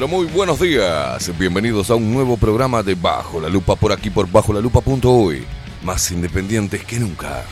Pero 0.00 0.08
muy 0.08 0.24
buenos 0.28 0.58
días. 0.58 1.30
Bienvenidos 1.38 1.90
a 1.90 1.94
un 1.94 2.10
nuevo 2.10 2.38
programa 2.38 2.82
de 2.82 2.94
Bajo 2.94 3.38
la 3.38 3.50
Lupa 3.50 3.76
por 3.76 3.92
aquí 3.92 4.08
por 4.08 4.30
bajo 4.32 4.50
la 4.50 4.60
hoy. 5.12 5.44
Más 5.82 6.10
independientes 6.10 6.82
que 6.86 6.98
nunca. 6.98 7.44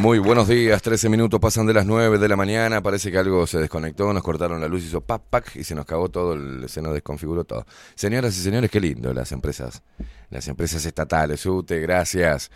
Muy 0.00 0.18
buenos 0.18 0.48
días. 0.48 0.80
13 0.80 1.10
minutos 1.10 1.38
pasan 1.40 1.66
de 1.66 1.74
las 1.74 1.84
9 1.84 2.18
de 2.18 2.28
la 2.28 2.34
mañana. 2.34 2.82
Parece 2.82 3.10
que 3.10 3.18
algo 3.18 3.46
se 3.46 3.58
desconectó, 3.58 4.10
nos 4.14 4.22
cortaron 4.22 4.58
la 4.58 4.66
luz, 4.66 4.84
hizo 4.84 5.02
pac, 5.02 5.22
pac 5.28 5.56
y 5.56 5.62
se 5.62 5.74
nos 5.74 5.84
cagó 5.84 6.08
todo, 6.08 6.36
se 6.68 6.80
nos 6.80 6.94
desconfiguró 6.94 7.44
todo. 7.44 7.66
Señoras 7.94 8.36
y 8.38 8.40
señores, 8.40 8.70
qué 8.70 8.80
lindo 8.80 9.12
las 9.12 9.30
empresas, 9.32 9.82
las 10.30 10.48
empresas 10.48 10.86
estatales. 10.86 11.44
UTE, 11.44 11.80
gracias. 11.80 12.50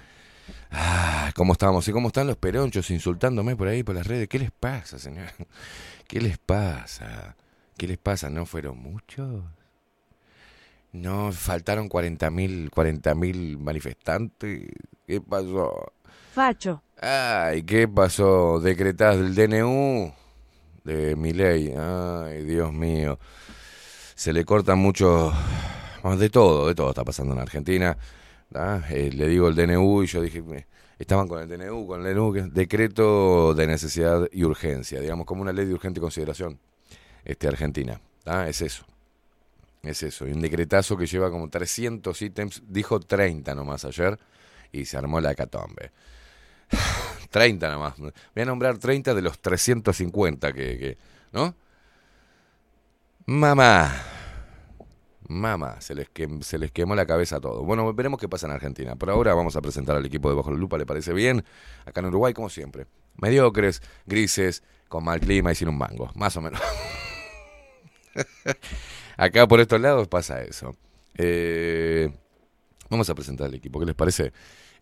Ah, 0.70 1.32
¿Cómo 1.37 1.52
estamos? 1.52 1.87
¿Y 1.87 1.93
cómo 1.93 2.08
están 2.08 2.26
los 2.26 2.38
peronchos 2.38 2.91
insultándome 2.91 3.56
por 3.56 3.69
ahí, 3.69 3.82
por 3.82 3.94
las 3.94 4.06
redes? 4.06 4.26
¿Qué 4.26 4.38
les 4.38 4.50
pasa, 4.50 4.99
señor? 4.99 5.29
¿Qué 6.08 6.23
les 6.23 6.38
pasa? 6.38 7.37
¿Qué 7.76 7.87
les 7.87 7.99
pasa? 7.99 8.31
¿No 8.31 8.46
fueron 8.46 8.79
muchos? 8.79 9.44
No, 10.93 11.31
faltaron 11.31 11.91
40.000 11.91 12.70
40 12.70 13.14
manifestantes. 13.14 14.70
¿Qué 15.06 15.20
pasó? 15.20 15.93
Facho. 16.34 16.82
Ay, 17.00 17.62
¿qué 17.62 17.86
pasó? 17.86 18.58
Decretás 18.58 19.16
del 19.16 19.36
DNU 19.36 20.12
de 20.82 21.14
mi 21.14 21.32
ley. 21.32 21.72
Ay, 21.78 22.42
Dios 22.42 22.72
mío. 22.72 23.20
Se 24.16 24.32
le 24.32 24.44
cortan 24.44 24.81
mucho. 24.81 25.32
De 26.19 26.31
todo, 26.31 26.66
de 26.66 26.75
todo 26.75 26.88
está 26.90 27.04
pasando 27.04 27.34
en 27.34 27.38
Argentina. 27.38 27.96
Eh, 28.90 29.10
le 29.14 29.28
digo 29.28 29.46
el 29.46 29.54
DNU 29.54 30.02
y 30.02 30.06
yo 30.06 30.22
dije, 30.22 30.42
estaban 30.98 31.28
con 31.28 31.40
el 31.40 31.48
DNU, 31.48 31.86
con 31.86 32.04
el 32.04 32.12
DNU, 32.12 32.50
decreto 32.50 33.54
de 33.54 33.69
necesidad 33.69 34.28
y 34.32 34.42
urgencia, 34.42 35.00
digamos, 35.00 35.26
como 35.26 35.40
una 35.40 35.52
ley 35.52 35.66
de 35.66 35.75
urgente 35.75 36.00
consideración 36.00 36.58
este, 37.25 37.46
argentina. 37.46 38.00
Es 38.48 38.60
eso. 38.60 38.84
Es 39.84 40.02
eso. 40.02 40.26
Y 40.26 40.32
un 40.32 40.40
decretazo 40.40 40.96
que 40.96 41.06
lleva 41.06 41.31
como 41.31 41.48
300 41.48 42.20
ítems, 42.22 42.60
dijo 42.66 42.98
30 42.98 43.54
nomás 43.54 43.84
ayer, 43.84 44.19
y 44.72 44.84
se 44.84 44.96
armó 44.96 45.20
la 45.20 45.31
hecatombe. 45.31 45.92
30 47.30 47.66
nada 47.66 47.78
más. 47.78 47.98
Voy 47.98 48.12
a 48.36 48.44
nombrar 48.44 48.78
30 48.78 49.14
de 49.14 49.22
los 49.22 49.40
350 49.40 50.52
que, 50.52 50.78
que 50.78 50.98
¿no? 51.32 51.54
Mamá. 53.26 53.92
Mamá, 55.26 55.80
se 55.80 55.94
les, 55.94 56.08
se 56.42 56.58
les 56.58 56.70
quemó 56.70 56.94
la 56.94 57.06
cabeza 57.06 57.36
a 57.36 57.40
todo. 57.40 57.64
Bueno, 57.64 57.92
veremos 57.94 58.20
qué 58.20 58.28
pasa 58.28 58.46
en 58.46 58.52
Argentina. 58.52 58.94
Por 58.96 59.10
ahora 59.10 59.34
vamos 59.34 59.56
a 59.56 59.62
presentar 59.62 59.96
al 59.96 60.04
equipo 60.04 60.28
de 60.28 60.36
Bajo 60.36 60.50
la 60.50 60.58
Lupa, 60.58 60.76
¿le 60.76 60.84
parece 60.84 61.12
bien? 61.14 61.44
Acá 61.86 62.00
en 62.00 62.06
Uruguay, 62.06 62.34
como 62.34 62.50
siempre. 62.50 62.86
Mediocres, 63.16 63.81
grises, 64.06 64.62
con 64.88 65.04
mal 65.04 65.20
clima 65.20 65.52
y 65.52 65.54
sin 65.54 65.69
un 65.69 65.78
mango. 65.78 66.10
Más 66.14 66.36
o 66.36 66.43
menos. 66.43 66.60
Acá 69.16 69.48
por 69.48 69.60
estos 69.60 69.81
lados 69.81 70.08
pasa 70.08 70.43
eso. 70.43 70.76
Eh, 71.16 72.10
vamos 72.90 73.08
a 73.08 73.14
presentar 73.14 73.46
al 73.46 73.54
equipo, 73.54 73.81
¿qué 73.81 73.86
les 73.86 73.94
parece? 73.94 74.32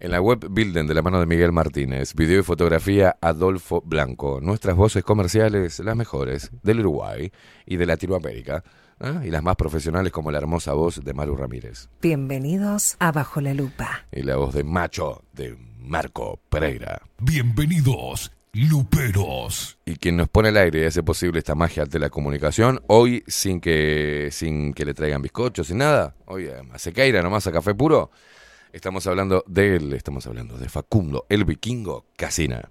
En 0.02 0.10
la 0.10 0.20
web 0.20 0.48
Builden 0.50 0.88
de 0.88 0.94
la 0.94 1.02
mano 1.02 1.20
de 1.20 1.26
Miguel 1.26 1.52
Martínez, 1.52 2.14
video 2.16 2.40
y 2.40 2.42
fotografía 2.42 3.18
Adolfo 3.20 3.82
Blanco. 3.86 4.40
Nuestras 4.40 4.74
voces 4.74 5.04
comerciales, 5.04 5.78
las 5.78 5.94
mejores 5.94 6.50
del 6.64 6.80
Uruguay 6.80 7.30
y 7.66 7.76
de 7.76 7.86
Latinoamérica. 7.86 8.64
¿ah? 8.98 9.20
Y 9.24 9.30
las 9.30 9.44
más 9.44 9.54
profesionales 9.54 10.10
como 10.10 10.32
la 10.32 10.38
hermosa 10.38 10.72
voz 10.72 11.04
de 11.04 11.14
Maru 11.14 11.36
Ramírez. 11.36 11.88
Bienvenidos 12.00 12.96
a 12.98 13.12
Bajo 13.12 13.40
la 13.40 13.54
Lupa. 13.54 14.04
Y 14.10 14.22
la 14.22 14.34
voz 14.34 14.52
de 14.54 14.64
Macho 14.64 15.22
de 15.32 15.56
Marco 15.78 16.40
Pereira. 16.48 17.00
Bienvenidos 17.20 18.32
Luperos. 18.54 19.78
Y 19.84 19.94
quien 19.94 20.16
nos 20.16 20.28
pone 20.28 20.48
al 20.48 20.56
aire 20.56 20.80
y 20.82 20.84
hace 20.84 21.04
posible 21.04 21.38
esta 21.38 21.54
magia 21.54 21.84
de 21.84 22.00
la 22.00 22.10
comunicación, 22.10 22.82
hoy 22.88 23.22
sin 23.28 23.60
que, 23.60 24.30
sin 24.32 24.74
que 24.74 24.84
le 24.84 24.94
traigan 24.94 25.22
bizcochos, 25.22 25.68
sin 25.68 25.78
nada, 25.78 26.16
hoy 26.26 26.48
a 26.48 26.76
Sequeira 26.76 27.22
nomás 27.22 27.46
a 27.46 27.52
café 27.52 27.72
puro, 27.72 28.10
Estamos 28.72 29.06
hablando 29.06 29.44
de 29.46 29.76
él, 29.76 29.92
estamos 29.92 30.26
hablando 30.26 30.56
de 30.56 30.66
Facundo, 30.66 31.26
el 31.28 31.44
vikingo 31.44 32.06
Casina. 32.16 32.70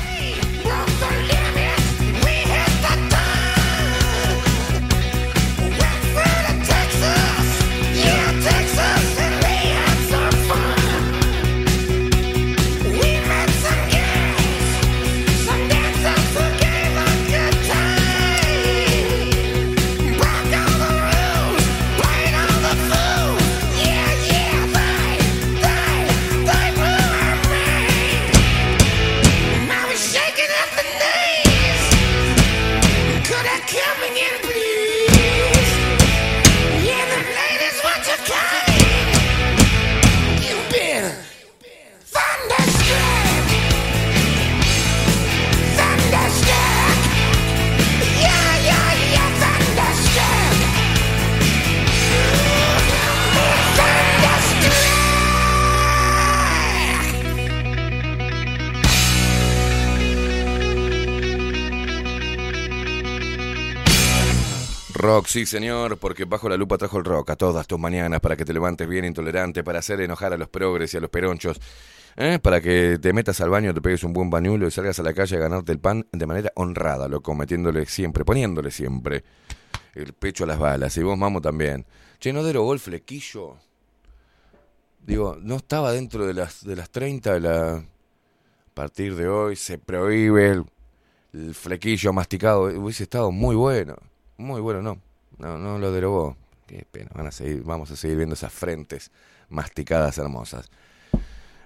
Rock, 65.01 65.25
sí 65.25 65.47
señor, 65.47 65.97
porque 65.97 66.25
bajo 66.25 66.47
la 66.47 66.55
lupa 66.57 66.77
trajo 66.77 66.99
el 66.99 67.05
rock 67.05 67.31
a 67.31 67.35
todas 67.35 67.65
tus 67.65 67.79
mañanas 67.79 68.19
para 68.19 68.35
que 68.37 68.45
te 68.45 68.53
levantes 68.53 68.87
bien 68.87 69.03
intolerante, 69.03 69.63
para 69.63 69.79
hacer 69.79 69.99
enojar 69.99 70.31
a 70.31 70.37
los 70.37 70.47
progres 70.47 70.93
y 70.93 70.97
a 70.97 70.99
los 70.99 71.09
peronchos, 71.09 71.59
¿eh? 72.17 72.37
para 72.39 72.61
que 72.61 72.99
te 73.01 73.11
metas 73.11 73.41
al 73.41 73.49
baño, 73.49 73.73
te 73.73 73.81
pegues 73.81 74.03
un 74.03 74.13
buen 74.13 74.29
bañulo 74.29 74.67
y 74.67 74.71
salgas 74.71 74.99
a 74.99 75.03
la 75.03 75.13
calle 75.15 75.37
a 75.37 75.39
ganarte 75.39 75.71
el 75.71 75.79
pan 75.79 76.05
de 76.11 76.27
manera 76.27 76.51
honrada, 76.53 77.07
loco, 77.07 77.33
metiéndole 77.33 77.87
siempre, 77.87 78.23
poniéndole 78.23 78.69
siempre 78.69 79.23
el 79.95 80.13
pecho 80.13 80.43
a 80.43 80.47
las 80.47 80.59
balas. 80.59 80.95
Y 80.97 81.01
vos, 81.01 81.17
mamo, 81.17 81.41
también. 81.41 81.83
Che, 82.19 82.31
¿no 82.31 82.43
derogó 82.43 82.71
el 82.73 82.79
flequillo? 82.79 83.57
Digo, 84.99 85.35
no 85.41 85.55
estaba 85.55 85.93
dentro 85.93 86.27
de 86.27 86.35
las, 86.35 86.63
de 86.63 86.75
las 86.75 86.91
30 86.91 87.33
de 87.33 87.39
la... 87.39 87.73
A 87.77 88.73
partir 88.75 89.15
de 89.15 89.27
hoy 89.27 89.55
se 89.55 89.79
prohíbe 89.79 90.51
el, 90.51 90.65
el 91.33 91.55
flequillo 91.55 92.13
masticado. 92.13 92.65
Hubiese 92.65 93.01
estado 93.03 93.31
muy 93.31 93.55
bueno. 93.55 93.95
Muy 94.37 94.61
bueno, 94.61 94.81
no. 94.81 94.97
No, 95.37 95.57
no 95.57 95.77
lo 95.77 95.91
derogó. 95.91 96.35
Qué 96.67 96.85
pena. 96.89 97.09
Van 97.13 97.27
a 97.27 97.31
seguir, 97.31 97.63
vamos 97.63 97.91
a 97.91 97.95
seguir 97.95 98.17
viendo 98.17 98.33
esas 98.33 98.53
frentes 98.53 99.11
masticadas 99.49 100.17
hermosas. 100.17 100.69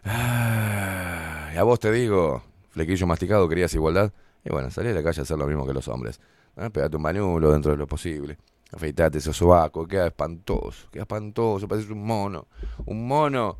Ah, 0.03 1.51
y 1.53 1.57
a 1.57 1.63
vos 1.63 1.79
te 1.79 1.91
digo, 1.91 2.43
flequillo 2.69 3.07
masticado, 3.07 3.47
querías 3.49 3.73
igualdad. 3.73 4.11
Y 4.43 4.49
bueno, 4.49 4.69
salí 4.69 4.89
a 4.89 4.93
la 4.93 5.03
calle 5.03 5.21
a 5.21 5.23
hacer 5.23 5.37
lo 5.37 5.47
mismo 5.47 5.65
que 5.65 5.73
los 5.73 5.87
hombres. 5.87 6.19
¿eh? 6.57 6.69
Pegate 6.69 6.97
un 6.97 7.03
bañulo 7.03 7.51
dentro 7.51 7.71
de 7.71 7.77
lo 7.77 7.87
posible. 7.87 8.37
Afeitate 8.71 9.17
ese 9.19 9.33
sobaco, 9.33 9.87
queda 9.87 10.07
espantoso, 10.07 10.87
queda 10.91 11.03
espantoso, 11.03 11.67
pareces 11.67 11.89
un 11.89 12.05
mono. 12.05 12.47
Un 12.85 13.07
mono. 13.07 13.57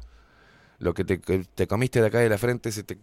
Lo 0.79 0.94
que 0.94 1.05
te, 1.05 1.67
comiste 1.67 2.01
de 2.01 2.08
acá 2.08 2.20
de 2.20 2.29
la 2.29 2.38
frente 2.38 2.72
se 2.72 2.84
te, 2.84 2.98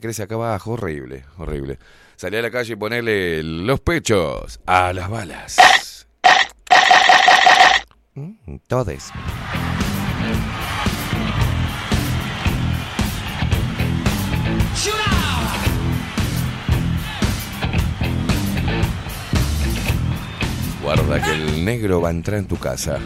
crece 0.00 0.22
acá 0.22 0.34
abajo. 0.34 0.72
Horrible, 0.72 1.24
horrible. 1.38 1.78
Salí 2.16 2.36
a 2.36 2.42
la 2.42 2.50
calle 2.50 2.72
y 2.72 2.76
ponele 2.76 3.42
los 3.42 3.80
pechos 3.80 4.60
a 4.66 4.92
las 4.92 5.08
balas. 5.08 6.06
Mm, 8.14 8.56
Todes. 8.66 9.10
Guarda 20.82 21.22
que 21.22 21.30
el 21.30 21.64
negro 21.64 22.00
va 22.00 22.08
a 22.08 22.10
entrar 22.10 22.38
en 22.38 22.46
tu 22.46 22.56
casa. 22.56 22.98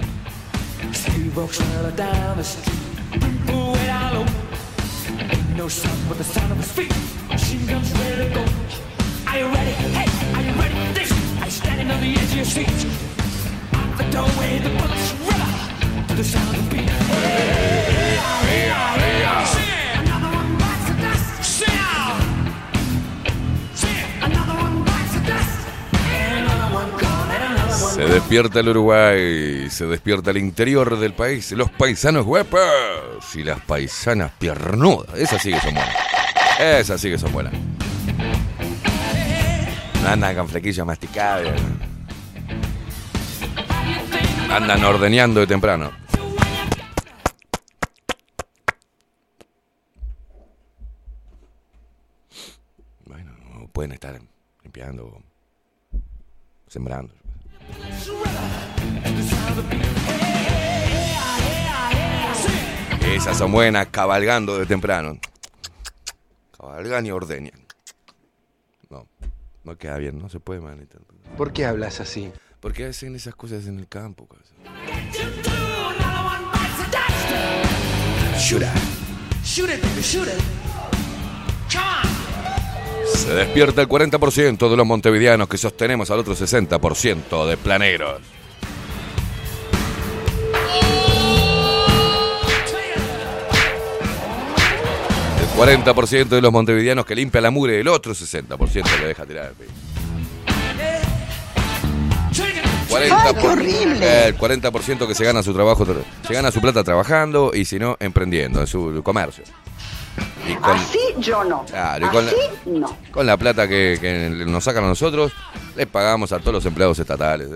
No 5.57 5.69
sound 5.69 5.99
but 6.09 6.19
the 6.19 6.25
sound 6.25 6.53
of 6.53 6.59
his 6.59 6.71
feet. 6.71 6.93
Machine 7.29 7.67
guns 7.67 7.91
ready 7.93 8.29
to 8.29 8.35
go. 8.35 8.45
Are 9.27 9.39
you 9.39 9.47
ready? 9.47 9.71
Hey, 9.97 10.09
are 10.35 10.43
you 10.43 10.53
ready 10.61 10.75
for 10.87 10.93
this? 10.93 11.11
You 11.45 11.51
standing 11.51 11.91
on 11.91 12.01
the 12.01 12.13
edge 12.13 12.31
of 12.31 12.37
your 12.37 12.45
seat? 12.45 12.69
Out 13.73 13.97
the 13.97 14.05
doorway, 14.11 14.59
the 14.59 14.71
bullets 14.71 15.13
river 15.29 16.07
to 16.09 16.15
the 16.15 16.25
sound 16.25 16.57
of 16.57 16.69
the 16.69 16.77
beat. 16.77 16.91
Another 19.39 19.66
Se 27.97 28.05
despierta 28.05 28.61
el 28.61 28.69
Uruguay, 28.69 29.71
se 29.71 29.87
despierta 29.87 30.31
el 30.31 30.37
interior 30.37 30.99
del 30.99 31.15
país, 31.15 31.51
los 31.53 31.71
paisanos 31.71 32.27
guapos 32.27 32.61
y 33.35 33.43
las 33.43 33.59
paisanas 33.61 34.33
piernudas. 34.33 35.19
Esas 35.19 35.41
sí 35.41 35.51
que 35.51 35.59
son 35.61 35.73
buenas. 35.73 35.97
Esas 36.61 37.01
sí 37.01 37.09
que 37.09 37.17
son 37.17 37.33
buenas. 37.33 37.55
Andan 40.07 40.37
con 40.37 40.47
flequillos 40.47 40.87
masticados. 40.87 41.59
Andan 44.51 44.85
ordeñando 44.85 45.41
de 45.41 45.47
temprano. 45.47 45.91
Bueno, 53.07 53.33
pueden 53.73 53.93
estar 53.93 54.21
limpiando, 54.63 55.23
sembrando. 56.69 57.26
Esas 63.15 63.39
son 63.39 63.51
buenas, 63.51 63.87
cabalgando 63.89 64.59
de 64.59 64.67
temprano. 64.67 65.19
Cabalgan 66.57 67.07
y 67.07 67.11
ordeñan. 67.11 67.67
No, 68.91 69.07
no 69.65 69.77
queda 69.77 69.97
bien, 69.97 70.19
no 70.19 70.29
se 70.29 70.39
puede 70.39 70.61
manita. 70.61 70.99
¿Por 71.37 71.53
qué 71.53 71.65
hablas 71.65 72.01
así? 72.01 72.31
¿Por 72.61 72.73
qué 72.73 72.87
hacen 72.87 73.15
esas 73.15 73.35
cosas 73.35 73.67
en 73.67 73.79
el 73.79 73.89
campo? 73.89 74.27
cosa? 74.27 74.55
Shoot 78.39 78.63
it. 78.63 78.69
Shoot 79.45 79.71
it, 79.71 79.83
baby, 79.83 80.03
shoot 80.03 80.29
it. 80.29 80.41
Come 81.69 81.85
on. 81.85 82.26
Se 83.07 83.35
despierta 83.35 83.81
el 83.83 83.89
40% 83.89 84.69
de 84.71 84.77
los 84.77 84.87
montevideanos 84.87 85.49
que 85.49 85.59
sostenemos 85.59 86.11
al 86.11 86.19
otro 86.21 86.35
60% 86.35 87.47
de 87.47 87.57
planeros. 87.57 88.21
El 95.41 95.85
40% 95.85 96.29
de 96.29 96.41
los 96.41 96.53
montevideanos 96.53 97.07
que 97.07 97.15
limpia 97.15 97.41
la 97.41 97.51
mugre, 97.51 97.81
el 97.81 97.89
otro 97.89 98.13
60% 98.15 98.85
le 99.01 99.07
deja 99.09 99.25
tirar. 99.25 99.53
Take 102.35 102.49
it. 102.51 102.67
40 102.89 103.35
por- 103.41 103.63
El 103.63 104.37
40% 104.37 105.07
que 105.09 105.15
se 105.15 105.25
gana 105.25 105.43
su 105.43 105.53
trabajo, 105.55 105.87
se 106.27 106.35
gana 106.35 106.51
su 106.53 106.61
plata 106.61 106.85
trabajando 106.85 107.53
y 107.55 107.65
si 107.65 107.79
no, 107.79 107.97
emprendiendo 108.01 108.61
en 108.61 108.67
su 108.67 109.01
comercio. 109.03 109.45
Y 110.49 110.55
con, 110.55 110.71
Así 110.77 110.99
yo 111.19 111.45
no. 111.45 111.65
Claro, 111.67 112.07
y 112.07 112.09
con 112.11 112.25
la- 112.27 112.31
Así 112.33 112.41
no. 112.67 112.97
con 113.11 113.27
la 113.27 113.37
plata 113.37 113.67
que, 113.69 113.99
que 114.01 114.29
nos 114.47 114.63
sacan 114.65 114.85
a 114.85 114.89
nosotros, 114.89 115.33
les 115.77 115.87
pagamos 115.87 116.33
a 116.33 116.39
todos 116.39 116.55
los 116.55 116.67
empleados 116.67 116.99
estatales. 116.99 117.49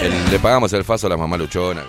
El- 0.00 0.30
le 0.30 0.38
pagamos 0.38 0.72
el 0.72 0.84
faso 0.84 1.06
a 1.06 1.10
la 1.10 1.16
mamá 1.16 1.36
luchona. 1.36 1.82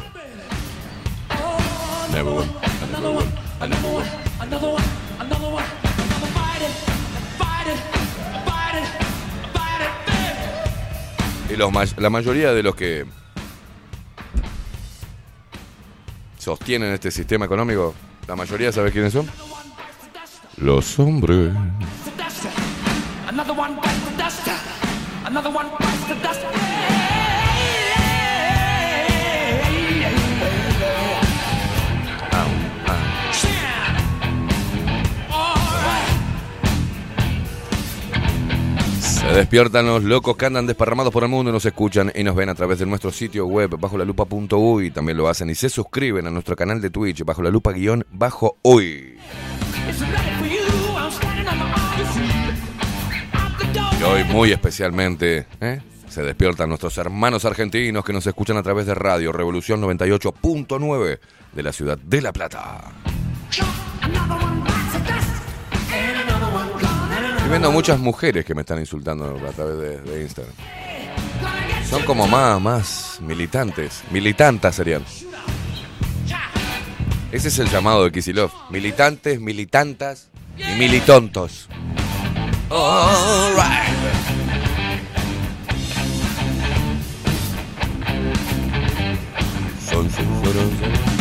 Y 11.50 11.56
los 11.58 11.72
la 11.98 12.10
mayoría 12.10 12.54
de 12.54 12.64
los 12.64 12.76
que 12.76 13.06
sostienen 16.46 16.94
este 16.94 17.10
sistema 17.10 17.46
económico, 17.46 17.96
la 18.28 18.36
mayoría, 18.36 18.72
¿sabes 18.72 18.94
quiénes 18.94 19.14
son? 19.14 19.28
Los 20.58 21.00
hombres. 21.00 21.52
Despiertan 39.34 39.86
los 39.86 40.04
locos 40.04 40.38
que 40.38 40.46
andan 40.46 40.68
desparramados 40.68 41.12
por 41.12 41.24
el 41.24 41.30
mundo 41.30 41.50
y 41.50 41.54
nos 41.54 41.66
escuchan 41.66 42.12
y 42.14 42.24
nos 42.24 42.36
ven 42.36 42.50
a 42.50 42.56
través 42.56 42.80
de 42.80 42.86
nuestro 42.86 43.12
sitio 43.12 43.46
web 43.46 43.76
bajo 43.80 43.98
la 43.98 44.06
lupa.uy. 44.06 44.92
También 44.92 45.18
lo 45.18 45.28
hacen 45.28 45.50
y 45.50 45.56
se 45.56 45.70
suscriben 45.70 46.28
a 46.28 46.32
nuestro 46.32 46.56
canal 46.56 46.82
de 46.82 46.90
Twitch 46.90 47.24
bajo 47.24 47.42
la 47.42 47.50
lupa 47.50 47.72
guion 47.72 48.06
bajo 48.12 48.58
uy. 48.62 49.18
Y 54.00 54.04
hoy 54.04 54.24
muy 54.26 54.52
especialmente 54.52 55.48
¿eh? 55.62 55.82
se 56.10 56.24
despiertan 56.24 56.70
nuestros 56.70 56.98
hermanos 56.98 57.46
argentinos 57.46 58.06
que 58.06 58.14
nos 58.14 58.26
escuchan 58.28 58.58
a 58.58 58.64
través 58.64 58.86
de 58.86 58.96
Radio 58.96 59.32
Revolución 59.32 59.82
98.9 59.82 61.20
de 61.54 61.64
la 61.64 61.72
ciudad 61.72 61.98
de 61.98 62.22
La 62.22 62.32
Plata. 62.32 62.92
Estoy 67.46 67.60
viendo 67.60 67.72
muchas 67.72 68.00
mujeres 68.00 68.44
que 68.44 68.56
me 68.56 68.62
están 68.62 68.80
insultando 68.80 69.40
a 69.48 69.52
través 69.52 70.04
de, 70.04 70.22
Instagram. 70.24 70.52
Son 71.88 72.02
como 72.02 72.26
más, 72.28 73.20
militantes. 73.22 74.02
Militantas 74.10 74.74
serían. 74.74 75.04
Ese 77.32 77.50
es 77.50 77.60
el 77.60 77.70
llamado 77.70 78.04
de 78.04 78.12
Kisilov. 78.12 78.50
Militantes, 78.72 79.40
militantas 79.40 80.30
y 80.58 80.80
militontos. 80.80 81.70
Son, 89.88 90.10
son, 90.10 90.10
son. 90.10 91.15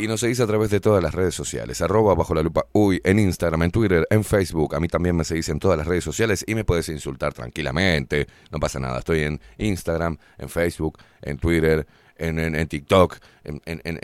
Y 0.00 0.08
nos 0.08 0.20
seguís 0.20 0.40
a 0.40 0.46
través 0.46 0.70
de 0.70 0.80
todas 0.80 1.02
las 1.02 1.14
redes 1.14 1.34
sociales. 1.34 1.82
Arroba 1.82 2.14
bajo 2.14 2.34
la 2.34 2.42
lupa 2.42 2.64
uy 2.72 3.02
en 3.04 3.18
Instagram, 3.18 3.64
en 3.64 3.70
Twitter, 3.70 4.06
en 4.08 4.24
Facebook. 4.24 4.74
A 4.74 4.80
mí 4.80 4.88
también 4.88 5.14
me 5.14 5.24
seguís 5.24 5.50
en 5.50 5.58
todas 5.58 5.76
las 5.76 5.86
redes 5.86 6.04
sociales 6.04 6.42
y 6.46 6.54
me 6.54 6.64
puedes 6.64 6.88
insultar 6.88 7.34
tranquilamente. 7.34 8.26
No 8.50 8.58
pasa 8.58 8.80
nada. 8.80 9.00
Estoy 9.00 9.24
en 9.24 9.38
Instagram, 9.58 10.16
en 10.38 10.48
Facebook, 10.48 10.96
en 11.20 11.36
Twitter, 11.36 11.86
en, 12.16 12.38
en, 12.38 12.56
en 12.56 12.66
TikTok, 12.66 13.18
en, 13.44 13.60
en, 13.66 13.82
en, 13.84 14.00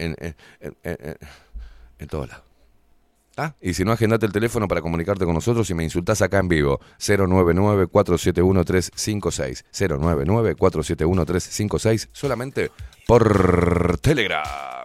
todos 2.09 2.29
lados. 2.29 2.45
Ah, 3.39 3.55
y 3.63 3.73
si 3.73 3.83
no, 3.83 3.93
agendate 3.93 4.27
el 4.27 4.33
teléfono 4.33 4.69
para 4.69 4.83
comunicarte 4.83 5.25
con 5.25 5.33
nosotros 5.33 5.71
y 5.71 5.75
me 5.75 5.85
insultás 5.85 6.21
acá 6.21 6.41
en 6.41 6.49
vivo. 6.49 6.79
099-471-356. 6.99 9.65
099-471-356. 9.73 12.09
Solamente 12.13 12.71
por 13.07 13.97
Telegram. 13.99 14.76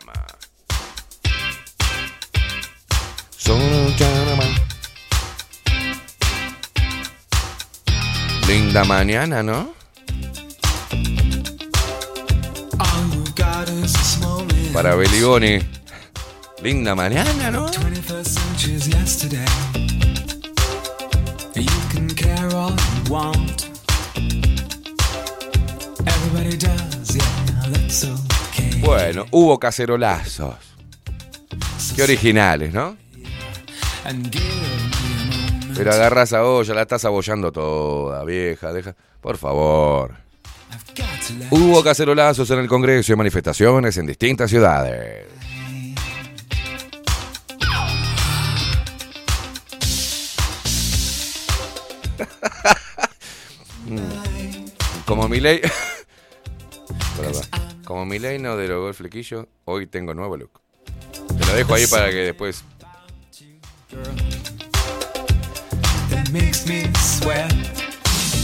Linda 8.47 8.83
mañana, 8.83 9.41
¿no? 9.41 9.73
Para 14.73 14.95
Beligoni. 14.95 15.59
Linda 16.61 16.93
mañana, 16.93 17.49
¿no? 17.49 17.65
Bueno, 28.81 29.25
hubo 29.31 29.59
cacerolazos. 29.59 30.55
Qué 31.95 32.03
originales, 32.03 32.71
¿no? 32.73 32.95
Pero 35.75 35.91
agarras 35.91 36.33
a 36.33 36.43
olla, 36.43 36.73
la 36.73 36.81
estás 36.81 37.05
abollando 37.05 37.51
toda, 37.51 38.23
vieja, 38.23 38.73
deja. 38.73 38.95
Por 39.19 39.37
favor. 39.37 40.15
Hubo 41.49 41.83
cacerolazos 41.83 42.49
en 42.51 42.59
el 42.59 42.67
Congreso 42.67 43.13
y 43.13 43.15
manifestaciones 43.15 43.97
en 43.97 44.07
distintas 44.07 44.49
ciudades. 44.49 45.27
Como 55.05 55.27
mi 55.27 55.39
ley. 55.39 55.61
Como 57.85 58.05
mi 58.05 58.19
ley 58.19 58.39
no 58.39 58.55
derogó 58.55 58.87
el 58.87 58.93
flequillo, 58.93 59.49
hoy 59.65 59.87
tengo 59.87 60.13
nuevo 60.13 60.37
look. 60.37 60.61
Te 61.37 61.45
lo 61.45 61.53
dejo 61.53 61.73
ahí 61.73 61.85
para 61.87 62.09
que 62.09 62.17
después 62.17 62.63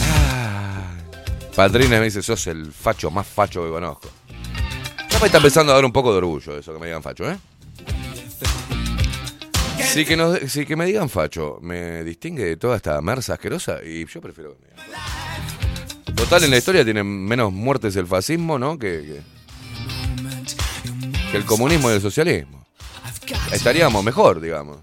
Ah. 0.01 0.93
Padrina 1.55 1.99
me 1.99 2.05
dice, 2.05 2.21
sos 2.21 2.47
el 2.47 2.71
facho 2.71 3.09
más 3.09 3.25
facho 3.25 3.63
que 3.63 3.69
conozco. 3.69 4.09
Ya 5.09 5.25
está 5.25 5.37
empezando 5.37 5.71
a 5.71 5.75
dar 5.75 5.85
un 5.85 5.91
poco 5.91 6.11
de 6.11 6.19
orgullo 6.19 6.57
eso 6.57 6.73
que 6.73 6.79
me 6.79 6.87
digan 6.87 7.01
facho, 7.01 7.29
¿eh? 7.29 7.37
Sí 9.79 10.05
que, 10.05 10.47
sí 10.47 10.65
que 10.65 10.75
me 10.75 10.85
digan 10.85 11.09
facho, 11.09 11.57
me 11.61 12.03
distingue 12.03 12.43
de 12.43 12.57
toda 12.57 12.75
esta 12.75 13.01
merza 13.01 13.33
asquerosa 13.33 13.83
y 13.83 14.05
yo 14.05 14.21
prefiero 14.21 14.55
que. 14.57 16.13
Total, 16.13 16.43
en 16.43 16.51
la 16.51 16.57
historia 16.57 16.83
tiene 16.83 17.03
menos 17.03 17.51
muertes 17.51 17.95
el 17.95 18.05
fascismo, 18.05 18.59
¿no? 18.59 18.77
Que, 18.77 19.23
que 21.31 21.37
el 21.37 21.45
comunismo 21.45 21.89
y 21.89 21.93
el 21.93 22.01
socialismo. 22.01 22.65
Estaríamos 23.51 24.03
mejor, 24.03 24.39
digamos. 24.39 24.79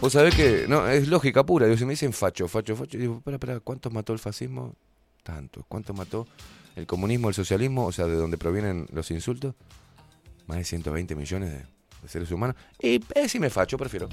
Vos 0.00 0.12
sabés 0.12 0.34
que, 0.34 0.66
no, 0.68 0.88
es 0.88 1.08
lógica 1.08 1.44
pura. 1.44 1.66
Digo, 1.66 1.78
si 1.78 1.84
me 1.84 1.92
dicen 1.92 2.12
facho, 2.12 2.48
facho, 2.48 2.74
facho, 2.76 2.98
digo, 2.98 3.18
espera, 3.18 3.36
espera, 3.36 3.60
¿cuántos 3.60 3.92
mató 3.92 4.12
el 4.12 4.18
fascismo? 4.18 4.74
Tanto. 5.22 5.64
¿Cuántos 5.68 5.96
mató 5.96 6.26
el 6.74 6.86
comunismo, 6.86 7.28
el 7.28 7.34
socialismo? 7.34 7.86
O 7.86 7.92
sea, 7.92 8.06
de 8.06 8.16
dónde 8.16 8.36
provienen 8.36 8.88
los 8.92 9.10
insultos. 9.10 9.54
Más 10.46 10.58
de 10.58 10.64
120 10.64 11.14
millones 11.14 11.50
de, 11.52 12.08
seres 12.08 12.30
humanos. 12.32 12.56
Y 12.80 13.00
eh, 13.14 13.50
facho, 13.50 13.78
prefiero. 13.78 14.08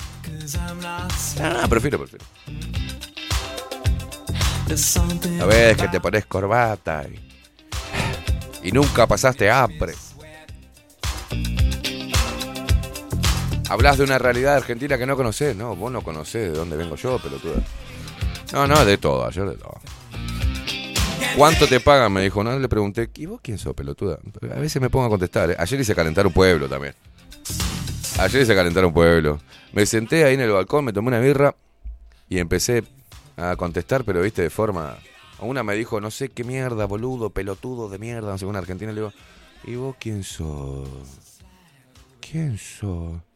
Ah, 1.41 1.65
prefiero, 1.67 1.97
prefiero. 1.97 2.25
A 5.41 5.45
ver, 5.45 5.75
que 5.75 5.88
te 5.88 5.99
pones 5.99 6.27
corbata 6.27 7.03
y, 7.08 8.67
y 8.67 8.71
nunca 8.71 9.08
pasaste 9.08 9.49
hambre. 9.49 9.93
Hablas 13.69 13.99
de 13.99 14.03
una 14.03 14.17
realidad 14.17 14.55
argentina 14.55 14.97
que 14.97 15.05
no 15.05 15.15
conocés, 15.15 15.55
no, 15.55 15.75
vos 15.75 15.91
no 15.91 16.01
conocés 16.01 16.51
de 16.51 16.58
dónde 16.58 16.75
vengo 16.75 16.95
yo, 16.95 17.19
pelotuda. 17.19 17.62
No, 18.51 18.65
no, 18.65 18.84
de 18.84 18.97
todo, 18.97 19.27
ayer 19.27 19.45
de 19.47 19.58
todo. 19.58 19.75
¿Cuánto 21.38 21.67
te 21.67 21.79
pagan? 21.79 22.12
Me 22.12 22.23
dijo, 22.23 22.43
no, 22.43 22.58
le 22.58 22.67
pregunté, 22.67 23.12
¿y 23.15 23.27
vos 23.27 23.39
quién 23.43 23.60
sos, 23.60 23.75
pelotuda? 23.75 24.17
A 24.51 24.60
veces 24.60 24.82
me 24.82 24.89
pongo 24.89 25.05
a 25.05 25.10
contestar, 25.10 25.51
¿eh? 25.51 25.55
ayer 25.58 25.79
hice 25.79 25.93
calentar 25.93 26.25
un 26.25 26.34
pueblo 26.34 26.67
también. 26.67 26.95
Ayer 28.17 28.41
hice 28.41 28.55
calentar 28.55 28.84
un 28.86 28.91
pueblo. 28.91 29.39
Me 29.71 29.86
senté 29.86 30.25
ahí 30.25 30.34
en 30.34 30.41
el 30.41 30.51
balcón, 30.51 30.86
me 30.86 30.91
tomé 30.91 31.10
una 31.10 31.19
birra 31.19 31.55
y 32.27 32.39
empecé 32.39 32.84
a 33.38 33.55
contestar, 33.55 34.03
pero 34.03 34.21
viste, 34.21 34.41
de 34.41 34.49
forma... 34.49 34.97
Una 35.41 35.63
me 35.63 35.75
dijo, 35.75 36.01
no 36.01 36.10
sé 36.12 36.29
qué 36.29 36.43
mierda, 36.43 36.86
boludo, 36.86 37.29
pelotudo 37.29 37.88
de 37.88 37.99
mierda, 37.99 38.32
no 38.32 38.38
sé, 38.38 38.45
una 38.45 38.60
argentina, 38.60 38.91
le 38.91 38.99
digo, 38.99 39.13
¿y 39.63 39.75
vos 39.75 39.95
quién 39.99 40.23
sos? 40.23 40.89
¿Quién 42.19 42.58
sos? 42.58 43.29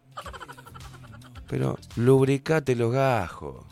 Pero 1.48 1.78
lubricate 1.96 2.76
los 2.76 2.92
gajos. 2.92 3.66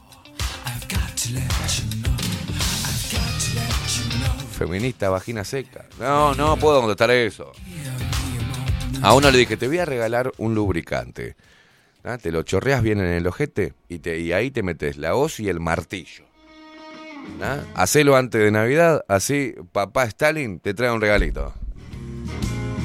Feminista, 4.58 5.10
vagina 5.10 5.44
seca. 5.44 5.86
No, 6.00 6.36
no 6.36 6.58
puedo 6.58 6.82
contestar 6.82 7.12
eso. 7.12 7.52
A 9.02 9.16
uno 9.16 9.32
le 9.32 9.40
dije, 9.40 9.58
te 9.58 9.68
voy 9.68 9.80
a 9.80 9.86
regalar 9.86 10.32
un 10.38 10.54
lubricante. 10.54 11.36
¿Ah? 12.04 12.18
Te 12.18 12.32
lo 12.32 12.44
chorreas 12.44 12.82
bien 12.82 13.00
en 13.00 13.08
el 13.08 13.28
ojete 13.28 13.74
y, 13.90 14.32
ahí 14.32 14.52
te 14.52 14.64
metes 14.64 14.98
la 14.98 15.16
hoz 15.16 15.40
y 15.40 15.50
el 15.50 15.60
martillo. 15.60 16.26
¿Ah? 17.42 17.60
Hacelo 17.76 18.16
antes 18.16 18.42
de 18.42 18.52
Navidad, 18.52 19.04
así 19.08 19.56
papá 19.72 20.06
Stalin 20.06 20.60
te 20.60 20.74
trae 20.74 20.92
un 20.92 21.02
regalito. 21.02 21.54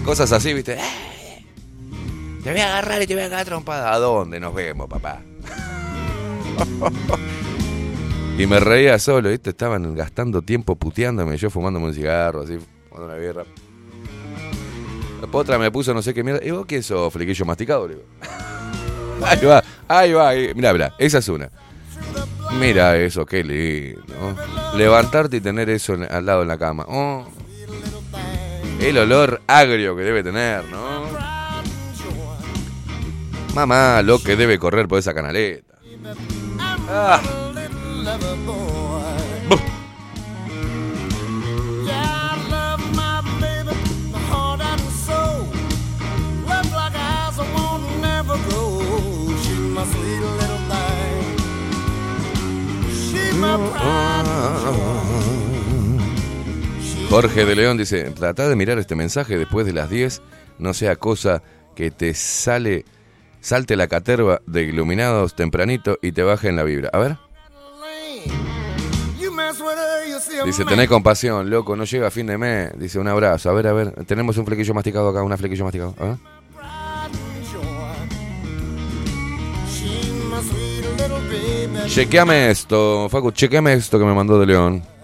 Cosas 0.04 0.32
así, 0.32 0.54
viste. 0.54 0.78
Te 2.46 2.52
voy 2.52 2.60
a 2.60 2.68
agarrar 2.68 3.02
y 3.02 3.08
te 3.08 3.14
voy 3.16 3.24
a 3.24 3.28
cagar 3.28 3.44
trompada. 3.44 3.92
¿A 3.92 3.98
dónde 3.98 4.38
nos 4.38 4.54
vemos, 4.54 4.88
papá? 4.88 5.20
y 8.38 8.46
me 8.46 8.60
reía 8.60 9.00
solo, 9.00 9.30
¿viste? 9.30 9.50
Estaban 9.50 9.96
gastando 9.96 10.40
tiempo 10.42 10.76
puteándome, 10.76 11.36
yo 11.38 11.50
fumándome 11.50 11.86
un 11.86 11.94
cigarro, 11.94 12.42
así, 12.42 12.56
fumando 12.88 13.12
una 13.12 13.20
birra. 13.20 13.44
Después 15.20 15.42
otra 15.42 15.58
me 15.58 15.72
puso 15.72 15.92
no 15.92 16.02
sé 16.02 16.14
qué 16.14 16.22
mierda. 16.22 16.38
¿Y 16.46 16.52
vos 16.52 16.66
qué 16.66 16.84
sos, 16.84 17.12
flequillo 17.12 17.44
masticado? 17.44 17.88
Le 17.88 17.94
digo. 17.96 18.06
ahí 19.26 19.44
va, 19.44 19.64
ahí 19.88 20.12
va. 20.12 20.32
Mirá, 20.54 20.72
mirá, 20.72 20.94
esa 21.00 21.18
es 21.18 21.28
una. 21.28 21.50
Mira 22.60 22.96
eso, 22.96 23.26
qué 23.26 23.42
lindo. 23.42 24.36
Levantarte 24.76 25.38
y 25.38 25.40
tener 25.40 25.68
eso 25.68 25.94
al 25.94 26.24
lado 26.24 26.42
en 26.42 26.48
la 26.48 26.58
cama. 26.58 26.86
Oh. 26.86 27.26
El 28.80 28.98
olor 28.98 29.42
agrio 29.48 29.96
que 29.96 30.02
debe 30.02 30.22
tener, 30.22 30.62
¿no? 30.66 31.15
Mamá, 33.56 34.02
lo 34.02 34.18
que 34.18 34.36
debe 34.36 34.58
correr 34.58 34.86
por 34.86 34.98
esa 34.98 35.14
canaleta. 35.14 35.78
Ah, 36.90 37.22
Jorge 57.08 57.46
de 57.46 57.54
León 57.54 57.78
dice, 57.78 58.10
trata 58.10 58.50
de 58.50 58.54
mirar 58.54 58.78
este 58.78 58.94
mensaje 58.94 59.38
después 59.38 59.64
de 59.64 59.72
las 59.72 59.88
10, 59.88 60.20
no 60.58 60.74
sea 60.74 60.96
cosa 60.96 61.42
que 61.74 61.90
te 61.90 62.12
sale, 62.12 62.84
salte 63.46 63.76
la 63.76 63.86
caterva 63.86 64.42
de 64.46 64.62
iluminados 64.62 65.36
tempranito 65.36 65.98
y 66.02 66.10
te 66.10 66.24
baje 66.24 66.48
en 66.48 66.56
la 66.56 66.64
vibra. 66.64 66.90
A 66.92 66.98
ver, 66.98 67.16
dice, 70.44 70.64
man. 70.64 70.74
tené 70.74 70.88
compasión, 70.88 71.48
loco, 71.48 71.76
no 71.76 71.84
llega 71.84 72.08
a 72.08 72.10
fin 72.10 72.26
de 72.26 72.38
mes. 72.38 72.72
Dice, 72.76 72.98
un 72.98 73.06
abrazo. 73.06 73.48
A 73.48 73.52
ver, 73.52 73.68
a 73.68 73.72
ver, 73.72 73.92
tenemos 74.04 74.36
un 74.36 74.46
flequillo 74.46 74.74
masticado 74.74 75.08
acá, 75.10 75.22
una 75.22 75.36
flequillo 75.36 75.64
masticado. 75.64 75.94
A. 76.00 76.16
Chequeame 81.86 82.50
esto, 82.50 83.08
Facu, 83.08 83.30
chequeame 83.30 83.74
esto 83.74 83.96
que 83.98 84.04
me 84.04 84.12
mandó 84.12 84.40
de 84.40 84.46
León. 84.46 84.95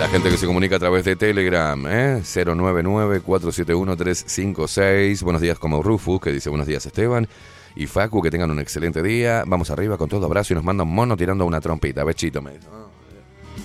La 0.00 0.08
gente 0.08 0.30
que 0.30 0.36
se 0.38 0.46
comunica 0.46 0.76
a 0.76 0.78
través 0.78 1.04
de 1.04 1.14
Telegram, 1.14 1.84
¿eh? 1.86 2.22
099-471-356. 2.24 5.22
Buenos 5.22 5.42
días 5.42 5.58
como 5.58 5.82
Rufus, 5.82 6.18
que 6.20 6.32
dice 6.32 6.48
buenos 6.48 6.66
días 6.66 6.86
Esteban. 6.86 7.28
Y 7.76 7.86
Facu, 7.86 8.22
que 8.22 8.30
tengan 8.30 8.50
un 8.50 8.58
excelente 8.60 9.02
día. 9.02 9.44
Vamos 9.46 9.70
arriba 9.70 9.96
con 9.98 10.08
todo 10.08 10.24
abrazo 10.26 10.54
y 10.54 10.56
nos 10.56 10.64
manda 10.64 10.82
un 10.84 10.94
mono 10.94 11.16
tirando 11.18 11.44
una 11.44 11.60
trompita. 11.60 12.02
Bechito, 12.02 12.40
me 12.42 12.52
dice. 12.54 12.66
"Ah, 12.72 12.86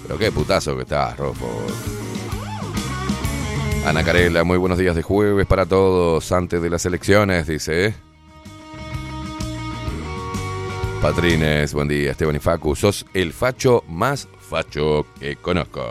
Pero 0.04 0.18
qué 0.20 0.30
putazo 0.32 0.76
que 0.76 0.82
estás, 0.84 1.18
Rufus. 1.18 1.48
Ana 3.86 4.04
Carela, 4.04 4.44
muy 4.44 4.58
buenos 4.58 4.78
días 4.78 4.96
de 4.96 5.02
jueves 5.04 5.46
para 5.48 5.66
todos, 5.66 6.32
antes 6.34 6.62
de 6.62 6.70
las 6.70 6.86
elecciones, 6.86 7.48
dice. 7.48 7.86
¿eh? 7.88 7.94
Patrines, 11.02 11.74
buen 11.74 11.88
día, 11.88 12.12
Esteban 12.12 12.36
y 12.36 12.40
Facu. 12.40 12.76
Sos 12.76 13.06
el 13.14 13.32
facho 13.32 13.84
más 13.88 14.28
facho 14.50 15.06
que 15.20 15.36
conozco. 15.38 15.82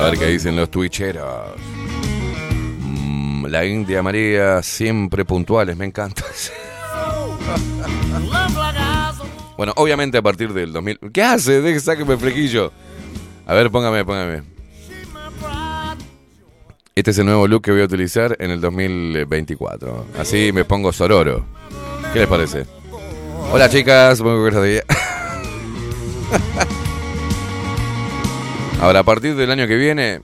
A 0.00 0.04
ver 0.04 0.18
qué 0.18 0.26
dicen 0.28 0.56
los 0.56 0.70
twitcheros. 0.70 1.50
Mm, 2.80 3.44
la 3.46 3.66
India 3.66 4.02
María, 4.02 4.62
siempre 4.62 5.26
puntuales, 5.26 5.76
me 5.76 5.84
encanta. 5.84 6.24
Bueno, 9.58 9.74
obviamente 9.76 10.16
a 10.16 10.22
partir 10.22 10.54
del 10.54 10.72
2000... 10.72 10.98
¿Qué 11.12 11.22
hace? 11.22 11.60
Deje, 11.60 11.80
sáqueme 11.80 12.14
el 12.14 12.18
flequillo. 12.18 12.72
A 13.44 13.52
ver, 13.52 13.70
póngame, 13.70 14.06
póngame. 14.06 14.42
Este 16.94 17.10
es 17.10 17.18
el 17.18 17.26
nuevo 17.26 17.46
look 17.46 17.64
que 17.64 17.70
voy 17.70 17.82
a 17.82 17.84
utilizar 17.84 18.34
en 18.40 18.52
el 18.52 18.62
2024. 18.62 20.06
Así 20.18 20.50
me 20.54 20.64
pongo 20.64 20.94
sororo. 20.94 21.44
¿Qué 22.14 22.20
les 22.20 22.28
parece? 22.28 22.64
Hola 23.52 23.68
chicas, 23.68 24.22
buenos 24.22 24.64
días. 24.64 24.84
Ahora, 28.80 29.00
a 29.00 29.04
partir 29.04 29.36
del 29.36 29.50
año 29.50 29.66
que 29.66 29.76
viene, 29.76 30.22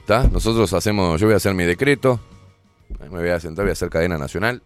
¿está? 0.00 0.24
Nosotros 0.26 0.72
hacemos, 0.72 1.20
yo 1.20 1.28
voy 1.28 1.34
a 1.34 1.36
hacer 1.36 1.54
mi 1.54 1.62
decreto, 1.62 2.18
me 2.98 3.08
voy 3.08 3.28
a 3.28 3.38
sentar, 3.38 3.64
voy 3.64 3.70
a 3.70 3.74
hacer 3.74 3.90
cadena 3.90 4.18
nacional. 4.18 4.60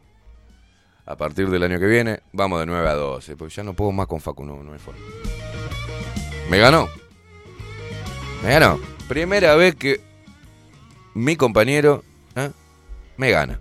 A 1.05 1.17
partir 1.17 1.51
del 1.51 1.63
año 1.65 1.79
que 1.79 1.85
viene, 1.85 2.21
vamos 2.33 2.61
de 2.61 2.65
9 2.65 2.89
a 2.89 2.95
12, 2.95 3.37
porque 3.37 3.55
ya 3.55 3.63
no 3.63 3.75
puedo 3.75 3.93
más 3.93 4.07
con 4.07 4.23
Facu, 4.23 4.43
no, 4.43 4.63
no 4.63 4.73
hay 4.73 4.79
forma. 4.79 4.99
¿Me 6.49 6.59
ganó? 6.59 6.89
¿Me 8.43 8.49
ganó? 8.49 8.81
Primera 9.07 9.55
vez 9.55 9.75
que 9.75 10.01
mi 11.13 11.37
compañero 11.37 12.05
¿eh? 12.37 12.51
me 13.19 13.31
gana. 13.33 13.61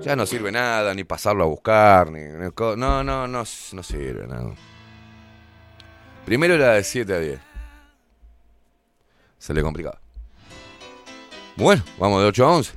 Ya 0.00 0.16
no 0.16 0.24
sirve 0.24 0.50
nada, 0.50 0.94
ni 0.94 1.04
pasarlo 1.04 1.44
a 1.44 1.46
buscar, 1.46 2.10
ni, 2.10 2.22
no, 2.22 2.74
no, 2.74 3.04
no, 3.04 3.28
no 3.28 3.44
sirve 3.44 4.26
nada. 4.26 4.54
Primero 6.28 6.56
era 6.56 6.74
de 6.74 6.84
7 6.84 7.14
a 7.14 7.18
10. 7.20 7.40
Se 9.38 9.54
le 9.54 9.62
complicaba. 9.62 9.98
Bueno, 11.56 11.82
vamos 11.96 12.20
de 12.20 12.28
8 12.28 12.44
a 12.44 12.48
11. 12.50 12.72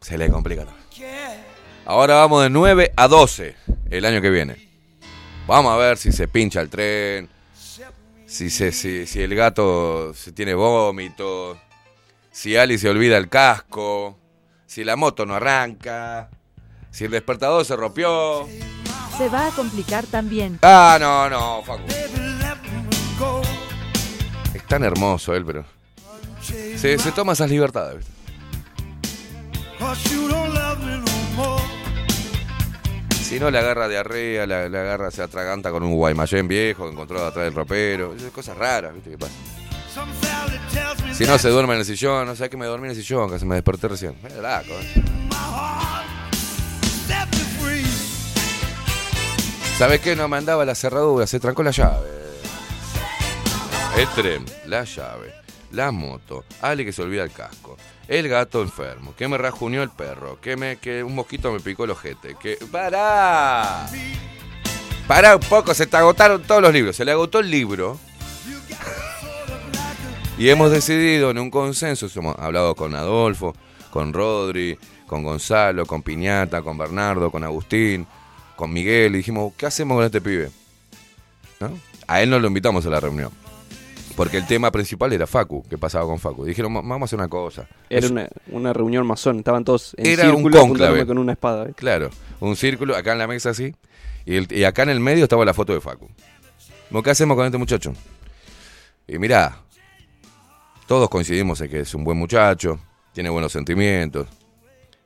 Se 0.00 0.18
le 0.18 0.28
complica. 0.28 0.66
Ahora 1.84 2.16
vamos 2.16 2.42
de 2.42 2.50
9 2.50 2.92
a 2.96 3.06
12 3.06 3.54
el 3.90 4.04
año 4.04 4.20
que 4.20 4.30
viene. 4.30 4.56
Vamos 5.46 5.72
a 5.72 5.76
ver 5.76 5.96
si 5.96 6.10
se 6.10 6.26
pincha 6.26 6.60
el 6.60 6.68
tren, 6.68 7.28
si, 8.26 8.50
se, 8.50 8.72
si, 8.72 9.06
si 9.06 9.22
el 9.22 9.36
gato 9.36 10.12
se 10.12 10.32
tiene 10.32 10.54
vómito, 10.54 11.56
si 12.32 12.56
Ali 12.56 12.78
se 12.78 12.88
olvida 12.88 13.16
el 13.16 13.28
casco, 13.28 14.18
si 14.66 14.82
la 14.82 14.96
moto 14.96 15.24
no 15.24 15.36
arranca, 15.36 16.30
si 16.90 17.04
el 17.04 17.12
despertador 17.12 17.64
se 17.64 17.76
rompió. 17.76 18.48
Se 19.18 19.28
va 19.28 19.48
a 19.48 19.50
complicar 19.50 20.06
también. 20.06 20.60
Ah, 20.62 20.96
no, 21.00 21.28
no, 21.28 21.62
Facu. 21.64 21.82
Es 24.54 24.64
tan 24.68 24.84
hermoso 24.84 25.34
él, 25.34 25.44
pero. 25.44 25.64
Se, 26.40 26.96
toma 27.10 27.32
esas 27.32 27.50
libertades, 27.50 27.96
¿viste? 27.96 28.12
Si 33.20 33.40
no 33.40 33.50
le 33.50 33.58
agarra 33.58 33.88
diarrea, 33.88 34.46
le, 34.46 34.70
le 34.70 34.78
agarra, 34.78 35.10
se 35.10 35.20
atraganta 35.20 35.72
con 35.72 35.82
un 35.82 35.94
guaymallén 35.94 36.46
viejo 36.46 36.84
que 36.84 36.92
encontró 36.92 37.26
atrás 37.26 37.44
del 37.44 37.54
ropero. 37.54 38.14
Esas 38.14 38.30
cosas 38.30 38.56
raras, 38.56 38.94
¿viste 38.94 39.10
qué 39.10 39.18
pasa? 39.18 39.32
Si 41.12 41.24
no 41.24 41.36
se 41.38 41.48
duerme 41.48 41.74
en 41.74 41.80
el 41.80 41.84
sillón, 41.84 42.24
no 42.26 42.36
sé 42.36 42.48
que 42.48 42.56
me 42.56 42.66
dormí 42.66 42.86
en 42.86 42.92
el 42.92 42.96
sillón, 42.96 43.28
que 43.30 43.40
se 43.40 43.44
me 43.44 43.56
desperté 43.56 43.88
recién. 43.88 44.14
Mira, 44.22 44.40
laco, 44.40 44.70
¿eh? 44.70 45.02
¿Sabes 49.78 50.00
qué? 50.00 50.16
No 50.16 50.26
me 50.26 50.36
andaba 50.36 50.64
la 50.64 50.74
cerradura, 50.74 51.24
se 51.28 51.38
trancó 51.38 51.62
la 51.62 51.70
llave. 51.70 52.08
El 53.96 54.08
tren, 54.08 54.44
la 54.66 54.82
llave, 54.82 55.32
la 55.70 55.92
moto, 55.92 56.44
Ale 56.60 56.84
que 56.84 56.92
se 56.92 57.00
olvida 57.00 57.22
el 57.22 57.30
casco, 57.30 57.76
el 58.08 58.28
gato 58.28 58.60
enfermo, 58.60 59.14
que 59.16 59.28
me 59.28 59.38
rajuneó 59.38 59.84
el 59.84 59.90
perro, 59.90 60.40
que 60.40 60.56
me 60.56 60.78
que 60.78 61.04
un 61.04 61.14
mosquito 61.14 61.52
me 61.52 61.60
picó 61.60 61.84
el 61.84 61.92
ojete, 61.92 62.34
que 62.34 62.58
¡Pará! 62.72 63.86
Pará 65.06 65.36
un 65.36 65.42
poco, 65.42 65.72
se 65.74 65.86
te 65.86 65.96
agotaron 65.96 66.42
todos 66.42 66.60
los 66.60 66.72
libros, 66.72 66.96
se 66.96 67.04
le 67.04 67.12
agotó 67.12 67.38
el 67.38 67.48
libro. 67.48 68.00
Y 70.38 70.48
hemos 70.48 70.72
decidido 70.72 71.30
en 71.30 71.38
un 71.38 71.52
consenso, 71.52 72.08
hemos 72.16 72.36
hablado 72.36 72.74
con 72.74 72.96
Adolfo, 72.96 73.54
con 73.92 74.12
Rodri, 74.12 74.76
con 75.06 75.22
Gonzalo, 75.22 75.86
con 75.86 76.02
Piñata, 76.02 76.62
con 76.62 76.76
Bernardo, 76.76 77.30
con 77.30 77.44
Agustín, 77.44 78.08
con 78.58 78.72
Miguel, 78.72 79.14
y 79.14 79.18
dijimos, 79.18 79.52
¿qué 79.56 79.66
hacemos 79.66 79.96
con 79.96 80.04
este 80.04 80.20
pibe? 80.20 80.50
¿No? 81.60 81.78
A 82.08 82.20
él 82.22 82.28
no 82.28 82.40
lo 82.40 82.48
invitamos 82.48 82.84
a 82.86 82.90
la 82.90 82.98
reunión. 82.98 83.30
Porque 84.16 84.36
el 84.36 84.48
tema 84.48 84.72
principal 84.72 85.12
era 85.12 85.28
Facu, 85.28 85.64
¿qué 85.70 85.78
pasaba 85.78 86.04
con 86.06 86.18
Facu? 86.18 86.44
Dijeron, 86.44 86.74
"Va- 86.74 86.80
vamos 86.80 87.02
a 87.02 87.04
hacer 87.04 87.20
una 87.20 87.28
cosa. 87.28 87.68
Era 87.88 88.08
una, 88.08 88.28
una 88.48 88.72
reunión 88.72 89.06
masón, 89.06 89.38
estaban 89.38 89.62
todos 89.62 89.94
en 89.96 90.06
Era 90.06 90.24
un 90.30 90.30
círculo 90.38 90.58
apuntándome 90.60 91.06
con 91.06 91.18
una 91.18 91.32
espada. 91.34 91.68
Claro, 91.76 92.10
un 92.40 92.56
círculo, 92.56 92.96
acá 92.96 93.12
en 93.12 93.18
la 93.18 93.28
mesa 93.28 93.50
así, 93.50 93.76
y, 94.26 94.34
el- 94.34 94.52
y 94.52 94.64
acá 94.64 94.82
en 94.82 94.88
el 94.90 94.98
medio 94.98 95.22
estaba 95.22 95.44
la 95.44 95.54
foto 95.54 95.72
de 95.72 95.80
Facu. 95.80 96.08
¿Qué 97.04 97.10
hacemos 97.10 97.36
con 97.36 97.46
este 97.46 97.58
muchacho? 97.58 97.92
Y 99.06 99.18
mirá, 99.20 99.56
todos 100.88 101.08
coincidimos 101.08 101.60
en 101.60 101.70
que 101.70 101.80
es 101.80 101.94
un 101.94 102.02
buen 102.02 102.18
muchacho, 102.18 102.80
tiene 103.12 103.30
buenos 103.30 103.52
sentimientos, 103.52 104.26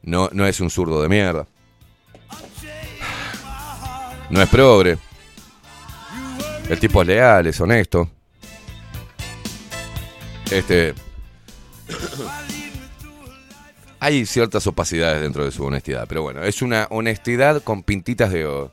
no, 0.01 0.31
no 0.33 0.47
es 0.47 0.59
un 0.61 0.71
zurdo 0.71 1.03
de 1.03 1.09
mierda, 1.11 1.47
no 4.33 4.42
es 4.42 4.49
progre, 4.49 4.99
el 6.68 6.81
tipo 6.81 7.03
es 7.03 7.09
leal, 7.09 7.47
es 7.47 7.61
honesto. 7.61 8.11
Este. 10.51 10.95
hay 14.01 14.27
ciertas 14.27 14.66
opacidades 14.66 15.21
dentro 15.21 15.45
de 15.45 15.53
su 15.53 15.62
honestidad, 15.64 16.07
pero 16.09 16.23
bueno, 16.23 16.42
es 16.42 16.62
una 16.62 16.87
honestidad 16.90 17.62
con 17.62 17.83
pintitas 17.83 18.33
de, 18.33 18.71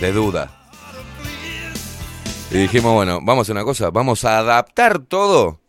de 0.00 0.12
duda. 0.12 0.56
Y 2.50 2.58
dijimos, 2.58 2.92
bueno, 2.92 3.20
vamos 3.22 3.38
a 3.38 3.42
hacer 3.42 3.56
una 3.56 3.64
cosa, 3.64 3.90
vamos 3.90 4.24
a 4.24 4.38
adaptar 4.38 4.98
todo 4.98 5.60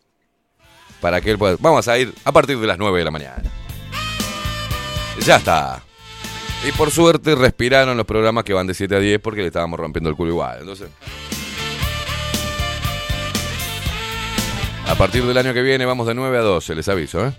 para 0.99 1.21
que 1.21 1.31
él 1.31 1.38
pueda... 1.38 1.55
Vamos 1.60 1.88
a 1.88 1.97
ir 1.97 2.13
a 2.25 2.31
partir 2.31 2.60
de 2.60 2.67
las 2.67 2.77
9 2.77 2.99
de 2.99 3.05
la 3.05 3.12
mañana. 3.12 3.43
Ya 5.25 5.38
está. 5.38 5.81
Y 6.63 6.71
por 6.74 6.91
suerte 6.91 7.34
respiraron 7.34 7.97
los 7.97 8.06
programas 8.06 8.43
que 8.43 8.54
van 8.54 8.67
de 8.67 8.76
7 8.76 8.95
a 8.95 9.00
10 9.00 9.19
porque 9.19 9.41
le 9.41 9.47
estábamos 9.47 9.80
rompiendo 9.80 10.10
el 10.10 10.15
culo 10.15 10.32
igual. 10.32 10.60
Entonces... 10.60 10.89
A 14.88 14.95
partir 14.95 15.24
del 15.24 15.38
año 15.38 15.54
que 15.54 15.62
viene 15.62 15.86
vamos 15.86 16.06
de 16.06 16.13
9 16.13 16.38
a 16.38 16.41
12, 16.41 16.76
les 16.76 16.88
aviso, 16.89 17.26
¿eh? 17.26 17.32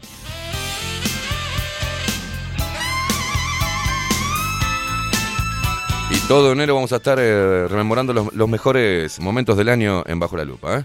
Y 6.10 6.18
todo 6.28 6.50
enero 6.52 6.74
vamos 6.74 6.92
a 6.92 6.96
estar 6.96 7.18
eh, 7.20 7.68
rememorando 7.68 8.12
los, 8.12 8.48
mejores 8.48 9.20
momentos 9.20 9.56
del 9.56 9.68
año 9.68 10.02
en 10.06 10.18
Bajo 10.18 10.36
la 10.36 10.44
Lupa, 10.44 10.78
¿eh? 10.78 10.84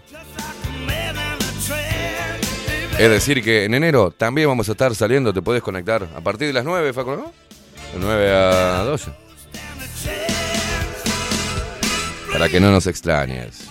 Es 2.99 3.09
decir, 3.09 3.43
que 3.43 3.63
en 3.63 3.73
enero 3.73 4.11
también 4.11 4.47
vamos 4.47 4.67
a 4.69 4.73
estar 4.73 4.93
saliendo, 4.93 5.33
te 5.33 5.41
podés 5.41 5.63
conectar 5.63 6.07
a 6.15 6.21
partir 6.21 6.47
de 6.47 6.53
las 6.53 6.65
9, 6.65 6.93
Facu, 6.93 7.11
¿no? 7.11 7.46
De 7.93 7.99
9 7.99 8.31
a 8.35 8.83
12. 8.83 9.11
Para 12.31 12.49
que 12.49 12.59
no 12.59 12.71
nos 12.71 12.87
extrañes. 12.87 13.67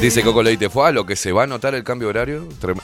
Dice 0.00 0.22
Coco 0.22 0.42
Leite, 0.44 0.70
¿fue 0.70 0.88
a 0.88 0.92
lo 0.92 1.04
que 1.04 1.16
se 1.16 1.32
va 1.32 1.42
a 1.42 1.46
notar 1.46 1.74
el 1.74 1.82
cambio 1.82 2.08
horario? 2.08 2.48
Trem- 2.60 2.80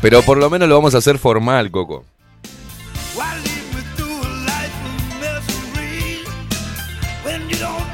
Pero 0.00 0.22
por 0.22 0.38
lo 0.38 0.48
menos 0.50 0.68
lo 0.68 0.76
vamos 0.76 0.94
a 0.94 0.98
hacer 0.98 1.18
formal, 1.18 1.70
Coco. 1.70 2.04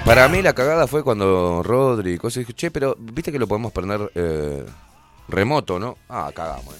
Para 0.09 0.27
mí 0.27 0.41
la 0.41 0.55
cagada 0.55 0.87
fue 0.87 1.05
cuando 1.05 1.63
Rodri 1.63 2.15
y 2.15 2.17
cosas 2.17 2.39
dijo, 2.39 2.53
che, 2.53 2.71
pero 2.71 2.97
viste 2.99 3.31
que 3.31 3.39
lo 3.39 3.47
podemos 3.47 3.73
prender 3.73 4.11
eh, 4.15 4.65
remoto, 5.29 5.79
¿no? 5.79 5.99
Ah, 6.09 6.33
cagamos. 6.35 6.75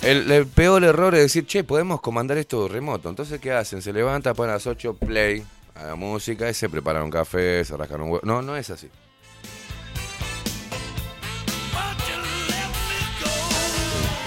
El, 0.00 0.30
el 0.30 0.46
peor 0.46 0.84
error 0.84 1.12
es 1.16 1.22
decir, 1.22 1.44
che, 1.44 1.64
podemos 1.64 2.00
comandar 2.00 2.38
esto 2.38 2.68
remoto. 2.68 3.08
Entonces, 3.08 3.40
¿qué 3.40 3.50
hacen? 3.50 3.82
Se 3.82 3.92
levanta, 3.92 4.32
ponen 4.32 4.50
a 4.50 4.54
las 4.54 4.66
8 4.68 4.94
play 4.94 5.44
a 5.74 5.86
la 5.86 5.96
música 5.96 6.48
y 6.48 6.54
se 6.54 6.68
preparan 6.68 7.02
un 7.02 7.10
café, 7.10 7.64
se 7.64 7.76
rascan 7.76 8.02
un 8.02 8.10
huevo. 8.10 8.24
No, 8.24 8.40
no 8.40 8.56
es 8.56 8.70
así. 8.70 8.88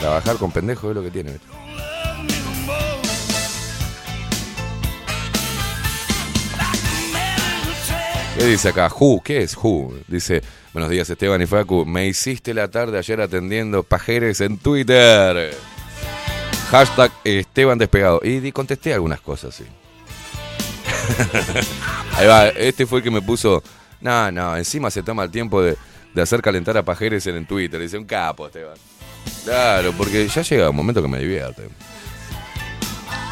Trabajar 0.01 0.35
con 0.35 0.51
pendejos 0.51 0.89
es 0.89 0.95
lo 0.97 1.01
que 1.01 1.09
tiene. 1.09 1.31
¿viste? 1.31 1.60
¿Qué 8.37 8.45
dice 8.45 8.69
acá? 8.69 8.89
Who, 8.97 9.21
¿qué 9.23 9.43
es 9.43 9.57
Who? 9.57 9.93
Dice, 10.07 10.41
buenos 10.73 10.89
días 10.89 11.09
Esteban 11.09 11.41
y 11.41 11.45
Facu, 11.45 11.85
me 11.85 12.07
hiciste 12.07 12.53
la 12.53 12.69
tarde 12.69 12.97
ayer 12.97 13.19
atendiendo 13.19 13.83
pajeres 13.83 14.39
en 14.41 14.57
Twitter. 14.57 15.53
Hashtag 16.69 17.11
Esteban 17.25 17.77
Despegado. 17.77 18.21
Y 18.23 18.51
contesté 18.51 18.93
algunas 18.93 19.19
cosas, 19.19 19.53
sí. 19.53 19.63
Ahí 22.13 22.27
va, 22.27 22.47
este 22.47 22.85
fue 22.85 22.99
el 22.99 23.03
que 23.03 23.11
me 23.11 23.21
puso, 23.21 23.61
no, 23.99 24.31
no, 24.31 24.55
encima 24.55 24.89
se 24.89 25.03
toma 25.03 25.23
el 25.23 25.31
tiempo 25.31 25.61
de, 25.61 25.75
de 26.13 26.21
hacer 26.21 26.41
calentar 26.41 26.77
a 26.77 26.83
pajeres 26.83 27.27
en 27.27 27.35
el 27.35 27.45
Twitter. 27.45 27.81
Dice, 27.81 27.97
un 27.97 28.05
capo, 28.05 28.47
Esteban. 28.47 28.77
Claro, 29.43 29.93
porque 29.97 30.27
ya 30.27 30.41
llega 30.41 30.69
un 30.69 30.75
momento 30.75 31.01
que 31.01 31.09
me 31.09 31.19
divierte. 31.19 31.67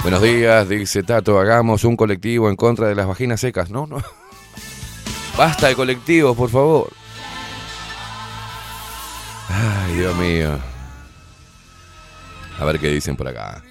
Buenos 0.01 0.21
días, 0.21 0.67
dice 0.67 1.03
Tato, 1.03 1.39
hagamos 1.39 1.83
un 1.83 1.95
colectivo 1.95 2.49
en 2.49 2.55
contra 2.55 2.87
de 2.87 2.95
las 2.95 3.07
vaginas 3.07 3.39
secas. 3.39 3.69
No, 3.69 3.87
no. 3.87 4.03
Basta 5.39 5.69
de 5.69 5.75
colectivos, 5.75 6.35
por 6.35 6.49
favor. 6.49 6.91
Ay, 9.47 9.95
Dios 9.95 10.13
mío. 10.17 10.59
A 12.59 12.65
ver 12.65 12.77
qué 12.77 12.89
dicen 12.89 13.15
por 13.15 13.25
acá. 13.25 13.63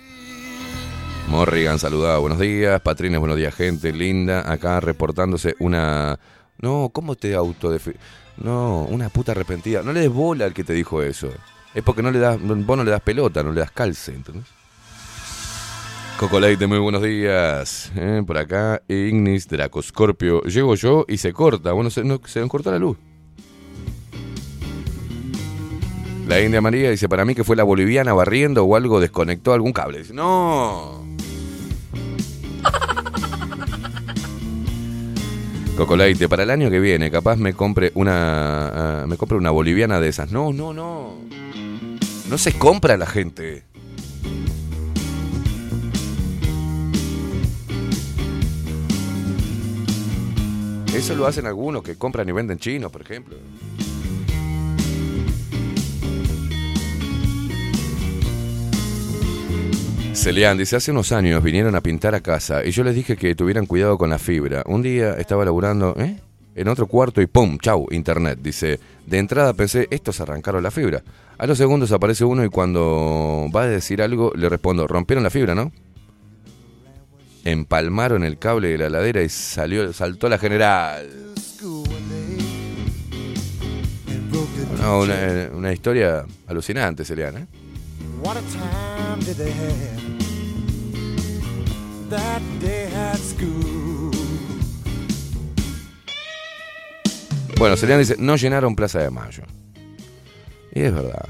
Morrigan 1.28 1.78
saludaba, 1.78 2.16
buenos 2.20 2.38
días. 2.38 2.80
Patrines, 2.80 3.20
buenos 3.20 3.36
días, 3.36 3.54
gente 3.54 3.92
linda. 3.92 4.50
Acá 4.50 4.80
reportándose 4.80 5.56
una. 5.58 6.18
No, 6.58 6.88
¿cómo 6.90 7.16
te 7.16 7.34
autodefi... 7.34 7.92
No, 8.38 8.84
una 8.84 9.10
puta 9.10 9.32
arrepentida. 9.32 9.82
No 9.82 9.92
le 9.92 10.00
des 10.00 10.10
bola 10.10 10.46
al 10.46 10.54
que 10.54 10.64
te 10.64 10.72
dijo 10.72 11.02
eso. 11.02 11.28
Es 11.74 11.82
porque 11.82 12.02
no 12.02 12.10
le 12.10 12.18
das, 12.18 12.40
vos 12.40 12.78
no 12.78 12.82
le 12.82 12.90
das 12.90 13.02
pelota, 13.02 13.42
no 13.42 13.52
le 13.52 13.60
das 13.60 13.72
calce, 13.72 14.14
¿entendés? 14.14 14.46
Coco 16.18 16.40
Leite, 16.40 16.66
muy 16.66 16.78
buenos 16.78 17.02
días. 17.02 17.92
Eh, 17.94 18.22
por 18.26 18.38
acá, 18.38 18.82
Ignis, 18.88 19.46
Draco, 19.46 19.80
Scorpio. 19.80 20.42
Llego 20.42 20.74
yo 20.74 21.04
y 21.08 21.18
se 21.18 21.32
corta. 21.32 21.70
Bueno, 21.72 21.90
se, 21.90 22.02
no- 22.02 22.20
se 22.26 22.40
la 22.40 22.78
luz. 22.78 22.96
La 26.26 26.40
India 26.40 26.60
María 26.60 26.90
dice, 26.90 27.08
para 27.08 27.24
mí 27.24 27.34
que 27.36 27.44
fue 27.44 27.54
la 27.56 27.62
boliviana 27.62 28.12
barriendo 28.14 28.64
o 28.64 28.74
algo 28.74 28.98
desconectó 29.00 29.52
algún 29.52 29.72
cable. 29.72 29.98
Dice, 29.98 30.12
no. 30.12 31.04
Coco 35.76 35.96
Leite, 35.96 36.28
para 36.28 36.42
el 36.42 36.50
año 36.50 36.68
que 36.68 36.80
viene, 36.80 37.12
capaz 37.12 37.36
me 37.36 37.54
compre 37.54 37.92
una. 37.94 39.02
ah, 39.02 39.06
me 39.06 39.16
compre 39.16 39.38
una 39.38 39.50
boliviana 39.50 40.00
de 40.00 40.08
esas. 40.08 40.32
No, 40.32 40.52
no, 40.52 40.74
no. 40.74 41.14
No 42.28 42.38
se 42.38 42.54
compra 42.58 42.96
la 42.96 43.06
gente. 43.06 43.62
Eso 50.94 51.14
lo 51.14 51.26
hacen 51.26 51.46
algunos 51.46 51.82
que 51.82 51.96
compran 51.96 52.28
y 52.28 52.32
venden 52.32 52.58
chinos, 52.58 52.90
por 52.90 53.02
ejemplo. 53.02 53.36
Celian 60.14 60.58
dice, 60.58 60.74
hace 60.74 60.90
unos 60.90 61.12
años 61.12 61.42
vinieron 61.44 61.76
a 61.76 61.80
pintar 61.80 62.14
a 62.14 62.20
casa 62.20 62.64
y 62.64 62.72
yo 62.72 62.82
les 62.82 62.94
dije 62.94 63.16
que 63.16 63.36
tuvieran 63.36 63.66
cuidado 63.66 63.96
con 63.96 64.10
la 64.10 64.18
fibra. 64.18 64.64
Un 64.66 64.82
día 64.82 65.12
estaba 65.12 65.44
laburando 65.44 65.94
¿eh? 65.96 66.18
en 66.56 66.68
otro 66.68 66.86
cuarto 66.88 67.22
y 67.22 67.26
¡pum! 67.26 67.56
¡Chau! 67.58 67.86
Internet. 67.92 68.40
Dice, 68.42 68.80
de 69.06 69.18
entrada 69.18 69.54
pensé, 69.54 69.86
estos 69.90 70.20
arrancaron 70.20 70.62
la 70.62 70.72
fibra. 70.72 71.04
A 71.38 71.46
los 71.46 71.56
segundos 71.56 71.92
aparece 71.92 72.24
uno 72.24 72.44
y 72.44 72.48
cuando 72.48 73.46
va 73.54 73.62
a 73.62 73.68
decir 73.68 74.02
algo 74.02 74.32
le 74.34 74.48
respondo, 74.48 74.88
rompieron 74.88 75.22
la 75.22 75.30
fibra, 75.30 75.54
¿no? 75.54 75.70
Empalmaron 77.50 78.24
el 78.24 78.38
cable 78.38 78.68
de 78.68 78.76
la 78.76 78.90
ladera 78.90 79.22
y 79.22 79.30
salió, 79.30 79.90
saltó 79.94 80.28
la 80.28 80.36
general. 80.36 81.08
No, 84.82 85.00
una, 85.00 85.48
una 85.54 85.72
historia 85.72 86.26
alucinante, 86.46 87.06
Celian, 87.06 87.38
¿eh? 87.38 87.46
Bueno, 97.56 97.78
Celian 97.78 97.98
dice, 97.98 98.16
no 98.18 98.36
llenaron 98.36 98.76
Plaza 98.76 98.98
de 98.98 99.10
Mayo. 99.10 99.44
Y 100.74 100.82
es 100.82 100.92
verdad. 100.92 101.26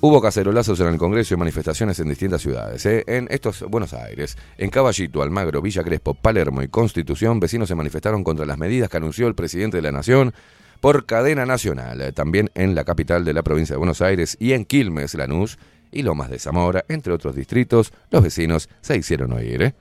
Hubo 0.00 0.20
cacerolazos 0.20 0.78
en 0.80 0.88
el 0.88 0.98
Congreso 0.98 1.32
y 1.32 1.38
manifestaciones 1.38 1.98
en 1.98 2.08
distintas 2.08 2.42
ciudades. 2.42 2.84
¿eh? 2.84 3.04
En 3.06 3.26
estos 3.30 3.62
Buenos 3.62 3.94
Aires, 3.94 4.36
en 4.58 4.68
Caballito, 4.68 5.22
Almagro, 5.22 5.62
Villa 5.62 5.82
Crespo, 5.82 6.12
Palermo 6.12 6.62
y 6.62 6.68
Constitución, 6.68 7.40
vecinos 7.40 7.68
se 7.68 7.74
manifestaron 7.74 8.22
contra 8.22 8.44
las 8.44 8.58
medidas 8.58 8.90
que 8.90 8.98
anunció 8.98 9.26
el 9.28 9.34
presidente 9.34 9.78
de 9.78 9.82
la 9.82 9.92
Nación 9.92 10.34
por 10.80 11.06
cadena 11.06 11.46
nacional. 11.46 12.02
Eh, 12.02 12.12
También 12.12 12.50
en 12.54 12.74
la 12.74 12.84
capital 12.84 13.24
de 13.24 13.32
la 13.32 13.42
provincia 13.42 13.74
de 13.74 13.78
Buenos 13.78 14.02
Aires 14.02 14.36
y 14.38 14.52
en 14.52 14.66
Quilmes, 14.66 15.14
Lanús 15.14 15.58
y 15.90 16.02
Lomas 16.02 16.28
de 16.28 16.38
Zamora, 16.38 16.84
entre 16.88 17.14
otros 17.14 17.34
distritos, 17.34 17.90
los 18.10 18.22
vecinos 18.22 18.68
se 18.82 18.98
hicieron 18.98 19.32
oír. 19.32 19.62
¿eh? 19.62 19.74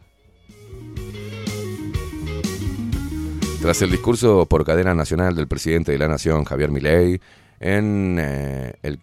Tras 3.62 3.82
el 3.82 3.91
discurso 3.91 4.45
por 4.45 4.63
cadena 4.63 4.93
nacional 4.93 5.36
del 5.36 5.47
presidente 5.49 5.91
de 5.91 5.97
la 5.97 6.08
Nación, 6.08 6.45
Javier 6.45 6.71
Milei, 6.71 7.19
en, 7.60 8.17
eh, 8.21 8.73
el, 8.84 8.99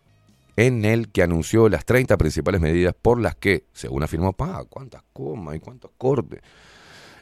en 0.66 0.84
el 0.84 1.08
que 1.10 1.22
anunció 1.22 1.70
las 1.70 1.86
30 1.86 2.18
principales 2.18 2.60
medidas 2.60 2.94
por 3.00 3.18
las 3.18 3.34
que, 3.34 3.64
según 3.72 4.02
afirmó, 4.02 4.34
pa, 4.34 4.62
cuántas 4.68 5.02
comas 5.10 5.56
y 5.56 5.58
cuántos 5.58 5.90
cortes. 5.96 6.42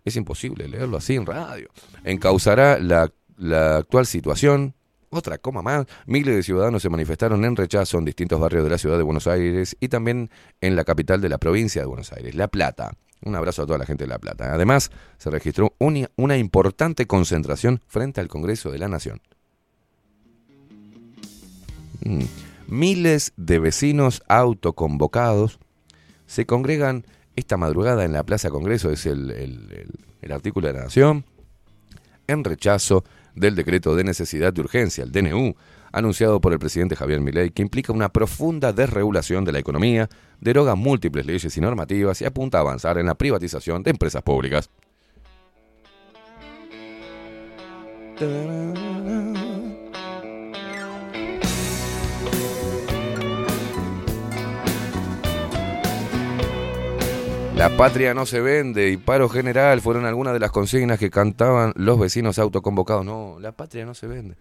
Es 0.04 0.16
imposible 0.16 0.66
leerlo 0.66 0.96
así 0.96 1.14
en 1.14 1.24
radio. 1.24 1.68
Encauzará 2.02 2.80
la, 2.80 3.12
la 3.36 3.76
actual 3.76 4.06
situación. 4.06 4.74
Otra 5.10 5.38
coma 5.38 5.62
más. 5.62 5.86
Miles 6.06 6.34
de 6.34 6.42
ciudadanos 6.42 6.82
se 6.82 6.88
manifestaron 6.88 7.44
en 7.44 7.54
rechazo 7.54 7.98
en 7.98 8.06
distintos 8.06 8.40
barrios 8.40 8.64
de 8.64 8.70
la 8.70 8.78
ciudad 8.78 8.96
de 8.96 9.04
Buenos 9.04 9.28
Aires 9.28 9.76
y 9.78 9.86
también 9.86 10.30
en 10.60 10.74
la 10.74 10.82
capital 10.82 11.20
de 11.20 11.28
la 11.28 11.38
provincia 11.38 11.80
de 11.80 11.86
Buenos 11.86 12.12
Aires, 12.12 12.34
La 12.34 12.48
Plata. 12.48 12.90
Un 13.22 13.36
abrazo 13.36 13.62
a 13.62 13.66
toda 13.66 13.78
la 13.78 13.86
gente 13.86 14.02
de 14.02 14.08
La 14.08 14.18
Plata. 14.18 14.52
Además, 14.52 14.90
se 15.16 15.30
registró 15.30 15.74
una 15.78 16.36
importante 16.36 17.06
concentración 17.06 17.80
frente 17.86 18.20
al 18.20 18.26
Congreso 18.26 18.72
de 18.72 18.78
la 18.78 18.88
Nación. 18.88 19.20
Mm. 22.04 22.47
Miles 22.68 23.32
de 23.38 23.58
vecinos 23.58 24.22
autoconvocados 24.28 25.58
se 26.26 26.44
congregan 26.44 27.06
esta 27.34 27.56
madrugada 27.56 28.04
en 28.04 28.12
la 28.12 28.24
Plaza 28.24 28.50
Congreso, 28.50 28.90
es 28.90 29.06
el, 29.06 29.30
el- 29.30 30.32
artículo 30.32 30.66
de 30.66 30.74
la 30.74 30.82
Nación, 30.82 31.24
en 32.26 32.44
rechazo 32.44 33.04
del 33.34 33.54
decreto 33.54 33.96
de 33.96 34.04
necesidad 34.04 34.52
de 34.52 34.60
urgencia, 34.60 35.02
el 35.02 35.12
DNU, 35.12 35.54
anunciado 35.90 36.38
por 36.42 36.52
el 36.52 36.58
presidente 36.58 36.94
Javier 36.96 37.22
Milei, 37.22 37.50
que 37.50 37.62
implica 37.62 37.94
una 37.94 38.10
profunda 38.10 38.74
desregulación 38.74 39.46
de 39.46 39.52
la 39.52 39.60
economía, 39.60 40.10
deroga 40.38 40.74
múltiples 40.74 41.24
leyes 41.24 41.56
y 41.56 41.60
normativas 41.62 42.20
y 42.20 42.26
apunta 42.26 42.58
a 42.58 42.60
avanzar 42.60 42.98
en 42.98 43.06
la 43.06 43.14
privatización 43.14 43.82
de 43.82 43.92
empresas 43.92 44.22
públicas. 44.22 44.68
La 57.58 57.76
patria 57.76 58.14
no 58.14 58.24
se 58.24 58.40
vende 58.40 58.88
y 58.88 58.96
paro 58.96 59.28
general 59.28 59.80
fueron 59.80 60.06
algunas 60.06 60.32
de 60.32 60.38
las 60.40 60.52
consignas 60.52 60.98
que 60.98 61.10
cantaban 61.10 61.72
los 61.76 61.98
vecinos 61.98 62.38
autoconvocados. 62.38 63.04
No, 63.04 63.38
la 63.40 63.52
patria 63.52 63.84
no 63.84 63.94
se 63.94 64.06
vende. 64.06 64.36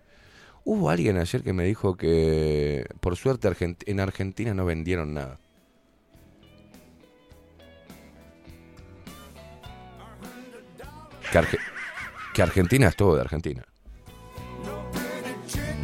Hubo 0.63 0.89
alguien 0.91 1.17
ayer 1.17 1.41
que 1.43 1.53
me 1.53 1.63
dijo 1.65 1.95
que 1.97 2.85
por 2.99 3.15
suerte 3.15 3.49
en 3.87 3.99
Argentina 3.99 4.53
no 4.53 4.65
vendieron 4.65 5.13
nada. 5.15 5.39
Que, 11.31 11.39
Arge- 11.39 11.59
que 12.33 12.41
Argentina 12.41 12.87
es 12.87 12.95
todo 12.95 13.15
de 13.15 13.21
Argentina. 13.21 13.63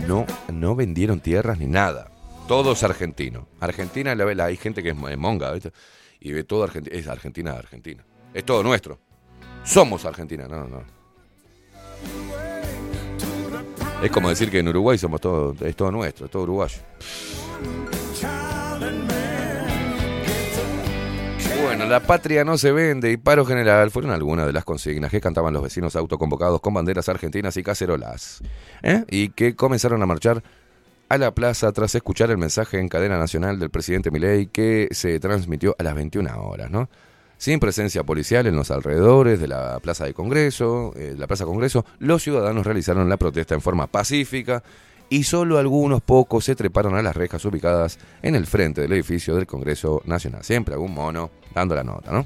No, 0.08 0.26
no 0.52 0.76
vendieron 0.76 1.19
tierras 1.19 1.58
ni 1.60 1.65
nada. 1.67 2.10
Todo 2.48 2.74
es 2.74 2.84
argentino. 2.84 3.48
Argentina, 3.60 4.15
la, 4.15 4.26
la- 4.34 4.46
hay 4.46 4.58
gente 4.58 4.84
que 4.84 4.89
es 4.89 4.96
mo- 4.96 5.08
monga, 5.17 5.52
¿viste? 5.52 5.72
Y 6.25 6.31
ve 6.31 6.45
todo 6.45 6.63
Argentina. 6.63 6.95
Es 6.97 7.07
Argentina, 7.07 7.51
Argentina. 7.51 8.03
Es 8.33 8.45
todo 8.45 8.63
nuestro. 8.63 8.97
Somos 9.65 10.05
Argentina, 10.05 10.47
no, 10.47 10.65
no. 10.65 10.81
Es 14.01 14.09
como 14.09 14.29
decir 14.29 14.49
que 14.49 14.59
en 14.59 14.69
Uruguay 14.69 14.97
somos 14.97 15.19
todo, 15.19 15.53
es 15.65 15.75
todo 15.75 15.91
nuestro, 15.91 16.25
es 16.25 16.31
todo 16.31 16.43
uruguayo. 16.43 16.79
Bueno, 21.62 21.86
la 21.86 21.99
patria 22.01 22.45
no 22.45 22.57
se 22.57 22.71
vende 22.71 23.12
y 23.12 23.17
paro 23.17 23.45
general 23.45 23.91
fueron 23.91 24.12
algunas 24.12 24.45
de 24.45 24.53
las 24.53 24.63
consignas 24.63 25.12
que 25.12 25.19
cantaban 25.19 25.53
los 25.53 25.63
vecinos 25.63 25.95
autoconvocados 25.97 26.62
con 26.62 26.73
banderas 26.73 27.09
argentinas 27.09 27.57
y 27.57 27.63
cacerolas. 27.63 28.41
¿eh? 28.81 29.03
Y 29.09 29.29
que 29.29 29.55
comenzaron 29.55 30.01
a 30.01 30.05
marchar 30.05 30.41
a 31.10 31.18
la 31.18 31.34
plaza 31.34 31.72
tras 31.72 31.96
escuchar 31.96 32.32
el 32.32 32.38
mensaje 32.38 32.80
en 32.80 32.89
cadena 32.89 33.18
nacional 33.18 33.60
del 33.60 33.70
presidente 33.70 34.12
Milei 34.12 34.48
que 34.48 34.88
se 34.92 35.20
transmitió 35.20 35.76
a 35.78 35.84
las 35.84 35.96
21 35.96 36.30
horas, 36.42 36.72
¿no? 36.72 36.89
Sin 37.38 37.60
presencia 37.60 38.04
policial 38.04 38.48
en 38.48 38.56
los 38.56 38.72
alrededores 38.72 39.39
de 39.39 39.48
la 39.48 39.80
Plaza 39.82 40.06
de 40.06 40.13
Congreso, 40.13 40.94
eh, 40.96 41.13
la 41.18 41.28
Plaza 41.28 41.46
Congreso, 41.46 41.86
los 42.00 42.24
ciudadanos 42.24 42.66
realizaron 42.66 43.10
la 43.10 43.18
protesta 43.18 43.54
en 43.54 43.62
forma 43.62 43.88
pacífica 43.88 44.63
y 45.10 45.24
solo 45.24 45.58
algunos 45.58 46.02
pocos 46.02 46.46
se 46.46 46.56
treparon 46.56 46.96
a 46.96 47.02
las 47.02 47.16
rejas 47.16 47.44
ubicadas 47.46 48.00
en 48.22 48.36
el 48.36 48.48
frente 48.48 48.82
del 48.82 48.94
edificio 48.94 49.36
del 49.36 49.46
Congreso 49.46 50.02
Nacional. 50.06 50.44
Siempre 50.44 50.74
algún 50.74 50.94
mono 50.94 51.32
dando 51.54 51.76
la 51.76 51.84
nota, 51.84 52.12
¿no? 52.12 52.26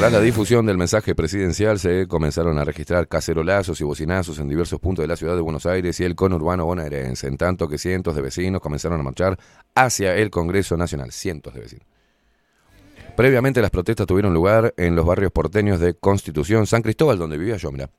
Tras 0.00 0.14
la 0.14 0.20
difusión 0.22 0.64
del 0.64 0.78
mensaje 0.78 1.14
presidencial 1.14 1.78
se 1.78 2.06
comenzaron 2.08 2.58
a 2.58 2.64
registrar 2.64 3.06
cacerolazos 3.06 3.82
y 3.82 3.84
bocinazos 3.84 4.38
en 4.38 4.48
diversos 4.48 4.80
puntos 4.80 5.02
de 5.02 5.06
la 5.06 5.14
ciudad 5.14 5.34
de 5.34 5.42
Buenos 5.42 5.66
Aires 5.66 6.00
y 6.00 6.04
el 6.04 6.14
conurbano 6.14 6.64
bonaerense, 6.64 7.26
en 7.26 7.36
tanto 7.36 7.68
que 7.68 7.76
cientos 7.76 8.16
de 8.16 8.22
vecinos 8.22 8.62
comenzaron 8.62 8.98
a 8.98 9.02
marchar 9.02 9.38
hacia 9.74 10.16
el 10.16 10.30
Congreso 10.30 10.78
Nacional. 10.78 11.12
Cientos 11.12 11.52
de 11.52 11.60
vecinos. 11.60 11.86
Previamente 13.14 13.60
las 13.60 13.70
protestas 13.70 14.06
tuvieron 14.06 14.32
lugar 14.32 14.72
en 14.78 14.96
los 14.96 15.04
barrios 15.04 15.32
porteños 15.32 15.80
de 15.80 15.92
Constitución, 15.92 16.66
San 16.66 16.80
Cristóbal, 16.80 17.18
donde 17.18 17.36
vivía 17.36 17.58
yo, 17.58 17.70
mirá. 17.70 17.90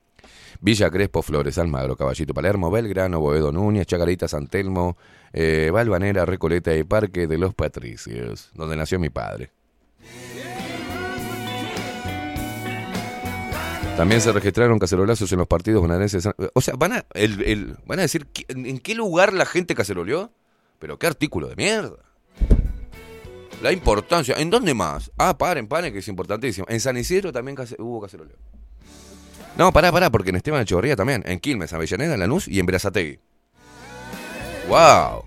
Villa 0.60 0.90
Crespo, 0.90 1.22
Flores, 1.22 1.56
Almagro, 1.56 1.94
Caballito 1.94 2.34
Palermo, 2.34 2.68
Belgrano, 2.68 3.20
Boedo 3.20 3.52
Núñez, 3.52 3.86
Chacarita, 3.86 4.26
San 4.26 4.48
Telmo, 4.48 4.96
eh, 5.32 5.70
Balvanera, 5.72 6.26
Recoleta 6.26 6.74
y 6.74 6.82
Parque 6.82 7.28
de 7.28 7.38
los 7.38 7.54
Patricios, 7.54 8.50
donde 8.54 8.74
nació 8.74 8.98
mi 8.98 9.08
padre. 9.08 9.52
También 13.96 14.20
se 14.20 14.32
registraron 14.32 14.78
cacerolazos 14.78 15.30
en 15.32 15.38
los 15.38 15.46
partidos 15.46 15.80
bonaerenses. 15.82 16.28
O 16.54 16.60
sea, 16.60 16.74
van 16.76 16.92
a, 16.94 17.04
el- 17.14 17.42
el- 17.42 17.76
van 17.86 17.98
a 17.98 18.02
decir 18.02 18.26
en 18.48 18.78
qué 18.78 18.94
lugar 18.94 19.32
la 19.32 19.46
gente 19.46 19.74
caceroleó. 19.74 20.30
Pero 20.78 20.98
qué 20.98 21.06
artículo 21.06 21.46
de 21.46 21.54
mierda. 21.54 21.98
La 23.62 23.70
importancia. 23.70 24.34
¿En 24.38 24.50
dónde 24.50 24.74
más? 24.74 25.12
Ah, 25.16 25.38
paren, 25.38 25.68
paren, 25.68 25.92
que 25.92 26.00
es 26.00 26.08
importantísimo. 26.08 26.66
En 26.68 26.80
San 26.80 26.96
Isidro 26.96 27.30
también 27.32 27.56
hubo 27.78 28.00
caceroleo. 28.00 28.36
No, 29.56 29.72
pará, 29.72 29.92
pará, 29.92 30.10
porque 30.10 30.30
en 30.30 30.36
Esteban 30.36 30.62
Echeverría 30.62 30.96
también. 30.96 31.22
En 31.24 31.38
Quilmes, 31.38 31.72
Avellaneda, 31.72 32.14
en 32.14 32.20
Lanús 32.20 32.48
y 32.48 32.58
en 32.58 32.66
Berazategui. 32.66 33.20
¡Wow! 34.68 35.24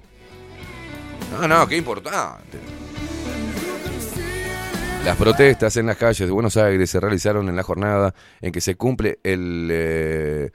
No, 1.40 1.48
no, 1.48 1.68
qué 1.68 1.78
importante. 1.78 2.58
Las 5.06 5.18
protestas 5.18 5.78
en 5.78 5.86
las 5.86 5.98
calles 5.98 6.28
de 6.28 6.32
Buenos 6.32 6.58
Aires 6.58 6.90
se 6.90 7.00
realizaron 7.00 7.48
en 7.48 7.56
la 7.56 7.62
jornada 7.64 8.14
en 8.42 8.52
que 8.52 8.60
se 8.60 8.76
cumple 8.76 9.20
el 9.24 9.70
eh, 9.72 10.50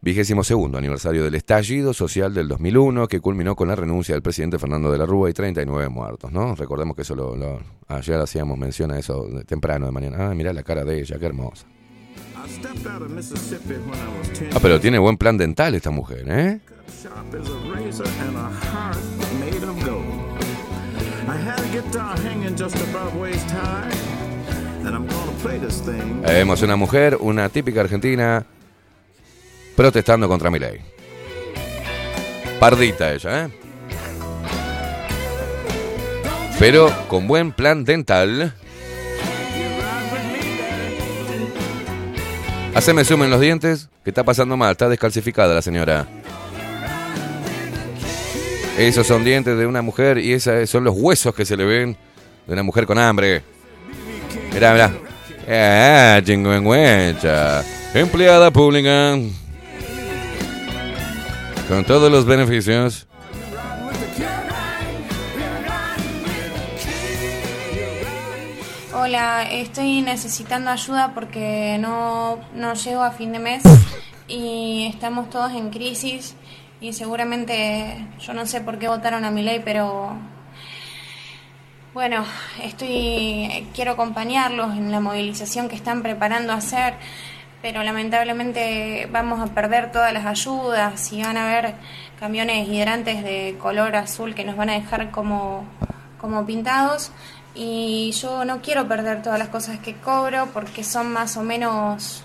vigésimo 0.00 0.44
segundo 0.44 0.78
aniversario 0.78 1.24
del 1.24 1.34
estallido 1.34 1.92
social 1.92 2.32
del 2.32 2.46
2001, 2.46 3.08
que 3.08 3.18
culminó 3.20 3.56
con 3.56 3.66
la 3.66 3.74
renuncia 3.74 4.14
del 4.14 4.22
presidente 4.22 4.60
Fernando 4.60 4.92
de 4.92 4.98
la 4.98 5.04
Rúa 5.06 5.30
y 5.30 5.32
39 5.32 5.88
muertos, 5.88 6.30
¿no? 6.30 6.54
Recordemos 6.54 6.94
que 6.94 7.02
eso 7.02 7.16
lo, 7.16 7.58
ayer 7.88 8.20
hacíamos 8.20 8.56
mención 8.56 8.92
a 8.92 8.98
eso 9.00 9.24
de- 9.26 9.44
temprano 9.44 9.86
de 9.86 9.92
mañana. 9.92 10.30
Ah, 10.30 10.34
mirá 10.34 10.52
la 10.52 10.62
cara 10.62 10.84
de 10.84 11.00
ella, 11.00 11.18
qué 11.18 11.26
hermosa. 11.26 11.66
I 11.66 12.48
stepped 12.48 12.86
out 12.86 13.02
of 13.02 13.10
Mississippi 13.10 13.74
when 13.74 13.98
I 13.98 14.18
was 14.30 14.38
10 14.38 14.54
Ah, 14.54 14.58
pero 14.62 14.78
tiene 14.80 14.98
buen 14.98 15.16
plan 15.16 15.36
dental 15.36 15.74
esta 15.74 15.90
mujer, 15.90 16.24
¿eh? 16.28 16.60
Vemos 26.26 26.62
una 26.62 26.76
mujer, 26.76 27.16
una 27.20 27.48
típica 27.48 27.80
argentina, 27.80 28.44
protestando 29.74 30.28
contra 30.28 30.50
mi 30.50 30.58
ley. 30.58 30.80
Pardita 32.58 33.12
ella, 33.12 33.44
¿eh? 33.44 33.50
Pero 36.58 36.90
con 37.08 37.26
buen 37.26 37.52
plan 37.52 37.84
dental. 37.84 38.54
Haceme 42.74 43.04
zoom 43.04 43.24
en 43.24 43.30
los 43.30 43.40
dientes. 43.40 43.88
¿Qué 44.02 44.10
está 44.10 44.24
pasando 44.24 44.56
mal? 44.56 44.72
Está 44.72 44.88
descalcificada 44.88 45.54
la 45.54 45.62
señora. 45.62 46.06
Esos 48.78 49.06
son 49.06 49.24
dientes 49.24 49.56
de 49.56 49.66
una 49.66 49.80
mujer 49.80 50.18
y 50.18 50.34
esos 50.34 50.68
son 50.68 50.84
los 50.84 50.94
huesos 50.94 51.34
que 51.34 51.46
se 51.46 51.56
le 51.56 51.64
ven 51.64 51.96
de 52.46 52.52
una 52.52 52.62
mujer 52.62 52.84
con 52.86 52.98
hambre. 52.98 53.42
Mirá, 54.52 54.72
mirá. 54.74 54.92
Ah. 55.48 56.20
Empleada 57.94 58.50
pública. 58.50 59.16
Con 61.68 61.84
todos 61.86 62.12
los 62.12 62.26
beneficios. 62.26 63.06
Hola, 68.92 69.44
estoy 69.50 70.02
necesitando 70.02 70.70
ayuda 70.70 71.14
porque 71.14 71.78
no, 71.80 72.40
no 72.54 72.74
llego 72.74 73.02
a 73.02 73.10
fin 73.10 73.32
de 73.32 73.38
mes 73.38 73.62
y 74.28 74.86
estamos 74.92 75.30
todos 75.30 75.52
en 75.52 75.70
crisis 75.70 76.34
y 76.80 76.92
seguramente 76.92 78.06
yo 78.20 78.34
no 78.34 78.46
sé 78.46 78.60
por 78.60 78.78
qué 78.78 78.88
votaron 78.88 79.24
a 79.24 79.30
mi 79.30 79.42
ley, 79.42 79.62
pero 79.64 80.16
bueno, 81.94 82.24
estoy 82.62 83.68
quiero 83.74 83.92
acompañarlos 83.92 84.76
en 84.76 84.90
la 84.92 85.00
movilización 85.00 85.68
que 85.68 85.76
están 85.76 86.02
preparando 86.02 86.52
hacer, 86.52 86.94
pero 87.62 87.82
lamentablemente 87.82 89.08
vamos 89.10 89.40
a 89.40 89.54
perder 89.54 89.90
todas 89.90 90.12
las 90.12 90.26
ayudas 90.26 91.12
y 91.12 91.22
van 91.22 91.36
a 91.38 91.48
haber 91.48 91.74
camiones 92.20 92.68
hidrantes 92.68 93.24
de 93.24 93.56
color 93.60 93.96
azul 93.96 94.34
que 94.34 94.44
nos 94.44 94.56
van 94.56 94.70
a 94.70 94.74
dejar 94.74 95.10
como 95.10 95.64
como 96.20 96.44
pintados. 96.44 97.12
Y 97.54 98.12
yo 98.12 98.44
no 98.44 98.60
quiero 98.60 98.86
perder 98.86 99.22
todas 99.22 99.38
las 99.38 99.48
cosas 99.48 99.78
que 99.78 99.94
cobro 99.94 100.48
porque 100.52 100.84
son 100.84 101.10
más 101.12 101.36
o 101.38 101.42
menos 101.42 102.22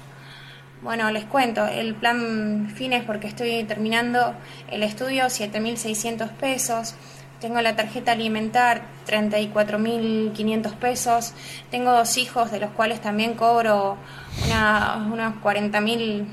bueno, 0.81 1.11
les 1.11 1.25
cuento, 1.25 1.67
el 1.67 1.93
plan 1.93 2.71
fines 2.75 3.03
porque 3.03 3.27
estoy 3.27 3.63
terminando 3.65 4.33
el 4.69 4.81
estudio, 4.81 5.25
7.600 5.25 6.29
pesos. 6.29 6.95
Tengo 7.39 7.61
la 7.61 7.75
tarjeta 7.75 8.11
alimentar, 8.13 8.83
34.500 9.07 10.73
pesos. 10.75 11.33
Tengo 11.69 11.91
dos 11.91 12.17
hijos, 12.17 12.51
de 12.51 12.59
los 12.59 12.71
cuales 12.71 13.01
también 13.01 13.35
cobro 13.35 13.97
una, 14.45 15.07
unos 15.11 15.35
40.000 15.43 16.25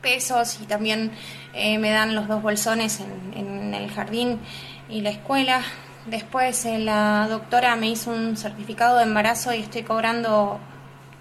pesos 0.00 0.58
y 0.62 0.66
también 0.66 1.10
eh, 1.54 1.78
me 1.78 1.90
dan 1.90 2.14
los 2.14 2.28
dos 2.28 2.42
bolsones 2.42 3.00
en, 3.34 3.74
el 3.74 3.90
jardín 3.90 4.38
y 4.88 5.00
la 5.00 5.10
escuela. 5.10 5.62
Después 6.06 6.64
eh, 6.64 6.78
la 6.78 7.26
doctora 7.28 7.76
me 7.76 7.88
hizo 7.88 8.10
un 8.10 8.36
certificado 8.36 8.98
de 8.98 9.04
embarazo 9.04 9.52
y 9.52 9.58
estoy 9.58 9.82
cobrando 9.82 10.58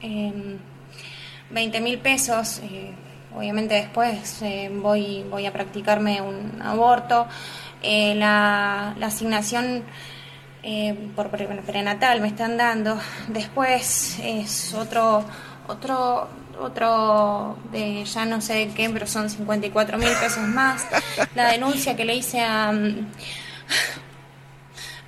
eh, 0.01 0.57
20 1.52 1.82
mil 1.82 2.00
pesos. 2.00 2.60
eh, 2.64 2.91
obviamente 3.36 3.76
después 3.76 4.41
eh, 4.41 4.70
voy, 4.74 5.24
voy 5.30 5.45
a 5.45 5.54
practicarme 5.54 6.22
un 6.22 6.62
aborto. 6.62 7.28
Eh, 7.82 8.14
la, 8.16 8.93
la 8.97 9.08
asignación 9.08 9.84
por 11.16 11.30
pre- 11.30 11.47
prenatal 11.47 12.20
me 12.22 12.28
están 12.28 12.58
dando. 12.58 13.00
Después 13.30 14.20
es 14.22 14.74
otro, 14.74 15.24
otro, 15.68 16.28
otro 16.60 17.58
de 17.72 18.04
ya 18.04 18.26
no 18.26 18.41
sé 18.41 18.70
qué, 18.76 18.89
pero 18.89 19.08
son 19.08 19.30
54 19.30 19.97
mil 19.97 20.10
pesos 20.22 20.43
más. 20.47 20.86
La 21.36 21.50
denuncia 21.52 21.95
que 21.95 22.04
le 22.04 22.16
hice 22.16 22.41
a, 22.41 22.74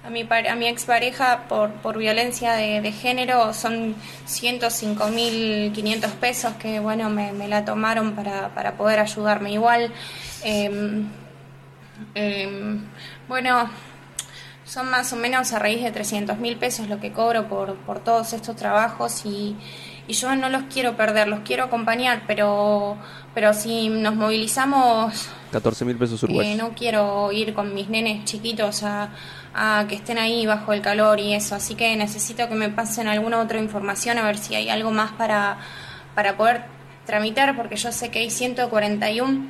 a 0.03 0.09
mi, 0.09 0.27
a 0.31 0.55
mi 0.55 0.67
expareja 0.67 1.45
por, 1.47 1.71
por 1.73 1.97
violencia 1.97 2.53
de, 2.53 2.81
de 2.81 2.91
género 2.91 3.53
son 3.53 3.95
105.500 4.27 6.09
pesos 6.13 6.53
que, 6.53 6.79
bueno, 6.79 7.09
me, 7.09 7.31
me 7.33 7.47
la 7.47 7.65
tomaron 7.65 8.13
para, 8.13 8.53
para 8.55 8.77
poder 8.77 8.99
ayudarme 8.99 9.53
igual. 9.53 9.91
Em, 10.43 11.07
bueno, 13.27 13.69
son 14.65 14.89
más 14.89 15.13
o 15.13 15.15
menos 15.15 15.53
a 15.53 15.59
raíz 15.59 15.83
de 15.83 15.93
300.000 15.93 16.57
pesos 16.57 16.87
lo 16.87 16.99
que 16.99 17.11
cobro 17.11 17.47
por, 17.47 17.75
por 17.75 17.99
todos 17.99 18.33
estos 18.33 18.55
trabajos 18.55 19.25
y, 19.25 19.55
y 20.07 20.13
yo 20.13 20.35
no 20.35 20.49
los 20.49 20.63
quiero 20.63 20.97
perder, 20.97 21.27
los 21.27 21.41
quiero 21.41 21.65
acompañar, 21.65 22.23
pero, 22.25 22.97
pero 23.35 23.53
si 23.53 23.89
nos 23.89 24.15
movilizamos 24.15 25.29
14 25.51 25.85
mil 25.85 25.97
pesos 25.97 26.23
eh, 26.23 26.25
uruguayos. 26.25 26.57
no 26.57 26.69
quiero 26.73 27.31
ir 27.31 27.53
con 27.53 27.73
mis 27.73 27.89
nenes 27.89 28.25
chiquitos 28.25 28.83
a, 28.83 29.09
a 29.53 29.85
que 29.87 29.95
estén 29.95 30.17
ahí 30.17 30.45
bajo 30.45 30.73
el 30.73 30.81
calor 30.81 31.19
y 31.19 31.33
eso, 31.33 31.55
así 31.55 31.75
que 31.75 31.95
necesito 31.95 32.47
que 32.47 32.55
me 32.55 32.69
pasen 32.69 33.07
alguna 33.07 33.39
otra 33.39 33.59
información 33.59 34.17
a 34.17 34.23
ver 34.23 34.37
si 34.37 34.55
hay 34.55 34.69
algo 34.69 34.91
más 34.91 35.11
para, 35.11 35.57
para 36.15 36.37
poder 36.37 36.63
tramitar, 37.05 37.55
porque 37.55 37.75
yo 37.75 37.91
sé 37.91 38.09
que 38.09 38.19
hay 38.19 38.29
141 38.29 39.47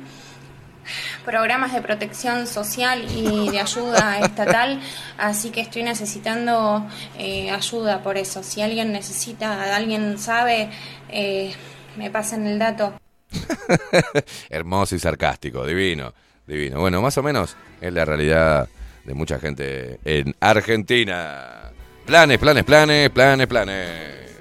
programas 1.24 1.72
de 1.72 1.80
protección 1.80 2.46
social 2.46 3.04
y 3.14 3.50
de 3.50 3.60
ayuda 3.60 4.18
estatal, 4.22 4.80
así 5.18 5.50
que 5.50 5.60
estoy 5.60 5.82
necesitando 5.84 6.86
eh, 7.18 7.50
ayuda 7.50 8.02
por 8.02 8.16
eso. 8.16 8.42
Si 8.42 8.60
alguien 8.60 8.92
necesita, 8.92 9.74
alguien 9.76 10.18
sabe, 10.18 10.70
eh, 11.08 11.52
me 11.96 12.10
pasen 12.10 12.46
el 12.46 12.58
dato. 12.58 12.94
Hermoso 14.50 14.96
y 14.96 14.98
sarcástico, 14.98 15.64
divino, 15.64 16.12
divino. 16.46 16.80
Bueno, 16.80 17.00
más 17.00 17.16
o 17.18 17.22
menos 17.22 17.56
es 17.80 17.92
la 17.92 18.04
realidad 18.04 18.68
de 19.04 19.14
mucha 19.14 19.38
gente 19.38 19.98
en 20.04 20.34
Argentina. 20.40 21.72
Planes, 22.06 22.38
planes, 22.38 22.64
planes, 22.64 23.10
planes, 23.10 23.46
planes. 23.46 24.36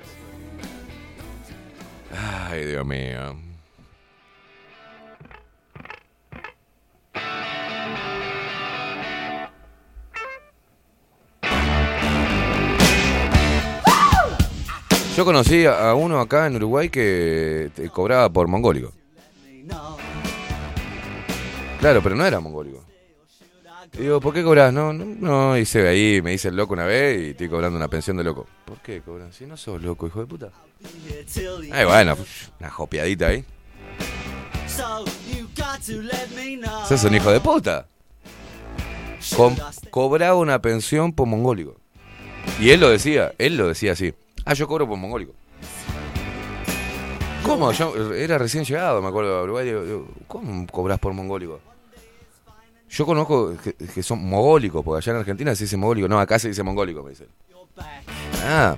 Ay, 2.50 2.66
Dios 2.66 2.86
mío. 2.86 3.38
Yo 15.16 15.26
conocí 15.26 15.66
a 15.66 15.94
uno 15.94 16.20
acá 16.20 16.48
en 16.48 16.56
Uruguay 16.56 16.90
que 16.90 17.70
cobraba 17.94 18.30
por 18.30 18.48
mongólico. 18.48 18.94
Claro, 21.80 22.02
pero 22.02 22.16
no 22.16 22.26
era 22.26 22.40
mongólico. 22.40 22.91
Y 23.94 23.98
digo, 24.04 24.22
¿por 24.22 24.34
qué 24.34 24.44
cobras? 24.44 24.72
No, 24.74 24.94
no, 24.94 25.04
no, 25.06 25.58
y 25.58 25.66
se 25.66 25.82
ve 25.82 25.90
ahí, 25.90 26.22
me 26.22 26.32
dice 26.32 26.48
el 26.48 26.56
loco 26.56 26.74
una 26.74 26.86
vez 26.86 27.22
y 27.22 27.30
estoy 27.32 27.50
cobrando 27.50 27.78
una 27.78 27.90
pensión 27.90 28.16
de 28.18 28.24
loco. 28.24 28.48
¿Por 28.66 28.80
qué 28.80 29.02
cobran? 29.02 29.34
Si 29.34 29.46
no 29.46 29.58
sos 29.58 29.82
loco, 29.82 30.08
hijo 30.08 30.22
de 30.22 30.26
puta. 30.28 30.50
Ay, 31.72 31.86
bueno, 31.86 32.16
una 32.60 32.70
jopeadita 32.70 33.28
ahí. 33.28 33.44
Sos 36.88 37.04
un 37.04 37.16
hijo 37.16 37.32
de 37.32 37.40
puta. 37.42 37.86
Cobraba 39.90 40.36
una 40.36 40.62
pensión 40.62 41.12
por 41.12 41.28
mongólico. 41.28 41.76
Y 42.60 42.70
él 42.70 42.80
lo 42.80 42.90
decía, 42.90 43.34
él 43.38 43.58
lo 43.58 43.68
decía 43.68 43.92
así. 43.92 44.14
Ah, 44.46 44.54
yo 44.54 44.68
cobro 44.68 44.88
por 44.88 44.98
mongólico. 44.98 45.34
¿Cómo? 47.44 47.72
Yo 47.74 48.14
era 48.14 48.38
recién 48.38 48.64
llegado, 48.64 49.02
me 49.02 49.10
acuerdo, 49.10 49.38
a 49.38 49.44
Uruguay. 49.44 49.66
digo, 49.66 50.08
¿Cómo 50.28 50.66
cobras 50.68 51.00
por 51.00 51.14
mongólico? 51.14 51.60
Yo 52.92 53.06
conozco 53.06 53.56
que, 53.64 53.74
que 53.74 54.04
son 54.04 54.28
mogólicos, 54.28 54.84
porque 54.84 54.98
allá 54.98 55.14
en 55.14 55.20
Argentina 55.20 55.56
se 55.56 55.64
dice 55.64 55.78
mogólico. 55.78 56.10
No, 56.10 56.20
acá 56.20 56.38
se 56.38 56.50
dice 56.50 56.62
mongólico, 56.62 57.02
me 57.02 57.12
dicen. 57.12 57.28
Ah, 58.44 58.76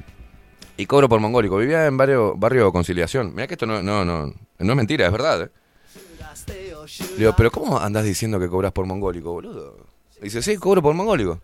y 0.77 0.85
cobro 0.85 1.09
por 1.09 1.19
mongólico. 1.19 1.57
Vivía 1.57 1.87
en 1.87 1.97
barrio, 1.97 2.35
barrio 2.35 2.71
Conciliación. 2.71 3.33
Mira 3.33 3.47
que 3.47 3.55
esto 3.55 3.65
no, 3.65 3.81
no, 3.81 4.05
no, 4.05 4.31
no 4.59 4.71
es 4.71 4.77
mentira, 4.77 5.07
es 5.07 5.11
verdad. 5.11 5.41
¿eh? 5.41 5.49
Le 7.11 7.17
digo, 7.17 7.33
pero 7.35 7.49
¿cómo 7.49 7.79
andás 7.79 8.03
diciendo 8.03 8.39
que 8.39 8.47
cobras 8.47 8.71
por 8.71 8.85
mongólico, 8.85 9.31
boludo? 9.31 9.77
Dice, 10.21 10.43
sí, 10.43 10.57
cobro 10.57 10.83
por 10.83 10.93
mongólico. 10.93 11.41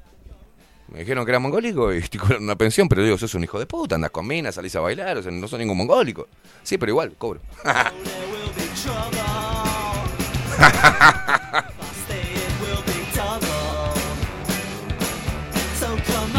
Me 0.90 1.00
dijeron 1.00 1.26
que 1.26 1.32
era 1.32 1.40
mongólico 1.40 1.92
y 1.92 1.98
estoy 2.04 2.20
cobrando 2.20 2.44
una 2.44 2.56
pensión, 2.56 2.88
pero 2.88 3.04
digo, 3.04 3.18
sos 3.18 3.34
un 3.34 3.44
hijo 3.44 3.58
de 3.58 3.66
puta, 3.66 3.96
andás 3.96 4.12
con 4.12 4.28
minas, 4.28 4.54
salís 4.54 4.76
a 4.76 4.80
bailar, 4.80 5.18
o 5.18 5.24
sea, 5.24 5.32
no 5.32 5.48
sos 5.48 5.58
ningún 5.58 5.78
mongólico. 5.78 6.28
Sí, 6.62 6.78
pero 6.78 6.92
igual, 6.92 7.16
cobro. 7.18 7.42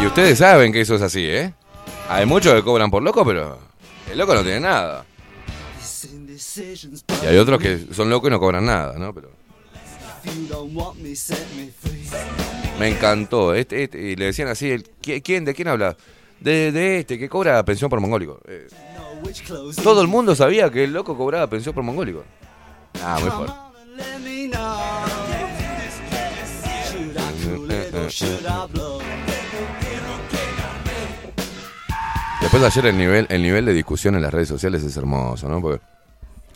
Y 0.01 0.05
ustedes 0.05 0.39
saben 0.39 0.71
que 0.73 0.81
eso 0.81 0.95
es 0.95 1.01
así, 1.01 1.25
¿eh? 1.25 1.53
Hay 2.09 2.25
muchos 2.25 2.53
que 2.55 2.63
cobran 2.63 2.89
por 2.89 3.03
loco, 3.03 3.23
pero 3.25 3.57
el 4.11 4.17
loco 4.17 4.33
no 4.33 4.41
tiene 4.43 4.59
nada. 4.61 5.05
Y 7.23 7.27
hay 7.27 7.37
otros 7.37 7.59
que 7.61 7.85
son 7.93 8.09
locos 8.09 8.27
y 8.29 8.31
no 8.31 8.39
cobran 8.39 8.65
nada, 8.65 8.97
¿no? 8.97 9.13
Pero 9.13 9.29
me 12.79 12.87
encantó. 12.89 13.53
Este, 13.53 13.83
este- 13.83 13.99
y 14.01 14.15
le 14.15 14.25
decían 14.25 14.47
así, 14.47 14.69
el- 14.71 14.83
¿qui- 15.01 15.21
¿quién? 15.23 15.45
¿De 15.45 15.53
quién 15.53 15.67
habla? 15.67 15.95
De, 16.39 16.71
de 16.71 16.99
este, 16.99 17.19
que 17.19 17.29
cobra 17.29 17.63
pensión 17.63 17.89
por 17.89 17.99
mongólico. 17.99 18.39
Eh, 18.47 18.67
todo 19.83 20.01
el 20.01 20.07
mundo 20.07 20.35
sabía 20.35 20.69
que 20.71 20.83
el 20.85 20.93
loco 20.93 21.15
cobraba 21.15 21.47
pensión 21.47 21.75
por 21.75 21.83
mongólico. 21.83 22.23
Ah, 23.03 23.17
muy 23.21 23.29
fuerte. 23.29 23.53
Después 32.41 32.61
de 32.61 32.67
ayer 32.67 32.85
el 32.87 32.97
nivel, 32.97 33.27
el 33.29 33.41
nivel 33.41 33.65
de 33.65 33.73
discusión 33.73 34.15
en 34.15 34.21
las 34.23 34.33
redes 34.33 34.47
sociales 34.49 34.83
es 34.83 34.97
hermoso, 34.97 35.47
¿no? 35.47 35.61
Porque, 35.61 35.81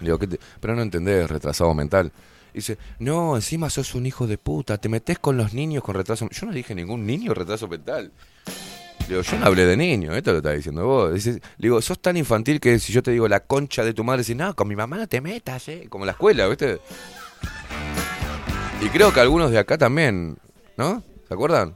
digo, 0.02 0.18
¿qué 0.20 0.28
te- 0.28 0.40
pero 0.60 0.76
no 0.76 0.82
entendés, 0.82 1.30
retrasado 1.30 1.74
mental. 1.74 2.12
Dice, 2.54 2.78
no, 3.00 3.36
encima 3.36 3.70
sos 3.70 3.96
un 3.96 4.06
hijo 4.06 4.28
de 4.28 4.38
puta, 4.38 4.78
te 4.78 4.90
metés 4.90 5.20
con 5.20 5.38
los 5.38 5.54
niños 5.54 5.84
con 5.84 5.96
retraso. 5.96 6.28
Yo 6.32 6.46
no 6.48 6.54
dije 6.54 6.74
ningún 6.74 7.06
niño 7.06 7.34
retraso 7.34 7.68
mental. 7.68 8.12
Digo, 9.08 9.22
yo 9.22 9.38
no 9.38 9.46
hablé 9.46 9.66
de 9.66 9.78
niño, 9.78 10.14
esto 10.16 10.32
lo 10.32 10.38
estás 10.38 10.56
diciendo 10.56 10.86
vos. 10.86 11.14
Digo, 11.58 11.82
sos 11.82 12.02
tan 12.02 12.18
infantil 12.18 12.60
que 12.60 12.80
si 12.80 12.92
yo 12.92 13.04
te 13.04 13.12
digo 13.12 13.28
la 13.28 13.42
concha 13.42 13.84
de 13.84 13.94
tu 13.94 14.04
madre, 14.04 14.24
decís, 14.24 14.36
no, 14.36 14.56
con 14.56 14.68
mi 14.68 14.76
mamá 14.76 14.98
no 14.98 15.08
te 15.08 15.22
metas, 15.22 15.68
¿eh? 15.68 15.86
Como 15.90 16.06
la 16.06 16.14
escuela, 16.14 16.48
¿viste? 16.48 16.80
Y 18.82 18.90
creo 18.90 19.14
que 19.14 19.20
algunos 19.20 19.52
de 19.52 19.60
acá 19.60 19.78
también, 19.78 20.38
¿no? 20.78 21.04
¿Se 21.28 21.34
acuerdan? 21.34 21.76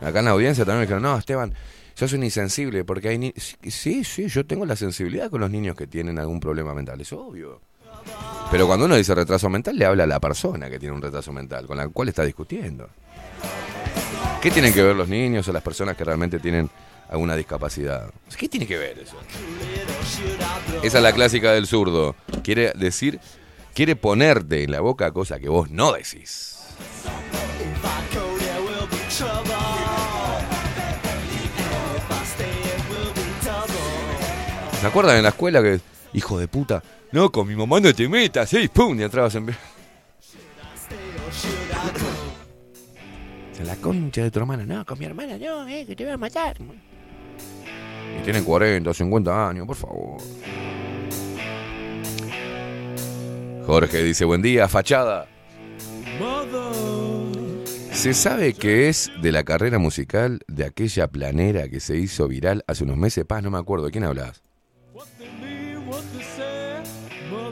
Acá 0.00 0.18
en 0.18 0.24
la 0.24 0.30
audiencia 0.32 0.64
también 0.64 0.80
me 0.80 0.86
dijeron, 0.86 1.02
no, 1.02 1.16
Esteban, 1.18 1.54
sos 1.94 2.12
un 2.12 2.24
insensible 2.24 2.84
porque 2.84 3.08
hay 3.08 3.18
ni 3.18 3.32
Sí, 3.36 4.04
Sí, 4.04 4.28
yo 4.28 4.46
tengo 4.46 4.66
la 4.66 4.76
sensibilidad 4.76 5.30
con 5.30 5.40
los 5.40 5.50
niños 5.50 5.76
que 5.76 5.86
tienen 5.86 6.18
algún 6.18 6.40
problema 6.40 6.74
mental, 6.74 7.00
es 7.00 7.12
obvio. 7.12 7.60
Pero 8.50 8.66
cuando 8.66 8.86
uno 8.86 8.96
dice 8.96 9.14
retraso 9.14 9.48
mental, 9.48 9.76
le 9.76 9.84
habla 9.84 10.04
a 10.04 10.06
la 10.06 10.20
persona 10.20 10.68
que 10.68 10.78
tiene 10.78 10.94
un 10.94 11.02
retraso 11.02 11.32
mental, 11.32 11.66
con 11.66 11.76
la 11.76 11.88
cual 11.88 12.08
está 12.08 12.24
discutiendo. 12.24 12.88
¿Qué 14.40 14.50
tienen 14.50 14.74
que 14.74 14.82
ver 14.82 14.94
los 14.94 15.08
niños 15.08 15.48
o 15.48 15.52
las 15.52 15.62
personas 15.62 15.96
que 15.96 16.04
realmente 16.04 16.38
tienen 16.38 16.68
alguna 17.08 17.34
discapacidad? 17.34 18.10
¿Qué 18.36 18.48
tiene 18.48 18.66
que 18.66 18.76
ver 18.76 18.98
eso? 18.98 19.16
Esa 20.82 20.98
es 20.98 21.02
la 21.02 21.12
clásica 21.12 21.52
del 21.52 21.66
zurdo. 21.66 22.14
Quiere 22.42 22.72
decir, 22.74 23.20
quiere 23.74 23.96
ponerte 23.96 24.62
en 24.62 24.70
la 24.70 24.80
boca 24.80 25.10
cosa 25.12 25.40
que 25.40 25.48
vos 25.48 25.70
no 25.70 25.92
decís. 25.92 26.58
¿Se 34.84 34.88
acuerdan 34.88 35.16
en 35.16 35.22
la 35.22 35.30
escuela 35.30 35.62
que 35.62 35.80
hijo 36.12 36.38
de 36.38 36.46
puta. 36.46 36.82
No, 37.10 37.32
con 37.32 37.48
mi 37.48 37.56
mamá 37.56 37.80
no 37.80 37.94
te 37.94 38.06
metas, 38.06 38.52
¿eh? 38.52 38.68
¡Pum! 38.70 39.00
Y 39.00 39.02
entrabas 39.02 39.34
en... 39.34 39.46
Se 43.50 43.64
la 43.64 43.76
concha 43.76 44.24
de 44.24 44.30
tu 44.30 44.40
hermana. 44.40 44.66
No, 44.66 44.84
con 44.84 44.98
mi 44.98 45.06
hermana 45.06 45.38
no, 45.38 45.66
eh, 45.66 45.86
que 45.86 45.96
te 45.96 46.04
voy 46.04 46.12
a 46.12 46.18
matar. 46.18 46.58
Y 46.60 48.22
tienen 48.24 48.44
40, 48.44 48.92
50 48.92 49.48
años, 49.48 49.66
por 49.66 49.76
favor. 49.76 50.20
Jorge 53.64 54.02
dice, 54.02 54.26
buen 54.26 54.42
día, 54.42 54.68
fachada. 54.68 55.26
¿Se 57.90 58.12
sabe 58.12 58.52
que 58.52 58.90
es 58.90 59.10
de 59.22 59.32
la 59.32 59.44
carrera 59.44 59.78
musical 59.78 60.40
de 60.46 60.66
aquella 60.66 61.08
planera 61.08 61.70
que 61.70 61.80
se 61.80 61.96
hizo 61.96 62.28
viral 62.28 62.64
hace 62.66 62.84
unos 62.84 62.98
meses? 62.98 63.24
Paz, 63.24 63.42
no 63.42 63.50
me 63.50 63.56
acuerdo. 63.56 63.86
¿De 63.86 63.90
quién 63.90 64.04
hablas? 64.04 64.42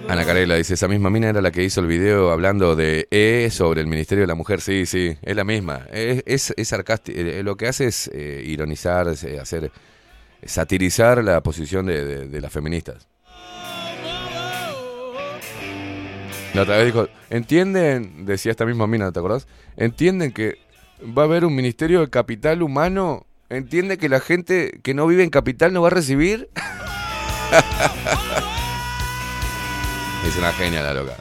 Ana 0.08 0.24
Carela 0.26 0.56
dice, 0.56 0.74
esa 0.74 0.88
misma 0.88 1.08
mina 1.10 1.28
era 1.30 1.40
la 1.40 1.50
que 1.50 1.62
hizo 1.64 1.80
el 1.80 1.86
video 1.86 2.32
hablando 2.32 2.76
de 2.76 3.06
E 3.10 3.48
sobre 3.50 3.80
el 3.80 3.86
Ministerio 3.86 4.22
de 4.22 4.26
la 4.28 4.34
Mujer. 4.34 4.60
Sí, 4.60 4.84
sí, 4.84 5.16
es 5.22 5.36
la 5.36 5.44
misma. 5.44 5.86
Es, 5.90 6.52
es, 6.56 6.68
sarcástico. 6.68 7.18
Eh, 7.18 7.42
Lo 7.42 7.56
que 7.56 7.66
hace 7.68 7.86
es 7.86 8.10
eh, 8.12 8.42
ironizar, 8.44 9.06
eh, 9.24 9.38
hacer, 9.40 9.70
satirizar 10.44 11.24
la 11.24 11.42
posición 11.42 11.86
de, 11.86 12.04
de- 12.04 12.28
de 12.28 12.40
las 12.40 12.52
feministas. 12.52 13.08
La 16.52 16.62
otra 16.62 16.76
vez 16.76 16.86
dijo, 16.86 17.08
¿entienden? 17.30 18.26
Decía 18.26 18.50
esta 18.50 18.66
misma 18.66 18.86
mina, 18.86 19.10
¿te 19.12 19.18
acordás? 19.18 19.46
¿Entienden 19.78 20.32
que 20.32 20.58
va 21.16 21.22
a 21.22 21.24
haber 21.24 21.46
un 21.46 21.54
Ministerio 21.54 22.00
de 22.00 22.10
Capital 22.10 22.62
Humano? 22.62 23.24
¿Entiende 23.48 23.96
que 23.96 24.10
la 24.10 24.20
gente 24.20 24.78
que 24.82 24.92
no 24.92 25.06
vive 25.06 25.22
en 25.24 25.30
capital 25.30 25.72
no 25.72 25.80
va 25.80 25.88
a 25.88 25.92
recibir? 25.92 26.50
es 30.28 30.36
una 30.36 30.52
genia 30.52 30.82
la 30.82 30.94
loca. 30.94 31.16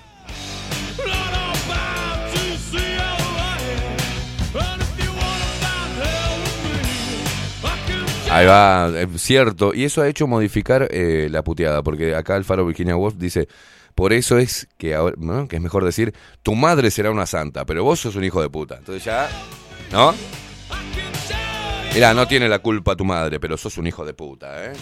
Ahí 8.32 8.46
va, 8.46 8.90
es 8.98 9.22
cierto. 9.22 9.74
Y 9.74 9.84
eso 9.84 10.02
ha 10.02 10.08
hecho 10.08 10.26
modificar 10.26 10.88
eh, 10.90 11.28
la 11.30 11.44
puteada, 11.44 11.84
porque 11.84 12.16
acá 12.16 12.38
el 12.38 12.46
Faro 12.46 12.66
Virginia 12.66 12.96
Woolf 12.96 13.16
dice, 13.18 13.50
por 13.94 14.14
eso 14.14 14.38
es 14.38 14.70
que 14.78 14.96
ahora, 14.96 15.16
¿no? 15.20 15.50
que 15.50 15.58
es 15.58 15.62
mejor 15.62 15.84
decir, 15.84 16.14
tu 16.42 16.56
madre 16.56 16.92
será 16.92 17.12
una 17.12 17.26
santa, 17.26 17.66
pero 17.66 17.84
vos 17.84 18.00
sos 18.00 18.16
un 18.16 18.24
hijo 18.24 18.42
de 18.42 18.50
puta. 18.50 18.78
Entonces 18.78 19.04
ya, 19.04 19.30
¿no? 19.92 20.14
Mira, 21.94 22.14
no 22.14 22.26
tiene 22.26 22.48
la 22.48 22.60
culpa 22.60 22.96
tu 22.96 23.04
madre, 23.04 23.38
pero 23.42 23.58
sos 23.58 23.78
un 23.78 23.88
hijo 23.88 24.06
de 24.06 24.14
puta, 24.14 24.66
¿eh? 24.66 24.74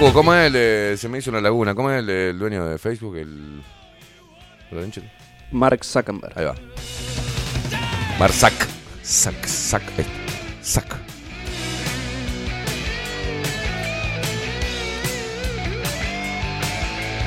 Paco, 0.00 0.14
¿cómo 0.14 0.32
es 0.34 0.46
el 0.46 0.52
de- 0.54 0.96
Se 0.96 1.10
me 1.10 1.18
hizo 1.18 1.28
una 1.30 1.42
laguna. 1.42 1.74
¿Cómo 1.74 1.90
es 1.90 1.98
el, 1.98 2.08
el 2.08 2.38
dueño 2.38 2.64
de 2.66 2.78
Facebook? 2.78 3.16
El. 3.16 3.62
el- 4.72 5.10
Mark 5.52 5.84
Zuckerberg. 5.84 6.38
Ahí 6.38 6.44
va. 6.46 6.54
Marzac. 8.18 8.54
Sac, 9.02 9.44
sac, 9.44 9.82
eh, 9.98 10.04
sac. 10.62 10.96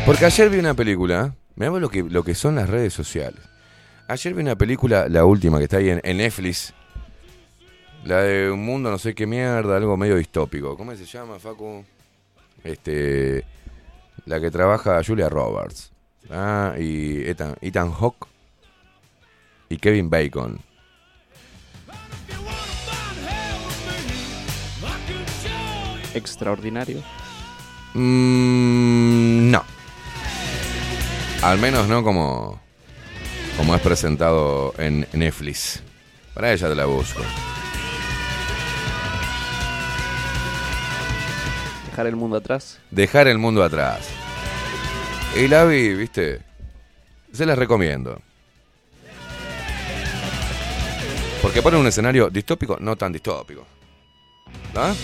Porque 0.05 0.25
ayer 0.25 0.49
vi 0.49 0.59
una 0.59 0.73
película. 0.73 1.35
Mirá 1.55 1.71
lo 1.71 1.89
que, 1.89 2.03
lo 2.03 2.23
que 2.23 2.35
son 2.35 2.55
las 2.55 2.69
redes 2.69 2.93
sociales. 2.93 3.39
Ayer 4.07 4.33
vi 4.33 4.41
una 4.41 4.55
película, 4.57 5.07
la 5.07 5.23
última 5.25 5.59
que 5.59 5.65
está 5.65 5.77
ahí 5.77 5.89
en, 5.89 6.01
en 6.03 6.17
Netflix. 6.17 6.73
La 8.03 8.21
de 8.23 8.51
un 8.51 8.65
mundo 8.65 8.89
no 8.91 8.97
sé 8.97 9.13
qué 9.15 9.25
mierda, 9.25 9.77
algo 9.77 9.95
medio 9.95 10.17
distópico. 10.17 10.75
¿Cómo 10.75 10.93
se 10.95 11.05
llama, 11.05 11.39
Facu? 11.39 11.85
Este. 12.63 13.45
La 14.25 14.39
que 14.39 14.51
trabaja 14.51 15.01
Julia 15.05 15.29
Roberts. 15.29 15.91
Ah, 16.29 16.75
y 16.79 17.27
Ethan, 17.27 17.55
Ethan 17.61 17.91
Hawke 17.91 18.27
y 19.69 19.77
Kevin 19.77 20.09
Bacon. 20.09 20.59
Extraordinario. 26.13 27.01
Mm, 27.93 29.51
no. 29.51 29.63
Al 31.41 31.57
menos 31.57 31.87
no 31.87 32.03
como, 32.03 32.61
como 33.57 33.75
es 33.75 33.81
presentado 33.81 34.73
en 34.77 35.07
Netflix. 35.13 35.81
Para 36.33 36.53
ella 36.53 36.69
te 36.69 36.75
la 36.75 36.85
busco. 36.85 37.21
Dejar 41.93 42.07
el 42.07 42.15
mundo 42.15 42.37
atrás. 42.37 42.79
Dejar 42.89 43.27
el 43.27 43.37
mundo 43.37 43.63
atrás. 43.63 44.09
Y 45.39 45.47
la 45.47 45.63
vi, 45.63 45.93
viste. 45.93 46.41
Se 47.31 47.45
las 47.45 47.55
recomiendo. 47.55 48.19
Porque 51.39 51.61
pone 51.61 51.77
un 51.77 51.85
escenario 51.85 52.31
distópico, 52.31 52.77
no 52.79 52.95
tan 52.95 53.13
distópico. 53.13 53.67
¿Ah? 54.75 54.95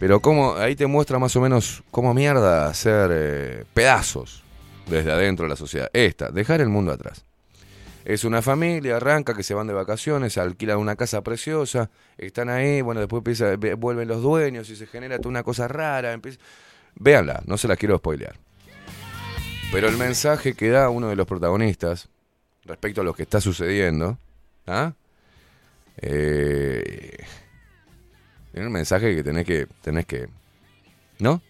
Pero 0.00 0.18
como 0.18 0.56
ahí 0.56 0.74
te 0.74 0.88
muestra 0.88 1.20
más 1.20 1.36
o 1.36 1.40
menos 1.40 1.84
cómo 1.92 2.12
mierda 2.12 2.66
hacer 2.66 3.10
eh, 3.14 3.64
pedazos 3.72 4.42
desde 4.88 5.12
adentro 5.12 5.44
de 5.44 5.50
la 5.50 5.56
sociedad. 5.56 5.90
Esta, 5.92 6.30
dejar 6.30 6.60
el 6.60 6.70
mundo 6.70 6.90
atrás. 6.90 7.24
Es 8.10 8.24
una 8.24 8.42
familia, 8.42 8.96
arranca 8.96 9.34
que 9.34 9.44
se 9.44 9.54
van 9.54 9.68
de 9.68 9.72
vacaciones, 9.72 10.36
alquilan 10.36 10.78
una 10.78 10.96
casa 10.96 11.22
preciosa, 11.22 11.90
están 12.18 12.48
ahí, 12.48 12.80
bueno, 12.80 12.98
después 13.00 13.22
vuelven 13.78 14.08
los 14.08 14.20
dueños 14.20 14.68
y 14.68 14.74
se 14.74 14.88
genera 14.88 15.18
toda 15.18 15.28
una 15.28 15.44
cosa 15.44 15.68
rara. 15.68 16.12
empieza- 16.12 16.40
Véanla, 16.96 17.40
no 17.46 17.56
se 17.56 17.68
la 17.68 17.76
quiero 17.76 17.98
spoilear. 17.98 18.34
Pero 19.70 19.88
el 19.88 19.96
mensaje 19.96 20.54
que 20.54 20.70
da 20.70 20.90
uno 20.90 21.08
de 21.08 21.14
los 21.14 21.24
protagonistas 21.24 22.08
respecto 22.64 23.02
a 23.02 23.04
lo 23.04 23.14
que 23.14 23.22
está 23.22 23.40
sucediendo, 23.40 24.18
¿ah? 24.66 24.92
Eh, 25.98 27.16
un 28.54 28.72
mensaje 28.72 29.14
que 29.14 29.22
tenés 29.22 29.46
que, 29.46 29.68
tenés 29.82 30.06
que, 30.06 30.28
¿no? 31.20 31.40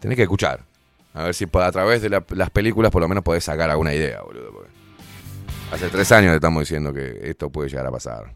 Tenés 0.00 0.16
que 0.16 0.22
escuchar. 0.24 0.64
A 1.14 1.22
ver 1.26 1.34
si 1.34 1.44
a 1.52 1.70
través 1.70 2.02
de 2.02 2.10
la- 2.10 2.24
las 2.30 2.50
películas 2.50 2.90
por 2.90 3.02
lo 3.02 3.06
menos 3.08 3.22
podés 3.22 3.44
sacar 3.44 3.70
alguna 3.70 3.94
idea, 3.94 4.20
boludo. 4.22 4.61
Hace 5.72 5.88
tres 5.88 6.12
años 6.12 6.30
le 6.30 6.36
estamos 6.36 6.60
diciendo 6.60 6.92
que 6.92 7.18
esto 7.22 7.50
puede 7.50 7.68
llegar 7.70 7.86
a 7.86 7.90
pasar. 7.90 8.34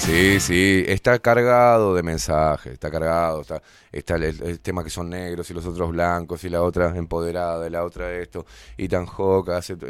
Sí, 0.00 0.40
sí, 0.40 0.84
está 0.88 1.20
cargado 1.20 1.94
de 1.94 2.02
mensajes, 2.02 2.72
está 2.72 2.90
cargado, 2.90 3.42
está, 3.42 3.62
está 3.92 4.16
el, 4.16 4.58
tema 4.58 4.82
que 4.82 4.90
son 4.90 5.08
negros 5.08 5.48
y 5.50 5.54
los 5.54 5.64
otros 5.66 5.90
blancos 5.90 6.42
y 6.42 6.48
la 6.48 6.62
otra 6.62 6.96
empoderada 6.96 7.64
y 7.68 7.70
la 7.70 7.84
otra 7.84 8.12
esto, 8.12 8.44
y 8.76 8.88
tan. 8.88 9.06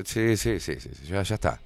Sí, 0.04 0.36
sí, 0.36 0.60
sí, 0.60 0.60
sí, 0.60 0.78
sí, 0.78 1.06
ya, 1.06 1.22
ya 1.22 1.34
está. 1.36 1.60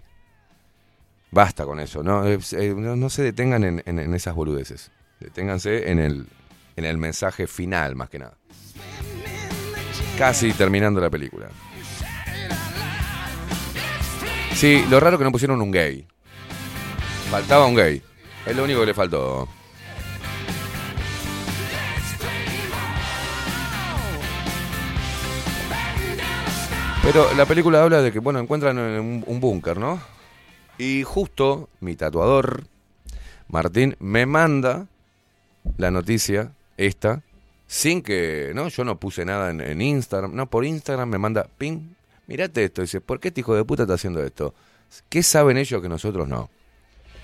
Basta 1.34 1.64
con 1.64 1.80
eso, 1.80 2.04
no, 2.04 2.24
Eh, 2.24 2.38
no, 2.76 3.10
se 3.10 3.22
detengan 3.24 3.64
en, 3.64 3.82
en- 3.86 4.14
esas 4.14 4.36
boludeces, 4.36 4.92
deténganse 5.18 5.90
en 5.90 5.98
el, 5.98 6.28
en 6.76 6.84
el 6.84 6.96
mensaje 6.96 7.48
final 7.48 7.96
más 7.96 8.08
que 8.08 8.20
nada. 8.20 8.36
Casi 10.16 10.52
terminando 10.52 11.00
la 11.00 11.10
película. 11.10 11.48
Sí, 14.54 14.84
lo 14.88 15.00
raro 15.00 15.18
que 15.18 15.24
no 15.24 15.32
pusieron 15.32 15.60
un 15.60 15.72
gay. 15.72 16.06
Faltaba 17.32 17.66
un 17.66 17.74
gay. 17.74 18.00
Es 18.46 18.54
lo 18.56 18.62
único 18.62 18.78
que 18.80 18.86
le 18.86 18.94
faltó. 18.94 19.48
Pero 27.02 27.34
la 27.34 27.44
película 27.44 27.82
habla 27.82 28.00
de 28.00 28.12
que, 28.12 28.18
bueno, 28.18 28.38
encuentran 28.38 28.78
un 28.78 29.40
búnker, 29.40 29.76
¿no? 29.78 30.00
Y 30.78 31.04
justo 31.04 31.68
mi 31.80 31.94
tatuador, 31.94 32.64
Martín, 33.48 33.96
me 34.00 34.26
manda 34.26 34.88
la 35.76 35.90
noticia, 35.90 36.52
esta, 36.76 37.22
sin 37.66 38.02
que, 38.02 38.52
¿no? 38.54 38.68
Yo 38.68 38.84
no 38.84 38.98
puse 38.98 39.24
nada 39.24 39.50
en, 39.50 39.80
Instagram, 39.80 40.34
no, 40.34 40.50
por 40.50 40.64
Instagram 40.64 41.08
me 41.08 41.18
manda, 41.18 41.46
ping, 41.58 41.94
mirate 42.26 42.64
esto, 42.64 42.82
dice, 42.82 43.00
¿por 43.00 43.20
qué 43.20 43.28
este 43.28 43.40
hijo 43.40 43.54
de 43.54 43.64
puta 43.64 43.82
está 43.82 43.94
haciendo 43.94 44.22
esto? 44.22 44.54
¿Qué 45.08 45.22
saben 45.22 45.56
ellos 45.56 45.80
que 45.80 45.88
nosotros 45.88 46.28
no? 46.28 46.50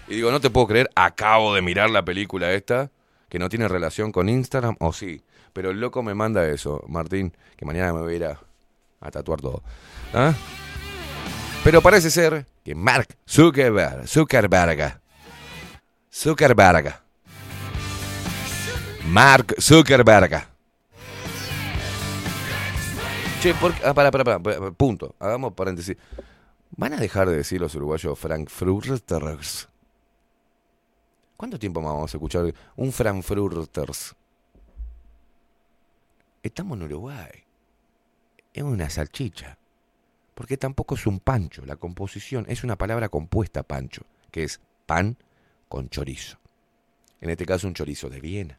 Y 0.09 0.17
digo, 0.17 0.31
no 0.31 0.41
te 0.41 0.51
puedo 0.51 0.69
creer, 0.69 0.91
acabo 0.95 1.55
de 1.55 1.63
mirar 1.63 1.91
la 1.91 2.05
película 2.05 2.53
esta, 2.53 2.91
que 3.29 3.39
no 3.39 3.49
tiene 3.49 3.69
relación 3.69 4.13
con 4.13 4.29
Instagram, 4.29 4.77
o 4.79 4.93
sí, 4.93 5.23
pero 5.53 5.71
el 5.71 5.81
loco 5.81 6.03
me 6.03 6.15
manda 6.15 6.49
eso, 6.49 6.85
Martín, 6.89 7.33
que 7.57 7.65
mañana 7.65 7.93
me 7.93 8.01
voy 8.01 8.15
a 8.15 8.17
ir 8.17 8.25
a, 8.25 8.41
a 9.01 9.11
tatuar 9.11 9.41
todo. 9.41 9.63
¿Ah? 10.15 10.35
Pero 11.63 11.83
parece 11.83 12.11
ser 12.11 12.47
Mark 12.75 13.17
Zuckerberg, 13.27 14.07
Zuckerberg, 14.07 15.01
Zuckerberg, 16.11 16.95
Mark 19.07 19.55
Zuckerberg. 19.59 20.51
Che, 23.41 23.55
por, 23.55 23.73
ah, 23.85 23.95
para, 23.95 24.11
para, 24.11 24.39
para, 24.39 24.71
punto. 24.73 25.15
Hagamos 25.19 25.55
paréntesis. 25.55 25.97
¿Van 26.77 26.93
a 26.93 26.97
dejar 26.99 27.29
de 27.29 27.37
decir 27.37 27.61
los 27.61 27.75
uruguayos 27.75 28.19
Frankfurters? 28.19 29.69
¿Cuánto 31.37 31.59
tiempo 31.59 31.81
más 31.81 31.95
vamos 31.95 32.15
a 32.15 32.17
escuchar 32.19 32.53
un 32.77 32.93
Frankfurters? 32.93 34.15
Estamos 36.43 36.77
en 36.79 36.85
Uruguay. 36.85 37.31
Es 38.53 38.63
una 38.63 38.91
salchicha. 38.91 39.60
Porque 40.41 40.57
tampoco 40.57 40.95
es 40.95 41.07
un 41.07 41.21
pancho. 41.21 41.67
La 41.67 41.77
composición 41.77 42.47
es 42.49 42.65
una 42.65 42.79
palabra 42.79 43.11
compuesta, 43.11 43.63
pancho, 43.63 44.07
que 44.31 44.43
es 44.43 44.59
pan 44.87 45.19
con 45.69 45.91
chorizo. 45.91 46.39
En 47.21 47.29
este 47.29 47.45
caso, 47.45 47.69
un 47.69 47.75
chorizo 47.75 48.09
de 48.09 48.21
Viena. 48.23 48.59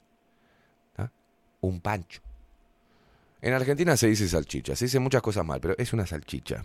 Un 1.61 1.81
pancho. 1.81 2.21
En 3.41 3.55
Argentina 3.55 3.97
se 3.97 4.05
dice 4.05 4.29
salchicha. 4.29 4.75
Se 4.75 4.85
dice 4.85 4.99
muchas 4.99 5.23
cosas 5.23 5.43
mal, 5.43 5.59
pero 5.59 5.73
es 5.75 5.91
una 5.91 6.05
salchicha. 6.05 6.63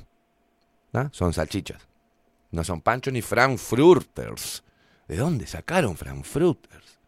¿Ah? 0.92 1.08
Son 1.12 1.32
salchichas. 1.32 1.88
No 2.50 2.62
son 2.62 2.82
panchos 2.82 3.14
ni 3.14 3.22
frankfurters. 3.22 4.64
¿De 5.08 5.16
dónde 5.16 5.46
sacaron 5.46 5.96
frankfurters? 5.96 6.98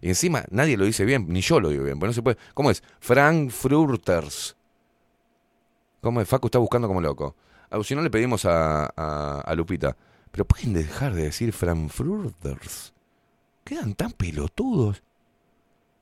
Y 0.00 0.08
encima 0.08 0.46
nadie 0.48 0.78
lo 0.78 0.86
dice 0.86 1.04
bien, 1.04 1.26
ni 1.28 1.42
yo 1.42 1.60
lo 1.60 1.68
digo 1.68 1.84
bien. 1.84 1.98
Pues 1.98 2.08
no 2.08 2.12
se 2.14 2.22
puede. 2.22 2.38
¿Cómo 2.54 2.70
es? 2.70 2.82
Frankfurters. 2.98 4.56
¿Cómo 6.06 6.20
es? 6.20 6.28
Facu 6.28 6.46
está 6.46 6.60
buscando 6.60 6.86
como 6.86 7.00
loco. 7.00 7.34
Ah, 7.68 7.82
si 7.82 7.96
no 7.96 8.00
le 8.00 8.10
pedimos 8.10 8.44
a, 8.44 8.84
a, 8.96 9.40
a 9.40 9.54
Lupita. 9.56 9.96
Pero 10.30 10.44
pueden 10.44 10.72
dejar 10.72 11.12
de 11.12 11.24
decir 11.24 11.52
frankfurters. 11.52 12.94
Quedan 13.64 13.92
tan 13.96 14.12
pelotudos. 14.12 15.02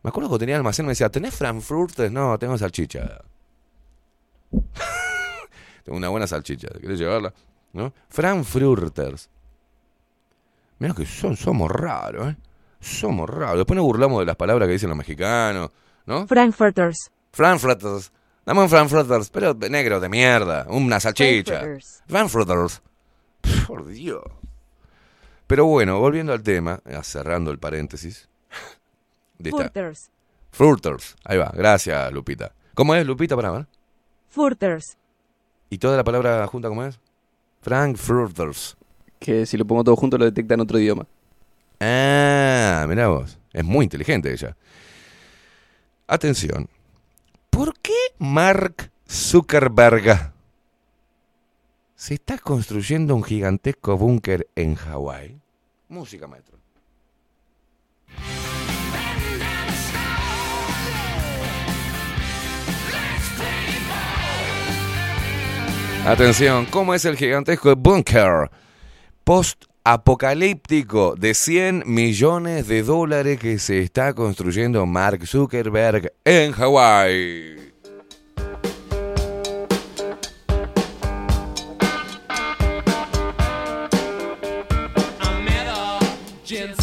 Me 0.03 0.11
acuerdo 0.11 0.31
que 0.33 0.41
tenía 0.41 0.57
almacén, 0.57 0.85
me 0.85 0.91
decía, 0.91 1.09
¿tenés 1.09 1.35
frankfurters? 1.35 2.13
No, 2.13 2.39
tengo 2.39 2.59
salchicha. 2.59 3.23
tengo 5.85 5.97
una 5.97 6.11
buena 6.11 6.27
salchicha, 6.27 6.69
¿querés 6.79 6.99
llevarla? 6.99 7.33
¿No? 7.73 7.95
Frankfurters. 8.11 9.31
Mira 10.81 10.93
que 10.93 11.07
son, 11.07 11.35
somos 11.35 11.71
raros, 11.71 12.29
¿eh? 12.29 12.37
Somos 12.79 13.31
raros. 13.31 13.57
Después 13.57 13.75
nos 13.75 13.87
burlamos 13.87 14.21
de 14.21 14.27
las 14.27 14.37
palabras 14.37 14.67
que 14.67 14.75
dicen 14.75 14.91
los 14.91 14.99
mexicanos, 14.99 15.71
¿no? 16.05 16.27
Frankfurters. 16.27 17.11
Frankfurters. 17.33 18.13
Dame 18.45 18.61
un 18.61 18.69
Frankfurters, 18.69 19.31
pero 19.31 19.55
negro 19.55 20.01
de 20.01 20.09
mierda. 20.09 20.67
Una 20.69 21.01
salchicha. 21.01 21.61
Frankfurters. 21.61 22.03
Frankfurters. 22.07 22.83
Por 23.67 23.87
Dios. 23.87 24.23
Pero 25.47 25.67
bueno, 25.67 25.99
volviendo 25.99 26.33
al 26.33 26.43
tema, 26.43 26.81
cerrando 27.03 27.51
el 27.51 27.59
paréntesis. 27.59 28.29
Furters. 29.51 30.11
Fruiters. 30.51 31.17
Ahí 31.25 31.39
va, 31.39 31.53
gracias, 31.55 32.13
Lupita. 32.13 32.53
¿Cómo 32.75 32.95
es, 32.95 33.07
Lupita, 33.07 33.37
para 33.37 33.51
ver? 33.51 33.67
Furters. 34.29 34.97
¿Y 35.71 35.79
toda 35.79 35.97
la 35.97 36.05
palabra 36.05 36.47
junta 36.47 36.69
cómo 36.69 36.85
es? 36.85 36.99
Frankfurters. 37.63 38.77
Que 39.19 39.47
si 39.47 39.57
lo 39.57 39.65
pongo 39.65 39.85
todo 39.85 39.97
junto 39.97 40.19
lo 40.19 40.25
detecta 40.25 40.55
en 40.55 40.61
otro 40.61 40.79
idioma. 40.79 41.07
Ah, 41.81 42.85
mirá 42.89 43.09
vos. 43.09 43.39
Es 43.53 43.65
muy 43.65 43.85
inteligente 43.85 44.33
ella. 44.33 44.57
Atención. 46.07 46.69
¿Por 47.55 47.79
qué 47.79 47.93
Mark 48.19 48.91
Zuckerberg 49.09 50.33
se 51.95 52.15
está 52.15 52.37
construyendo 52.37 53.15
un 53.15 53.23
gigantesco 53.23 53.97
búnker 53.97 54.49
en 54.57 54.75
Hawái? 54.75 55.41
Música, 55.89 56.27
maestro. 56.27 56.59
Atención, 66.05 66.67
¿cómo 66.67 66.93
es 66.93 67.05
el 67.05 67.17
gigantesco 67.17 67.77
búnker 67.77 68.51
post-apocalíptico 69.85 71.15
de 71.15 71.35
100 71.35 71.85
millones 71.87 72.67
de 72.67 72.83
dólares 72.83 73.39
que 73.39 73.59
se 73.59 73.81
está 73.81 74.15
construyendo 74.15 74.87
Mark 74.87 75.27
Zuckerberg 75.27 76.13
en 76.25 76.53
Hawái? 76.53 77.75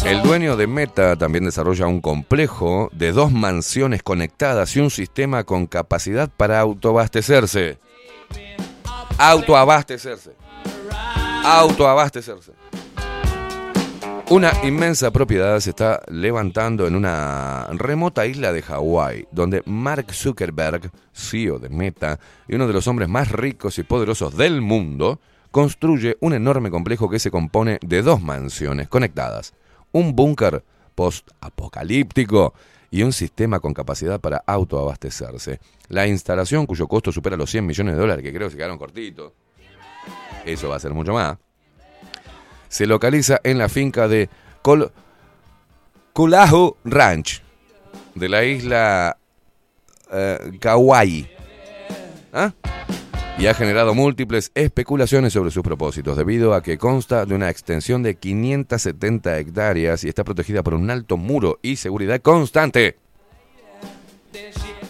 El 0.04 0.22
dueño 0.22 0.56
de 0.56 0.66
Meta 0.66 1.16
también 1.16 1.44
desarrolla 1.44 1.86
un 1.86 2.00
complejo 2.00 2.88
de 2.92 3.12
dos 3.12 3.32
mansiones 3.32 4.02
conectadas 4.02 4.76
y 4.76 4.80
un 4.80 4.90
sistema 4.90 5.42
con 5.44 5.66
capacidad 5.66 6.28
para 6.28 6.60
autoabastecerse. 6.60 7.78
Autoabastecerse. 9.18 10.41
Autoabastecerse. 11.44 12.52
Una 14.30 14.52
inmensa 14.62 15.10
propiedad 15.10 15.58
se 15.58 15.70
está 15.70 16.00
levantando 16.08 16.86
en 16.86 16.94
una 16.94 17.66
remota 17.72 18.24
isla 18.26 18.52
de 18.52 18.62
Hawái, 18.62 19.26
donde 19.32 19.62
Mark 19.66 20.14
Zuckerberg, 20.14 20.90
CEO 21.12 21.58
de 21.58 21.68
Meta 21.68 22.20
y 22.46 22.54
uno 22.54 22.68
de 22.68 22.72
los 22.72 22.86
hombres 22.86 23.08
más 23.08 23.32
ricos 23.32 23.78
y 23.78 23.82
poderosos 23.82 24.36
del 24.36 24.60
mundo, 24.60 25.18
construye 25.50 26.16
un 26.20 26.32
enorme 26.32 26.70
complejo 26.70 27.10
que 27.10 27.18
se 27.18 27.32
compone 27.32 27.78
de 27.82 28.02
dos 28.02 28.22
mansiones 28.22 28.88
conectadas, 28.88 29.52
un 29.90 30.14
búnker 30.14 30.64
post-apocalíptico 30.94 32.54
y 32.90 33.02
un 33.02 33.12
sistema 33.12 33.58
con 33.58 33.74
capacidad 33.74 34.20
para 34.20 34.44
autoabastecerse. 34.46 35.58
La 35.88 36.06
instalación, 36.06 36.66
cuyo 36.66 36.86
costo 36.86 37.10
supera 37.10 37.36
los 37.36 37.50
100 37.50 37.66
millones 37.66 37.94
de 37.94 38.00
dólares, 38.00 38.22
que 38.22 38.32
creo 38.32 38.46
que 38.46 38.52
se 38.52 38.56
quedaron 38.56 38.78
cortitos, 38.78 39.32
eso 40.44 40.68
va 40.68 40.76
a 40.76 40.80
ser 40.80 40.92
mucho 40.94 41.12
más, 41.12 41.38
se 42.68 42.86
localiza 42.86 43.40
en 43.44 43.58
la 43.58 43.68
finca 43.68 44.08
de 44.08 44.30
Col 44.62 44.90
Kulahu 46.12 46.76
Ranch, 46.84 47.42
de 48.14 48.28
la 48.28 48.44
isla 48.44 49.16
eh, 50.10 50.52
Kauai. 50.60 51.28
¿Ah? 52.32 52.52
Y 53.38 53.46
ha 53.46 53.54
generado 53.54 53.94
múltiples 53.94 54.52
especulaciones 54.54 55.32
sobre 55.32 55.50
sus 55.50 55.62
propósitos, 55.62 56.16
debido 56.16 56.54
a 56.54 56.62
que 56.62 56.78
consta 56.78 57.24
de 57.24 57.34
una 57.34 57.50
extensión 57.50 58.02
de 58.02 58.14
570 58.14 59.38
hectáreas 59.38 60.04
y 60.04 60.08
está 60.08 60.22
protegida 60.22 60.62
por 60.62 60.74
un 60.74 60.90
alto 60.90 61.16
muro 61.16 61.58
y 61.62 61.76
seguridad 61.76 62.20
constante. 62.20 62.96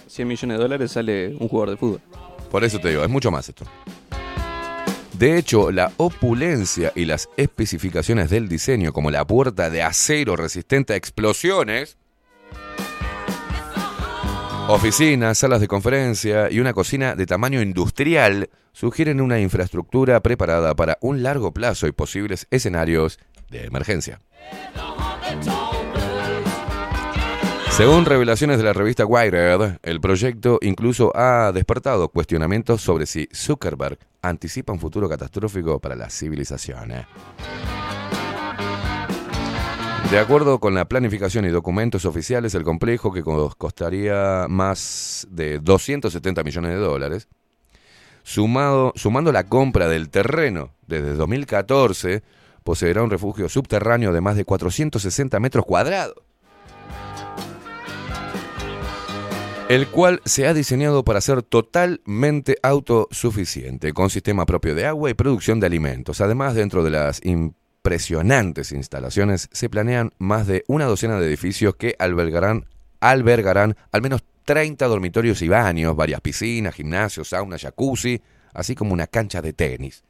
100 0.09 0.29
millones 0.29 0.59
de 0.59 0.63
dólares 0.63 0.93
sale 0.93 1.29
un 1.29 1.49
jugador 1.49 1.71
de 1.71 1.77
fútbol. 1.77 2.01
Por 2.51 2.65
eso 2.65 2.79
te 2.79 2.91
digo, 2.91 3.03
es 3.03 3.09
mucho 3.09 3.31
más 3.31 3.49
esto. 3.49 3.65
De 5.13 5.37
hecho, 5.37 5.71
la 5.71 5.93
opulencia 5.99 6.93
y 6.95 7.05
las 7.05 7.29
especificaciones 7.37 8.31
del 8.31 8.49
diseño, 8.49 8.93
como 8.93 9.11
la 9.11 9.27
puerta 9.27 9.71
de 9.71 9.83
acero 9.83 10.37
resistente 10.37 10.95
a 10.95 10.97
explosiones, 10.97 11.99
oficinas, 14.69 15.39
salas 15.39 15.61
de 15.61 15.69
conferencia 15.69 16.51
y 16.51 16.61
una 16.61 16.73
cocina 16.73 17.15
de 17.15 17.27
tamaño 17.27 17.61
industrial, 17.61 18.49
sugieren 18.73 19.21
una 19.21 19.39
infraestructura 19.39 20.21
preparada 20.21 20.75
para 20.75 20.97
un 21.03 21.23
largo 21.23 21.53
plazo 21.53 21.87
y 21.87 21.93
posibles 21.93 22.47
escenarios 22.51 23.19
de 23.51 23.67
emergencia. 23.67 24.19
Según 27.77 28.05
revelaciones 28.05 28.59
de 28.59 28.65
la 28.65 28.73
revista 28.75 29.07
Wired, 29.07 29.79
el 29.83 30.01
proyecto 30.01 30.59
incluso 30.61 31.11
ha 31.17 31.53
despertado 31.53 32.09
cuestionamientos 32.11 32.83
sobre 32.83 33.07
si 33.07 33.29
Zuckerberg 33.35 33.99
anticipa 34.21 34.73
un 34.73 34.79
futuro 34.79 35.09
catastrófico 35.09 35.81
para 35.81 35.97
las 35.97 36.13
civilizaciones. 36.17 37.07
De 40.11 40.19
acuerdo 40.19 40.61
con 40.61 40.75
la 40.75 40.85
planificación 40.85 41.47
y 41.47 41.49
documentos 41.49 42.05
oficiales, 42.05 42.55
el 42.55 42.63
complejo, 42.63 43.11
que 43.13 43.25
cos- 43.25 43.55
costaría 43.57 44.47
más 44.49 45.27
de 45.31 45.59
270 45.59 46.45
millones 46.45 46.71
de 46.73 46.77
dólares, 46.77 47.29
Sumado, 48.25 48.93
sumando 48.95 49.33
la 49.33 49.49
compra 49.49 49.89
del 49.89 50.09
terreno 50.09 50.71
desde 50.87 51.15
2014, 51.15 52.23
poseerá 52.63 53.03
un 53.03 53.11
refugio 53.11 53.49
subterráneo 53.49 54.13
de 54.13 54.21
más 54.21 54.37
de 54.37 54.45
460 54.45 55.41
metros 55.41 55.65
cuadrados. 55.67 56.15
El 59.73 59.89
cual 59.89 60.21
se 60.27 60.47
ha 60.47 60.53
diseñado 60.53 61.03
para 61.03 61.23
ser 61.23 61.43
totalmente 61.43 62.59
autosuficiente, 62.63 63.95
con 63.95 64.11
sistema 64.11 64.45
propio 64.45 64.75
de 64.75 64.85
agua 64.85 65.09
y 65.09 65.15
producción 65.15 65.61
de 65.61 65.67
alimentos. 65.67 66.21
Además, 66.21 66.55
dentro 66.55 66.85
de 66.85 66.91
las 66.91 67.25
impresionantes 67.25 68.73
instalaciones 68.73 69.49
se 69.51 69.71
planean 69.71 70.11
más 70.19 70.47
de 70.47 70.63
una 70.69 70.85
docena 70.85 71.19
de 71.19 71.27
edificios 71.27 71.75
que 71.77 71.97
albergarán, 71.99 72.67
albergarán 73.01 73.75
al 73.93 74.03
menos 74.03 74.23
30 74.45 74.87
dormitorios 74.87 75.41
y 75.41 75.49
baños, 75.49 75.97
varias 75.97 76.21
piscinas, 76.21 76.75
gimnasios, 76.75 77.29
sauna, 77.29 77.57
jacuzzi, 77.57 78.21
así 78.53 78.75
como 78.75 78.93
una 78.93 79.07
cancha 79.07 79.41
de 79.41 79.55
tenis. 79.55 80.05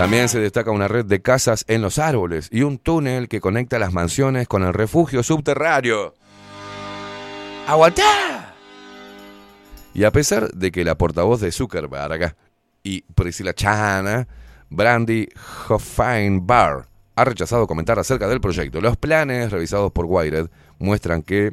También 0.00 0.30
se 0.30 0.40
destaca 0.40 0.70
una 0.70 0.88
red 0.88 1.04
de 1.04 1.20
casas 1.20 1.66
en 1.68 1.82
los 1.82 1.98
árboles 1.98 2.48
y 2.50 2.62
un 2.62 2.78
túnel 2.78 3.28
que 3.28 3.42
conecta 3.42 3.78
las 3.78 3.92
mansiones 3.92 4.48
con 4.48 4.62
el 4.62 4.72
refugio 4.72 5.22
subterráneo. 5.22 6.14
¡Aguantá! 7.68 8.54
Y 9.92 10.04
a 10.04 10.10
pesar 10.10 10.52
de 10.52 10.72
que 10.72 10.86
la 10.86 10.96
portavoz 10.96 11.42
de 11.42 11.52
Zuckerberg 11.52 12.34
y 12.82 13.02
Priscilla 13.14 13.52
Chana, 13.52 14.26
Brandy 14.70 15.28
Hoffeinbar, 15.68 16.86
ha 17.14 17.24
rechazado 17.26 17.66
comentar 17.66 17.98
acerca 17.98 18.26
del 18.26 18.40
proyecto, 18.40 18.80
los 18.80 18.96
planes 18.96 19.52
revisados 19.52 19.92
por 19.92 20.06
Wired 20.06 20.46
muestran 20.78 21.20
que 21.20 21.50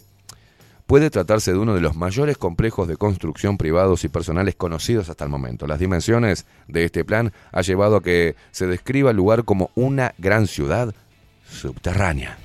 puede 0.88 1.10
tratarse 1.10 1.52
de 1.52 1.60
uno 1.60 1.76
de 1.76 1.82
los 1.82 1.96
mayores 1.96 2.38
complejos 2.38 2.88
de 2.88 2.96
construcción 2.96 3.58
privados 3.58 4.06
y 4.06 4.10
personales 4.10 4.56
conocidos 4.56 5.10
hasta 5.10 5.26
el 5.26 5.30
momento. 5.30 5.68
Las 5.68 5.80
dimensiones 5.80 6.46
de 6.68 6.86
este 6.86 7.04
plan 7.04 7.34
ha 7.52 7.62
llevado 7.62 7.98
a 7.98 8.02
que 8.02 8.36
se 8.52 8.68
describa 8.68 9.12
el 9.12 9.18
lugar 9.18 9.44
como 9.44 9.70
una 9.76 10.16
gran 10.18 10.48
ciudad 10.48 10.96
subterránea. 11.48 12.38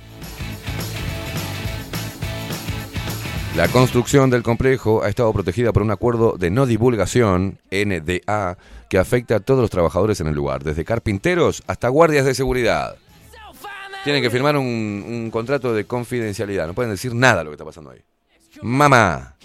La 3.55 3.67
construcción 3.67 4.29
del 4.29 4.43
complejo 4.43 5.03
ha 5.03 5.09
estado 5.09 5.31
protegida 5.31 5.71
por 5.71 5.83
un 5.83 5.91
acuerdo 5.91 6.35
de 6.37 6.49
no 6.49 6.65
divulgación, 6.65 7.59
NDA, 7.71 8.57
que 8.89 8.97
afecta 8.97 9.35
a 9.35 9.39
todos 9.39 9.61
los 9.61 9.69
trabajadores 9.69 10.19
en 10.21 10.27
el 10.27 10.35
lugar, 10.35 10.63
desde 10.63 10.83
carpinteros 10.83 11.63
hasta 11.67 11.87
guardias 11.87 12.25
de 12.25 12.33
seguridad. 12.33 12.97
Tienen 14.03 14.23
que 14.23 14.31
firmar 14.31 14.57
un, 14.57 14.65
un 14.65 15.29
contrato 15.31 15.73
de 15.73 15.85
confidencialidad, 15.85 16.67
no 16.67 16.73
pueden 16.73 16.91
decir 16.91 17.13
nada 17.13 17.37
de 17.37 17.43
lo 17.45 17.51
que 17.51 17.55
está 17.55 17.65
pasando 17.65 17.91
ahí. 17.91 18.03
Mamá. 18.61 19.35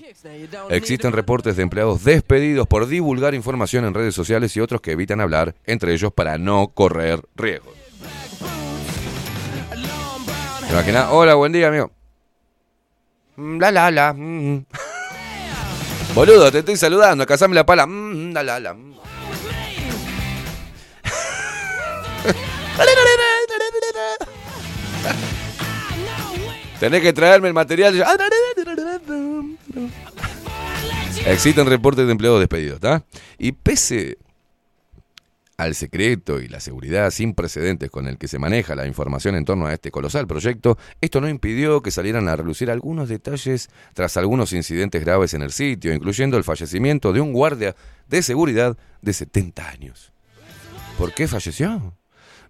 Existen 0.71 1.13
reportes 1.13 1.57
de 1.57 1.63
empleados 1.63 2.05
despedidos 2.05 2.67
por 2.67 2.87
divulgar 2.87 3.35
información 3.35 3.85
en 3.85 3.95
redes 3.95 4.15
sociales 4.15 4.57
y 4.57 4.61
otros 4.61 4.81
que 4.81 4.93
evitan 4.93 5.21
hablar 5.21 5.55
entre 5.65 5.93
ellos 5.93 6.13
para 6.13 6.39
no 6.39 6.69
correr 6.69 7.23
riesgos. 7.37 7.75
Imagina, 10.71 11.11
hola, 11.11 11.35
buen 11.35 11.53
día, 11.53 11.69
amigo. 11.69 11.91
Mm, 13.37 13.59
La 13.59 13.71
la 13.71 13.91
la. 13.91 14.13
mm. 14.13 14.65
Boludo, 16.15 16.51
te 16.51 16.59
estoy 16.59 16.77
saludando, 16.77 17.25
casame 17.27 17.55
la 17.55 17.65
pala. 17.65 17.87
Mm, 17.87 18.33
La 18.33 18.43
la 18.43 18.61
la. 18.61 18.77
Tenés 26.81 27.03
que 27.03 27.13
traerme 27.13 27.49
el 27.49 27.55
material. 27.55 28.05
Existen 31.27 31.67
reportes 31.67 32.07
de 32.07 32.13
empleados 32.13 32.41
despedidos, 32.41 32.77
¿está? 32.77 33.05
Y 33.39 33.53
pese 33.53 34.19
al 35.57 35.75
secreto 35.75 36.41
y 36.41 36.47
la 36.47 36.61
seguridad 36.61 37.11
sin 37.11 37.35
precedentes 37.35 37.91
con 37.91 38.07
el 38.07 38.17
que 38.17 38.29
se 38.29 38.39
maneja 38.39 38.77
la 38.77 38.87
información 38.87 39.35
en 39.35 39.45
torno 39.45 39.67
a 39.67 39.75
este 39.75 39.91
colosal 39.91 40.29
proyecto, 40.29 40.79
esto 41.01 41.21
no 41.21 41.29
impidió 41.29 41.83
que 41.83 41.91
salieran 41.91 42.29
a 42.29 42.37
relucir 42.37 42.71
algunos 42.71 43.09
detalles 43.09 43.69
tras 43.93 44.17
algunos 44.17 44.53
incidentes 44.53 45.05
graves 45.05 45.35
en 45.35 45.43
el 45.43 45.51
sitio, 45.51 45.93
incluyendo 45.93 46.37
el 46.37 46.45
fallecimiento 46.45 47.13
de 47.13 47.21
un 47.21 47.33
guardia 47.33 47.75
de 48.07 48.23
seguridad 48.23 48.79
de 49.03 49.13
70 49.13 49.69
años. 49.69 50.13
¿Por 50.97 51.13
qué 51.13 51.27
falleció? 51.27 51.95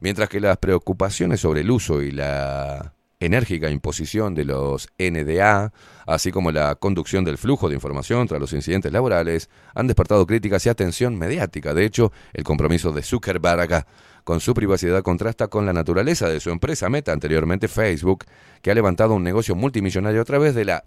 Mientras 0.01 0.29
que 0.29 0.39
las 0.39 0.59
preocupaciones 0.59 1.41
sobre 1.41 1.62
el 1.62 1.70
uso 1.70 2.03
y 2.03 2.11
la 2.11 2.93
enérgica 3.21 3.71
imposición 3.71 4.35
de 4.35 4.45
los 4.45 4.89
NDA, 4.99 5.73
así 6.07 6.31
como 6.31 6.53
la 6.53 6.75
conducción 6.77 7.25
del 7.25 7.39
flujo 7.39 7.69
de 7.69 7.75
información 7.75 8.27
tras 8.29 8.41
los 8.41 8.53
incidentes 8.53 8.93
laborales, 8.93 9.51
han 9.75 9.87
despertado 9.87 10.27
críticas 10.27 10.64
y 10.66 10.69
atención 10.69 11.19
mediática. 11.19 11.75
De 11.75 11.85
hecho, 11.85 12.12
el 12.33 12.45
compromiso 12.45 12.93
de 12.93 13.03
Zuckerberg 13.03 13.87
con 14.25 14.41
su 14.41 14.55
privacidad 14.55 15.03
contrasta 15.03 15.49
con 15.49 15.66
la 15.66 15.73
naturaleza 15.73 16.29
de 16.29 16.41
su 16.41 16.51
empresa 16.51 16.89
Meta, 16.89 17.12
anteriormente 17.12 17.66
Facebook, 17.66 18.25
que 18.62 18.71
ha 18.71 18.75
levantado 18.75 19.14
un 19.14 19.25
negocio 19.25 19.55
multimillonario 19.55 20.21
a 20.21 20.25
través 20.25 20.55
de 20.55 20.64
la 20.64 20.85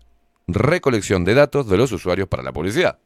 recolección 0.48 1.26
de 1.26 1.34
datos 1.34 1.68
de 1.68 1.78
los 1.78 1.92
usuarios 1.92 2.28
para 2.28 2.44
la 2.44 2.54
publicidad. 2.54 3.00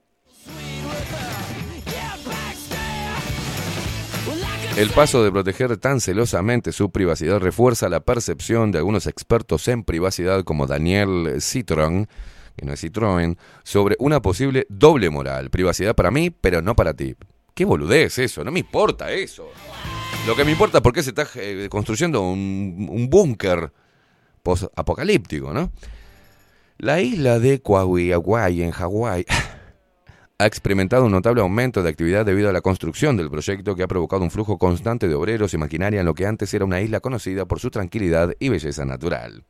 El 4.77 4.89
paso 4.89 5.23
de 5.23 5.31
proteger 5.31 5.77
tan 5.77 6.01
celosamente 6.01 6.73
su 6.73 6.91
privacidad 6.91 7.39
refuerza 7.39 7.87
la 7.87 8.01
percepción 8.01 8.73
de 8.73 8.79
algunos 8.79 9.07
expertos 9.07 9.69
en 9.69 9.85
privacidad 9.85 10.43
como 10.43 10.67
Daniel 10.67 11.37
Citron, 11.39 12.09
que 12.57 12.65
no 12.65 12.73
es 12.73 12.83
Citroën, 12.83 13.37
sobre 13.63 13.95
una 13.99 14.21
posible 14.21 14.65
doble 14.67 15.09
moral. 15.09 15.49
Privacidad 15.49 15.95
para 15.95 16.11
mí, 16.11 16.29
pero 16.29 16.61
no 16.61 16.75
para 16.75 16.93
ti. 16.93 17.15
¿Qué 17.53 17.63
boludez 17.63 18.19
eso? 18.19 18.43
No 18.43 18.51
me 18.51 18.59
importa 18.59 19.13
eso. 19.13 19.47
Lo 20.27 20.35
que 20.35 20.43
me 20.43 20.51
importa 20.51 20.79
es 20.79 20.81
por 20.81 20.91
qué 20.91 21.03
se 21.03 21.11
está 21.11 21.25
eh, 21.35 21.69
construyendo 21.69 22.21
un, 22.21 22.87
un 22.89 23.09
búnker 23.09 23.71
post-apocalíptico, 24.43 25.53
¿no? 25.53 25.71
La 26.77 26.99
isla 26.99 27.39
de 27.39 27.61
Kauai, 27.61 28.61
en 28.61 28.71
Hawái, 28.71 29.25
ha 30.37 30.45
experimentado 30.45 31.05
un 31.05 31.13
notable 31.13 31.41
aumento 31.41 31.81
de 31.81 31.89
actividad 31.89 32.25
debido 32.25 32.49
a 32.49 32.53
la 32.53 32.59
construcción 32.59 33.15
del 33.15 33.29
proyecto 33.29 33.75
que 33.75 33.83
ha 33.83 33.87
provocado 33.87 34.21
un 34.21 34.31
flujo 34.31 34.57
constante 34.57 35.07
de 35.07 35.15
obreros 35.15 35.53
y 35.53 35.57
maquinaria 35.57 36.01
en 36.01 36.05
lo 36.05 36.13
que 36.13 36.25
antes 36.25 36.53
era 36.53 36.65
una 36.65 36.81
isla 36.81 36.99
conocida 36.99 37.45
por 37.45 37.61
su 37.61 37.69
tranquilidad 37.71 38.33
y 38.37 38.49
belleza 38.49 38.83
natural. 38.83 39.45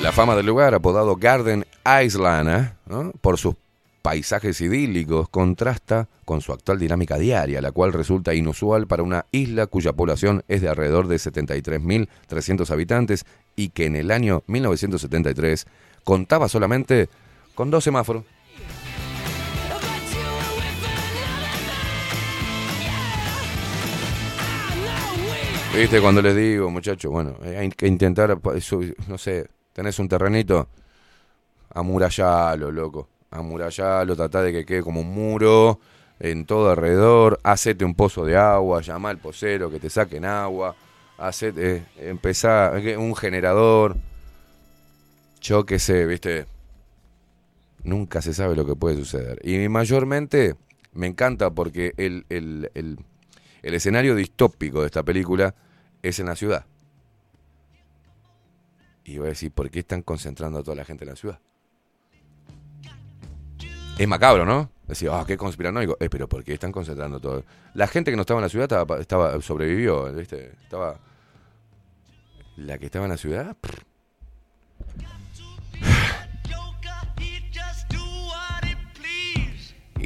La 0.00 0.12
fama 0.12 0.36
del 0.36 0.46
lugar, 0.46 0.74
apodado 0.74 1.16
Garden 1.16 1.66
Island, 2.02 2.48
¿eh? 2.48 3.12
por 3.20 3.38
sus 3.38 3.56
paisajes 4.00 4.60
idílicos, 4.62 5.28
contrasta 5.28 6.08
con 6.24 6.40
su 6.40 6.52
actual 6.52 6.78
dinámica 6.78 7.18
diaria, 7.18 7.60
la 7.60 7.72
cual 7.72 7.92
resulta 7.92 8.34
inusual 8.34 8.86
para 8.86 9.02
una 9.02 9.26
isla 9.32 9.66
cuya 9.66 9.92
población 9.92 10.44
es 10.48 10.62
de 10.62 10.68
alrededor 10.68 11.08
de 11.08 11.16
73.300 11.16 12.70
habitantes 12.70 13.26
y 13.54 13.68
que 13.68 13.84
en 13.84 13.96
el 13.96 14.10
año 14.10 14.42
1973 14.46 15.66
contaba 16.04 16.48
solamente 16.48 17.08
con 17.54 17.70
dos 17.70 17.84
semáforos. 17.84 18.24
Viste, 25.74 26.00
cuando 26.00 26.22
les 26.22 26.36
digo, 26.36 26.70
muchachos, 26.70 27.10
bueno, 27.10 27.36
eh, 27.42 27.56
hay 27.58 27.68
que 27.68 27.88
intentar, 27.88 28.38
no 29.08 29.18
sé, 29.18 29.48
tenés 29.72 29.98
un 29.98 30.08
terrenito, 30.08 30.68
amurallalo, 31.70 32.70
loco. 32.70 33.08
Amurallalo, 33.32 34.14
tratá 34.14 34.42
de 34.42 34.52
que 34.52 34.64
quede 34.64 34.82
como 34.82 35.00
un 35.00 35.12
muro 35.12 35.80
en 36.20 36.46
todo 36.46 36.70
alrededor. 36.70 37.40
Hacete 37.42 37.84
un 37.84 37.96
pozo 37.96 38.24
de 38.24 38.36
agua, 38.36 38.82
llama 38.82 39.10
al 39.10 39.18
pocero 39.18 39.68
que 39.68 39.80
te 39.80 39.90
saquen 39.90 40.24
agua. 40.24 40.76
Hacete, 41.18 41.76
eh, 41.76 41.84
empezá, 41.98 42.78
eh, 42.78 42.96
un 42.96 43.16
generador. 43.16 43.96
Yo 45.40 45.66
qué 45.66 45.80
sé, 45.80 46.06
viste. 46.06 46.53
Nunca 47.84 48.22
se 48.22 48.34
sabe 48.34 48.56
lo 48.56 48.66
que 48.66 48.74
puede 48.74 48.96
suceder. 48.96 49.38
Y 49.44 49.68
mayormente 49.68 50.56
me 50.92 51.06
encanta 51.06 51.50
porque 51.50 51.92
el, 51.98 52.24
el, 52.30 52.70
el, 52.74 52.98
el 53.62 53.74
escenario 53.74 54.14
distópico 54.14 54.80
de 54.80 54.86
esta 54.86 55.02
película 55.02 55.54
es 56.02 56.18
en 56.18 56.26
la 56.26 56.34
ciudad. 56.34 56.66
Y 59.04 59.18
voy 59.18 59.26
a 59.26 59.30
decir, 59.30 59.52
¿por 59.52 59.70
qué 59.70 59.80
están 59.80 60.02
concentrando 60.02 60.58
a 60.58 60.62
toda 60.62 60.76
la 60.76 60.84
gente 60.84 61.04
en 61.04 61.10
la 61.10 61.16
ciudad? 61.16 61.38
Es 63.98 64.08
macabro, 64.08 64.46
¿no? 64.46 64.70
Decir, 64.88 65.10
ah, 65.12 65.24
qué 65.26 65.36
conspiranoico. 65.36 65.96
Eh, 66.00 66.08
pero 66.08 66.28
¿por 66.28 66.42
qué 66.42 66.54
están 66.54 66.72
concentrando 66.72 67.20
todo? 67.20 67.44
La 67.74 67.86
gente 67.86 68.10
que 68.10 68.16
no 68.16 68.22
estaba 68.22 68.40
en 68.40 68.44
la 68.44 68.48
ciudad 68.48 68.98
estaba, 68.98 69.40
sobrevivió, 69.40 70.12
¿viste? 70.12 70.52
Estaba... 70.62 70.98
La 72.56 72.78
que 72.78 72.86
estaba 72.86 73.04
en 73.04 73.10
la 73.10 73.18
ciudad... 73.18 73.56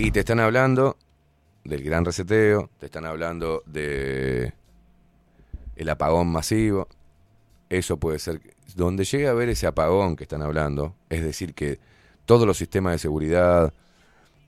Y 0.00 0.12
te 0.12 0.20
están 0.20 0.38
hablando 0.38 0.96
del 1.64 1.82
gran 1.82 2.04
reseteo, 2.04 2.70
te 2.78 2.86
están 2.86 3.04
hablando 3.04 3.64
de 3.66 4.52
el 5.74 5.88
apagón 5.88 6.28
masivo. 6.28 6.86
eso 7.68 7.96
puede 7.96 8.20
ser. 8.20 8.40
Donde 8.76 9.02
llegue 9.02 9.26
a 9.26 9.32
ver 9.32 9.48
ese 9.48 9.66
apagón 9.66 10.14
que 10.14 10.22
están 10.22 10.40
hablando, 10.40 10.94
es 11.08 11.24
decir, 11.24 11.52
que 11.52 11.80
todos 12.26 12.46
los 12.46 12.56
sistemas 12.56 12.92
de 12.92 12.98
seguridad, 13.00 13.74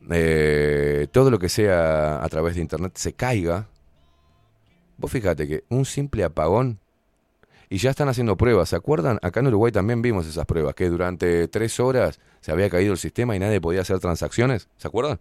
eh, 0.08 1.08
todo 1.10 1.32
lo 1.32 1.40
que 1.40 1.48
sea 1.48 2.22
a 2.24 2.28
través 2.28 2.54
de 2.54 2.60
Internet 2.60 2.92
se 2.94 3.14
caiga. 3.14 3.66
Vos 4.98 5.10
fíjate 5.10 5.48
que 5.48 5.64
un 5.68 5.84
simple 5.84 6.22
apagón, 6.22 6.78
y 7.68 7.78
ya 7.78 7.90
están 7.90 8.08
haciendo 8.08 8.36
pruebas, 8.36 8.68
¿se 8.68 8.76
acuerdan? 8.76 9.18
Acá 9.20 9.40
en 9.40 9.48
Uruguay 9.48 9.72
también 9.72 10.00
vimos 10.00 10.28
esas 10.28 10.46
pruebas, 10.46 10.76
que 10.76 10.88
durante 10.88 11.48
tres 11.48 11.80
horas 11.80 12.20
se 12.40 12.52
había 12.52 12.70
caído 12.70 12.92
el 12.92 12.98
sistema 12.98 13.34
y 13.34 13.40
nadie 13.40 13.60
podía 13.60 13.80
hacer 13.80 13.98
transacciones, 13.98 14.68
¿se 14.76 14.86
acuerdan? 14.86 15.18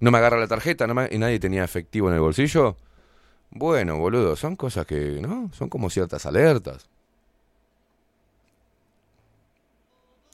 No 0.00 0.10
me 0.10 0.18
agarra 0.18 0.38
la 0.38 0.46
tarjeta 0.46 0.86
y 1.10 1.18
nadie 1.18 1.40
tenía 1.40 1.64
efectivo 1.64 2.08
en 2.08 2.14
el 2.14 2.20
bolsillo. 2.20 2.76
Bueno, 3.50 3.98
boludo, 3.98 4.36
son 4.36 4.56
cosas 4.56 4.86
que, 4.86 5.20
¿no? 5.20 5.50
Son 5.52 5.68
como 5.68 5.90
ciertas 5.90 6.26
alertas. 6.26 6.88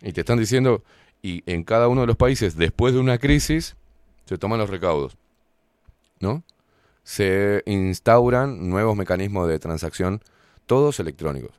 Y 0.03 0.12
te 0.12 0.21
están 0.21 0.39
diciendo, 0.39 0.83
y 1.23 1.43
en 1.51 1.65
cada 1.65 1.89
uno 1.89 2.03
de 2.03 2.07
los 2.09 2.17
países, 2.17 2.57
después 2.57 2.93
de 2.93 3.01
una 3.01 3.19
crisis, 3.19 3.77
se 4.27 4.37
toman 4.37 4.59
los 4.59 4.69
recaudos. 4.69 5.17
¿No? 6.21 6.43
Se 7.03 7.62
instauran 7.67 8.69
nuevos 8.69 8.97
mecanismos 8.97 9.49
de 9.49 9.59
transacción, 9.59 10.23
todos 10.67 11.01
electrónicos. 11.01 11.53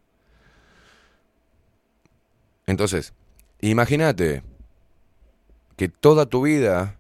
Entonces, 2.68 3.14
imagínate 3.62 4.44
que 5.78 5.90
toda 5.90 6.26
tu 6.26 6.44
vida 6.44 7.00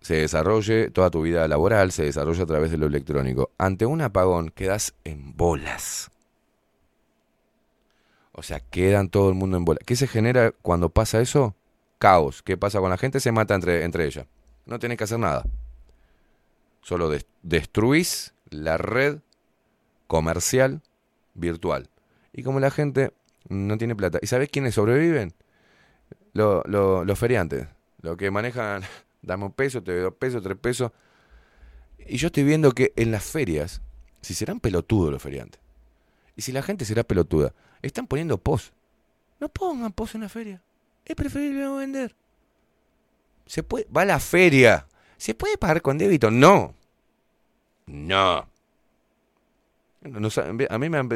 se 0.00 0.14
desarrolle, 0.14 0.90
toda 0.90 1.10
tu 1.10 1.22
vida 1.22 1.46
laboral 1.48 1.92
se 1.92 2.04
desarrolla 2.04 2.42
a 2.44 2.46
través 2.46 2.70
de 2.70 2.78
lo 2.78 2.86
electrónico. 2.86 3.50
Ante 3.58 3.84
un 3.86 4.00
apagón 4.00 4.50
quedas 4.50 4.94
en 5.04 5.36
bolas. 5.36 6.10
O 8.32 8.42
sea, 8.42 8.60
quedan 8.60 9.08
todo 9.08 9.28
el 9.28 9.34
mundo 9.34 9.56
en 9.56 9.64
bolas. 9.64 9.82
¿Qué 9.84 9.96
se 9.96 10.06
genera 10.06 10.52
cuando 10.62 10.88
pasa 10.90 11.20
eso? 11.20 11.54
Caos. 11.98 12.42
¿Qué 12.42 12.56
pasa 12.56 12.78
con 12.78 12.90
la 12.90 12.96
gente? 12.98 13.18
Se 13.20 13.32
mata 13.32 13.54
entre, 13.54 13.84
entre 13.84 14.06
ella. 14.06 14.26
No 14.66 14.78
tenés 14.78 14.96
que 14.98 15.04
hacer 15.04 15.18
nada. 15.18 15.42
Solo 16.82 17.10
des- 17.10 17.26
destruís 17.42 18.32
la 18.50 18.76
red 18.78 19.18
comercial 20.06 20.82
virtual. 21.34 21.88
Y 22.32 22.44
como 22.44 22.60
la 22.60 22.70
gente 22.70 23.12
no 23.48 23.76
tiene 23.76 23.96
plata. 23.96 24.18
¿Y 24.22 24.28
sabés 24.28 24.48
quiénes 24.50 24.74
sobreviven? 24.76 25.34
Lo- 26.32 26.62
lo- 26.66 27.04
los 27.04 27.18
feriantes. 27.18 27.66
Los 28.02 28.16
que 28.16 28.30
manejan, 28.30 28.82
dame 29.28 29.44
un 29.44 29.52
peso, 29.52 29.82
te 29.82 29.92
doy 29.92 30.00
dos 30.02 30.14
pesos, 30.14 30.42
tres 30.42 30.58
pesos. 30.58 30.90
Y 31.98 32.16
yo 32.16 32.26
estoy 32.26 32.42
viendo 32.42 32.72
que 32.72 32.92
en 32.96 33.12
las 33.12 33.24
ferias, 33.24 33.80
si 34.20 34.34
serán 34.34 34.58
pelotudos 34.58 35.12
los 35.12 35.22
feriantes, 35.22 35.60
y 36.34 36.42
si 36.42 36.52
la 36.52 36.62
gente 36.62 36.84
será 36.84 37.04
pelotuda, 37.04 37.52
están 37.82 38.06
poniendo 38.06 38.38
pos. 38.38 38.72
No 39.38 39.48
pongan 39.48 39.92
pos 39.92 40.14
en 40.14 40.22
la 40.22 40.28
feria. 40.28 40.62
Es 41.04 41.14
preferible 41.14 41.68
vender. 41.68 42.16
Se 43.46 43.62
puede, 43.62 43.86
va 43.94 44.02
a 44.02 44.04
la 44.04 44.18
feria. 44.18 44.86
¿Se 45.16 45.34
puede 45.34 45.58
pagar 45.58 45.82
con 45.82 45.98
débito? 45.98 46.30
No. 46.30 46.74
No. 47.86 48.48
A 50.70 50.78
mí 50.78 50.88
me 50.88 50.98
han 50.98 51.08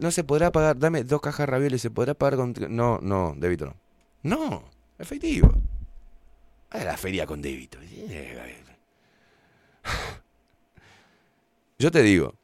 no 0.00 0.10
se 0.10 0.24
podrá 0.24 0.50
pagar, 0.50 0.78
dame 0.78 1.04
dos 1.04 1.20
cajas 1.20 1.48
ravioles, 1.48 1.82
se 1.82 1.90
podrá 1.90 2.14
pagar 2.14 2.36
con 2.36 2.54
no, 2.70 2.98
no, 3.02 3.34
débito 3.36 3.66
no. 3.66 3.76
No, 4.22 4.64
efectivo. 4.98 5.52
A 6.70 6.84
la 6.84 6.96
feria 6.96 7.26
con 7.26 7.40
débito. 7.40 7.78
Yo 11.78 11.90
te 11.90 12.02
digo, 12.02 12.34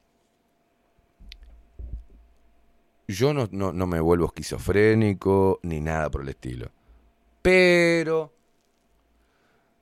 yo 3.09 3.33
no, 3.33 3.49
no, 3.51 3.73
no 3.73 3.87
me 3.87 4.01
vuelvo 4.01 4.27
esquizofrénico 4.27 5.59
ni 5.63 5.81
nada 5.81 6.11
por 6.11 6.23
el 6.23 6.29
estilo. 6.29 6.71
Pero 7.41 8.33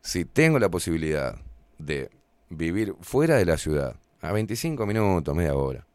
si 0.02 0.24
tengo 0.24 0.58
la 0.58 0.68
posibilidad 0.68 1.36
de 1.78 2.10
vivir 2.48 2.94
fuera 3.00 3.36
de 3.36 3.44
la 3.44 3.58
ciudad, 3.58 3.96
a 4.20 4.32
25 4.32 4.86
minutos, 4.86 5.34
media 5.34 5.54
hora, 5.54 5.86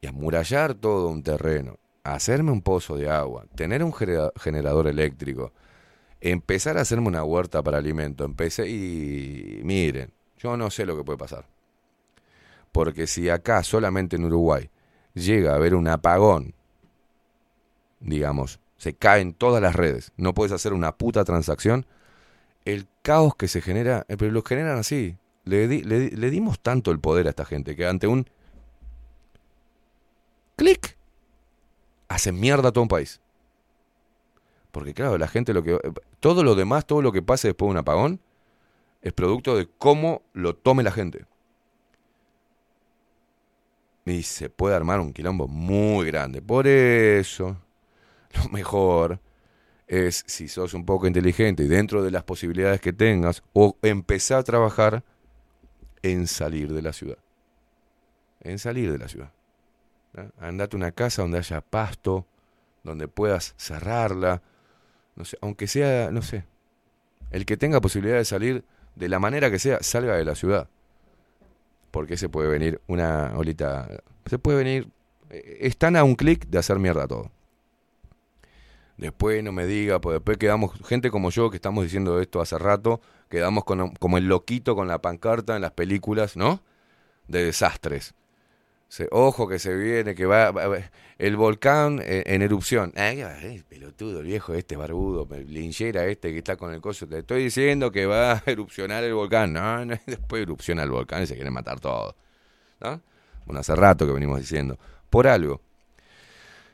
y 0.00 0.06
amurallar 0.06 0.74
todo 0.74 1.08
un 1.08 1.22
terreno, 1.22 1.78
hacerme 2.04 2.52
un 2.52 2.62
pozo 2.62 2.96
de 2.96 3.10
agua, 3.10 3.46
tener 3.54 3.82
un 3.82 3.92
genera- 3.92 4.32
generador 4.36 4.86
eléctrico, 4.86 5.52
empezar 6.20 6.78
a 6.78 6.82
hacerme 6.82 7.08
una 7.08 7.24
huerta 7.24 7.62
para 7.62 7.78
alimento, 7.78 8.24
empecé 8.24 8.68
y 8.68 9.60
miren, 9.64 10.12
yo 10.38 10.56
no 10.56 10.70
sé 10.70 10.86
lo 10.86 10.96
que 10.96 11.04
puede 11.04 11.18
pasar. 11.18 11.46
Porque 12.72 13.06
si 13.06 13.28
acá 13.30 13.62
solamente 13.62 14.16
en 14.16 14.24
Uruguay 14.24 14.70
llega 15.14 15.52
a 15.52 15.56
haber 15.56 15.74
un 15.74 15.88
apagón, 15.88 16.54
digamos, 18.00 18.60
se 18.76 18.94
caen 18.94 19.32
todas 19.34 19.62
las 19.62 19.74
redes, 19.74 20.12
no 20.16 20.34
puedes 20.34 20.52
hacer 20.52 20.72
una 20.72 20.96
puta 20.96 21.24
transacción, 21.24 21.86
el 22.64 22.88
caos 23.02 23.36
que 23.36 23.48
se 23.48 23.62
genera, 23.62 24.06
eh, 24.08 24.16
pero 24.18 24.32
lo 24.32 24.42
generan 24.42 24.78
así. 24.78 25.18
Le, 25.44 25.68
di- 25.68 25.82
le 25.82 26.00
di- 26.00 26.10
le 26.10 26.30
dimos 26.30 26.60
tanto 26.60 26.92
el 26.92 27.00
poder 27.00 27.26
a 27.26 27.30
esta 27.30 27.44
gente 27.46 27.76
que 27.76 27.86
ante 27.86 28.06
un 28.08 28.28
clic 30.56 30.96
hace 32.08 32.32
mierda 32.32 32.68
a 32.68 32.72
todo 32.72 32.82
un 32.82 32.88
país. 32.88 33.20
Porque 34.76 34.92
claro, 34.92 35.16
la 35.16 35.26
gente 35.26 35.54
lo 35.54 35.62
que... 35.62 35.78
Todo 36.20 36.44
lo 36.44 36.54
demás, 36.54 36.86
todo 36.86 37.00
lo 37.00 37.10
que 37.10 37.22
pase 37.22 37.48
después 37.48 37.68
de 37.68 37.70
un 37.70 37.76
apagón, 37.78 38.20
es 39.00 39.14
producto 39.14 39.56
de 39.56 39.66
cómo 39.78 40.20
lo 40.34 40.54
tome 40.54 40.82
la 40.82 40.92
gente. 40.92 41.24
Y 44.04 44.22
se 44.22 44.50
puede 44.50 44.76
armar 44.76 45.00
un 45.00 45.14
quilombo 45.14 45.48
muy 45.48 46.04
grande. 46.04 46.42
Por 46.42 46.66
eso, 46.66 47.56
lo 48.34 48.50
mejor 48.50 49.18
es, 49.86 50.24
si 50.26 50.46
sos 50.46 50.74
un 50.74 50.84
poco 50.84 51.06
inteligente 51.06 51.62
y 51.62 51.68
dentro 51.68 52.02
de 52.02 52.10
las 52.10 52.24
posibilidades 52.24 52.82
que 52.82 52.92
tengas, 52.92 53.42
o 53.54 53.78
empezar 53.80 54.40
a 54.40 54.44
trabajar 54.44 55.04
en 56.02 56.26
salir 56.26 56.74
de 56.74 56.82
la 56.82 56.92
ciudad. 56.92 57.16
En 58.40 58.58
salir 58.58 58.92
de 58.92 58.98
la 58.98 59.08
ciudad. 59.08 59.32
¿no? 60.12 60.30
Andate 60.38 60.76
a 60.76 60.80
una 60.80 60.92
casa 60.92 61.22
donde 61.22 61.38
haya 61.38 61.62
pasto, 61.62 62.26
donde 62.84 63.08
puedas 63.08 63.54
cerrarla, 63.56 64.42
no 65.16 65.24
sé, 65.24 65.38
aunque 65.40 65.66
sea, 65.66 66.10
no 66.10 66.22
sé, 66.22 66.44
el 67.30 67.44
que 67.46 67.56
tenga 67.56 67.80
posibilidad 67.80 68.16
de 68.16 68.24
salir 68.24 68.64
de 68.94 69.08
la 69.08 69.18
manera 69.18 69.50
que 69.50 69.58
sea, 69.58 69.78
salga 69.82 70.16
de 70.16 70.24
la 70.24 70.34
ciudad. 70.34 70.68
Porque 71.90 72.16
se 72.16 72.28
puede 72.28 72.48
venir 72.48 72.80
una 72.86 73.32
olita, 73.36 73.88
se 74.26 74.38
puede 74.38 74.58
venir, 74.58 74.88
eh, 75.30 75.58
están 75.60 75.96
a 75.96 76.04
un 76.04 76.14
clic 76.14 76.46
de 76.46 76.58
hacer 76.58 76.78
mierda 76.78 77.08
todo. 77.08 77.30
Después 78.96 79.42
no 79.44 79.52
me 79.52 79.66
diga, 79.66 80.00
pues 80.00 80.14
después 80.14 80.38
quedamos, 80.38 80.72
gente 80.86 81.10
como 81.10 81.30
yo 81.30 81.50
que 81.50 81.56
estamos 81.56 81.84
diciendo 81.84 82.20
esto 82.20 82.40
hace 82.40 82.58
rato, 82.58 83.00
quedamos 83.28 83.64
con, 83.64 83.90
como 83.96 84.16
el 84.16 84.26
loquito 84.26 84.74
con 84.74 84.88
la 84.88 85.02
pancarta 85.02 85.56
en 85.56 85.62
las 85.62 85.72
películas, 85.72 86.36
¿no? 86.36 86.62
De 87.28 87.44
desastres. 87.44 88.14
Ojo 89.10 89.48
que 89.48 89.58
se 89.58 89.74
viene, 89.76 90.14
que 90.14 90.26
va, 90.26 90.52
el 91.18 91.36
volcán 91.36 92.00
en, 92.04 92.22
en 92.26 92.42
erupción. 92.42 92.92
Ay, 92.96 93.20
ay, 93.20 93.62
pelotudo, 93.68 94.20
el 94.20 94.26
viejo 94.26 94.54
este 94.54 94.76
barbudo, 94.76 95.28
el 95.34 95.52
linchera 95.52 96.06
este 96.06 96.32
que 96.32 96.38
está 96.38 96.56
con 96.56 96.72
el 96.72 96.80
coso. 96.80 97.06
Te 97.06 97.18
estoy 97.18 97.44
diciendo 97.44 97.90
que 97.90 98.06
va 98.06 98.32
a 98.32 98.42
erupcionar 98.46 99.04
el 99.04 99.14
volcán. 99.14 99.52
No, 99.52 99.84
no, 99.84 99.96
después 100.06 100.42
erupciona 100.42 100.82
el 100.82 100.90
volcán 100.90 101.22
y 101.22 101.26
se 101.26 101.34
quieren 101.34 101.52
matar 101.52 101.80
todos. 101.80 102.14
¿No? 102.80 103.00
Bueno, 103.44 103.60
hace 103.60 103.74
rato 103.76 104.06
que 104.06 104.12
venimos 104.12 104.40
diciendo. 104.40 104.78
Por 105.10 105.26
algo. 105.26 105.60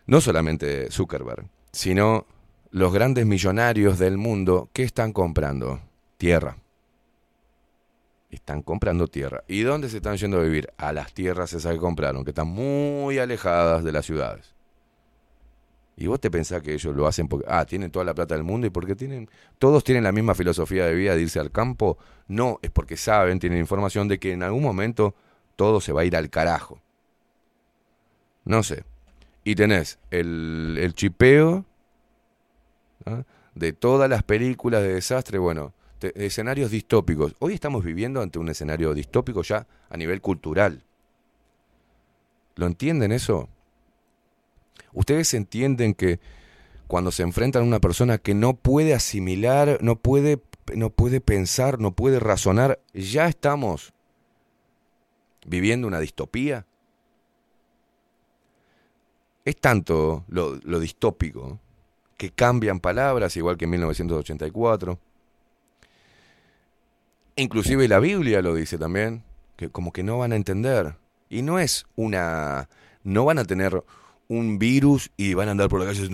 No 0.06 0.20
solamente 0.20 0.90
Zuckerberg, 0.90 1.46
sino 1.72 2.26
los 2.70 2.92
grandes 2.92 3.26
millonarios 3.26 3.98
del 3.98 4.16
mundo, 4.16 4.68
¿qué 4.72 4.82
están 4.82 5.12
comprando? 5.12 5.80
Tierra. 6.16 6.56
Están 8.32 8.62
comprando 8.62 9.06
tierra. 9.08 9.44
¿Y 9.46 9.60
dónde 9.60 9.90
se 9.90 9.98
están 9.98 10.16
yendo 10.16 10.38
a 10.38 10.42
vivir? 10.42 10.72
A 10.78 10.92
las 10.92 11.12
tierras 11.12 11.52
esas 11.52 11.74
que 11.74 11.78
compraron, 11.78 12.24
que 12.24 12.30
están 12.30 12.48
muy 12.48 13.18
alejadas 13.18 13.84
de 13.84 13.92
las 13.92 14.06
ciudades. 14.06 14.54
Y 15.96 16.06
vos 16.06 16.18
te 16.18 16.30
pensás 16.30 16.62
que 16.62 16.72
ellos 16.72 16.96
lo 16.96 17.06
hacen 17.06 17.28
porque, 17.28 17.46
ah, 17.48 17.66
tienen 17.66 17.90
toda 17.90 18.06
la 18.06 18.14
plata 18.14 18.34
del 18.34 18.42
mundo 18.42 18.66
y 18.66 18.70
porque 18.70 18.96
tienen, 18.96 19.28
todos 19.58 19.84
tienen 19.84 20.02
la 20.02 20.12
misma 20.12 20.34
filosofía 20.34 20.86
de 20.86 20.94
vida 20.94 21.14
de 21.14 21.20
irse 21.20 21.38
al 21.38 21.52
campo. 21.52 21.98
No, 22.26 22.58
es 22.62 22.70
porque 22.70 22.96
saben, 22.96 23.38
tienen 23.38 23.58
información 23.58 24.08
de 24.08 24.18
que 24.18 24.32
en 24.32 24.42
algún 24.42 24.62
momento 24.62 25.14
todo 25.54 25.82
se 25.82 25.92
va 25.92 26.00
a 26.00 26.04
ir 26.04 26.16
al 26.16 26.30
carajo. 26.30 26.80
No 28.46 28.62
sé. 28.62 28.84
Y 29.44 29.54
tenés 29.54 29.98
el, 30.10 30.78
el 30.80 30.94
chipeo 30.94 31.66
¿ah? 33.04 33.24
de 33.54 33.74
todas 33.74 34.08
las 34.08 34.22
películas 34.22 34.82
de 34.82 34.94
desastre, 34.94 35.36
bueno, 35.36 35.74
te- 36.02 36.26
escenarios 36.26 36.70
distópicos. 36.72 37.34
Hoy 37.38 37.54
estamos 37.54 37.84
viviendo 37.84 38.20
ante 38.20 38.40
un 38.40 38.48
escenario 38.48 38.92
distópico 38.92 39.42
ya 39.42 39.66
a 39.88 39.96
nivel 39.96 40.20
cultural. 40.20 40.82
¿Lo 42.56 42.66
entienden 42.66 43.12
eso? 43.12 43.48
Ustedes 44.92 45.32
entienden 45.34 45.94
que 45.94 46.18
cuando 46.88 47.12
se 47.12 47.22
enfrentan 47.22 47.62
a 47.62 47.66
una 47.66 47.80
persona 47.80 48.18
que 48.18 48.34
no 48.34 48.54
puede 48.54 48.94
asimilar, 48.94 49.78
no 49.80 49.96
puede, 49.96 50.42
no 50.74 50.90
puede 50.90 51.20
pensar, 51.20 51.78
no 51.78 51.92
puede 51.92 52.18
razonar, 52.18 52.80
ya 52.92 53.28
estamos 53.28 53.92
viviendo 55.46 55.86
una 55.86 56.00
distopía. 56.00 56.66
es 59.44 59.56
tanto 59.56 60.24
lo, 60.28 60.56
lo 60.62 60.78
distópico 60.78 61.58
que 62.16 62.30
cambian 62.30 62.78
palabras, 62.78 63.36
igual 63.36 63.56
que 63.56 63.64
en 63.64 63.70
1984. 63.72 64.98
Inclusive 67.36 67.88
la 67.88 67.98
Biblia 67.98 68.42
lo 68.42 68.54
dice 68.54 68.78
también, 68.78 69.24
que 69.56 69.70
como 69.70 69.92
que 69.92 70.02
no 70.02 70.18
van 70.18 70.32
a 70.32 70.36
entender. 70.36 70.96
Y 71.28 71.42
no 71.42 71.58
es 71.58 71.86
una... 71.96 72.68
No 73.04 73.24
van 73.24 73.38
a 73.38 73.44
tener 73.44 73.82
un 74.28 74.58
virus 74.58 75.10
y 75.16 75.34
van 75.34 75.48
a 75.48 75.50
andar 75.52 75.68
por 75.68 75.80
la 75.80 75.86
calle 75.86 76.08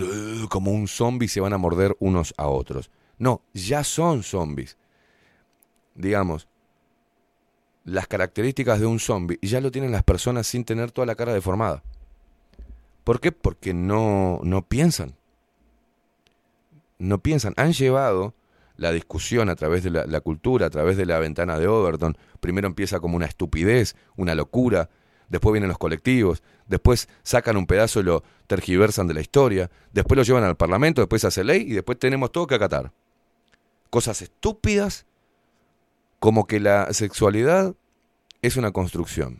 como 0.49 0.71
un 0.71 0.87
zombie 0.87 1.25
y 1.25 1.29
se 1.29 1.39
van 1.39 1.53
a 1.53 1.57
morder 1.57 1.95
unos 1.99 2.33
a 2.37 2.47
otros. 2.47 2.89
No, 3.17 3.41
ya 3.53 3.83
son 3.83 4.23
zombies. 4.23 4.77
Digamos, 5.93 6.47
las 7.83 8.07
características 8.07 8.79
de 8.79 8.85
un 8.85 8.99
zombie 8.99 9.39
ya 9.41 9.61
lo 9.61 9.71
tienen 9.71 9.91
las 9.91 10.03
personas 10.03 10.47
sin 10.47 10.63
tener 10.63 10.91
toda 10.91 11.05
la 11.05 11.15
cara 11.15 11.33
deformada. 11.33 11.83
¿Por 13.03 13.19
qué? 13.19 13.31
Porque 13.31 13.73
no, 13.73 14.39
no 14.43 14.67
piensan. 14.67 15.15
No 16.97 17.19
piensan. 17.19 17.53
Han 17.57 17.73
llevado 17.73 18.33
la 18.79 18.91
discusión 18.91 19.49
a 19.49 19.55
través 19.55 19.83
de 19.83 19.89
la, 19.91 20.21
cultura, 20.21 20.67
a 20.67 20.69
través 20.69 20.97
de 20.97 21.05
la 21.05 21.19
ventana 21.19 21.59
de 21.59 21.67
Overton. 21.67 22.17
Primero 22.39 22.67
empieza 22.67 22.99
como 22.99 23.15
una 23.15 23.25
estupidez, 23.25 23.95
una 24.15 24.35
locura. 24.35 24.89
Después 25.27 25.53
vienen 25.53 25.69
los 25.69 25.77
colectivos. 25.77 26.41
Después 26.67 27.09
sacan 27.23 27.57
un 27.57 27.67
pedazo 27.67 27.99
y 27.99 28.03
lo 28.03 28.23
tergiversan 28.47 29.07
de 29.07 29.13
la 29.13 29.21
historia. 29.21 29.69
Después 29.91 30.17
lo 30.17 30.23
llevan 30.23 30.43
al 30.43 30.55
Parlamento, 30.55 31.01
después 31.01 31.21
se 31.21 31.27
hace 31.27 31.43
ley 31.43 31.61
y 31.61 31.73
después 31.73 31.99
tenemos 31.99 32.31
todo 32.31 32.47
que 32.47 32.55
acatar. 32.55 32.91
Cosas 33.89 34.21
estúpidas 34.21 35.05
como 36.19 36.47
que 36.47 36.59
la 36.59 36.91
sexualidad 36.93 37.75
es 38.41 38.55
una 38.55 38.71
construcción 38.71 39.39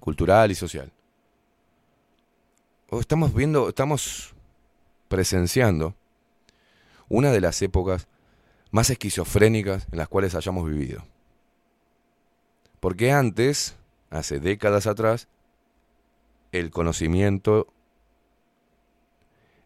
cultural 0.00 0.50
y 0.50 0.54
social. 0.54 0.92
O 2.88 3.00
estamos 3.00 3.32
viendo, 3.32 3.68
estamos 3.68 4.34
presenciando 5.08 5.94
una 7.08 7.32
de 7.32 7.40
las 7.40 7.60
épocas 7.60 8.08
más 8.70 8.90
esquizofrénicas 8.90 9.86
en 9.90 9.98
las 9.98 10.08
cuales 10.08 10.34
hayamos 10.34 10.68
vivido. 10.68 11.04
Porque 12.80 13.12
antes, 13.12 13.76
hace 14.10 14.40
décadas 14.40 14.86
atrás, 14.86 15.28
el 16.52 16.70
conocimiento 16.70 17.66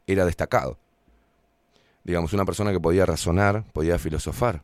era 0.06 0.24
destacado. 0.24 0.78
Digamos, 2.02 2.32
una 2.32 2.44
persona 2.44 2.72
que 2.72 2.80
podía 2.80 3.06
razonar, 3.06 3.64
podía 3.72 3.98
filosofar. 3.98 4.62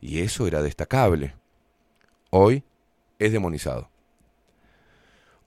Y 0.00 0.20
eso 0.20 0.46
era 0.46 0.62
destacable. 0.62 1.34
Hoy 2.30 2.64
es 3.18 3.32
demonizado. 3.32 3.88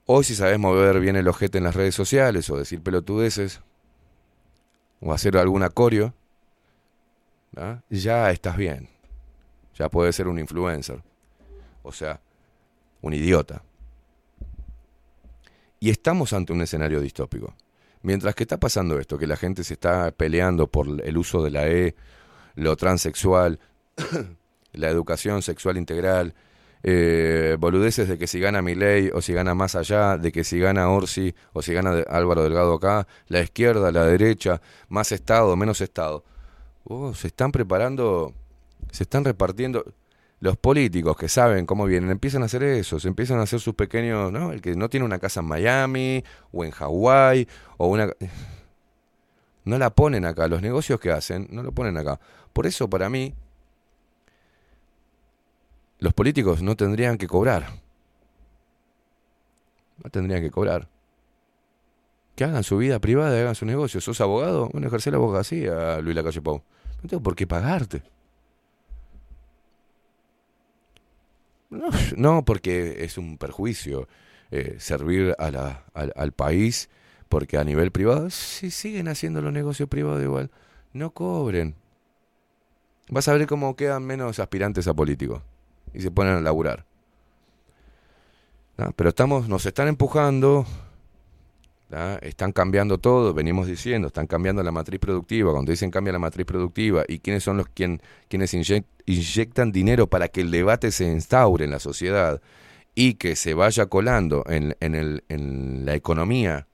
Hoy 0.04 0.24
si 0.24 0.34
sabes 0.34 0.58
mover 0.58 1.00
bien 1.00 1.16
el 1.16 1.26
ojete 1.26 1.58
en 1.58 1.64
las 1.64 1.74
redes 1.74 1.94
sociales 1.94 2.48
o 2.50 2.56
decir 2.56 2.80
pelotudeces 2.80 3.60
o 5.00 5.12
hacer 5.12 5.36
algún 5.36 5.62
acorio, 5.62 6.14
¿ah? 7.56 7.80
ya 7.90 8.30
estás 8.30 8.56
bien. 8.56 8.88
Ya 9.74 9.88
puedes 9.88 10.16
ser 10.16 10.28
un 10.28 10.38
influencer. 10.38 11.02
O 11.82 11.92
sea, 11.92 12.20
un 13.02 13.14
idiota. 13.14 13.62
Y 15.78 15.90
estamos 15.90 16.32
ante 16.32 16.52
un 16.52 16.62
escenario 16.62 17.00
distópico. 17.00 17.54
Mientras 18.02 18.34
que 18.34 18.44
está 18.44 18.58
pasando 18.58 18.98
esto, 18.98 19.18
que 19.18 19.26
la 19.26 19.36
gente 19.36 19.64
se 19.64 19.74
está 19.74 20.10
peleando 20.12 20.68
por 20.68 20.86
el 21.04 21.18
uso 21.18 21.42
de 21.42 21.50
la 21.50 21.68
E, 21.68 21.94
lo 22.54 22.76
transexual, 22.76 23.60
la 24.72 24.88
educación 24.88 25.42
sexual 25.42 25.76
integral, 25.76 26.34
eh, 26.82 27.56
boludeces 27.58 28.08
de 28.08 28.16
que 28.16 28.26
si 28.26 28.38
gana 28.38 28.62
Milei 28.62 29.10
o 29.12 29.20
si 29.20 29.32
gana 29.32 29.54
más 29.54 29.74
allá, 29.74 30.18
de 30.18 30.30
que 30.30 30.44
si 30.44 30.58
gana 30.60 30.88
Orsi 30.88 31.34
o 31.52 31.62
si 31.62 31.72
gana 31.72 32.04
Álvaro 32.08 32.44
Delgado 32.44 32.74
acá, 32.74 33.08
la 33.28 33.40
izquierda, 33.40 33.90
la 33.90 34.06
derecha, 34.06 34.60
más 34.88 35.10
Estado, 35.12 35.56
menos 35.56 35.80
Estado. 35.80 36.24
Oh, 36.88 37.12
se 37.14 37.26
están 37.26 37.50
preparando, 37.50 38.32
se 38.92 39.02
están 39.02 39.24
repartiendo. 39.24 39.84
Los 40.38 40.56
políticos 40.56 41.16
que 41.16 41.28
saben 41.28 41.66
cómo 41.66 41.86
vienen 41.86 42.10
empiezan 42.10 42.42
a 42.42 42.44
hacer 42.44 42.62
eso, 42.62 43.00
se 43.00 43.08
empiezan 43.08 43.38
a 43.38 43.42
hacer 43.42 43.58
sus 43.58 43.74
pequeños, 43.74 44.30
¿no? 44.30 44.52
El 44.52 44.60
que 44.60 44.76
no 44.76 44.88
tiene 44.88 45.04
una 45.04 45.18
casa 45.18 45.40
en 45.40 45.46
Miami 45.46 46.22
o 46.52 46.64
en 46.64 46.70
Hawái 46.70 47.48
o 47.78 47.88
una... 47.88 48.12
No 49.64 49.78
la 49.78 49.90
ponen 49.90 50.24
acá, 50.26 50.46
los 50.46 50.62
negocios 50.62 51.00
que 51.00 51.10
hacen 51.10 51.48
no 51.50 51.64
lo 51.64 51.72
ponen 51.72 51.96
acá. 51.96 52.20
Por 52.52 52.66
eso 52.66 52.88
para 52.88 53.08
mí 53.08 53.34
los 55.98 56.12
políticos 56.12 56.62
no 56.62 56.76
tendrían 56.76 57.18
que 57.18 57.26
cobrar. 57.26 57.66
No 60.04 60.10
tendrían 60.10 60.42
que 60.42 60.50
cobrar. 60.52 60.88
Que 62.36 62.44
hagan 62.44 62.62
su 62.62 62.76
vida 62.76 63.00
privada, 63.00 63.40
hagan 63.40 63.54
su 63.54 63.64
negocio. 63.64 64.00
¿Sos 64.00 64.20
abogado? 64.20 64.68
Bueno, 64.68 64.86
ejercer 64.86 65.14
la 65.14 65.16
abogacía, 65.16 65.98
Luis 66.00 66.14
Lacalle 66.14 66.42
Pau. 66.42 66.62
Por 67.08 67.34
qué 67.36 67.46
pagarte. 67.46 68.02
No, 72.16 72.44
porque 72.44 73.04
es 73.04 73.18
un 73.18 73.38
perjuicio 73.38 74.08
eh, 74.50 74.76
servir 74.78 75.34
a 75.38 75.50
la- 75.50 75.84
al, 75.94 76.32
país, 76.32 76.88
porque 77.28 77.58
a 77.58 77.64
nivel 77.64 77.90
privado, 77.90 78.30
si 78.30 78.70
siguen 78.70 79.08
haciendo 79.08 79.40
los 79.42 79.52
negocios 79.52 79.88
privados 79.88 80.22
igual, 80.22 80.50
no 80.92 81.10
cobren. 81.10 81.74
Vas 83.08 83.28
a 83.28 83.32
ver 83.32 83.46
cómo 83.46 83.76
quedan 83.76 84.04
menos 84.04 84.38
aspirantes 84.38 84.86
a 84.88 84.94
políticos 84.94 85.42
y 85.94 86.00
se 86.00 86.10
ponen 86.10 86.34
a 86.36 86.40
laburar. 86.40 86.84
Pero 88.94 89.08
estamos, 89.08 89.48
nos 89.48 89.64
están 89.64 89.88
empujando, 89.88 90.66
están 92.20 92.52
cambiando 92.52 92.98
todo, 92.98 93.32
venimos 93.32 93.66
diciendo, 93.68 94.08
están 94.08 94.26
cambiando 94.26 94.62
la 94.62 94.72
matriz 94.72 94.98
productiva. 94.98 95.52
Cuando 95.52 95.70
dicen 95.70 95.90
cambia 95.90 96.12
la 96.12 96.18
matriz 96.18 96.44
productiva, 96.44 97.04
¿y 97.06 97.20
quiénes 97.20 97.44
son 97.44 97.56
los 97.56 97.68
quien, 97.68 98.00
quienes 98.28 98.54
inyec- 98.54 98.84
inyectan 99.06 99.70
dinero 99.72 100.08
para 100.08 100.28
que 100.28 100.40
el 100.40 100.50
debate 100.50 100.90
se 100.90 101.04
instaure 101.04 101.64
en 101.64 101.70
la 101.70 101.78
sociedad 101.78 102.40
y 102.94 103.14
que 103.14 103.36
se 103.36 103.54
vaya 103.54 103.86
colando 103.86 104.44
en, 104.48 104.76
en 104.80 104.94
el- 104.94 105.24
en 105.28 105.86
la 105.86 105.94
economía 105.94 106.66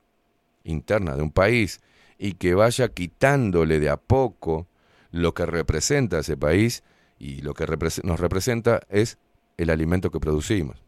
interna 0.65 1.17
de 1.17 1.23
un 1.23 1.31
país 1.31 1.81
y 2.19 2.35
que 2.35 2.55
vaya 2.55 2.89
quitándole 2.89 3.81
de 3.81 3.91
a 3.91 3.97
poco 3.97 4.67
lo 5.11 5.35
que 5.35 5.45
representa 5.45 6.21
ese 6.21 6.37
país 6.37 6.85
y 7.19 7.43
lo 7.43 7.53
que 7.53 7.67
nos 8.03 8.19
representa 8.19 8.81
es 8.89 9.19
el 9.59 9.69
alimento 9.71 10.11
que 10.11 10.21
producimos. 10.21 10.83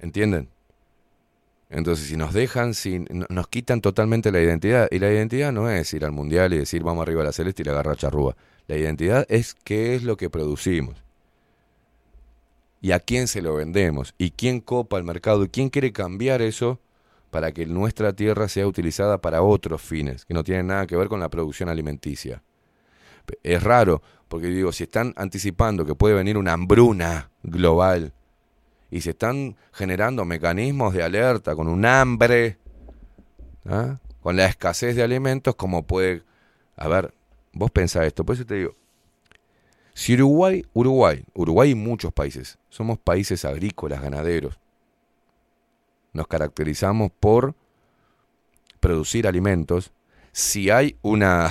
¿Entienden? 0.00 0.48
Entonces, 1.70 2.06
si 2.08 2.16
nos 2.16 2.32
dejan, 2.32 2.72
no- 3.10 3.26
nos 3.28 3.48
quitan 3.48 3.80
totalmente 3.80 4.32
la 4.32 4.40
identidad. 4.40 4.88
Y 4.90 4.98
la 4.98 5.12
identidad 5.12 5.52
no 5.52 5.68
es 5.70 5.92
ir 5.92 6.04
al 6.04 6.12
mundial 6.12 6.54
y 6.54 6.58
decir 6.58 6.82
vamos 6.82 7.02
arriba 7.02 7.22
a 7.22 7.26
la 7.26 7.32
celeste 7.32 7.62
y 7.62 7.64
la 7.66 7.72
agarra 7.72 7.96
charrúa. 7.96 8.36
La 8.66 8.76
identidad 8.76 9.26
es 9.28 9.54
qué 9.64 9.94
es 9.94 10.02
lo 10.02 10.16
que 10.16 10.30
producimos. 10.30 11.02
Y 12.80 12.92
a 12.92 13.00
quién 13.00 13.28
se 13.28 13.42
lo 13.42 13.54
vendemos. 13.54 14.14
Y 14.18 14.30
quién 14.30 14.60
copa 14.60 14.96
el 14.98 15.04
mercado. 15.04 15.44
Y 15.44 15.48
quién 15.48 15.68
quiere 15.68 15.92
cambiar 15.92 16.40
eso 16.42 16.80
para 17.30 17.52
que 17.52 17.66
nuestra 17.66 18.14
tierra 18.14 18.48
sea 18.48 18.66
utilizada 18.66 19.20
para 19.20 19.42
otros 19.42 19.82
fines, 19.82 20.24
que 20.24 20.32
no 20.32 20.44
tienen 20.44 20.68
nada 20.68 20.86
que 20.86 20.96
ver 20.96 21.08
con 21.08 21.20
la 21.20 21.28
producción 21.28 21.68
alimenticia. 21.68 22.42
Es 23.42 23.62
raro, 23.62 24.00
porque 24.28 24.46
digo, 24.46 24.72
si 24.72 24.84
están 24.84 25.12
anticipando 25.16 25.84
que 25.84 25.94
puede 25.94 26.14
venir 26.14 26.38
una 26.38 26.54
hambruna 26.54 27.30
global 27.42 28.14
y 28.90 29.00
se 29.00 29.10
están 29.10 29.56
generando 29.72 30.24
mecanismos 30.24 30.94
de 30.94 31.02
alerta 31.02 31.54
con 31.54 31.68
un 31.68 31.84
hambre, 31.84 32.58
¿ah? 33.66 33.98
con 34.20 34.36
la 34.36 34.46
escasez 34.46 34.96
de 34.96 35.02
alimentos, 35.02 35.54
como 35.54 35.86
puede... 35.86 36.22
A 36.76 36.88
ver, 36.88 37.12
vos 37.52 37.70
pensás 37.70 38.06
esto, 38.06 38.24
por 38.24 38.36
eso 38.36 38.46
te 38.46 38.54
digo, 38.54 38.76
si 39.94 40.14
Uruguay, 40.14 40.64
Uruguay, 40.74 41.24
Uruguay 41.34 41.70
y 41.70 41.74
muchos 41.74 42.12
países, 42.12 42.56
somos 42.68 42.98
países 42.98 43.44
agrícolas, 43.44 44.00
ganaderos, 44.00 44.60
nos 46.12 46.28
caracterizamos 46.28 47.10
por 47.18 47.56
producir 48.78 49.26
alimentos, 49.26 49.92
si 50.30 50.70
hay 50.70 50.96
una, 51.02 51.50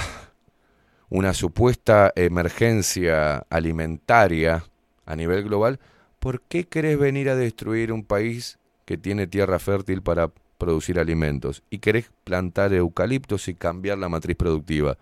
una 1.10 1.34
supuesta 1.34 2.14
emergencia 2.16 3.46
alimentaria 3.50 4.64
a 5.06 5.16
nivel 5.18 5.44
global, 5.44 5.80
¿por 6.28 6.42
qué 6.42 6.66
querés 6.66 7.00
venir 7.00 7.30
a 7.30 7.38
destruir 7.38 7.94
un 7.94 8.04
país 8.04 8.60
que 8.84 8.98
tiene 8.98 9.28
tierra 9.28 9.60
fértil 9.60 10.02
para 10.02 10.30
producir 10.58 11.00
alimentos? 11.00 11.64
Y 11.70 11.78
querés 11.78 12.12
plantar 12.26 12.74
eucaliptos 12.74 13.48
y 13.48 13.54
cambiar 13.54 13.98
la 13.98 14.10
matriz 14.10 14.36
productiva. 14.36 14.98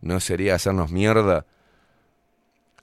¿No 0.00 0.18
sería 0.18 0.56
hacernos 0.56 0.90
mierda 0.90 1.46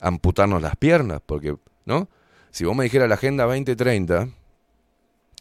amputarnos 0.00 0.62
las 0.62 0.74
piernas? 0.76 1.20
Porque, 1.26 1.54
¿no? 1.84 2.08
Si 2.50 2.64
vos 2.64 2.74
me 2.74 2.84
dijeras 2.84 3.10
la 3.10 3.16
Agenda 3.16 3.44
2030, 3.44 4.30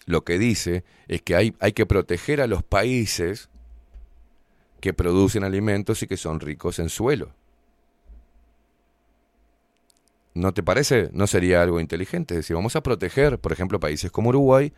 lo 0.07 0.25
que 0.25 0.37
dice 0.37 0.83
es 1.07 1.21
que 1.21 1.37
hay, 1.37 1.55
hay 1.61 1.71
que 1.71 1.85
proteger 1.85 2.41
a 2.41 2.47
los 2.47 2.63
países 2.63 3.47
que 4.81 4.93
producen 4.93 5.45
alimentos 5.45 6.03
y 6.03 6.07
que 6.07 6.17
son 6.17 6.41
ricos 6.41 6.79
en 6.79 6.89
suelo. 6.89 7.31
¿No 10.33 10.53
te 10.53 10.63
parece? 10.63 11.09
¿No 11.13 11.27
sería 11.27 11.61
algo 11.61 11.79
inteligente? 11.79 12.35
Es 12.35 12.39
decir, 12.39 12.55
vamos 12.55 12.75
a 12.75 12.81
proteger, 12.81 13.39
por 13.39 13.51
ejemplo, 13.51 13.79
países 13.79 14.11
como 14.11 14.29
Uruguay, 14.29 14.71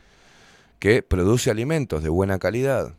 que 0.79 1.03
produce 1.03 1.51
alimentos 1.51 2.01
de 2.03 2.09
buena 2.09 2.39
calidad. 2.39 2.95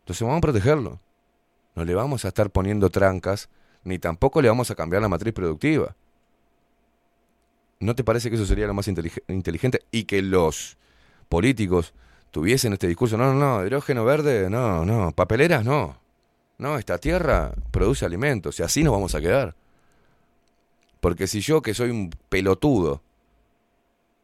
Entonces 0.00 0.22
vamos 0.22 0.38
a 0.38 0.42
protegerlo. 0.42 1.00
No 1.74 1.84
le 1.84 1.94
vamos 1.94 2.24
a 2.24 2.28
estar 2.28 2.50
poniendo 2.50 2.90
trancas, 2.90 3.48
ni 3.82 3.98
tampoco 3.98 4.40
le 4.40 4.48
vamos 4.48 4.70
a 4.70 4.74
cambiar 4.74 5.02
la 5.02 5.08
matriz 5.08 5.34
productiva. 5.34 5.96
¿No 7.80 7.94
te 7.94 8.04
parece 8.04 8.30
que 8.30 8.36
eso 8.36 8.46
sería 8.46 8.66
lo 8.66 8.74
más 8.74 8.86
intelig- 8.88 9.22
inteligente? 9.28 9.80
Y 9.90 10.04
que 10.04 10.22
los 10.22 10.78
políticos 11.28 11.92
tuviesen 12.30 12.72
este 12.72 12.86
discurso, 12.86 13.16
no, 13.16 13.34
no, 13.34 13.38
no, 13.38 13.66
hidrógeno 13.66 14.04
verde, 14.04 14.48
no, 14.48 14.84
no, 14.84 15.10
papeleras, 15.12 15.64
no. 15.64 15.98
No, 16.56 16.78
esta 16.78 16.98
tierra 16.98 17.52
produce 17.72 18.06
alimentos 18.06 18.60
y 18.60 18.62
así 18.62 18.84
nos 18.84 18.92
vamos 18.92 19.14
a 19.16 19.20
quedar. 19.20 19.56
Porque 21.04 21.26
si 21.26 21.42
yo, 21.42 21.60
que 21.60 21.74
soy 21.74 21.90
un 21.90 22.08
pelotudo 22.30 23.02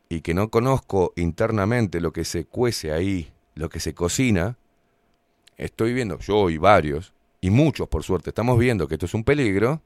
y 0.08 0.22
que 0.22 0.32
no 0.32 0.48
conozco 0.48 1.12
internamente 1.14 2.00
lo 2.00 2.10
que 2.10 2.24
se 2.24 2.46
cuece 2.46 2.90
ahí, 2.90 3.30
lo 3.54 3.68
que 3.68 3.80
se 3.80 3.92
cocina, 3.92 4.56
estoy 5.58 5.92
viendo, 5.92 6.18
yo 6.20 6.48
y 6.48 6.56
varios, 6.56 7.12
y 7.42 7.50
muchos 7.50 7.86
por 7.86 8.02
suerte, 8.02 8.30
estamos 8.30 8.58
viendo 8.58 8.88
que 8.88 8.94
esto 8.94 9.04
es 9.04 9.12
un 9.12 9.24
peligro, 9.24 9.82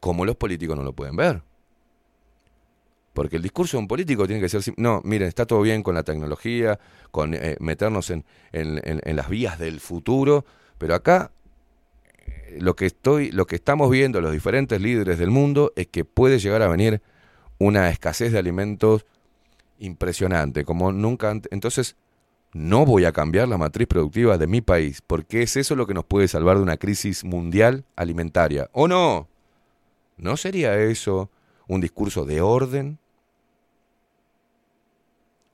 como 0.00 0.26
los 0.26 0.36
políticos 0.36 0.76
no 0.76 0.82
lo 0.82 0.92
pueden 0.92 1.16
ver. 1.16 1.40
Porque 3.14 3.36
el 3.36 3.42
discurso 3.42 3.78
de 3.78 3.84
un 3.84 3.88
político 3.88 4.26
tiene 4.26 4.42
que 4.42 4.50
ser, 4.50 4.74
no, 4.76 5.00
miren, 5.04 5.28
está 5.28 5.46
todo 5.46 5.62
bien 5.62 5.82
con 5.82 5.94
la 5.94 6.02
tecnología, 6.02 6.78
con 7.10 7.32
eh, 7.32 7.56
meternos 7.58 8.10
en, 8.10 8.22
las 8.52 9.30
vías 9.30 9.58
del 9.58 9.80
futuro, 9.80 10.44
pero 10.76 10.94
acá 10.94 11.32
lo 12.58 12.76
que 12.76 12.86
estoy, 12.86 13.30
lo 13.30 13.46
que 13.46 13.56
estamos 13.56 13.90
viendo 13.90 14.20
los 14.20 14.32
diferentes 14.32 14.80
líderes 14.80 15.18
del 15.18 15.30
mundo 15.30 15.72
es 15.76 15.86
que 15.86 16.04
puede 16.04 16.38
llegar 16.38 16.62
a 16.62 16.68
venir 16.68 17.02
una 17.58 17.90
escasez 17.90 18.32
de 18.32 18.38
alimentos 18.38 19.06
impresionante, 19.78 20.64
como 20.64 20.92
nunca 20.92 21.30
antes. 21.30 21.52
Entonces, 21.52 21.96
no 22.52 22.86
voy 22.86 23.04
a 23.04 23.12
cambiar 23.12 23.48
la 23.48 23.58
matriz 23.58 23.86
productiva 23.86 24.38
de 24.38 24.46
mi 24.46 24.60
país, 24.60 25.02
porque 25.06 25.42
es 25.42 25.56
eso 25.56 25.76
lo 25.76 25.86
que 25.86 25.94
nos 25.94 26.04
puede 26.04 26.28
salvar 26.28 26.56
de 26.56 26.62
una 26.62 26.78
crisis 26.78 27.24
mundial 27.24 27.84
alimentaria. 27.96 28.70
¿O 28.72 28.88
no? 28.88 29.28
¿No 30.16 30.36
sería 30.36 30.76
eso 30.78 31.30
un 31.66 31.80
discurso 31.80 32.24
de 32.24 32.40
orden? 32.40 32.98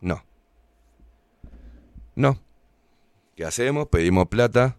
No. 0.00 0.24
No. 2.14 2.38
¿Qué 3.34 3.44
hacemos? 3.44 3.88
Pedimos 3.88 4.28
plata 4.28 4.76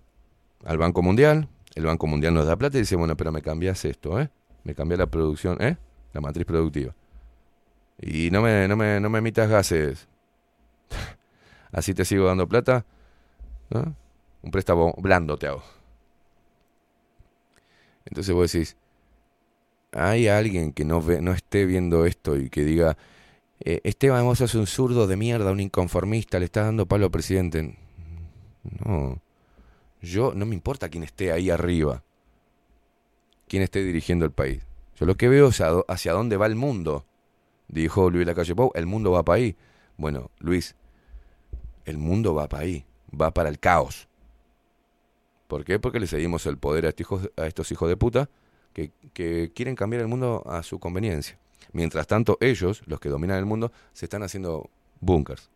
al 0.64 0.78
Banco 0.78 1.02
Mundial. 1.02 1.50
El 1.76 1.86
Banco 1.86 2.08
Mundial 2.08 2.34
nos 2.34 2.48
da 2.48 2.56
plata 2.56 2.78
y 2.78 2.82
dice, 2.82 2.96
bueno, 2.96 3.16
pero 3.18 3.32
me 3.32 3.42
cambias 3.42 3.84
esto, 3.86 4.20
¿eh? 4.20 4.30
Me 4.64 4.74
cambias 4.74 5.00
la 5.00 5.08
producción, 5.08 5.62
¿eh? 5.62 5.78
La 6.14 6.22
matriz 6.22 6.46
productiva. 6.46 6.96
Y 8.02 8.32
no 8.32 8.42
me, 8.42 8.68
no 8.68 8.76
me, 8.76 9.00
no 9.00 9.10
me 9.10 9.20
emitas 9.20 9.50
gases. 9.50 10.08
Así 11.72 11.94
te 11.94 12.06
sigo 12.06 12.26
dando 12.26 12.48
plata. 12.48 12.86
¿no? 13.70 13.96
Un 14.42 14.52
préstamo 14.52 14.94
blando 14.98 15.38
te 15.38 15.48
hago. 15.48 15.64
Entonces 18.06 18.34
vos 18.34 18.52
decís, 18.52 18.78
hay 19.92 20.28
alguien 20.28 20.72
que 20.72 20.86
no, 20.86 21.02
ve, 21.02 21.22
no 21.22 21.34
esté 21.34 21.66
viendo 21.66 22.06
esto 22.06 22.38
y 22.38 22.50
que 22.50 22.64
diga, 22.64 22.98
eh, 23.60 23.82
Esteban 23.84 24.24
vos 24.26 24.38
sos 24.38 24.56
un 24.56 24.68
zurdo 24.68 25.08
de 25.08 25.18
mierda, 25.18 25.52
un 25.52 25.60
inconformista, 25.60 26.40
le 26.40 26.46
estás 26.46 26.66
dando 26.66 26.86
palo 26.86 27.06
al 27.06 27.12
presidente. 27.12 27.78
No, 28.86 29.20
yo 30.06 30.34
no 30.34 30.46
me 30.46 30.56
importa 30.56 30.90
quién 30.90 31.04
esté 31.04 31.32
ahí 31.32 31.50
arriba, 31.50 32.04
quién 33.48 33.64
esté 33.64 33.84
dirigiendo 33.84 34.26
el 34.26 34.32
país. 34.32 34.64
Yo 34.96 35.06
lo 35.06 35.16
que 35.16 35.28
veo 35.28 35.50
es 35.50 35.62
hacia 35.88 36.14
dónde 36.14 36.38
va 36.38 36.46
el 36.46 36.56
mundo. 36.56 37.06
Dijo 37.68 38.10
Luis 38.10 38.26
Lacalle 38.26 38.56
Pou, 38.56 38.72
el 38.76 38.86
mundo 38.86 39.12
va 39.12 39.24
para 39.24 39.38
ahí. 39.38 39.56
Bueno, 39.98 40.32
Luis, 40.40 40.76
el 41.86 41.98
mundo 41.98 42.34
va 42.34 42.48
para 42.48 42.64
ahí, 42.64 42.86
va 43.10 43.32
para 43.32 43.50
el 43.50 43.60
caos. 43.60 44.08
¿Por 45.48 45.66
qué? 45.66 45.80
Porque 45.80 46.00
le 46.00 46.08
cedimos 46.08 46.46
el 46.46 46.58
poder 46.58 46.86
a 46.86 46.90
estos 46.90 47.02
hijos, 47.02 47.32
a 47.36 47.46
estos 47.46 47.72
hijos 47.72 47.90
de 47.90 47.98
puta 47.98 48.30
que, 48.74 48.92
que 49.14 49.52
quieren 49.54 49.76
cambiar 49.76 50.02
el 50.02 50.08
mundo 50.08 50.44
a 50.46 50.64
su 50.64 50.80
conveniencia. 50.80 51.38
Mientras 51.72 52.08
tanto, 52.08 52.38
ellos, 52.40 52.82
los 52.86 53.00
que 53.00 53.10
dominan 53.10 53.38
el 53.38 53.46
mundo, 53.46 53.72
se 53.94 54.06
están 54.06 54.24
haciendo 54.24 54.70
búnkers. 55.02 55.50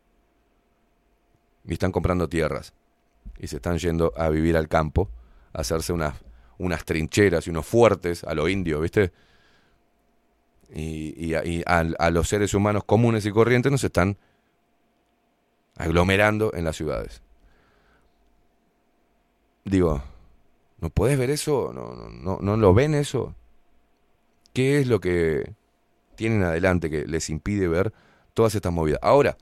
Y 1.66 1.74
están 1.74 1.91
comprando 1.91 2.28
tierras. 2.28 2.74
Y 3.38 3.47
se 3.47 3.57
están 3.57 3.78
yendo 3.78 4.13
a 4.17 4.30
vivir 4.30 4.57
al 4.57 4.67
campo, 4.67 5.09
a 5.53 5.61
hacerse 5.61 5.93
unas, 5.93 6.15
unas 6.57 6.84
trincheras 6.86 7.47
y 7.47 7.49
unos 7.49 7.65
fuertes 7.65 8.24
a 8.24 8.34
lo 8.34 8.49
indio, 8.49 8.82
¿viste? 8.82 9.11
Y, 10.74 11.26
y 11.26 11.63
a, 11.65 12.11
los 12.11 12.28
seres 12.28 12.53
humanos 12.53 12.84
comunes 12.84 13.26
y 13.26 13.32
corrientes 13.32 13.72
nos 13.72 13.84
están 13.84 14.17
aglomerando 15.78 16.53
en 16.53 16.65
las 16.65 16.76
ciudades. 16.76 17.22
Digo, 19.63 20.03
¿no 20.80 20.89
podés 20.89 21.17
ver 21.17 21.30
eso? 21.30 21.72
¿No, 21.74 21.95
no, 21.95 22.09
no, 22.09 22.39
no 22.41 22.57
lo 22.57 22.74
ven 22.74 22.93
eso? 22.93 23.34
¿Qué 24.53 24.80
es 24.80 24.88
lo 24.88 24.99
que 24.99 25.53
tienen 26.15 26.43
adelante 26.43 26.89
que 26.89 27.07
les 27.07 27.30
impide 27.30 27.67
ver 27.67 27.93
todas 28.34 28.53
estas 28.53 28.74
movidas? 28.74 28.99
Ahora, 29.01 29.38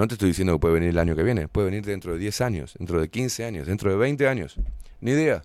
no 0.00 0.08
te 0.08 0.14
estoy 0.14 0.28
diciendo 0.28 0.54
que 0.54 0.60
puede 0.60 0.74
venir 0.74 0.88
el 0.88 0.98
año 0.98 1.14
que 1.14 1.22
viene, 1.22 1.46
puede 1.46 1.66
venir 1.66 1.84
dentro 1.84 2.14
de 2.14 2.18
10 2.18 2.40
años, 2.40 2.74
dentro 2.78 2.98
de 3.02 3.10
15 3.10 3.44
años, 3.44 3.66
dentro 3.66 3.90
de 3.90 3.98
20 3.98 4.28
años, 4.28 4.56
ni 5.02 5.10
idea. 5.10 5.42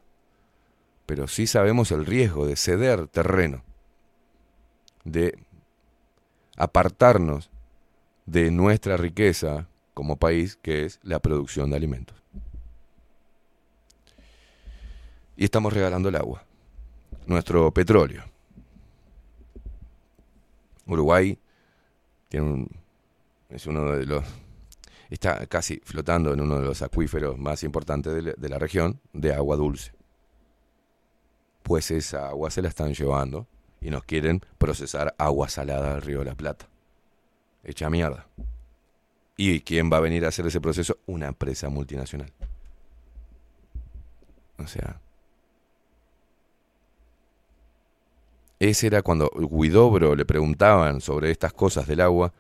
Pero 1.06 1.28
sí 1.28 1.46
sabemos 1.46 1.92
el 1.92 2.06
riesgo 2.06 2.48
de 2.48 2.56
ceder 2.56 3.08
terreno, 3.08 3.64
de 5.04 5.38
apartarnos 6.56 7.52
de 8.26 8.50
nuestra 8.50 8.96
riqueza 8.96 9.68
como 9.94 10.16
país, 10.16 10.58
que 10.62 10.86
es 10.86 11.02
la 11.04 11.20
producción 11.20 11.70
de 11.70 11.76
alimentos. 11.76 12.16
Y 15.36 15.44
estamos 15.44 15.74
regalando 15.74 16.08
el 16.08 16.16
agua, 16.16 16.46
nuestro 17.28 17.74
petróleo. 17.74 18.24
Uruguay 20.88 21.38
tiene 22.30 22.46
un, 22.46 22.70
es 23.50 23.68
uno 23.68 23.92
de 23.92 24.06
los 24.06 24.45
está 25.16 25.46
casi 25.48 25.82
flotando 25.84 26.34
en 26.34 26.42
uno 26.42 26.60
de 26.60 26.66
los 26.66 26.82
acuíferos 26.82 27.38
más 27.38 27.64
importantes 27.64 28.14
de 28.38 28.50
la, 28.50 28.60
región 28.60 29.00
de 29.14 29.34
agua 29.34 29.56
dulce. 29.56 29.94
Pues 31.64 31.90
esa 31.90 32.30
agua 32.30 32.52
se 32.52 32.62
la 32.62 32.68
están 32.68 32.94
llevando 32.94 33.48
y 33.82 33.90
nos 33.90 34.04
quieren 34.04 34.42
procesar 34.58 35.16
agua 35.18 35.48
salada 35.48 35.94
del 35.94 36.02
río 36.02 36.20
de 36.20 36.26
la 36.26 36.36
Plata. 36.36 36.68
Hecha 37.64 37.90
mierda. 37.90 38.28
¿Y 39.38 39.62
quién 39.62 39.92
va 39.92 39.98
a 39.98 40.02
venir 40.02 40.26
a 40.26 40.30
hacer 40.30 40.46
ese 40.48 40.62
proceso? 40.62 40.98
Una 41.06 41.28
empresa 41.28 41.70
multinacional. 41.70 42.32
O 44.58 44.68
sea, 44.68 45.00
ese 48.60 48.88
era 48.88 49.02
cuando 49.02 49.32
Guidobro 49.34 50.16
le 50.16 50.26
preguntaban 50.26 51.00
sobre 51.00 51.32
estas 51.32 51.54
cosas 51.54 51.88
del 51.88 52.02
agua, 52.02 52.34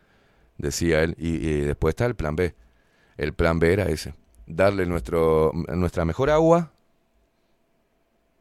decía 0.58 1.04
él, 1.04 1.16
y, 1.18 1.36
y 1.36 1.62
después 1.62 1.94
está 1.94 2.06
el 2.06 2.16
plan 2.16 2.36
B. 2.36 2.54
El 3.18 3.34
plan 3.34 3.60
B 3.60 3.72
era 3.72 3.86
ese, 3.86 4.14
darle 4.46 4.86
nuestro, 4.86 5.52
nuestra 5.54 6.06
mejor 6.06 6.30
agua 6.30 6.72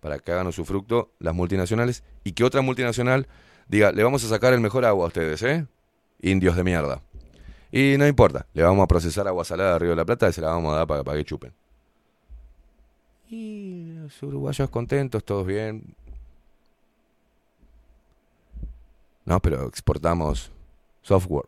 para 0.00 0.18
que 0.18 0.32
hagan 0.32 0.52
su 0.52 0.64
fruto 0.64 1.10
las 1.18 1.34
multinacionales 1.34 2.02
y 2.24 2.32
que 2.32 2.44
otra 2.44 2.60
multinacional 2.60 3.26
diga, 3.68 3.92
le 3.92 4.02
vamos 4.02 4.24
a 4.24 4.28
sacar 4.28 4.52
el 4.52 4.60
mejor 4.60 4.84
agua 4.84 5.04
a 5.04 5.08
ustedes, 5.08 5.42
¿eh? 5.42 5.66
Indios 6.20 6.56
de 6.56 6.64
mierda. 6.64 7.00
Y 7.72 7.96
no 7.98 8.06
importa, 8.06 8.46
le 8.52 8.62
vamos 8.62 8.84
a 8.84 8.86
procesar 8.86 9.26
agua 9.26 9.44
salada 9.44 9.72
de 9.72 9.78
Río 9.78 9.90
de 9.90 9.96
la 9.96 10.04
Plata 10.04 10.28
y 10.28 10.32
se 10.32 10.40
la 10.40 10.48
vamos 10.48 10.72
a 10.74 10.76
dar 10.76 10.86
para, 10.86 11.02
para 11.02 11.16
que 11.16 11.24
chupen. 11.24 11.52
Y 13.30 13.94
los 13.94 14.22
uruguayos 14.22 14.68
contentos, 14.70 15.24
todos 15.24 15.46
bien. 15.46 15.94
No, 19.24 19.40
pero 19.40 19.66
exportamos 19.66 20.52
software. 21.02 21.46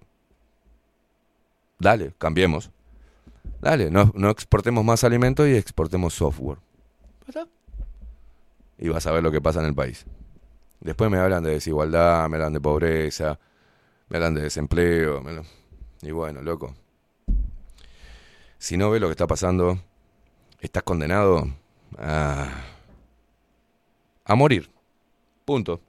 Dale, 1.79 2.13
cambiemos. 2.19 2.71
Dale, 3.61 3.91
no, 3.91 4.13
no 4.15 4.31
exportemos 4.31 4.85
más 4.85 5.03
alimentos 5.05 5.47
y 5.49 5.55
exportemos 5.57 6.15
software. 6.15 6.59
Y 8.79 8.89
vas 8.89 9.07
a 9.07 9.13
ver 9.13 9.23
lo 9.23 9.31
que 9.33 9.41
pasa 9.41 9.61
en 9.61 9.67
el 9.67 9.75
país. 9.75 10.05
Después 10.81 11.11
me 11.11 11.19
hablan 11.19 11.43
de 11.43 11.51
desigualdad, 11.53 12.29
me 12.29 12.37
hablan 12.37 12.53
de 12.53 12.61
pobreza, 12.61 13.39
me 14.09 14.17
hablan 14.19 14.35
de 14.35 14.43
desempleo. 14.43 15.23
me 15.23 15.33
lo- 15.33 15.45
Y 16.03 16.11
bueno, 16.11 16.43
loco. 16.43 16.75
Si 18.59 18.77
no 18.77 18.91
ves 18.91 19.01
lo 19.01 19.09
que 19.09 19.13
está 19.13 19.27
pasando, 19.27 19.79
estás 20.61 20.83
condenado 20.83 21.47
a, 21.99 22.49
a 24.25 24.35
morir. 24.35 24.71
Punto. 25.45 25.81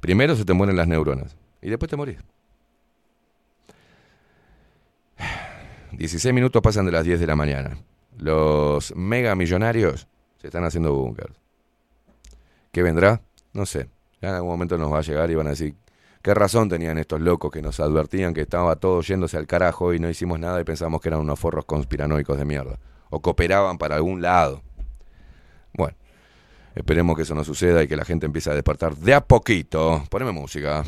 Primero 0.00 0.34
se 0.34 0.44
te 0.44 0.52
mueren 0.54 0.76
las 0.76 0.88
neuronas 0.88 1.36
y 1.60 1.68
después 1.68 1.90
te 1.90 1.96
morís. 1.96 2.18
16 6.00 6.32
minutos 6.32 6.62
pasan 6.62 6.86
de 6.86 6.92
las 6.92 7.04
10 7.04 7.20
de 7.20 7.26
la 7.26 7.36
mañana. 7.36 7.76
Los 8.16 8.96
mega 8.96 9.34
millonarios 9.34 10.08
se 10.38 10.46
están 10.46 10.64
haciendo 10.64 10.94
búnkers. 10.94 11.34
¿Qué 12.72 12.82
vendrá? 12.82 13.20
No 13.52 13.66
sé. 13.66 13.90
Ya 14.22 14.30
en 14.30 14.36
algún 14.36 14.50
momento 14.50 14.78
nos 14.78 14.90
va 14.90 15.00
a 15.00 15.02
llegar 15.02 15.30
y 15.30 15.34
van 15.34 15.48
a 15.48 15.50
decir, 15.50 15.74
Qué 16.22 16.32
razón 16.32 16.70
tenían 16.70 16.96
estos 16.96 17.20
locos 17.20 17.50
que 17.50 17.60
nos 17.60 17.80
advertían 17.80 18.32
que 18.32 18.40
estaba 18.40 18.76
todo 18.76 19.02
yéndose 19.02 19.36
al 19.36 19.46
carajo 19.46 19.92
y 19.92 19.98
no 19.98 20.08
hicimos 20.08 20.38
nada 20.38 20.58
y 20.60 20.64
pensamos 20.64 21.02
que 21.02 21.08
eran 21.10 21.20
unos 21.20 21.38
forros 21.38 21.66
conspiranoicos 21.66 22.38
de 22.38 22.46
mierda. 22.46 22.78
O 23.10 23.20
cooperaban 23.20 23.76
para 23.76 23.96
algún 23.96 24.22
lado. 24.22 24.62
Bueno, 25.74 25.98
esperemos 26.74 27.14
que 27.14 27.22
eso 27.22 27.34
no 27.34 27.44
suceda 27.44 27.82
y 27.82 27.88
que 27.88 27.96
la 27.96 28.06
gente 28.06 28.24
empiece 28.24 28.50
a 28.50 28.54
despertar 28.54 28.96
de 28.96 29.12
a 29.12 29.20
poquito. 29.20 30.02
Poneme 30.08 30.32
música. 30.32 30.82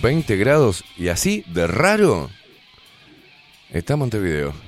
¿20 0.00 0.38
grados 0.38 0.84
y 0.96 1.08
así 1.08 1.44
de 1.48 1.66
raro? 1.66 2.30
Está 3.70 3.96
Montevideo. 3.96 4.67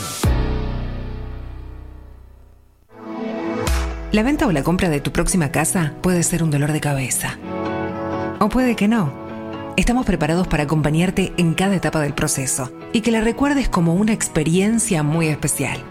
La 4.11 4.23
venta 4.23 4.45
o 4.45 4.51
la 4.51 4.61
compra 4.61 4.89
de 4.89 4.99
tu 4.99 5.13
próxima 5.13 5.53
casa 5.53 5.93
puede 6.01 6.23
ser 6.23 6.43
un 6.43 6.51
dolor 6.51 6.73
de 6.73 6.81
cabeza. 6.81 7.37
O 8.39 8.49
puede 8.49 8.75
que 8.75 8.89
no. 8.89 9.13
Estamos 9.77 10.05
preparados 10.05 10.49
para 10.49 10.63
acompañarte 10.63 11.31
en 11.37 11.53
cada 11.53 11.77
etapa 11.77 12.01
del 12.01 12.13
proceso 12.13 12.73
y 12.91 12.99
que 12.99 13.11
la 13.11 13.21
recuerdes 13.21 13.69
como 13.69 13.93
una 13.95 14.11
experiencia 14.11 15.01
muy 15.01 15.27
especial. 15.27 15.81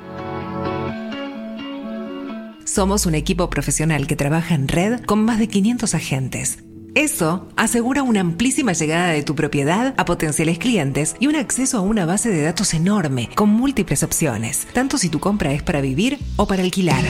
Somos 2.67 3.07
un 3.07 3.15
equipo 3.15 3.49
profesional 3.49 4.07
que 4.07 4.17
trabaja 4.17 4.55
en 4.55 4.69
red 4.69 5.01
con 5.07 5.25
más 5.25 5.39
de 5.39 5.49
500 5.49 5.95
agentes. 5.95 6.59
Eso 6.95 7.49
asegura 7.57 8.03
una 8.03 8.21
amplísima 8.21 8.73
llegada 8.73 9.09
de 9.09 9.23
tu 9.23 9.35
propiedad 9.35 9.95
a 9.97 10.05
potenciales 10.05 10.59
clientes 10.59 11.15
y 11.21 11.29
un 11.29 11.37
acceso 11.37 11.79
a 11.79 11.83
una 11.83 12.05
base 12.05 12.31
de 12.31 12.43
datos 12.43 12.75
enorme 12.75 13.31
con 13.35 13.49
múltiples 13.49 14.03
opciones, 14.03 14.67
tanto 14.73 14.99
si 14.99 15.09
tu 15.09 15.21
compra 15.21 15.53
es 15.53 15.63
para 15.63 15.81
vivir 15.81 16.19
o 16.37 16.47
para 16.47 16.63
alquilar. 16.63 17.05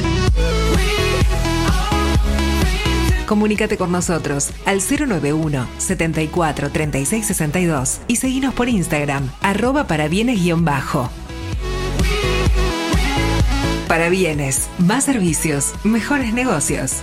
Comunícate 3.26 3.76
con 3.76 3.92
nosotros 3.92 4.50
al 4.66 4.80
091 4.80 5.66
74 5.78 6.70
36 6.70 7.26
62 7.26 8.00
y 8.08 8.16
seguinos 8.16 8.52
por 8.52 8.68
Instagram, 8.68 9.30
arroba 9.40 9.86
para 9.86 10.08
bienes-bajo. 10.08 11.08
Para 13.88 14.08
bienes, 14.08 14.68
más 14.78 15.04
servicios, 15.04 15.72
mejores 15.84 16.32
negocios. 16.32 17.02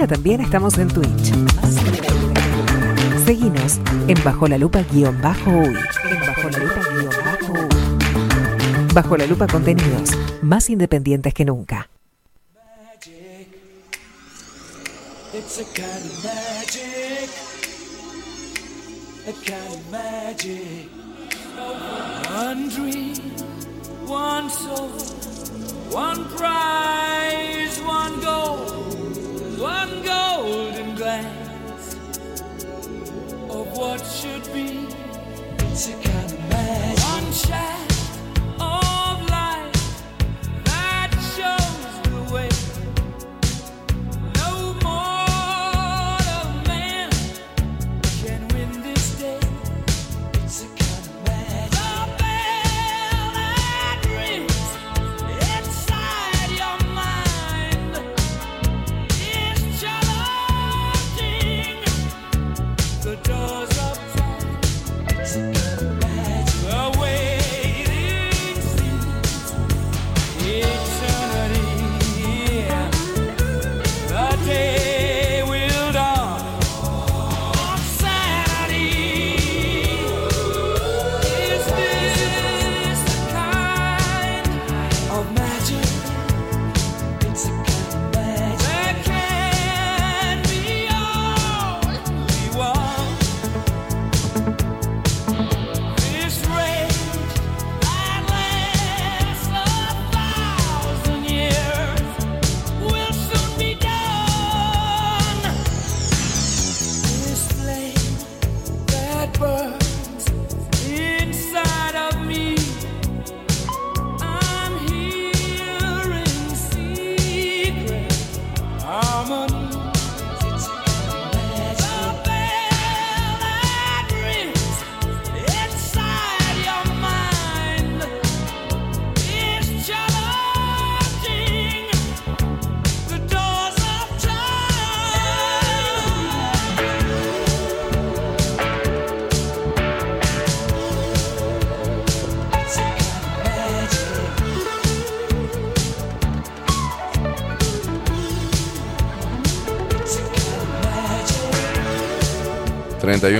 Ahora 0.00 0.14
también 0.14 0.40
estamos 0.40 0.78
en 0.78 0.88
Twitch. 0.88 1.34
Seguinos 3.26 3.78
en 4.08 4.24
Bajo 4.24 4.48
la 4.48 4.56
Lupa 4.56 4.82
guion 4.90 5.20
bajo 5.20 5.50
uy. 5.50 5.76
En 6.10 6.20
Bajo 6.20 6.48
la 6.48 6.58
Lupa 6.58 6.80
guion 6.88 7.14
bajo. 7.22 7.52
Bajo 8.94 9.16
la 9.18 9.26
Lupa 9.26 9.46
contenidos 9.46 10.12
más 10.40 10.70
independientes 10.70 11.34
que 11.34 11.44
nunca. 11.44 11.90
It's 15.34 15.60
a 15.60 15.64
kind 15.74 16.06
of 16.06 16.24
magic. 16.24 17.28
A 19.28 19.32
kind 19.44 19.74
of 19.74 19.90
magic. 19.92 20.88
One 22.34 22.70
dream, 22.70 23.16
one 24.08 24.48
soul, 24.48 24.88
one 25.92 26.24
prize, 26.38 27.78
one 27.82 28.18
goal, 28.22 28.79
what 33.80 34.04
should 34.04 34.44
be. 34.52 34.86
It's 35.70 35.88
a 35.88 35.92
kind 35.92 36.32
of 36.32 36.48
magic. 36.50 37.04
One 37.04 37.32
shaft 37.32 37.79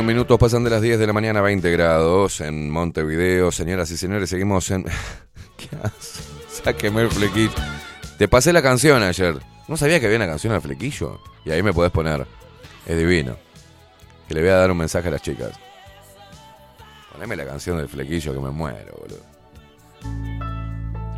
41 0.01 0.02
minutos 0.02 0.39
pasan 0.39 0.64
de 0.64 0.70
las 0.70 0.81
10 0.81 0.98
de 0.98 1.06
la 1.06 1.12
mañana, 1.12 1.43
20 1.43 1.70
grados 1.70 2.40
en 2.40 2.70
Montevideo. 2.70 3.52
Señoras 3.52 3.90
y 3.90 3.98
señores, 3.98 4.31
seguimos 4.31 4.70
en. 4.70 4.85
¿Qué 5.59 5.68
haces? 5.82 6.27
Sáqueme 6.48 7.02
el 7.02 7.10
flequillo. 7.10 7.52
Te 8.16 8.27
pasé 8.27 8.51
la 8.55 8.62
canción 8.62 9.02
ayer. 9.02 9.36
No 9.68 9.77
sabía 9.77 10.01
que 10.01 10.06
había 10.06 10.16
una 10.16 10.27
canción 10.27 10.55
al 10.55 10.62
flequillo. 10.62 11.20
Y 11.44 11.51
ahí 11.51 11.62
me 11.62 11.74
podés 11.74 11.93
poner. 11.93 12.27
Es 12.86 12.97
divino. 12.97 13.36
Que 14.27 14.35
le 14.35 14.40
voy 14.40 14.48
a 14.48 14.55
dar 14.55 14.70
un 14.70 14.78
mensaje 14.78 15.09
a 15.09 15.10
las 15.10 15.20
chicas. 15.20 15.52
Poneme 17.12 17.36
la 17.36 17.44
canción 17.44 17.77
del 17.77 17.89
flequillo 17.89 18.32
que 18.32 18.40
me 18.40 18.51
muero, 18.51 18.94
boludo. 19.02 19.20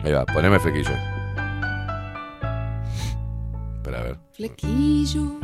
Ahí 0.03 0.11
va, 0.11 0.27
poneme 0.27 0.59
flequillo. 0.59 0.97
Espera, 3.77 4.01
a 4.01 4.03
ver. 4.03 4.19
Flequillo, 4.33 5.39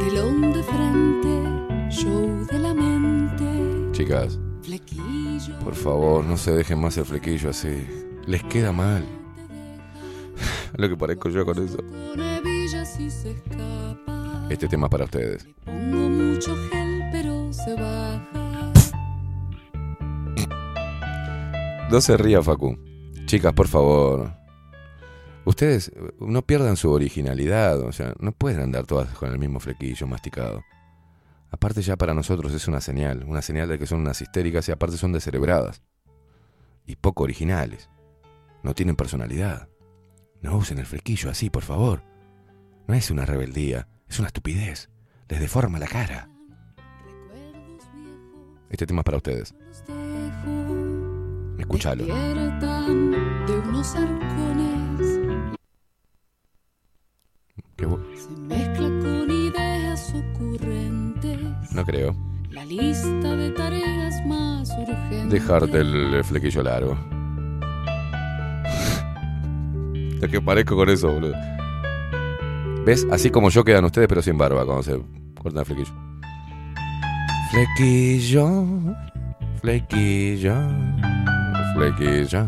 telón 0.00 0.52
de 0.52 0.62
frente, 0.64 1.61
show 1.92 2.46
de 2.50 2.58
la 2.58 2.74
mente. 2.74 3.92
Chicas, 3.92 4.38
Flequillo, 4.62 5.58
por 5.62 5.74
favor, 5.74 6.24
no 6.24 6.36
se 6.36 6.52
dejen 6.52 6.80
más 6.80 6.96
el 6.96 7.04
flequillo 7.04 7.50
así. 7.50 7.86
Les 8.26 8.42
queda 8.44 8.72
mal. 8.72 9.04
Lo 10.76 10.88
que 10.88 10.96
parezco 10.96 11.28
yo 11.28 11.44
con 11.44 11.62
eso. 11.62 11.78
Este 14.48 14.68
tema 14.68 14.86
es 14.86 14.90
para 14.90 15.04
ustedes. 15.04 15.46
Pongo 15.64 16.08
mucho 16.08 16.56
gel, 16.70 17.02
pero 17.12 17.52
se 17.52 17.74
baja. 17.74 18.72
No 21.90 22.00
se 22.00 22.16
ría, 22.16 22.42
Facu. 22.42 22.78
Chicas, 23.26 23.52
por 23.52 23.68
favor. 23.68 24.32
Ustedes 25.44 25.92
no 26.20 26.42
pierdan 26.42 26.76
su 26.76 26.90
originalidad. 26.90 27.80
O 27.80 27.92
sea, 27.92 28.14
no 28.18 28.32
pueden 28.32 28.60
andar 28.62 28.86
todas 28.86 29.10
con 29.10 29.30
el 29.30 29.38
mismo 29.38 29.60
flequillo 29.60 30.06
masticado. 30.06 30.62
Aparte 31.52 31.82
ya 31.82 31.96
para 31.96 32.14
nosotros 32.14 32.52
es 32.54 32.66
una 32.66 32.80
señal. 32.80 33.24
Una 33.24 33.42
señal 33.42 33.68
de 33.68 33.78
que 33.78 33.86
son 33.86 34.00
unas 34.00 34.20
histéricas 34.20 34.68
y 34.68 34.72
aparte 34.72 34.96
son 34.96 35.12
descerebradas. 35.12 35.82
Y 36.86 36.96
poco 36.96 37.24
originales. 37.24 37.90
No 38.62 38.74
tienen 38.74 38.96
personalidad. 38.96 39.68
No 40.40 40.56
usen 40.56 40.78
el 40.78 40.86
flequillo 40.86 41.30
así, 41.30 41.50
por 41.50 41.62
favor. 41.62 42.02
No 42.88 42.94
es 42.94 43.10
una 43.10 43.26
rebeldía, 43.26 43.86
es 44.08 44.18
una 44.18 44.28
estupidez. 44.28 44.88
Les 45.28 45.40
deforma 45.40 45.78
la 45.78 45.86
cara. 45.86 46.28
Este 48.70 48.86
tema 48.86 49.02
es 49.02 49.04
para 49.04 49.18
ustedes. 49.18 49.54
Escúchalo. 51.58 52.06
Qué 57.76 57.86
No 61.74 61.84
creo. 61.84 62.14
La 62.50 62.64
lista 62.64 63.34
de 63.34 63.50
tareas 63.50 64.26
más 64.26 64.68
urgentes. 64.70 65.30
Dejarte 65.30 65.78
el 65.78 66.22
flequillo 66.24 66.62
largo. 66.62 66.98
Lo 70.20 70.28
que 70.28 70.40
parezco 70.40 70.76
con 70.76 70.88
eso, 70.88 71.12
boludo. 71.12 71.34
¿Ves? 72.84 73.06
Así 73.10 73.30
como 73.30 73.50
yo 73.50 73.64
quedan 73.64 73.84
ustedes, 73.84 74.06
pero 74.06 74.22
sin 74.22 74.38
barba 74.38 74.64
cuando 74.64 74.82
se 74.82 75.00
cortan 75.40 75.60
el 75.60 75.64
flequillo. 75.66 75.92
Flequillo, 77.50 78.66
flequillo, 79.60 80.54
flequillo. 81.74 82.46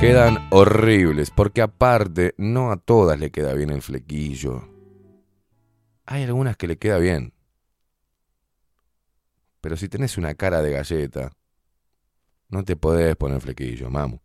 Quedan 0.00 0.38
horribles, 0.50 1.30
porque 1.30 1.62
aparte, 1.62 2.34
no 2.36 2.70
a 2.72 2.76
todas 2.76 3.18
le 3.18 3.30
queda 3.30 3.54
bien 3.54 3.70
el 3.70 3.82
flequillo. 3.82 4.73
Hay 6.06 6.22
algunas 6.24 6.56
que 6.56 6.66
le 6.66 6.76
queda 6.76 6.98
bien. 6.98 7.32
Pero 9.60 9.76
si 9.76 9.88
tenés 9.88 10.18
una 10.18 10.34
cara 10.34 10.60
de 10.60 10.72
galleta, 10.72 11.32
no 12.48 12.64
te 12.64 12.76
podés 12.76 13.16
poner 13.16 13.40
flequillo, 13.40 13.88
mamu. 13.90 14.18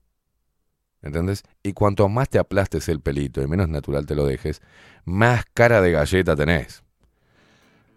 ¿Entendés? 1.02 1.44
Y 1.64 1.74
cuanto 1.74 2.10
más 2.10 2.28
te 2.28 2.40
aplastes 2.40 2.90
el 2.90 3.00
pelito 3.00 3.42
y 3.42 3.48
menos 3.48 3.70
natural 3.70 4.06
te 4.06 4.16
lo 4.16 4.26
dejes, 4.26 4.62
más 5.06 5.46
cara 5.54 5.82
de 5.82 5.92
galleta 5.92 6.36
tenés. 6.36 6.84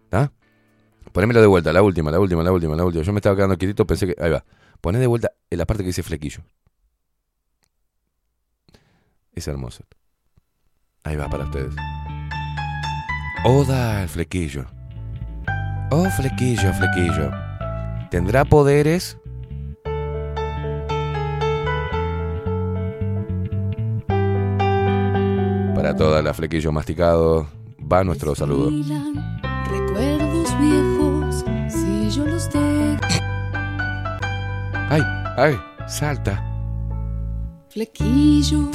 ¿Está? 0.05 0.33
Ponémelo 1.13 1.41
de 1.41 1.47
vuelta, 1.49 1.73
la 1.73 1.83
última, 1.83 2.11
la 2.11 2.21
última, 2.21 2.43
la 2.43 2.53
última, 2.53 2.77
la 2.77 2.85
última. 2.85 3.03
Yo 3.03 3.13
me 3.13 3.19
estaba 3.19 3.35
quedando 3.35 3.59
quietito, 3.59 3.87
pensé 3.87 4.07
que. 4.07 4.23
Ahí 4.23 4.31
va. 4.31 4.45
Poné 4.81 4.99
de 4.99 5.07
vuelta 5.07 5.33
en 5.51 5.59
la 5.59 5.67
parte 5.67 5.83
que 5.83 5.89
dice 5.89 6.03
flequillo. 6.03 6.43
Es 9.33 9.49
hermoso. 9.49 9.85
Ahí 11.05 11.17
va 11.17 11.29
para 11.29 11.45
ustedes. 11.45 11.75
Oda 13.45 14.03
al 14.03 14.09
flequillo. 14.09 14.67
Oh, 15.91 16.09
flequillo, 16.11 16.73
flequillo. 16.75 17.33
¿Tendrá 18.09 18.45
poderes? 18.45 19.19
Para 25.75 25.97
toda 25.97 26.23
la 26.23 26.33
flequillo 26.33 26.71
masticado, 26.71 27.49
va 27.81 28.05
nuestro 28.05 28.37
saludo. 28.37 28.71
Milan, 28.71 29.41
recuerdos 29.69 30.57
viejos, 30.61 31.45
si 31.69 32.11
yo 32.11 32.25
los 32.25 32.49
dejo. 32.53 33.01
¡Ay! 34.89 35.03
¡Ay! 35.37 35.59
¡Salta! 35.89 36.49
Flequillo, 37.71 38.71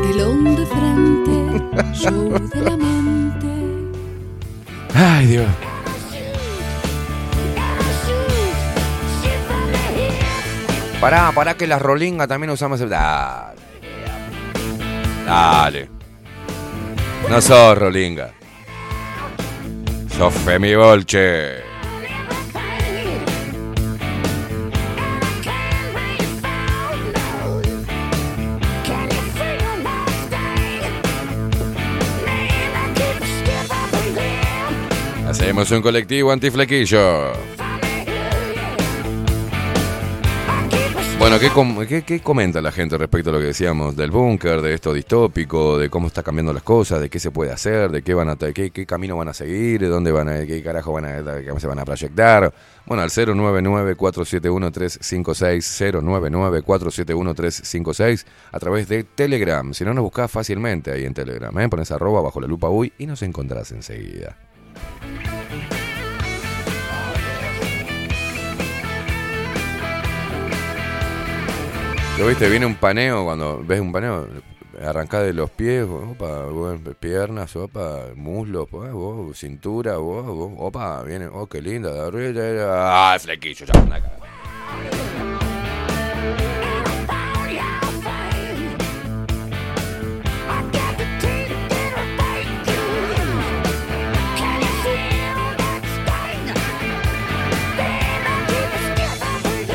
telón 0.00 0.56
de 0.56 0.64
frente, 0.64 1.92
show 1.92 2.30
de 2.54 2.62
la 2.62 2.70
mente. 2.70 2.94
¡Ay, 4.94 5.26
Dios! 5.26 5.46
Pará, 11.00 11.30
pará 11.32 11.54
que 11.54 11.66
la 11.66 11.78
rolinga 11.78 12.26
también 12.26 12.50
usamos 12.50 12.80
el... 12.80 12.88
Dale. 12.88 13.60
Dale. 15.24 15.90
No 17.30 17.40
sos 17.40 17.78
rolinga. 17.78 18.30
Sos 20.16 20.34
Femi 20.34 20.74
Hacemos 35.58 35.78
un 35.78 35.82
colectivo 35.82 36.30
antiflequillo. 36.30 37.32
Bueno, 41.18 41.36
¿qué, 41.40 41.50
qué- 42.04 42.20
comenta 42.20 42.60
la 42.62 42.70
gente 42.70 42.96
respecto 42.96 43.30
a 43.30 43.32
lo 43.32 43.40
que 43.40 43.46
decíamos 43.46 43.96
del 43.96 44.12
búnker, 44.12 44.62
de 44.62 44.74
esto 44.74 44.92
distópico, 44.92 45.76
de 45.76 45.90
cómo 45.90 46.06
está 46.06 46.22
cambiando 46.22 46.52
las 46.52 46.62
cosas, 46.62 47.00
de 47.00 47.10
qué 47.10 47.18
se 47.18 47.32
puede 47.32 47.50
hacer, 47.50 47.90
de 47.90 48.02
qué 48.02 48.14
van 48.14 48.28
a 48.28 48.36
qué, 48.36 48.70
qué 48.70 48.86
camino 48.86 49.16
van 49.16 49.26
a 49.26 49.34
seguir, 49.34 49.80
de 49.80 49.88
dónde 49.88 50.12
van 50.12 50.28
a 50.28 50.46
qué 50.46 50.62
carajo 50.62 50.92
van 50.92 51.06
a 51.06 51.24
se 51.58 51.66
van 51.66 51.80
a 51.80 51.84
proyectar? 51.84 52.54
Bueno, 52.86 53.02
al 53.02 53.10
099-471-356, 53.10 55.90
099-471-356, 56.62 58.24
a 58.52 58.58
través 58.60 58.86
de 58.88 59.02
Telegram. 59.02 59.74
Si 59.74 59.84
no, 59.84 59.92
nos 59.92 60.04
buscás 60.04 60.30
fácilmente 60.30 60.92
ahí 60.92 61.04
en 61.04 61.14
Telegram, 61.14 61.58
¿eh? 61.58 61.68
Pones 61.68 61.90
arroba 61.90 62.20
bajo 62.22 62.40
la 62.40 62.46
lupa 62.46 62.68
uy 62.70 62.92
y 62.96 63.06
nos 63.06 63.22
encontrás 63.22 63.72
enseguida. 63.72 64.36
Lo 72.18 72.26
viste, 72.26 72.48
viene 72.48 72.66
un 72.66 72.74
paneo, 72.74 73.24
cuando 73.24 73.62
ves 73.64 73.80
un 73.80 73.92
paneo, 73.92 74.26
arrancás 74.84 75.22
de 75.24 75.32
los 75.32 75.50
pies, 75.50 75.86
opa, 75.88 76.46
piernas, 76.98 77.54
opa, 77.54 78.06
muslos, 78.16 78.66
pues, 78.68 78.90
vos, 78.90 79.38
cintura, 79.38 79.98
vos, 79.98 80.24
opa, 80.58 81.02
viene, 81.04 81.28
oh, 81.28 81.46
qué 81.46 81.62
linda, 81.62 82.06
arriba, 82.06 83.14
ah, 83.14 83.18
flequillo, 83.20 83.66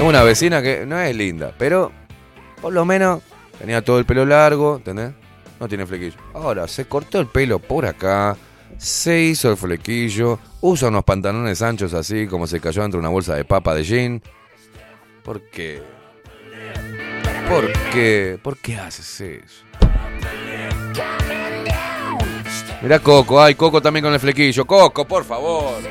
Una 0.03 0.21
vecina 0.21 0.61
que 0.61 0.85
no 0.85 0.99
es 0.99 1.15
linda, 1.15 1.53
pero 1.57 1.89
por 2.61 2.73
lo 2.73 2.83
menos 2.83 3.21
tenía 3.57 3.81
todo 3.81 3.99
el 3.99 4.05
pelo 4.05 4.25
largo, 4.25 4.75
¿entendés? 4.75 5.13
No 5.61 5.67
tiene 5.69 5.85
flequillo. 5.85 6.17
Ahora, 6.33 6.67
se 6.67 6.85
cortó 6.85 7.21
el 7.21 7.27
pelo 7.27 7.59
por 7.59 7.85
acá, 7.85 8.35
se 8.77 9.21
hizo 9.21 9.49
el 9.51 9.55
flequillo, 9.55 10.39
usa 10.59 10.89
unos 10.89 11.05
pantalones 11.05 11.61
anchos 11.61 11.93
así, 11.93 12.27
como 12.27 12.47
se 12.47 12.59
cayó 12.59 12.83
entre 12.83 12.99
una 12.99 13.07
bolsa 13.07 13.33
de 13.35 13.45
papa 13.45 13.73
de 13.73 13.83
jean. 13.85 14.21
¿Por 15.23 15.49
qué? 15.49 15.81
¿Por 17.47 17.71
qué? 17.93 18.37
¿Por 18.43 18.57
qué 18.57 18.77
haces 18.77 19.21
eso? 19.21 19.63
Mira 22.81 22.99
Coco, 22.99 23.41
ay, 23.41 23.55
Coco 23.55 23.81
también 23.81 24.03
con 24.03 24.13
el 24.13 24.19
flequillo. 24.19 24.65
Coco, 24.65 25.05
por 25.05 25.23
favor. 25.23 25.81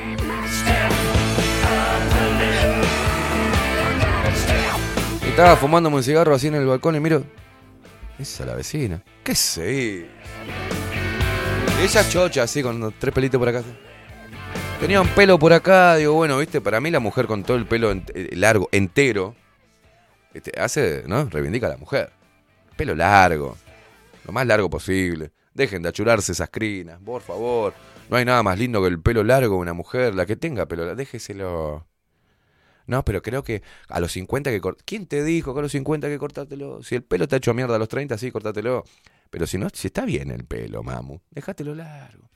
Estaba 5.32 5.56
fumándome 5.56 5.96
un 5.96 6.02
cigarro 6.02 6.34
así 6.34 6.48
en 6.48 6.56
el 6.56 6.66
balcón 6.66 6.94
y 6.94 7.00
miro. 7.00 7.24
Esa 8.18 8.42
es 8.42 8.46
la 8.46 8.54
vecina. 8.54 9.02
¿Qué 9.24 9.34
sé? 9.34 10.06
Esa 11.82 12.06
chocha 12.06 12.42
así 12.42 12.62
con 12.62 12.92
tres 12.98 13.14
pelitos 13.14 13.38
por 13.38 13.48
acá. 13.48 13.62
Tenía 14.78 15.00
un 15.00 15.08
pelo 15.08 15.38
por 15.38 15.54
acá, 15.54 15.96
digo, 15.96 16.12
bueno, 16.12 16.36
viste, 16.36 16.60
para 16.60 16.82
mí 16.82 16.90
la 16.90 17.00
mujer 17.00 17.26
con 17.26 17.44
todo 17.44 17.56
el 17.56 17.64
pelo 17.64 17.92
eh, 17.92 18.28
largo, 18.36 18.68
entero, 18.72 19.34
este, 20.34 20.52
hace, 20.60 21.04
¿no? 21.06 21.24
Reivindica 21.24 21.64
a 21.66 21.70
la 21.70 21.76
mujer. 21.78 22.10
Pelo 22.76 22.94
largo, 22.94 23.56
lo 24.26 24.32
más 24.32 24.46
largo 24.46 24.68
posible. 24.68 25.32
Dejen 25.54 25.80
de 25.80 25.88
achurarse 25.88 26.32
esas 26.32 26.50
crinas, 26.50 27.00
por 27.02 27.22
favor. 27.22 27.72
No 28.10 28.18
hay 28.18 28.26
nada 28.26 28.42
más 28.42 28.58
lindo 28.58 28.82
que 28.82 28.88
el 28.88 29.00
pelo 29.00 29.24
largo 29.24 29.54
de 29.54 29.62
una 29.62 29.72
mujer, 29.72 30.14
la 30.14 30.26
que 30.26 30.36
tenga 30.36 30.66
pelo 30.66 30.84
largo, 30.84 30.96
déjeselo. 30.96 31.86
No, 32.86 33.04
pero 33.04 33.22
creo 33.22 33.42
que 33.44 33.62
a 33.88 34.00
los 34.00 34.12
50 34.12 34.50
que 34.50 34.60
cort- 34.60 34.78
¿Quién 34.84 35.06
te 35.06 35.22
dijo 35.24 35.52
que 35.54 35.60
a 35.60 35.62
los 35.62 35.72
50 35.72 36.08
que 36.08 36.18
cortátelo? 36.18 36.82
Si 36.82 36.94
el 36.96 37.02
pelo 37.02 37.24
está 37.24 37.36
hecho 37.36 37.54
mierda 37.54 37.76
a 37.76 37.78
los 37.78 37.88
30, 37.88 38.18
sí, 38.18 38.30
cortátelo. 38.30 38.84
Pero 39.30 39.46
si 39.46 39.56
no, 39.58 39.68
si 39.72 39.86
está 39.88 40.04
bien 40.04 40.30
el 40.30 40.44
pelo, 40.44 40.82
mamu, 40.82 41.18
déjatelo 41.30 41.74
largo. 41.74 42.28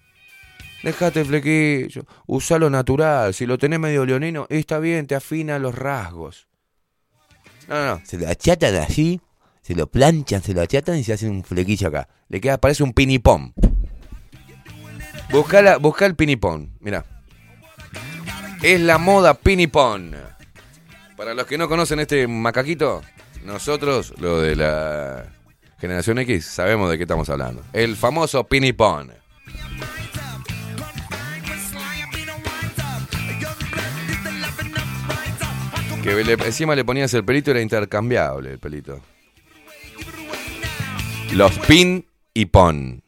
Dejate 0.82 1.20
el 1.20 1.27
flequillo, 1.27 2.06
usalo 2.27 2.70
natural. 2.70 3.35
Si 3.35 3.44
lo 3.47 3.59
tenés 3.59 3.81
medio 3.81 4.06
leonino, 4.06 4.47
está 4.51 4.78
bien, 4.78 5.06
te 5.06 5.14
afina 5.14 5.59
los 5.59 5.74
rasgos. 5.74 6.47
No, 7.68 7.74
no, 7.74 7.86
no. 7.97 8.02
Se 8.05 8.16
lo 8.18 8.28
achatan 8.28 8.77
así, 8.77 9.20
se 9.62 9.74
lo 9.74 9.89
planchan, 9.89 10.43
se 10.43 10.55
lo 10.55 10.60
achatan 10.60 10.97
y 10.98 11.02
se 11.05 11.12
hacen 11.14 11.31
un 11.31 11.43
flequillo 11.44 11.89
acá. 11.89 12.09
Le 12.28 12.40
queda, 12.40 12.59
parece 12.59 12.85
un 12.85 12.93
pinipón. 12.93 13.52
Busca, 15.31 15.60
la, 15.60 15.78
busca 15.78 16.06
el 16.06 16.14
pinipón, 16.14 16.77
mira. 16.81 17.05
Es 18.62 18.81
la 18.81 18.98
moda 18.98 19.35
pinipón. 19.35 20.14
Para 21.16 21.32
los 21.32 21.47
que 21.47 21.56
no 21.56 21.68
conocen 21.68 21.98
este 22.01 22.28
macaquito, 22.28 23.02
nosotros, 23.44 24.12
lo 24.18 24.40
de 24.40 24.55
la 24.55 25.24
generación 25.78 26.18
X, 26.18 26.44
sabemos 26.44 26.90
de 26.90 26.98
qué 26.98 27.05
estamos 27.05 27.28
hablando. 27.30 27.62
El 27.72 27.97
famoso 27.97 28.44
pinipón. 28.44 29.12
Que 36.02 36.20
encima 36.20 36.76
le 36.76 36.84
ponías 36.84 37.12
el 37.14 37.24
pelito, 37.24 37.51
era 37.51 37.60
intercambiable 37.60 38.52
el 38.52 38.59
pelito. 38.59 39.01
Los 41.32 41.59
pin 41.60 42.06
y 42.34 42.47
pon. 42.47 43.02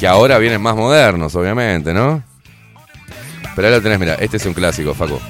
Que 0.00 0.06
ahora 0.06 0.38
vienen 0.38 0.62
más 0.62 0.74
modernos, 0.74 1.34
obviamente, 1.34 1.92
¿no? 1.92 2.24
Pero 3.54 3.68
ahí 3.68 3.74
lo 3.74 3.82
tenés, 3.82 3.98
mira, 3.98 4.14
este 4.14 4.38
es 4.38 4.46
un 4.46 4.54
clásico, 4.54 4.94
Faco. 4.94 5.20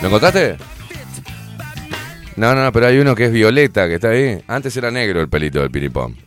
¿Lo 0.00 0.06
encontraste? 0.06 0.56
No, 2.36 2.54
no, 2.54 2.62
no, 2.62 2.70
pero 2.70 2.86
hay 2.86 2.98
uno 2.98 3.16
que 3.16 3.24
es 3.24 3.32
violeta, 3.32 3.88
que 3.88 3.94
está 3.94 4.10
ahí. 4.10 4.40
Antes 4.46 4.76
era 4.76 4.92
negro 4.92 5.20
el 5.20 5.28
pelito 5.28 5.58
del 5.58 5.72
piripón. 5.72 6.25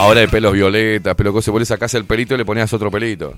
Ahora 0.00 0.20
hay 0.20 0.28
pelos 0.28 0.54
violetas, 0.54 1.14
pelo 1.14 1.30
cosa. 1.30 1.50
Vos 1.50 1.60
le 1.60 1.66
sacás 1.66 1.92
el 1.92 2.06
pelito 2.06 2.34
y 2.34 2.38
le 2.38 2.46
ponías 2.46 2.72
otro 2.72 2.90
pelito. 2.90 3.34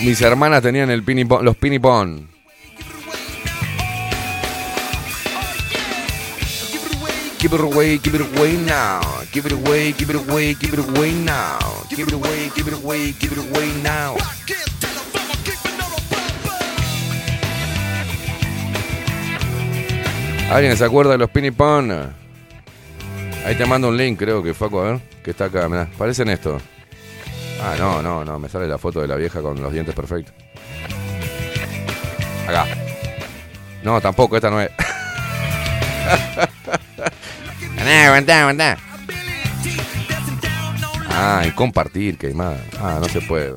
Mis 0.00 0.18
hermanas 0.22 0.62
tenían 0.62 0.90
el 0.90 1.02
pinipón, 1.02 1.44
los 1.44 1.58
pinipón. 1.58 2.26
Keep 7.38 7.52
it 7.52 7.60
away, 7.60 7.98
keep 7.98 8.14
it 8.14 8.22
away 8.22 8.56
now. 8.64 9.00
Keep 9.30 9.44
it 9.44 9.52
away, 9.52 9.92
keep 9.92 10.08
it 10.08 10.16
away, 10.16 10.54
keep 10.54 10.72
it 10.72 10.78
away 10.78 11.12
now. 11.12 11.58
Keep 11.90 12.08
it 12.08 12.14
away, 12.14 12.50
keep 12.54 12.66
it 12.66 12.72
away, 12.72 13.12
keep 13.12 13.32
it 13.32 13.38
away 13.38 13.68
now. 13.82 14.16
¿Alguien 20.50 20.78
se 20.78 20.84
acuerda 20.86 21.12
de 21.12 21.18
los 21.18 21.28
pinipón? 21.28 22.21
Ahí 23.44 23.56
te 23.56 23.66
mando 23.66 23.88
un 23.88 23.96
link, 23.96 24.18
creo 24.18 24.42
que 24.42 24.54
Faco, 24.54 24.80
a 24.80 24.92
ver, 24.92 25.00
que 25.22 25.32
está 25.32 25.46
acá, 25.46 25.68
mirá, 25.68 25.88
parecen 25.98 26.28
esto. 26.28 26.60
Ah, 27.60 27.74
no, 27.78 28.00
no, 28.02 28.24
no, 28.24 28.38
me 28.38 28.48
sale 28.48 28.68
la 28.68 28.78
foto 28.78 29.00
de 29.00 29.08
la 29.08 29.16
vieja 29.16 29.40
con 29.40 29.60
los 29.60 29.72
dientes 29.72 29.94
perfectos. 29.94 30.34
Acá. 32.48 32.66
No, 33.82 34.00
tampoco, 34.00 34.36
esta 34.36 34.50
no 34.50 34.60
es. 34.60 34.70
Aguantá, 38.06 38.40
aguantá. 38.42 38.78
Ah, 41.10 41.42
y 41.46 41.50
compartir, 41.50 42.16
que 42.16 42.32
más. 42.32 42.56
Ah, 42.80 42.98
no 43.00 43.08
se 43.08 43.20
puede. 43.20 43.54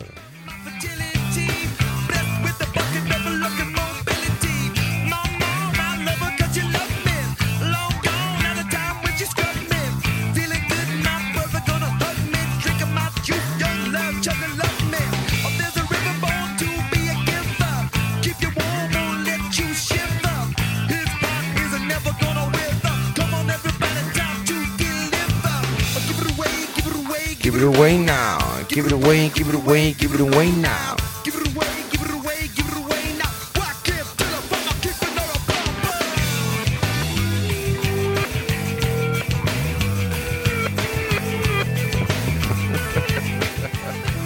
Keep 27.56 27.64
it 27.64 27.78
away 27.78 27.98
now. 27.98 28.38
Keep 28.68 28.86
it 28.88 28.92
away, 28.92 29.30
keep 29.30 29.48
it 29.48 29.56
away, 29.56 29.94
keep 29.94 30.12
it 30.12 30.20
away 30.20 30.52
now. 30.52 30.98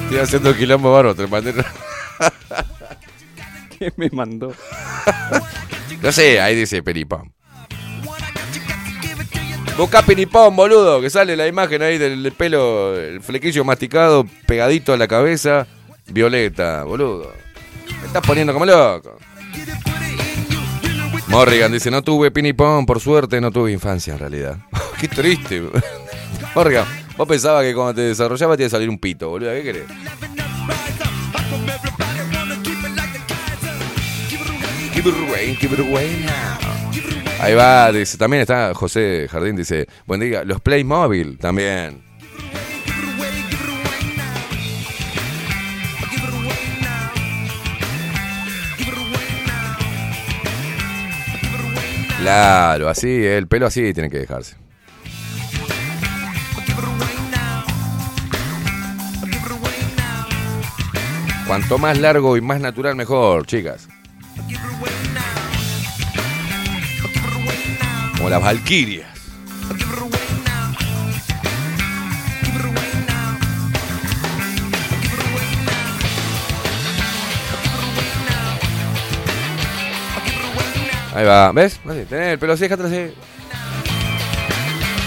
Estoy 0.06 0.18
haciendo 0.18 0.58
quilombo 0.58 0.92
barro, 0.92 1.14
te 1.14 1.28
mandé. 1.28 1.54
¿Qué 3.78 3.94
me 3.96 4.10
mandó? 4.10 4.56
No 6.02 6.12
sé, 6.12 6.40
ahí 6.40 6.56
dice 6.56 6.82
Peripón. 6.82 7.34
Busca 9.80 10.02
Peripón, 10.02 10.58
boludo, 10.58 11.00
que 11.00 11.10
sale 11.10 11.38
la 11.38 11.48
imagen 11.48 11.82
ahí 11.82 11.98
del 11.98 12.34
pelo, 12.34 13.00
el 13.00 13.22
flequillo 13.22 13.64
masticado, 13.64 14.26
pegadito 14.46 14.92
a 14.92 14.98
la 14.98 15.08
cabeza, 15.08 15.68
violeta, 16.08 16.84
boludo. 16.84 17.32
Me 18.02 18.08
estás 18.08 18.22
poniendo 18.28 18.52
como 18.52 18.66
loco. 18.66 19.16
Morrigan 21.30 21.72
dice, 21.72 21.90
no 21.90 22.02
tuve 22.02 22.30
pinipón, 22.30 22.86
por 22.86 23.00
suerte 23.00 23.40
no 23.40 23.52
tuve 23.52 23.72
infancia 23.72 24.12
en 24.12 24.20
realidad. 24.20 24.58
Qué 25.00 25.08
triste. 25.08 25.64
Morrigan, 26.54 26.86
vos 27.16 27.26
pensabas 27.26 27.64
que 27.64 27.74
cuando 27.74 27.94
te 27.94 28.02
desarrollabas 28.02 28.58
te 28.58 28.64
iba 28.64 28.68
a 28.68 28.72
salir 28.72 28.90
un 28.90 29.00
pito, 29.00 29.30
boludo. 29.30 29.54
¿Qué 29.54 29.64
querés? 29.64 29.86
Keep 34.94 35.06
it 35.06 35.16
away, 35.30 35.56
keep 35.56 35.72
it 35.72 35.80
away 35.80 36.26
now. 36.26 36.69
Ahí 37.42 37.54
va, 37.56 37.92
dice, 37.92 38.18
también 38.18 38.42
está 38.42 38.74
José 38.74 39.28
Jardín, 39.32 39.56
dice, 39.56 39.88
buen 40.06 40.20
día, 40.20 40.44
los 40.44 40.60
Playmobil 40.60 41.38
también. 41.38 42.04
Claro, 52.20 52.90
así, 52.90 53.08
el 53.26 53.48
pelo 53.48 53.68
así 53.68 53.94
tiene 53.94 54.10
que 54.10 54.20
dejarse. 54.20 54.58
Cuanto 61.48 61.78
más 61.78 61.98
largo 61.98 62.36
y 62.36 62.42
más 62.42 62.60
natural, 62.60 62.96
mejor, 62.96 63.48
chicas. 63.48 63.88
Como 68.20 68.30
las 68.30 68.44
valquirias. 68.44 69.08
Ahí 81.16 81.26
va, 81.26 81.54
¿ves? 81.54 81.80
Tenés 81.86 82.12
el 82.12 82.40
pelo 82.40 82.54
así, 82.54 82.64
déjate 82.64 82.84
así. 82.84 83.14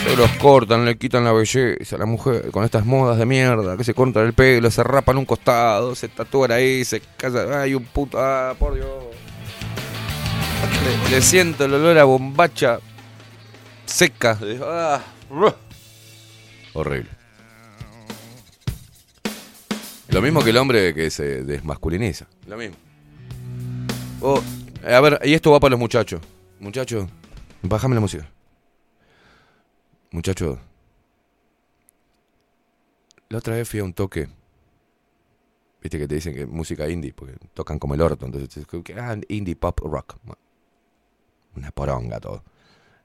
Se 0.04 0.16
los 0.16 0.30
cortan, 0.32 0.86
le 0.86 0.96
quitan 0.96 1.22
la 1.22 1.32
belleza 1.32 1.96
a 1.96 1.98
la 1.98 2.06
mujer 2.06 2.50
con 2.50 2.64
estas 2.64 2.86
modas 2.86 3.18
de 3.18 3.26
mierda, 3.26 3.76
que 3.76 3.84
se 3.84 3.92
cortan 3.92 4.24
el 4.24 4.32
pelo, 4.32 4.70
se 4.70 4.82
rapan 4.82 5.18
un 5.18 5.26
costado, 5.26 5.94
se 5.94 6.08
tatúan 6.08 6.52
ahí, 6.52 6.82
se 6.86 7.02
casa. 7.18 7.60
Ay, 7.60 7.74
un 7.74 7.84
puto, 7.84 8.18
ah, 8.18 8.54
por 8.58 8.74
Dios. 8.74 8.88
Le 11.10 11.20
siento 11.20 11.66
el 11.66 11.74
olor 11.74 11.98
a 11.98 12.04
bombacha 12.04 12.78
seca. 13.86 14.38
Ah. 14.62 15.02
Horrible. 16.74 17.10
Lo 20.08 20.20
mismo 20.20 20.42
que 20.44 20.50
el 20.50 20.56
hombre 20.58 20.92
que 20.94 21.10
se 21.10 21.42
desmasculiniza. 21.42 22.26
Lo 22.46 22.56
mismo. 22.56 22.76
Oh, 24.20 24.42
a 24.84 25.00
ver, 25.00 25.20
y 25.24 25.34
esto 25.34 25.50
va 25.50 25.58
para 25.58 25.70
los 25.70 25.80
muchachos. 25.80 26.20
Muchachos, 26.60 27.08
bájame 27.62 27.94
la 27.94 28.00
música. 28.00 28.28
Muchachos, 30.10 30.58
la 33.30 33.38
otra 33.38 33.54
vez 33.54 33.68
fui 33.68 33.80
a 33.80 33.84
un 33.84 33.94
toque. 33.94 34.28
Viste 35.82 35.98
que 35.98 36.06
te 36.06 36.14
dicen 36.14 36.34
que 36.34 36.42
es 36.42 36.48
música 36.48 36.88
indie, 36.88 37.14
porque 37.14 37.34
tocan 37.54 37.78
como 37.78 37.94
el 37.94 38.02
orto. 38.02 38.26
Entonces, 38.26 38.66
que, 38.84 38.94
ah, 39.00 39.16
indie 39.28 39.56
pop 39.56 39.80
rock. 39.80 40.16
Una 41.56 41.70
poronga 41.72 42.20
todo. 42.20 42.44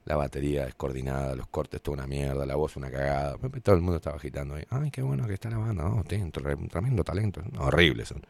La 0.08 0.16
batería 0.16 0.64
descoordinada, 0.64 1.36
los 1.36 1.48
cortes, 1.48 1.82
toda 1.82 1.98
una 1.98 2.06
mierda, 2.06 2.46
la 2.46 2.56
voz 2.56 2.76
una 2.76 2.90
cagada. 2.90 3.36
Todo 3.62 3.74
el 3.74 3.82
mundo 3.82 3.98
estaba 3.98 4.16
agitando 4.16 4.54
ahí. 4.54 4.64
Ay, 4.70 4.90
qué 4.90 5.02
bueno 5.02 5.26
que 5.26 5.34
está 5.34 5.50
la 5.50 5.58
banda. 5.58 5.84
No, 5.84 6.02
tienen 6.02 6.32
tre- 6.32 6.70
tremendo 6.70 7.04
talento. 7.04 7.42
Horribles 7.58 8.08
son. 8.08 8.22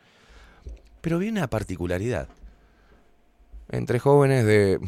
Pero 1.01 1.19
vi 1.19 1.29
una 1.29 1.49
particularidad. 1.49 2.29
Entre 3.69 4.01
jóvenes 4.01 4.45
de 4.45 4.81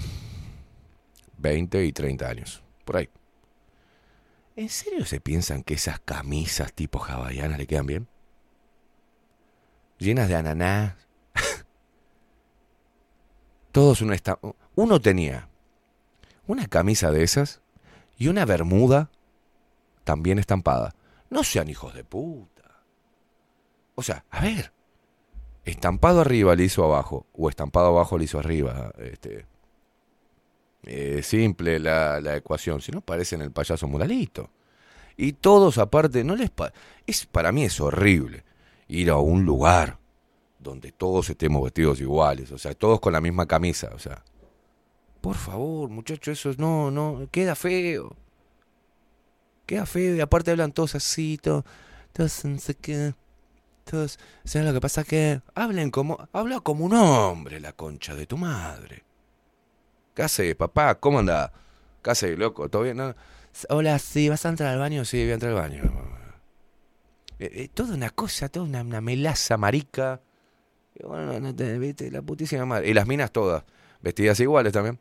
20 1.38 1.84
y 1.84 1.92
30 1.92 2.28
años. 2.28 2.60
Por 2.84 2.96
ahí. 2.96 3.08
¿En 4.56 4.68
serio 4.68 5.04
se 5.06 5.20
piensan 5.20 5.62
que 5.62 5.74
esas 5.74 6.00
camisas 6.00 6.72
tipo 6.72 6.98
hawaianas 7.04 7.56
le 7.56 7.68
quedan 7.68 7.86
bien? 7.86 8.08
Llenas 9.98 10.28
de 10.28 10.34
ananá. 10.34 10.96
Todos 13.70 14.02
una 14.02 14.16
esta- 14.16 14.40
Uno 14.74 15.00
tenía 15.00 15.46
una 16.50 16.66
camisa 16.66 17.10
de 17.10 17.22
esas 17.22 17.60
y 18.18 18.28
una 18.28 18.44
bermuda 18.44 19.10
también 20.04 20.38
estampada. 20.38 20.94
No 21.30 21.44
sean 21.44 21.68
hijos 21.68 21.94
de 21.94 22.04
puta. 22.04 22.82
O 23.94 24.02
sea, 24.02 24.24
a 24.30 24.40
ver. 24.40 24.72
Estampado 25.64 26.20
arriba, 26.20 26.54
liso 26.56 26.84
abajo. 26.84 27.26
O 27.32 27.48
estampado 27.48 27.88
abajo, 27.88 28.18
liso 28.18 28.38
arriba. 28.38 28.92
Este. 28.98 29.46
eh, 30.84 31.22
simple 31.22 31.78
la, 31.78 32.20
la 32.20 32.36
ecuación. 32.36 32.80
Si 32.80 32.90
no, 32.90 33.00
parecen 33.00 33.42
el 33.42 33.52
payaso 33.52 33.86
muralito. 33.86 34.50
Y 35.16 35.34
todos 35.34 35.78
aparte, 35.78 36.24
no 36.24 36.34
les 36.34 36.50
es 37.06 37.26
Para 37.26 37.52
mí 37.52 37.64
es 37.64 37.78
horrible 37.80 38.44
ir 38.88 39.10
a 39.10 39.18
un 39.18 39.44
lugar 39.44 39.98
donde 40.58 40.92
todos 40.92 41.30
estemos 41.30 41.62
vestidos 41.62 42.00
iguales. 42.00 42.50
O 42.52 42.58
sea, 42.58 42.74
todos 42.74 43.00
con 43.00 43.12
la 43.12 43.20
misma 43.20 43.46
camisa. 43.46 43.90
O 43.94 43.98
sea, 43.98 44.24
por 45.20 45.36
favor, 45.36 45.90
muchachos, 45.90 46.38
eso 46.38 46.54
no, 46.58 46.90
no, 46.90 47.28
queda 47.30 47.54
feo. 47.54 48.16
Queda 49.66 49.86
feo 49.86 50.16
y 50.16 50.20
aparte 50.20 50.50
hablan 50.50 50.72
todos 50.72 50.94
así, 50.94 51.38
todo, 51.40 51.64
todos 52.12 52.44
no 52.44 52.58
sé 52.58 52.74
qué. 52.74 53.14
Todos, 53.84 54.18
¿sabes 54.44 54.68
lo 54.68 54.74
que 54.74 54.80
pasa? 54.80 55.04
Que 55.04 55.42
hablen 55.54 55.90
como, 55.90 56.28
habla 56.32 56.60
como 56.60 56.84
un 56.84 56.94
hombre, 56.94 57.60
la 57.60 57.72
concha 57.72 58.14
de 58.14 58.26
tu 58.26 58.36
madre. 58.36 59.04
¿Qué 60.14 60.22
haces, 60.22 60.54
papá? 60.54 60.94
¿Cómo 60.96 61.18
anda? 61.18 61.52
¿Qué 62.02 62.10
haces, 62.10 62.38
loco? 62.38 62.68
¿Todo 62.68 62.82
bien? 62.82 62.96
No? 62.96 63.14
Hola, 63.68 63.98
sí, 63.98 64.28
¿vas 64.28 64.46
a 64.46 64.50
entrar 64.50 64.72
al 64.72 64.78
baño? 64.78 65.04
Sí, 65.04 65.22
voy 65.22 65.30
a 65.30 65.34
entrar 65.34 65.52
al 65.52 65.58
baño. 65.58 65.82
Eh, 67.38 67.50
eh, 67.54 67.68
toda 67.72 67.94
una 67.94 68.10
cosa, 68.10 68.48
toda 68.48 68.66
una, 68.66 68.82
una 68.82 69.00
melaza 69.00 69.56
marica. 69.56 70.20
Y 70.94 71.04
bueno, 71.04 71.40
no 71.40 71.54
te, 71.54 71.78
viste, 71.78 72.10
la 72.10 72.22
putísima 72.22 72.64
madre. 72.64 72.88
Y 72.88 72.94
las 72.94 73.06
minas 73.06 73.32
todas, 73.32 73.64
vestidas 74.02 74.38
iguales 74.40 74.72
también. 74.72 74.98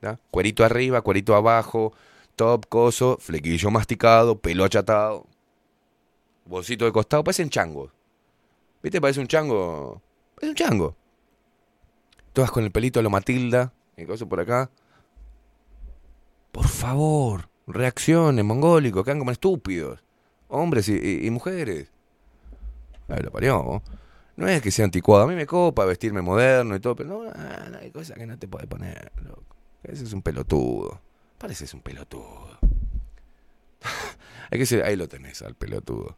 ¿Tá? 0.00 0.18
Cuerito 0.30 0.64
arriba, 0.64 1.02
cuerito 1.02 1.34
abajo, 1.34 1.92
top, 2.36 2.66
coso, 2.68 3.16
flequillo 3.20 3.70
masticado, 3.70 4.38
pelo 4.38 4.64
achatado, 4.64 5.26
bolsito 6.44 6.84
de 6.84 6.92
costado, 6.92 7.24
parecen 7.24 7.50
changos. 7.50 7.90
¿Viste? 8.82 9.00
Parece 9.00 9.20
un 9.20 9.26
chango. 9.26 10.00
Parece 10.34 10.50
un 10.50 10.54
chango. 10.56 10.96
Todas 12.32 12.50
con 12.50 12.64
el 12.64 12.70
pelito 12.70 13.00
a 13.00 13.02
lo 13.02 13.10
Matilda, 13.10 13.72
y 13.96 14.04
cosas 14.04 14.28
por 14.28 14.40
acá. 14.40 14.70
Por 16.52 16.68
favor, 16.68 17.48
reaccionen, 17.66 18.46
mongólicos, 18.46 19.04
quedan 19.04 19.18
como 19.18 19.30
estúpidos. 19.32 20.02
Hombres 20.48 20.88
y, 20.88 21.26
y- 21.26 21.30
mujeres. 21.30 21.90
Ay, 23.08 23.22
lo 23.22 23.30
parió. 23.30 23.62
¿no? 23.62 23.82
No 24.36 24.48
es 24.48 24.62
que 24.62 24.70
sea 24.70 24.84
anticuado. 24.84 25.24
A 25.24 25.26
mí 25.26 25.34
me 25.34 25.46
copa 25.46 25.84
vestirme 25.84 26.22
moderno 26.22 26.76
y 26.76 26.80
todo, 26.80 26.94
pero 26.96 27.08
no, 27.08 27.24
no, 27.24 27.78
hay 27.78 27.90
cosas 27.90 28.16
que 28.16 28.26
no 28.26 28.38
te 28.38 28.48
puedes 28.48 28.68
poner, 28.68 29.12
loco. 29.22 29.57
Ese 29.82 30.04
es 30.04 30.12
un 30.12 30.22
pelotudo. 30.22 31.00
Pareces 31.38 31.72
un 31.74 31.80
pelotudo. 31.80 32.58
hay 34.50 34.50
que 34.50 34.58
decir, 34.58 34.82
ahí 34.82 34.96
lo 34.96 35.08
tenés 35.08 35.42
al 35.42 35.54
pelotudo. 35.54 36.16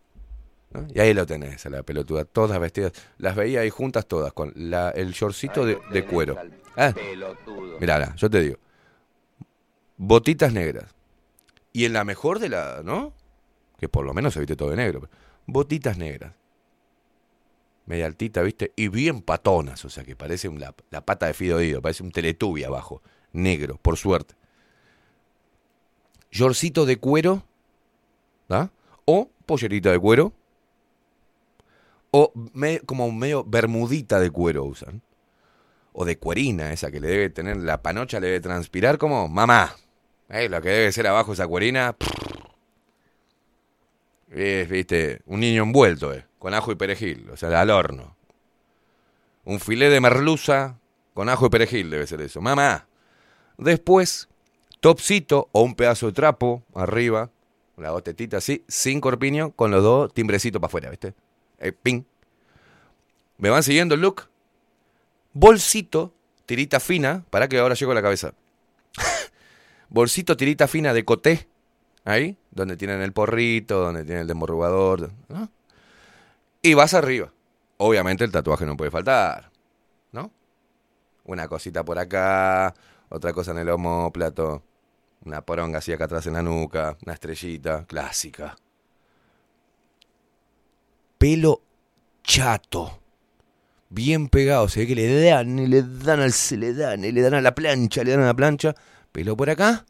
Y 0.94 1.00
ahí 1.00 1.12
lo 1.14 1.26
tenés, 1.26 1.66
a 1.66 1.70
la 1.70 1.82
pelotuda, 1.82 2.24
todas 2.24 2.60
vestidas. 2.60 2.92
Las 3.18 3.34
veía 3.34 3.60
ahí 3.60 3.70
juntas 3.70 4.06
todas, 4.06 4.32
con 4.32 4.52
el 4.56 5.10
shortcito 5.12 5.66
de, 5.66 6.04
cuero. 6.06 6.36
Ah, 6.76 6.94
yo 8.16 8.30
te 8.30 8.40
digo. 8.40 8.56
Botitas 9.96 10.52
negras. 10.52 10.94
Y 11.72 11.84
en 11.86 11.92
la 11.92 12.04
mejor 12.04 12.38
de 12.38 12.48
la, 12.48 12.82
¿no? 12.84 13.12
Que 13.78 13.88
por 13.88 14.04
lo 14.04 14.14
menos 14.14 14.34
se 14.34 14.40
viste 14.40 14.56
todo 14.56 14.70
de 14.70 14.76
negro. 14.76 15.08
Botitas 15.46 15.98
negras. 15.98 16.34
Media 17.86 18.06
altita, 18.06 18.42
¿viste? 18.42 18.72
Y 18.76 18.88
bien 18.88 19.22
patonas, 19.22 19.84
o 19.84 19.90
sea 19.90 20.04
que 20.04 20.14
parece 20.14 20.48
un- 20.48 20.60
la, 20.60 20.74
la 20.90 21.04
pata 21.04 21.26
de 21.26 21.34
Fido 21.34 21.58
Dido, 21.58 21.82
parece 21.82 22.04
un 22.04 22.12
teletubi 22.12 22.62
abajo. 22.62 23.02
Negro, 23.32 23.78
por 23.80 23.96
suerte. 23.96 24.34
Yorcito 26.30 26.86
de 26.86 26.96
cuero, 26.96 27.42
¿ah? 28.48 28.70
O 29.04 29.30
pollerita 29.46 29.90
de 29.90 29.98
cuero. 29.98 30.32
O 32.12 32.32
me- 32.54 32.80
como 32.80 33.10
medio 33.12 33.44
bermudita 33.44 34.18
de 34.20 34.30
cuero 34.30 34.64
usan. 34.64 35.02
O 35.92 36.04
de 36.04 36.18
cuerina, 36.18 36.72
esa 36.72 36.90
que 36.90 37.00
le 37.00 37.08
debe 37.08 37.30
tener 37.30 37.56
la 37.56 37.82
panocha, 37.82 38.20
le 38.20 38.28
debe 38.28 38.40
transpirar 38.40 38.98
como 38.98 39.28
mamá. 39.28 39.74
Eh, 40.28 40.48
lo 40.48 40.62
que 40.62 40.68
debe 40.68 40.92
ser 40.92 41.06
abajo 41.08 41.32
esa 41.32 41.46
cuerina. 41.48 41.96
Es, 44.30 44.68
viste, 44.68 45.22
un 45.26 45.40
niño 45.40 45.64
envuelto, 45.64 46.14
eh, 46.14 46.24
con 46.38 46.54
ajo 46.54 46.70
y 46.70 46.76
perejil, 46.76 47.28
o 47.30 47.36
sea, 47.36 47.60
al 47.60 47.70
horno. 47.70 48.16
Un 49.44 49.58
filé 49.58 49.90
de 49.90 50.00
merluza 50.00 50.78
con 51.14 51.28
ajo 51.28 51.46
y 51.46 51.50
perejil 51.50 51.90
debe 51.90 52.06
ser 52.06 52.20
eso. 52.20 52.40
Mamá. 52.40 52.86
Después, 53.60 54.28
topcito 54.80 55.48
o 55.52 55.62
un 55.62 55.74
pedazo 55.74 56.06
de 56.06 56.12
trapo 56.12 56.62
arriba, 56.74 57.30
la 57.76 57.90
botetita 57.90 58.38
así, 58.38 58.64
sin 58.68 59.00
corpiño, 59.00 59.52
con 59.52 59.70
los 59.70 59.82
dos 59.82 60.14
timbrecitos 60.14 60.60
para 60.60 60.68
afuera, 60.68 60.90
¿viste? 60.90 61.14
Eh, 61.58 61.72
ping. 61.72 62.04
¿Me 63.36 63.50
van 63.50 63.62
siguiendo 63.62 63.94
el 63.94 64.00
look? 64.00 64.28
Bolsito, 65.34 66.14
tirita 66.46 66.80
fina, 66.80 67.24
para 67.28 67.48
que 67.48 67.58
ahora 67.58 67.74
llego 67.74 67.92
a 67.92 67.94
la 67.94 68.02
cabeza. 68.02 68.32
Bolsito, 69.90 70.38
tirita 70.38 70.66
fina 70.66 70.94
de 70.94 71.04
coté, 71.04 71.46
ahí, 72.04 72.38
donde 72.50 72.78
tienen 72.78 73.02
el 73.02 73.12
porrito, 73.12 73.78
donde 73.80 74.04
tienen 74.04 74.22
el 74.22 74.26
demorrugador, 74.26 75.10
¿no? 75.28 75.50
Y 76.62 76.74
vas 76.74 76.94
arriba. 76.94 77.32
Obviamente 77.76 78.24
el 78.24 78.32
tatuaje 78.32 78.64
no 78.64 78.76
puede 78.76 78.90
faltar, 78.90 79.50
¿no? 80.12 80.30
Una 81.24 81.46
cosita 81.48 81.84
por 81.84 81.98
acá, 81.98 82.74
otra 83.10 83.32
cosa 83.32 83.50
en 83.50 83.58
el 83.58 83.68
homóplato, 83.68 84.62
una 85.24 85.42
poronga 85.42 85.78
así 85.78 85.92
acá 85.92 86.04
atrás 86.04 86.26
en 86.26 86.32
la 86.32 86.42
nuca, 86.42 86.96
una 87.04 87.12
estrellita, 87.12 87.84
clásica. 87.84 88.56
Pelo 91.18 91.60
chato, 92.22 92.98
bien 93.90 94.28
pegado, 94.28 94.68
se 94.68 94.80
ve 94.80 94.86
que 94.86 94.94
le 94.94 95.22
dan, 95.22 95.58
y 95.58 95.66
le 95.66 95.82
dan 95.82 96.20
al, 96.20 96.32
se 96.32 96.56
le 96.56 96.72
dan, 96.72 97.04
y 97.04 97.12
le 97.12 97.20
dan 97.20 97.34
a 97.34 97.42
la 97.42 97.54
plancha, 97.54 98.02
le 98.02 98.12
dan 98.12 98.22
a 98.22 98.26
la 98.26 98.34
plancha, 98.34 98.74
pelo 99.12 99.36
por 99.36 99.50
acá 99.50 99.84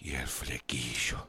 y 0.00 0.14
el 0.14 0.26
flequillo. 0.26 1.26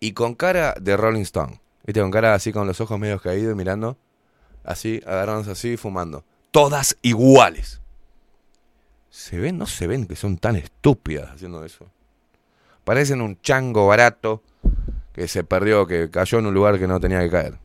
Y 0.00 0.12
con 0.12 0.34
cara 0.34 0.74
de 0.80 0.96
Rolling 0.96 1.22
Stone, 1.22 1.60
viste, 1.84 2.00
con 2.00 2.10
cara 2.10 2.34
así 2.34 2.52
con 2.52 2.66
los 2.66 2.80
ojos 2.80 2.98
medio 2.98 3.20
caídos 3.20 3.56
mirando, 3.56 3.98
así, 4.64 5.00
agarrándose 5.06 5.52
así, 5.52 5.76
fumando. 5.76 6.24
Todas 6.50 6.96
iguales. 7.02 7.81
¿Se 9.12 9.38
ven? 9.38 9.58
No 9.58 9.66
se 9.66 9.86
ven 9.86 10.06
que 10.06 10.16
son 10.16 10.38
tan 10.38 10.56
estúpidas 10.56 11.30
haciendo 11.32 11.62
eso. 11.66 11.86
Parecen 12.82 13.20
un 13.20 13.38
chango 13.42 13.86
barato 13.86 14.42
que 15.12 15.28
se 15.28 15.44
perdió, 15.44 15.86
que 15.86 16.08
cayó 16.10 16.38
en 16.38 16.46
un 16.46 16.54
lugar 16.54 16.78
que 16.78 16.88
no 16.88 16.98
tenía 16.98 17.20
que 17.20 17.28
caer. 17.28 17.58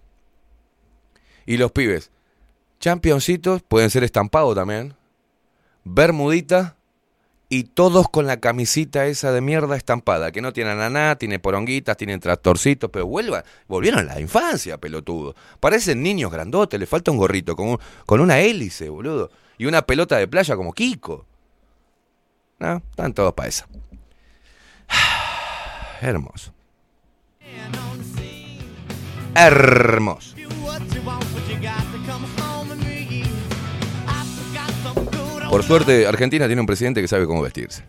Y 1.45 1.55
los 1.55 1.71
pibes, 1.71 2.11
championcitos, 2.81 3.61
pueden 3.63 3.89
ser 3.89 4.03
estampados 4.03 4.55
también. 4.55 4.93
Bermudita 5.85 6.75
y 7.47 7.63
todos 7.63 8.09
con 8.09 8.27
la 8.27 8.41
camisita 8.41 9.05
esa 9.05 9.31
de 9.31 9.39
mierda 9.39 9.77
estampada, 9.77 10.33
que 10.33 10.41
no 10.41 10.51
tiene 10.51 10.71
ananá, 10.71 11.15
tiene 11.15 11.39
poronguitas, 11.39 11.95
tienen 11.95 12.19
tractorcitos, 12.19 12.89
pero 12.91 13.07
vuelvan, 13.07 13.43
volvieron 13.69 14.01
a 14.01 14.03
la 14.03 14.19
infancia, 14.19 14.77
pelotudo. 14.77 15.33
Parecen 15.61 16.03
niños 16.03 16.29
grandotes, 16.29 16.77
le 16.77 16.85
falta 16.85 17.09
un 17.09 17.17
gorrito 17.17 17.55
con, 17.55 17.69
un- 17.69 17.79
con 18.05 18.19
una 18.19 18.41
hélice, 18.41 18.89
boludo. 18.89 19.31
Y 19.57 19.65
una 19.65 19.81
pelota 19.83 20.17
de 20.17 20.27
playa 20.27 20.57
como 20.57 20.73
Kiko. 20.73 21.25
No, 22.59 22.81
están 22.89 23.13
todos 23.13 23.33
para 23.33 23.49
esa. 23.49 23.67
Hermoso. 26.01 26.53
Hermoso. 29.35 30.35
Por 35.49 35.63
suerte, 35.63 36.07
Argentina 36.07 36.47
tiene 36.47 36.61
un 36.61 36.67
presidente 36.67 37.01
que 37.01 37.07
sabe 37.07 37.25
cómo 37.25 37.41
vestirse. 37.41 37.83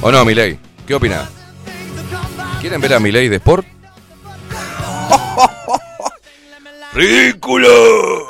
¿O 0.00 0.12
no, 0.12 0.24
Milei? 0.24 0.58
¿Qué 0.86 0.94
opina? 0.94 1.28
¿Quieren 2.60 2.80
ver 2.80 2.94
a 2.94 3.00
Milei 3.00 3.28
de 3.28 3.36
Sport? 3.36 3.66
¡Ridículo! 6.94 8.28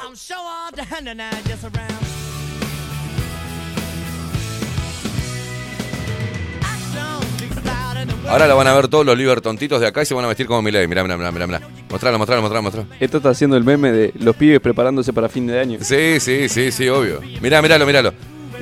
Ahora 8.28 8.46
la 8.46 8.54
van 8.54 8.66
a 8.66 8.74
ver 8.74 8.88
todos 8.88 9.06
los 9.06 9.16
libertontitos 9.16 9.80
de 9.80 9.86
acá 9.86 10.02
y 10.02 10.06
se 10.06 10.12
van 10.12 10.24
a 10.24 10.28
vestir 10.28 10.46
como 10.46 10.60
Milei. 10.60 10.86
Mirá, 10.86 11.02
mirá, 11.02 11.16
mirá, 11.16 11.32
mirá. 11.32 11.46
mirá. 11.46 11.60
Mostralo, 11.88 12.18
mostralo, 12.18 12.42
mostralo, 12.42 12.62
mostralo. 12.62 12.88
Esto 13.00 13.16
está 13.16 13.30
haciendo 13.30 13.56
el 13.56 13.64
meme 13.64 13.90
de 13.90 14.12
los 14.18 14.36
pibes 14.36 14.60
preparándose 14.60 15.14
para 15.14 15.30
fin 15.30 15.46
de 15.46 15.58
año. 15.58 15.78
Sí, 15.80 16.20
sí, 16.20 16.48
sí, 16.50 16.70
sí, 16.70 16.88
obvio. 16.88 17.20
Mirá, 17.40 17.62
míralo, 17.62 17.86
míralo. 17.86 18.12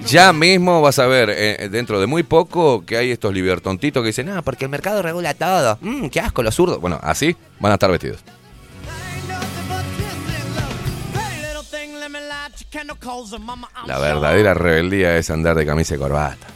Ya 0.06 0.32
mismo 0.32 0.80
vas 0.82 1.00
a 1.00 1.06
ver, 1.06 1.30
eh, 1.30 1.68
dentro 1.68 1.98
de 1.98 2.06
muy 2.06 2.22
poco, 2.22 2.84
que 2.86 2.96
hay 2.96 3.10
estos 3.10 3.34
libertontitos 3.34 4.02
que 4.02 4.08
dicen, 4.08 4.28
ah, 4.28 4.42
porque 4.42 4.66
el 4.66 4.70
mercado 4.70 5.02
regula 5.02 5.34
todo. 5.34 5.78
Mmm, 5.80 6.08
qué 6.08 6.20
asco, 6.20 6.44
los 6.44 6.54
zurdos. 6.54 6.80
Bueno, 6.80 7.00
así 7.02 7.36
van 7.58 7.72
a 7.72 7.74
estar 7.74 7.90
vestidos. 7.90 8.22
La 13.86 13.98
verdadera 13.98 14.54
rebeldía 14.54 15.16
es 15.16 15.30
andar 15.30 15.56
de 15.56 15.66
camisa 15.66 15.96
y 15.96 15.98
corbata. 15.98 16.46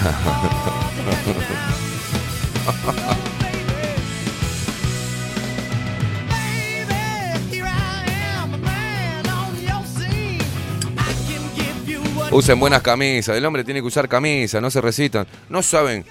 Usen 12.32 12.60
buenas 12.60 12.82
camisas. 12.82 13.36
El 13.36 13.44
hombre 13.44 13.64
tiene 13.64 13.80
que 13.80 13.86
usar 13.86 14.08
camisa, 14.08 14.60
no 14.60 14.70
se 14.70 14.80
recitan. 14.80 15.26
No 15.48 15.62
saben. 15.62 16.04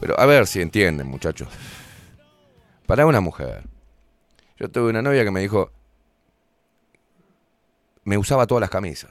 Pero 0.00 0.18
a 0.18 0.24
ver 0.26 0.46
si 0.46 0.62
entienden, 0.62 1.06
muchachos. 1.06 1.48
Para 2.86 3.06
una 3.06 3.20
mujer. 3.20 3.62
Yo 4.58 4.70
tuve 4.70 4.90
una 4.90 5.02
novia 5.02 5.24
que 5.24 5.30
me 5.30 5.40
dijo. 5.40 5.70
Me 8.04 8.18
usaba 8.18 8.46
todas 8.46 8.62
las 8.62 8.70
camisas. 8.70 9.10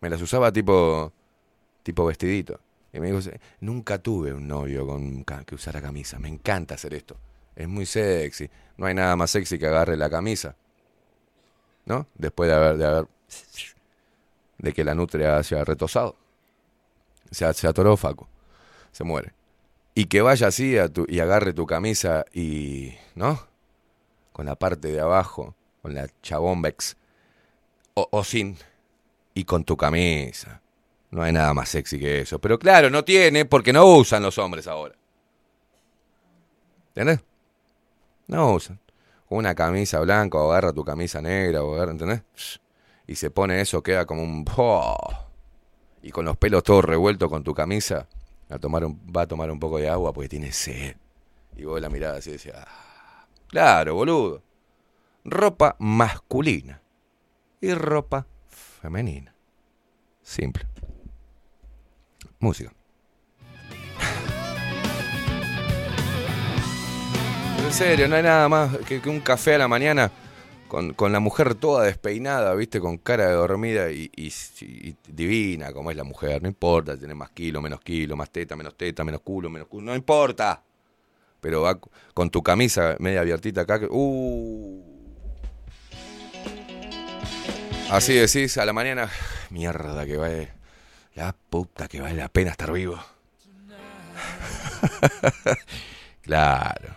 Me 0.00 0.08
las 0.08 0.22
usaba 0.22 0.50
tipo. 0.50 1.12
tipo 1.82 2.06
vestidito. 2.06 2.58
Y 2.92 3.00
me 3.00 3.12
dijo, 3.12 3.30
nunca 3.60 3.98
tuve 3.98 4.32
un 4.32 4.48
novio 4.48 4.86
con 4.86 5.24
que 5.24 5.54
usara 5.54 5.80
camisa. 5.80 6.18
Me 6.18 6.28
encanta 6.28 6.74
hacer 6.74 6.94
esto. 6.94 7.16
Es 7.54 7.68
muy 7.68 7.86
sexy. 7.86 8.50
No 8.76 8.86
hay 8.86 8.94
nada 8.94 9.14
más 9.16 9.30
sexy 9.30 9.58
que 9.58 9.66
agarre 9.66 9.96
la 9.96 10.10
camisa. 10.10 10.56
¿No? 11.86 12.06
Después 12.14 12.48
de 12.48 12.56
haber, 12.56 12.76
de 12.76 12.86
haber 12.86 13.06
de 14.58 14.72
que 14.72 14.84
la 14.84 14.94
nutria 14.94 15.42
se 15.42 15.58
ha 15.58 15.64
retosado. 15.64 16.16
Se, 17.30 17.52
se 17.54 17.66
atoró 17.66 17.96
Facu. 17.96 18.26
Se 18.92 19.04
muere. 19.04 19.32
Y 19.94 20.06
que 20.06 20.20
vaya 20.22 20.48
así 20.48 20.76
y 21.08 21.20
agarre 21.20 21.52
tu 21.52 21.66
camisa 21.66 22.24
y. 22.32 22.94
¿No? 23.14 23.46
Con 24.32 24.46
la 24.46 24.56
parte 24.56 24.88
de 24.88 25.00
abajo, 25.00 25.54
con 25.82 25.94
la 25.94 26.08
chabombex. 26.22 26.96
O, 27.94 28.08
o 28.10 28.24
sin. 28.24 28.56
Y 29.34 29.44
con 29.44 29.64
tu 29.64 29.76
camisa. 29.76 30.60
No 31.10 31.22
hay 31.22 31.32
nada 31.32 31.52
más 31.54 31.68
sexy 31.68 31.98
que 31.98 32.20
eso. 32.20 32.38
Pero 32.38 32.58
claro, 32.58 32.88
no 32.90 33.04
tiene 33.04 33.44
porque 33.44 33.72
no 33.72 33.84
usan 33.86 34.22
los 34.22 34.38
hombres 34.38 34.66
ahora. 34.66 34.94
¿Entendés? 36.88 37.20
No 38.26 38.52
usan. 38.54 38.78
Una 39.28 39.54
camisa 39.54 40.00
blanca 40.00 40.38
o 40.38 40.50
agarra 40.50 40.72
tu 40.72 40.84
camisa 40.84 41.20
negra 41.22 41.62
o 41.62 41.74
agarra, 41.74 41.92
¿entendés? 41.92 42.22
y 43.06 43.16
se 43.16 43.28
pone 43.30 43.60
eso, 43.60 43.82
queda 43.82 44.06
como 44.06 44.22
un... 44.22 44.44
Y 46.00 46.10
con 46.12 46.24
los 46.24 46.36
pelos 46.36 46.62
todos 46.62 46.84
revueltos 46.84 47.28
con 47.28 47.42
tu 47.42 47.52
camisa, 47.54 48.06
a 48.48 48.58
tomar 48.58 48.84
un- 48.84 49.00
va 49.14 49.22
a 49.22 49.26
tomar 49.26 49.50
un 49.50 49.58
poco 49.58 49.78
de 49.78 49.88
agua 49.88 50.12
porque 50.12 50.28
tiene 50.28 50.52
sed. 50.52 50.94
Y 51.56 51.64
vos 51.64 51.80
la 51.80 51.88
mirada 51.90 52.18
así 52.18 52.30
y 52.30 52.32
decís, 52.34 52.52
"Ah, 52.54 53.26
claro, 53.48 53.96
boludo. 53.96 54.42
Ropa 55.24 55.74
masculina 55.80 56.80
y 57.60 57.74
ropa 57.74 58.26
femenina. 58.48 59.34
Simple. 60.22 60.66
Música. 62.40 62.72
En 67.64 67.72
serio, 67.72 68.08
no 68.08 68.16
hay 68.16 68.22
nada 68.22 68.48
más 68.48 68.76
que, 68.78 69.00
un 69.08 69.20
café 69.20 69.54
a 69.54 69.58
la 69.58 69.68
mañana 69.68 70.10
con, 70.66 70.92
con 70.94 71.12
la 71.12 71.20
mujer 71.20 71.54
toda 71.54 71.84
despeinada, 71.84 72.54
¿viste? 72.54 72.80
Con 72.80 72.98
cara 72.98 73.26
de 73.28 73.34
dormida 73.34 73.90
y, 73.92 74.10
divina 75.06 75.72
como 75.72 75.90
es 75.90 75.96
la 75.96 76.04
mujer. 76.04 76.42
No 76.42 76.48
importa, 76.48 76.96
tiene 76.96 77.14
más 77.14 77.30
kilo, 77.30 77.60
menos 77.60 77.80
kilo, 77.80 78.16
más 78.16 78.30
teta, 78.30 78.56
menos 78.56 78.76
teta, 78.76 79.04
menos 79.04 79.20
culo, 79.20 79.50
menos 79.50 79.68
culo. 79.68 79.86
No 79.86 79.94
importa. 79.94 80.62
Pero 81.40 81.62
va 81.62 81.78
con 82.14 82.30
tu 82.30 82.42
camisa 82.42 82.96
media 82.98 83.20
abiertita 83.20 83.62
acá. 83.62 83.78
que- 83.78 83.88
Uh. 83.90 84.82
Así 87.90 88.14
decís 88.14 88.56
a 88.58 88.64
la 88.64 88.72
mañana. 88.72 89.10
Mierda 89.50 90.06
que 90.06 90.16
vale. 90.16 90.59
La 91.14 91.32
puta 91.32 91.88
que 91.88 92.00
vale 92.00 92.14
la 92.14 92.28
pena 92.28 92.52
estar 92.52 92.72
vivo. 92.72 92.98
claro. 96.22 96.96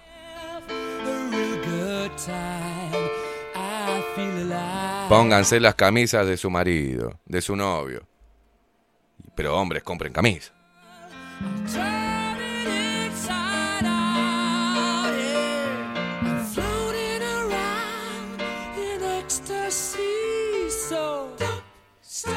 Pónganse 5.10 5.60
las 5.60 5.76
camisas 5.76 6.28
de 6.28 6.38
su 6.38 6.50
marido, 6.50 7.20
de 7.26 7.42
su 7.42 7.56
novio. 7.56 8.08
Pero 9.36 9.58
hombres, 9.58 9.84
compren 9.84 10.14
camisa. 10.14 10.54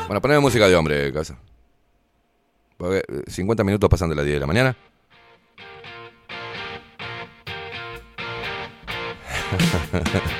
Bueno, 0.06 0.20
poneme 0.20 0.40
música 0.40 0.68
de 0.68 0.76
hombre, 0.76 1.12
casa. 1.12 1.38
Porque, 2.76 2.98
eh, 2.98 3.22
50 3.26 3.64
minutos 3.64 3.88
pasan 3.88 4.10
de 4.10 4.16
las 4.16 4.24
10 4.24 4.36
de 4.36 4.40
la 4.40 4.46
mañana. 4.46 4.76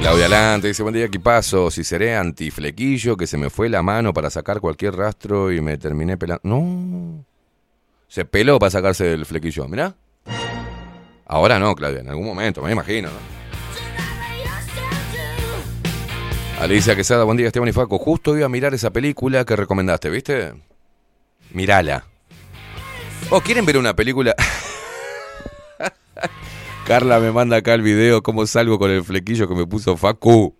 Claudia 0.00 0.28
Lante 0.28 0.68
dice, 0.68 0.82
buen 0.82 0.94
día, 0.94 1.08
¿qué 1.08 1.20
paso? 1.20 1.70
Si 1.70 1.84
seré 1.84 2.16
antiflequillo, 2.16 3.18
que 3.18 3.26
se 3.26 3.36
me 3.36 3.50
fue 3.50 3.68
la 3.68 3.82
mano 3.82 4.14
para 4.14 4.30
sacar 4.30 4.60
cualquier 4.60 4.96
rastro 4.96 5.52
y 5.52 5.60
me 5.60 5.76
terminé 5.76 6.16
pelando. 6.16 6.40
No. 6.42 7.24
Se 8.08 8.24
peló 8.24 8.58
para 8.58 8.70
sacarse 8.70 9.12
el 9.12 9.26
flequillo, 9.26 9.68
mirá. 9.68 9.94
Ahora 11.26 11.58
no, 11.58 11.74
Claudia, 11.74 12.00
en 12.00 12.08
algún 12.08 12.24
momento, 12.24 12.62
me 12.62 12.72
imagino, 12.72 13.08
¿no? 13.08 13.39
Alicia 16.60 16.94
Quesada, 16.94 17.24
buen 17.24 17.38
día, 17.38 17.46
Esteban 17.46 17.68
y 17.70 17.72
Faco. 17.72 17.98
Justo 17.98 18.36
iba 18.36 18.44
a 18.44 18.50
mirar 18.50 18.74
esa 18.74 18.90
película 18.90 19.44
que 19.46 19.56
recomendaste, 19.56 20.10
¿viste? 20.10 20.52
Mirala. 21.52 22.04
¿O 23.30 23.40
quieren 23.40 23.64
ver 23.64 23.78
una 23.78 23.96
película? 23.96 24.34
Carla 26.86 27.18
me 27.18 27.32
manda 27.32 27.56
acá 27.56 27.72
el 27.72 27.82
video 27.82 28.22
cómo 28.22 28.46
salgo 28.46 28.78
con 28.78 28.90
el 28.90 29.02
flequillo 29.02 29.48
que 29.48 29.54
me 29.54 29.66
puso 29.66 29.96
Facu. 29.96 30.54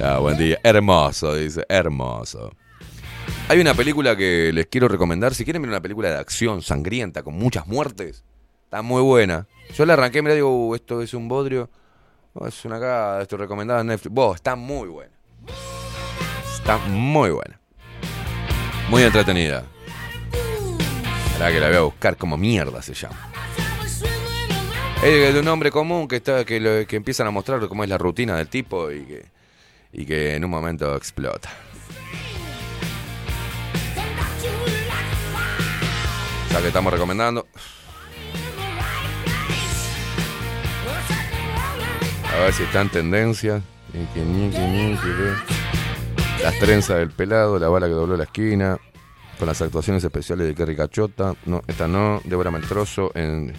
Ah, 0.00 0.18
buen 0.20 0.38
día. 0.38 0.58
Hermoso, 0.62 1.34
dice. 1.34 1.66
Hermoso. 1.68 2.50
Hay 3.48 3.60
una 3.60 3.74
película 3.74 4.16
que 4.16 4.52
les 4.54 4.66
quiero 4.68 4.88
recomendar. 4.88 5.34
Si 5.34 5.44
quieren 5.44 5.60
ver 5.60 5.68
una 5.68 5.82
película 5.82 6.08
de 6.08 6.16
acción 6.16 6.62
sangrienta 6.62 7.22
con 7.22 7.34
muchas 7.34 7.66
muertes, 7.66 8.24
está 8.64 8.80
muy 8.80 9.02
buena. 9.02 9.46
Yo 9.74 9.84
la 9.84 9.92
arranqué, 9.92 10.22
mira, 10.22 10.34
digo, 10.34 10.68
"Uh, 10.68 10.74
esto 10.74 11.02
es 11.02 11.12
un 11.12 11.28
bodrio. 11.28 11.68
Oh, 12.34 12.46
es 12.46 12.64
una 12.64 12.80
cagada, 12.80 13.22
esto 13.22 13.36
recomendado 13.36 13.80
en 13.80 13.88
Netflix. 13.88 14.14
Vos, 14.14 14.36
está 14.36 14.56
muy 14.56 14.88
buena. 14.88 15.12
Está 16.54 16.78
muy 16.78 17.30
buena. 17.30 17.60
Muy 18.88 19.02
entretenida. 19.02 19.64
La 21.38 21.50
que 21.50 21.60
la 21.60 21.68
voy 21.68 21.76
a 21.76 21.80
buscar 21.82 22.16
como 22.16 22.36
mierda 22.36 22.80
se 22.80 22.94
llama. 22.94 23.18
Es 25.02 25.34
de 25.34 25.40
un 25.40 25.48
hombre 25.48 25.70
común 25.70 26.06
que 26.06 26.16
está 26.16 26.44
que, 26.44 26.86
empiezan 26.90 27.26
a 27.26 27.30
mostrar 27.30 27.66
cómo 27.68 27.82
es 27.82 27.90
la 27.90 27.98
rutina 27.98 28.36
del 28.36 28.48
tipo 28.48 28.90
y 28.90 29.04
que, 29.04 29.26
y 29.92 30.06
que 30.06 30.36
en 30.36 30.44
un 30.44 30.50
momento 30.50 30.94
explota. 30.96 31.50
Ya 36.50 36.60
que 36.60 36.68
estamos 36.68 36.92
recomendando. 36.92 37.46
A 42.34 42.44
ver 42.44 42.52
si 42.52 42.62
está 42.62 42.80
en 42.80 42.88
tendencia. 42.88 43.62
Ñiqui, 43.92 44.20
ñiqui, 44.20 44.58
ñiqui, 44.58 45.08
ve. 45.08 45.32
Las 46.42 46.58
trenzas 46.58 46.98
del 46.98 47.10
pelado, 47.10 47.58
la 47.58 47.68
bala 47.68 47.86
que 47.86 47.92
dobló 47.92 48.16
la 48.16 48.24
esquina. 48.24 48.78
Con 49.38 49.48
las 49.48 49.60
actuaciones 49.60 50.02
especiales 50.04 50.46
de 50.46 50.54
Kerry 50.54 50.76
Cachota. 50.76 51.34
No, 51.46 51.62
esta 51.66 51.88
no. 51.88 52.20
Débora 52.24 52.50
Meltroso 52.50 53.10
en 53.14 53.52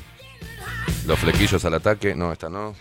Los 1.05 1.19
flequillos 1.19 1.63
al 1.65 1.75
ataque. 1.75 2.15
No, 2.15 2.31
esta 2.31 2.49
no. 2.49 2.73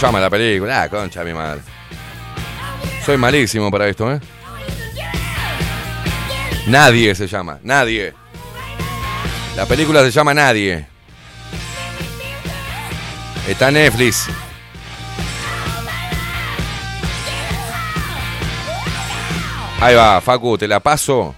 Llama 0.00 0.20
la 0.20 0.30
película? 0.30 0.82
Ah, 0.82 0.88
concha 0.88 1.22
mi 1.22 1.32
madre. 1.34 1.60
Soy 3.04 3.16
malísimo 3.16 3.70
para 3.70 3.88
esto, 3.88 4.10
¿eh? 4.12 4.20
Nadie 6.66 7.14
se 7.14 7.26
llama, 7.26 7.58
nadie. 7.62 8.14
La 9.56 9.66
película 9.66 10.02
se 10.02 10.10
llama 10.10 10.32
Nadie. 10.32 10.86
Está 13.48 13.70
Netflix. 13.70 14.28
Ahí 19.80 19.94
va, 19.94 20.20
Facu, 20.20 20.56
te 20.56 20.68
la 20.68 20.78
paso. 20.80 21.34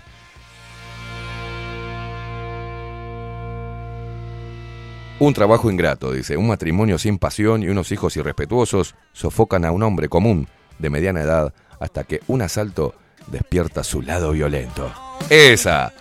Un 5.22 5.34
trabajo 5.34 5.70
ingrato, 5.70 6.10
dice. 6.10 6.36
Un 6.36 6.48
matrimonio 6.48 6.98
sin 6.98 7.16
pasión 7.16 7.62
y 7.62 7.68
unos 7.68 7.92
hijos 7.92 8.16
irrespetuosos 8.16 8.96
sofocan 9.12 9.64
a 9.64 9.70
un 9.70 9.84
hombre 9.84 10.08
común 10.08 10.48
de 10.80 10.90
mediana 10.90 11.20
edad 11.20 11.54
hasta 11.78 12.02
que 12.02 12.22
un 12.26 12.42
asalto 12.42 12.96
despierta 13.28 13.84
su 13.84 14.02
lado 14.02 14.32
violento. 14.32 14.92
Esa. 15.30 15.92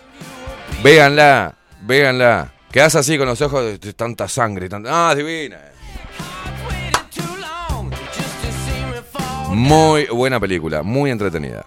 Véanla, 0.82 1.54
véanla. 1.82 2.52
Quedas 2.72 2.96
así 2.96 3.16
con 3.16 3.28
los 3.28 3.40
ojos 3.42 3.78
de, 3.78 3.92
tanta 3.92 4.26
sangre. 4.26 4.68
Tanta... 4.68 5.10
Ah, 5.10 5.14
divina. 5.14 5.60
Muy 9.50 10.06
buena 10.06 10.40
película, 10.40 10.82
muy 10.82 11.12
entretenida. 11.12 11.64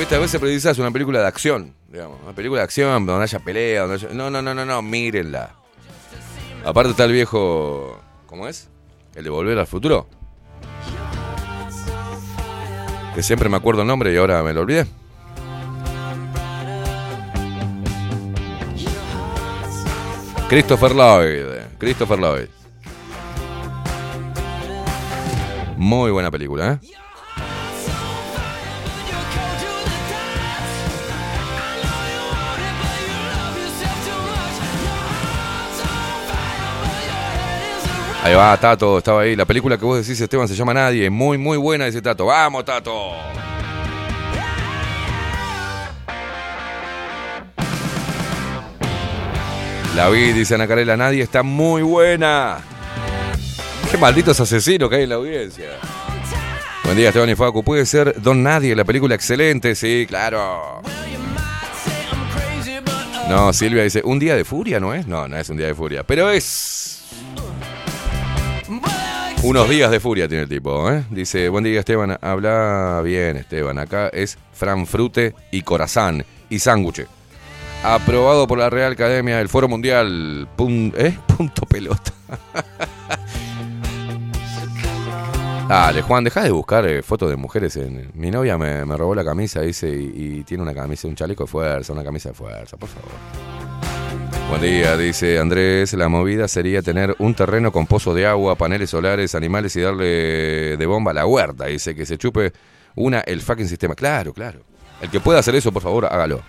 Viste, 0.00 0.14
a 0.14 0.18
veces 0.18 0.40
precisas 0.40 0.78
una 0.78 0.90
película 0.90 1.20
de 1.20 1.26
acción, 1.26 1.74
digamos, 1.88 2.18
una 2.22 2.32
película 2.32 2.62
de 2.62 2.64
acción 2.64 3.04
donde 3.04 3.22
haya 3.22 3.38
pelea. 3.38 3.86
No, 4.14 4.30
no, 4.30 4.40
no, 4.40 4.54
no, 4.54 4.64
no, 4.64 4.80
mírenla. 4.80 5.54
Aparte 6.64 6.92
está 6.92 7.04
el 7.04 7.12
viejo... 7.12 8.00
¿Cómo 8.24 8.48
es? 8.48 8.70
El 9.14 9.24
de 9.24 9.28
Volver 9.28 9.58
al 9.58 9.66
Futuro. 9.66 10.08
Que 13.14 13.22
siempre 13.22 13.50
me 13.50 13.58
acuerdo 13.58 13.82
el 13.82 13.88
nombre 13.88 14.10
y 14.10 14.16
ahora 14.16 14.42
me 14.42 14.54
lo 14.54 14.62
olvidé. 14.62 14.86
Christopher 20.48 20.94
Lloyd. 20.94 21.44
Christopher 21.76 22.18
Lloyd. 22.18 22.48
Muy 25.76 26.10
buena 26.10 26.30
película, 26.30 26.80
¿eh? 26.82 26.99
Ahí 38.22 38.34
va, 38.34 38.54
Tato, 38.58 38.98
estaba 38.98 39.22
ahí. 39.22 39.34
La 39.34 39.46
película 39.46 39.78
que 39.78 39.84
vos 39.84 39.98
decís, 39.98 40.20
Esteban, 40.20 40.46
se 40.46 40.54
llama 40.54 40.74
Nadie. 40.74 41.08
Muy, 41.08 41.38
muy 41.38 41.56
buena, 41.56 41.86
dice 41.86 42.02
Tato. 42.02 42.26
¡Vamos, 42.26 42.64
Tato! 42.66 43.12
La 49.96 50.08
vi, 50.08 50.32
dice 50.32 50.54
Ana 50.54 50.68
Carela, 50.68 50.96
Nadie 50.96 51.22
está 51.22 51.42
muy 51.42 51.82
buena. 51.82 52.58
Qué 53.90 53.98
malditos 53.98 54.38
asesinos 54.38 54.88
que 54.88 54.96
hay 54.96 55.02
en 55.02 55.08
la 55.08 55.14
audiencia. 55.16 55.66
Buen 56.84 56.96
día, 56.96 57.08
Esteban 57.08 57.30
y 57.30 57.34
Facu. 57.34 57.64
Puede 57.64 57.86
ser 57.86 58.20
Don 58.20 58.42
Nadie, 58.42 58.76
la 58.76 58.84
película 58.84 59.14
excelente, 59.14 59.74
sí, 59.74 60.06
claro. 60.08 60.82
No, 63.28 63.52
Silvia 63.52 63.82
dice, 63.82 64.02
¿un 64.04 64.18
día 64.18 64.36
de 64.36 64.44
furia 64.44 64.78
no 64.78 64.92
es? 64.92 65.06
No, 65.06 65.26
no 65.26 65.36
es 65.36 65.48
un 65.48 65.56
día 65.56 65.68
de 65.68 65.74
furia, 65.74 66.02
pero 66.02 66.30
es... 66.30 67.00
Unos 69.42 69.68
días 69.70 69.90
de 69.90 70.00
furia 70.00 70.28
tiene 70.28 70.42
el 70.44 70.48
tipo, 70.48 70.90
¿eh? 70.90 71.04
Dice, 71.10 71.48
buen 71.48 71.64
día 71.64 71.80
Esteban, 71.80 72.18
habla 72.20 73.00
bien 73.02 73.36
Esteban, 73.38 73.78
acá 73.78 74.08
es 74.08 74.36
Fran 74.52 74.86
Frute 74.86 75.34
y 75.50 75.62
Corazán 75.62 76.24
y 76.50 76.58
Sándwich. 76.58 77.06
Aprobado 77.82 78.46
por 78.46 78.58
la 78.58 78.68
Real 78.68 78.92
Academia 78.92 79.38
del 79.38 79.48
Foro 79.48 79.66
Mundial. 79.66 80.46
Pun- 80.56 80.92
¿eh? 80.96 81.16
Punto 81.36 81.62
pelota. 81.64 82.12
Dale, 85.66 86.02
Juan, 86.02 86.24
deja 86.24 86.42
de 86.42 86.50
buscar 86.50 86.84
eh, 86.86 87.02
fotos 87.02 87.30
de 87.30 87.36
mujeres. 87.36 87.76
En... 87.76 88.10
Mi 88.14 88.30
novia 88.30 88.58
me, 88.58 88.84
me 88.84 88.96
robó 88.96 89.14
la 89.14 89.24
camisa, 89.24 89.62
dice, 89.62 89.88
y, 89.88 90.40
y 90.40 90.44
tiene 90.44 90.62
una 90.62 90.74
camisa, 90.74 91.08
un 91.08 91.14
chaleco 91.14 91.44
de 91.44 91.50
fuerza, 91.50 91.92
una 91.94 92.04
camisa 92.04 92.28
de 92.28 92.34
fuerza, 92.34 92.76
por 92.76 92.88
favor. 92.90 93.10
Buen 94.48 94.62
día, 94.62 94.96
dice 94.96 95.38
Andrés. 95.38 95.92
La 95.94 96.08
movida 96.08 96.48
sería 96.48 96.82
tener 96.82 97.14
un 97.18 97.34
terreno 97.34 97.70
con 97.70 97.86
pozo 97.86 98.14
de 98.14 98.26
agua, 98.26 98.56
paneles 98.56 98.90
solares, 98.90 99.34
animales 99.34 99.76
y 99.76 99.80
darle 99.80 100.76
de 100.76 100.86
bomba 100.86 101.12
a 101.12 101.14
la 101.14 101.26
huerta. 101.26 101.66
Dice 101.66 101.94
que 101.94 102.04
se 102.04 102.18
chupe 102.18 102.52
una 102.96 103.20
el 103.20 103.40
fucking 103.40 103.68
sistema. 103.68 103.94
Claro, 103.94 104.32
claro. 104.32 104.60
El 105.00 105.08
que 105.08 105.20
pueda 105.20 105.38
hacer 105.38 105.54
eso, 105.54 105.72
por 105.72 105.82
favor, 105.82 106.06
hágalo. 106.06 106.42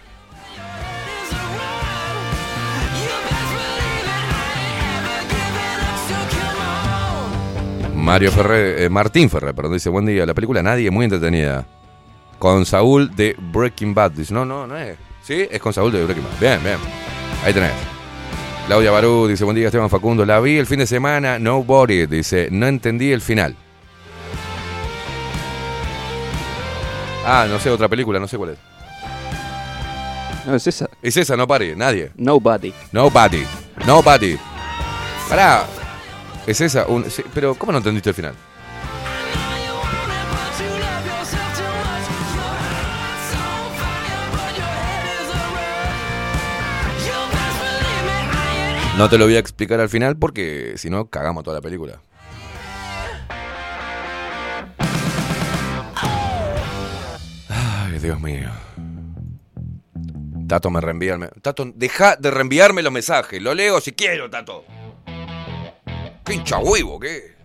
Mario 7.95 8.31
Ferrer, 8.31 8.81
eh, 8.81 8.89
Martín 8.89 9.29
Ferrer, 9.29 9.53
perdón, 9.53 9.73
dice, 9.73 9.89
buen 9.89 10.05
día, 10.05 10.25
la 10.25 10.33
película 10.33 10.63
Nadie, 10.63 10.89
muy 10.89 11.05
entretenida. 11.05 11.67
Con 12.39 12.65
Saúl 12.65 13.15
de 13.15 13.35
Breaking 13.37 13.93
Bad. 13.93 14.11
Dice, 14.11 14.33
no, 14.33 14.43
no, 14.43 14.65
no 14.65 14.75
es. 14.75 14.97
¿Sí? 15.21 15.47
Es 15.49 15.61
con 15.61 15.71
Saúl 15.71 15.91
de 15.91 16.03
Breaking 16.03 16.23
Bad. 16.23 16.39
Bien, 16.39 16.63
bien. 16.63 17.10
Ahí 17.43 17.53
tenés. 17.53 17.71
Claudia 18.67 18.91
Barú 18.91 19.27
dice, 19.27 19.43
buen 19.43 19.55
día 19.55 19.67
Esteban 19.67 19.89
Facundo. 19.89 20.25
La 20.25 20.39
vi 20.39 20.57
el 20.57 20.65
fin 20.67 20.79
de 20.79 20.87
semana, 20.87 21.39
Nobody. 21.39 22.05
Dice, 22.05 22.47
no 22.51 22.67
entendí 22.67 23.11
el 23.11 23.21
final. 23.21 23.55
Ah, 27.25 27.45
no 27.49 27.59
sé, 27.59 27.69
otra 27.69 27.87
película, 27.87 28.19
no 28.19 28.27
sé 28.27 28.37
cuál 28.37 28.51
es. 28.51 28.57
No, 30.45 30.55
es 30.55 30.65
esa. 30.65 30.89
Es 31.01 31.17
esa, 31.17 31.35
no 31.37 31.47
pare, 31.47 31.75
nadie. 31.75 32.11
Nobody. 32.15 32.73
Nobody. 32.91 33.43
Nobody. 33.85 34.37
Pará. 35.29 35.65
Es 36.47 36.59
esa, 36.61 36.85
un- 36.87 37.09
sí, 37.11 37.23
pero 37.33 37.53
¿cómo 37.55 37.71
no 37.71 37.77
entendiste 37.77 38.09
el 38.09 38.15
final? 38.15 38.33
No 49.01 49.09
te 49.09 49.17
lo 49.17 49.25
voy 49.25 49.35
a 49.35 49.39
explicar 49.39 49.79
al 49.79 49.89
final 49.89 50.15
porque 50.15 50.73
si 50.77 50.91
no 50.91 51.09
cagamos 51.09 51.43
toda 51.43 51.55
la 51.57 51.61
película. 51.63 51.99
Ay, 57.49 57.99
Dios 57.99 58.19
mío. 58.19 58.49
Tato 60.47 60.69
me 60.69 60.81
reenvía 60.81 61.17
Tato, 61.41 61.71
deja 61.75 62.15
de 62.17 62.29
reenviarme 62.31 62.81
los 62.81 62.91
mensajes. 62.91 63.41
Lo 63.41 63.53
leo 63.53 63.79
si 63.81 63.93
quiero, 63.93 64.29
Tato. 64.29 64.65
Qué 66.25 66.33
hincha 66.35 66.57
huevo, 66.59 66.99
¿qué? 66.99 67.35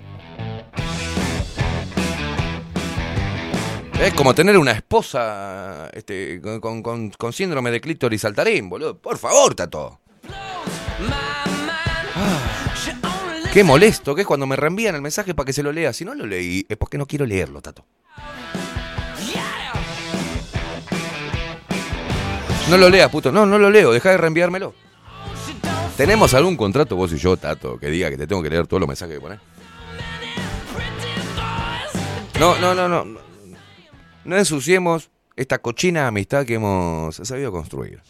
Es 4.00 4.12
como 4.12 4.34
tener 4.34 4.58
una 4.58 4.72
esposa 4.72 5.88
este, 5.94 6.40
con, 6.42 6.60
con- 6.60 6.82
con- 6.82 7.10
con 7.10 7.32
síndrome 7.32 7.70
de 7.70 7.80
clítoris 7.80 8.20
saltarín, 8.20 8.68
boludo. 8.68 8.98
Por 8.98 9.16
favor, 9.16 9.54
Tato. 9.54 10.00
Qué 13.52 13.64
molesto 13.64 14.14
que 14.14 14.22
es 14.22 14.26
cuando 14.26 14.46
me 14.46 14.56
reenvían 14.56 14.94
el 14.94 15.02
mensaje 15.02 15.34
para 15.34 15.46
que 15.46 15.52
se 15.52 15.62
lo 15.62 15.72
lea. 15.72 15.92
Si 15.92 16.04
no 16.04 16.14
lo 16.14 16.26
leí, 16.26 16.66
es 16.68 16.76
porque 16.76 16.98
no 16.98 17.06
quiero 17.06 17.24
leerlo, 17.26 17.62
Tato. 17.62 17.84
No 22.68 22.76
lo 22.76 22.90
leas, 22.90 23.10
puto. 23.10 23.30
No, 23.30 23.46
no 23.46 23.58
lo 23.58 23.70
leo. 23.70 23.92
Deja 23.92 24.10
de 24.10 24.18
reenviármelo. 24.18 24.74
¿Tenemos 25.96 26.34
algún 26.34 26.56
contrato 26.56 26.96
vos 26.96 27.12
y 27.12 27.16
yo, 27.16 27.36
Tato, 27.36 27.78
que 27.78 27.88
diga 27.88 28.10
que 28.10 28.18
te 28.18 28.26
tengo 28.26 28.42
que 28.42 28.50
leer 28.50 28.66
todos 28.66 28.80
los 28.80 28.88
mensajes 28.88 29.14
que 29.14 29.20
pones? 29.20 29.40
No, 32.38 32.58
no, 32.58 32.74
no, 32.74 32.88
no. 32.88 33.20
No 34.24 34.36
ensuciemos 34.36 35.08
esta 35.36 35.58
cochina 35.58 36.06
amistad 36.06 36.44
que 36.44 36.54
hemos 36.54 37.16
sabido 37.16 37.50
construir. 37.52 38.02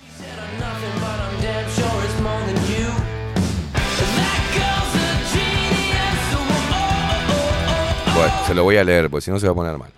Se 8.46 8.54
lo 8.54 8.62
voy 8.64 8.76
a 8.76 8.84
leer, 8.84 9.10
pues 9.10 9.24
si 9.24 9.30
no 9.30 9.38
se 9.38 9.46
va 9.46 9.52
a 9.52 9.56
poner 9.56 9.78
mal. 9.78 9.90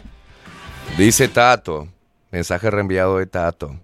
Dice 0.96 1.28
Tato, 1.28 1.88
mensaje 2.30 2.70
reenviado 2.70 3.18
de 3.18 3.26
Tato. 3.26 3.78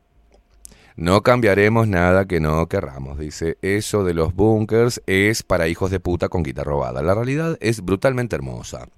No 0.97 1.23
cambiaremos 1.23 1.89
nada 1.89 2.25
que 2.27 2.39
no 2.41 2.69
querramos. 2.69 3.19
Dice, 3.19 3.59
eso 3.63 4.05
de 4.05 4.15
los 4.15 4.35
bunkers 4.35 5.03
es 5.07 5.43
para 5.43 5.67
hijos 5.67 5.91
de 5.91 5.99
puta 6.01 6.29
con 6.29 6.43
guita 6.43 6.63
robada. 6.63 7.03
La 7.03 7.15
realidad 7.15 7.57
es 7.61 7.81
brutalmente 7.81 8.37
hermosa. 8.37 8.89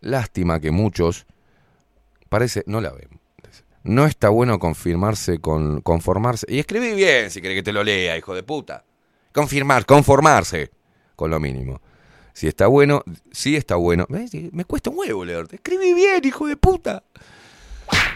Lástima 0.00 0.60
que 0.60 0.70
muchos, 0.70 1.26
parece, 2.28 2.62
no 2.66 2.80
la 2.80 2.92
ven. 2.92 3.08
No 3.84 4.04
está 4.04 4.28
bueno 4.28 4.58
confirmarse 4.58 5.38
con 5.38 5.80
conformarse. 5.80 6.46
Y 6.48 6.58
escribí 6.58 6.92
bien 6.92 7.30
si 7.30 7.40
quiere 7.40 7.54
que 7.54 7.62
te 7.62 7.72
lo 7.72 7.84
lea, 7.84 8.18
hijo 8.18 8.34
de 8.34 8.42
puta. 8.42 8.84
Confirmar, 9.32 9.86
conformarse 9.86 10.70
con 11.14 11.30
lo 11.30 11.38
mínimo. 11.38 11.80
Si 12.36 12.46
está 12.46 12.66
bueno, 12.66 13.02
sí 13.32 13.56
está 13.56 13.76
bueno. 13.76 14.04
Me 14.10 14.66
cuesta 14.66 14.90
un 14.90 14.98
huevo 14.98 15.24
leerte. 15.24 15.56
Escribí 15.56 15.94
bien, 15.94 16.20
hijo 16.22 16.46
de 16.46 16.58
puta. 16.58 17.02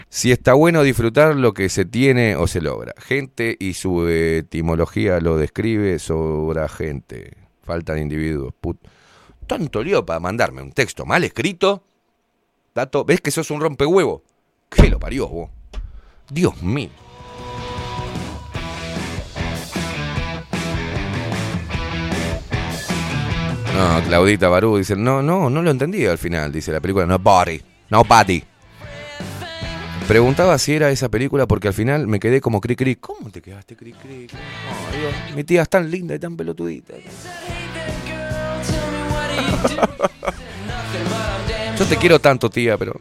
Si 0.09 0.31
está 0.31 0.53
bueno 0.53 0.83
disfrutar 0.83 1.35
lo 1.35 1.55
que 1.55 1.69
se 1.69 1.85
tiene 1.85 2.35
o 2.35 2.45
se 2.45 2.61
logra. 2.61 2.93
Gente 2.99 3.57
y 3.59 3.73
su 3.73 4.07
etimología 4.07 5.19
lo 5.21 5.37
describe, 5.37 5.97
sobra 5.97 6.69
gente. 6.69 7.35
Faltan 7.63 7.97
individuos. 7.97 8.53
Put... 8.61 8.77
Tanto 9.47 9.81
lío 9.81 10.05
para 10.05 10.19
mandarme 10.19 10.61
un 10.61 10.71
texto 10.71 11.03
mal 11.03 11.23
escrito. 11.23 11.83
Tato, 12.73 13.03
¿ves 13.03 13.21
que 13.21 13.31
sos 13.31 13.49
un 13.49 13.59
rompehuevo? 13.59 14.21
¿Qué 14.69 14.87
lo 14.87 14.99
parió 14.99 15.27
vos? 15.29 15.49
Dios 16.29 16.61
mío. 16.61 16.91
No, 23.81 24.01
Claudita 24.03 24.47
Barú 24.47 24.77
dice, 24.77 24.95
no, 24.95 25.23
no, 25.23 25.49
no 25.49 25.63
lo 25.63 25.71
entendí 25.71 26.05
al 26.05 26.19
final, 26.19 26.51
dice 26.51 26.71
la 26.71 26.79
película 26.79 27.07
Nobody, 27.07 27.59
Nobody. 27.89 28.43
Preguntaba 30.07 30.59
si 30.59 30.75
era 30.75 30.91
esa 30.91 31.09
película 31.09 31.47
porque 31.47 31.69
al 31.69 31.73
final 31.73 32.05
me 32.05 32.19
quedé 32.19 32.41
como 32.41 32.61
cri 32.61 32.75
cri. 32.75 32.97
¿Cómo 32.97 33.31
te 33.31 33.41
quedaste 33.41 33.75
cri 33.75 33.93
cri? 33.93 34.27
Oh, 34.29 34.95
Dios, 34.95 35.11
mi 35.35 35.43
tía 35.43 35.63
es 35.63 35.69
tan 35.69 35.89
linda 35.89 36.13
y 36.13 36.19
tan 36.19 36.37
pelotudita. 36.37 36.93
Yo 41.79 41.85
te 41.85 41.97
quiero 41.97 42.19
tanto, 42.19 42.51
tía, 42.51 42.77
pero. 42.77 42.93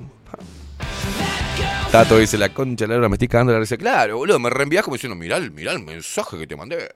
Tato 1.92 2.16
dice, 2.16 2.38
la 2.38 2.54
concha 2.54 2.86
la 2.86 2.96
hora 2.96 3.10
me 3.10 3.16
estoy 3.16 3.28
cagando 3.28 3.52
la 3.52 3.58
risa. 3.58 3.76
Claro, 3.76 4.16
boludo, 4.16 4.38
me 4.38 4.48
reenvías 4.48 4.82
como 4.82 4.96
diciendo, 4.96 5.14
mirá, 5.14 5.38
mirá 5.40 5.72
el 5.72 5.80
mensaje 5.80 6.38
que 6.38 6.46
te 6.46 6.56
mandé. 6.56 6.94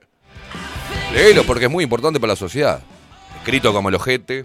Léelo 1.13 1.43
porque 1.43 1.65
es 1.65 1.71
muy 1.71 1.83
importante 1.83 2.19
para 2.19 2.33
la 2.33 2.37
sociedad. 2.37 2.81
Escrito 3.45 3.71
como 3.73 3.89
el 3.89 3.95
ojete. 3.95 4.43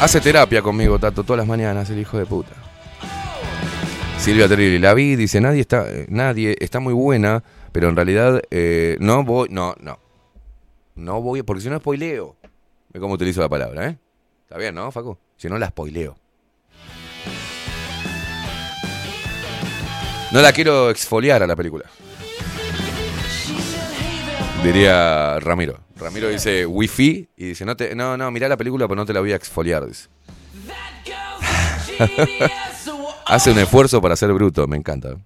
Hace 0.00 0.18
terapia 0.22 0.62
conmigo, 0.62 0.98
Tato, 0.98 1.24
todas 1.24 1.36
las 1.36 1.46
mañanas, 1.46 1.90
el 1.90 1.98
hijo 1.98 2.16
de 2.16 2.24
puta. 2.24 2.54
Silvia 4.18 4.48
Trilli, 4.48 4.78
la 4.78 4.94
vi, 4.94 5.14
dice, 5.14 5.42
nadie 5.42 5.60
está, 5.60 5.86
eh, 5.86 6.06
nadie 6.08 6.56
está 6.58 6.80
muy 6.80 6.94
buena, 6.94 7.44
pero 7.70 7.90
en 7.90 7.96
realidad 7.96 8.40
eh, 8.50 8.96
no 9.00 9.24
voy, 9.24 9.48
no, 9.50 9.74
no. 9.78 9.98
No 10.94 11.20
voy, 11.20 11.42
porque 11.42 11.60
si 11.60 11.68
no 11.68 11.76
spoileo. 11.76 12.36
Ve 12.88 12.98
cómo 12.98 13.12
utilizo 13.12 13.42
la 13.42 13.50
palabra, 13.50 13.88
¿eh? 13.88 13.98
Está 14.44 14.56
bien, 14.56 14.74
¿no, 14.74 14.90
Facu? 14.90 15.18
Si 15.36 15.50
no 15.50 15.58
la 15.58 15.68
spoileo. 15.68 16.16
No 20.32 20.40
la 20.40 20.50
quiero 20.50 20.88
exfoliar 20.88 21.42
a 21.42 21.46
la 21.46 21.54
película. 21.54 21.84
Diría 24.62 25.38
Ramiro. 25.40 25.78
Ramiro 25.96 26.28
dice 26.28 26.66
wifi 26.66 27.28
y 27.36 27.46
dice, 27.46 27.64
no, 27.64 27.76
te, 27.76 27.94
no, 27.94 28.16
no, 28.16 28.30
mirá 28.30 28.48
la 28.48 28.56
película, 28.56 28.86
pero 28.86 28.96
no 28.96 29.06
te 29.06 29.12
la 29.12 29.20
voy 29.20 29.32
a 29.32 29.36
exfoliar. 29.36 29.86
Dice. 29.86 30.08
Hace 33.26 33.50
un 33.50 33.58
esfuerzo 33.58 34.00
para 34.00 34.16
ser 34.16 34.32
bruto, 34.32 34.66
me 34.66 34.76
encanta. 34.76 35.16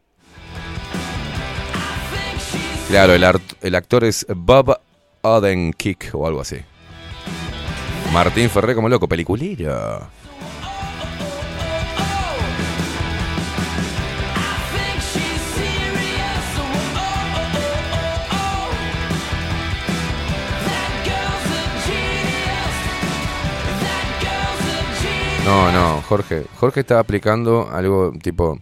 Claro, 2.88 3.14
el, 3.14 3.24
el 3.62 3.74
actor 3.74 4.04
es 4.04 4.26
Bob 4.28 4.78
Odenkirk 5.22 6.10
o 6.14 6.26
algo 6.26 6.40
así. 6.40 6.56
Martín 8.12 8.50
Ferré 8.50 8.74
como 8.74 8.88
loco, 8.88 9.08
peliculilla. 9.08 10.00
No, 25.44 25.72
no, 25.72 26.02
Jorge. 26.02 26.46
Jorge 26.58 26.80
está 26.80 26.98
aplicando 26.98 27.68
algo 27.70 28.12
tipo 28.22 28.58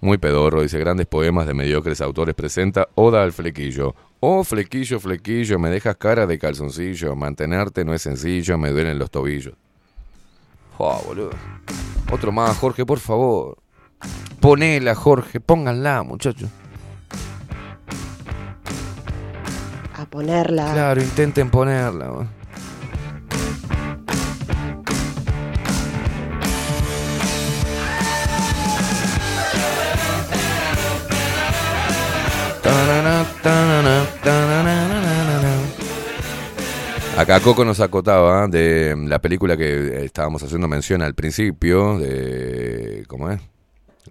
muy 0.00 0.18
pedorro. 0.18 0.62
Dice 0.62 0.78
grandes 0.78 1.06
poemas 1.06 1.46
de 1.46 1.54
mediocres 1.54 2.00
autores. 2.00 2.34
Presenta 2.34 2.88
Oda 2.94 3.22
al 3.22 3.32
flequillo. 3.32 3.94
Oh, 4.20 4.42
flequillo, 4.42 5.00
flequillo, 5.00 5.58
me 5.58 5.68
dejas 5.68 5.96
cara 5.96 6.26
de 6.26 6.38
calzoncillo. 6.38 7.14
Mantenerte 7.14 7.84
no 7.84 7.92
es 7.92 8.00
sencillo, 8.02 8.56
me 8.56 8.70
duelen 8.70 8.98
los 8.98 9.10
tobillos. 9.10 9.54
Oh, 10.78 11.02
boludo. 11.06 11.30
Otro 12.10 12.32
más, 12.32 12.56
Jorge, 12.56 12.86
por 12.86 13.00
favor. 13.00 13.58
Ponela, 14.40 14.94
Jorge, 14.94 15.40
pónganla, 15.40 16.02
muchachos. 16.02 16.48
A 19.96 20.06
ponerla. 20.06 20.72
Claro, 20.72 21.02
intenten 21.02 21.50
ponerla. 21.50 22.26
Acá 37.16 37.40
Coco 37.40 37.64
nos 37.64 37.78
acotaba 37.80 38.48
de 38.48 38.96
la 39.06 39.20
película 39.20 39.56
que 39.56 40.04
estábamos 40.04 40.42
haciendo 40.42 40.66
mención 40.66 41.00
al 41.00 41.14
principio, 41.14 41.98
de. 41.98 43.04
¿Cómo 43.06 43.30
es? 43.30 43.40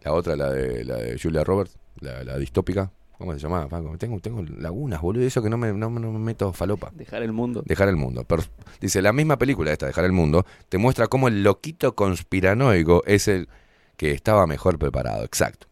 La 0.03 0.13
otra, 0.13 0.35
la 0.35 0.49
de, 0.51 0.85
la 0.85 0.95
de 0.95 1.19
Julia 1.19 1.43
Roberts, 1.43 1.77
la, 1.99 2.23
la 2.23 2.37
distópica. 2.37 2.91
¿Cómo 3.17 3.33
se 3.33 3.39
llamaba? 3.39 3.67
Paco? 3.67 3.97
Tengo, 3.97 4.19
tengo 4.19 4.43
lagunas, 4.57 5.01
boludo, 5.01 5.23
eso 5.23 5.41
que 5.41 5.49
no 5.49 5.57
me, 5.57 5.71
no, 5.73 5.89
no 5.89 6.11
me 6.11 6.19
meto 6.19 6.51
falopa. 6.53 6.91
Dejar 6.93 7.23
el 7.23 7.31
mundo. 7.31 7.61
Dejar 7.65 7.89
el 7.89 7.95
mundo. 7.95 8.23
Pero, 8.27 8.43
dice, 8.81 9.01
la 9.01 9.13
misma 9.13 9.37
película 9.37 9.71
esta, 9.71 9.85
Dejar 9.85 10.05
el 10.05 10.11
mundo, 10.11 10.45
te 10.69 10.77
muestra 10.77 11.07
cómo 11.07 11.27
el 11.27 11.43
loquito 11.43 11.95
conspiranoico 11.95 13.03
es 13.05 13.27
el 13.27 13.49
que 13.97 14.11
estaba 14.11 14.47
mejor 14.47 14.79
preparado. 14.79 15.23
Exacto. 15.23 15.67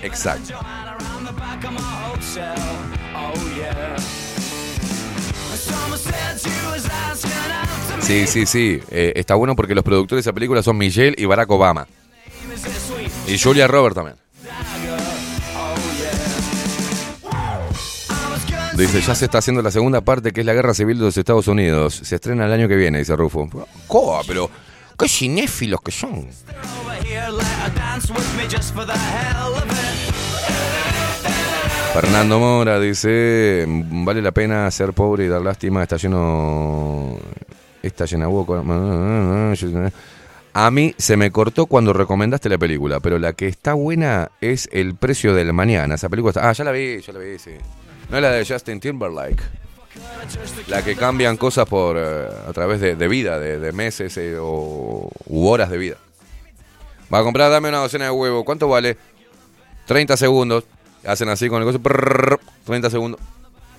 Exacto. 0.00 0.54
Sí, 8.00 8.26
sí, 8.26 8.46
sí. 8.46 8.80
Eh, 8.90 9.12
está 9.16 9.34
bueno 9.34 9.54
porque 9.54 9.74
los 9.74 9.84
productores 9.84 10.24
de 10.24 10.30
esa 10.30 10.34
película 10.34 10.62
son 10.62 10.76
Michelle 10.76 11.14
y 11.16 11.24
Barack 11.24 11.50
Obama. 11.50 11.86
Y 13.26 13.38
Julia 13.38 13.66
Roberts 13.68 13.94
también. 13.94 14.16
Dice, 18.76 19.02
ya 19.02 19.14
se 19.14 19.26
está 19.26 19.38
haciendo 19.38 19.60
la 19.60 19.70
segunda 19.70 20.00
parte, 20.00 20.32
que 20.32 20.40
es 20.40 20.46
la 20.46 20.54
guerra 20.54 20.72
civil 20.72 20.98
de 20.98 21.04
los 21.04 21.16
Estados 21.16 21.46
Unidos. 21.46 22.00
Se 22.02 22.14
estrena 22.16 22.46
el 22.46 22.52
año 22.52 22.68
que 22.68 22.76
viene, 22.76 22.98
dice 22.98 23.14
Rufo. 23.14 23.48
¿Cómo? 23.86 24.20
Pero, 24.26 24.50
qué 24.98 25.08
cinéfilos 25.08 25.80
que 25.82 25.92
son. 25.92 26.26
Fernando 31.92 32.38
Mora 32.38 32.80
dice, 32.80 33.66
vale 33.68 34.22
la 34.22 34.32
pena 34.32 34.70
ser 34.70 34.94
pobre 34.94 35.26
y 35.26 35.28
dar 35.28 35.42
lástima, 35.42 35.82
está 35.82 35.98
lleno... 35.98 37.18
Está 37.82 38.06
llena 38.06 38.28
boca. 38.28 38.62
A 40.54 40.70
mí 40.70 40.94
se 40.96 41.18
me 41.18 41.30
cortó 41.30 41.66
cuando 41.66 41.92
recomendaste 41.92 42.48
la 42.48 42.56
película, 42.56 43.00
pero 43.00 43.18
la 43.18 43.34
que 43.34 43.46
está 43.46 43.74
buena 43.74 44.30
es 44.40 44.70
El 44.72 44.94
precio 44.94 45.34
del 45.34 45.52
mañana. 45.52 45.96
Esa 45.96 46.08
película 46.08 46.30
está... 46.30 46.48
Ah, 46.48 46.52
ya 46.52 46.64
la 46.64 46.72
vi, 46.72 47.00
ya 47.02 47.12
la 47.12 47.18
vi, 47.18 47.38
sí. 47.38 47.50
No 48.08 48.16
es 48.16 48.22
la 48.22 48.30
de 48.30 48.46
Justin 48.46 48.80
Timberlake. 48.80 49.42
La 50.68 50.82
que 50.82 50.96
cambian 50.96 51.36
cosas 51.36 51.68
por 51.68 51.96
eh, 51.98 52.26
a 52.48 52.52
través 52.54 52.80
de, 52.80 53.08
vida, 53.08 53.38
de, 53.38 53.58
de 53.58 53.72
meses 53.72 54.16
eh, 54.16 54.36
o 54.40 55.10
u 55.26 55.46
horas 55.46 55.68
de 55.68 55.76
vida. 55.76 55.96
Va 57.12 57.18
a 57.18 57.22
comprar, 57.22 57.50
dame 57.50 57.68
una 57.68 57.78
docena 57.78 58.06
de 58.06 58.10
huevos. 58.12 58.44
¿Cuánto 58.44 58.66
vale? 58.66 58.96
30 59.86 60.16
segundos. 60.16 60.64
Hacen 61.06 61.28
así 61.28 61.48
con 61.48 61.60
el 61.60 61.66
coso. 61.66 61.80
prrrr, 61.80 62.40
30 62.64 62.90
segundos. 62.90 63.20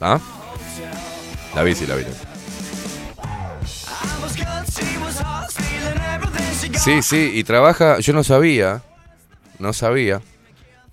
¿Ah? 0.02 0.20
La 1.56 1.64
bici, 1.64 1.86
la 1.86 1.96
bici. 1.96 2.12
Sí, 6.84 7.02
sí, 7.02 7.32
y 7.34 7.44
trabaja, 7.44 8.00
yo 8.00 8.12
no 8.12 8.24
sabía, 8.24 8.82
no 9.60 9.72
sabía, 9.72 10.22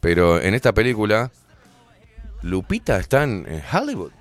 pero 0.00 0.40
en 0.40 0.54
esta 0.54 0.72
película 0.72 1.32
Lupita 2.42 2.98
está 2.98 3.24
en 3.24 3.62
Hollywood. 3.72 4.12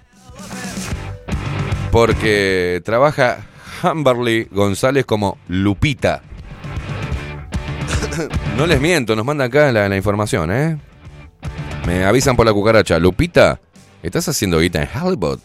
Porque 1.91 2.81
trabaja 2.83 3.39
Hamberly 3.83 4.47
González 4.51 5.05
como 5.05 5.37
Lupita. 5.47 6.21
No 8.57 8.67
les 8.67 8.81
miento, 8.81 9.15
nos 9.15 9.25
mandan 9.25 9.47
acá 9.47 9.71
la, 9.71 9.87
la 9.87 9.95
información, 9.95 10.51
¿eh? 10.51 10.77
Me 11.89 12.05
avisan 12.05 12.35
por 12.35 12.45
la 12.45 12.53
cucaracha. 12.53 12.99
Lupita, 12.99 13.59
¿estás 14.03 14.29
haciendo 14.29 14.59
guita 14.59 14.83
en 14.83 14.89
Hollywood? 14.95 15.39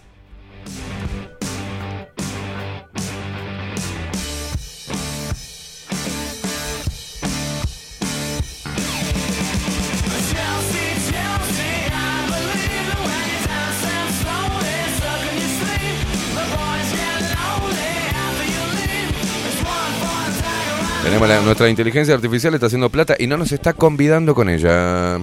Tenemos 21.03 21.45
nuestra 21.45 21.71
inteligencia 21.71 22.15
artificial 22.15 22.53
está 22.53 22.66
haciendo 22.66 22.91
plata 22.91 23.16
y 23.19 23.27
no 23.27 23.39
nos 23.39 23.51
está 23.51 23.73
convidando 23.73 24.35
con 24.35 24.51
ella. 24.51 25.19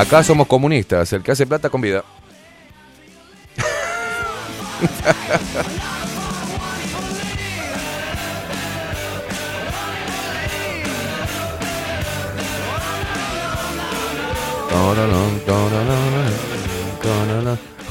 Acá 0.00 0.24
somos 0.24 0.46
comunistas, 0.46 1.12
el 1.12 1.22
que 1.22 1.32
hace 1.32 1.46
plata 1.46 1.68
convida. 1.68 2.02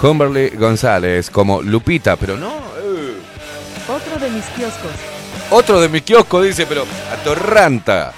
Humberly 0.02 0.50
González 0.58 1.30
como 1.30 1.62
Lupita, 1.62 2.16
pero 2.16 2.38
no. 2.38 2.50
eh. 2.50 3.20
Otro 3.88 4.18
de 4.20 4.32
mis 4.32 4.46
kioscos. 4.46 4.92
Otro 5.52 5.80
de 5.80 5.90
mi 5.90 6.02
kiosco 6.02 6.42
dice, 6.42 6.66
pero 6.66 6.86
atorranta. 7.14 8.14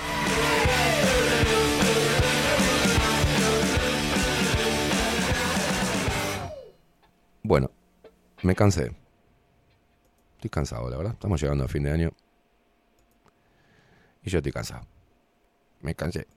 Bueno, 7.44 7.72
me 8.44 8.56
cansé. 8.56 8.92
Estoy 10.36 10.50
cansado, 10.50 10.90
la 10.90 10.98
verdad. 10.98 11.14
Estamos 11.14 11.42
llegando 11.42 11.64
a 11.64 11.68
fin 11.68 11.84
de 11.84 11.92
año. 11.92 12.12
Y 14.24 14.30
yo 14.30 14.38
estoy 14.40 14.52
cansado. 14.52 14.86
Me 15.82 15.96
cansé. 15.96 16.28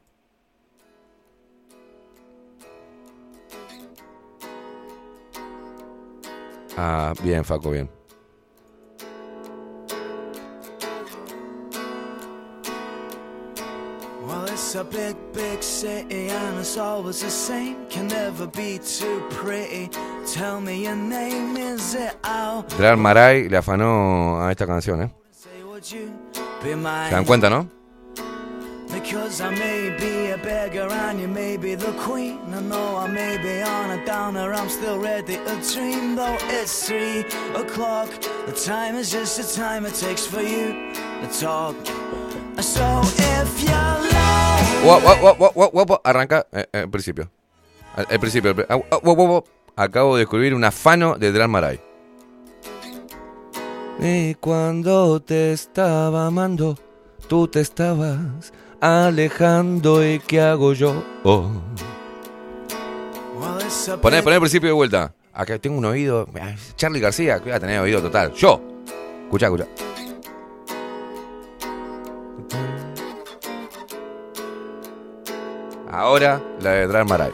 Ah, 6.76 7.12
bien, 7.22 7.44
Faco, 7.44 7.70
bien. 7.70 7.88
It's 14.74 14.80
a 14.80 14.84
big, 14.84 15.16
big 15.32 15.62
city 15.62 16.28
and 16.30 16.58
it's 16.58 16.76
always 16.76 17.20
the 17.20 17.30
same. 17.30 17.86
Can 17.88 18.08
never 18.08 18.46
be 18.46 18.78
too 18.78 19.22
pretty. 19.30 19.88
Tell 20.32 20.60
me 20.60 20.82
your 20.84 20.96
name, 20.96 21.56
is 21.56 21.94
it 21.94 22.16
out? 22.24 22.68
Drar 22.70 22.96
Maray 22.96 23.48
le 23.48 23.56
afanó 23.56 24.42
a 24.42 24.50
esta 24.50 24.66
canción, 24.66 25.02
¿eh? 25.02 25.10
¿Se 25.80 27.10
dan 27.10 27.24
cuenta, 27.24 27.48
no? 27.48 27.68
Because 28.92 29.40
I 29.40 29.50
may 29.50 29.90
be 29.90 30.30
a 30.30 30.38
beggar 30.38 30.90
and 30.90 31.20
you 31.20 31.28
may 31.28 31.56
be 31.56 31.76
the 31.76 31.92
queen. 31.92 32.40
I 32.52 32.60
know 32.60 32.96
I 32.96 33.06
may 33.06 33.38
be 33.38 33.62
on 33.62 33.90
a 33.90 34.04
downer, 34.04 34.52
I'm 34.52 34.68
still 34.68 34.98
ready 34.98 35.36
to 35.36 35.72
dream. 35.72 36.16
Though 36.16 36.36
it's 36.48 36.88
three 36.88 37.20
o'clock, 37.54 38.08
the 38.46 38.52
time 38.52 38.96
is 38.96 39.12
just 39.12 39.36
the 39.36 39.44
time 39.44 39.86
it 39.86 39.94
takes 39.94 40.26
for 40.26 40.42
you 40.42 40.92
to 41.20 41.28
talk. 41.38 41.76
So 42.60 43.02
if 43.04 43.62
you're 43.62 43.93
Arranca 46.04 46.46
el 46.72 46.90
principio. 46.90 47.30
El, 48.10 48.20
principio. 48.20 48.54
ah. 48.68 48.80
Acabo 49.76 50.14
de 50.16 50.20
descubrir 50.20 50.54
un 50.54 50.64
afano 50.64 51.16
de 51.16 51.32
Dran 51.32 51.50
Maray. 51.50 51.80
Y 54.00 54.34
cuando 54.34 55.20
te 55.20 55.52
estaba 55.52 56.26
amando, 56.26 56.78
tú 57.28 57.48
te 57.48 57.60
estabas 57.60 58.52
alejando. 58.80 60.06
¿Y 60.06 60.18
qué 60.20 60.40
hago 60.40 60.72
yo? 60.72 61.02
Oh. 61.22 61.50
Poné, 64.00 64.22
poné 64.22 64.36
el 64.36 64.40
principio 64.40 64.68
de 64.68 64.74
vuelta. 64.74 65.14
Acá 65.32 65.58
tengo 65.58 65.78
un 65.78 65.84
oído. 65.84 66.28
Charlie 66.76 67.00
García, 67.00 67.36
a 67.36 67.60
tener 67.60 67.80
oído 67.80 68.00
total. 68.00 68.32
Yo. 68.32 68.60
Escucha, 69.24 69.46
escucha. 69.46 69.66
Ahora 75.96 76.42
la 76.60 76.70
de 76.72 76.86
Dran 76.88 77.06
Maray. 77.06 77.30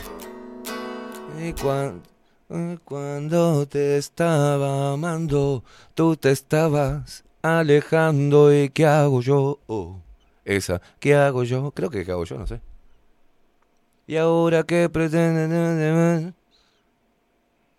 Y 1.42 1.54
cuan- 1.54 2.02
y 2.50 2.76
cuando 2.84 3.66
te 3.66 3.96
estaba 3.96 4.92
amando, 4.92 5.64
tú 5.94 6.14
te 6.16 6.30
estabas 6.30 7.24
alejando. 7.40 8.52
¿Y 8.54 8.68
qué 8.68 8.84
hago 8.84 9.22
yo? 9.22 9.60
Oh, 9.66 9.96
esa, 10.44 10.82
¿qué 10.98 11.14
hago 11.14 11.42
yo? 11.44 11.70
Creo 11.70 11.88
que 11.88 12.04
qué 12.04 12.12
hago 12.12 12.24
yo, 12.24 12.36
no 12.36 12.46
sé. 12.46 12.60
Y 14.06 14.16
ahora 14.16 14.64
que 14.64 14.90
pretenden... 14.90 16.34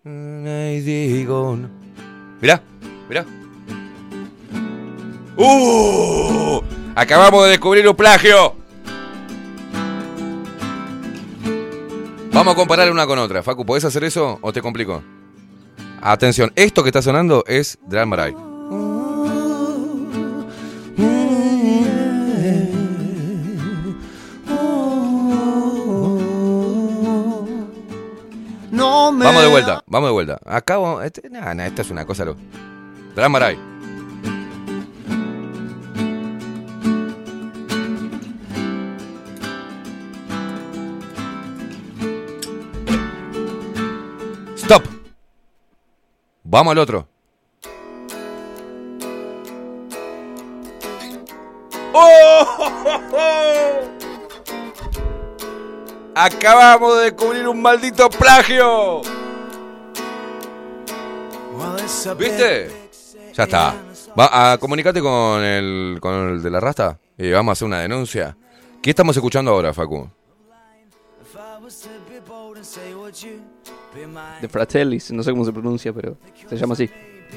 Y 0.04 0.80
digo... 0.80 1.56
no. 1.56 1.68
Mirá, 2.40 2.60
mirá. 3.08 3.24
¡Uh! 5.36 6.60
Acabamos 6.96 7.44
de 7.44 7.50
descubrir 7.50 7.88
un 7.88 7.94
plagio. 7.94 8.61
Vamos 12.32 12.52
a 12.54 12.56
comparar 12.56 12.90
una 12.90 13.06
con 13.06 13.18
otra. 13.18 13.42
Facu, 13.42 13.64
¿podés 13.66 13.84
hacer 13.84 14.04
eso 14.04 14.38
o 14.42 14.52
te 14.52 14.62
complico? 14.62 15.02
Atención, 16.00 16.52
esto 16.56 16.82
que 16.82 16.88
está 16.88 17.02
sonando 17.02 17.44
es. 17.46 17.78
No 28.70 29.12
me 29.12 29.24
Vamos 29.26 29.42
de 29.42 29.48
vuelta, 29.48 29.84
vamos 29.86 30.08
de 30.08 30.12
vuelta. 30.12 30.38
Acabo. 30.46 31.02
Este, 31.02 31.28
nah, 31.28 31.52
nah, 31.54 31.66
esto 31.66 31.82
es 31.82 31.90
una 31.90 32.04
cosa. 32.06 32.24
lo- 32.24 32.36
Dran 33.14 33.30
Maray. 33.30 33.71
Stop. 44.72 44.88
Vamos 46.44 46.72
al 46.72 46.78
otro. 46.78 47.06
¡Oh! 51.92 52.46
Acabamos 56.14 56.96
de 56.96 57.04
descubrir 57.04 57.46
un 57.48 57.60
maldito 57.60 58.08
plagio. 58.08 59.02
¿Viste? 62.16 62.70
Ya 63.34 63.44
está. 63.44 63.74
Va 64.18 64.52
a 64.52 64.58
comunicate 64.58 65.02
con 65.02 65.42
el, 65.42 65.98
con 66.00 66.30
el 66.30 66.42
de 66.42 66.50
la 66.50 66.60
rasta 66.60 66.98
y 67.18 67.30
vamos 67.30 67.50
a 67.50 67.52
hacer 67.52 67.66
una 67.66 67.80
denuncia. 67.80 68.38
¿Qué 68.82 68.88
estamos 68.88 69.14
escuchando 69.14 69.50
ahora, 69.50 69.74
Facu? 69.74 70.08
De 74.40 74.48
Fratellis, 74.48 75.10
no 75.12 75.22
sé 75.22 75.30
cómo 75.30 75.44
se 75.44 75.52
pronuncia, 75.52 75.92
pero 75.92 76.16
se 76.48 76.56
llama 76.56 76.74
así. 76.74 76.88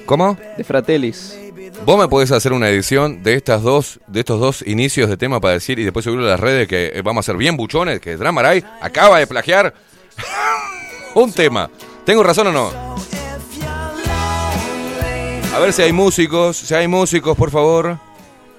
¿Cómo? 0.06 0.38
De 0.58 0.64
Fratellis. 0.64 1.38
Vos 1.86 2.00
me 2.00 2.08
podés 2.08 2.32
hacer 2.32 2.54
una 2.54 2.70
edición 2.70 3.24
de 3.24 3.34
estas 3.34 3.62
dos, 3.62 4.00
de 4.08 4.20
estos 4.22 4.40
dos 4.40 4.62
inicios 4.68 5.10
de 5.10 5.18
tema 5.18 5.40
para 5.40 5.54
decir 5.56 5.80
y 5.80 5.84
después 5.84 6.04
subirlo 6.04 6.26
a 6.26 6.30
las 6.30 6.40
redes 6.40 6.68
que 6.68 6.92
eh, 6.94 7.02
vamos 7.02 7.26
a 7.26 7.32
ser 7.32 7.38
bien 7.38 7.58
buchones, 7.58 8.00
que 8.00 8.18
Dramaray 8.18 8.64
acaba 8.82 9.20
de 9.20 9.28
plagiar 9.28 9.74
un 11.16 11.32
tema. 11.32 11.70
¿Tengo 12.06 12.24
razón 12.24 12.48
o 12.48 12.52
no? 12.52 12.96
A 15.54 15.60
ver 15.60 15.72
si 15.72 15.82
hay 15.82 15.94
músicos, 15.94 16.58
si 16.58 16.74
hay 16.74 16.88
músicos, 16.88 17.38
por 17.38 17.50
favor, 17.50 17.98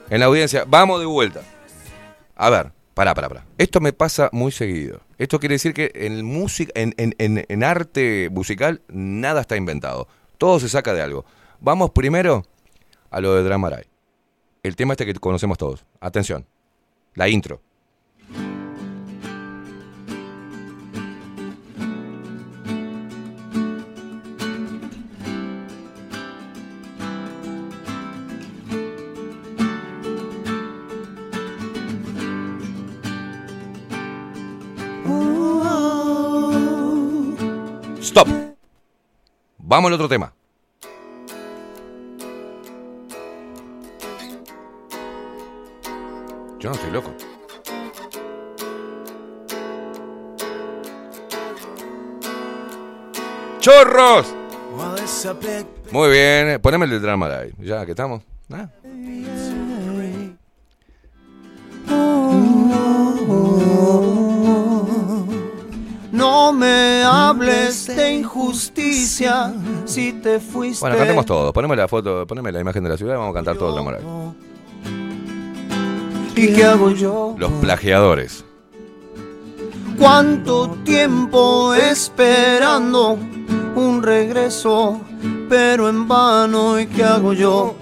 en 0.09 0.21
la 0.21 0.27
audiencia. 0.27 0.65
Vamos 0.67 0.99
de 1.01 1.07
vuelta. 1.07 1.43
A 2.35 2.51
ver, 2.51 2.73
pará, 2.97 3.15
pará, 3.15 3.29
pará. 3.29 3.45
Esto 3.59 3.79
me 3.81 3.93
pasa 3.93 4.31
muy 4.33 4.51
seguido. 4.51 5.03
Esto 5.19 5.39
quiere 5.39 5.57
decir 5.57 5.75
que 5.75 5.93
en, 5.95 6.25
música, 6.25 6.73
en, 6.75 6.95
en- 6.97 7.15
en- 7.19 7.45
en 7.47 7.63
arte 7.63 8.29
musical 8.33 8.81
nada 8.89 9.43
está 9.43 9.55
inventado. 9.57 10.09
Todo 10.39 10.59
se 10.59 10.69
saca 10.71 10.95
de 10.95 11.03
algo. 11.03 11.27
Vamos 11.61 11.91
primero 11.91 12.43
a 13.11 13.21
lo 13.21 13.35
de 13.35 13.43
Dramaray. 13.43 13.85
El 14.63 14.77
tema 14.77 14.95
este 14.95 15.05
que 15.05 15.15
conocemos 15.15 15.59
todos. 15.59 15.85
Atención. 16.01 16.47
La 17.15 17.29
intro. 17.29 17.61
Stop. 38.17 38.29
Vamos 39.59 39.89
al 39.89 39.93
otro 39.93 40.09
tema. 40.09 40.33
Yo 46.59 46.71
no 46.71 46.75
estoy 46.77 46.91
loco. 46.93 47.13
¡Chorros! 53.61 54.35
Muy 55.91 56.11
bien, 56.11 56.59
poneme 56.63 56.87
el 56.87 57.03
drama 57.03 57.27
ahí. 57.27 57.53
Ya 57.59 57.85
que 57.85 57.91
estamos. 57.91 58.23
Ah. 58.51 58.71
No 66.47 66.53
me 66.53 67.03
hables 67.03 67.89
de 67.89 68.15
injusticia 68.15 69.53
si 69.85 70.13
te 70.13 70.39
fuiste. 70.39 70.81
Bueno, 70.81 70.97
cantemos 70.97 71.27
todos. 71.27 71.53
Poneme 71.53 71.75
la 71.75 71.89
foto, 71.89 72.25
poneme 72.25 72.53
la 72.53 72.61
imagen 72.61 72.85
de 72.85 72.91
la 72.91 72.97
ciudad 72.97 73.15
y 73.15 73.17
vamos 73.17 73.33
a 73.33 73.35
cantar 73.35 73.57
todo 73.57 73.71
el 73.71 73.75
drama 73.75 73.99
¿Y 76.37 76.53
qué 76.53 76.65
hago 76.65 76.93
yo? 76.93 77.35
Los 77.37 77.51
plagiadores. 77.55 78.45
¿Cuánto 79.99 80.69
tiempo 80.85 81.75
esperando 81.75 83.19
un 83.75 84.05
regreso? 84.05 85.01
Pero 85.49 85.89
en 85.89 86.07
vano, 86.07 86.79
¿y 86.79 86.87
qué 86.87 87.03
hago 87.03 87.33
yo? 87.33 87.75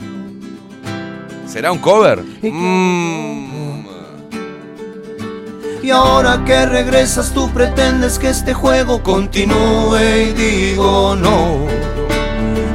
¿Será 1.46 1.70
un 1.70 1.80
cover? 1.80 2.22
Mm, 2.40 3.53
Y 5.84 5.90
ahora 5.90 6.42
que 6.46 6.64
regresas 6.64 7.30
tú 7.34 7.50
pretendes 7.50 8.18
que 8.18 8.30
este 8.30 8.54
juego 8.54 9.02
continúe 9.02 9.98
y 9.98 10.32
digo 10.32 11.14
no. 11.14 11.58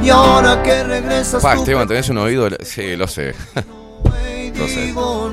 Y 0.00 0.10
ahora 0.10 0.62
que 0.62 0.84
regresas 0.84 1.42
Pa, 1.42 1.54
tú 1.54 1.62
Esteban, 1.62 1.88
tenés 1.88 2.08
un 2.08 2.18
oído. 2.18 2.48
Sí, 2.62 2.94
lo 2.94 3.08
sé. 3.08 3.34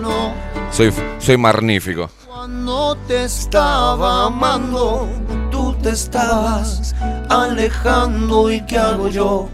lo. 0.01 0.33
Soy, 0.71 0.91
soy 1.19 1.37
magnífico. 1.37 2.09
Cuando 2.27 2.97
te 3.07 3.25
estaba 3.25 4.25
amando, 4.25 5.07
tú 5.51 5.75
te 5.83 5.91
estabas 5.91 6.95
alejando. 7.29 8.51
¿Y 8.51 8.65
qué 8.65 8.79
hago 8.79 9.07
yo? 9.07 9.49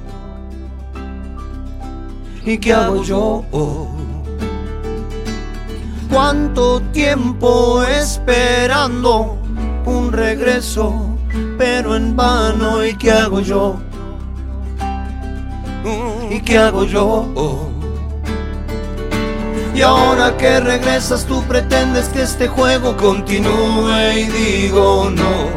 ¿Y 2.45 2.58
qué 2.58 2.72
hago 2.72 3.04
yo? 3.04 3.44
¿Cuánto 6.14 6.80
tiempo 6.91 7.84
esperando 7.84 9.35
un 9.84 10.11
regreso? 10.11 11.18
Pero 11.57 11.95
en 11.95 12.15
vano. 12.15 12.85
¿Y 12.85 12.95
qué 12.95 13.11
hago 13.11 13.40
yo? 13.40 13.77
¿Y 16.30 16.40
qué 16.41 16.60
hago 16.60 16.84
yo? 16.85 17.72
Y 19.73 19.81
ahora 19.81 20.38
que 20.38 20.60
regresas 20.60 21.26
tú 21.26 21.41
pretendes 21.45 22.10
que 22.10 22.22
este 22.22 22.48
juego 22.48 22.95
continúe 22.95 24.11
y 24.15 24.23
digo 24.26 25.10
no. 25.10 25.49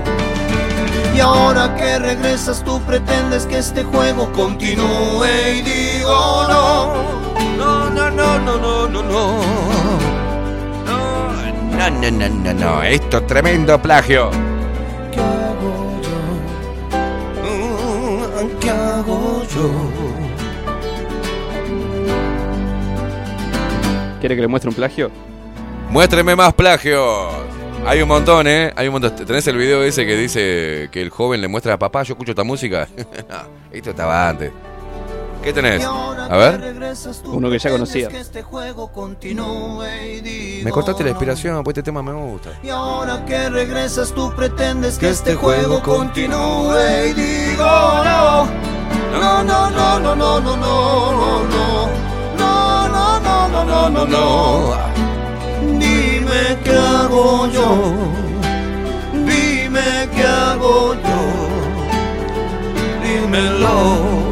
Y 1.15 1.21
ahora 1.21 1.77
que 1.77 1.99
regresas 1.99 2.65
tú 2.65 2.81
pretendes 2.81 3.45
que 3.45 3.59
este 3.59 3.85
juego 3.85 4.33
continúe 4.33 5.27
y 5.55 5.61
digo 5.61 6.47
no. 6.49 6.95
No, 7.59 7.91
no, 7.91 8.11
no, 8.11 8.39
no, 8.39 8.59
no, 8.59 8.89
no, 8.89 9.03
no. 9.03 9.56
No, 11.91 12.01
no, 12.01 12.11
no, 12.11 12.29
no, 12.29 12.53
no. 12.53 12.83
Esto 12.83 13.19
es 13.19 13.27
tremendo 13.29 13.81
plagio. 13.81 14.29
¿Qué 15.13 15.21
hago 15.21 16.01
yo? 16.03 16.19
Mm, 17.45 18.59
¿Qué 18.59 18.71
hago 18.71 19.45
yo? 19.45 19.71
¿Quiere 24.19 24.35
que 24.35 24.41
le 24.41 24.49
muestre 24.49 24.69
un 24.69 24.75
plagio? 24.75 25.13
Muéstreme 25.89 26.35
más 26.35 26.53
plagios. 26.55 27.33
Hay 27.87 28.03
un 28.03 28.09
montón, 28.09 28.49
¿eh? 28.49 28.73
Hay 28.75 28.89
un 28.89 28.93
montón. 28.95 29.15
¿Tenés 29.15 29.47
el 29.47 29.57
video 29.57 29.85
ese 29.85 30.05
que 30.05 30.17
dice 30.17 30.89
que 30.91 31.01
el 31.01 31.11
joven 31.11 31.41
le 31.41 31.47
muestra 31.47 31.75
a 31.75 31.79
papá, 31.79 32.03
yo 32.03 32.15
escucho 32.15 32.33
esta 32.33 32.43
música? 32.43 32.89
Esto 33.71 33.91
estaba 33.91 34.29
antes. 34.29 34.51
¿Qué 35.47 35.53
tenés? 35.53 35.85
A 35.85 36.37
ver. 36.37 36.75
Uno 37.27 37.49
que 37.49 37.61
ya 37.61 37.71
conocía. 37.71 38.09
Me 40.65 40.71
cortaste 40.73 41.05
la 41.05 41.11
inspiración, 41.11 41.63
pues 41.63 41.77
este 41.77 41.85
tema 41.85 42.03
me 42.03 42.13
gusta. 42.13 42.51
Y 42.65 42.69
ahora 42.69 43.25
que 43.25 43.49
regresas 43.49 44.11
tú 44.11 44.35
pretendes 44.35 44.99
que 44.99 45.09
este 45.09 45.37
juego 45.37 45.81
continúe 45.85 46.75
y 47.11 47.13
digo 47.13 47.65
no. 47.65 48.47
No, 49.13 49.45
no, 49.45 49.71
no, 49.71 50.01
no, 50.01 50.17
no, 50.17 50.41
no, 50.41 50.57
no, 50.57 51.45
no. 51.45 51.89
No, 52.37 52.89
no, 52.89 53.21
no, 53.21 53.49
no, 53.49 53.65
no, 53.65 53.89
no, 53.89 54.05
no. 54.05 54.77
Dime 55.79 56.59
qué 56.65 56.77
hago 56.77 57.47
yo. 57.47 57.95
Dime 59.13 60.09
qué 60.13 60.25
hago 60.25 60.95
yo. 60.95 61.19
Dímelo. 63.01 64.26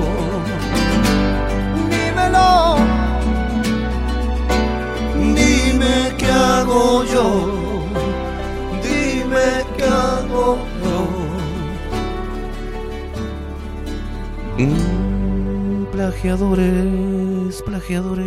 Plagiadores, 16.15 17.63
plagiadores. 17.63 18.27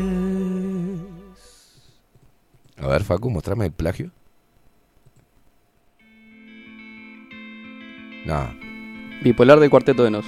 A 2.77 2.88
ver, 2.88 3.03
Facu, 3.03 3.30
mostrame 3.30 3.65
el 3.65 3.72
plagio. 3.72 4.11
No. 8.26 8.53
Bipolar 9.23 9.59
del 9.59 9.69
Cuarteto 9.69 10.03
de 10.03 10.11
Nos. 10.11 10.26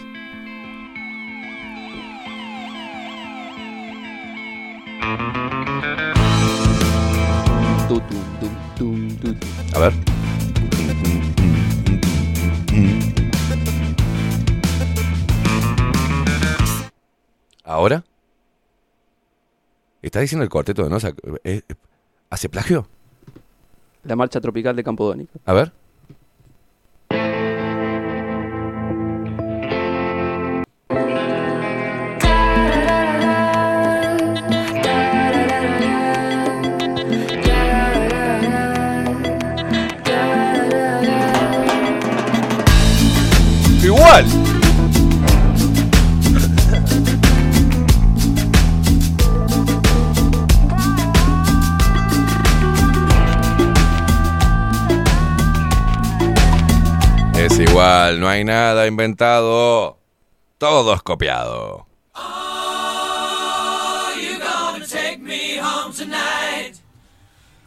A 9.76 9.80
ver. 9.80 10.19
¿Ahora? 17.70 18.04
¿Estás 20.02 20.24
diciendo 20.24 20.44
el 20.44 20.50
cuarteto 20.50 20.84
de 20.84 20.90
Nos 20.90 21.04
eh, 21.04 21.14
eh, 21.44 21.62
hace 22.32 22.50
plagio? 22.50 22.88
La 24.06 24.16
marcha 24.16 24.42
tropical 24.42 24.76
de 24.76 24.84
Campodónico. 24.84 25.40
A 25.46 25.54
ver. 25.54 25.72
Igual. 43.84 44.49
Igual, 57.80 58.20
no 58.20 58.28
hay 58.28 58.44
nada 58.44 58.88
inventado. 58.88 59.98
Todo 60.58 60.94
es 60.94 61.02
copiado. 61.02 61.88
Are 62.14 62.22
you 64.22 64.38
gonna 64.38 64.86
take 64.86 65.20
me 65.20 65.58
home 65.58 65.94
tonight? 65.94 66.74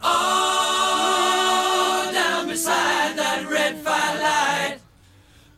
Oh, 0.03 0.11
down 2.13 2.47
beside 2.47 3.17
that 3.17 3.43
red 3.49 3.77
firelight. 3.77 4.79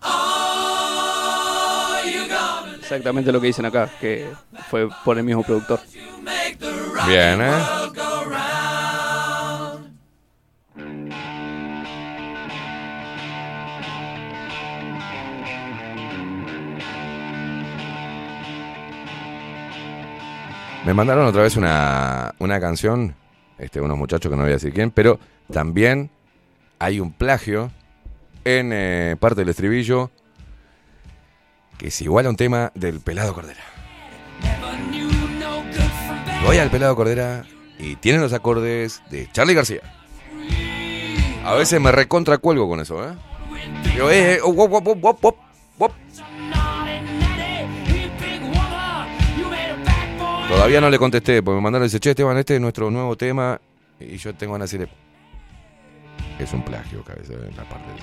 Oh, 0.01 2.01
you 2.05 2.25
gonna 2.29 2.77
Exactamente 2.77 3.33
lo 3.33 3.41
que 3.41 3.47
dicen 3.47 3.65
acá, 3.65 3.89
que 3.99 4.31
fue 4.69 4.87
por 5.03 5.17
el 5.17 5.25
mismo 5.25 5.43
productor. 5.43 5.81
Bien, 7.07 7.41
¿eh? 7.41 7.61
Me 20.85 20.93
mandaron 20.93 21.25
otra 21.25 21.41
vez 21.41 21.57
una, 21.57 22.35
una 22.37 22.59
canción, 22.59 23.15
este, 23.57 23.81
unos 23.81 23.97
muchachos 23.97 24.29
que 24.29 24.35
no 24.35 24.43
voy 24.43 24.51
a 24.51 24.55
decir 24.55 24.71
quién, 24.71 24.91
pero 24.91 25.19
también 25.51 26.11
hay 26.77 26.99
un 26.99 27.11
plagio 27.11 27.71
en 28.43 28.69
eh, 28.71 29.15
parte 29.19 29.41
del 29.41 29.49
estribillo 29.49 30.11
que 31.79 31.87
es 31.87 32.01
igual 32.01 32.27
a 32.27 32.29
un 32.29 32.35
tema 32.35 32.71
del 32.75 32.99
pelado 32.99 33.33
Cordera. 33.33 33.63
Voy 36.45 36.57
al 36.57 36.69
pelado 36.69 36.95
Cordera 36.95 37.43
y 37.79 37.95
tienen 37.95 38.21
los 38.21 38.33
acordes 38.33 39.01
de 39.09 39.27
Charlie 39.31 39.55
García. 39.55 39.81
A 41.43 41.55
veces 41.55 41.81
me 41.81 41.91
recontra 41.91 42.37
cuelgo 42.37 42.69
con 42.69 42.79
eso, 42.79 43.03
¿eh? 43.09 43.13
Todavía 50.55 50.79
no 50.81 50.89
le 50.89 50.97
contesté, 50.97 51.43
porque 51.43 51.57
me 51.57 51.61
mandaron 51.61 51.85
y 51.85 51.89
dice, 51.89 51.99
che, 51.99 52.11
Esteban, 52.11 52.37
este 52.37 52.55
es 52.55 52.61
nuestro 52.61 52.89
nuevo 52.89 53.15
tema. 53.15 53.59
Y 53.99 54.15
yo 54.17 54.33
tengo 54.33 54.53
ganas 54.53 54.71
de 54.71 54.79
decirle, 54.79 54.95
es 56.39 56.53
un 56.53 56.63
plagio, 56.63 57.03
cabeza, 57.03 57.33
en 57.33 57.55
la 57.55 57.63
parte 57.65 57.85
de... 57.91 57.99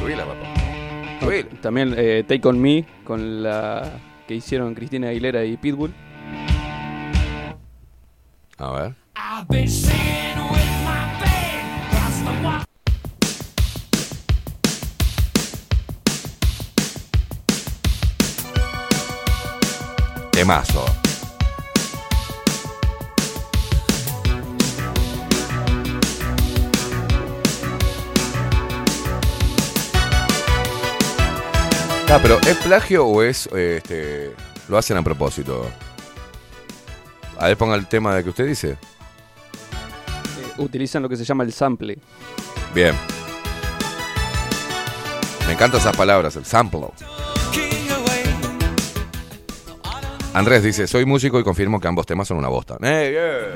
Subila, 0.00 0.24
papá. 0.24 1.20
Subila. 1.20 1.48
También 1.60 1.94
eh, 1.96 2.24
Take 2.26 2.48
On 2.48 2.60
Me, 2.60 2.84
con 3.04 3.42
la 3.44 4.00
que 4.26 4.34
hicieron 4.34 4.74
Cristina 4.74 5.10
Aguilera 5.10 5.44
y 5.44 5.56
Pitbull. 5.56 5.94
A 8.58 8.72
ver. 8.72 9.03
Temazo. 20.30 20.84
Ah, 32.10 32.18
pero 32.20 32.38
¿es 32.42 32.56
plagio 32.58 33.06
o 33.06 33.22
es 33.22 33.48
eh, 33.54 33.76
este 33.78 34.34
lo 34.68 34.76
hacen 34.76 34.98
a 34.98 35.02
propósito? 35.02 35.66
A 37.38 37.48
ver, 37.48 37.56
ponga 37.56 37.74
el 37.74 37.86
tema 37.86 38.14
de 38.14 38.22
que 38.22 38.28
usted 38.28 38.46
dice. 38.46 38.76
Utilizan 40.58 41.02
lo 41.02 41.08
que 41.08 41.16
se 41.16 41.24
llama 41.24 41.44
el 41.44 41.52
sample. 41.52 41.98
Bien. 42.74 42.94
Me 45.46 45.52
encantan 45.52 45.80
esas 45.80 45.96
palabras, 45.96 46.36
el 46.36 46.44
sample. 46.44 46.88
Andrés 50.34 50.64
dice, 50.64 50.86
soy 50.88 51.04
músico 51.04 51.38
y 51.38 51.44
confirmo 51.44 51.80
que 51.80 51.86
ambos 51.86 52.06
temas 52.06 52.26
son 52.26 52.38
una 52.38 52.48
bosta. 52.48 52.76
Eh, 52.82 53.12
yeah. 53.12 53.54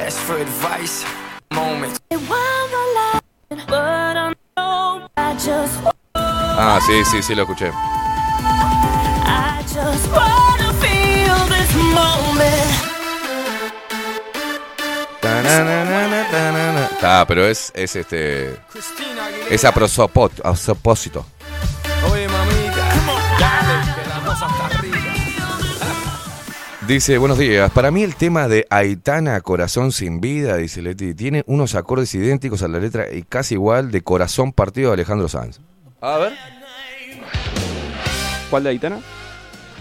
Advice. 0.00 1.04
Moments. 1.50 1.98
Ah, 6.14 6.78
sí, 6.86 7.04
sí, 7.04 7.22
sí, 7.22 7.34
lo 7.34 7.42
escuché. 7.42 7.72
Está, 16.92 17.24
pero 17.26 17.46
es, 17.46 17.72
es 17.74 17.96
este. 17.96 18.56
Es 19.50 19.64
a 19.64 19.72
propósito. 19.72 21.26
Oye, 22.10 22.28
mamita. 22.28 22.88
Dale, 23.38 23.94
que 23.94 24.08
la 24.08 24.20
cosa 24.24 24.46
está 24.46 24.68
rica. 24.80 24.98
Dice, 26.86 27.18
buenos 27.18 27.38
días. 27.38 27.70
Para 27.70 27.90
mí 27.90 28.02
el 28.02 28.16
tema 28.16 28.48
de 28.48 28.66
Aitana, 28.70 29.40
Corazón 29.42 29.92
sin 29.92 30.20
vida, 30.20 30.56
dice 30.56 30.82
Leti, 30.82 31.14
tiene 31.14 31.44
unos 31.46 31.74
acordes 31.74 32.14
idénticos 32.14 32.62
a 32.62 32.68
la 32.68 32.78
letra 32.78 33.12
y 33.12 33.22
casi 33.22 33.54
igual 33.54 33.90
de 33.90 34.02
Corazón 34.02 34.52
partido 34.52 34.90
de 34.90 34.94
Alejandro 34.94 35.28
Sanz. 35.28 35.60
A 36.00 36.18
ver. 36.18 36.32
¿Cuál 38.50 38.64
de 38.64 38.70
Aitana? 38.70 39.00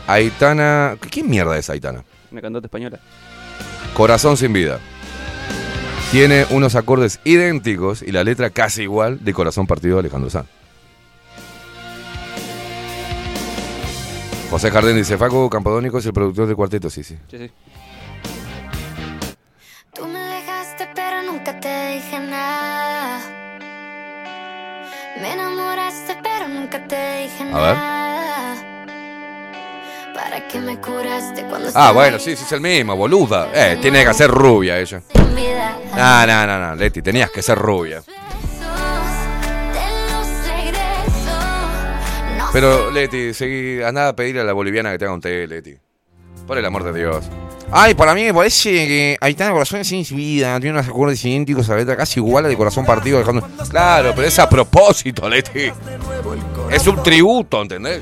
Aitana. 0.05 0.97
¿Qué 1.09 1.23
mierda 1.23 1.57
es 1.57 1.69
Aitana? 1.69 2.03
Una 2.31 2.41
cantante 2.41 2.67
española. 2.67 2.99
Corazón 3.93 4.37
sin 4.37 4.53
vida. 4.53 4.79
Tiene 6.11 6.45
unos 6.51 6.75
acordes 6.75 7.19
idénticos 7.25 8.01
y 8.01 8.13
la 8.13 8.23
letra 8.23 8.49
casi 8.49 8.83
igual 8.83 9.23
de 9.25 9.33
Corazón 9.33 9.67
partido 9.67 9.95
de 9.95 9.99
Alejandro 9.99 10.29
Sanz. 10.29 10.47
José 14.49 14.71
Jardín 14.71 14.95
dice, 14.95 15.17
Facu 15.17 15.49
Campodónico 15.49 15.97
es 15.97 16.05
el 16.05 16.13
productor 16.13 16.47
del 16.47 16.55
cuarteto, 16.55 16.89
sí, 16.89 17.03
sí. 17.03 17.17
Sí, 17.29 17.37
sí. 17.37 17.51
Tú 19.93 20.07
me 20.07 20.19
dejaste 20.19 20.87
pero 20.95 21.23
nunca 21.23 21.59
te 21.59 21.95
dije 21.95 22.19
nada. 22.21 23.19
Me 25.21 25.33
enamoraste 25.33 26.15
pero 26.23 26.47
nunca 26.47 26.87
te 26.87 27.23
dije 27.23 27.43
A 27.51 27.59
ver. 27.59 28.66
¿Para 30.17 30.47
qué 30.47 30.59
me 30.59 30.77
curaste 30.81 31.43
cuando 31.43 31.69
Ah, 31.75 31.91
bueno, 31.91 32.17
sí, 32.17 32.35
sí, 32.35 32.43
es 32.43 32.51
el 32.51 32.59
mismo, 32.59 32.95
boluda. 32.95 33.49
Eh, 33.53 33.77
tiene 33.79 34.03
que 34.03 34.13
ser 34.15 34.31
rubia 34.31 34.79
ella. 34.79 34.99
sin 35.13 35.35
vida? 35.35 35.77
No, 35.95 36.25
no, 36.25 36.47
no, 36.47 36.59
no, 36.69 36.75
Leti, 36.75 37.03
tenías 37.03 37.29
que 37.29 37.43
ser 37.43 37.55
rubia. 37.55 38.01
No 42.39 42.45
Pero, 42.51 42.89
Leti, 42.89 43.31
seguí, 43.35 43.83
andá 43.83 44.07
a 44.07 44.15
pedirle 44.15 44.41
a 44.41 44.43
la 44.43 44.53
boliviana 44.53 44.91
que 44.91 44.97
te 44.97 45.05
haga 45.05 45.13
un 45.13 45.21
té, 45.21 45.45
Leti. 45.45 45.75
Por 46.47 46.57
el 46.57 46.65
amor 46.65 46.83
de 46.91 46.99
Dios. 46.99 47.25
Ay, 47.71 47.93
para 47.93 48.15
mí 48.15 48.23
me 48.23 48.33
parece 48.33 48.71
que 48.71 49.17
Aitana 49.21 49.51
Corazón 49.51 49.81
es 49.81 49.87
sin 49.87 50.03
vida, 50.15 50.59
tiene 50.59 50.79
unos 50.79 50.87
acordes 50.87 51.23
idénticos 51.25 51.69
a 51.69 51.73
la 51.73 51.79
letra 51.79 51.95
casi 51.95 52.19
iguales 52.19 52.49
de 52.49 52.57
Corazón 52.57 52.87
Partido. 52.87 53.17
Alejandro. 53.17 53.47
Claro, 53.69 54.13
pero 54.15 54.27
es 54.27 54.39
a 54.39 54.49
propósito, 54.49 55.29
Leti. 55.29 55.71
Es 56.71 56.87
un 56.87 57.03
tributo, 57.03 57.61
¿entendés? 57.61 58.01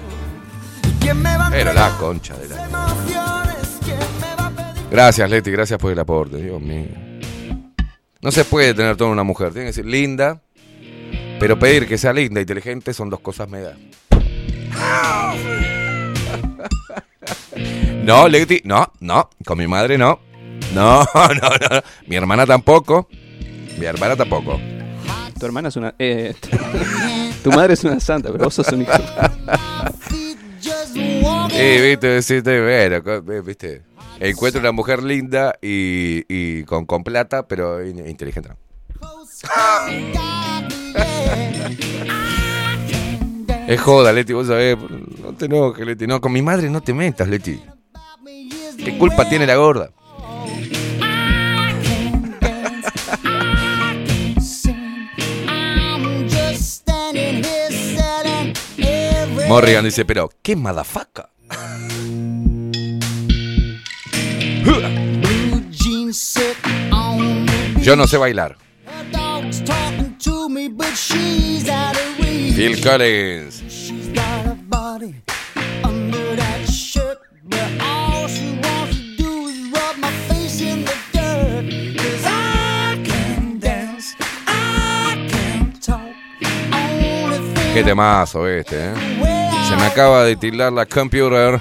Pero 1.51 1.73
la 1.73 1.89
concha 1.97 2.35
de 2.37 2.47
la... 2.49 2.67
Gracias, 4.89 5.29
Leti, 5.29 5.51
gracias 5.51 5.79
por 5.79 5.91
el 5.91 5.99
aporte, 5.99 6.37
Dios 6.37 6.61
mío. 6.61 6.87
No 8.21 8.31
se 8.31 8.45
puede 8.45 8.73
tener 8.73 8.95
toda 8.97 9.11
una 9.11 9.23
mujer, 9.23 9.51
tiene 9.53 9.67
que 9.67 9.73
ser 9.73 9.85
linda, 9.85 10.41
pero 11.39 11.59
pedir 11.59 11.87
que 11.87 11.97
sea 11.97 12.11
linda 12.13 12.39
e 12.39 12.43
inteligente 12.43 12.93
son 12.93 13.09
dos 13.09 13.19
cosas 13.19 13.49
me 13.49 13.61
da. 13.61 13.75
No, 18.03 18.27
Leti, 18.27 18.61
no, 18.65 18.91
no, 18.99 19.29
con 19.43 19.57
mi 19.57 19.65
madre 19.67 19.97
no. 19.97 20.19
No, 20.75 21.03
no, 21.15 21.49
no. 21.69 21.81
Mi 22.07 22.15
hermana 22.15 22.45
tampoco. 22.45 23.07
Mi 23.79 23.85
hermana 23.85 24.15
tampoco. 24.15 24.59
Tu 25.39 25.45
hermana 25.45 25.69
es 25.69 25.75
una. 25.75 25.93
eh, 25.97 26.33
tu 27.43 27.51
madre 27.51 27.73
es 27.75 27.83
una 27.83 27.99
santa, 27.99 28.31
pero 28.31 28.45
vos 28.45 28.53
sos 28.53 28.67
un 28.73 28.81
hijo. 28.81 28.91
Sí, 31.51 31.81
viste, 31.81 32.07
deciste, 32.07 32.61
bueno, 32.61 33.21
viste. 33.43 33.83
Encuentro 34.19 34.61
una 34.61 34.71
mujer 34.71 35.03
linda 35.03 35.55
y, 35.61 36.23
y 36.29 36.63
con, 36.63 36.85
con 36.85 37.03
plata, 37.03 37.47
pero 37.47 37.85
in- 37.85 38.07
inteligente. 38.07 38.49
no. 38.49 38.57
Es 43.67 43.81
joda, 43.81 44.13
Leti, 44.13 44.31
vos 44.33 44.45
sabés. 44.47 44.77
No 45.23 45.33
te 45.33 45.45
enojes, 45.45 45.85
Leti. 45.85 46.05
No, 46.05 46.21
con 46.21 46.31
mi 46.31 46.41
madre 46.43 46.69
no 46.69 46.81
te 46.81 46.93
metas, 46.93 47.27
Leti. 47.27 47.59
¿Qué 48.77 48.97
culpa 48.97 49.27
tiene 49.27 49.47
la 49.47 49.55
gorda? 49.55 49.89
Morrigan 59.47 59.85
dice, 59.85 60.05
pero, 60.05 60.29
¿qué 60.41 60.55
madafaca? 60.55 61.29
Yo 67.81 67.95
no 67.95 68.07
sé 68.07 68.17
bailar. 68.17 68.57
Phil 72.55 72.81
Collins. 72.81 73.63
Qué 87.75 87.83
temazo 87.83 88.47
este, 88.47 88.85
¿eh? 88.85 89.34
Me 89.77 89.85
acaba 89.85 90.23
de 90.23 90.35
tildar 90.35 90.73
la 90.73 90.85
computer. 90.85 91.59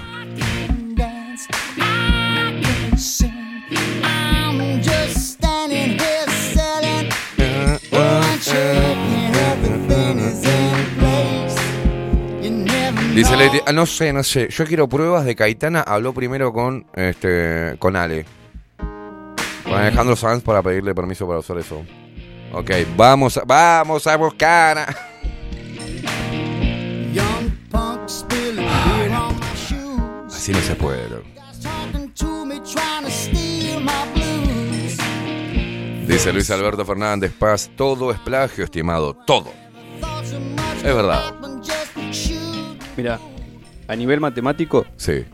Dice. 13.14 13.36
Leti, 13.36 13.60
ah, 13.64 13.72
no 13.72 13.86
sé, 13.86 14.12
no 14.12 14.24
sé. 14.24 14.48
Yo 14.50 14.64
quiero 14.64 14.88
pruebas 14.88 15.24
de 15.24 15.36
Caetana. 15.36 15.82
Habló 15.82 16.12
primero 16.12 16.52
con 16.52 16.84
este 16.94 17.76
con 17.78 17.94
Ale. 17.94 18.26
Con 19.62 19.72
Alejandro 19.72 20.16
Sanz 20.16 20.42
para 20.42 20.62
pedirle 20.62 20.94
permiso 20.94 21.24
para 21.26 21.38
usar 21.38 21.58
eso. 21.58 21.84
Ok, 22.52 22.70
vamos 22.96 23.36
a, 23.36 23.42
vamos 23.44 24.06
a 24.08 24.16
buscar. 24.16 25.13
Así 30.44 30.52
no 30.52 30.60
se 30.60 30.74
puede. 30.74 31.08
loco. 31.08 31.24
Dice 36.06 36.34
Luis 36.34 36.50
Alberto 36.50 36.84
Fernández 36.84 37.32
Paz. 37.32 37.70
Todo 37.74 38.10
es 38.10 38.18
plagio, 38.18 38.64
estimado. 38.64 39.14
Todo. 39.26 39.50
Es 40.76 40.82
verdad. 40.94 41.34
Mira, 42.94 43.18
a 43.88 43.96
nivel 43.96 44.20
matemático, 44.20 44.84
Sí. 44.98 45.24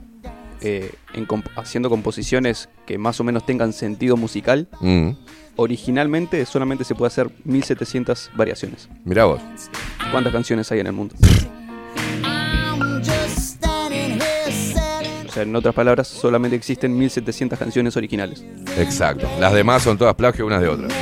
eh, 0.61 0.93
en 1.15 1.27
comp- 1.27 1.51
haciendo 1.57 1.91
composiciones 1.91 2.69
que 2.87 2.97
más 2.97 3.19
o 3.19 3.25
menos 3.25 3.45
tengan 3.45 3.73
sentido 3.73 4.17
musical, 4.17 4.69
Mm. 4.81 5.11
originalmente 5.57 6.47
solamente 6.47 6.85
se 6.85 6.95
puede 6.95 7.09
hacer 7.09 7.31
1700 7.43 8.31
variaciones. 8.37 8.89
Mirá 9.05 9.25
vos. 9.25 9.41
¿Cuántas 10.13 10.33
canciones 10.33 10.71
hay 10.71 10.79
en 10.79 10.87
el 10.87 10.93
mundo? 10.93 11.17
en 15.43 15.57
otras 15.57 15.75
palabras, 15.75 16.09
solamente 16.09 16.57
existen 16.57 16.97
1700 16.97 17.59
canciones 17.59 17.97
originales. 17.97 18.45
Exacto. 18.77 19.29
Las 19.39 19.53
demás 19.53 19.83
son 19.83 19.99
todas 19.99 20.15
plagio 20.15 20.47
unas 20.47 20.61
de 20.61 20.69
otras. 20.69 20.93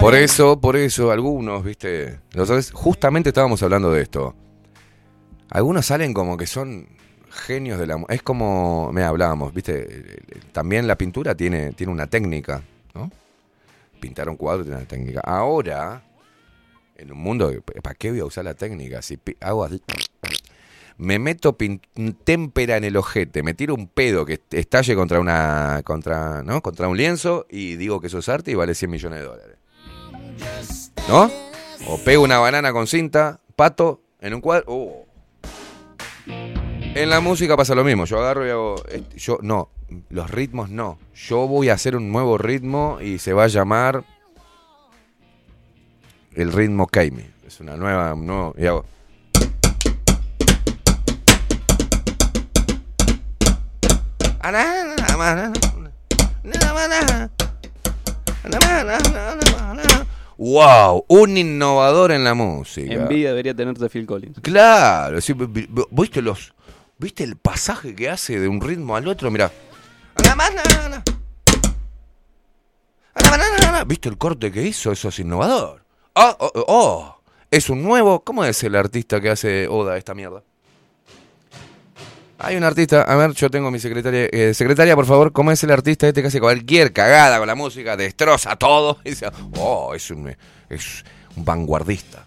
Por 0.00 0.14
eso, 0.14 0.58
por 0.58 0.76
eso, 0.76 1.10
algunos, 1.10 1.62
viste, 1.62 2.20
¿lo 2.32 2.46
sabes? 2.46 2.70
Justamente 2.72 3.28
estábamos 3.30 3.62
hablando 3.62 3.92
de 3.92 4.00
esto. 4.00 4.34
Algunos 5.50 5.84
salen 5.84 6.14
como 6.14 6.38
que 6.38 6.46
son 6.46 6.88
genios 7.28 7.78
de 7.78 7.86
la... 7.86 8.02
Es 8.08 8.22
como, 8.22 8.90
me 8.92 9.02
hablábamos, 9.02 9.52
viste, 9.52 10.16
también 10.52 10.86
la 10.86 10.96
pintura 10.96 11.34
tiene, 11.34 11.72
tiene 11.72 11.92
una 11.92 12.06
técnica, 12.06 12.62
¿no? 12.94 13.10
Pintar 14.00 14.30
un 14.30 14.36
cuadro 14.36 14.64
tiene 14.64 14.78
una 14.78 14.86
técnica. 14.86 15.20
Ahora, 15.22 16.02
en 17.00 17.12
un 17.12 17.18
mundo, 17.18 17.52
¿para 17.82 17.94
qué 17.94 18.10
voy 18.10 18.20
a 18.20 18.24
usar 18.24 18.44
la 18.44 18.54
técnica? 18.54 19.02
Si 19.02 19.18
hago 19.40 19.64
así, 19.64 19.80
me 20.98 21.18
meto 21.18 21.56
témpera 22.24 22.76
en 22.76 22.84
el 22.84 22.96
ojete, 22.96 23.42
me 23.42 23.54
tiro 23.54 23.74
un 23.74 23.88
pedo 23.88 24.26
que 24.26 24.40
estalle 24.50 24.94
contra 24.94 25.18
una 25.18 25.80
contra, 25.84 26.42
¿no? 26.42 26.60
contra 26.60 26.88
un 26.88 26.96
lienzo 26.96 27.46
y 27.48 27.76
digo 27.76 28.00
que 28.00 28.08
eso 28.08 28.18
es 28.18 28.28
arte 28.28 28.50
y 28.50 28.54
vale 28.54 28.74
100 28.74 28.90
millones 28.90 29.20
de 29.20 29.24
dólares. 29.24 29.56
¿No? 31.08 31.30
O 31.88 31.98
pego 32.04 32.22
una 32.22 32.38
banana 32.38 32.72
con 32.72 32.86
cinta, 32.86 33.40
pato, 33.56 34.02
en 34.20 34.34
un 34.34 34.40
cuadro. 34.40 34.64
oh. 34.68 35.06
En 36.92 37.08
la 37.08 37.20
música 37.20 37.56
pasa 37.56 37.74
lo 37.74 37.84
mismo. 37.84 38.04
Yo 38.04 38.18
agarro 38.18 38.46
y 38.46 38.50
hago. 38.50 38.74
Yo, 39.16 39.38
no, 39.42 39.70
los 40.10 40.30
ritmos 40.30 40.70
no. 40.70 40.98
Yo 41.14 41.46
voy 41.46 41.68
a 41.68 41.74
hacer 41.74 41.96
un 41.96 42.10
nuevo 42.10 42.36
ritmo 42.36 42.98
y 43.00 43.18
se 43.18 43.32
va 43.32 43.44
a 43.44 43.48
llamar. 43.48 44.04
El 46.34 46.52
ritmo 46.52 46.86
Kaimi. 46.86 47.24
Es 47.46 47.60
una 47.60 47.76
nueva. 47.76 48.14
un 48.14 48.26
nuevo- 48.26 48.54
y 48.56 48.66
hago. 48.66 48.84
¡Wow! 60.36 61.04
Un 61.08 61.36
innovador 61.36 62.12
en 62.12 62.24
la 62.24 62.34
música. 62.34 62.92
Envidia 62.94 63.28
debería 63.28 63.54
tenerte 63.54 63.88
Phil 63.90 64.06
Collins. 64.06 64.40
Claro, 64.40 65.20
sí, 65.20 65.34
vi- 65.34 65.46
vi- 65.46 65.84
¿viste 65.90 66.22
los 66.22 66.54
viste 66.98 67.24
el 67.24 67.36
pasaje 67.36 67.94
que 67.94 68.08
hace 68.08 68.38
de 68.40 68.48
un 68.48 68.60
ritmo 68.60 68.96
al 68.96 69.06
otro? 69.08 69.30
Mira. 69.30 69.50
¿Viste 73.86 74.08
el 74.08 74.18
corte 74.18 74.50
que 74.52 74.62
hizo? 74.62 74.92
Eso 74.92 75.08
es 75.08 75.18
innovador. 75.18 75.79
Oh, 76.14 76.36
oh, 76.38 76.52
oh, 76.54 76.64
oh. 76.68 77.16
Es 77.50 77.68
un 77.70 77.82
nuevo. 77.82 78.22
¿Cómo 78.24 78.44
es 78.44 78.62
el 78.62 78.76
artista 78.76 79.20
que 79.20 79.30
hace 79.30 79.66
Oda 79.68 79.96
esta 79.96 80.14
mierda? 80.14 80.42
Hay 82.38 82.56
un 82.56 82.64
artista, 82.64 83.02
a 83.02 83.16
ver, 83.16 83.32
yo 83.32 83.50
tengo 83.50 83.70
mi 83.70 83.78
secretaria. 83.78 84.26
eh, 84.32 84.54
secretaria, 84.54 84.96
por 84.96 85.04
favor, 85.04 85.30
¿cómo 85.30 85.52
es 85.52 85.62
el 85.62 85.70
artista 85.72 86.08
este 86.08 86.22
que 86.22 86.28
hace 86.28 86.40
cualquier 86.40 86.92
cagada 86.92 87.38
con 87.38 87.46
la 87.46 87.54
música? 87.54 87.96
Destroza 87.96 88.56
todo. 88.56 88.98
Y 89.04 89.10
dice, 89.10 89.30
oh, 89.58 89.94
es 89.94 90.10
un, 90.10 90.34
es 90.68 91.04
un 91.36 91.44
vanguardista. 91.44 92.24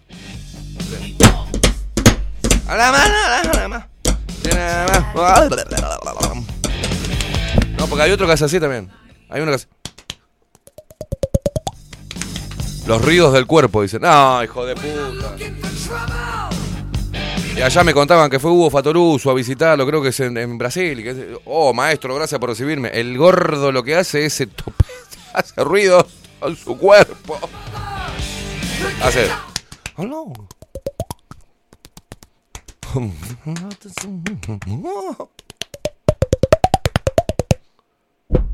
No, 7.78 7.86
porque 7.88 8.02
hay 8.02 8.10
otro 8.12 8.26
que 8.26 8.32
hace 8.34 8.44
así 8.44 8.60
también. 8.60 8.90
Hay 9.28 9.40
uno 9.42 9.50
que 9.50 9.56
hace. 9.56 9.66
Los 12.86 13.02
ruidos 13.02 13.32
del 13.32 13.46
cuerpo, 13.46 13.82
dicen. 13.82 14.02
No, 14.02 14.42
hijo 14.44 14.66
de 14.66 14.74
puta. 14.74 15.36
Y 17.56 17.62
allá 17.62 17.84
me 17.84 17.94
contaban 17.94 18.28
que 18.28 18.38
fue 18.40 18.50
Hugo 18.50 18.68
Fatoruso 18.70 19.30
a 19.30 19.34
visitarlo, 19.34 19.86
creo 19.86 20.02
que 20.02 20.08
es 20.08 20.20
en, 20.20 20.58
Brasil. 20.58 21.38
oh, 21.46 21.72
maestro, 21.72 22.14
gracias 22.14 22.38
por 22.40 22.50
recibirme. 22.50 22.88
El 22.88 23.16
gordo 23.16 23.70
lo 23.72 23.82
que 23.82 23.94
hace 23.96 24.26
es 24.26 24.40
tope- 24.40 24.84
hace 25.32 25.62
ruidos 25.64 26.04
con 26.40 26.56
su 26.56 26.76
cuerpo. 26.76 27.38
Hace. 29.02 29.28
Hello. 29.96 30.32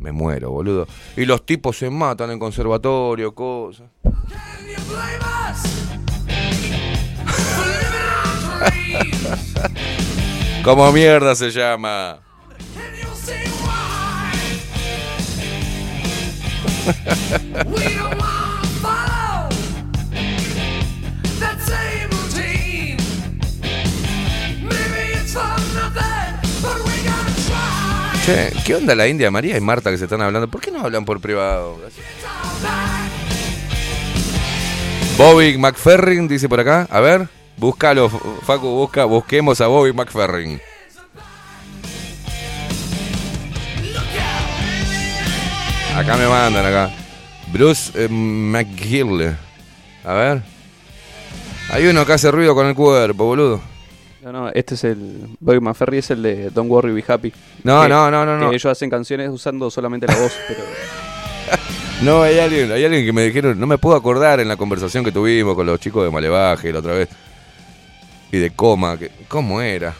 Me 0.01 0.13
muero, 0.13 0.51
boludo. 0.51 0.87
Y 1.17 1.25
los 1.27 1.45
tipos 1.45 1.77
se 1.79 1.91
matan 1.91 2.31
en 2.31 2.39
conservatorio, 2.39 3.35
cosas. 3.35 3.91
¿Cómo 10.65 10.93
mierda 10.93 11.35
se 11.35 11.51
llama? 11.51 12.21
¿qué 28.65 28.75
onda 28.75 28.95
la 28.95 29.09
India 29.09 29.31
María 29.31 29.57
y 29.57 29.61
Marta 29.61 29.91
que 29.91 29.99
se 29.99 30.05
están 30.05 30.23
hablando? 30.23 30.49
¿Por 30.49 30.61
qué 30.61 30.71
no 30.71 30.81
hablan 30.81 31.05
por 31.05 31.21
privado? 31.21 31.79
Bobby 35.17 35.59
McFerrin 35.59 36.29
dice 36.29 36.49
por 36.49 36.61
acá. 36.61 36.87
A 36.91 37.01
ver, 37.01 37.29
búscalo, 37.57 38.09
Facu, 38.09 38.69
busca, 38.69 39.05
busquemos 39.05 39.61
a 39.61 39.67
Bobby 39.67 39.93
McFerrin. 39.93 40.61
Acá 45.97 46.17
me 46.17 46.27
mandan 46.27 46.65
acá. 46.65 46.91
Bruce 47.53 47.93
eh, 47.95 48.09
McGill. 48.09 49.37
A 50.05 50.13
ver. 50.15 50.43
Hay 51.71 51.87
uno 51.87 52.07
que 52.07 52.13
hace 52.13 52.31
ruido 52.31 52.55
con 52.55 52.67
el 52.67 52.75
cuerpo, 52.75 53.25
boludo. 53.25 53.70
No, 54.23 54.33
no, 54.33 54.49
este 54.51 54.75
es 54.75 54.85
el. 54.85 55.29
Bobby 55.41 55.61
McFerry 55.61 55.99
es 55.99 56.11
el 56.11 56.23
de 56.23 56.51
Don't 56.51 56.71
Worry, 56.71 56.93
Be 56.93 57.05
Happy. 57.07 57.33
No, 57.65 57.83
Que- 57.83 57.89
no, 57.89 58.11
no, 58.11 58.27
no, 58.27 58.39
que 58.39 58.45
no. 58.45 58.51
ellos 58.51 58.67
hacen 58.67 58.91
canciones 58.91 59.31
usando 59.31 59.71
solamente 59.71 60.07
la 60.07 60.17
voz, 60.17 60.33
pero. 60.49 60.61
No, 62.03 62.23
hay 62.23 62.39
alguien, 62.39 62.73
hay 62.73 62.83
alguien 62.83 63.05
que 63.05 63.13
me 63.13 63.25
dijeron, 63.25 63.61
no 63.61 63.67
me 63.67 63.77
puedo 63.77 63.95
acordar 63.95 64.41
en 64.41 64.49
la 64.49 64.57
conversación 64.57 65.05
que 65.05 65.13
tuvimos 65.13 65.55
con 65.55 65.67
los 65.67 65.79
chicos 65.79 66.03
de 66.03 66.11
Malevaje 66.11 66.73
la 66.73 66.79
otra 66.79 66.95
vez. 66.95 67.11
Y 68.33 68.39
de 68.39 68.53
coma, 68.53 68.97
que, 68.99 69.11
¿cómo 69.29 69.61
era? 69.61 69.93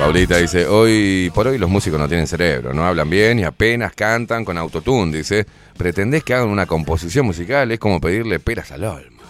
Paulita 0.00 0.38
dice, 0.38 0.66
hoy 0.66 1.30
por 1.34 1.46
hoy 1.46 1.58
los 1.58 1.68
músicos 1.68 2.00
no 2.00 2.08
tienen 2.08 2.26
cerebro, 2.26 2.72
no 2.72 2.86
hablan 2.86 3.10
bien 3.10 3.38
y 3.38 3.44
apenas 3.44 3.92
cantan 3.94 4.46
con 4.46 4.56
autotune, 4.56 5.18
dice. 5.18 5.46
¿Pretendés 5.76 6.24
que 6.24 6.32
hagan 6.32 6.48
una 6.48 6.64
composición 6.64 7.26
musical? 7.26 7.70
Es 7.70 7.78
como 7.78 8.00
pedirle 8.00 8.40
peras 8.40 8.72
al 8.72 8.84
olmo. 8.84 9.20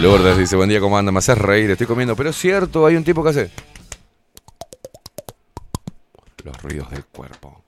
Lourdes 0.00 0.38
dice, 0.38 0.54
buen 0.54 0.68
día, 0.68 0.78
¿cómo 0.78 0.96
anda? 0.96 1.10
Me 1.10 1.18
haces 1.18 1.36
reír, 1.36 1.68
estoy 1.68 1.88
comiendo. 1.88 2.14
Pero 2.14 2.30
es 2.30 2.36
cierto, 2.36 2.86
hay 2.86 2.94
un 2.94 3.02
tipo 3.02 3.24
que 3.24 3.30
hace... 3.30 3.50
Los 6.44 6.62
ruidos 6.62 6.88
del 6.92 7.04
cuerpo. 7.06 7.64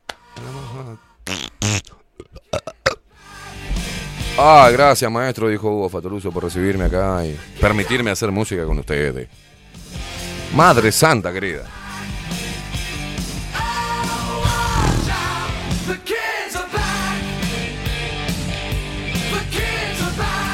Ah, 4.41 4.71
gracias 4.73 5.11
maestro, 5.11 5.49
dijo 5.49 5.69
Hugo 5.69 5.89
Fatoruso, 5.89 6.31
por 6.31 6.45
recibirme 6.45 6.85
acá 6.85 7.27
y 7.27 7.37
permitirme 7.61 8.13
hacer 8.13 8.31
música 8.31 8.65
con 8.65 8.79
ustedes. 8.79 9.27
Madre 10.55 10.93
Santa, 10.93 11.33
querida. 11.33 11.65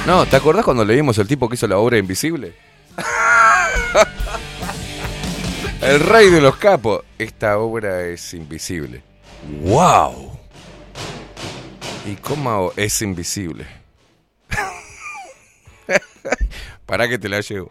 No, 0.06 0.26
¿te 0.26 0.36
acordás 0.36 0.64
cuando 0.64 0.84
leímos 0.84 1.16
el 1.18 1.26
tipo 1.26 1.48
que 1.48 1.54
hizo 1.54 1.66
la 1.66 1.78
obra 1.78 1.98
Invisible? 1.98 2.54
el 5.82 6.00
rey 6.00 6.30
de 6.30 6.40
los 6.40 6.56
capos. 6.56 7.02
Esta 7.18 7.58
obra 7.58 8.02
es 8.02 8.34
invisible. 8.34 9.02
¡Wow! 9.62 10.33
¿Y 12.04 12.16
cómo 12.16 12.72
es 12.76 13.00
invisible? 13.00 13.66
Para 16.86 17.08
que 17.08 17.18
te 17.18 17.30
la 17.30 17.40
llevo. 17.40 17.70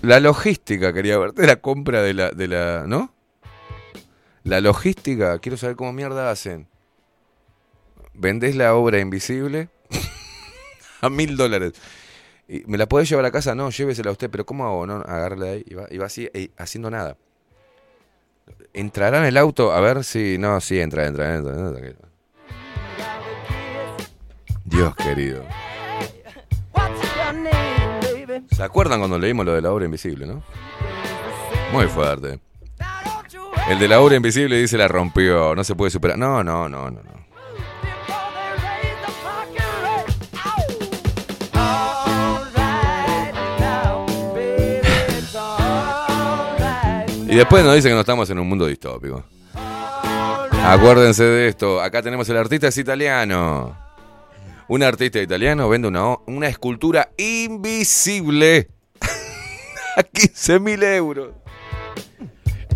La 0.00 0.18
logística, 0.18 0.94
quería 0.94 1.18
ver, 1.18 1.34
de 1.34 1.46
la 1.46 1.56
compra 1.56 2.00
de 2.00 2.14
la, 2.14 2.30
de 2.30 2.48
la. 2.48 2.84
¿No? 2.86 3.12
La 4.44 4.62
logística, 4.62 5.38
quiero 5.40 5.58
saber 5.58 5.76
cómo 5.76 5.92
mierda 5.92 6.30
hacen. 6.30 6.68
vendés 8.14 8.56
la 8.56 8.74
obra 8.74 9.00
invisible 9.00 9.68
a 11.02 11.10
mil 11.10 11.36
dólares. 11.36 11.74
Y, 12.48 12.62
¿Me 12.66 12.78
la 12.78 12.88
podés 12.88 13.10
llevar 13.10 13.26
a 13.26 13.30
casa? 13.30 13.54
No, 13.54 13.68
llévesela 13.68 14.08
a 14.08 14.12
usted, 14.12 14.30
pero 14.30 14.46
¿cómo 14.46 14.64
hago? 14.64 14.86
No, 14.86 15.02
agárrela 15.02 15.46
de 15.46 15.50
ahí 15.50 15.64
y 15.66 15.74
va, 15.74 15.86
y 15.90 15.98
va 15.98 16.06
así, 16.06 16.30
eh, 16.32 16.48
haciendo 16.56 16.90
nada. 16.90 17.18
¿Entrará 18.72 19.18
en 19.18 19.24
el 19.24 19.36
auto? 19.36 19.72
A 19.72 19.80
ver 19.80 20.04
si. 20.04 20.38
No, 20.38 20.60
sí, 20.60 20.80
entra, 20.80 21.06
entra, 21.06 21.36
entra. 21.36 21.94
Dios 24.64 24.94
querido. 24.96 25.42
¿Se 28.50 28.62
acuerdan 28.62 29.00
cuando 29.00 29.18
leímos 29.18 29.46
lo 29.46 29.54
de 29.54 29.62
la 29.62 29.72
obra 29.72 29.84
invisible, 29.84 30.26
no? 30.26 30.42
Muy 31.72 31.86
fuerte. 31.86 32.40
El 33.68 33.78
de 33.78 33.88
la 33.88 34.00
obra 34.00 34.16
invisible 34.16 34.56
dice 34.58 34.78
la 34.78 34.88
rompió, 34.88 35.54
no 35.54 35.62
se 35.64 35.74
puede 35.74 35.90
superar. 35.90 36.18
No, 36.18 36.42
no, 36.42 36.68
no, 36.68 36.90
no, 36.90 37.02
no. 37.02 37.17
Y 47.28 47.34
después 47.34 47.62
nos 47.62 47.74
dicen 47.74 47.90
que 47.90 47.94
no 47.94 48.00
estamos 48.00 48.30
en 48.30 48.38
un 48.38 48.48
mundo 48.48 48.64
distópico. 48.64 49.22
Acuérdense 50.64 51.24
de 51.24 51.48
esto. 51.48 51.78
Acá 51.78 52.00
tenemos 52.00 52.26
el 52.30 52.38
artista 52.38 52.68
es 52.68 52.78
italiano. 52.78 53.76
Un 54.66 54.82
artista 54.82 55.20
italiano 55.20 55.68
vende 55.68 55.88
una, 55.88 56.16
una 56.26 56.48
escultura 56.48 57.10
invisible 57.18 58.70
a 59.96 60.02
15 60.02 60.58
mil 60.58 60.82
euros. 60.82 61.34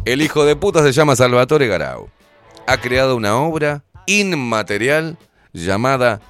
El 0.04 0.20
hijo 0.20 0.44
de 0.44 0.54
puta 0.54 0.82
se 0.82 0.92
llama 0.92 1.16
Salvatore 1.16 1.66
Garau. 1.66 2.10
Ha 2.66 2.76
creado 2.76 3.16
una 3.16 3.36
obra 3.36 3.84
inmaterial 4.06 5.16
llamada 5.54 6.20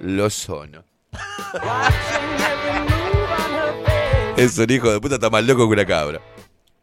Lozono. 0.00 0.84
Es 4.38 4.56
un 4.56 4.70
hijo 4.70 4.88
de 4.88 5.00
puta, 5.00 5.16
está 5.16 5.30
más 5.30 5.42
loco 5.42 5.66
que 5.66 5.72
una 5.72 5.84
cabra. 5.84 6.20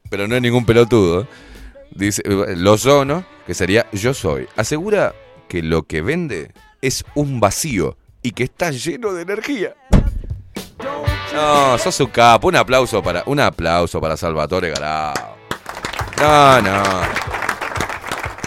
Pero 0.10 0.28
no 0.28 0.36
es 0.36 0.42
ningún 0.42 0.66
pelotudo. 0.66 1.28
Dice 1.92 2.24
Lozono, 2.56 3.26
que 3.46 3.54
sería 3.54 3.88
yo 3.92 4.14
soy. 4.14 4.48
Asegura 4.56 5.14
que 5.48 5.62
lo 5.62 5.84
que 5.84 6.02
vende 6.02 6.52
es 6.82 7.06
un 7.16 7.40
vacío 7.40 7.98
y 8.22 8.32
que 8.32 8.44
está 8.44 8.72
lleno 8.72 9.14
de 9.14 9.22
energía. 9.22 9.76
No, 11.34 11.78
sos 11.78 12.00
un 12.00 12.08
capo. 12.08 12.48
Un 12.48 12.56
aplauso 12.56 13.02
para, 13.02 13.24
un 13.26 13.40
aplauso 13.40 14.00
para 14.02 14.18
Salvatore 14.18 14.70
Garau. 14.70 15.14
No, 16.20 16.62
no. 16.62 16.84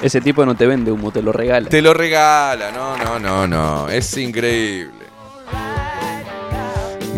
Ese 0.01 0.21
tipo 0.21 0.47
no 0.47 0.55
te 0.55 0.67
vende 0.67 0.93
humo, 0.93 1.11
te 1.11 1.23
lo 1.23 1.33
regala. 1.33 1.69
Te 1.69 1.83
lo 1.83 1.93
regala, 1.93 2.71
no, 2.71 2.97
no, 2.97 3.19
no, 3.19 3.47
no. 3.47 3.89
Es 3.89 4.17
increíble. 4.17 4.98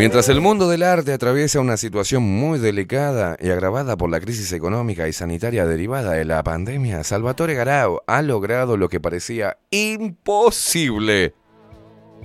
Mientras 0.01 0.31
el 0.31 0.41
mundo 0.41 0.67
del 0.67 0.83
arte 0.83 1.13
atraviesa 1.13 1.61
una 1.61 1.77
situación 1.77 2.23
muy 2.23 2.59
delicada 2.59 3.37
y 3.39 3.51
agravada 3.51 3.99
por 3.99 4.09
la 4.09 4.19
crisis 4.19 4.51
económica 4.53 5.07
y 5.09 5.13
sanitaria 5.13 5.67
derivada 5.67 6.13
de 6.13 6.25
la 6.25 6.43
pandemia, 6.43 7.05
Salvatore 7.05 7.53
Garau 7.53 8.01
ha 8.07 8.23
logrado 8.23 8.79
lo 8.79 8.89
que 8.89 8.99
parecía 8.99 9.59
imposible. 9.71 11.35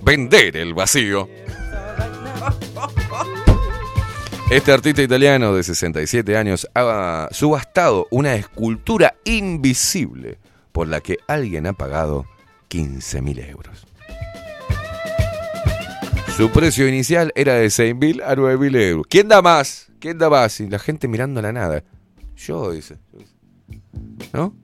Vender 0.02 0.56
el 0.56 0.72
vacío. 0.72 1.28
Este 4.50 4.72
artista 4.72 5.02
italiano 5.02 5.54
de 5.54 5.62
67 5.62 6.34
años 6.34 6.66
ha 6.74 7.28
subastado 7.30 8.06
una 8.10 8.36
escultura 8.36 9.16
invisible 9.26 10.38
por 10.72 10.88
la 10.88 11.02
que 11.02 11.18
alguien 11.28 11.66
ha 11.66 11.74
pagado 11.74 12.24
15 12.68 13.20
mil 13.20 13.38
euros. 13.38 13.85
Su 16.36 16.50
precio 16.50 16.86
inicial 16.86 17.32
era 17.34 17.54
de 17.54 17.70
6 17.70 17.96
mil 17.96 18.22
a 18.22 18.36
9 18.36 18.58
mil 18.58 18.76
euros. 18.76 19.06
¿Quién 19.08 19.26
da 19.26 19.40
más? 19.40 19.90
¿Quién 19.98 20.18
da 20.18 20.28
más? 20.28 20.60
Y 20.60 20.68
la 20.68 20.78
gente 20.78 21.08
mirando 21.08 21.40
la 21.40 21.50
nada. 21.50 21.82
Yo, 22.36 22.72
dice. 22.72 22.98
¿No? 24.34 24.54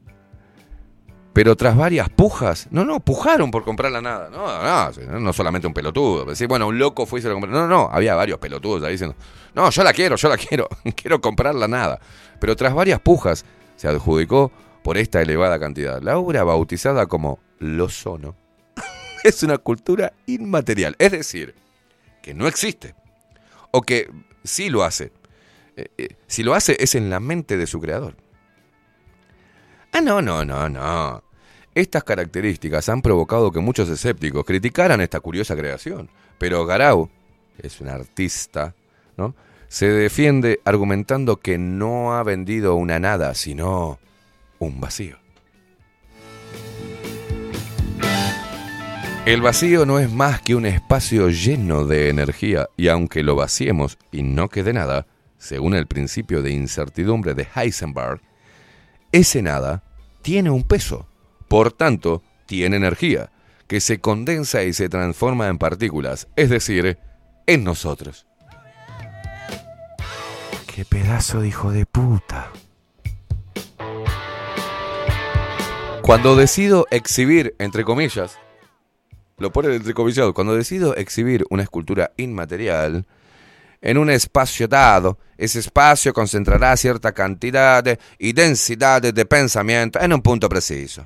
Pero 1.33 1.57
tras 1.57 1.75
varias 1.75 2.11
pujas, 2.11 2.69
no, 2.71 2.85
no, 2.85 3.01
pujaron 3.01 3.51
por 3.51 3.65
comprar 3.65 3.91
la 3.91 4.03
nada. 4.03 4.29
No, 4.29 5.11
no, 5.11 5.21
no 5.21 5.33
solamente 5.33 5.67
un 5.67 5.73
pelotudo. 5.73 6.27
Decir, 6.27 6.47
bueno, 6.47 6.67
un 6.67 6.79
loco 6.79 7.07
fue 7.07 7.21
y 7.21 7.23
se 7.23 7.29
lo 7.29 7.35
compró. 7.37 7.51
No, 7.51 7.67
no, 7.67 7.89
había 7.91 8.15
varios 8.17 8.39
pelotudos 8.39 8.83
ahí 8.83 8.93
diciendo, 8.93 9.17
no, 9.55 9.71
yo 9.71 9.83
la 9.83 9.95
quiero, 9.95 10.17
yo 10.17 10.29
la 10.29 10.37
quiero, 10.37 10.69
quiero 10.95 11.23
comprar 11.23 11.55
la 11.55 11.69
nada. 11.69 12.01
Pero 12.39 12.55
tras 12.55 12.75
varias 12.75 13.01
pujas, 13.01 13.47
se 13.77 13.89
adjudicó 13.89 14.53
por 14.85 14.99
esta 14.99 15.23
elevada 15.23 15.59
cantidad. 15.59 16.03
La 16.03 16.19
obra 16.19 16.45
bautizada 16.45 17.07
como 17.07 17.39
Lozono 17.61 18.42
es 19.25 19.43
una 19.43 19.59
cultura 19.59 20.13
inmaterial. 20.27 20.97
Es 20.99 21.13
decir, 21.13 21.55
que 22.23 22.35
no 22.35 22.47
existe. 22.47 22.95
O 23.71 23.83
que 23.83 24.11
sí 24.45 24.69
lo 24.69 24.85
hace. 24.85 25.13
Eh, 25.77 25.89
eh, 25.97 26.09
si 26.27 26.43
lo 26.43 26.55
hace 26.55 26.77
es 26.79 26.95
en 26.95 27.11
la 27.11 27.21
mente 27.21 27.57
de 27.57 27.67
su 27.67 27.81
creador. 27.81 28.17
Ah, 29.93 30.01
no, 30.01 30.23
no, 30.23 30.45
no, 30.45 30.69
no. 30.69 31.23
Estas 31.75 32.05
características 32.05 32.89
han 32.89 33.01
provocado 33.01 33.51
que 33.51 33.61
muchos 33.61 33.89
escépticos 33.89 34.45
criticaran 34.45 35.01
esta 35.01 35.21
curiosa 35.21 35.57
creación. 35.57 36.11
Pero 36.39 36.67
Garau, 36.67 37.11
es 37.59 37.81
un 37.81 37.89
artista, 37.89 38.75
¿no? 39.17 39.35
Se 39.69 39.87
defiende 39.87 40.61
argumentando 40.65 41.39
que 41.39 41.57
no 41.57 42.15
ha 42.15 42.23
vendido 42.23 42.75
una 42.75 42.99
nada, 42.99 43.35
sino 43.35 43.99
un 44.59 44.81
vacío. 44.81 45.22
El 49.25 49.41
vacío 49.41 49.87
no 49.87 50.01
es 50.01 50.11
más 50.11 50.43
que 50.43 50.57
un 50.57 50.67
espacio 50.67 51.29
lleno 51.29 51.85
de 51.85 52.09
energía 52.09 52.69
y 52.77 52.89
aunque 52.89 53.23
lo 53.23 53.37
vaciemos 53.37 53.97
y 54.11 54.25
no 54.25 54.49
quede 54.49 54.73
nada, 54.73 55.07
según 55.39 55.75
el 55.75 55.87
principio 55.87 56.43
de 56.43 56.51
incertidumbre 56.51 57.33
de 57.35 57.47
Heisenberg, 57.55 58.21
ese 59.13 59.41
nada 59.41 59.85
tiene 60.23 60.51
un 60.51 60.65
peso, 60.65 61.07
por 61.47 61.71
tanto, 61.73 62.25
tiene 62.47 62.77
energía, 62.77 63.31
que 63.69 63.81
se 63.81 64.01
condensa 64.01 64.65
y 64.65 64.73
se 64.73 64.89
transforma 64.89 65.47
en 65.47 65.59
partículas, 65.59 66.27
es 66.35 66.51
decir, 66.51 66.99
en 67.47 67.63
nosotros. 67.63 68.27
¡Qué 70.67 70.85
pedazo 70.85 71.43
de 71.43 71.49
hijo 71.49 71.71
de 71.71 71.87
puta! 71.87 72.51
Cuando 76.03 76.35
decido 76.35 76.89
exhibir, 76.91 77.55
entre 77.61 77.85
comillas, 77.85 78.37
lo 79.43 79.53
pone 79.53 79.75
entre 79.75 79.93
comillas, 79.93 80.33
cuando 80.33 80.55
decido 80.55 80.97
exhibir 80.97 81.45
una 81.51 81.63
escultura 81.65 82.13
inmaterial 82.17 83.05
en 83.83 83.99
un 83.99 84.09
espacio 84.11 84.69
dado, 84.69 85.19
ese 85.37 85.59
espacio 85.59 86.15
concentrará 86.15 86.77
cierta 86.77 87.13
cantidad 87.13 87.83
de- 87.83 87.99
y 88.19 88.33
densidad 88.33 89.03
de 89.03 89.27
pensamiento 89.27 90.01
en 90.01 90.13
un 90.13 90.23
punto 90.23 90.49
preciso. 90.49 91.05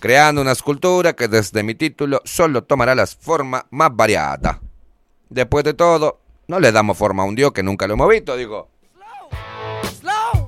Creando 0.00 0.40
una 0.40 0.52
escultura 0.52 1.12
que 1.12 1.28
desde 1.28 1.62
mi 1.62 1.74
título 1.74 2.20
solo 2.24 2.64
tomará 2.64 2.94
la 2.94 3.06
forma 3.06 3.66
más 3.70 3.94
variada. 3.94 4.60
Después 5.28 5.64
de 5.64 5.74
todo, 5.74 6.20
no 6.48 6.58
le 6.60 6.72
damos 6.72 6.96
forma 6.96 7.22
a 7.22 7.26
un 7.26 7.34
dios 7.34 7.52
que 7.52 7.62
nunca 7.62 7.86
lo 7.86 7.94
hemos 7.94 8.08
visto, 8.08 8.36
digo. 8.36 8.68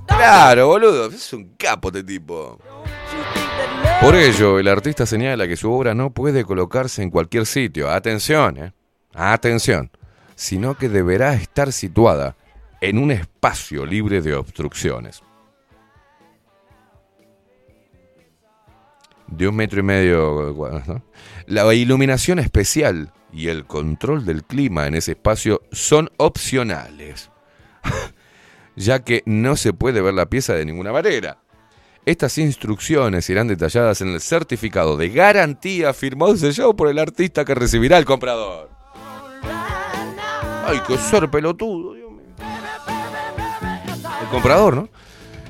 Claro, 0.07 0.69
boludo, 0.69 1.07
es 1.07 1.33
un 1.35 1.55
capo 1.57 1.89
este 1.89 2.03
tipo. 2.03 2.59
Por 4.00 4.15
ello, 4.15 4.58
el 4.58 4.68
artista 4.68 5.05
señala 5.07 5.49
que 5.49 5.57
su 5.57 5.73
obra 5.73 5.94
no 5.94 6.10
puede 6.10 6.44
colocarse 6.44 7.02
en 7.02 7.10
cualquier 7.10 7.47
sitio. 7.47 7.91
Atención, 7.91 8.57
eh. 8.58 8.73
Atención. 9.15 9.91
Sino 10.34 10.76
que 10.76 10.89
deberá 10.89 11.34
estar 11.34 11.73
situada 11.73 12.36
en 12.81 12.99
un 12.99 13.10
espacio 13.10 13.84
libre 13.84 14.20
de 14.20 14.34
obstrucciones. 14.34 15.23
De 19.26 19.49
un 19.49 19.57
metro 19.57 19.81
y 19.81 19.83
medio. 19.83 20.55
La 21.47 21.75
iluminación 21.75 22.39
especial 22.39 23.12
y 23.33 23.49
el 23.49 23.65
control 23.66 24.25
del 24.25 24.44
clima 24.44 24.86
en 24.86 24.94
ese 24.94 25.12
espacio 25.12 25.62
son 25.73 26.10
opcionales. 26.16 27.31
ya 28.76 29.00
que 29.00 29.23
no 29.26 29.57
se 29.57 29.73
puede 29.73 30.00
ver 30.00 30.15
la 30.15 30.26
pieza 30.26 30.55
de 30.55 30.65
ninguna 30.65 30.92
manera. 30.92 31.39
Estas 32.07 32.39
instrucciones 32.39 33.28
irán 33.31 33.49
detalladas 33.49 34.01
en 34.01 34.10
el 34.10 34.20
certificado 34.20 34.97
de 34.97 35.09
garantía 35.09 35.93
firmado 35.93 36.36
y 36.36 36.39
sellado 36.39 36.76
por 36.76 36.86
el 36.86 37.01
artista 37.01 37.44
que 37.44 37.52
recibirá 37.52 37.99
el 37.99 38.05
comprador. 38.05 38.70
Ay, 40.65 40.81
qué 40.86 40.97
ser 40.99 41.28
pelotudo, 41.28 41.94
Dios 41.94 42.12
mío. 42.12 42.23
El 44.23 44.28
comprador, 44.28 44.76
¿no? 44.76 44.89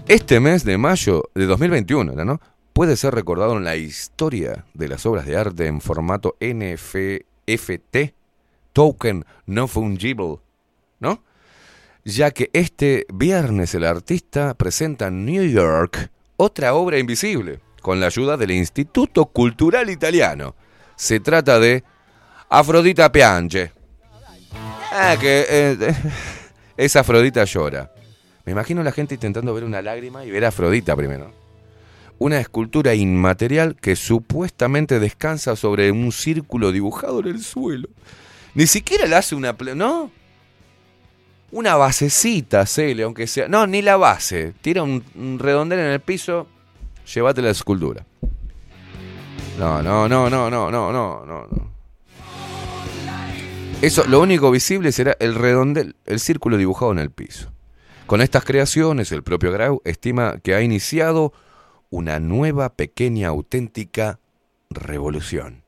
Este 0.09 0.41
mes 0.41 0.65
de 0.65 0.79
mayo 0.79 1.25
de 1.35 1.45
2021, 1.45 2.15
era, 2.15 2.25
¿no? 2.25 2.41
Puede 2.73 2.97
ser 2.97 3.15
recordado 3.15 3.59
en 3.59 3.65
la 3.65 3.77
historia 3.77 4.65
de 4.73 4.89
las 4.89 5.05
obras 5.05 5.27
de 5.27 5.37
arte 5.37 5.67
en 5.67 5.83
formato 5.83 6.37
NFT, 6.41 8.15
Token 8.73 9.27
No 9.45 9.69
Fungible, 9.69 10.39
¿no? 11.01 11.23
Ya 12.07 12.31
que 12.31 12.49
este 12.55 13.05
viernes 13.13 13.75
el 13.75 13.85
artista 13.85 14.55
presenta 14.55 15.09
en 15.09 15.27
New 15.27 15.45
York 15.45 16.11
otra 16.37 16.75
obra 16.75 16.99
invisible, 16.99 17.61
con 17.83 18.01
la 18.01 18.07
ayuda 18.07 18.37
del 18.37 18.51
Instituto 18.51 19.27
Cultural 19.27 19.91
Italiano. 19.91 20.55
Se 20.97 21.21
trata 21.21 21.59
de 21.59 21.85
Afrodita 22.49 23.11
Piange. 23.11 23.73
Ah, 24.93 25.17
que 25.21 25.47
eh, 25.49 25.95
es 26.77 26.97
Afrodita 26.97 27.45
llora. 27.45 27.93
Me 28.45 28.53
imagino 28.53 28.83
la 28.83 28.93
gente 28.93 29.15
intentando 29.15 29.53
ver 29.53 29.65
una 29.65 29.83
lágrima 29.83 30.25
y 30.25 30.31
ver 30.31 30.45
a 30.45 30.49
Afrodita 30.49 30.95
primero. 30.95 31.33
Una 32.19 32.39
escultura 32.41 32.95
inmaterial 32.95 33.77
que 33.77 33.97
supuestamente 33.97 35.01
descansa 35.01 35.57
sobre 35.57 35.91
un 35.91 36.13
círculo 36.13 36.73
dibujado 36.73 37.21
en 37.21 37.27
el 37.27 37.43
suelo. 37.43 37.89
Ni 38.55 38.67
siquiera 38.67 39.07
le 39.07 39.17
hace 39.17 39.35
una... 39.35 39.55
¿No? 39.75 40.11
Una 41.57 41.75
basecita, 41.75 42.67
Cele, 42.67 43.05
aunque 43.05 43.27
sea... 43.27 43.49
No, 43.49 43.67
ni 43.67 43.81
la 43.81 43.97
base. 43.97 44.53
Tira 44.61 44.83
un, 44.83 45.03
un 45.15 45.39
redondel 45.39 45.79
en 45.79 45.87
el 45.87 46.01
piso, 46.01 46.47
llévate 47.15 47.41
la 47.41 47.49
escultura. 47.49 48.05
No, 49.59 49.83
no, 49.83 50.07
no, 50.07 50.29
no, 50.29 50.51
no, 50.51 50.71
no, 50.71 50.93
no, 50.93 51.25
no. 51.25 51.71
Eso, 53.81 54.05
lo 54.05 54.21
único 54.21 54.51
visible 54.51 54.93
será 54.93 55.17
el 55.19 55.35
redondel, 55.35 55.97
el 56.05 56.21
círculo 56.21 56.59
dibujado 56.59 56.93
en 56.93 56.99
el 56.99 57.11
piso. 57.11 57.51
Con 58.05 58.21
estas 58.21 58.45
creaciones, 58.45 59.11
el 59.11 59.23
propio 59.23 59.51
Grau 59.51 59.81
estima 59.87 60.37
que 60.43 60.55
ha 60.55 60.61
iniciado 60.61 61.33
una 61.89 62.21
nueva, 62.21 62.75
pequeña, 62.75 63.29
auténtica 63.29 64.21
revolución. 64.69 65.66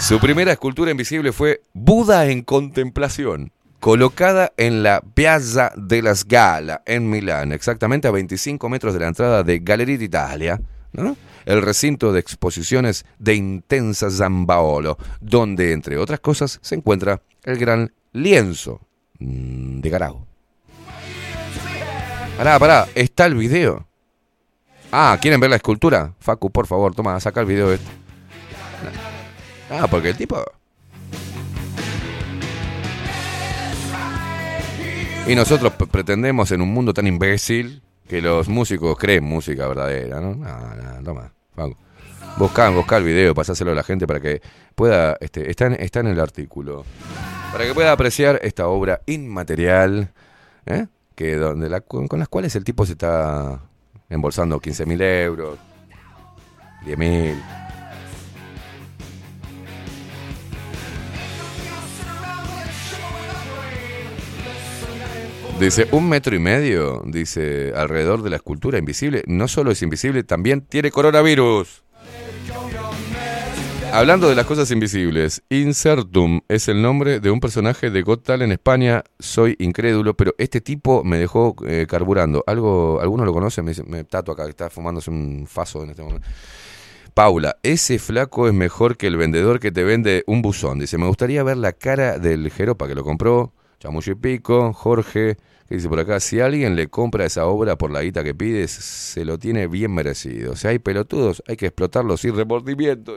Su 0.00 0.20
primera 0.20 0.52
escultura 0.52 0.92
invisible 0.92 1.32
fue 1.32 1.60
Buda 1.74 2.26
en 2.26 2.42
contemplación, 2.42 3.50
colocada 3.80 4.52
en 4.56 4.84
la 4.84 5.00
Piazza 5.00 5.72
della 5.76 6.14
Scala 6.14 6.82
en 6.86 7.10
Milán, 7.10 7.50
exactamente 7.52 8.06
a 8.06 8.12
25 8.12 8.68
metros 8.68 8.94
de 8.94 9.00
la 9.00 9.08
entrada 9.08 9.42
de 9.42 9.58
Galleria 9.58 9.98
d'Italia, 9.98 10.60
el 11.44 11.62
recinto 11.62 12.12
de 12.12 12.20
exposiciones 12.20 13.04
de 13.18 13.34
Intensa 13.34 14.08
Zambaolo, 14.08 14.98
donde, 15.20 15.72
entre 15.72 15.98
otras 15.98 16.20
cosas, 16.20 16.60
se 16.62 16.76
encuentra 16.76 17.20
el 17.42 17.58
gran 17.58 17.92
lienzo 18.12 18.80
de 19.18 19.90
Garau. 19.90 20.24
Pará, 22.36 22.58
pará, 22.58 22.86
está 22.94 23.26
el 23.26 23.34
video. 23.34 23.84
Ah, 24.92 25.18
¿quieren 25.20 25.40
ver 25.40 25.50
la 25.50 25.56
escultura? 25.56 26.14
Facu, 26.20 26.50
por 26.50 26.68
favor, 26.68 26.94
toma, 26.94 27.18
saca 27.18 27.40
el 27.40 27.46
video 27.46 27.72
este. 27.72 28.07
Ah, 29.70 29.86
porque 29.88 30.10
el 30.10 30.16
tipo... 30.16 30.42
Y 35.26 35.34
nosotros 35.34 35.74
pretendemos 35.90 36.50
en 36.52 36.62
un 36.62 36.72
mundo 36.72 36.94
tan 36.94 37.06
imbécil 37.06 37.82
que 38.08 38.22
los 38.22 38.48
músicos 38.48 38.96
creen 38.96 39.24
música 39.24 39.68
verdadera, 39.68 40.20
¿no? 40.22 40.34
No, 40.34 40.74
no, 40.74 41.02
toma. 41.04 41.32
Buscá, 42.38 42.70
buscá 42.70 42.96
el 42.96 43.04
video, 43.04 43.34
pasáselo 43.34 43.72
a 43.72 43.74
la 43.74 43.82
gente 43.82 44.06
para 44.06 44.20
que 44.20 44.40
pueda... 44.74 45.18
Este, 45.20 45.50
está, 45.50 45.66
en, 45.66 45.74
está 45.74 46.00
en 46.00 46.06
el 46.06 46.20
artículo. 46.20 46.86
Para 47.52 47.66
que 47.66 47.74
pueda 47.74 47.92
apreciar 47.92 48.40
esta 48.42 48.68
obra 48.68 49.02
inmaterial, 49.04 50.12
¿eh? 50.64 50.86
que 51.14 51.36
donde 51.36 51.68
la, 51.68 51.82
con, 51.82 52.08
con 52.08 52.20
las 52.20 52.28
cuales 52.28 52.56
el 52.56 52.64
tipo 52.64 52.86
se 52.86 52.92
está 52.92 53.60
embolsando 54.08 54.60
15 54.60 54.86
mil 54.86 55.02
euros, 55.02 55.58
10 56.86 56.96
Dice, 65.60 65.88
un 65.90 66.08
metro 66.08 66.36
y 66.36 66.38
medio, 66.38 67.02
dice, 67.04 67.72
alrededor 67.74 68.22
de 68.22 68.30
la 68.30 68.36
escultura 68.36 68.78
invisible. 68.78 69.24
No 69.26 69.48
solo 69.48 69.72
es 69.72 69.82
invisible, 69.82 70.22
también 70.22 70.60
tiene 70.60 70.92
coronavirus. 70.92 71.82
Hablando 73.92 74.28
de 74.28 74.36
las 74.36 74.46
cosas 74.46 74.70
invisibles, 74.70 75.42
Insertum 75.48 76.42
es 76.46 76.68
el 76.68 76.80
nombre 76.80 77.18
de 77.20 77.30
un 77.30 77.40
personaje 77.40 77.90
de 77.90 78.02
Got 78.02 78.28
en 78.30 78.52
España. 78.52 79.02
Soy 79.18 79.56
incrédulo, 79.58 80.14
pero 80.14 80.34
este 80.38 80.60
tipo 80.60 81.02
me 81.02 81.18
dejó 81.18 81.56
eh, 81.66 81.86
carburando. 81.88 82.44
Algo, 82.46 83.00
¿Alguno 83.00 83.24
lo 83.24 83.32
conoce? 83.32 83.62
Me, 83.62 83.70
dice- 83.72 83.84
me 83.84 84.04
tato 84.04 84.30
acá, 84.32 84.44
que 84.44 84.50
está 84.50 84.70
fumándose 84.70 85.10
un 85.10 85.46
faso 85.48 85.82
en 85.82 85.90
este 85.90 86.02
momento. 86.02 86.28
Paula, 87.14 87.56
ese 87.64 87.98
flaco 87.98 88.46
es 88.46 88.54
mejor 88.54 88.96
que 88.96 89.08
el 89.08 89.16
vendedor 89.16 89.58
que 89.58 89.72
te 89.72 89.82
vende 89.82 90.22
un 90.28 90.40
buzón. 90.42 90.78
Dice, 90.78 90.98
me 90.98 91.06
gustaría 91.08 91.42
ver 91.42 91.56
la 91.56 91.72
cara 91.72 92.18
del 92.20 92.48
jeropa 92.52 92.86
que 92.86 92.94
lo 92.94 93.02
compró, 93.02 93.54
chamuyo 93.78 94.12
y 94.12 94.16
pico, 94.16 94.72
Jorge, 94.72 95.36
que 95.68 95.74
dice 95.74 95.88
por 95.88 96.00
acá, 96.00 96.20
si 96.20 96.40
alguien 96.40 96.76
le 96.76 96.88
compra 96.88 97.24
esa 97.24 97.46
obra 97.46 97.76
por 97.76 97.90
la 97.90 98.02
guita 98.02 98.24
que 98.24 98.34
pides, 98.34 98.70
se 98.70 99.24
lo 99.24 99.38
tiene 99.38 99.66
bien 99.66 99.92
merecido. 99.94 100.56
Si 100.56 100.66
hay 100.66 100.78
pelotudos, 100.78 101.42
hay 101.46 101.56
que 101.56 101.66
explotarlos 101.66 102.20
sin 102.20 102.34
remordimiento. 102.34 103.16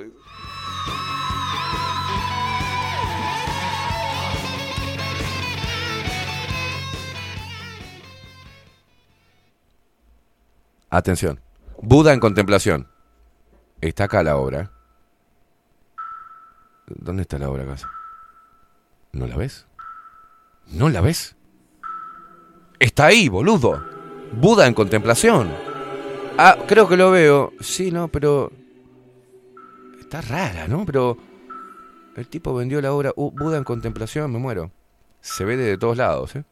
Atención. 10.89 11.39
Buda 11.81 12.13
en 12.13 12.19
contemplación. 12.19 12.87
Está 13.79 14.03
acá 14.03 14.23
la 14.23 14.35
obra. 14.35 14.71
¿Dónde 16.85 17.21
está 17.21 17.39
la 17.39 17.49
obra 17.49 17.63
acá? 17.63 17.89
¿No 19.13 19.25
la 19.25 19.37
ves? 19.37 19.65
¿No 20.71 20.89
la 20.89 21.01
ves? 21.01 21.35
Está 22.79 23.07
ahí, 23.07 23.27
boludo. 23.29 23.83
Buda 24.33 24.67
en 24.67 24.73
contemplación. 24.73 25.51
Ah, 26.37 26.57
creo 26.67 26.87
que 26.87 26.97
lo 26.97 27.11
veo. 27.11 27.53
Sí, 27.59 27.91
no, 27.91 28.07
pero... 28.07 28.51
Está 29.99 30.21
rara, 30.21 30.67
¿no? 30.67 30.85
Pero... 30.85 31.17
El 32.15 32.27
tipo 32.27 32.53
vendió 32.53 32.81
la 32.81 32.91
obra 32.93 33.11
uh, 33.15 33.31
Buda 33.31 33.57
en 33.57 33.63
contemplación, 33.63 34.31
me 34.31 34.39
muero. 34.39 34.71
Se 35.21 35.45
ve 35.45 35.55
de 35.55 35.77
todos 35.77 35.97
lados, 35.97 36.35
¿eh? 36.35 36.43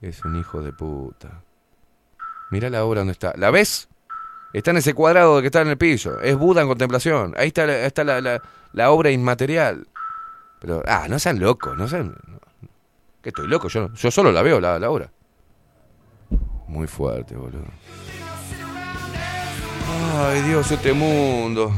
Es 0.00 0.24
un 0.24 0.36
hijo 0.36 0.62
de 0.62 0.72
puta. 0.72 1.42
Mirá 2.50 2.70
la 2.70 2.84
obra 2.84 3.00
donde 3.00 3.12
está. 3.12 3.34
¿La 3.36 3.50
ves? 3.50 3.88
Está 4.54 4.70
en 4.70 4.78
ese 4.78 4.94
cuadrado 4.94 5.40
que 5.40 5.46
está 5.46 5.60
en 5.60 5.68
el 5.68 5.76
piso. 5.76 6.20
Es 6.20 6.36
Buda 6.36 6.62
en 6.62 6.68
contemplación. 6.68 7.34
Ahí 7.36 7.48
está, 7.48 7.64
está 7.84 8.04
la, 8.04 8.20
la- 8.20 8.42
la 8.72 8.90
obra 8.90 9.10
inmaterial. 9.10 9.86
Pero, 10.60 10.82
ah, 10.86 11.06
no 11.08 11.18
sean 11.18 11.40
locos, 11.40 11.76
no 11.76 11.88
sean... 11.88 12.14
¿Qué 13.22 13.30
estoy 13.30 13.48
loco? 13.48 13.68
Yo, 13.68 13.92
yo 13.92 14.10
solo 14.10 14.30
la 14.30 14.42
veo, 14.42 14.60
la, 14.60 14.78
la 14.78 14.90
obra. 14.90 15.10
Muy 16.68 16.86
fuerte, 16.86 17.34
boludo. 17.34 17.64
Ay, 20.16 20.42
Dios, 20.42 20.70
este 20.70 20.92
mundo. 20.92 21.72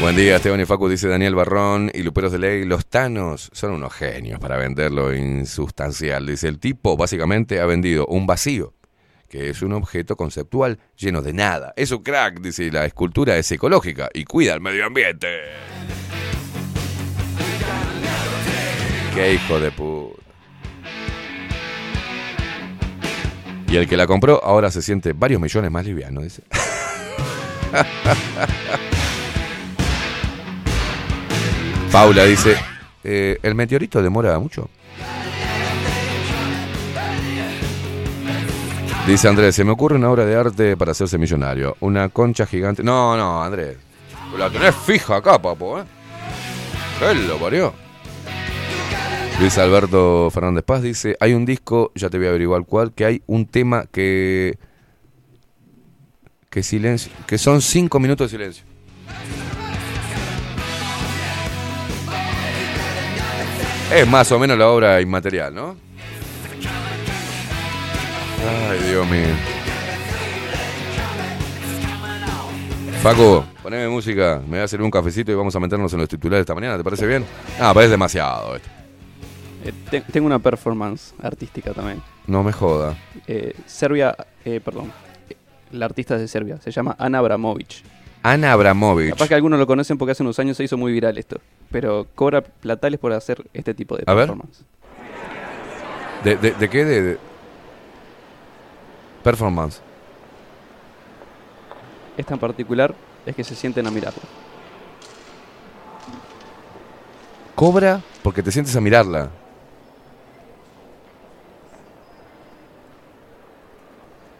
Buen 0.00 0.16
día, 0.16 0.36
Esteban 0.36 0.60
y 0.60 0.64
Facu, 0.64 0.88
dice 0.88 1.08
Daniel 1.08 1.34
Barrón 1.34 1.90
y 1.92 2.02
Luperos 2.02 2.32
de 2.32 2.38
Ley. 2.38 2.64
Los 2.64 2.86
tanos 2.86 3.50
son 3.52 3.72
unos 3.72 3.92
genios 3.92 4.38
para 4.38 4.56
vender 4.56 4.92
lo 4.92 5.14
insustancial. 5.14 6.26
Dice, 6.26 6.48
el 6.48 6.58
tipo 6.58 6.96
básicamente 6.96 7.60
ha 7.60 7.66
vendido 7.66 8.06
un 8.06 8.26
vacío, 8.26 8.72
que 9.30 9.48
es 9.48 9.62
un 9.62 9.72
objeto 9.72 10.16
conceptual 10.16 10.78
lleno 10.96 11.22
de 11.22 11.32
nada. 11.32 11.72
Es 11.76 11.92
un 11.92 12.02
crack, 12.02 12.40
dice, 12.40 12.72
la 12.72 12.84
escultura 12.84 13.38
es 13.38 13.50
ecológica 13.52 14.10
y 14.12 14.24
cuida 14.24 14.54
el 14.54 14.60
medio 14.60 14.84
ambiente. 14.84 15.28
Qué 19.14 19.34
hijo 19.34 19.60
de 19.60 19.70
puta. 19.70 20.20
Y 23.68 23.76
el 23.76 23.88
que 23.88 23.96
la 23.96 24.08
compró 24.08 24.44
ahora 24.44 24.68
se 24.72 24.82
siente 24.82 25.12
varios 25.12 25.40
millones 25.40 25.70
más 25.70 25.86
liviano, 25.86 26.22
dice. 26.22 26.42
Paula 31.92 32.24
dice, 32.24 32.56
eh, 33.04 33.38
¿el 33.44 33.54
meteorito 33.54 34.02
demora 34.02 34.36
mucho? 34.40 34.68
Dice 39.06 39.28
Andrés, 39.28 39.56
se 39.56 39.64
me 39.64 39.72
ocurre 39.72 39.96
una 39.96 40.10
obra 40.10 40.24
de 40.24 40.36
arte 40.36 40.76
para 40.76 40.92
hacerse 40.92 41.18
millonario. 41.18 41.76
Una 41.80 42.10
concha 42.10 42.46
gigante. 42.46 42.82
No, 42.82 43.16
no, 43.16 43.42
Andrés. 43.42 43.76
La 44.38 44.48
tenés 44.48 44.74
fija 44.74 45.16
acá, 45.16 45.40
papo, 45.40 45.80
¿eh? 45.80 45.84
Él 47.10 47.26
lo 47.26 47.38
parió. 47.38 47.72
Luis 49.40 49.56
Alberto 49.58 50.30
Fernández 50.30 50.64
Paz 50.64 50.82
dice, 50.82 51.16
hay 51.18 51.32
un 51.32 51.46
disco, 51.46 51.92
ya 51.94 52.10
te 52.10 52.18
voy 52.18 52.26
a 52.26 52.30
averiguar 52.30 52.64
cuál, 52.66 52.92
que 52.92 53.04
hay 53.06 53.22
un 53.26 53.46
tema 53.46 53.86
que... 53.90 54.58
Que 56.50 56.62
silencio, 56.62 57.10
que 57.26 57.38
son 57.38 57.62
cinco 57.62 57.98
minutos 58.00 58.30
de 58.30 58.36
silencio. 58.36 58.64
Es 63.94 64.06
más 64.06 64.30
o 64.30 64.38
menos 64.38 64.58
la 64.58 64.68
obra 64.68 65.00
inmaterial, 65.00 65.54
¿no? 65.54 65.76
Ay, 68.48 68.78
Dios 68.88 69.06
mío. 69.08 69.26
Paco, 73.02 73.44
poneme 73.62 73.88
música, 73.88 74.40
me 74.44 74.50
voy 74.50 74.58
a 74.58 74.64
hacer 74.64 74.82
un 74.82 74.90
cafecito 74.90 75.32
y 75.32 75.34
vamos 75.34 75.54
a 75.56 75.60
meternos 75.60 75.90
en 75.94 76.00
los 76.00 76.08
titulares 76.08 76.42
esta 76.42 76.54
mañana, 76.54 76.76
¿te 76.76 76.84
parece 76.84 77.06
bien? 77.06 77.24
Ah, 77.58 77.72
parece 77.72 77.92
demasiado 77.92 78.56
esto. 78.56 78.68
Eh, 79.64 79.72
te- 79.90 80.00
tengo 80.02 80.26
una 80.26 80.38
performance 80.38 81.14
artística 81.22 81.72
también. 81.72 82.02
No 82.26 82.42
me 82.42 82.52
joda. 82.52 82.96
Eh, 83.26 83.54
Serbia, 83.66 84.14
eh, 84.44 84.60
perdón. 84.62 84.92
eh, 85.30 85.36
La 85.72 85.86
artista 85.86 86.14
es 86.16 86.20
de 86.20 86.28
Serbia, 86.28 86.58
se 86.60 86.70
llama 86.70 86.94
Ana 86.98 87.18
Abramovic. 87.18 87.82
Ana 88.22 88.52
Abramovic. 88.52 89.10
Capaz 89.10 89.28
que 89.28 89.34
algunos 89.34 89.58
lo 89.58 89.66
conocen 89.66 89.96
porque 89.96 90.12
hace 90.12 90.22
unos 90.22 90.38
años 90.38 90.56
se 90.58 90.64
hizo 90.64 90.76
muy 90.76 90.92
viral 90.92 91.16
esto. 91.16 91.40
Pero 91.70 92.06
cobra 92.14 92.42
platales 92.42 93.00
por 93.00 93.12
hacer 93.14 93.42
este 93.54 93.72
tipo 93.72 93.96
de 93.96 94.02
A 94.06 94.12
ver. 94.12 94.26
performance. 94.28 94.62
¿De, 96.22 96.36
de, 96.36 96.50
de 96.52 96.68
qué? 96.68 96.84
De, 96.84 97.02
de- 97.02 97.18
Performance. 99.22 99.80
Esta 102.16 102.34
en 102.34 102.40
particular 102.40 102.94
es 103.26 103.34
que 103.36 103.44
se 103.44 103.54
sienten 103.54 103.86
a 103.86 103.90
mirarlo. 103.90 104.22
Cobra 107.54 108.00
porque 108.22 108.42
te 108.42 108.50
sientes 108.50 108.74
a 108.76 108.80
mirarla. 108.80 109.30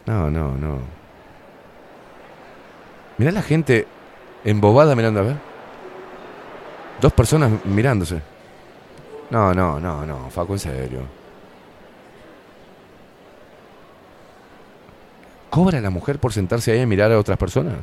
No, 0.05 0.29
no, 0.29 0.57
no. 0.57 0.79
Mirá 3.17 3.31
la 3.31 3.43
gente 3.43 3.87
embobada 4.43 4.95
mirando, 4.95 5.19
a 5.19 5.23
ver. 5.23 5.37
Dos 6.99 7.13
personas 7.13 7.51
mirándose. 7.65 8.21
No, 9.29 9.53
no, 9.53 9.79
no, 9.79 10.05
no, 10.05 10.29
Facu, 10.29 10.53
en 10.53 10.59
serio. 10.59 11.20
¿Cobra 15.51 15.81
la 15.81 15.89
mujer 15.89 16.17
por 16.17 16.31
sentarse 16.31 16.71
ahí 16.71 16.79
a 16.79 16.87
mirar 16.87 17.11
a 17.11 17.19
otras 17.19 17.37
personas? 17.37 17.73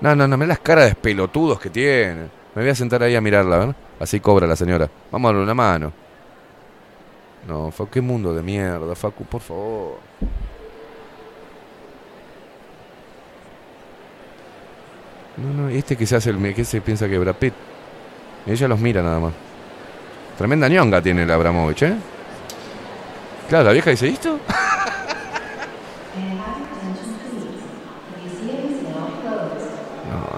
No, 0.00 0.14
no, 0.14 0.28
no, 0.28 0.36
mirá 0.36 0.46
las 0.46 0.60
caras 0.60 0.86
de 0.90 0.94
pelotudos 0.94 1.58
que 1.58 1.68
tiene. 1.68 2.28
Me 2.54 2.62
voy 2.62 2.68
a 2.70 2.74
sentar 2.76 3.02
ahí 3.02 3.16
a 3.16 3.20
mirarla, 3.20 3.58
¿ver? 3.58 3.74
Así 3.98 4.20
cobra 4.20 4.46
la 4.46 4.54
señora. 4.54 4.88
Vamos 5.10 5.28
a 5.28 5.32
darle 5.32 5.42
una 5.42 5.54
mano. 5.54 5.92
No, 7.48 7.72
Facu, 7.72 7.90
qué 7.90 8.00
mundo 8.00 8.32
de 8.32 8.42
mierda, 8.42 8.94
Facu, 8.94 9.24
por 9.24 9.40
favor. 9.40 9.98
No, 15.36 15.62
no, 15.62 15.68
este 15.68 15.96
que 15.96 16.06
se 16.06 16.14
hace 16.14 16.30
el 16.30 16.54
que 16.54 16.64
se 16.64 16.80
piensa 16.80 17.08
que 17.08 17.18
Brad 17.18 17.34
Pitt. 17.34 17.54
Ella 18.46 18.68
los 18.68 18.78
mira 18.78 19.02
nada 19.02 19.18
más. 19.18 19.32
Tremenda 20.38 20.68
ñonga 20.68 21.02
tiene 21.02 21.26
la 21.26 21.34
Abramovich, 21.34 21.82
¿eh? 21.82 21.96
Claro, 23.48 23.64
la 23.64 23.72
vieja 23.72 23.90
dice, 23.90 24.06
¿esto? 24.06 24.38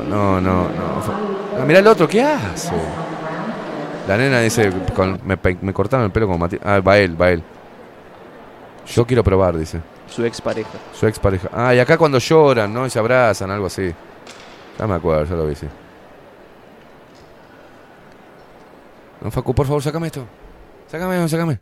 No, 0.08 0.40
no, 0.40 0.68
no, 0.68 1.58
No, 1.58 1.64
mirá 1.66 1.78
el 1.80 1.86
otro, 1.86 2.08
¿qué 2.08 2.22
hace? 2.22 2.72
La 4.08 4.16
nena 4.16 4.40
dice, 4.40 4.70
con- 4.94 5.20
me, 5.24 5.72
cortaron 5.72 6.06
el 6.06 6.12
pelo 6.12 6.26
como 6.26 6.38
Matías. 6.38 6.62
Ah, 6.64 6.80
va 6.80 6.98
él, 6.98 7.20
va 7.20 7.30
él. 7.30 7.42
Yo 8.86 9.06
quiero 9.06 9.22
probar, 9.22 9.56
dice. 9.56 9.80
Su 10.08 10.24
ex 10.24 10.40
pareja. 10.40 10.70
Su 10.92 11.06
ex 11.06 11.18
pareja. 11.18 11.48
Ah, 11.52 11.74
y 11.74 11.78
acá 11.78 11.96
cuando 11.96 12.18
lloran, 12.18 12.72
¿no? 12.72 12.84
Y 12.84 12.90
se 12.90 12.98
abrazan, 12.98 13.50
algo 13.50 13.66
así. 13.66 13.94
Ya 14.78 14.86
me 14.86 14.94
acuerdo, 14.94 15.24
ya 15.24 15.36
lo 15.36 15.46
vi, 15.46 15.54
sí. 15.54 15.66
No, 19.20 19.30
Facu, 19.30 19.54
por 19.54 19.66
favor, 19.66 19.82
sácame 19.82 20.08
esto. 20.08 20.24
Sácame, 20.88 21.28
sácame. 21.28 21.60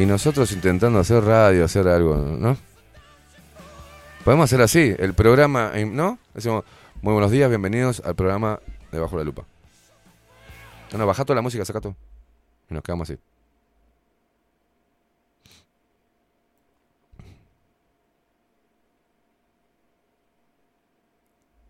Y 0.00 0.06
nosotros 0.06 0.50
intentando 0.52 0.98
hacer 0.98 1.22
radio, 1.22 1.62
hacer 1.62 1.86
algo, 1.86 2.16
¿no? 2.16 2.56
Podemos 4.24 4.44
hacer 4.44 4.62
así, 4.62 4.94
el 4.98 5.12
programa, 5.12 5.72
eh, 5.74 5.84
¿no? 5.84 6.18
Decimos, 6.32 6.64
muy 7.02 7.12
buenos 7.12 7.30
días, 7.30 7.50
bienvenidos 7.50 8.00
al 8.00 8.14
programa 8.14 8.60
de 8.90 8.98
Bajo 8.98 9.18
la 9.18 9.24
Lupa. 9.24 9.44
No, 10.90 10.96
no, 10.96 11.06
baja 11.06 11.26
toda 11.26 11.34
la 11.34 11.42
música, 11.42 11.66
saca 11.66 11.82
todo. 11.82 11.96
Y 12.70 12.72
nos 12.72 12.82
quedamos 12.82 13.10
así. 13.10 13.20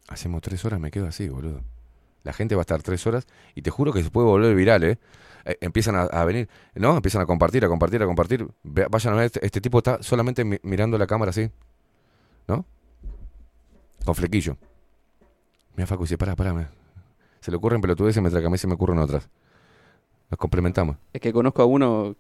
Hacemos 0.07 0.41
tres 0.41 0.65
horas, 0.65 0.79
me 0.79 0.93
quedo 0.93 1.09
así, 1.09 1.29
boludo. 1.29 1.63
La 2.23 2.33
gente 2.33 2.55
va 2.55 2.61
a 2.61 2.63
estar 2.63 2.81
tres 2.81 3.05
horas 3.09 3.27
y 3.57 3.63
te 3.63 3.71
juro 3.71 3.93
que 3.93 4.05
se 4.05 4.11
puede 4.11 4.29
volver 4.29 4.55
viral, 4.55 4.85
¿eh? 4.85 4.99
Eh, 5.51 5.59
empiezan 5.61 5.97
a, 5.97 6.03
a 6.03 6.25
venir, 6.25 6.49
¿no? 6.75 6.95
Empiezan 6.97 7.23
a 7.23 7.27
compartir, 7.27 7.65
a 7.65 7.69
compartir, 7.69 8.01
a 8.03 8.07
compartir. 8.07 8.47
Vayan 8.63 9.15
a 9.15 9.17
ver, 9.17 9.27
este, 9.27 9.45
este 9.45 9.61
tipo 9.61 9.79
está 9.79 10.01
solamente 10.03 10.45
mi- 10.45 10.61
mirando 10.63 10.97
la 10.97 11.07
cámara 11.07 11.31
así, 11.31 11.51
¿no? 12.47 12.65
Con 14.05 14.15
flequillo. 14.15 14.57
Mira, 15.77 15.87
Facu 15.87 16.05
dice, 16.05 16.17
pará, 16.17 16.37
pará. 16.37 16.55
me- 16.55 16.69
Se 17.41 17.51
le 17.51 17.57
ocurren 17.57 17.81
pelotudeces 17.81 18.23
mientras 18.23 18.41
que 18.41 18.47
a 18.47 18.51
mí 18.51 18.59
se 18.59 18.67
me 18.67 18.75
ocurren 18.75 18.99
otras. 18.99 19.29
Nos 20.31 20.39
complementamos. 20.39 20.97
Es 21.13 21.21
que 21.21 21.33
conozco 21.33 21.63
a 21.63 21.65
uno 21.67 22.15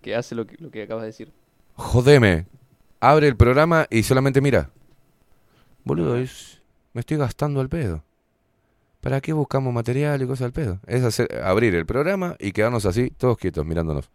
que 0.00 0.16
hace 0.16 0.34
lo 0.34 0.46
que, 0.46 0.56
lo 0.58 0.70
que 0.70 0.82
acabas 0.84 1.02
de 1.02 1.08
decir. 1.08 1.32
Jodeme. 1.74 2.46
Abre 3.00 3.28
el 3.28 3.36
programa 3.36 3.86
y 3.90 4.02
solamente 4.02 4.40
mira. 4.40 4.70
Boludo, 5.84 6.16
es... 6.16 6.62
me 6.94 7.00
estoy 7.00 7.18
gastando 7.18 7.60
al 7.60 7.68
pedo. 7.68 8.02
¿Para 9.06 9.20
qué 9.20 9.32
buscamos 9.32 9.72
material 9.72 10.20
y 10.22 10.26
cosas 10.26 10.46
al 10.46 10.52
pedo? 10.52 10.80
Es 10.86 11.02
hacer, 11.04 11.28
abrir 11.44 11.74
el 11.74 11.86
programa 11.86 12.36
y 12.38 12.52
quedarnos 12.52 12.86
así, 12.86 13.10
todos 13.10 13.38
quietos, 13.38 13.64
mirándonos. 13.64 14.10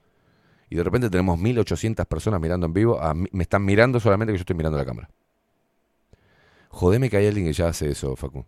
Y 0.70 0.76
de 0.76 0.84
repente 0.84 1.10
tenemos 1.10 1.40
1800 1.40 2.06
personas 2.06 2.40
mirando 2.42 2.66
en 2.66 2.74
vivo. 2.74 3.02
A 3.02 3.14
me 3.14 3.30
están 3.44 3.64
mirando 3.64 4.00
solamente 4.00 4.34
que 4.34 4.38
yo 4.38 4.42
estoy 4.42 4.56
mirando 4.56 4.78
la 4.78 4.86
cámara. 4.86 5.10
Jodeme 6.70 7.10
que 7.10 7.18
hay 7.18 7.28
alguien 7.28 7.46
que 7.46 7.54
ya 7.54 7.68
hace 7.68 7.90
eso, 7.90 8.16
Facu. 8.16 8.46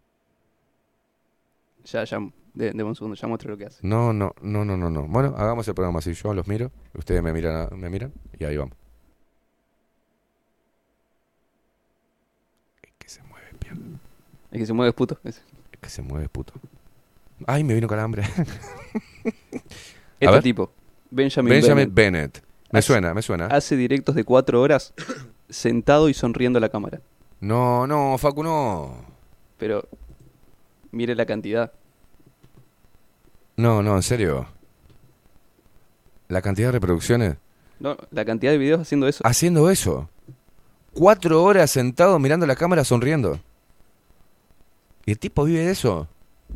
Ya, 1.85 2.03
ya, 2.05 2.19
de, 2.53 2.71
de 2.71 2.83
un 2.83 2.95
segundo, 2.95 3.15
ya 3.15 3.27
muestro 3.27 3.51
lo 3.51 3.57
que 3.57 3.65
hace. 3.65 3.79
No, 3.85 4.13
no, 4.13 4.33
no, 4.41 4.63
no, 4.63 4.77
no, 4.77 4.89
no. 4.89 5.07
Bueno, 5.07 5.33
hagamos 5.37 5.67
el 5.67 5.73
programa 5.73 5.99
así. 5.99 6.13
Yo 6.13 6.33
los 6.33 6.47
miro, 6.47 6.71
ustedes 6.93 7.21
me 7.21 7.33
miran, 7.33 7.67
me 7.77 7.89
miran 7.89 8.13
y 8.39 8.45
ahí 8.45 8.55
vamos. 8.55 8.77
Es 14.51 14.59
que 14.59 14.65
se 14.65 14.73
mueve 14.73 14.93
puto. 14.93 15.19
Es- 15.23 15.37
Es 15.37 15.52
que 15.83 15.89
se 15.89 16.01
mueve 16.01 16.27
puto. 16.29 16.53
Ay, 17.45 17.63
me 17.63 17.75
vino 17.75 17.87
calambre. 17.87 18.23
Este 20.19 20.31
ver. 20.35 20.43
tipo, 20.43 20.71
Benjamin, 21.11 21.49
Benjamin 21.51 21.93
Bennett, 21.93 22.39
Bennett. 22.39 22.43
Me 22.71 22.79
Hace- 22.79 22.87
suena, 22.87 23.13
me 23.13 23.21
suena. 23.21 23.47
hace 23.47 23.75
directos 23.75 24.15
de 24.15 24.23
cuatro 24.23 24.61
horas 24.61 24.93
sentado 25.49 26.07
y 26.09 26.13
sonriendo 26.13 26.57
a 26.57 26.61
la 26.61 26.69
cámara. 26.69 27.01
No, 27.41 27.85
no, 27.87 28.17
Facu, 28.17 28.41
no. 28.43 28.95
Pero 29.57 29.87
mire 30.91 31.13
la 31.15 31.25
cantidad. 31.25 31.73
No, 33.57 33.83
no, 33.83 33.95
en 33.97 34.01
serio. 34.03 34.47
La 36.29 36.41
cantidad 36.41 36.69
de 36.69 36.73
reproducciones. 36.73 37.35
No, 37.79 37.97
la 38.11 38.23
cantidad 38.25 38.51
de 38.53 38.57
videos 38.57 38.79
haciendo 38.81 39.07
eso. 39.07 39.23
Haciendo 39.27 39.69
eso. 39.69 40.09
Cuatro 40.93 41.43
horas 41.43 41.69
sentado 41.69 42.17
mirando 42.17 42.47
la 42.47 42.55
cámara 42.55 42.83
sonriendo. 42.85 43.39
¿Y 45.05 45.11
el 45.11 45.19
tipo 45.19 45.43
vive 45.43 45.59
de 45.65 45.71
eso? 45.71 46.07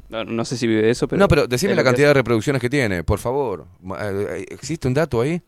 No, 0.10 0.24
no 0.24 0.46
sé 0.46 0.58
si 0.58 0.68
vive 0.68 0.84
de 0.84 0.92
eso, 0.92 1.08
pero. 1.08 1.20
no, 1.20 1.28
pero 1.28 1.48
decime 1.48 1.76
la 1.76 1.84
cantidad 1.84 2.08
de 2.10 2.14
reproducciones 2.14 2.62
que 2.62 2.70
tiene, 2.70 3.04
por 3.04 3.20
favor. 3.20 3.66
Ma- 3.82 3.98
eh, 4.02 4.46
¿Existe 4.50 4.88
un 4.88 4.94
dato 4.94 5.22
ahí? 5.22 5.42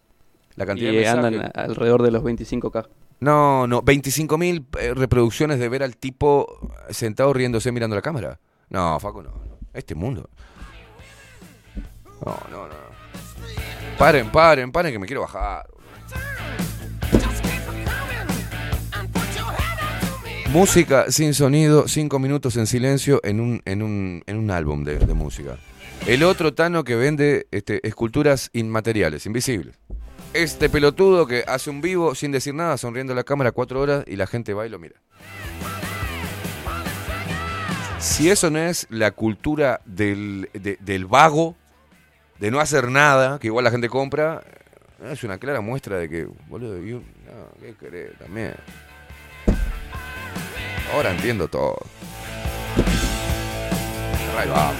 La 0.55 0.65
cantidad 0.65 0.91
Y 0.91 0.95
de 0.97 1.07
andan 1.07 1.51
alrededor 1.55 2.01
de 2.03 2.11
los 2.11 2.23
25k. 2.23 2.87
No, 3.21 3.67
no, 3.67 3.81
25.000 3.81 4.65
eh, 4.79 4.93
reproducciones 4.93 5.59
de 5.59 5.69
ver 5.69 5.83
al 5.83 5.97
tipo 5.97 6.47
sentado 6.89 7.31
riéndose 7.33 7.71
mirando 7.71 7.95
la 7.95 8.01
cámara. 8.01 8.39
No, 8.69 8.99
Facu, 8.99 9.21
no. 9.21 9.29
no. 9.29 9.57
Este 9.73 9.93
mundo. 9.95 10.29
No, 12.25 12.37
no, 12.51 12.67
no. 12.67 12.73
Paren, 13.97 14.29
paren, 14.31 14.71
paren 14.71 14.91
que 14.91 14.99
me 14.99 15.05
quiero 15.05 15.21
bajar. 15.21 15.65
Música 20.51 21.05
sin 21.11 21.33
sonido, 21.35 21.87
cinco 21.87 22.17
minutos 22.17 22.57
en 22.57 22.65
silencio 22.65 23.19
en 23.23 23.39
un, 23.39 23.61
en 23.65 23.83
un, 23.83 24.23
en 24.25 24.37
un 24.37 24.49
álbum 24.49 24.83
de, 24.83 24.97
música. 25.13 25.57
El 26.07 26.23
otro 26.23 26.53
Tano 26.53 26.83
que 26.83 26.95
vende 26.95 27.47
este, 27.51 27.85
esculturas 27.87 28.49
inmateriales, 28.53 29.25
invisibles. 29.27 29.75
Este 30.33 30.69
pelotudo 30.69 31.27
que 31.27 31.43
hace 31.47 31.69
un 31.69 31.81
vivo 31.81 32.15
sin 32.15 32.31
decir 32.31 32.55
nada, 32.55 32.77
sonriendo 32.77 33.13
a 33.13 33.15
la 33.15 33.23
cámara 33.23 33.51
cuatro 33.51 33.79
horas 33.79 34.03
y 34.07 34.15
la 34.15 34.25
gente 34.25 34.53
va 34.53 34.65
y 34.65 34.69
lo 34.69 34.79
mira. 34.79 34.95
Si 37.99 38.29
eso 38.29 38.49
no 38.49 38.59
es 38.59 38.87
la 38.89 39.11
cultura 39.11 39.81
del, 39.85 40.49
de- 40.53 40.77
del 40.79 41.05
vago, 41.05 41.55
de 42.39 42.49
no 42.49 42.59
hacer 42.59 42.89
nada, 42.89 43.37
que 43.39 43.47
igual 43.47 43.65
la 43.65 43.71
gente 43.71 43.89
compra, 43.89 44.41
es 45.11 45.23
una 45.23 45.37
clara 45.37 45.61
muestra 45.61 45.97
de 45.97 46.09
que, 46.09 46.27
boludo, 46.47 46.83
y 46.83 46.93
un- 46.93 47.05
no, 47.25 47.51
¿qué 47.61 47.75
querés 47.75 48.17
también? 48.17 48.53
Ahora 50.93 51.11
entiendo 51.11 51.47
todo. 51.47 51.77
Ahí 54.37 54.49
va. 54.49 54.71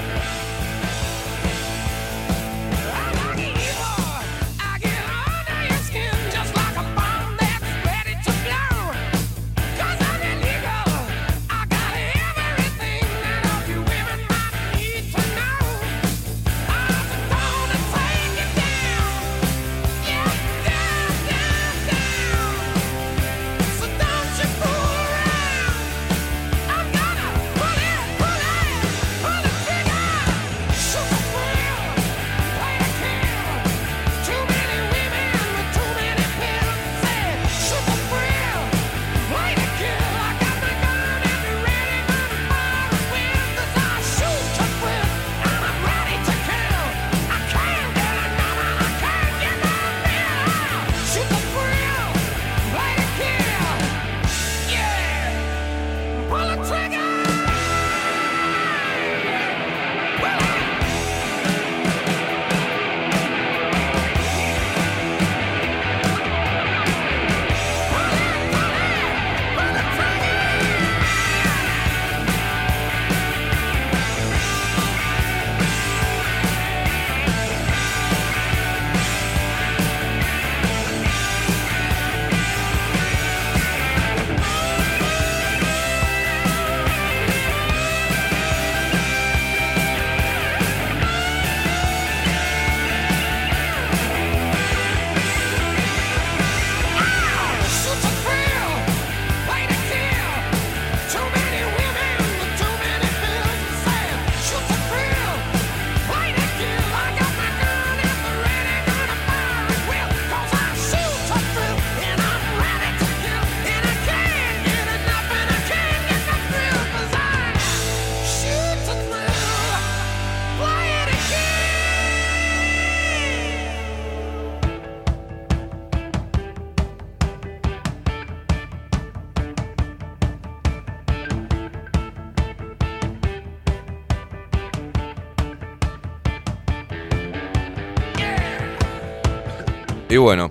Bueno, 140.22 140.49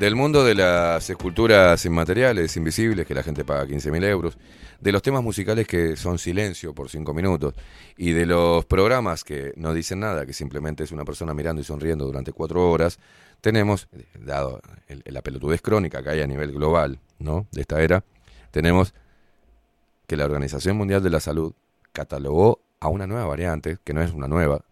del 0.00 0.16
mundo 0.16 0.44
de 0.44 0.54
las 0.54 1.08
esculturas 1.08 1.84
inmateriales, 1.84 2.56
invisibles, 2.56 3.06
que 3.06 3.14
la 3.14 3.22
gente 3.22 3.44
paga 3.44 3.64
15.000 3.64 4.04
euros, 4.04 4.38
de 4.80 4.92
los 4.92 5.02
temas 5.02 5.22
musicales 5.22 5.66
que 5.66 5.96
son 5.96 6.18
silencio 6.18 6.74
por 6.74 6.90
5 6.90 7.14
minutos, 7.14 7.54
y 7.96 8.12
de 8.12 8.26
los 8.26 8.64
programas 8.64 9.22
que 9.22 9.52
no 9.56 9.72
dicen 9.72 10.00
nada, 10.00 10.26
que 10.26 10.32
simplemente 10.32 10.84
es 10.84 10.90
una 10.90 11.04
persona 11.04 11.32
mirando 11.32 11.62
y 11.62 11.64
sonriendo 11.64 12.06
durante 12.06 12.32
4 12.32 12.70
horas, 12.70 12.98
tenemos, 13.40 13.88
dado 14.18 14.60
la 15.04 15.22
pelotudez 15.22 15.62
crónica 15.62 16.02
que 16.02 16.10
hay 16.10 16.20
a 16.20 16.26
nivel 16.26 16.52
global, 16.52 16.98
¿no? 17.18 17.46
De 17.52 17.60
esta 17.60 17.80
era, 17.82 18.04
tenemos 18.50 18.94
que 20.06 20.16
la 20.16 20.24
Organización 20.24 20.76
Mundial 20.76 21.02
de 21.02 21.10
la 21.10 21.20
Salud 21.20 21.52
catalogó 21.92 22.60
a 22.80 22.88
una 22.88 23.06
nueva 23.06 23.26
variante, 23.26 23.78
que 23.84 23.92
no 23.92 24.02
es 24.02 24.12
una 24.12 24.28
nueva, 24.28 24.64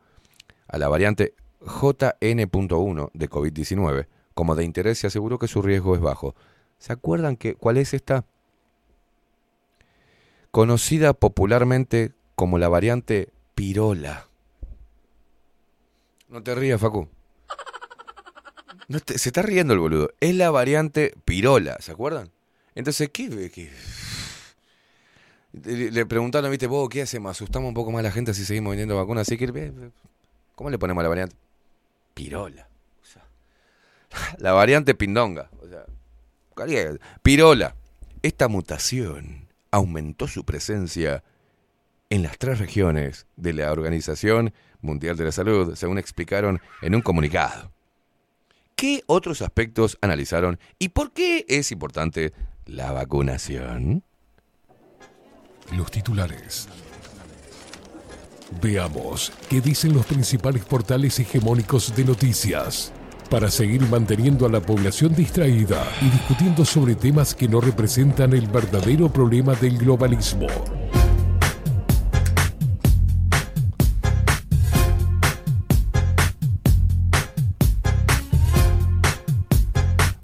a 0.67 0.79
la 0.79 0.89
variante 0.89 1.35
JN.1 1.61 3.11
de 3.15 3.31
COVID-19 3.31 4.07
como 4.35 4.55
de 4.55 4.65
interés 4.65 5.03
y 5.03 5.07
aseguró 5.07 5.39
que 5.39 5.49
su 5.49 5.63
riesgo 5.63 5.95
es 5.95 6.01
bajo. 6.01 6.35
¿Se 6.79 6.93
acuerdan 6.93 7.37
que 7.37 7.55
cuál 7.55 7.77
es 7.77 7.95
esta? 7.95 8.25
Conocida 10.51 11.13
popularmente 11.15 12.13
como 12.35 12.59
la 12.59 12.69
variante 12.69 13.29
pirola. 13.55 14.27
No 16.29 16.43
te 16.43 16.55
rías, 16.55 16.81
Facu. 16.81 17.09
No 18.89 19.01
te- 19.01 19.19
se 19.19 19.29
está 19.29 19.43
riendo 19.43 19.73
el 19.75 19.81
boludo. 19.81 20.11
Es 20.21 20.35
la 20.35 20.51
variante 20.51 21.15
pirola, 21.25 21.77
¿se 21.81 21.93
acuerdan? 21.93 22.31
Entonces, 22.75 23.11
¿qué? 23.13 23.51
qué? 23.51 23.71
Le, 25.53 26.07
preguntaron, 26.07 26.51
viste, 26.51 26.67
vos, 26.67 26.89
¿qué 26.89 27.03
hacemos? 27.03 27.31
¿Asustamos 27.31 27.69
un 27.69 27.75
poco 27.75 27.91
más 27.93 28.01
a 28.01 28.05
la 28.05 28.11
gente 28.13 28.33
si 28.33 28.45
seguimos 28.45 28.71
vendiendo 28.71 28.97
vacunas? 28.97 29.29
Así 29.29 29.37
que, 29.37 29.73
¿cómo 30.55 30.71
le 30.71 30.79
ponemos 30.79 31.01
a 31.01 31.05
la 31.05 31.09
variante? 31.11 31.37
Pirola. 32.15 32.69
La 34.39 34.53
variante 34.53 34.95
pindonga. 34.95 35.51
O 35.61 35.69
sea, 35.69 35.85
pirola. 37.23 37.77
Esta 38.23 38.49
mutación 38.49 39.49
aumentó 39.71 40.29
su 40.29 40.45
presencia 40.45 41.25
en 42.11 42.23
las 42.23 42.39
tres 42.39 42.59
regiones 42.59 43.27
de 43.37 43.53
la 43.53 43.73
Organización 43.73 44.53
Mundial 44.81 45.17
de 45.17 45.25
la 45.25 45.33
Salud, 45.33 45.75
según 45.75 45.99
explicaron 45.99 46.61
en 46.83 46.95
un 46.95 47.01
comunicado. 47.01 47.73
¿Qué 48.77 49.03
otros 49.07 49.43
aspectos 49.43 49.99
analizaron 50.01 50.59
y 50.79 50.91
por 50.91 51.13
qué 51.13 51.45
es 51.49 51.73
importante 51.73 52.33
la 52.67 52.93
vacunación? 52.93 54.03
Los 55.73 55.91
titulares. 55.91 56.69
Veamos 58.61 59.33
qué 59.49 59.61
dicen 59.61 59.95
los 59.95 60.05
principales 60.05 60.65
portales 60.65 61.19
hegemónicos 61.19 61.97
de 61.97 62.05
noticias 62.05 62.93
para 63.33 63.51
seguir 63.51 63.81
manteniendo 63.89 64.45
a 64.45 64.51
la 64.51 64.61
población 64.61 65.15
distraída 65.15 65.83
y 66.03 66.11
discutiendo 66.11 66.67
sobre 66.67 66.95
temas 66.95 67.35
que 67.35 67.49
no 67.49 67.63
representan 67.63 68.35
el 68.35 68.47
verdadero 68.47 69.11
problema 69.11 69.55
del 69.55 69.79
globalismo. 69.79 70.49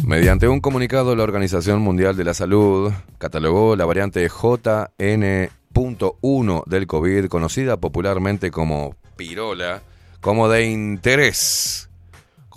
Mediante 0.05 0.47
un 0.47 0.61
comunicado, 0.61 1.17
la 1.17 1.23
Organización 1.23 1.81
Mundial 1.81 2.15
de 2.15 2.25
la 2.25 2.35
Salud 2.35 2.93
catalogó 3.17 3.75
la 3.75 3.87
variante 3.87 4.29
JN.1 4.29 5.49
del 6.67 6.87
COVID, 6.87 7.29
conocida 7.29 7.79
popularmente 7.79 8.51
como 8.51 8.95
pirola, 9.17 9.81
como 10.21 10.51
de 10.51 10.67
interés, 10.67 11.88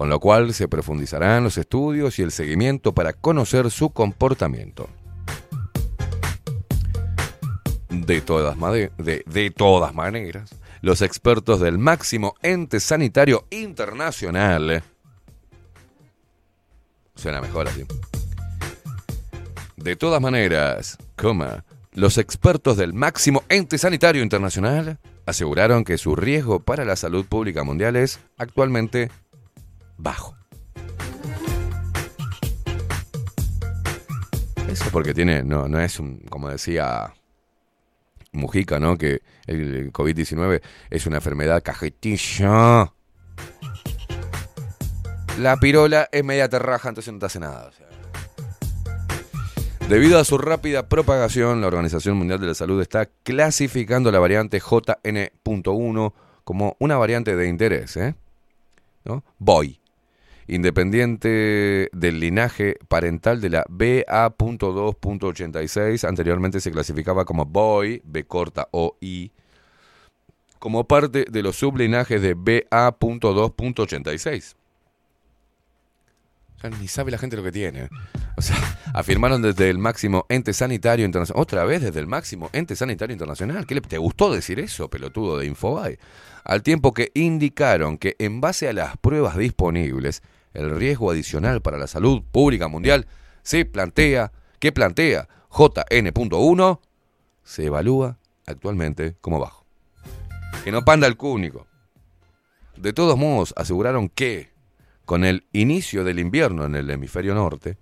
con 0.01 0.09
lo 0.09 0.19
cual 0.19 0.51
se 0.55 0.67
profundizarán 0.67 1.43
los 1.43 1.59
estudios 1.59 2.17
y 2.17 2.23
el 2.23 2.31
seguimiento 2.31 2.91
para 2.91 3.13
conocer 3.13 3.69
su 3.69 3.91
comportamiento. 3.91 4.89
De 7.87 8.19
todas, 8.21 8.57
de- 8.97 9.23
de 9.27 9.51
todas 9.51 9.93
maneras, 9.93 10.55
los 10.81 11.03
expertos 11.03 11.59
del 11.59 11.77
máximo 11.77 12.33
ente 12.41 12.79
sanitario 12.79 13.45
internacional 13.51 14.81
Suena 17.13 17.39
mejor 17.39 17.67
así. 17.67 17.85
De 19.75 19.95
todas 19.95 20.19
maneras, 20.19 20.97
coma, 21.15 21.63
los 21.93 22.17
expertos 22.17 22.75
del 22.75 22.95
máximo 22.95 23.43
ente 23.49 23.77
sanitario 23.77 24.23
internacional 24.23 24.97
aseguraron 25.27 25.83
que 25.83 25.99
su 25.99 26.15
riesgo 26.15 26.59
para 26.59 26.85
la 26.85 26.95
salud 26.95 27.23
pública 27.27 27.63
mundial 27.63 27.95
es 27.97 28.19
actualmente 28.39 29.11
bajo. 30.01 30.35
Eso 34.69 34.85
porque 34.91 35.13
tiene, 35.13 35.43
no, 35.43 35.67
no 35.67 35.79
es 35.81 35.99
un, 35.99 36.19
como 36.29 36.49
decía 36.49 37.13
Mujica, 38.31 38.79
¿no? 38.79 38.97
Que 38.97 39.21
el 39.45 39.91
COVID-19 39.91 40.61
es 40.89 41.05
una 41.05 41.17
enfermedad 41.17 41.61
cajetilla. 41.61 42.93
La 45.39 45.57
pirola 45.57 46.07
es 46.11 46.23
media 46.23 46.47
terraja, 46.47 46.89
entonces 46.89 47.11
no 47.13 47.19
te 47.19 47.25
hace 47.25 47.39
nada. 47.39 47.71
Debido 49.89 50.19
a 50.19 50.23
su 50.23 50.37
rápida 50.37 50.87
propagación, 50.87 51.59
la 51.59 51.67
Organización 51.67 52.15
Mundial 52.15 52.39
de 52.39 52.47
la 52.47 52.53
Salud 52.53 52.81
está 52.81 53.07
clasificando 53.07 54.09
la 54.09 54.19
variante 54.19 54.61
JN.1 54.61 56.13
como 56.45 56.77
una 56.79 56.95
variante 56.95 57.35
de 57.35 57.49
interés, 57.49 57.97
¿eh? 57.97 58.15
¿No? 59.03 59.25
Boy. 59.37 59.80
Independiente 60.51 61.89
del 61.93 62.19
linaje 62.19 62.75
parental 62.89 63.39
de 63.39 63.49
la 63.49 63.63
BA.2.86, 63.69 66.05
anteriormente 66.05 66.59
se 66.59 66.71
clasificaba 66.71 67.23
como 67.23 67.45
Boy, 67.45 68.01
B 68.03 68.25
corta 68.25 68.67
o 68.71 68.97
I, 68.99 69.31
como 70.59 70.85
parte 70.89 71.23
de 71.23 71.41
los 71.41 71.55
sublinajes 71.55 72.21
de 72.21 72.33
BA.2.86. 72.33 74.55
O 76.57 76.59
sea, 76.59 76.69
ni 76.69 76.89
sabe 76.89 77.11
la 77.11 77.17
gente 77.17 77.37
lo 77.37 77.43
que 77.43 77.53
tiene. 77.53 77.87
O 78.35 78.41
sea, 78.41 78.57
afirmaron 78.93 79.41
desde 79.41 79.69
el 79.69 79.77
máximo 79.77 80.25
ente 80.27 80.51
sanitario 80.51 81.05
internacional. 81.05 81.41
Otra 81.41 81.63
vez 81.63 81.81
desde 81.81 82.01
el 82.01 82.07
máximo 82.07 82.49
ente 82.51 82.75
sanitario 82.75 83.13
internacional. 83.13 83.65
¿Qué 83.65 83.75
le, 83.75 83.79
¿Te 83.79 83.97
gustó 83.97 84.33
decir 84.33 84.59
eso, 84.59 84.89
pelotudo 84.89 85.37
de 85.37 85.45
Infobae? 85.45 85.97
Al 86.43 86.61
tiempo 86.61 86.93
que 86.93 87.09
indicaron 87.13 87.97
que 87.97 88.17
en 88.19 88.41
base 88.41 88.67
a 88.67 88.73
las 88.73 88.97
pruebas 88.97 89.37
disponibles, 89.37 90.21
el 90.53 90.75
riesgo 90.75 91.11
adicional 91.11 91.61
para 91.61 91.77
la 91.77 91.87
salud 91.87 92.23
pública 92.31 92.67
mundial 92.67 93.07
se 93.43 93.65
plantea, 93.65 94.31
que 94.59 94.71
plantea 94.71 95.27
JN.1, 95.51 96.79
se 97.43 97.65
evalúa 97.65 98.17
actualmente 98.45 99.15
como 99.21 99.39
bajo. 99.39 99.65
Que 100.63 100.71
no 100.71 100.83
panda 100.83 101.07
el 101.07 101.17
cúnico. 101.17 101.67
De 102.77 102.93
todos 102.93 103.17
modos, 103.17 103.53
aseguraron 103.57 104.09
que 104.09 104.51
con 105.05 105.25
el 105.25 105.45
inicio 105.51 106.03
del 106.03 106.19
invierno 106.19 106.65
en 106.65 106.75
el 106.75 106.89
hemisferio 106.89 107.33
norte, 107.35 107.77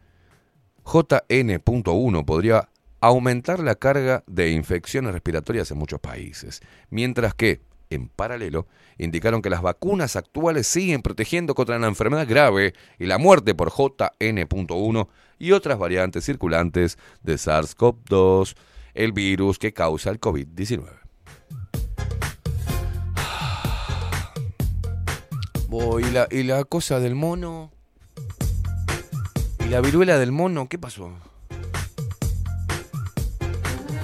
JN.1 0.86 2.26
podría 2.26 2.70
aumentar 3.02 3.60
la 3.60 3.76
carga 3.76 4.24
de 4.28 4.52
infecciones 4.52 5.14
respiratorias 5.14 5.72
en 5.72 5.78
muchos 5.78 6.00
países, 6.00 6.62
mientras 6.90 7.34
que, 7.34 7.62
en 7.90 8.08
paralelo, 8.08 8.68
indicaron 8.98 9.42
que 9.42 9.50
las 9.50 9.62
vacunas 9.62 10.16
actuales 10.16 10.68
siguen 10.68 11.02
protegiendo 11.02 11.56
contra 11.56 11.80
la 11.80 11.88
enfermedad 11.88 12.28
grave 12.28 12.74
y 13.00 13.06
la 13.06 13.18
muerte 13.18 13.56
por 13.56 13.72
JN.1 13.72 15.08
y 15.40 15.52
otras 15.54 15.80
variantes 15.80 16.26
circulantes 16.26 16.98
de 17.24 17.36
SARS-CoV-2, 17.36 18.56
el 18.94 19.12
virus 19.12 19.58
que 19.58 19.74
causa 19.74 20.10
el 20.12 20.20
COVID-19. 20.20 20.88
Oh, 25.72 26.00
¿y, 26.00 26.10
la, 26.10 26.28
y 26.32 26.44
la 26.44 26.64
cosa 26.66 27.00
del 27.00 27.14
mono. 27.14 27.72
¿Y 29.64 29.70
la 29.70 29.82
viruela 29.82 30.18
del 30.18 30.32
mono? 30.32 30.68
¿Qué 30.68 30.80
pasó? 30.80 31.14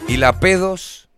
¿Y 0.08 0.18
la 0.18 0.40
pedos? 0.40 1.10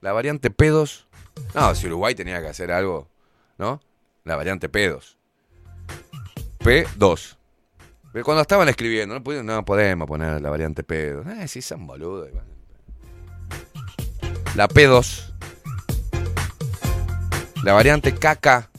¿La 0.00 0.12
variante 0.12 0.50
pedos? 0.50 1.05
No, 1.54 1.74
si 1.74 1.86
Uruguay 1.86 2.14
tenía 2.14 2.40
que 2.40 2.48
hacer 2.48 2.70
algo, 2.70 3.08
¿no? 3.58 3.80
La 4.24 4.36
variante 4.36 4.68
pedos. 4.68 5.16
P2. 6.60 7.36
Pero 8.12 8.24
cuando 8.24 8.42
estaban 8.42 8.68
escribiendo, 8.68 9.18
no, 9.20 9.42
no 9.42 9.64
podemos 9.64 10.08
poner 10.08 10.40
la 10.40 10.50
variante 10.50 10.82
pedos. 10.82 11.26
Eh, 11.26 11.48
sí, 11.48 11.62
son 11.62 11.86
boludos. 11.86 12.30
La 14.54 14.68
P2. 14.68 15.34
La 17.62 17.72
variante 17.72 18.14
caca. 18.14 18.70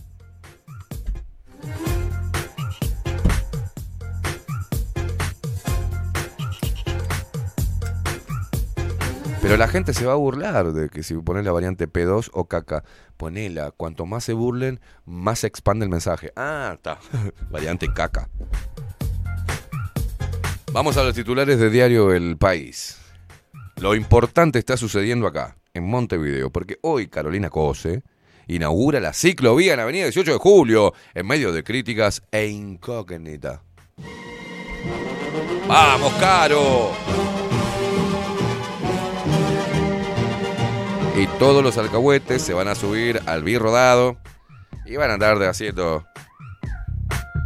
Pero 9.47 9.55
la 9.55 9.69
gente 9.69 9.93
se 9.93 10.05
va 10.05 10.11
a 10.11 10.17
burlar 10.17 10.73
de 10.73 10.89
que 10.89 11.03
si 11.03 11.13
pones 11.13 11.45
la 11.45 11.53
variante 11.53 11.87
P2 11.87 12.31
o 12.33 12.49
caca, 12.49 12.83
ponela. 13.15 13.71
Cuanto 13.71 14.05
más 14.05 14.25
se 14.25 14.33
burlen, 14.33 14.81
más 15.05 15.39
se 15.39 15.47
expande 15.47 15.85
el 15.85 15.89
mensaje. 15.89 16.33
Ah, 16.35 16.73
está. 16.75 16.99
variante 17.49 17.87
caca. 17.93 18.27
Vamos 20.73 20.97
a 20.97 21.03
los 21.05 21.15
titulares 21.15 21.59
de 21.59 21.69
diario 21.69 22.13
El 22.13 22.35
País. 22.35 22.97
Lo 23.77 23.95
importante 23.95 24.59
está 24.59 24.75
sucediendo 24.75 25.25
acá, 25.25 25.55
en 25.73 25.85
Montevideo, 25.85 26.49
porque 26.49 26.77
hoy 26.81 27.07
Carolina 27.07 27.49
Cose 27.49 28.03
inaugura 28.47 28.99
la 28.99 29.13
ciclovía 29.13 29.75
en 29.75 29.79
Avenida 29.79 30.03
18 30.03 30.33
de 30.33 30.39
Julio, 30.39 30.93
en 31.13 31.25
medio 31.25 31.53
de 31.53 31.63
críticas 31.63 32.21
e 32.31 32.47
incógnita. 32.47 33.63
¡Vamos, 35.69 36.11
Caro! 36.19 37.26
Y 41.17 41.25
todos 41.39 41.63
los 41.63 41.79
alcahuetes 41.79 42.43
se 42.43 42.53
van 42.53 42.67
a 42.67 42.75
subir 42.75 43.19
al 43.25 43.41
birrodado 43.41 44.17
y 44.85 44.97
van 44.97 45.09
a 45.09 45.15
andar 45.15 45.39
de 45.39 45.47
haciendo 45.47 46.05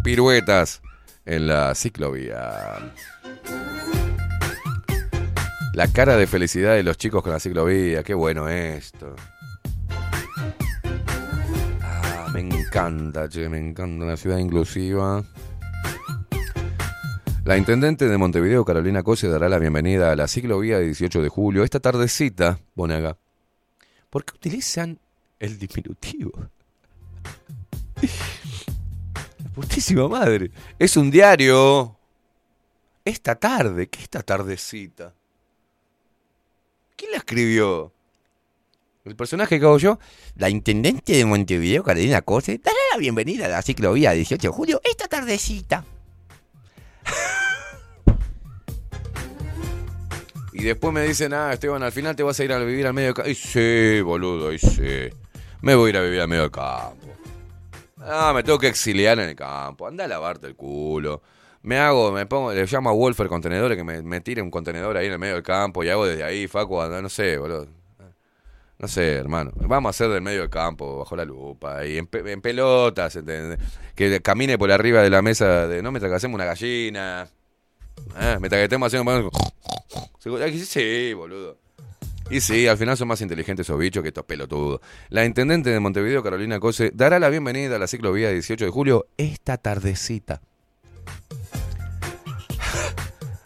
piruetas 0.04 0.82
en 1.26 1.48
la 1.48 1.74
ciclovía. 1.74 2.92
La 5.74 5.88
cara 5.88 6.18
de 6.18 6.28
felicidad 6.28 6.74
de 6.74 6.84
los 6.84 6.98
chicos 6.98 7.24
con 7.24 7.32
la 7.32 7.40
ciclovía, 7.40 8.04
qué 8.04 8.14
bueno 8.14 8.50
esto. 8.50 9.16
Ah, 11.82 12.28
me 12.34 12.42
encanta, 12.42 13.30
che, 13.30 13.48
me 13.48 13.58
encanta 13.58 14.04
una 14.04 14.18
ciudad 14.18 14.40
inclusiva. 14.40 15.24
La 17.46 17.56
intendente 17.56 18.10
de 18.10 18.18
Montevideo, 18.18 18.66
Carolina 18.66 19.02
Cose, 19.02 19.30
dará 19.30 19.48
la 19.48 19.60
bienvenida 19.60 20.12
a 20.12 20.18
la 20.18 20.28
ciclovía 20.28 20.78
de 20.78 20.88
18 20.88 21.22
de 21.22 21.30
julio. 21.30 21.64
Esta 21.64 21.80
tardecita, 21.80 22.60
Bonaga. 22.76 23.14
¿Por 23.14 23.21
qué 24.20 24.36
utilizan 24.36 25.00
el 25.40 25.58
diminutivo? 25.58 26.32
La 29.44 29.50
putísima 29.56 30.08
madre. 30.08 30.52
Es 30.78 30.98
un 30.98 31.10
diario. 31.10 31.98
Esta 33.04 33.36
tarde, 33.36 33.88
¿qué 33.88 34.02
esta 34.02 34.22
tardecita? 34.22 35.16
¿Quién 36.96 37.12
la 37.12 37.18
escribió? 37.18 37.92
El 39.04 39.16
personaje 39.16 39.60
que 39.60 39.66
hago 39.66 39.80
yo, 39.80 39.98
la 40.36 40.50
intendente 40.50 41.14
de 41.14 41.26
Montevideo, 41.26 41.84
Carolina 41.84 42.22
Cose, 42.22 42.60
dará 42.60 42.78
la 42.94 43.00
bienvenida 43.00 43.46
a 43.46 43.50
la 43.50 43.62
ciclovía 43.64 44.12
18 44.12 44.50
de 44.50 44.54
julio 44.54 44.82
esta 44.84 45.08
tardecita. 45.08 45.84
Y 50.62 50.64
después 50.64 50.94
me 50.94 51.02
dicen, 51.02 51.34
ah, 51.34 51.52
Esteban, 51.52 51.82
al 51.82 51.92
final 51.92 52.16
te 52.16 52.22
vas 52.22 52.40
a 52.40 52.44
ir 52.44 52.54
a 52.54 52.60
vivir 52.60 52.86
al 52.86 52.94
medio 52.94 53.08
del 53.08 53.16
campo. 53.16 53.32
Y 53.32 53.34
sí, 53.34 54.00
boludo, 54.02 54.54
y 54.54 54.60
sí. 54.60 55.10
Me 55.62 55.74
voy 55.74 55.88
a 55.88 55.90
ir 55.90 55.98
a 55.98 56.02
vivir 56.02 56.22
al 56.22 56.28
medio 56.28 56.44
del 56.44 56.52
campo. 56.52 57.08
Ah, 57.98 58.32
me 58.36 58.44
tengo 58.44 58.60
que 58.60 58.68
exiliar 58.68 59.18
en 59.18 59.30
el 59.30 59.36
campo. 59.36 59.88
Anda 59.88 60.06
a 60.06 60.08
lavarte 60.08 60.46
el 60.46 60.56
culo. 60.56 61.24
Me 61.64 61.80
hago, 61.80 62.12
me 62.12 62.28
pongo, 62.28 62.54
le 62.54 62.64
llamo 62.68 62.92
a 62.92 62.94
Wolfer 62.94 63.28
Contenedores 63.28 63.76
que 63.76 63.84
me, 63.84 64.04
me 64.04 64.22
tire 64.22 64.44
un 64.44 64.52
contenedor 64.52 64.98
ahí 64.98 65.08
en 65.08 65.14
el 65.14 65.20
medio 65.20 65.34
del 65.34 65.44
campo 65.44 65.84
y 65.84 65.90
hago 65.90 66.06
desde 66.06 66.24
ahí, 66.24 66.48
Facu, 66.48 66.80
no 66.80 67.10
sé, 67.10 67.40
boludo. 67.40 67.68
No 68.78 68.88
sé, 68.88 69.14
hermano. 69.14 69.52
Vamos 69.56 69.90
a 69.90 69.92
hacer 69.92 70.10
del 70.10 70.22
medio 70.22 70.42
del 70.42 70.50
campo, 70.52 71.00
bajo 71.00 71.16
la 71.16 71.26
lupa, 71.26 71.84
y 71.88 71.98
en, 71.98 72.08
en 72.14 72.42
pelotas, 72.42 73.16
¿entendés? 73.16 73.58
Que 73.96 74.22
camine 74.22 74.60
por 74.60 74.72
arriba 74.72 75.02
de 75.02 75.10
la 75.10 75.24
mesa 75.24 75.68
de, 75.68 75.82
no, 75.82 75.92
mientras 75.92 76.12
que 76.12 76.18
hacemos 76.18 76.36
una 76.36 76.46
gallina. 76.46 77.28
Ah, 78.16 78.38
mientras 78.40 78.60
que 78.60 78.64
estemos 78.64 78.88
haciendo... 78.88 79.32
Sí, 80.20 81.14
boludo. 81.14 81.58
Y 82.30 82.40
sí, 82.40 82.68
al 82.68 82.78
final 82.78 82.96
son 82.96 83.10
más 83.10 83.20
inteligentes 83.20 83.68
esos 83.68 83.78
bichos 83.78 84.02
que 84.04 84.08
estos 84.08 84.24
pelotudos. 84.24 84.80
La 85.10 85.26
intendente 85.26 85.70
de 85.70 85.80
Montevideo, 85.82 86.24
Carolina 86.24 86.60
Cose, 86.62 86.92
dará 86.94 87.20
la 87.20 87.30
bienvenida 87.30 87.76
a 87.76 87.80
la 87.80 87.88
ciclovía 87.88 88.30
18 88.30 88.64
de 88.64 88.72
julio 88.72 89.08
esta 89.18 89.58
tardecita. 89.58 90.42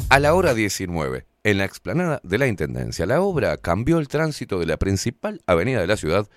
A 0.09 0.19
la 0.19 0.35
hora 0.35 0.53
19, 0.53 1.25
en 1.43 1.58
la 1.58 1.66
explanada 1.66 2.22
de 2.24 2.38
la 2.38 2.45
Intendencia, 2.45 3.08
la 3.08 3.22
obra 3.22 3.58
cambió 3.58 3.98
el 3.98 4.08
tránsito 4.08 4.59
de 4.59 4.67
la 4.67 4.77
principal 4.77 5.42
avenida 5.48 5.82
de 5.82 5.88
la 5.88 5.98
ciudad 5.98 6.27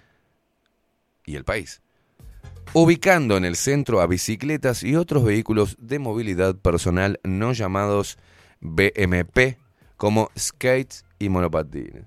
y 1.26 1.36
el 1.36 1.44
país, 1.44 1.82
ubicando 2.72 3.36
en 3.36 3.44
el 3.44 3.56
centro 3.56 4.00
a 4.00 4.06
bicicletas 4.06 4.82
y 4.82 4.96
otros 4.96 5.24
vehículos 5.24 5.76
de 5.80 5.98
movilidad 5.98 6.56
personal 6.56 7.20
no 7.24 7.52
llamados 7.52 8.18
BMP, 8.60 9.58
como 9.96 10.30
skates 10.38 11.04
y 11.18 11.28
monopatines. 11.28 12.04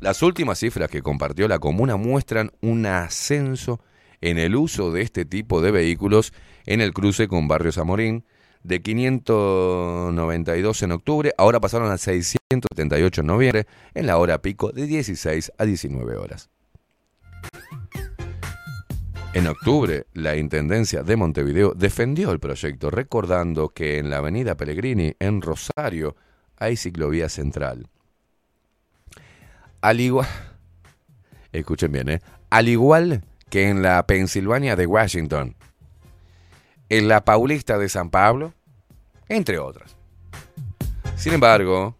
Las 0.00 0.22
últimas 0.22 0.58
cifras 0.60 0.88
que 0.90 1.02
compartió 1.02 1.48
la 1.48 1.58
comuna 1.58 1.96
muestran 1.96 2.52
un 2.60 2.86
ascenso 2.86 3.80
en 4.20 4.38
el 4.38 4.54
uso 4.54 4.92
de 4.92 5.02
este 5.02 5.24
tipo 5.24 5.60
de 5.60 5.72
vehículos 5.72 6.32
en 6.66 6.80
el 6.80 6.92
cruce 6.92 7.26
con 7.26 7.48
Barrio 7.48 7.72
Zamorín, 7.72 8.24
de 8.62 8.82
592 8.82 10.82
en 10.82 10.92
octubre, 10.92 11.32
ahora 11.38 11.60
pasaron 11.60 11.90
a 11.90 11.98
678 11.98 13.20
en 13.20 13.26
noviembre, 13.26 13.66
en 13.94 14.06
la 14.06 14.18
hora 14.18 14.42
pico 14.42 14.72
de 14.72 14.86
16 14.86 15.52
a 15.58 15.64
19 15.64 16.16
horas. 16.16 16.50
En 19.34 19.46
octubre, 19.46 20.06
la 20.14 20.36
Intendencia 20.36 21.02
de 21.02 21.16
Montevideo 21.16 21.74
defendió 21.74 22.32
el 22.32 22.40
proyecto, 22.40 22.90
recordando 22.90 23.68
que 23.68 23.98
en 23.98 24.10
la 24.10 24.16
Avenida 24.16 24.56
Pellegrini, 24.56 25.14
en 25.18 25.42
Rosario, 25.42 26.16
hay 26.56 26.76
ciclovía 26.76 27.28
central. 27.28 27.88
Al 29.80 30.00
igual, 30.00 30.26
escuchen 31.52 31.92
bien, 31.92 32.08
¿eh? 32.08 32.20
al 32.50 32.68
igual 32.68 33.22
que 33.50 33.68
en 33.68 33.82
la 33.82 34.04
Pensilvania 34.06 34.76
de 34.76 34.86
Washington, 34.86 35.56
en 36.88 37.08
la 37.08 37.24
Paulista 37.24 37.78
de 37.78 37.88
San 37.88 38.10
Pablo, 38.10 38.54
entre 39.28 39.58
otras. 39.58 39.96
Sin 41.16 41.34
embargo, 41.34 41.96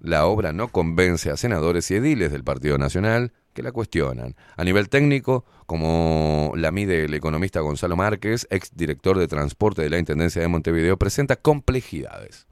la 0.00 0.26
obra 0.26 0.52
no 0.52 0.68
convence 0.68 1.30
a 1.30 1.36
senadores 1.36 1.90
y 1.90 1.94
ediles 1.96 2.32
del 2.32 2.44
Partido 2.44 2.78
Nacional 2.78 3.32
que 3.52 3.62
la 3.62 3.72
cuestionan. 3.72 4.34
A 4.56 4.64
nivel 4.64 4.88
técnico, 4.88 5.44
como 5.66 6.52
la 6.56 6.70
mide 6.72 7.04
el 7.04 7.14
economista 7.14 7.60
Gonzalo 7.60 7.96
Márquez, 7.96 8.46
ex 8.50 8.70
director 8.74 9.18
de 9.18 9.28
transporte 9.28 9.82
de 9.82 9.90
la 9.90 9.98
Intendencia 9.98 10.42
de 10.42 10.48
Montevideo, 10.48 10.98
presenta 10.98 11.36
complejidades. 11.36 12.46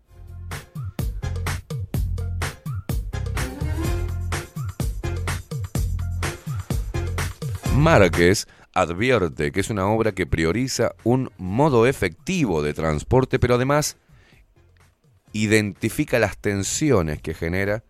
Márquez 7.75 8.47
advierte 8.75 9.53
que 9.53 9.61
es 9.61 9.71
una 9.71 9.87
obra 9.87 10.13
que 10.13 10.27
prioriza 10.27 10.93
un 11.05 11.31
modo 11.39 11.87
efectivo 11.87 12.63
de 12.63 12.75
transporte, 12.75 13.39
pero 13.39 13.55
además 13.55 13.97
identifica 15.33 16.19
las 16.19 16.39
tensiones 16.39 17.21
que 17.21 17.35
genera 17.35 17.85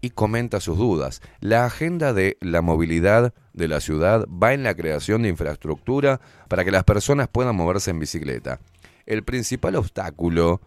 y 0.00 0.10
comenta 0.10 0.60
sus 0.60 0.78
dudas. 0.78 1.22
La 1.40 1.64
agenda 1.64 2.12
de 2.12 2.36
la 2.40 2.62
movilidad 2.62 3.34
de 3.52 3.68
la 3.68 3.80
ciudad 3.80 4.26
va 4.28 4.54
en 4.54 4.62
la 4.62 4.74
creación 4.74 5.22
de 5.22 5.28
infraestructura 5.28 6.20
para 6.48 6.64
que 6.64 6.70
las 6.70 6.84
personas 6.84 7.28
puedan 7.28 7.56
moverse 7.56 7.90
en 7.90 7.98
bicicleta. 7.98 8.60
El 9.06 9.24
principal 9.24 9.74
obstáculo 9.76 10.60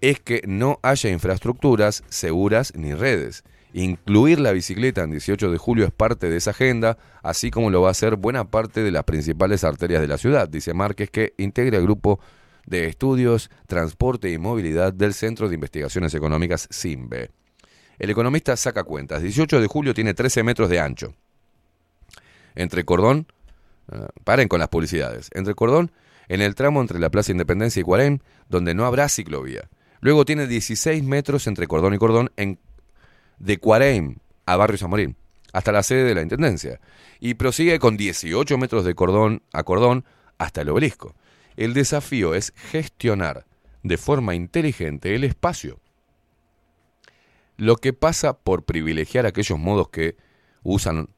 es 0.00 0.20
que 0.20 0.42
no 0.46 0.78
haya 0.82 1.10
infraestructuras 1.10 2.04
seguras 2.08 2.72
ni 2.74 2.94
redes. 2.94 3.44
Incluir 3.72 4.40
la 4.40 4.52
bicicleta 4.52 5.02
en 5.02 5.12
18 5.12 5.50
de 5.50 5.58
julio 5.58 5.84
es 5.84 5.92
parte 5.92 6.28
de 6.28 6.36
esa 6.36 6.50
agenda, 6.50 6.98
así 7.22 7.50
como 7.50 7.70
lo 7.70 7.82
va 7.82 7.88
a 7.88 7.90
hacer 7.92 8.16
buena 8.16 8.50
parte 8.50 8.82
de 8.82 8.90
las 8.90 9.04
principales 9.04 9.62
arterias 9.62 10.00
de 10.00 10.08
la 10.08 10.18
ciudad, 10.18 10.48
dice 10.48 10.74
Márquez, 10.74 11.10
que 11.10 11.34
integra 11.38 11.78
el 11.78 11.84
grupo 11.84 12.20
de 12.66 12.86
estudios, 12.86 13.50
transporte 13.66 14.30
y 14.30 14.38
movilidad 14.38 14.92
del 14.92 15.14
Centro 15.14 15.48
de 15.48 15.54
Investigaciones 15.54 16.14
Económicas 16.14 16.68
CIMBE. 16.72 17.30
El 17.98 18.10
economista 18.10 18.56
saca 18.56 18.82
cuentas. 18.82 19.22
18 19.22 19.60
de 19.60 19.66
julio 19.66 19.94
tiene 19.94 20.14
13 20.14 20.42
metros 20.42 20.68
de 20.70 20.80
ancho. 20.80 21.14
Entre 22.54 22.84
cordón, 22.84 23.26
eh, 23.92 24.06
paren 24.24 24.48
con 24.48 24.58
las 24.58 24.68
publicidades, 24.68 25.30
entre 25.34 25.54
cordón 25.54 25.92
en 26.28 26.40
el 26.40 26.54
tramo 26.54 26.80
entre 26.80 27.00
la 27.00 27.10
Plaza 27.10 27.32
Independencia 27.32 27.80
y 27.80 27.82
Cuarén, 27.82 28.22
donde 28.48 28.72
no 28.72 28.86
habrá 28.86 29.08
ciclovía. 29.08 29.68
Luego 30.00 30.24
tiene 30.24 30.46
16 30.46 31.02
metros 31.02 31.48
entre 31.48 31.66
cordón 31.66 31.92
y 31.92 31.98
cordón 31.98 32.30
en, 32.36 32.58
de 33.40 33.58
Cuarén 33.58 34.20
a 34.46 34.56
Barrio 34.56 34.78
Zamorín, 34.78 35.16
hasta 35.52 35.72
la 35.72 35.82
sede 35.82 36.04
de 36.04 36.14
la 36.14 36.22
Intendencia. 36.22 36.80
Y 37.18 37.34
prosigue 37.34 37.80
con 37.80 37.96
18 37.96 38.56
metros 38.56 38.84
de 38.84 38.94
cordón 38.94 39.42
a 39.52 39.64
cordón 39.64 40.04
hasta 40.38 40.60
el 40.60 40.68
obelisco. 40.68 41.16
El 41.56 41.74
desafío 41.74 42.34
es 42.34 42.52
gestionar 42.70 43.44
de 43.82 43.98
forma 43.98 44.34
inteligente 44.34 45.14
el 45.14 45.24
espacio. 45.24 45.80
Lo 47.56 47.76
que 47.76 47.92
pasa 47.92 48.38
por 48.38 48.64
privilegiar 48.64 49.26
aquellos 49.26 49.58
modos 49.58 49.88
que 49.88 50.16
usan 50.62 51.08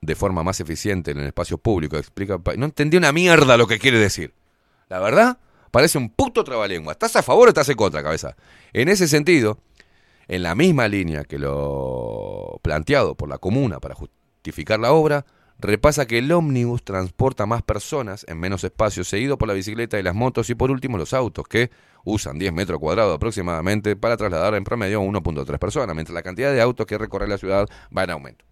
de 0.00 0.14
forma 0.14 0.42
más 0.42 0.60
eficiente 0.60 1.12
en 1.12 1.18
el 1.18 1.26
espacio 1.26 1.58
público. 1.58 1.96
Explica, 1.96 2.38
no 2.56 2.66
entendí 2.66 2.96
una 2.96 3.12
mierda 3.12 3.56
lo 3.56 3.66
que 3.66 3.78
quiere 3.78 3.98
decir. 3.98 4.34
La 4.88 5.00
verdad, 5.00 5.38
parece 5.70 5.98
un 5.98 6.10
puto 6.10 6.44
trabalengua. 6.44 6.92
¿Estás 6.92 7.16
a 7.16 7.22
favor 7.22 7.48
o 7.48 7.50
estás 7.50 7.68
en 7.68 7.76
contra, 7.76 8.02
cabeza? 8.02 8.36
En 8.72 8.88
ese 8.88 9.08
sentido, 9.08 9.58
en 10.28 10.42
la 10.42 10.54
misma 10.54 10.88
línea 10.88 11.24
que 11.24 11.38
lo 11.38 12.60
planteado 12.62 13.14
por 13.14 13.28
la 13.28 13.38
comuna 13.38 13.80
para 13.80 13.94
justificar 13.94 14.80
la 14.80 14.92
obra, 14.92 15.24
repasa 15.58 16.06
que 16.06 16.18
el 16.18 16.30
ómnibus 16.32 16.84
transporta 16.84 17.46
más 17.46 17.62
personas 17.62 18.24
en 18.28 18.38
menos 18.38 18.64
espacio, 18.64 19.04
seguido 19.04 19.38
por 19.38 19.48
la 19.48 19.54
bicicleta 19.54 19.98
y 19.98 20.02
las 20.02 20.14
motos 20.14 20.50
y 20.50 20.54
por 20.54 20.70
último 20.70 20.98
los 20.98 21.14
autos, 21.14 21.46
que 21.48 21.70
usan 22.04 22.38
10 22.38 22.52
metros 22.52 22.78
cuadrados 22.78 23.16
aproximadamente 23.16 23.96
para 23.96 24.16
trasladar 24.16 24.54
en 24.54 24.64
promedio 24.64 25.00
a 25.00 25.04
1.3 25.04 25.58
personas, 25.58 25.94
mientras 25.94 26.14
la 26.14 26.22
cantidad 26.22 26.52
de 26.52 26.60
autos 26.60 26.86
que 26.86 26.98
recorre 26.98 27.28
la 27.28 27.38
ciudad 27.38 27.68
va 27.96 28.04
en 28.04 28.10
aumento. 28.10 28.44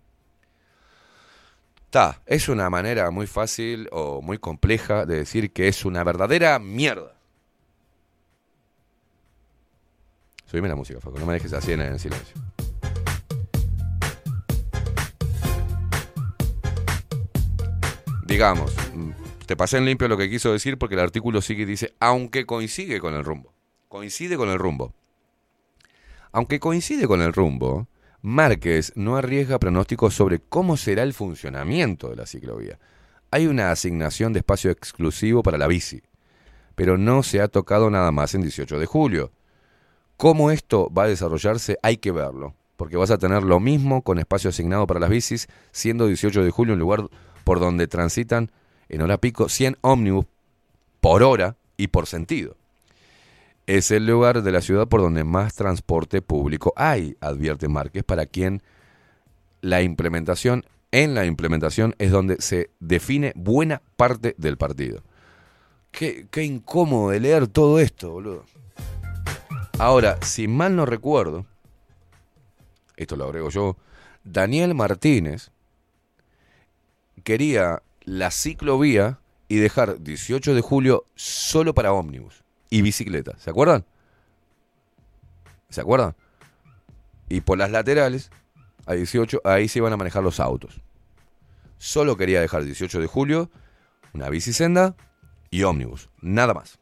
Está, 1.85 2.23
es 2.25 2.49
una 2.49 2.71
manera 2.71 3.11
muy 3.11 3.27
fácil 3.27 3.89
o 3.93 4.23
muy 4.23 4.39
compleja 4.39 5.05
de 5.05 5.19
decir 5.19 5.53
que 5.53 5.69
es 5.69 5.85
una 5.85 6.03
verdadera 6.05 6.59
mierda. 6.59 7.22
Subime 10.53 10.69
la 10.69 10.77
música, 10.77 11.01
Facu, 11.01 11.19
no 11.19 11.25
me 11.25 11.33
dejes 11.33 11.55
así 11.55 11.73
en 11.73 11.99
silencio. 11.99 12.37
Digamos, 18.27 18.75
mm, 18.95 19.11
te 19.47 19.57
pasé 19.57 19.79
en 19.79 19.87
limpio 19.87 20.09
lo 20.09 20.19
que 20.19 20.29
quiso 20.29 20.53
decir 20.53 20.77
porque 20.77 20.95
el 20.95 21.01
artículo 21.01 21.41
sigue 21.41 21.63
y 21.63 21.65
dice, 21.65 21.95
aunque 22.01 22.45
coincide 22.45 23.01
con 23.01 23.15
el 23.15 23.25
rumbo. 23.25 23.55
Coincide 23.89 24.37
con 24.37 24.51
el 24.51 24.59
rumbo. 24.59 24.93
Aunque 26.33 26.61
coincide 26.61 27.07
con 27.07 27.23
el 27.23 27.33
rumbo, 27.33 27.89
Márquez 28.21 28.93
no 28.95 29.17
arriesga 29.17 29.59
pronósticos 29.59 30.13
sobre 30.13 30.41
cómo 30.41 30.77
será 30.77 31.03
el 31.03 31.15
funcionamiento 31.15 32.11
de 32.11 32.17
la 32.17 32.27
ciclovía. 32.27 32.79
Hay 33.31 33.47
una 33.47 33.71
asignación 33.71 34.35
de 34.35 34.41
espacio 34.41 34.71
exclusivo 34.71 35.43
para 35.43 35.57
la 35.57 35.67
bici, 35.67 36.03
pero 36.75 36.99
no 36.99 37.23
se 37.23 37.41
ha 37.41 37.49
tocado 37.49 37.89
nada 37.89 38.13
más 38.13 38.35
en 38.35 38.43
18 38.43 38.79
de 38.79 38.85
julio. 38.85 39.33
Cómo 40.23 40.53
esto 40.53 40.89
va 40.97 41.03
a 41.03 41.09
desarrollarse 41.09 41.79
hay 41.83 41.97
que 41.97 42.13
verlo, 42.13 42.55
porque 42.77 42.97
vas 42.97 43.11
a 43.11 43.19
tener 43.19 43.43
lo 43.43 43.59
mismo 43.59 44.03
con 44.03 44.21
espacio 44.21 44.51
asignado 44.51 44.87
para 44.87 45.01
las 45.01 45.11
bicis, 45.11 45.49
siendo 45.73 46.07
18 46.07 46.45
de 46.45 46.51
julio 46.53 46.75
un 46.75 46.79
lugar 46.79 47.09
por 47.43 47.59
donde 47.59 47.89
transitan 47.89 48.53
en 48.89 49.03
hora 49.03 49.19
pico 49.19 49.49
100 49.49 49.79
ómnibus 49.81 50.27
por 51.01 51.25
hora 51.25 51.57
y 51.77 51.89
por 51.89 52.07
sentido. 52.07 52.55
es 53.67 53.91
el 53.91 54.07
lugar 54.07 54.45
de 54.45 54.53
la 54.53 54.61
ciudad 54.61 54.87
por 54.87 55.01
donde 55.01 55.25
más 55.25 55.55
transporte 55.55 56.23
público 56.23 56.73
hay, 56.77 57.17
advierte 57.21 57.67
Márquez, 57.67 58.05
para 58.05 58.27
quien 58.27 58.63
la 59.61 59.83
implementación, 59.83 60.65
en 60.93 61.17
la 61.17 61.27
implementación 61.27 61.97
es 61.99 62.13
donde 62.13 62.41
se 62.41 62.71
define 62.79 63.33
buena 63.35 63.83
parte 63.97 64.37
del 64.39 64.57
partido. 64.57 65.03
Qué, 65.91 66.29
qué 66.31 66.45
incómodo 66.45 67.11
de 67.11 67.19
leer 67.19 67.49
todo 67.49 67.81
esto, 67.81 68.13
boludo. 68.13 68.45
Ahora, 69.79 70.19
si 70.23 70.49
mal 70.49 70.77
no 70.77 70.87
recuerdo, 70.87 71.47
esto 72.97 73.17
lo 73.17 73.25
agrego 73.25 73.51
yo, 73.51 73.77
Daniel 74.25 74.75
Martínez 74.75 75.51
quería 77.25 77.83
la 78.03 78.31
ciclovía 78.31 79.19
y 79.49 79.57
dejar 79.57 80.03
18 80.03 80.55
de 80.55 80.61
julio 80.61 81.05
solo 81.15 81.75
para 81.75 81.93
ómnibus 81.93 82.45
y 82.71 82.83
bicicleta. 82.83 83.37
¿Se 83.39 83.51
acuerdan? 83.51 83.85
¿Se 85.69 85.81
acuerdan? 85.81 86.15
Y 87.29 87.41
por 87.41 87.59
las 87.59 87.71
laterales, 87.71 88.31
a 88.87 88.95
18, 88.95 89.41
ahí 89.45 89.69
se 89.69 89.79
iban 89.79 89.93
a 89.93 89.97
manejar 89.97 90.23
los 90.23 90.41
autos. 90.41 90.81
Solo 91.79 92.17
quería 92.17 92.41
dejar 92.41 92.65
18 92.65 93.01
de 93.01 93.07
julio, 93.07 93.51
una 94.13 94.29
bicisenda 94.29 94.97
y 95.51 95.63
ómnibus. 95.63 96.11
Nada 96.21 96.55
más. 96.55 96.79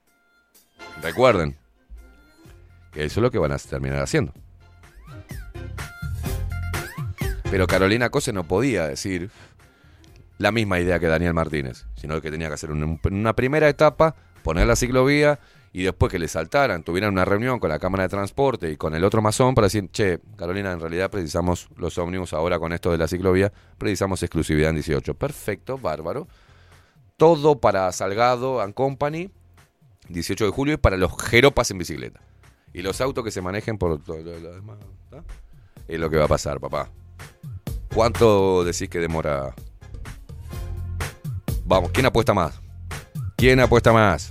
Recuerden 1.03 1.60
eso 2.95 3.21
es 3.21 3.23
lo 3.23 3.31
que 3.31 3.39
van 3.39 3.53
a 3.53 3.59
terminar 3.59 4.03
haciendo. 4.03 4.33
Pero 7.51 7.67
Carolina 7.67 8.11
Cose 8.11 8.33
no 8.33 8.45
podía 8.45 8.87
decir 8.87 9.31
la 10.39 10.53
misma 10.53 10.81
idea 10.81 10.99
que 10.99 11.07
Daniel 11.07 11.35
Martínez, 11.35 11.87
sino 11.97 12.21
que 12.21 12.31
tenía 12.31 12.49
que 12.49 12.55
hacer 12.55 12.71
una, 12.71 12.99
una 13.11 13.35
primera 13.35 13.69
etapa, 13.69 14.15
poner 14.43 14.67
la 14.67 14.77
ciclovía 14.77 15.39
y 15.73 15.83
después 15.83 16.11
que 16.11 16.19
le 16.19 16.29
saltaran, 16.29 16.83
tuvieran 16.83 17.13
una 17.13 17.25
reunión 17.25 17.61
con 17.61 17.71
la 17.71 17.79
Cámara 17.79 18.05
de 18.05 18.09
Transporte 18.09 18.71
y 18.71 18.77
con 18.77 18.95
el 18.95 19.05
otro 19.05 19.23
masón 19.23 19.55
para 19.55 19.67
decir, 19.67 19.89
che, 19.91 20.21
Carolina, 20.37 20.73
en 20.73 20.81
realidad 20.81 21.11
precisamos 21.11 21.69
los 21.77 21.97
ómnibus 21.99 22.33
ahora 22.33 22.59
con 22.59 22.73
esto 22.73 22.91
de 22.91 22.99
la 22.99 23.07
ciclovía, 23.07 23.53
precisamos 23.79 24.23
exclusividad 24.23 24.71
en 24.71 24.77
18. 24.77 25.15
Perfecto, 25.15 25.79
bárbaro. 25.79 26.27
Todo 27.17 27.61
para 27.61 27.93
Salgado 27.93 28.61
and 28.61 28.75
Company, 28.75 29.31
18 30.09 30.47
de 30.47 30.51
julio, 30.51 30.75
y 30.75 30.79
para 30.79 30.97
los 30.97 31.13
jeropas 31.23 31.71
en 31.71 31.79
bicicleta. 31.79 32.21
Y 32.73 32.83
los 32.83 33.01
autos 33.01 33.25
que 33.25 33.31
se 33.31 33.41
manejen 33.41 33.79
por 33.79 34.03
todo 34.03 34.19
lo, 34.19 34.55
demás. 34.55 34.79
Es 35.89 35.99
lo 35.99 36.09
que 36.09 36.17
va 36.17 36.25
a 36.25 36.29
pasar, 36.29 36.61
papá. 36.61 36.89
¿Cuánto 37.93 38.65
decís 38.65 38.89
que 38.89 39.01
demora? 39.01 39.55
Vamos, 41.65 41.91
¿quién 41.93 42.07
apuesta 42.07 42.33
más? 42.33 42.61
¿Quién 43.37 43.61
apuesta 43.61 43.93
más? 43.93 44.31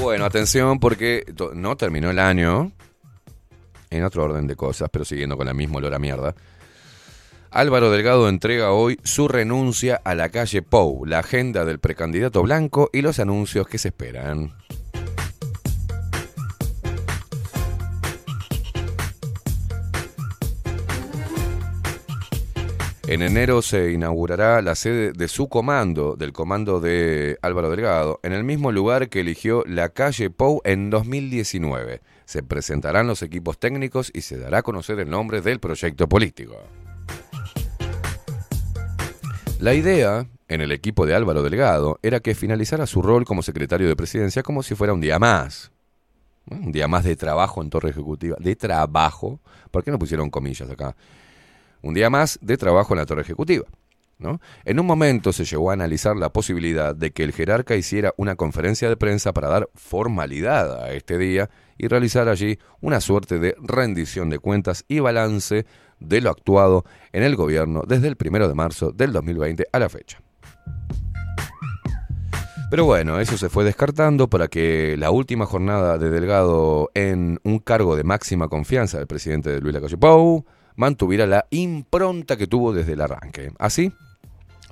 Bueno, 0.00 0.24
atención 0.24 0.78
porque 0.78 1.24
no 1.54 1.76
terminó 1.76 2.10
el 2.10 2.18
año. 2.18 2.72
En 3.90 4.02
otro 4.02 4.24
orden 4.24 4.46
de 4.46 4.56
cosas, 4.56 4.88
pero 4.90 5.04
siguiendo 5.04 5.36
con 5.36 5.46
la 5.46 5.54
misma 5.54 5.78
olor 5.78 5.94
a 5.94 5.98
mierda. 5.98 6.34
Álvaro 7.56 7.90
Delgado 7.90 8.28
entrega 8.28 8.72
hoy 8.72 9.00
su 9.02 9.28
renuncia 9.28 9.98
a 10.04 10.14
la 10.14 10.28
calle 10.28 10.60
Pou, 10.60 11.06
la 11.06 11.20
agenda 11.20 11.64
del 11.64 11.78
precandidato 11.78 12.42
blanco 12.42 12.90
y 12.92 13.00
los 13.00 13.18
anuncios 13.18 13.66
que 13.66 13.78
se 13.78 13.88
esperan. 13.88 14.52
En 23.06 23.22
enero 23.22 23.62
se 23.62 23.90
inaugurará 23.90 24.60
la 24.60 24.74
sede 24.74 25.12
de 25.12 25.26
su 25.26 25.48
comando, 25.48 26.14
del 26.16 26.34
comando 26.34 26.78
de 26.80 27.38
Álvaro 27.40 27.70
Delgado, 27.70 28.20
en 28.22 28.34
el 28.34 28.44
mismo 28.44 28.70
lugar 28.70 29.08
que 29.08 29.20
eligió 29.20 29.64
la 29.66 29.88
calle 29.88 30.28
Pou 30.28 30.60
en 30.64 30.90
2019. 30.90 32.02
Se 32.26 32.42
presentarán 32.42 33.06
los 33.06 33.22
equipos 33.22 33.58
técnicos 33.58 34.10
y 34.12 34.20
se 34.20 34.36
dará 34.36 34.58
a 34.58 34.62
conocer 34.62 35.00
el 35.00 35.08
nombre 35.08 35.40
del 35.40 35.58
proyecto 35.58 36.06
político. 36.06 36.56
La 39.58 39.72
idea 39.72 40.28
en 40.48 40.60
el 40.60 40.70
equipo 40.70 41.06
de 41.06 41.14
Álvaro 41.14 41.42
Delgado 41.42 41.98
era 42.02 42.20
que 42.20 42.34
finalizara 42.34 42.86
su 42.86 43.00
rol 43.00 43.24
como 43.24 43.42
secretario 43.42 43.88
de 43.88 43.96
presidencia 43.96 44.42
como 44.42 44.62
si 44.62 44.74
fuera 44.74 44.92
un 44.92 45.00
día 45.00 45.18
más. 45.18 45.72
Un 46.50 46.72
día 46.72 46.86
más 46.88 47.04
de 47.04 47.16
trabajo 47.16 47.62
en 47.62 47.70
Torre 47.70 47.88
Ejecutiva. 47.88 48.36
De 48.38 48.54
trabajo. 48.54 49.40
¿Por 49.70 49.82
qué 49.82 49.90
no 49.90 49.98
pusieron 49.98 50.28
comillas 50.28 50.68
acá? 50.70 50.94
Un 51.80 51.94
día 51.94 52.10
más 52.10 52.38
de 52.42 52.58
trabajo 52.58 52.92
en 52.92 52.98
la 52.98 53.06
Torre 53.06 53.22
Ejecutiva. 53.22 53.64
¿no? 54.18 54.40
En 54.64 54.78
un 54.78 54.86
momento 54.86 55.32
se 55.32 55.44
llegó 55.44 55.70
a 55.70 55.74
analizar 55.74 56.16
la 56.16 56.32
posibilidad 56.32 56.94
de 56.94 57.10
que 57.12 57.24
el 57.24 57.32
jerarca 57.32 57.76
hiciera 57.76 58.12
una 58.18 58.36
conferencia 58.36 58.90
de 58.90 58.96
prensa 58.96 59.32
para 59.32 59.48
dar 59.48 59.70
formalidad 59.74 60.82
a 60.82 60.92
este 60.92 61.16
día 61.16 61.48
y 61.78 61.88
realizar 61.88 62.28
allí 62.28 62.58
una 62.80 63.00
suerte 63.00 63.38
de 63.38 63.56
rendición 63.58 64.28
de 64.28 64.38
cuentas 64.38 64.84
y 64.86 65.00
balance 65.00 65.66
de 66.00 66.20
lo 66.20 66.30
actuado 66.30 66.84
en 67.12 67.22
el 67.22 67.36
gobierno 67.36 67.82
desde 67.86 68.08
el 68.08 68.16
primero 68.16 68.48
de 68.48 68.54
marzo 68.54 68.92
del 68.92 69.12
2020 69.12 69.66
a 69.72 69.78
la 69.78 69.88
fecha. 69.88 70.20
Pero 72.68 72.84
bueno, 72.84 73.20
eso 73.20 73.38
se 73.38 73.48
fue 73.48 73.62
descartando 73.62 74.28
para 74.28 74.48
que 74.48 74.96
la 74.98 75.12
última 75.12 75.46
jornada 75.46 75.98
de 75.98 76.10
Delgado 76.10 76.90
en 76.94 77.38
un 77.44 77.60
cargo 77.60 77.94
de 77.94 78.02
máxima 78.02 78.48
confianza 78.48 78.98
del 78.98 79.06
presidente 79.06 79.50
de 79.50 79.60
Luis 79.60 79.72
Lacalle 79.72 79.96
Pou 79.96 80.44
mantuviera 80.74 81.26
la 81.26 81.46
impronta 81.50 82.36
que 82.36 82.48
tuvo 82.48 82.72
desde 82.72 82.94
el 82.94 83.02
arranque. 83.02 83.52
Así, 83.58 83.92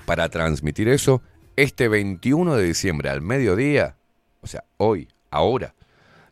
para 0.07 0.29
transmitir 0.29 0.89
eso, 0.89 1.23
este 1.55 1.87
21 1.87 2.57
de 2.57 2.65
diciembre 2.65 3.11
al 3.11 3.23
mediodía, 3.23 3.97
o 4.41 4.49
sea, 4.49 4.65
hoy, 4.77 5.09
ahora, 5.31 5.75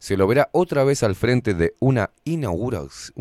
se 0.03 0.17
lo 0.17 0.27
verá 0.27 0.49
otra 0.51 0.83
vez 0.83 1.05
al 1.05 1.15
frente 1.15 1.55
de 1.55 1.77
una 1.79 2.11
inauguración. 2.25 3.15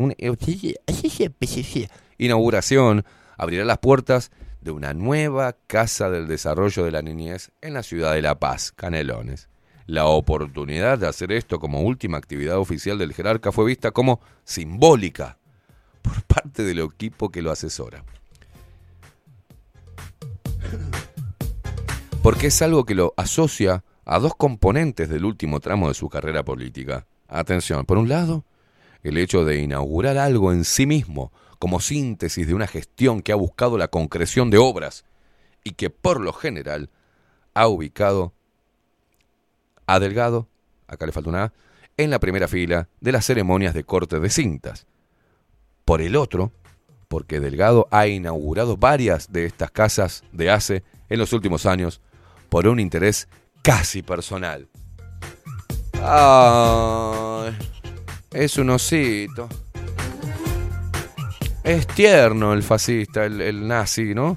Abrirá 3.36 3.64
las 3.64 3.78
puertas 3.78 4.32
de 4.60 4.72
una 4.72 4.92
nueva 4.92 5.54
Casa 5.68 6.10
del 6.10 6.26
Desarrollo 6.26 6.84
de 6.84 6.90
la 6.90 7.00
Niñez 7.00 7.52
en 7.60 7.74
la 7.74 7.84
ciudad 7.84 8.14
de 8.14 8.22
La 8.22 8.40
Paz, 8.40 8.72
Canelones. 8.72 9.48
La 9.86 10.06
oportunidad 10.06 10.98
de 10.98 11.06
hacer 11.06 11.30
esto 11.30 11.60
como 11.60 11.82
última 11.82 12.18
actividad 12.18 12.58
oficial 12.58 12.98
del 12.98 13.14
jerarca 13.14 13.52
fue 13.52 13.64
vista 13.64 13.92
como 13.92 14.20
simbólica 14.42 15.38
por 16.02 16.20
parte 16.24 16.64
del 16.64 16.80
equipo 16.80 17.30
que 17.30 17.42
lo 17.42 17.52
asesora. 17.52 18.02
Porque 22.24 22.48
es 22.48 22.60
algo 22.60 22.84
que 22.84 22.96
lo 22.96 23.14
asocia 23.16 23.84
a 24.04 24.18
dos 24.18 24.34
componentes 24.34 25.08
del 25.08 25.24
último 25.24 25.60
tramo 25.60 25.88
de 25.88 25.94
su 25.94 26.08
carrera 26.08 26.44
política. 26.44 27.06
Atención, 27.28 27.86
por 27.86 27.98
un 27.98 28.08
lado, 28.08 28.44
el 29.02 29.18
hecho 29.18 29.44
de 29.44 29.60
inaugurar 29.60 30.18
algo 30.18 30.52
en 30.52 30.64
sí 30.64 30.86
mismo 30.86 31.32
como 31.58 31.80
síntesis 31.80 32.46
de 32.46 32.54
una 32.54 32.66
gestión 32.66 33.22
que 33.22 33.32
ha 33.32 33.36
buscado 33.36 33.78
la 33.78 33.88
concreción 33.88 34.50
de 34.50 34.58
obras 34.58 35.04
y 35.64 35.72
que 35.72 35.90
por 35.90 36.20
lo 36.20 36.32
general 36.32 36.90
ha 37.54 37.68
ubicado 37.68 38.32
a 39.86 40.00
Delgado, 40.00 40.48
acá 40.86 41.06
le 41.06 41.12
falta 41.12 41.30
una 41.30 41.44
A, 41.44 41.52
en 41.96 42.10
la 42.10 42.18
primera 42.18 42.48
fila 42.48 42.88
de 43.00 43.12
las 43.12 43.26
ceremonias 43.26 43.74
de 43.74 43.84
corte 43.84 44.18
de 44.18 44.30
cintas. 44.30 44.86
Por 45.84 46.00
el 46.00 46.16
otro, 46.16 46.52
porque 47.08 47.40
Delgado 47.40 47.86
ha 47.90 48.06
inaugurado 48.06 48.76
varias 48.76 49.30
de 49.30 49.44
estas 49.44 49.70
casas 49.70 50.24
de 50.32 50.50
ACE 50.50 50.82
en 51.08 51.18
los 51.18 51.32
últimos 51.32 51.66
años 51.66 52.00
por 52.48 52.66
un 52.66 52.80
interés 52.80 53.28
casi 53.62 54.02
personal. 54.02 54.68
Ay, 56.02 57.56
es 58.32 58.56
un 58.56 58.70
osito. 58.70 59.48
Es 61.62 61.86
tierno 61.86 62.52
el 62.52 62.64
fascista, 62.64 63.24
el, 63.24 63.68
nazi, 63.68 64.14
¿no? 64.14 64.36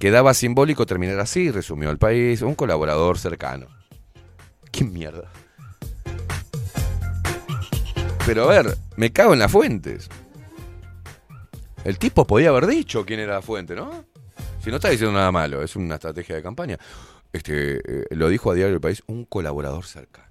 Quedaba 0.00 0.34
simbólico 0.34 0.84
terminar 0.84 1.20
así, 1.20 1.50
resumió 1.50 1.90
el 1.90 1.98
país, 1.98 2.42
un 2.42 2.56
colaborador 2.56 3.18
cercano. 3.18 3.68
¿Qué 4.72 4.84
mierda? 4.84 5.30
Pero 8.26 8.44
a 8.44 8.46
ver, 8.48 8.76
me 8.96 9.12
cago 9.12 9.32
en 9.32 9.38
las 9.38 9.52
fuentes. 9.52 10.08
El 11.84 11.98
tipo 11.98 12.26
podía 12.26 12.48
haber 12.48 12.66
dicho 12.66 13.06
quién 13.06 13.20
era 13.20 13.34
la 13.34 13.42
fuente, 13.42 13.74
¿no? 13.74 14.04
Si 14.62 14.70
no 14.70 14.76
está 14.76 14.90
diciendo 14.90 15.16
nada 15.16 15.32
malo, 15.32 15.62
es 15.62 15.76
una 15.76 15.94
estrategia 15.94 16.34
de 16.34 16.42
campaña. 16.42 16.78
Este, 17.32 17.76
eh, 17.76 18.04
lo 18.10 18.28
dijo 18.28 18.50
a 18.50 18.54
Diario 18.54 18.72
del 18.72 18.80
País, 18.80 19.02
un 19.06 19.24
colaborador 19.24 19.84
cercano. 19.84 20.28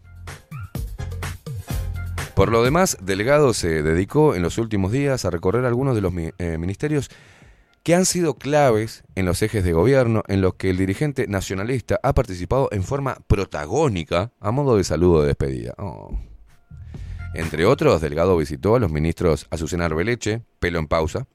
Por 2.35 2.51
lo 2.51 2.63
demás, 2.63 2.97
Delgado 3.01 3.53
se 3.53 3.83
dedicó 3.83 4.33
en 4.33 4.41
los 4.41 4.57
últimos 4.57 4.93
días 4.93 5.25
a 5.25 5.29
recorrer 5.29 5.65
algunos 5.65 5.95
de 5.95 6.01
los 6.01 6.13
eh, 6.15 6.57
ministerios 6.57 7.09
que 7.83 7.95
han 7.95 8.05
sido 8.05 8.35
claves 8.35 9.03
en 9.15 9.25
los 9.25 9.41
ejes 9.41 9.63
de 9.63 9.73
gobierno 9.73 10.23
en 10.27 10.41
los 10.41 10.55
que 10.55 10.69
el 10.69 10.77
dirigente 10.77 11.27
nacionalista 11.27 11.99
ha 12.03 12.13
participado 12.13 12.69
en 12.71 12.83
forma 12.83 13.17
protagónica 13.27 14.31
a 14.39 14.51
modo 14.51 14.77
de 14.77 14.83
saludo 14.83 15.21
de 15.21 15.27
despedida. 15.27 15.73
Oh. 15.77 16.17
Entre 17.33 17.65
otros, 17.65 18.01
Delgado 18.01 18.37
visitó 18.37 18.75
a 18.75 18.79
los 18.79 18.91
ministros 18.91 19.47
Azucena 19.49 19.85
Arbeleche, 19.85 20.41
pelo 20.59 20.79
en 20.79 20.87
pausa, 20.87 21.27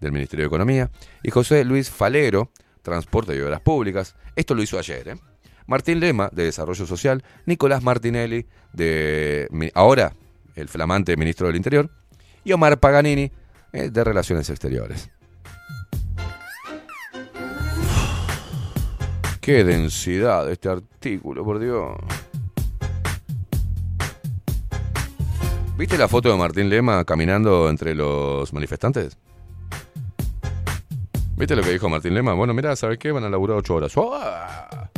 del 0.00 0.12
Ministerio 0.12 0.44
de 0.44 0.48
Economía, 0.48 0.90
y 1.22 1.30
José 1.30 1.64
Luis 1.64 1.90
Falero, 1.90 2.50
Transporte 2.82 3.36
y 3.36 3.40
Obras 3.40 3.60
Públicas. 3.60 4.14
Esto 4.36 4.54
lo 4.54 4.62
hizo 4.62 4.78
ayer, 4.78 5.08
¿eh? 5.08 5.16
Martín 5.66 6.00
Lema, 6.00 6.28
de 6.32 6.44
Desarrollo 6.44 6.86
Social, 6.86 7.22
Nicolás 7.46 7.82
Martinelli, 7.82 8.46
de 8.72 9.48
ahora 9.74 10.14
el 10.54 10.68
flamante 10.68 11.16
ministro 11.16 11.46
del 11.46 11.56
Interior, 11.56 11.90
y 12.44 12.52
Omar 12.52 12.78
Paganini, 12.78 13.30
eh, 13.72 13.88
de 13.90 14.04
Relaciones 14.04 14.50
Exteriores. 14.50 15.10
Qué 19.40 19.64
densidad 19.64 20.46
de 20.46 20.52
este 20.52 20.68
artículo, 20.68 21.44
por 21.44 21.58
Dios. 21.58 21.96
¿Viste 25.76 25.98
la 25.98 26.06
foto 26.06 26.30
de 26.30 26.36
Martín 26.36 26.68
Lema 26.68 27.04
caminando 27.04 27.68
entre 27.68 27.94
los 27.94 28.52
manifestantes? 28.52 29.16
¿Viste 31.42 31.56
lo 31.56 31.62
que 31.64 31.72
dijo 31.72 31.88
Martín 31.88 32.14
Lema? 32.14 32.34
Bueno, 32.34 32.54
mira, 32.54 32.76
¿sabes 32.76 32.98
qué? 32.98 33.10
Van 33.10 33.24
a 33.24 33.28
laburar 33.28 33.56
ocho 33.56 33.74
horas. 33.74 33.92
¡Ah! 33.96 34.88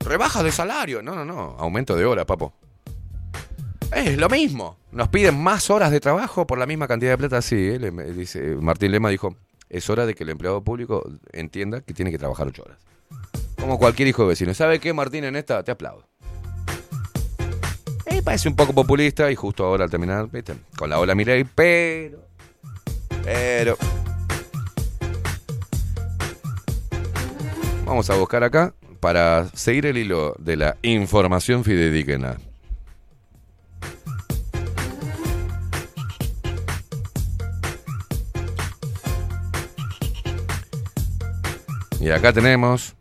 Rebaja 0.00 0.42
de 0.42 0.50
salario. 0.50 1.02
No, 1.02 1.14
no, 1.14 1.26
no. 1.26 1.56
Aumento 1.58 1.94
de 1.94 2.06
horas, 2.06 2.24
papo. 2.24 2.54
Es 3.94 4.16
lo 4.16 4.30
mismo. 4.30 4.78
Nos 4.92 5.08
piden 5.08 5.38
más 5.38 5.68
horas 5.68 5.90
de 5.90 6.00
trabajo 6.00 6.46
por 6.46 6.56
la 6.56 6.64
misma 6.64 6.88
cantidad 6.88 7.10
de 7.10 7.18
plata. 7.18 7.42
Sí, 7.42 7.76
dice, 8.16 8.56
Martín 8.62 8.92
Lema 8.92 9.10
dijo, 9.10 9.36
es 9.68 9.90
hora 9.90 10.06
de 10.06 10.14
que 10.14 10.24
el 10.24 10.30
empleado 10.30 10.64
público 10.64 11.06
entienda 11.32 11.82
que 11.82 11.92
tiene 11.92 12.10
que 12.10 12.16
trabajar 12.16 12.46
ocho 12.46 12.62
horas. 12.62 12.78
Como 13.60 13.78
cualquier 13.78 14.08
hijo 14.08 14.22
de 14.22 14.28
vecino. 14.28 14.54
¿Sabe 14.54 14.80
qué, 14.80 14.94
Martín? 14.94 15.24
En 15.24 15.36
esta 15.36 15.62
te 15.62 15.70
aplaudo. 15.70 16.08
Eh, 18.06 18.22
parece 18.22 18.48
un 18.48 18.56
poco 18.56 18.72
populista 18.72 19.30
y 19.30 19.34
justo 19.34 19.66
ahora 19.66 19.84
al 19.84 19.90
terminar, 19.90 20.30
¿viste? 20.30 20.54
Con 20.78 20.88
la 20.88 20.98
ola 20.98 21.14
Milei, 21.14 21.44
pero... 21.44 22.20
Pero... 23.22 23.76
Vamos 27.92 28.08
a 28.08 28.16
buscar 28.16 28.42
acá 28.42 28.72
para 29.00 29.48
seguir 29.48 29.84
el 29.84 29.98
hilo 29.98 30.34
de 30.38 30.56
la 30.56 30.78
información 30.80 31.62
fidedigna. 31.62 32.38
Y 42.00 42.08
acá 42.08 42.32
tenemos 42.32 42.94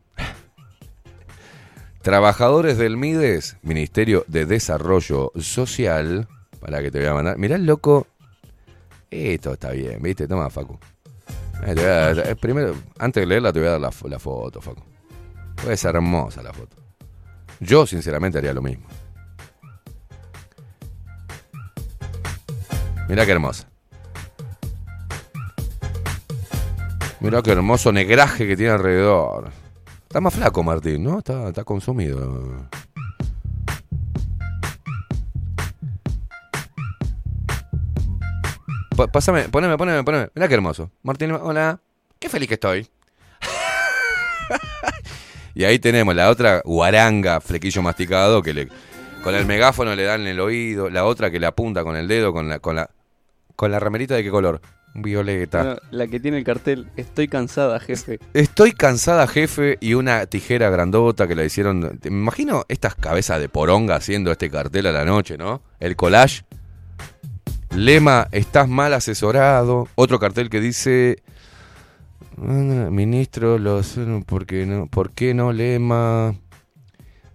trabajadores 2.02 2.78
del 2.78 2.98
MIDES, 2.98 3.56
Ministerio 3.61 4.26
de 4.28 4.45
Desarrollo 4.45 5.32
Social, 5.40 6.28
para 6.60 6.82
que 6.82 6.92
te 6.92 7.00
voy 7.00 7.08
a 7.08 7.14
mandar. 7.14 7.38
Mirá 7.38 7.58
loco. 7.58 8.08
Esto 9.10 9.53
está 9.53 9.72
bien, 9.72 10.02
¿viste? 10.02 10.28
Toma, 10.28 10.50
Facu. 10.50 10.78
Eh, 11.64 11.76
eh, 12.26 12.36
primero, 12.40 12.74
antes 12.98 13.22
de 13.22 13.28
leerla, 13.28 13.54
te 13.54 13.60
voy 13.60 13.68
a 13.68 13.72
dar 13.74 13.82
la, 13.82 13.92
fo- 13.92 14.10
la 14.10 14.20
foto, 14.20 14.62
Facu. 14.62 14.82
Es 15.70 15.84
hermosa 15.86 16.42
la 16.42 16.52
foto. 16.54 16.76
Yo, 17.60 17.86
sinceramente, 17.86 18.40
haría 18.40 18.54
lo 18.54 18.62
mismo. 18.62 18.88
Mirá 23.08 23.26
qué 23.26 23.32
hermosa. 23.34 23.68
Mirá 27.20 27.42
qué 27.44 27.52
hermoso 27.52 27.92
negraje 27.92 28.48
que 28.48 28.56
tiene 28.58 28.72
alrededor. 28.72 29.52
Está 30.04 30.22
más 30.22 30.34
flaco, 30.34 30.64
Martín, 30.64 31.04
¿no? 31.04 31.20
Está, 31.20 31.50
está 31.50 31.64
consumido. 31.64 32.68
Pásame, 39.08 39.50
poneme, 39.50 39.78
poneme, 39.78 40.04
poneme. 40.04 40.30
Mirá 40.36 40.48
qué 40.48 40.54
hermoso. 40.54 40.92
Martín, 41.04 41.32
hola. 41.32 41.80
Qué 42.20 42.30
feliz 42.30 42.48
que 42.48 42.56
estoy. 42.56 42.88
y 45.56 45.64
ahí 45.64 45.80
tenemos 45.80 46.16
la 46.16 46.30
otra 46.30 46.62
guaranga, 46.64 47.42
flequillo 47.42 47.82
masticado, 47.82 48.42
que 48.42 48.54
le, 48.54 48.68
con 49.24 49.36
el 49.36 49.46
megáfono 49.46 49.96
le 49.96 50.04
dan 50.04 50.22
en 50.22 50.28
el 50.28 50.40
oído. 50.40 50.90
La 50.90 51.06
otra 51.06 51.32
que 51.32 51.40
le 51.40 51.48
apunta 51.48 51.84
con 51.84 51.96
el 51.96 52.08
dedo, 52.08 52.34
con 52.34 52.50
la, 52.50 52.60
con 52.60 52.76
la, 52.76 52.90
con 53.56 53.72
la 53.72 53.80
remerita 53.80 54.16
de 54.16 54.24
qué 54.24 54.30
color? 54.30 54.62
Violeta. 54.94 55.78
La 55.90 56.08
que 56.08 56.20
tiene 56.20 56.38
el 56.38 56.44
cartel, 56.44 56.88
estoy 56.98 57.28
cansada, 57.28 57.80
jefe. 57.80 58.20
Estoy 58.34 58.74
cansada, 58.74 59.26
jefe, 59.26 59.78
y 59.80 59.94
una 59.94 60.26
tijera 60.26 60.70
grandota 60.70 61.28
que 61.28 61.36
la 61.36 61.46
hicieron. 61.46 61.80
Me 61.80 62.10
imagino 62.10 62.66
estas 62.68 62.96
cabezas 62.96 63.40
de 63.40 63.48
poronga 63.48 63.96
haciendo 63.96 64.32
este 64.32 64.50
cartel 64.50 64.88
a 64.88 64.92
la 64.92 65.06
noche, 65.06 65.38
¿no? 65.38 65.62
El 65.80 65.96
collage. 65.96 66.44
Lema, 67.75 68.27
estás 68.32 68.67
mal 68.67 68.93
asesorado. 68.93 69.88
Otro 69.95 70.19
cartel 70.19 70.50
que 70.50 70.59
dice. 70.59 71.24
"Ah, 72.38 72.90
Ministro, 72.91 73.58
los. 73.58 73.98
¿Por 74.25 74.45
qué 74.45 74.66
no? 74.66 74.88
¿Por 74.88 75.11
qué 75.11 75.33
no, 75.33 75.53
Lema? 75.53 76.35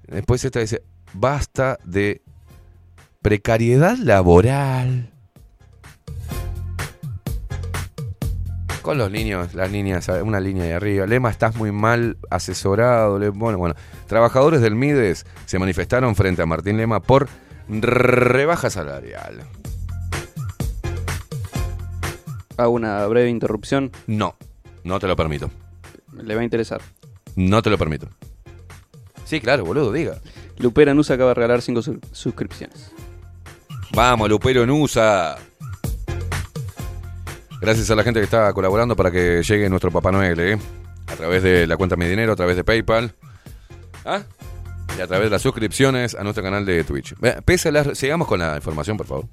Después 0.07 0.45
esta 0.45 0.61
dice. 0.61 0.83
Basta 1.15 1.79
de 1.85 2.21
precariedad 3.23 3.97
laboral. 3.97 5.11
Con 8.83 8.99
los 8.99 9.11
niños, 9.11 9.55
las 9.55 9.71
niñas, 9.71 10.07
una 10.23 10.39
línea 10.39 10.65
de 10.65 10.75
arriba. 10.75 11.07
Lema, 11.07 11.31
estás 11.31 11.57
muy 11.57 11.73
mal 11.73 12.19
asesorado. 12.31 13.19
Bueno, 13.33 13.59
bueno. 13.59 13.75
Trabajadores 14.07 14.61
del 14.61 14.77
MIDES 14.77 15.25
se 15.47 15.59
manifestaron 15.59 16.15
frente 16.15 16.43
a 16.43 16.47
Martín 16.47 16.77
Lema 16.77 17.01
por 17.01 17.29
rebaja 17.69 18.71
salarial. 18.71 19.43
Hago 22.57 22.71
una 22.71 23.07
breve 23.07 23.29
interrupción. 23.29 23.93
No, 24.07 24.37
no 24.85 24.99
te 24.99 25.07
lo 25.07 25.17
permito. 25.17 25.51
Le 26.13 26.35
va 26.35 26.41
a 26.41 26.45
interesar. 26.45 26.81
No 27.35 27.61
te 27.63 27.71
lo 27.71 27.77
permito. 27.77 28.09
Sí, 29.25 29.41
claro, 29.41 29.65
boludo, 29.65 29.93
diga. 29.93 30.19
Lupera 30.59 30.95
Nusa 30.95 31.15
acaba 31.15 31.31
de 31.31 31.35
regalar 31.35 31.61
5 31.61 31.83
suscripciones. 32.13 32.93
Vamos, 33.93 34.29
Lupero 34.29 34.65
Nusa. 34.67 35.37
Gracias 37.61 37.91
a 37.91 37.95
la 37.95 38.05
gente 38.05 38.21
que 38.21 38.25
está 38.25 38.53
colaborando 38.53 38.95
para 38.97 39.11
que 39.11 39.43
llegue 39.43 39.69
nuestro 39.69 39.91
Papá 39.91 40.13
Noel, 40.13 40.39
¿eh? 40.41 40.59
A 41.09 41.15
través 41.15 41.43
de 41.43 41.67
la 41.67 41.77
cuenta 41.77 41.97
Mi 41.97 42.07
Dinero, 42.07 42.33
a 42.33 42.37
través 42.37 42.57
de 42.57 42.65
PayPal. 42.65 43.15
¿Ah? 44.05 44.23
Y 44.97 45.01
a 45.01 45.07
través 45.07 45.27
de 45.27 45.31
las 45.31 45.43
suscripciones 45.43 46.15
a 46.15 46.23
nuestro 46.23 46.43
canal 46.43 46.65
de 46.65 46.85
Twitch. 46.85 47.15
Pese 47.45 47.69
a 47.69 47.73
las... 47.73 47.99
Sigamos 47.99 48.29
con 48.29 48.39
la 48.39 48.57
información, 48.57 48.97
por 48.97 49.07
favor. 49.07 49.27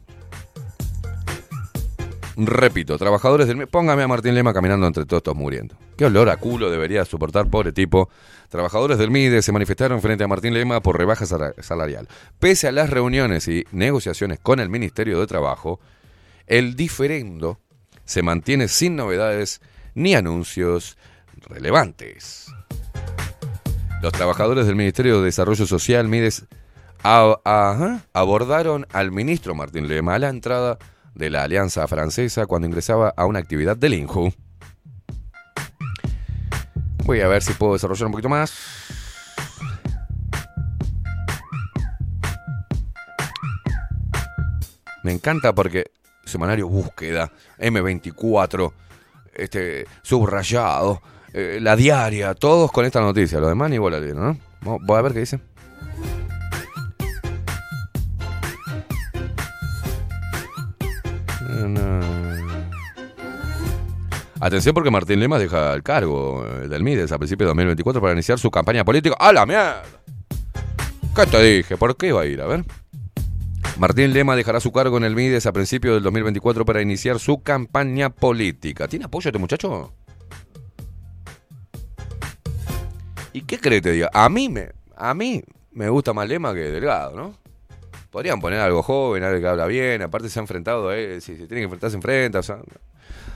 Repito, 2.36 2.98
trabajadores 2.98 3.48
del... 3.48 3.68
Póngame 3.68 4.04
a 4.04 4.08
Martín 4.08 4.34
Lema 4.34 4.54
caminando 4.54 4.88
entre 4.88 5.06
todos 5.06 5.20
estos 5.20 5.36
muriendo. 5.36 5.78
Qué 5.98 6.06
olor 6.06 6.30
a 6.30 6.38
culo 6.38 6.72
debería 6.72 7.06
soportar, 7.06 7.48
pobre 7.50 7.72
tipo. 7.72 8.10
Trabajadores 8.50 8.98
del 8.98 9.12
MIDE 9.12 9.42
se 9.42 9.52
manifestaron 9.52 10.02
frente 10.02 10.24
a 10.24 10.28
Martín 10.28 10.54
Lema 10.54 10.82
por 10.82 10.98
rebaja 10.98 11.26
sala- 11.26 11.54
salarial. 11.62 12.08
Pese 12.40 12.68
a 12.68 12.72
las 12.72 12.90
reuniones 12.90 13.48
y 13.48 13.66
negociaciones 13.72 14.40
con 14.40 14.60
el 14.60 14.70
Ministerio 14.70 15.20
de 15.20 15.28
Trabajo, 15.28 15.80
el 16.48 16.76
diferendo 16.76 17.60
se 18.06 18.22
mantiene 18.24 18.68
sin 18.68 18.96
novedades 18.96 19.62
ni 19.94 20.16
anuncios 20.16 20.98
relevantes. 21.48 22.48
Los 24.02 24.12
trabajadores 24.12 24.66
del 24.66 24.76
Ministerio 24.76 25.20
de 25.20 25.26
Desarrollo 25.26 25.66
Social, 25.66 26.08
MIDES, 26.08 26.46
abordaron 27.04 28.88
al 28.92 29.12
ministro 29.12 29.56
Martín 29.56 29.88
Lema 29.88 30.16
a 30.16 30.20
la 30.20 30.30
entrada 30.30 30.78
de 31.16 31.30
la 31.30 31.44
Alianza 31.44 31.88
Francesa 31.88 32.46
cuando 32.46 32.68
ingresaba 32.68 33.14
a 33.16 33.26
una 33.26 33.40
actividad 33.40 33.78
del 33.78 33.94
INJU. 33.94 34.34
Voy 37.06 37.22
a 37.22 37.28
ver 37.28 37.44
si 37.44 37.54
puedo 37.54 37.74
desarrollar 37.74 38.06
un 38.08 38.12
poquito 38.14 38.30
más. 38.30 38.54
Me 45.04 45.12
encanta 45.12 45.54
porque 45.54 45.92
semanario 46.24 46.68
búsqueda, 46.70 47.32
M24, 47.60 48.72
este, 49.34 49.86
subrayado, 50.02 51.02
eh, 51.34 51.60
la 51.62 51.76
diaria, 51.76 52.34
todos 52.36 52.72
con 52.72 52.86
esta 52.86 53.02
noticia. 53.02 53.40
Lo 53.40 53.50
demás 53.50 53.70
ni 53.70 53.78
bola 53.78 54.00
¿no? 54.00 54.38
Voy 54.62 54.98
a 54.98 55.02
ver 55.02 55.14
qué 55.14 55.20
dice. 55.20 55.40
Atención 64.44 64.74
porque 64.74 64.92
Martín 64.92 65.22
Lemas 65.22 65.40
deja 65.40 65.74
el 65.74 65.84
cargo 65.84 66.44
del 66.68 66.84
MIDES 66.84 67.14
a 67.14 67.18
principios 67.18 67.46
de 67.46 67.52
2024 67.52 68.02
para 68.02 68.12
iniciar 68.12 68.38
su 68.38 68.52
campaña 68.52 68.84
política. 68.84 69.16
¡A 69.18 69.32
la 69.32 69.46
mierda! 69.46 69.84
¿Qué 71.16 71.26
te 71.28 71.42
dije? 71.42 71.78
¿Por 71.78 71.96
qué 71.96 72.12
va 72.12 72.24
a 72.24 72.26
ir? 72.26 72.42
A 72.42 72.48
ver. 72.48 72.66
Martín 73.78 74.12
Lema 74.12 74.36
dejará 74.36 74.60
su 74.60 74.74
cargo 74.74 74.98
en 74.98 75.06
el 75.06 75.16
MIDES 75.16 75.46
a 75.46 75.54
principios 75.54 75.94
del 75.94 76.04
2024 76.04 76.66
para 76.66 76.82
iniciar 76.82 77.20
su 77.20 77.42
campaña 77.42 78.10
política. 78.10 78.90
¿Tiene 78.90 79.06
apoyo 79.06 79.30
este 79.30 79.40
muchacho? 79.40 79.94
¿Y 83.32 83.44
qué 83.44 83.58
crees 83.60 83.82
que 83.82 83.90
te 83.90 83.92
diga? 83.94 84.10
A 84.14 84.28
mí 84.28 84.50
me, 84.50 84.72
a 84.98 85.14
mí 85.14 85.42
me 85.72 85.88
gusta 85.88 86.12
más 86.12 86.28
Lema 86.28 86.54
que 86.54 86.70
Delgado, 86.70 87.16
¿no? 87.16 87.38
Podrían 88.12 88.42
poner 88.42 88.60
algo 88.60 88.84
joven, 88.84 89.24
algo 89.24 89.40
que 89.40 89.48
habla 89.48 89.68
bien. 89.68 90.02
Aparte 90.02 90.28
se 90.28 90.38
ha 90.38 90.42
enfrentado, 90.42 90.92
si 90.92 91.22
se 91.22 91.48
tiene 91.48 91.62
que 91.62 91.64
enfrentar, 91.64 91.92
se 91.92 91.96
enfrenta. 91.96 92.40
o 92.40 92.44
sea, 92.44 92.58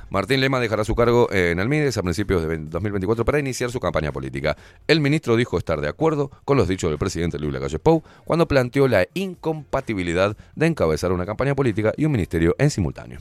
Martín 0.10 0.40
Lema 0.40 0.60
dejará 0.60 0.84
su 0.84 0.96
cargo 0.96 1.32
en 1.32 1.60
Almides 1.60 1.98
a 1.98 2.04
principios 2.04 2.48
de 2.48 2.58
2024 2.58 3.26
para 3.26 3.40
iniciar 3.40 3.72
su 3.72 3.80
campaña 3.80 4.12
política. 4.12 4.56
El 4.88 5.02
ministro 5.02 5.36
dijo 5.36 5.58
estar 5.58 5.82
de 5.82 5.90
acuerdo 5.90 6.32
con 6.46 6.58
los 6.58 6.68
dichos 6.68 6.90
del 6.90 6.98
presidente 6.98 7.40
Luis 7.40 7.54
Lacalle 7.54 7.80
Pou 7.80 8.04
cuando 8.24 8.48
planteó 8.48 8.88
la 8.88 9.06
incompatibilidad 9.14 10.38
de 10.56 10.68
encabezar 10.68 11.12
una 11.12 11.26
campaña 11.26 11.56
política 11.56 11.94
y 11.98 12.06
un 12.06 12.14
ministerio 12.14 12.56
en 12.58 12.70
simultáneo. 12.70 13.20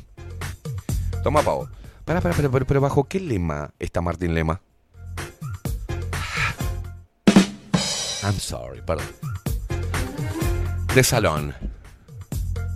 Toma, 1.23 1.43
Pau. 1.43 1.69
Para, 2.05 2.21
para, 2.21 2.37
pero, 2.37 2.51
pero, 2.51 2.81
¿bajo 2.81 3.05
qué 3.05 3.19
lema 3.19 3.75
está 3.81 4.01
Martín 4.01 4.33
Lema? 4.33 4.61
I'm 8.23 8.39
sorry, 8.39 8.81
perdón. 8.81 9.07
De 10.95 11.03
Salón. 11.03 11.53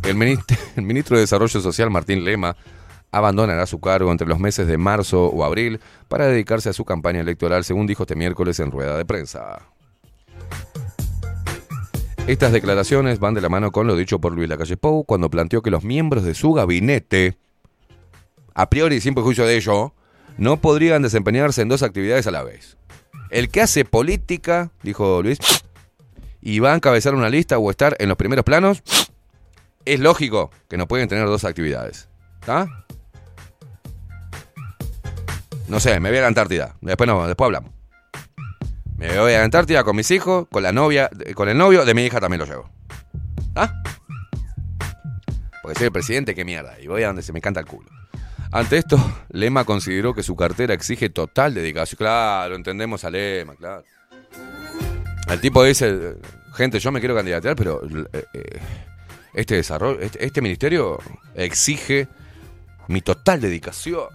El 0.03 0.15
ministro 0.83 1.17
de 1.17 1.21
Desarrollo 1.21 1.61
Social, 1.61 1.91
Martín 1.91 2.25
Lema, 2.25 2.57
abandonará 3.13 3.67
su 3.67 3.81
cargo 3.81 4.11
entre 4.11 4.27
los 4.27 4.39
meses 4.39 4.67
de 4.67 4.79
marzo 4.79 5.27
o 5.27 5.45
abril 5.45 5.81
para 6.09 6.27
dedicarse 6.27 6.69
a 6.69 6.73
su 6.73 6.85
campaña 6.85 7.21
electoral, 7.21 7.65
según 7.65 7.87
dijo 7.87 8.05
este 8.05 8.17
miércoles 8.17 8.61
en 8.61 8.71
rueda 8.71 8.97
de 8.97 9.05
prensa. 9.05 9.61
Estas 12.27 12.53
declaraciones 12.53 13.19
van 13.19 13.35
de 13.35 13.41
la 13.41 13.49
mano 13.49 13.73
con 13.73 13.87
lo 13.87 13.97
dicho 13.97 14.21
por 14.21 14.33
Luis 14.33 14.49
Lacalle 14.49 14.77
Pou 14.77 15.05
cuando 15.05 15.31
planteó 15.31 15.63
que 15.63 15.71
los 15.71 15.83
miembros 15.83 16.23
de 16.23 16.35
su 16.35 16.53
gabinete, 16.53 17.37
a 18.55 18.71
priori 18.71 19.01
sin 19.01 19.15
perjuicio 19.15 19.47
de 19.47 19.57
ello, 19.57 19.95
no 20.37 20.61
podrían 20.61 21.03
desempeñarse 21.03 21.63
en 21.63 21.69
dos 21.69 21.83
actividades 21.83 22.27
a 22.27 22.31
la 22.31 22.45
vez. 22.45 22.77
El 23.31 23.49
que 23.49 23.63
hace 23.63 23.85
política, 23.85 24.71
dijo 24.83 25.23
Luis, 25.23 25.39
y 26.41 26.59
va 26.61 26.73
a 26.73 26.77
encabezar 26.77 27.15
una 27.15 27.29
lista 27.29 27.59
o 27.59 27.71
estar 27.71 27.97
en 27.99 28.09
los 28.09 28.17
primeros 28.17 28.45
planos, 28.45 28.83
es 29.85 30.01
lógico 30.01 30.51
que 30.69 30.77
no 30.77 30.87
pueden 30.87 31.09
tener 31.09 31.27
dos 31.27 31.45
actividades. 31.45 32.09
¿Está? 32.41 32.87
No 35.70 35.78
sé, 35.78 36.00
me 36.00 36.08
voy 36.08 36.18
a 36.18 36.23
la 36.23 36.26
Antártida. 36.26 36.74
Después 36.81 37.07
no, 37.07 37.24
después 37.28 37.47
hablamos. 37.47 37.70
Me 38.97 39.16
voy 39.20 39.32
a 39.34 39.39
la 39.39 39.44
Antártida 39.44 39.84
con 39.84 39.94
mis 39.94 40.10
hijos, 40.10 40.49
con 40.50 40.65
la 40.65 40.73
novia, 40.73 41.08
con 41.36 41.49
el 41.49 41.57
novio 41.57 41.84
de 41.84 41.94
mi 41.94 42.05
hija 42.05 42.18
también 42.18 42.40
lo 42.40 42.47
llevo. 42.47 42.68
¿Ah? 43.55 43.73
Porque 45.62 45.78
soy 45.78 45.86
el 45.86 45.92
presidente, 45.92 46.34
qué 46.34 46.44
mierda. 46.44 46.78
Y 46.81 46.89
voy 46.89 47.05
a 47.05 47.07
donde 47.07 47.23
se 47.23 47.32
me 47.32 47.40
canta 47.40 47.60
el 47.60 47.66
culo. 47.66 47.89
Ante 48.50 48.78
esto, 48.78 48.99
Lema 49.28 49.65
consideró 49.65 50.12
que 50.12 50.24
su 50.24 50.34
cartera 50.34 50.74
exige 50.74 51.08
total 51.08 51.55
dedicación. 51.55 51.99
Claro, 51.99 52.57
entendemos 52.57 53.05
a 53.05 53.10
Lema, 53.10 53.55
claro. 53.55 53.84
El 55.28 55.40
tipo 55.40 55.62
dice, 55.62 56.16
gente, 56.55 56.81
yo 56.81 56.90
me 56.90 56.99
quiero 56.99 57.15
candidatear, 57.15 57.55
pero 57.55 57.81
eh, 58.12 58.24
eh, 58.34 58.60
este 59.34 59.55
desarrollo, 59.55 60.00
este, 60.00 60.24
este 60.24 60.42
ministerio 60.42 60.99
exige 61.36 62.08
mi 62.89 63.02
total 63.02 63.40
dedicación. 63.40 64.08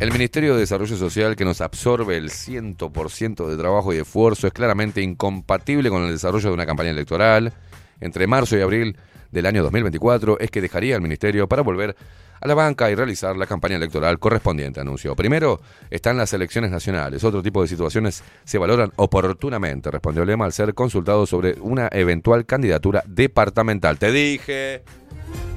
El 0.00 0.12
Ministerio 0.12 0.54
de 0.54 0.60
Desarrollo 0.60 0.96
Social 0.96 1.34
que 1.34 1.46
nos 1.46 1.60
absorbe 1.60 2.18
el 2.18 2.28
100% 2.28 3.46
de 3.48 3.56
trabajo 3.56 3.94
y 3.94 3.96
esfuerzo 3.96 4.46
es 4.46 4.52
claramente 4.52 5.00
incompatible 5.00 5.88
con 5.88 6.02
el 6.02 6.10
desarrollo 6.10 6.48
de 6.48 6.54
una 6.54 6.66
campaña 6.66 6.90
electoral. 6.90 7.52
Entre 8.00 8.26
marzo 8.26 8.56
y 8.58 8.60
abril 8.60 8.98
del 9.30 9.46
año 9.46 9.62
2024 9.62 10.38
es 10.40 10.50
que 10.50 10.60
dejaría 10.60 10.96
el 10.96 11.00
Ministerio 11.00 11.48
para 11.48 11.62
volver 11.62 11.96
a 12.44 12.48
la 12.48 12.54
banca 12.54 12.90
y 12.90 12.94
realizar 12.94 13.36
la 13.38 13.46
campaña 13.46 13.76
electoral 13.76 14.18
correspondiente, 14.18 14.78
anunció. 14.78 15.16
Primero 15.16 15.62
están 15.90 16.18
las 16.18 16.30
elecciones 16.34 16.70
nacionales. 16.70 17.24
Otro 17.24 17.42
tipo 17.42 17.62
de 17.62 17.68
situaciones 17.68 18.22
se 18.44 18.58
valoran 18.58 18.92
oportunamente, 18.96 19.90
respondió 19.90 20.26
Lema 20.26 20.44
al 20.44 20.52
ser 20.52 20.74
consultado 20.74 21.24
sobre 21.24 21.54
una 21.60 21.88
eventual 21.90 22.44
candidatura 22.44 23.02
departamental. 23.06 23.98
Te 23.98 24.12
dije, 24.12 24.82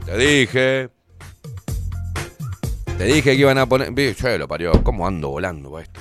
te 0.06 0.18
dije, 0.18 0.90
te 2.98 3.04
dije 3.04 3.22
que 3.22 3.36
iban 3.36 3.58
a 3.58 3.66
poner... 3.66 3.94
Che, 4.16 4.38
lo 4.38 4.48
parió, 4.48 4.72
¿cómo 4.82 5.06
ando 5.06 5.28
volando 5.28 5.78
esto? 5.80 6.00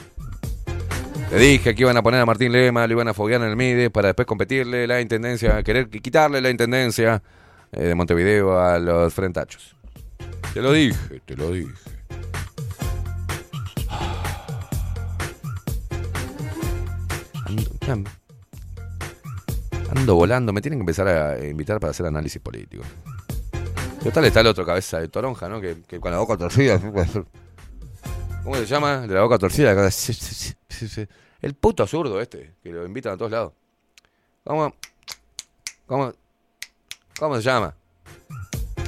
Te 1.28 1.36
dije 1.36 1.74
que 1.74 1.82
iban 1.82 1.96
a 1.96 2.02
poner 2.04 2.20
a 2.20 2.26
Martín 2.26 2.52
Lema, 2.52 2.86
lo 2.86 2.92
iban 2.92 3.08
a 3.08 3.14
foguear 3.14 3.42
en 3.42 3.48
el 3.48 3.56
MIDE 3.56 3.90
para 3.90 4.08
después 4.08 4.26
competirle 4.26 4.86
la 4.86 5.00
intendencia, 5.00 5.60
querer 5.64 5.88
quitarle 5.88 6.40
la 6.40 6.50
intendencia 6.50 7.20
eh, 7.72 7.88
de 7.88 7.94
Montevideo 7.96 8.56
a 8.56 8.78
los 8.78 9.12
frentachos. 9.12 9.75
Te 10.54 10.62
lo 10.62 10.72
dije, 10.72 11.20
te 11.24 11.36
lo 11.36 11.50
dije. 11.50 11.72
Ando, 17.88 18.10
ando 19.90 20.14
volando, 20.14 20.52
me 20.52 20.60
tienen 20.60 20.78
que 20.78 20.82
empezar 20.82 21.08
a 21.08 21.46
invitar 21.46 21.78
para 21.78 21.90
hacer 21.90 22.06
análisis 22.06 22.40
político. 22.40 22.82
Total 24.02 24.24
está 24.24 24.40
el 24.40 24.46
otro 24.46 24.64
cabeza 24.64 25.00
de 25.00 25.08
toronja, 25.08 25.48
¿no? 25.48 25.60
Que, 25.60 25.82
que 25.86 26.00
con 26.00 26.10
la 26.10 26.18
boca 26.18 26.36
torcida. 26.36 26.80
¿Cómo 28.44 28.56
se 28.56 28.66
llama? 28.66 29.00
De 29.00 29.14
la 29.14 29.22
boca 29.22 29.38
torcida. 29.38 29.74
El 31.42 31.54
puto 31.54 31.86
zurdo 31.86 32.20
este, 32.20 32.54
que 32.62 32.70
lo 32.70 32.86
invitan 32.86 33.14
a 33.14 33.16
todos 33.16 33.32
lados. 33.32 33.52
¿Cómo? 34.44 34.74
¿Cómo? 35.86 36.12
¿Cómo 37.18 37.36
se 37.36 37.42
llama? 37.42 37.74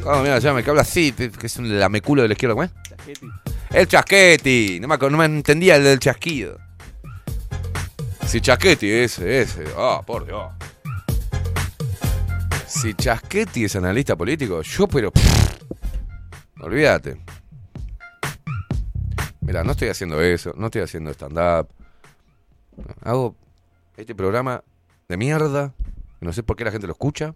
¿Cómo 0.03 0.23
mira, 0.23 0.41
se 0.41 0.47
llama? 0.47 0.63
Que 0.63 0.71
habla 0.71 0.83
así, 0.83 1.13
que 1.13 1.47
es 1.47 1.57
un 1.57 1.79
lameculo 1.79 2.23
de 2.23 2.29
la 2.29 2.33
izquierda, 2.33 2.55
¿cómo 2.55 2.65
es? 2.65 2.71
El 3.71 3.87
chasqueti. 3.87 4.79
No 4.81 4.89
me, 4.89 4.97
no 4.97 5.17
me 5.17 5.25
entendía 5.25 5.77
el 5.77 5.85
del 5.85 5.99
chasquido. 5.99 6.59
Si 8.27 8.41
chasqueti 8.41 8.91
ese, 8.91 9.41
ese. 9.41 9.65
Ah, 9.77 10.03
por 10.07 10.27
Dios. 10.27 10.47
Si 12.69 12.95
Chasquetti 12.95 13.65
es 13.65 13.75
analista 13.77 14.15
político, 14.15 14.61
yo 14.61 14.87
pero... 14.87 15.11
olvídate. 16.61 17.17
Mira, 19.41 19.65
no 19.65 19.73
estoy 19.73 19.89
haciendo 19.89 20.21
eso, 20.21 20.53
no 20.55 20.67
estoy 20.67 20.83
haciendo 20.83 21.11
stand-up. 21.11 21.69
Hago 23.03 23.35
este 23.97 24.15
programa 24.15 24.63
de 25.09 25.17
mierda, 25.17 25.73
no 26.21 26.33
sé 26.35 26.43
por 26.43 26.57
qué 26.57 26.65
la 26.65 26.71
gente 26.71 26.87
lo 26.87 26.93
escucha. 26.93 27.35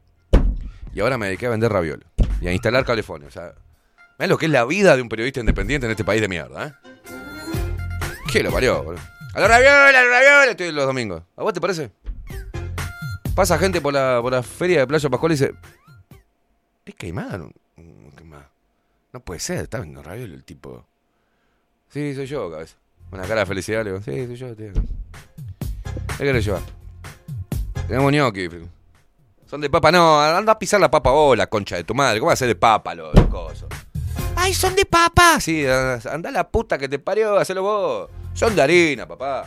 Y 0.93 1.01
ahora 1.01 1.17
me 1.17 1.27
dediqué 1.27 1.47
a 1.47 1.51
vender 1.51 1.73
ravioles 1.73 2.07
y 2.43 2.49
a 2.49 2.53
instalar 2.53 2.85
calefones. 2.85 3.29
O 3.29 3.31
sea, 3.31 3.55
¿ves 4.19 4.29
lo 4.29 4.37
que 4.37 4.47
es 4.47 4.53
la 4.53 4.65
vida 4.65 4.97
de 4.97 5.03
un 5.03 5.09
periodista 5.09 5.41
independiente 5.41 5.87
en 5.87 5.93
este 5.93 6.05
país 6.05 6.21
de 6.21 6.29
mierda, 6.29 6.67
eh? 6.67 6.73
¿Qué 8.31 8.43
lo 8.43 8.51
parió, 8.51 8.83
boludo? 8.83 9.03
¡A 9.35 9.41
los 9.41 9.49
ravioles, 9.49 9.95
a 9.95 10.03
los 10.03 10.11
ravioles! 10.11 10.51
Estoy 10.51 10.73
los 10.73 10.87
domingos. 10.87 11.23
¿A 11.37 11.43
vos 11.43 11.53
te 11.53 11.61
parece? 11.61 11.91
Pasa 13.35 13.59
gente 13.59 13.81
por 13.81 13.95
la, 13.95 14.19
por 14.21 14.33
la 14.33 14.43
feria 14.43 14.81
de 14.81 14.87
Playa 14.87 15.09
Pascual 15.09 15.33
y 15.33 15.35
dice: 15.37 15.55
¿Es 16.85 16.95
Caimán? 16.97 17.53
Mm, 17.77 18.09
¿Qué 18.17 18.25
más? 18.25 18.45
No 19.13 19.21
puede 19.21 19.41
ser, 19.41 19.59
está 19.59 19.79
vendiendo 19.79 20.03
ravioles 20.03 20.35
el 20.35 20.45
tipo. 20.45 20.85
Sí, 21.91 22.15
soy 22.15 22.27
yo, 22.27 22.51
cabeza. 22.51 22.77
Una 23.11 23.23
cara 23.23 23.41
de 23.41 23.47
felicidad, 23.47 23.85
le 23.85 23.93
digo: 23.93 24.03
Sí, 24.03 24.27
soy 24.27 24.37
yo, 24.37 24.57
tío. 24.57 24.73
¿Qué 26.19 26.25
querés 26.25 26.45
llevar? 26.45 26.63
Tenemos 27.87 28.11
gnocchi. 28.11 28.49
Son 29.53 29.61
de 29.61 29.69
papa, 29.69 29.93
no, 29.93 30.19
anda 30.19 30.53
a 30.53 30.59
pisar 30.59 30.81
la 30.81 30.91
papa 30.91 31.11
vos, 31.11 31.37
la 31.37 31.47
concha 31.47 31.77
de 31.77 31.85
tu 31.85 31.95
madre. 31.95 32.19
¿Cómo 32.21 32.29
va 32.29 32.33
a 32.33 32.37
ser 32.37 32.49
de 32.49 32.55
papa 32.55 32.95
los, 32.95 33.15
los 33.15 33.27
cosos? 33.27 33.69
¡Ay, 34.35 34.55
son 34.55 34.75
de 34.75 34.87
papa! 34.87 35.39
Sí, 35.41 35.67
anda 35.67 36.31
la 36.31 36.49
puta 36.49 36.79
que 36.79 36.89
te 36.89 36.99
parió, 36.99 37.37
hacelo 37.37 37.61
vos. 37.63 38.11
Son 38.33 38.57
de 38.57 38.63
harina, 38.63 39.07
papá. 39.07 39.45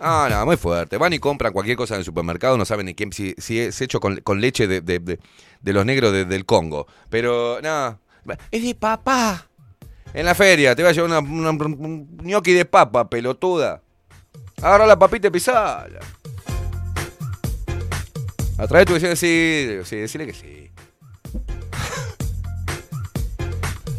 Ah, 0.00 0.28
no, 0.30 0.46
muy 0.46 0.56
fuerte. 0.56 0.96
Van 0.96 1.12
y 1.12 1.18
compran 1.18 1.52
cualquier 1.52 1.76
cosa 1.76 1.92
en 1.92 1.98
el 1.98 2.04
supermercado, 2.06 2.56
no 2.56 2.64
saben 2.64 2.86
ni 2.86 2.94
quién, 2.94 3.12
si, 3.12 3.34
si 3.36 3.60
es 3.60 3.78
hecho 3.82 4.00
con, 4.00 4.16
con 4.22 4.40
leche 4.40 4.66
de, 4.66 4.80
de- 4.80 4.98
de- 4.98 5.18
de 5.60 5.72
los 5.74 5.84
negros 5.84 6.10
de- 6.14 6.24
del 6.24 6.46
Congo. 6.46 6.86
Pero, 7.10 7.58
no, 7.62 7.98
es 8.50 8.62
de 8.62 8.74
papá. 8.74 9.46
En 10.14 10.24
la 10.24 10.34
feria, 10.34 10.74
te 10.74 10.82
va 10.82 10.88
a 10.88 10.92
llevar 10.92 11.10
una, 11.10 11.18
una- 11.18 11.50
un 11.50 12.16
gnocchi 12.16 12.54
de 12.54 12.64
papa, 12.64 13.10
pelotuda. 13.10 13.82
Agarra 14.62 14.86
la 14.86 14.98
papita 14.98 15.28
y 15.28 15.30
pisala. 15.32 15.86
Atrae 18.58 18.84
tu 18.86 18.94
vecino 18.94 19.14
sí, 19.16 19.78
sí, 19.84 19.96
decirle 19.96 20.26
que 20.26 20.32
sí. 20.34 20.70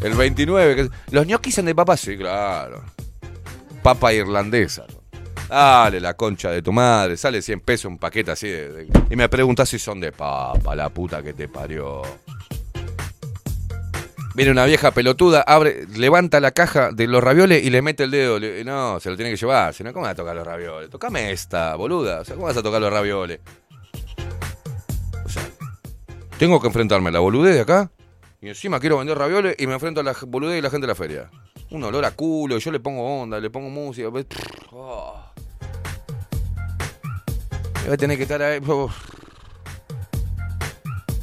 El 0.02 0.14
29, 0.14 0.76
que- 0.76 0.90
los 1.10 1.26
gnocchis 1.26 1.54
son 1.54 1.64
de 1.66 1.74
papa, 1.74 1.96
sí, 1.96 2.16
claro. 2.16 2.82
Papa 3.82 4.12
irlandesa. 4.12 4.84
Dale, 5.48 6.00
la 6.00 6.14
concha 6.14 6.50
de 6.50 6.60
tu 6.62 6.72
madre, 6.72 7.16
sale 7.16 7.40
100 7.40 7.60
pesos 7.60 7.86
un 7.86 7.98
paquete 7.98 8.30
así 8.32 8.48
de, 8.48 8.68
de- 8.70 8.88
y 9.10 9.16
me 9.16 9.28
preguntas 9.28 9.68
si 9.68 9.78
son 9.78 9.98
de 10.00 10.12
papa, 10.12 10.76
la 10.76 10.88
puta 10.90 11.22
que 11.22 11.32
te 11.32 11.48
parió. 11.48 12.02
Viene 14.34 14.52
una 14.52 14.66
vieja 14.66 14.90
pelotuda, 14.92 15.40
abre, 15.40 15.86
levanta 15.96 16.38
la 16.38 16.52
caja 16.52 16.92
de 16.92 17.08
los 17.08 17.24
ravioles 17.24 17.64
y 17.64 17.70
le 17.70 17.82
mete 17.82 18.04
el 18.04 18.10
dedo. 18.12 18.38
le- 18.38 18.62
no, 18.64 19.00
se 19.00 19.10
lo 19.10 19.16
tiene 19.16 19.30
que 19.32 19.36
llevar. 19.36 19.74
Si 19.74 19.82
no, 19.82 19.92
¿cómo 19.92 20.04
vas 20.04 20.12
a 20.12 20.16
tocar 20.16 20.36
los 20.36 20.46
ravioles? 20.46 20.90
Tocame 20.90 21.32
esta, 21.32 21.74
boluda. 21.74 22.20
O 22.20 22.24
sea, 22.24 22.34
¿cómo 22.36 22.46
vas 22.46 22.56
a 22.56 22.62
tocar 22.62 22.80
los 22.80 22.92
ravioles? 22.92 23.40
Tengo 26.38 26.60
que 26.60 26.68
enfrentarme 26.68 27.08
a 27.08 27.12
la 27.12 27.18
boludez 27.18 27.56
de 27.56 27.62
acá 27.62 27.90
Y 28.40 28.48
encima 28.48 28.78
quiero 28.78 28.98
vender 28.98 29.18
ravioles 29.18 29.56
y 29.58 29.66
me 29.66 29.74
enfrento 29.74 30.02
a 30.02 30.04
la 30.04 30.14
boludez 30.24 30.60
y 30.60 30.62
la 30.62 30.70
gente 30.70 30.86
de 30.86 30.92
la 30.92 30.94
feria. 30.94 31.28
Un 31.70 31.82
olor 31.82 32.04
a 32.04 32.12
culo, 32.12 32.58
yo 32.58 32.70
le 32.70 32.78
pongo 32.78 33.22
onda, 33.22 33.40
le 33.40 33.50
pongo 33.50 33.68
música. 33.68 34.08
oh. 34.70 35.20
Voy 37.84 37.92
a 37.92 37.96
tener 37.96 38.16
que 38.16 38.22
estar 38.22 38.40
ahí. 38.40 38.60
oh. 38.68 38.88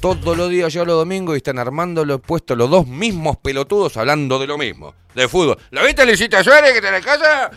Todos 0.02 0.38
los 0.38 0.50
días 0.50 0.74
yo 0.74 0.84
los 0.84 0.98
domingos 0.98 1.35
y 1.35 1.38
están 1.38 1.60
armando 1.60 2.03
los 2.03 2.19
puestos 2.19 2.58
los 2.58 2.69
dos 2.69 2.85
mismos 2.85 3.38
pelotudos 3.38 3.95
hablando 3.95 4.38
de 4.38 4.48
lo 4.48 4.58
mismo. 4.58 4.94
De 5.16 5.30
fútbol. 5.30 5.58
¿Lo 5.72 5.85
viste, 5.85 6.06
Luisita 6.06 6.44
Suárez, 6.44 6.72
que 6.74 6.80
está 6.80 6.98
en 6.98 7.03
casa? 7.03 7.52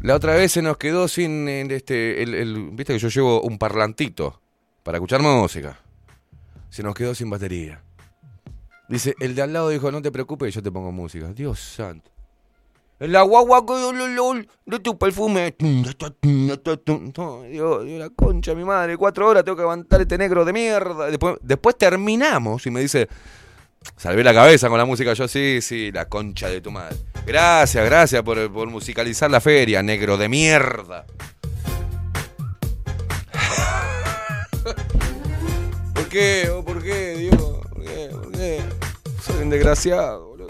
La 0.00 0.14
otra 0.14 0.36
vez 0.36 0.52
se 0.52 0.62
nos 0.62 0.76
quedó 0.76 1.08
sin 1.08 1.48
el, 1.48 1.72
este, 1.72 2.24
viste 2.70 2.92
que 2.92 2.98
yo 3.00 3.08
llevo 3.08 3.40
un 3.42 3.58
parlantito 3.58 4.40
para 4.86 4.98
escuchar 4.98 5.20
música. 5.20 5.76
Se 6.70 6.80
nos 6.84 6.94
quedó 6.94 7.12
sin 7.12 7.28
batería. 7.28 7.82
Dice, 8.88 9.16
el 9.18 9.34
de 9.34 9.42
al 9.42 9.52
lado 9.52 9.68
dijo, 9.70 9.90
no 9.90 10.00
te 10.00 10.12
preocupes, 10.12 10.54
yo 10.54 10.62
te 10.62 10.70
pongo 10.70 10.92
música. 10.92 11.26
Dios 11.32 11.58
santo. 11.58 12.08
La 13.00 13.22
guagua 13.22 13.64
de 14.64 14.78
tu 14.78 14.96
perfume. 14.96 15.56
Dios, 15.58 15.96
Dios, 16.22 17.84
la 17.84 18.10
concha 18.10 18.54
mi 18.54 18.64
madre. 18.64 18.96
Cuatro 18.96 19.28
horas 19.28 19.42
tengo 19.42 19.56
que 19.56 19.62
aguantar 19.62 20.02
este 20.02 20.16
negro 20.16 20.44
de 20.44 20.52
mierda. 20.52 21.06
Después, 21.06 21.34
después 21.42 21.76
terminamos 21.76 22.64
y 22.64 22.70
me 22.70 22.80
dice, 22.80 23.08
salvé 23.96 24.22
la 24.22 24.32
cabeza 24.32 24.68
con 24.68 24.78
la 24.78 24.84
música. 24.84 25.14
Yo, 25.14 25.26
sí, 25.26 25.58
sí, 25.62 25.90
la 25.90 26.08
concha 26.08 26.48
de 26.48 26.60
tu 26.60 26.70
madre. 26.70 26.96
Gracias, 27.26 27.84
gracias 27.84 28.22
por 28.22 28.70
musicalizar 28.70 29.32
la 29.32 29.40
feria, 29.40 29.82
negro 29.82 30.16
de 30.16 30.28
mierda. 30.28 31.06
Qué? 36.16 36.62
¿Por 36.64 36.82
qué? 36.82 37.30
¿Por 37.30 37.84
qué? 37.84 38.08
¿Por 38.10 38.32
qué? 38.32 38.62
Soy 39.22 39.42
un 39.42 39.50
desgraciado, 39.50 40.28
boludo. 40.28 40.48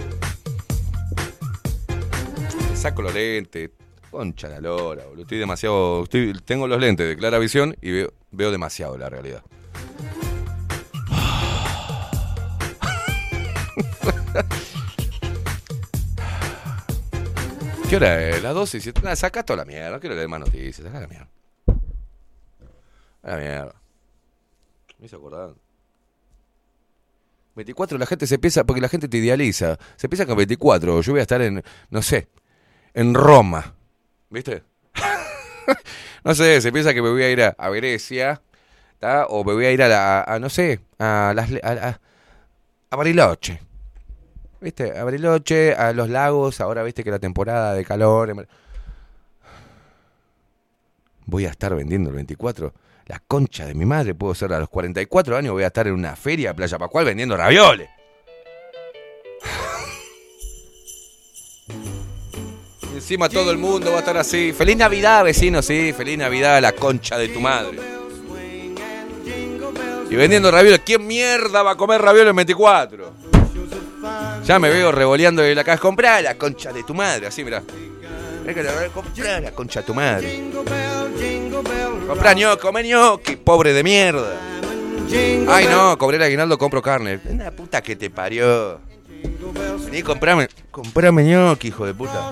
Saco 2.74 3.02
los 3.02 3.12
lentes. 3.12 3.70
Concha 4.10 4.48
la 4.48 4.60
lora, 4.60 5.04
boludo. 5.06 5.22
Estoy 5.22 5.38
demasiado. 5.38 6.06
tengo 6.44 6.68
los 6.68 6.80
lentes 6.80 7.08
de 7.08 7.16
clara 7.16 7.40
visión 7.40 7.76
y 7.82 7.90
veo, 7.90 8.12
demasiado 8.52 8.96
la 8.96 9.08
realidad. 9.08 9.42
¿Qué 17.90 17.96
hora 17.96 18.28
es? 18.28 18.42
Las 18.42 18.54
12 18.54 18.76
y 18.76 18.80
7. 18.80 19.00
Nada, 19.02 19.16
saca 19.16 19.42
toda 19.44 19.58
la 19.58 19.64
mierda. 19.64 19.90
No 19.90 20.00
quiero 20.00 20.14
leer 20.14 20.28
más 20.28 20.40
noticias. 20.40 20.86
Saca 20.86 21.00
la 21.00 21.08
mierda. 21.08 21.28
La 23.22 23.36
mierda. 23.36 23.85
Me 24.98 25.06
hizo 25.06 25.16
acordar. 25.16 25.54
24, 27.54 27.96
la 27.98 28.06
gente 28.06 28.26
se 28.26 28.38
piensa, 28.38 28.64
porque 28.64 28.80
la 28.82 28.88
gente 28.88 29.08
te 29.08 29.16
idealiza. 29.16 29.78
Se 29.96 30.08
piensa 30.08 30.26
que 30.26 30.32
en 30.32 30.36
24 30.38 31.00
yo 31.00 31.12
voy 31.12 31.20
a 31.20 31.22
estar 31.22 31.40
en, 31.40 31.62
no 31.90 32.02
sé, 32.02 32.28
en 32.92 33.14
Roma. 33.14 33.74
¿Viste? 34.28 34.62
no 36.24 36.34
sé, 36.34 36.60
se 36.60 36.70
piensa 36.72 36.92
que 36.92 37.00
me 37.00 37.10
voy 37.10 37.22
a 37.22 37.30
ir 37.30 37.42
a, 37.42 37.56
a 37.58 38.40
¿tá? 38.98 39.26
o 39.26 39.42
me 39.44 39.52
voy 39.54 39.64
a 39.66 39.72
ir 39.72 39.82
a, 39.82 39.88
la, 39.88 40.38
no 40.38 40.50
sé, 40.50 40.80
a, 40.98 41.32
las, 41.34 41.50
a, 41.62 41.88
a- 41.88 42.00
a 42.90 42.96
Bariloche. 42.96 43.60
¿Viste? 44.60 44.98
A 44.98 45.04
Bariloche, 45.04 45.74
a 45.74 45.92
los 45.92 46.08
lagos, 46.10 46.60
ahora 46.60 46.82
viste 46.82 47.02
que 47.04 47.10
la 47.10 47.18
temporada 47.18 47.72
de 47.74 47.84
calor. 47.84 48.30
em- 48.30 48.44
Voy 51.24 51.46
a 51.46 51.50
estar 51.50 51.74
vendiendo 51.74 52.10
el 52.10 52.16
24. 52.16 52.72
La 53.06 53.20
concha 53.20 53.64
de 53.66 53.74
mi 53.74 53.86
madre, 53.86 54.14
puedo 54.14 54.34
ser 54.34 54.52
a 54.52 54.58
los 54.58 54.68
44 54.68 55.36
años, 55.36 55.52
voy 55.52 55.62
a 55.62 55.68
estar 55.68 55.86
en 55.86 55.94
una 55.94 56.16
feria 56.16 56.48
de 56.48 56.54
Playa 56.54 56.76
Pascual 56.76 57.04
vendiendo 57.04 57.36
ravioles. 57.36 57.88
Encima 62.94 63.28
todo 63.28 63.52
el 63.52 63.58
mundo 63.58 63.92
va 63.92 63.98
a 63.98 64.00
estar 64.00 64.16
así. 64.16 64.52
Feliz 64.52 64.76
Navidad, 64.76 65.22
vecino, 65.22 65.62
sí. 65.62 65.94
Feliz 65.96 66.18
Navidad, 66.18 66.60
la 66.60 66.72
concha 66.72 67.16
de 67.16 67.28
tu 67.28 67.40
madre. 67.40 67.78
Y 70.10 70.16
vendiendo 70.16 70.50
ravioles. 70.50 70.80
¿Quién 70.84 71.06
mierda 71.06 71.62
va 71.62 71.70
a 71.72 71.76
comer 71.76 72.02
ravioles 72.02 72.30
en 72.30 72.36
24? 72.36 73.12
Ya 74.44 74.58
me 74.58 74.70
veo 74.70 74.90
revoleando 74.90 75.42
de 75.42 75.54
la 75.54 75.62
caja. 75.62 75.80
Comprá 75.80 76.20
la 76.22 76.36
concha 76.36 76.72
de 76.72 76.82
tu 76.82 76.94
madre. 76.94 77.28
Así, 77.28 77.44
mirá. 77.44 77.62
Comprá 78.94 79.40
la 79.40 79.50
concha 79.50 79.82
tu 79.82 79.92
madre. 79.92 80.50
Comprá 82.06 82.32
ñoqui, 82.34 82.60
come 82.60 82.82
ñoqui, 82.84 83.36
pobre 83.36 83.72
de 83.72 83.82
mierda. 83.82 84.40
Ay, 85.48 85.66
no, 85.68 85.98
cobré 85.98 86.16
el 86.16 86.22
aguinaldo, 86.22 86.56
compro 86.56 86.80
carne. 86.80 87.20
La 87.36 87.50
puta 87.50 87.82
que 87.82 87.96
te 87.96 88.08
parió. 88.08 88.80
Vení, 89.84 90.02
comprame, 90.02 90.48
comprame 90.70 91.24
ñoqui, 91.24 91.68
hijo 91.68 91.86
de 91.86 91.94
puta. 91.94 92.30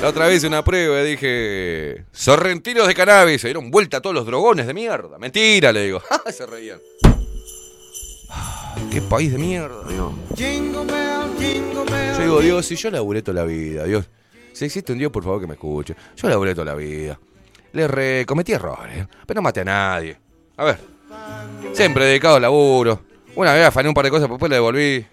La 0.00 0.08
otra 0.08 0.28
vez 0.28 0.44
una 0.44 0.64
prueba 0.64 1.02
dije, 1.02 2.04
sorrentinos 2.12 2.86
de 2.86 2.94
cannabis, 2.94 3.40
se 3.40 3.48
dieron 3.48 3.70
vuelta 3.70 3.98
a 3.98 4.00
todos 4.00 4.14
los 4.14 4.24
drogones 4.24 4.66
de 4.66 4.72
mierda. 4.72 5.18
Mentira, 5.18 5.72
le 5.72 5.84
digo. 5.84 6.00
se 6.32 6.46
reían. 6.46 6.78
Qué 8.90 9.02
país 9.02 9.32
de 9.32 9.38
mierda, 9.38 9.88
Dios. 9.88 10.12
Yo 10.36 12.22
digo, 12.22 12.40
Dios, 12.40 12.66
si 12.66 12.76
yo 12.76 12.90
laburé 12.90 13.22
toda 13.22 13.42
la 13.42 13.44
vida, 13.44 13.84
Dios. 13.84 14.08
Si 14.52 14.64
existe 14.64 14.92
un 14.92 14.98
Dios, 14.98 15.10
por 15.10 15.22
favor, 15.24 15.40
que 15.40 15.46
me 15.46 15.54
escuche. 15.54 15.94
Yo 16.16 16.28
laburé 16.28 16.54
toda 16.54 16.66
la 16.66 16.74
vida. 16.74 17.18
Le 17.72 17.86
re 17.86 18.24
cometí 18.26 18.52
errores, 18.52 19.06
pero 19.26 19.38
no 19.38 19.42
maté 19.42 19.60
a 19.60 19.64
nadie. 19.64 20.18
A 20.56 20.64
ver. 20.64 20.78
Siempre 21.72 22.04
dedicado 22.04 22.36
al 22.36 22.42
laburo. 22.42 23.00
Una 23.36 23.54
vez 23.54 23.66
afané 23.66 23.88
un 23.88 23.94
par 23.94 24.04
de 24.04 24.10
cosas, 24.10 24.24
pero 24.26 24.34
después 24.34 24.50
le 24.50 24.56
devolví. 24.56 25.06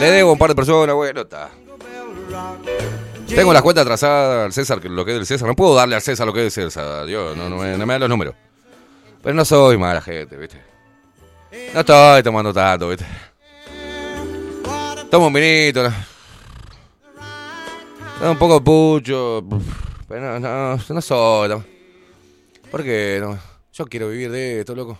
Le 0.00 0.10
debo 0.10 0.30
a 0.30 0.32
un 0.32 0.38
par 0.38 0.50
de 0.50 0.54
personas, 0.54 0.94
bueno, 0.94 1.22
está. 1.22 1.50
Tengo 3.26 3.52
las 3.52 3.62
cuentas 3.62 3.82
atrasadas 3.82 4.46
al 4.46 4.52
César, 4.52 4.82
lo 4.84 5.04
que 5.04 5.10
es 5.12 5.16
del 5.18 5.26
César. 5.26 5.48
No 5.48 5.54
puedo 5.54 5.74
darle 5.74 5.96
al 5.96 6.02
César 6.02 6.26
lo 6.26 6.32
que 6.32 6.46
es 6.46 6.54
del 6.54 6.70
César, 6.70 7.04
Dios, 7.06 7.36
no, 7.36 7.50
me, 7.50 7.76
no 7.76 7.86
me 7.86 7.94
dan 7.94 8.00
los 8.00 8.08
números. 8.08 8.34
Pero 9.22 9.34
no 9.34 9.44
soy 9.44 9.76
mala 9.76 10.00
gente, 10.00 10.36
¿viste? 10.36 10.62
No 11.72 11.80
estoy 11.80 12.22
tomando 12.22 12.52
tanto, 12.52 12.88
¿viste? 12.88 13.06
Tomo 15.10 15.28
un 15.28 15.32
vinito, 15.32 15.82
¿no? 15.82 15.94
Tomo 18.18 18.32
un 18.32 18.38
poco 18.38 18.54
de 18.54 18.60
pucho, 18.60 19.44
pero 20.06 20.38
no, 20.38 20.76
no, 20.76 20.78
no 20.88 21.00
soy. 21.00 21.48
no. 21.48 21.64
¿Por 22.70 22.82
qué? 22.82 23.18
No? 23.20 23.38
Yo 23.72 23.86
quiero 23.86 24.08
vivir 24.08 24.30
de 24.30 24.60
esto, 24.60 24.74
loco. 24.74 24.98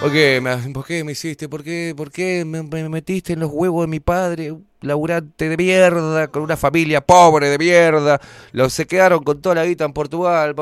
¿Por 0.00 0.12
qué 0.12 0.40
me, 0.42 0.56
por 0.72 0.84
qué 0.84 1.02
me 1.02 1.12
hiciste? 1.12 1.48
¿Por 1.48 1.64
qué, 1.64 1.94
por 1.96 2.10
qué 2.10 2.44
me, 2.44 2.62
me 2.62 2.88
metiste 2.88 3.32
en 3.32 3.40
los 3.40 3.50
huevos 3.50 3.84
de 3.84 3.88
mi 3.88 3.98
padre? 3.98 4.54
Laburante 4.82 5.48
de 5.48 5.56
mierda, 5.56 6.28
con 6.28 6.42
una 6.42 6.56
familia 6.56 7.00
pobre 7.00 7.48
de 7.48 7.58
mierda. 7.58 8.20
Los 8.52 8.74
se 8.74 8.86
quedaron 8.86 9.24
con 9.24 9.40
toda 9.40 9.56
la 9.56 9.64
guita 9.64 9.84
en 9.84 9.92
Portugal. 9.92 10.54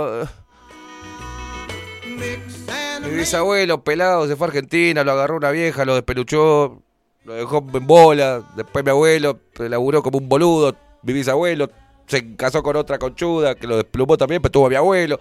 Mi 3.05 3.11
bisabuelo 3.17 3.83
pelado 3.85 4.27
se 4.27 4.37
fue 4.37 4.47
a 4.47 4.49
Argentina, 4.49 5.05
lo 5.05 5.13
agarró 5.13 5.37
una 5.37 5.51
vieja, 5.51 5.85
lo 5.85 5.95
despeluchó, 5.95 6.83
lo 7.25 7.35
dejó 7.35 7.65
en 7.73 7.87
bola. 7.87 8.43
Después 8.57 8.85
mi 8.85 8.91
abuelo 8.91 9.41
laburó 9.59 10.03
como 10.03 10.19
un 10.19 10.29
boludo. 10.29 10.75
Mi 11.03 11.13
bisabuelo 11.13 11.71
se 12.07 12.35
casó 12.37 12.63
con 12.63 12.77
otra 12.77 12.99
conchuda 12.99 13.55
que 13.55 13.67
lo 13.67 13.77
desplumó 13.77 14.17
también, 14.17 14.41
pero 14.43 14.53
tuvo 14.53 14.67
a 14.67 14.71
mi 14.71 14.77
abuelo. 14.77 15.21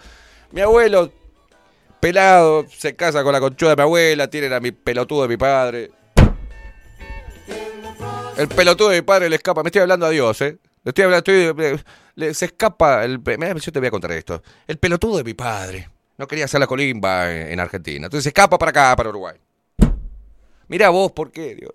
Mi 0.52 0.62
abuelo 0.62 1.12
pelado, 2.00 2.66
se 2.70 2.96
casa 2.96 3.24
con 3.24 3.34
la 3.34 3.40
conchuda 3.40 3.72
de 3.72 3.76
mi 3.78 3.82
abuela, 3.84 4.30
tienen 4.30 4.54
a 4.54 4.60
mi 4.60 4.72
pelotudo 4.72 5.24
de 5.24 5.28
mi 5.28 5.38
padre. 5.38 5.92
El 8.38 8.48
pelotudo 8.48 8.90
de 8.90 8.98
mi 8.98 9.02
padre 9.04 9.30
le 9.30 9.36
escapa, 9.36 9.62
me 9.62 9.68
estoy 9.68 9.82
hablando 9.82 10.06
a 10.06 10.10
Dios, 10.10 10.42
¿eh? 10.42 10.58
Le 10.84 10.90
estoy 10.90 11.04
hablando, 11.06 11.32
estoy- 11.32 11.82
le- 12.16 12.34
se 12.34 12.46
escapa, 12.46 13.06
el, 13.06 13.22
yo 13.24 13.72
te 13.72 13.80
voy 13.80 13.88
a 13.88 13.92
contar 13.92 14.12
esto. 14.14 14.42
El 14.68 14.78
pelotudo 14.78 15.18
de 15.18 15.24
mi 15.24 15.34
padre 15.34 15.88
no 16.18 16.28
quería 16.28 16.46
hacer 16.46 16.60
la 16.60 16.68
colimba 16.68 17.32
en, 17.32 17.54
en 17.54 17.60
Argentina, 17.60 18.06
entonces 18.06 18.24
se 18.24 18.30
escapa 18.30 18.58
para 18.58 18.70
acá, 18.70 18.96
para 18.96 19.10
Uruguay. 19.10 19.38
Mirá 20.68 20.90
vos, 20.90 21.12
¿por 21.12 21.32
qué, 21.32 21.56
Dios? 21.56 21.72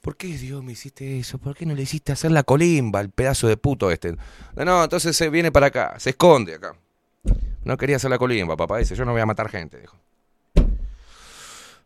¿Por 0.00 0.16
qué, 0.16 0.36
Dios, 0.36 0.64
me 0.64 0.72
hiciste 0.72 1.20
eso? 1.20 1.38
¿Por 1.38 1.54
qué 1.54 1.64
no 1.64 1.74
le 1.74 1.82
hiciste 1.82 2.10
hacer 2.10 2.32
la 2.32 2.42
colimba 2.42 2.98
al 2.98 3.10
pedazo 3.10 3.46
de 3.46 3.56
puto 3.56 3.90
este? 3.92 4.16
No, 4.56 4.64
no, 4.64 4.82
entonces 4.82 5.16
se 5.16 5.30
viene 5.30 5.52
para 5.52 5.66
acá, 5.66 5.94
se 5.98 6.10
esconde 6.10 6.56
acá. 6.56 6.74
No 7.64 7.76
quería 7.76 7.96
hacer 7.96 8.10
la 8.10 8.18
colimba, 8.18 8.56
papá 8.56 8.78
dice, 8.78 8.96
yo 8.96 9.04
no 9.04 9.12
voy 9.12 9.20
a 9.20 9.26
matar 9.26 9.48
gente, 9.48 9.78
dijo. 9.78 9.96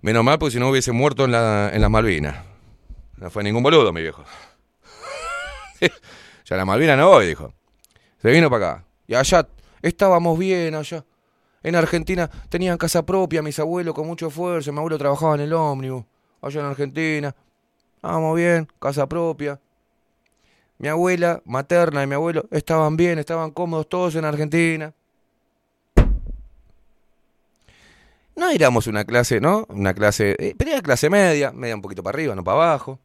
Menos 0.01 0.25
mal, 0.25 0.39
porque 0.39 0.52
si 0.52 0.59
no 0.59 0.70
hubiese 0.70 0.93
muerto 0.93 1.26
en, 1.26 1.33
la, 1.33 1.70
en 1.75 1.83
las 1.83 1.91
Malvinas. 1.91 2.36
No 3.18 3.31
fue 3.31 3.44
ningún 3.44 3.62
boludo, 3.62 3.93
mi 3.93 4.01
viejo. 4.01 4.25
ya 6.44 6.55
a 6.55 6.57
la 6.57 6.65
Malvina 6.65 6.97
no 6.97 7.09
voy, 7.09 7.26
dijo. 7.26 7.52
Se 8.23 8.31
vino 8.31 8.49
para 8.49 8.70
acá. 8.70 8.85
Y 9.07 9.15
allá 9.15 9.47
estábamos 9.83 10.39
bien, 10.39 10.75
allá. 10.75 11.05
En 11.62 11.75
Argentina 11.75 12.31
tenían 12.49 12.78
casa 12.78 13.05
propia, 13.05 13.43
mis 13.43 13.59
abuelos 13.59 13.94
con 13.94 14.07
mucho 14.07 14.28
esfuerzo. 14.28 14.73
Mi 14.73 14.78
abuelo 14.78 14.99
trabajaba 14.99 15.35
en 15.35 15.41
el 15.43 15.52
ómnibus. 15.52 16.05
Allá 16.41 16.60
en 16.60 16.67
Argentina. 16.67 17.35
Estábamos 17.97 18.36
bien, 18.36 18.68
casa 18.78 19.09
propia. 19.09 19.60
Mi 20.78 20.89
abuela 20.89 21.43
materna 21.44 22.02
y 22.02 22.07
mi 22.07 22.15
abuelo 22.15 22.47
estaban 22.51 22.97
bien, 22.97 23.18
estaban 23.18 23.51
cómodos 23.51 23.89
todos 23.89 24.15
en 24.15 24.25
Argentina. 24.25 24.93
No 28.36 28.51
éramos 28.51 28.86
una 28.86 29.05
clase, 29.05 29.41
¿no? 29.41 29.65
Una 29.70 29.94
clase, 29.94 30.36
eh, 30.39 30.55
pero 30.59 30.73
era 30.73 30.83
clase 30.83 31.09
media, 31.09 31.52
media 31.52 31.75
un 31.75 31.81
poquito 31.81 32.02
para 32.02 32.17
arriba, 32.17 32.35
no 32.35 32.44
para 32.44 32.59
abajo. 32.59 33.01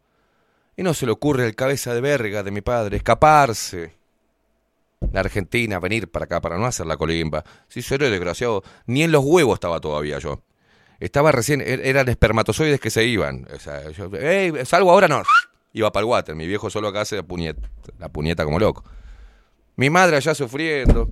Y 0.75 0.83
no 0.83 0.93
se 0.93 1.05
le 1.05 1.13
ocurre 1.13 1.45
al 1.45 1.55
cabeza 1.55 1.93
de 1.93 2.01
verga 2.01 2.43
de 2.43 2.51
mi 2.51 2.61
padre 2.61 2.97
escaparse 2.97 4.00
de 5.01 5.19
Argentina, 5.19 5.79
venir 5.79 6.09
para 6.09 6.25
acá 6.25 6.41
para 6.41 6.57
no 6.57 6.65
hacer 6.65 6.85
la 6.85 6.95
colimba. 6.97 7.43
Si 7.67 7.81
yo 7.81 7.95
era 7.95 8.09
desgraciado, 8.09 8.63
ni 8.85 9.03
en 9.03 9.11
los 9.11 9.23
huevos 9.25 9.55
estaba 9.55 9.79
todavía 9.79 10.19
yo. 10.19 10.41
Estaba 10.99 11.31
recién, 11.31 11.61
er- 11.61 11.81
eran 11.83 12.07
espermatozoides 12.07 12.79
que 12.79 12.91
se 12.91 13.03
iban. 13.05 13.47
O 13.53 13.59
sea, 13.59 13.89
yo, 13.89 14.09
"Ey, 14.15 14.53
salgo 14.65 14.91
ahora, 14.91 15.07
no. 15.07 15.23
Iba 15.73 15.91
para 15.91 16.01
el 16.05 16.09
water. 16.09 16.35
Mi 16.35 16.45
viejo 16.47 16.69
solo 16.69 16.89
acá 16.89 17.01
hace 17.01 17.15
la 17.15 17.23
puñeta, 17.23 17.67
la 17.97 18.09
puñeta 18.09 18.45
como 18.45 18.59
loco. 18.59 18.83
Mi 19.75 19.89
madre 19.89 20.17
allá 20.17 20.35
sufriendo. 20.35 21.09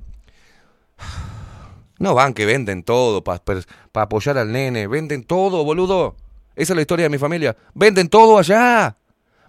No 1.97 2.13
van 2.13 2.33
que 2.33 2.45
venden 2.45 2.83
todo 2.83 3.23
para 3.23 3.41
apoyar 3.93 4.37
al 4.37 4.51
nene. 4.51 4.87
Venden 4.87 5.23
todo, 5.23 5.63
boludo. 5.63 6.15
Esa 6.55 6.73
es 6.73 6.75
la 6.75 6.81
historia 6.81 7.03
de 7.05 7.09
mi 7.09 7.17
familia. 7.17 7.57
Venden 7.73 8.09
todo 8.09 8.37
allá. 8.37 8.97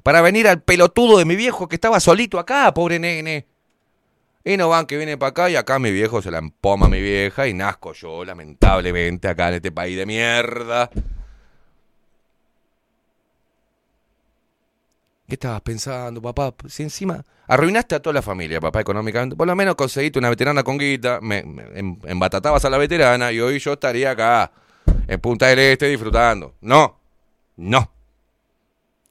Para 0.02 0.22
venir 0.22 0.48
al 0.48 0.62
pelotudo 0.62 1.18
de 1.18 1.24
mi 1.26 1.36
viejo 1.36 1.68
que 1.68 1.74
estaba 1.76 2.00
solito 2.00 2.38
acá, 2.38 2.72
pobre 2.72 2.98
nene. 2.98 3.46
Y 4.44 4.56
no 4.56 4.68
van 4.70 4.86
que 4.86 4.96
viene 4.96 5.18
para 5.18 5.30
acá 5.30 5.50
y 5.50 5.56
acá 5.56 5.78
mi 5.78 5.90
viejo 5.92 6.22
se 6.22 6.30
la 6.30 6.38
empoma 6.38 6.86
a 6.86 6.88
mi 6.88 7.00
vieja 7.00 7.46
y 7.46 7.52
nazco 7.54 7.92
yo, 7.92 8.24
lamentablemente, 8.24 9.28
acá 9.28 9.48
en 9.48 9.54
este 9.54 9.70
país 9.70 9.96
de 9.96 10.06
mierda. 10.06 10.90
¿Qué 15.28 15.34
estabas 15.34 15.60
pensando, 15.60 16.20
papá? 16.20 16.52
Si 16.68 16.82
encima 16.82 17.24
arruinaste 17.46 17.94
a 17.94 18.00
toda 18.00 18.14
la 18.14 18.22
familia, 18.22 18.60
papá, 18.60 18.80
económicamente. 18.80 19.36
Por 19.36 19.46
lo 19.46 19.54
menos 19.54 19.76
conseguiste 19.76 20.18
una 20.18 20.30
veterana 20.30 20.62
con 20.64 20.76
guita, 20.78 21.20
me, 21.20 21.42
me 21.44 21.62
em- 21.78 21.98
embatatabas 22.04 22.64
a 22.64 22.70
la 22.70 22.78
veterana 22.78 23.30
y 23.30 23.40
hoy 23.40 23.58
yo 23.58 23.74
estaría 23.74 24.10
acá, 24.10 24.50
en 25.06 25.20
Punta 25.20 25.46
del 25.46 25.58
Este, 25.60 25.86
disfrutando. 25.86 26.54
No, 26.62 26.98
no. 27.56 27.92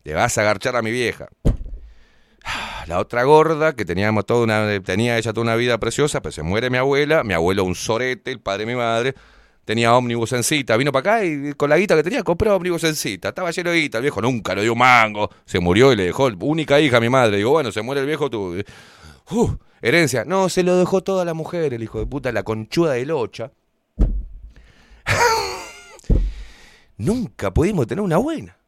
Le 0.03 0.14
vas 0.14 0.38
a 0.38 0.41
agarchar 0.41 0.75
a 0.75 0.82
mi 0.82 0.91
vieja. 0.91 1.30
La 2.90 2.98
otra 2.98 3.24
gorda, 3.24 3.76
que 3.76 3.85
teníamos 3.85 4.26
toda 4.26 4.43
una, 4.43 4.82
tenía 4.82 5.16
ella 5.16 5.32
toda 5.32 5.43
una 5.43 5.56
vida 5.56 5.77
preciosa, 5.77 6.24
pero 6.24 6.32
se 6.32 6.42
muere 6.42 6.72
mi 6.72 6.77
abuela, 6.77 7.24
mi 7.24 7.35
abuelo 7.35 7.64
un 7.64 7.76
sorete, 7.76 8.32
el 8.32 8.40
padre 8.40 8.66
de 8.66 8.72
mi 8.72 8.76
madre, 8.76 9.14
tenía 9.64 9.95
ómnibus 9.95 10.34
en 10.34 10.42
cita, 10.42 10.76
vino 10.76 10.92
para 10.92 11.18
acá 11.18 11.24
y 11.24 11.53
con 11.53 11.69
la 11.69 11.77
guita 11.77 11.95
que 11.95 12.01
tenía 12.01 12.24
compró 12.24 12.56
ómnibus 12.56 12.84
en 12.85 12.95
cita, 12.95 13.30
estaba 13.30 13.51
lleno 13.51 13.69
de 13.69 13.82
guita, 13.82 14.00
el 14.00 14.01
viejo 14.01 14.24
nunca 14.24 14.56
le 14.56 14.64
dio 14.64 14.74
mango, 14.74 15.30
se 15.45 15.59
murió 15.59 15.93
y 15.93 15.98
le 15.98 16.06
dejó 16.06 16.32
única 16.40 16.80
hija 16.80 16.98
a 16.98 17.00
mi 17.00 17.09
madre, 17.09 17.38
digo, 17.38 17.51
bueno, 17.51 17.72
se 17.72 17.84
muere 17.84 18.01
el 18.01 18.08
viejo, 18.08 18.27
tú, 18.32 18.56
uh, 19.30 19.50
herencia, 19.84 20.26
no, 20.26 20.50
se 20.50 20.64
lo 20.64 20.76
dejó 20.76 21.03
toda 21.03 21.26
la 21.26 21.35
mujer, 21.35 21.76
el 21.76 21.84
hijo 21.84 22.00
de 22.00 22.08
puta, 22.08 22.32
la 22.32 22.42
conchuda 22.42 22.93
de 22.93 23.06
locha. 23.06 23.51
nunca 26.98 27.53
pudimos 27.53 27.85
tener 27.85 28.01
una 28.01 28.18
buena. 28.18 28.58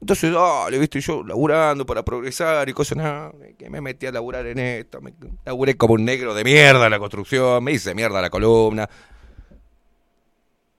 Entonces, 0.00 0.32
dale, 0.32 0.78
viste, 0.78 1.00
yo 1.00 1.22
laburando 1.22 1.84
para 1.84 2.02
progresar 2.02 2.68
y 2.68 2.72
cosas, 2.72 2.96
no, 2.96 3.34
que 3.58 3.68
me 3.68 3.80
metí 3.80 4.06
a 4.06 4.12
laburar 4.12 4.46
en 4.46 4.58
esto, 4.58 5.00
me 5.02 5.12
laburé 5.44 5.76
como 5.76 5.94
un 5.94 6.04
negro 6.04 6.34
de 6.34 6.42
mierda 6.42 6.86
en 6.86 6.90
la 6.90 6.98
construcción, 6.98 7.62
me 7.62 7.72
hice 7.72 7.94
mierda 7.94 8.22
la 8.22 8.30
columna, 8.30 8.88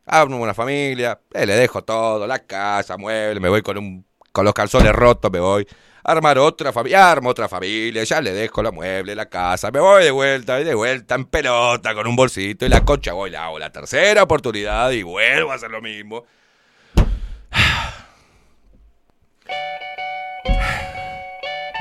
armo 0.07 0.37
una 0.37 0.55
familia, 0.55 1.19
eh, 1.33 1.45
le 1.45 1.53
dejo 1.53 1.83
todo, 1.83 2.25
la 2.25 2.39
casa, 2.39 2.97
muebles, 2.97 3.41
me 3.41 3.49
voy 3.49 3.61
con 3.61 3.77
un 3.77 4.05
con 4.31 4.45
los 4.45 4.53
calzones 4.53 4.93
rotos, 4.93 5.31
me 5.31 5.39
voy 5.39 5.67
armar 6.03 6.39
otra 6.39 6.73
familia, 6.73 7.11
armo 7.11 7.29
otra 7.29 7.47
familia, 7.47 8.03
ya 8.03 8.21
le 8.21 8.33
dejo 8.33 8.63
la 8.63 8.71
mueble, 8.71 9.13
la 9.13 9.27
casa, 9.27 9.71
me 9.71 9.79
voy 9.79 10.03
de 10.03 10.11
vuelta, 10.11 10.59
y 10.59 10.63
de 10.63 10.73
vuelta 10.73 11.15
en 11.15 11.25
pelota 11.25 11.93
con 11.93 12.07
un 12.07 12.15
bolsito 12.15 12.65
y 12.65 12.69
la 12.69 12.83
concha 12.83 13.13
voy, 13.13 13.29
la 13.29 13.45
hago 13.45 13.59
la 13.59 13.71
tercera 13.71 14.23
oportunidad 14.23 14.91
y 14.91 15.03
vuelvo 15.03 15.51
a 15.51 15.55
hacer 15.55 15.69
lo 15.69 15.81
mismo. 15.81 16.25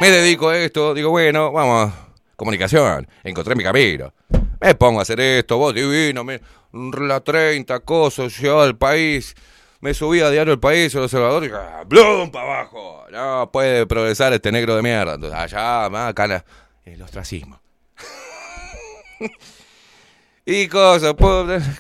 Me 0.01 0.11
dedico 0.11 0.49
a 0.49 0.57
esto, 0.57 0.95
digo, 0.95 1.11
bueno, 1.11 1.53
vamos, 1.53 1.93
comunicación, 2.35 3.07
encontré 3.23 3.55
mi 3.55 3.63
camino. 3.63 4.15
Me 4.59 4.75
pongo 4.75 4.99
a 4.99 5.03
hacer 5.03 5.21
esto, 5.21 5.59
vos 5.59 5.75
divino, 5.75 6.25
me, 6.25 6.41
la 6.73 7.21
30 7.21 7.81
cosas, 7.81 8.33
yo 8.39 8.63
al 8.63 8.79
país, 8.79 9.35
me 9.81 9.93
subí 9.93 10.21
a 10.21 10.31
diario 10.31 10.55
el 10.55 10.59
país, 10.59 10.95
el 10.95 11.03
observador, 11.03 11.45
y 11.45 11.51
¡blum! 11.85 12.31
para 12.31 12.61
abajo. 12.61 13.05
No 13.11 13.51
puede 13.53 13.87
progresar 13.87 14.33
este 14.33 14.51
negro 14.51 14.75
de 14.75 14.81
mierda. 14.81 15.17
Entonces, 15.17 15.39
allá, 15.39 15.91
más 15.91 16.09
acá, 16.09 16.47
el 16.87 17.03
ostracismo. 17.03 17.61
y 20.47 20.67
cosas, 20.69 21.15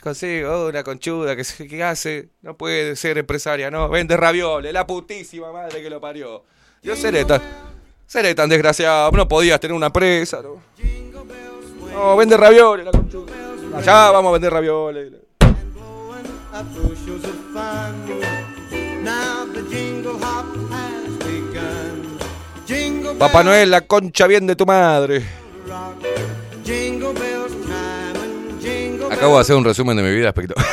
consigo 0.02 0.66
una 0.66 0.84
conchuda 0.84 1.34
que, 1.34 1.44
que 1.66 1.82
hace, 1.82 2.28
no 2.42 2.54
puede 2.54 2.96
ser 2.96 3.16
empresaria, 3.16 3.70
no, 3.70 3.88
vende 3.88 4.14
ravioles, 4.14 4.74
la 4.74 4.86
putísima 4.86 5.50
madre 5.52 5.82
que 5.82 5.88
lo 5.88 6.02
parió. 6.02 6.44
Yo 6.82 6.94
seré 6.96 7.24
seré 8.10 8.34
tan 8.34 8.48
desgraciado, 8.48 9.12
no 9.12 9.28
podías 9.28 9.60
tener 9.60 9.72
una 9.72 9.92
presa, 9.92 10.42
¿no? 10.42 10.60
No, 11.92 12.16
vende 12.16 12.36
ravioles, 12.36 12.84
la 12.84 12.90
conchuda. 12.90 13.32
Allá 13.76 14.10
vamos 14.10 14.30
a 14.30 14.32
vender 14.32 14.52
ravioles. 14.52 15.12
Papá 23.16 23.44
Noel, 23.44 23.70
la 23.70 23.82
concha 23.82 24.26
bien 24.26 24.44
de 24.44 24.56
tu 24.56 24.66
madre. 24.66 25.24
Acabo 29.08 29.36
de 29.36 29.40
hacer 29.40 29.54
un 29.54 29.64
resumen 29.64 29.96
de 29.96 30.02
mi 30.02 30.12
vida 30.12 30.28
espectacular. 30.28 30.68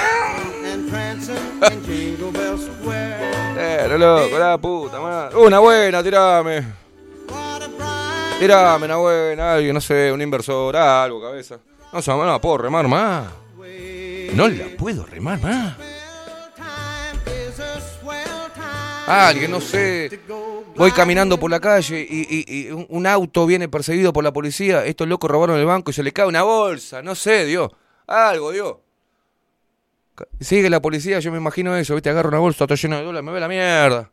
Pero 3.56 3.98
loco, 4.00 4.40
la 4.40 4.58
puta 4.58 5.00
madre. 5.00 5.38
Una 5.38 5.60
buena, 5.60 6.02
tirame. 6.02 6.87
Tirame 8.40 8.86
una 8.86 8.98
buena, 8.98 9.54
alguien, 9.56 9.74
no 9.74 9.82
sé, 9.82 10.12
un 10.12 10.22
inversor, 10.22 10.76
algo, 10.76 11.22
cabeza. 11.22 11.60
No 11.92 12.02
sé, 12.02 12.12
no 12.12 12.24
la 12.24 12.40
puedo 12.40 12.60
remar 12.60 12.88
más. 12.88 13.28
No 14.34 14.48
la 14.48 14.66
puedo 14.78 15.06
remar 15.06 15.42
más. 15.42 15.76
Alguien, 19.08 19.50
no 19.52 19.60
sé. 19.62 20.20
Voy 20.76 20.92
caminando 20.92 21.40
por 21.40 21.50
la 21.50 21.60
calle 21.60 22.06
y, 22.08 22.70
un- 22.90 23.08
auto 23.08 23.46
viene 23.48 23.68
perseguido 23.70 24.14
por 24.14 24.24
la 24.24 24.32
policía. 24.32 24.86
Estos 24.86 25.08
locos 25.08 25.32
robaron 25.32 25.58
el 25.58 25.66
banco 25.66 25.90
y 25.90 25.94
se 25.94 26.04
le 26.04 26.12
cae 26.12 26.28
una 26.28 26.44
bolsa. 26.44 27.02
No 27.02 27.16
sé, 27.16 27.46
Dios. 27.46 27.72
Algo, 28.06 28.52
Dios. 28.52 28.76
Sigue 30.40 30.70
la 30.70 30.82
policía, 30.82 31.20
yo 31.20 31.32
me 31.32 31.38
imagino 31.38 31.76
eso, 31.76 31.94
¿viste? 31.96 32.10
Agarro 32.10 32.30
una 32.30 32.40
bolsa, 32.40 32.66
está 32.66 32.76
llena 32.76 32.98
de 32.98 33.04
dólares, 33.04 33.26
me 33.26 33.32
ve 33.32 33.40
la 33.40 33.48
mierda. 33.48 34.12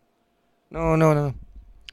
No, 0.71 0.97
no, 0.97 1.15
no. 1.15 1.35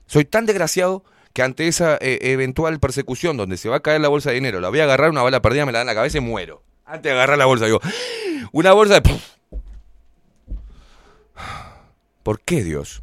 Soy 0.05 0.25
tan 0.25 0.45
desgraciado 0.45 1.03
que 1.33 1.41
ante 1.43 1.67
esa 1.67 1.97
eh, 2.01 2.19
eventual 2.21 2.79
persecución 2.79 3.37
donde 3.37 3.57
se 3.57 3.69
va 3.69 3.77
a 3.77 3.79
caer 3.81 4.01
la 4.01 4.07
bolsa 4.09 4.29
de 4.29 4.35
dinero, 4.35 4.59
la 4.59 4.69
voy 4.69 4.79
a 4.79 4.83
agarrar, 4.83 5.09
una 5.09 5.23
bala 5.23 5.41
perdida 5.41 5.65
me 5.65 5.71
la 5.71 5.79
dan 5.79 5.87
en 5.87 5.95
la 5.95 5.99
cabeza 5.99 6.17
y 6.17 6.21
muero. 6.21 6.63
Antes 6.85 7.03
de 7.03 7.11
agarrar 7.11 7.37
la 7.37 7.45
bolsa, 7.45 7.65
digo, 7.65 7.79
una 8.51 8.73
bolsa 8.73 8.99
de... 8.99 9.19
¿Por 12.23 12.41
qué, 12.41 12.63
Dios? 12.63 13.01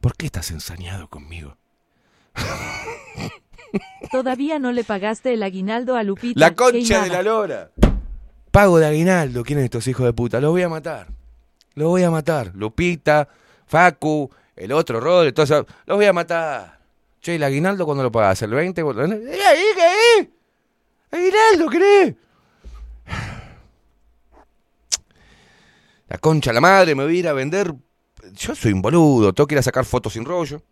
¿Por 0.00 0.16
qué 0.16 0.26
estás 0.26 0.50
ensañado 0.50 1.08
conmigo? 1.08 1.56
Todavía 4.12 4.58
no 4.58 4.72
le 4.72 4.84
pagaste 4.84 5.34
el 5.34 5.42
aguinaldo 5.42 5.96
a 5.96 6.02
Lupita. 6.02 6.38
La 6.38 6.54
concha 6.54 7.02
de 7.02 7.10
la 7.10 7.22
lora. 7.22 7.70
Pago 8.50 8.78
de 8.78 8.86
aguinaldo. 8.86 9.42
¿Quiénes 9.42 9.64
estos 9.64 9.88
hijos 9.88 10.06
de 10.06 10.12
puta? 10.12 10.40
Los 10.40 10.52
voy 10.52 10.62
a 10.62 10.68
matar. 10.68 11.08
Los 11.74 11.88
voy 11.88 12.02
a 12.04 12.10
matar. 12.10 12.52
Lupita, 12.54 13.28
Facu, 13.66 14.30
el 14.54 14.72
otro 14.72 15.00
Rod, 15.00 15.32
todo 15.32 15.44
eso. 15.44 15.66
Los 15.86 15.96
voy 15.96 16.06
a 16.06 16.12
matar. 16.12 16.75
Che, 17.26 17.34
¿el 17.34 17.42
aguinaldo 17.42 17.84
cuándo 17.84 18.04
lo 18.04 18.12
pagas? 18.12 18.40
¿El 18.42 18.52
20? 18.52 18.82
¿Eh, 18.82 18.84
ahí, 18.84 19.64
qué? 19.74 20.30
¿Aguinaldo 21.10 21.68
querés? 21.68 22.14
La 26.08 26.18
concha, 26.18 26.52
la 26.52 26.60
madre, 26.60 26.94
me 26.94 27.02
voy 27.02 27.16
a 27.16 27.18
ir 27.18 27.26
a 27.26 27.32
vender. 27.32 27.74
Yo 28.32 28.54
soy 28.54 28.72
un 28.72 28.80
boludo. 28.80 29.32
Tengo 29.32 29.48
que 29.48 29.56
ir 29.56 29.58
a 29.58 29.62
sacar 29.62 29.84
fotos 29.84 30.12
sin 30.12 30.24
rollo. 30.24 30.62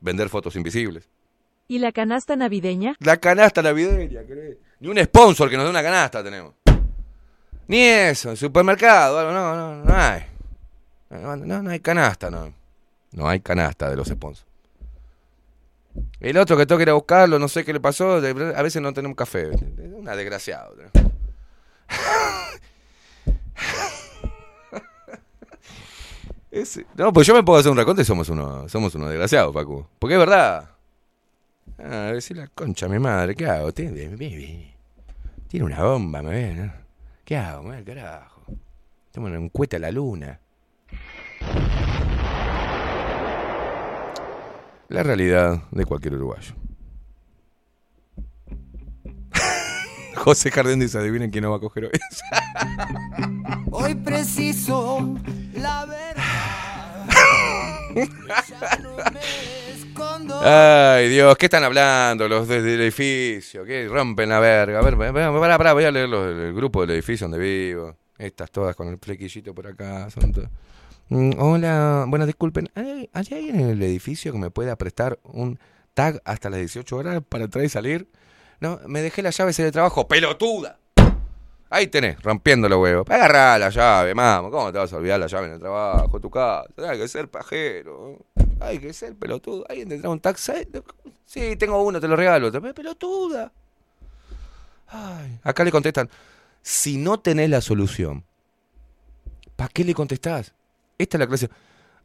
Vender 0.00 0.28
fotos 0.28 0.56
invisibles. 0.56 1.08
¿Y 1.68 1.78
la 1.78 1.92
canasta 1.92 2.34
navideña? 2.34 2.96
La 2.98 3.18
canasta 3.18 3.62
navideña, 3.62 4.24
¿querés? 4.24 4.56
Ni 4.80 4.88
un 4.88 4.98
sponsor 4.98 5.48
que 5.48 5.56
nos 5.56 5.66
dé 5.66 5.70
una 5.70 5.84
canasta 5.84 6.24
tenemos. 6.24 6.54
Ni 7.68 7.80
eso, 7.80 8.30
en 8.30 8.36
supermercado, 8.36 9.32
no, 9.32 9.54
no, 9.54 9.84
no 9.84 9.94
hay. 9.94 10.22
No, 11.10 11.36
no, 11.36 11.62
no 11.62 11.70
hay 11.70 11.78
canasta, 11.78 12.28
no. 12.28 12.52
No 13.12 13.28
hay 13.28 13.38
canasta 13.38 13.88
de 13.88 13.94
los 13.94 14.08
sponsors. 14.08 14.49
El 16.20 16.36
otro 16.36 16.56
que 16.56 16.66
tengo 16.66 16.78
que 16.78 16.82
ir 16.84 16.90
a 16.90 16.94
buscarlo, 16.94 17.38
no 17.38 17.48
sé 17.48 17.64
qué 17.64 17.72
le 17.72 17.80
pasó, 17.80 18.14
a 18.16 18.62
veces 18.62 18.82
no 18.82 18.92
tenemos 18.92 19.16
café. 19.16 19.50
Una 19.96 20.14
desgraciado. 20.16 20.74
Ese- 26.50 26.86
no, 26.96 27.12
pues 27.12 27.26
yo 27.26 27.34
me 27.34 27.42
puedo 27.42 27.58
hacer 27.60 27.70
un 27.70 27.78
raconte 27.78 28.02
y 28.02 28.04
somos 28.04 28.28
unos 28.28 28.70
somos 28.70 28.94
unos 28.94 29.08
desgraciados, 29.08 29.54
Paco. 29.54 29.88
Porque 29.98 30.14
es 30.14 30.20
verdad. 30.20 30.70
Ah, 31.78 32.10
decir 32.12 32.36
la 32.36 32.48
concha 32.48 32.88
mi 32.88 32.98
madre, 32.98 33.34
¿qué 33.34 33.46
hago? 33.46 33.72
Tiene, 33.72 34.74
tiene 35.48 35.64
una 35.66 35.82
bomba, 35.82 36.22
me 36.22 36.30
ve, 36.30 36.54
¿no? 36.54 36.72
¿Qué 37.24 37.36
hago? 37.36 37.62
Me 37.62 37.82
carajo. 37.84 38.42
Tengo 39.12 39.28
un 39.28 39.48
cohete 39.48 39.76
a 39.76 39.78
la 39.78 39.90
luna. 39.92 40.40
La 44.90 45.02
realidad 45.04 45.62
de 45.70 45.84
cualquier 45.84 46.14
uruguayo. 46.14 46.52
José 50.16 50.50
Jardín 50.50 50.80
dice, 50.80 50.98
adivinen 50.98 51.30
quién 51.30 51.44
no 51.44 51.52
va 51.52 51.58
a 51.58 51.60
coger 51.60 51.84
hoy. 51.84 51.92
Hoy 53.70 53.94
preciso 53.94 55.14
la 55.54 55.86
verdad. 55.86 56.24
No. 60.24 60.40
Ay, 60.42 61.08
Dios, 61.08 61.36
¿qué 61.36 61.46
están 61.46 61.62
hablando 61.62 62.28
los 62.28 62.48
del 62.48 62.66
edificio? 62.66 63.64
¿Qué 63.64 63.86
rompen 63.88 64.28
la 64.28 64.40
verga? 64.40 64.80
A 64.80 64.82
ver, 64.82 64.96
pará, 64.96 65.56
pará, 65.56 65.72
voy 65.72 65.84
a 65.84 65.92
leer 65.92 66.08
los 66.08 66.36
del 66.36 66.52
grupo 66.52 66.80
del 66.80 66.90
edificio 66.90 67.28
donde 67.28 67.38
vivo. 67.38 67.96
Estas 68.18 68.50
todas 68.50 68.74
con 68.74 68.88
el 68.88 68.98
flequillito 68.98 69.54
por 69.54 69.68
acá. 69.68 70.10
Son 70.10 70.32
todas. 70.32 70.50
Mm, 71.10 71.32
hola, 71.40 72.04
bueno, 72.06 72.24
disculpen. 72.24 72.70
¿Hay, 72.76 73.10
¿Hay 73.12 73.26
alguien 73.32 73.58
en 73.60 73.68
el 73.70 73.82
edificio 73.82 74.32
que 74.32 74.38
me 74.38 74.50
pueda 74.52 74.76
prestar 74.76 75.18
un 75.24 75.58
tag 75.92 76.22
hasta 76.24 76.50
las 76.50 76.60
18 76.60 76.96
horas 76.96 77.22
para 77.28 77.44
entrar 77.44 77.64
y 77.64 77.68
salir? 77.68 78.08
No, 78.60 78.78
me 78.86 79.02
dejé 79.02 79.20
las 79.20 79.36
llaves 79.36 79.58
en 79.58 79.66
el 79.66 79.72
trabajo. 79.72 80.06
¡Pelotuda! 80.06 80.78
Ahí 81.68 81.88
tenés, 81.88 82.22
rompiendo 82.22 82.68
los 82.68 82.78
huevos. 82.80 83.10
Agarrá 83.10 83.58
la 83.58 83.70
llave, 83.70 84.14
mamá. 84.14 84.48
¿Cómo 84.50 84.70
te 84.70 84.78
vas 84.78 84.92
a 84.92 84.96
olvidar 84.96 85.18
la 85.18 85.26
llave 85.26 85.46
en 85.48 85.52
el 85.54 85.58
trabajo, 85.58 86.20
tu 86.20 86.30
casa? 86.30 86.64
Hay 86.88 86.98
que 86.98 87.08
ser 87.08 87.28
pajero. 87.28 88.18
Hay 88.60 88.78
que 88.78 88.92
ser 88.92 89.16
pelotudo. 89.16 89.64
¿Alguien 89.68 89.88
tendrá 89.88 90.10
un 90.10 90.20
taxi? 90.20 90.52
Sí, 91.24 91.56
tengo 91.56 91.82
uno, 91.82 92.00
te 92.00 92.06
lo 92.06 92.14
regalo. 92.14 92.52
Pelotuda. 92.72 93.52
Acá 95.42 95.64
le 95.64 95.72
contestan, 95.72 96.08
si 96.62 96.96
no 96.98 97.18
tenés 97.18 97.50
la 97.50 97.60
solución, 97.60 98.24
¿para 99.56 99.68
qué 99.68 99.84
le 99.84 99.94
contestás? 99.94 100.52
Esta 101.00 101.16
es 101.16 101.20
la 101.20 101.26
clase. 101.26 101.48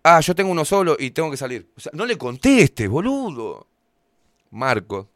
Ah, 0.03 0.19
yo 0.21 0.33
tengo 0.35 0.51
uno 0.51 0.63
solo 0.63 0.95
y 0.97 1.11
tengo 1.11 1.29
que 1.31 1.37
salir. 1.37 1.69
O 1.75 1.79
sea, 1.79 1.91
no 1.95 2.05
le 2.05 2.17
contestes, 2.17 2.87
boludo. 2.87 3.67
Marco. 4.51 5.09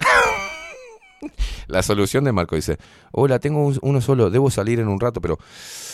La 1.68 1.82
solución 1.82 2.24
de 2.24 2.32
Marco 2.32 2.56
dice, 2.56 2.76
hola, 3.12 3.38
tengo 3.38 3.64
un- 3.64 3.78
uno 3.82 4.00
solo, 4.00 4.28
debo 4.30 4.50
salir 4.50 4.80
en 4.80 4.88
un 4.88 5.00
rato, 5.00 5.20
pero 5.20 5.38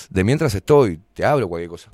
de 0.09 0.25
mientras 0.25 0.55
estoy, 0.55 1.01
te 1.15 1.25
hablo 1.25 1.49
cualquier 1.49 1.71
cosa. 1.71 1.91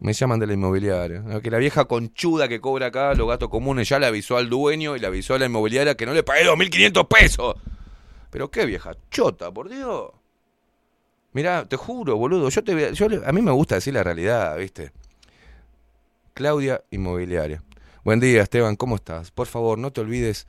Me 0.00 0.12
llaman 0.12 0.38
de 0.38 0.46
la 0.46 0.52
inmobiliaria. 0.52 1.22
Que 1.42 1.50
la 1.50 1.58
vieja 1.58 1.86
conchuda 1.86 2.48
que 2.48 2.60
cobra 2.60 2.86
acá 2.86 3.14
los 3.14 3.26
gastos 3.28 3.48
comunes 3.48 3.88
ya 3.88 3.98
le 3.98 4.06
avisó 4.06 4.36
al 4.36 4.48
dueño 4.50 4.94
y 4.94 5.00
le 5.00 5.06
avisó 5.06 5.34
a 5.34 5.38
la 5.38 5.46
inmobiliaria 5.46 5.94
que 5.96 6.04
no 6.06 6.12
le 6.12 6.22
pagué 6.22 6.44
2.500 6.44 7.08
pesos. 7.08 7.54
Pero 8.30 8.50
qué 8.50 8.66
vieja 8.66 8.92
chota, 9.10 9.50
por 9.50 9.68
Dios. 9.70 10.10
Mirá, 11.32 11.66
te 11.66 11.76
juro, 11.76 12.16
boludo. 12.16 12.48
Yo 12.50 12.62
te, 12.62 12.94
yo 12.94 13.06
a 13.24 13.32
mí 13.32 13.40
me 13.42 13.50
gusta 13.52 13.76
decir 13.76 13.94
la 13.94 14.02
realidad, 14.02 14.56
¿viste? 14.58 14.92
Claudia 16.34 16.82
Inmobiliaria. 16.90 17.62
Buen 18.04 18.20
día, 18.20 18.42
Esteban, 18.42 18.76
¿cómo 18.76 18.96
estás? 18.96 19.30
Por 19.30 19.46
favor, 19.46 19.78
no 19.78 19.90
te 19.92 20.00
olvides 20.00 20.46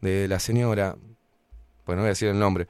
de 0.00 0.28
la 0.28 0.38
señora, 0.40 0.96
pues 1.84 1.96
no 1.96 2.02
voy 2.02 2.08
a 2.08 2.10
decir 2.10 2.28
el 2.28 2.38
nombre, 2.38 2.66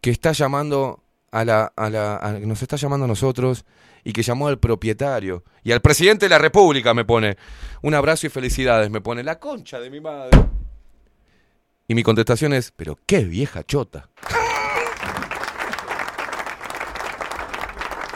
que 0.00 0.10
está 0.10 0.32
llamando 0.32 1.02
a 1.30 1.44
la, 1.44 1.72
a 1.76 1.90
la, 1.90 2.16
a- 2.16 2.32
nos 2.40 2.60
está 2.62 2.76
llamando 2.76 3.04
a 3.04 3.08
nosotros 3.08 3.64
y 4.06 4.12
que 4.12 4.22
llamó 4.22 4.46
al 4.46 4.60
propietario 4.60 5.42
y 5.64 5.72
al 5.72 5.80
presidente 5.80 6.26
de 6.26 6.30
la 6.30 6.38
República 6.38 6.94
me 6.94 7.04
pone 7.04 7.36
un 7.82 7.92
abrazo 7.92 8.28
y 8.28 8.30
felicidades, 8.30 8.88
me 8.88 9.00
pone 9.00 9.24
la 9.24 9.40
concha 9.40 9.80
de 9.80 9.90
mi 9.90 10.00
madre. 10.00 10.38
Y 11.88 11.94
mi 11.96 12.04
contestación 12.04 12.52
es, 12.52 12.70
pero 12.70 12.96
qué 13.04 13.24
vieja 13.24 13.64
chota. 13.64 14.08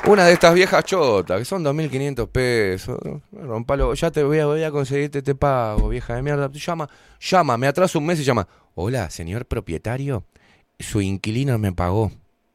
Una 0.07 0.27
de 0.27 0.33
estas 0.33 0.55
viejas 0.55 0.85
chotas, 0.85 1.41
que 1.41 1.45
son 1.45 1.65
2.500 1.65 2.29
pesos. 2.29 3.01
Rompalo, 3.33 3.93
ya 3.95 4.13
te 4.13 4.23
voy 4.23 4.39
a, 4.39 4.47
voy 4.47 4.63
a 4.63 4.71
conseguirte, 4.71 5.23
te 5.23 5.35
pago, 5.35 5.89
vieja 5.89 6.15
de 6.15 6.23
mierda. 6.23 6.49
Llama, 6.53 6.89
llama, 7.19 7.59
me 7.59 7.67
atraso 7.67 7.99
un 7.99 8.07
mes 8.07 8.21
y 8.21 8.23
llama. 8.23 8.47
Hola, 8.77 9.11
señor 9.11 9.45
propietario, 9.45 10.25
su 10.79 11.01
inquilino 11.01 11.59
me 11.59 11.73
pagó 11.73 12.13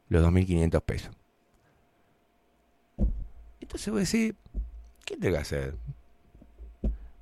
los 0.08 0.24
2.500 0.24 0.82
pesos. 0.84 1.25
Entonces 3.76 3.92
voy 3.92 4.00
a 4.00 4.04
decir, 4.04 4.36
¿qué 5.04 5.18
tengo 5.18 5.36
que 5.36 5.42
hacer? 5.42 5.76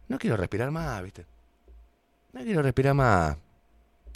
No 0.07 0.19
quiero 0.19 0.37
respirar 0.37 0.69
más, 0.69 1.01
¿viste? 1.01 1.25
No 2.31 2.41
quiero 2.41 2.61
respirar 2.61 2.93
más. 2.93 3.37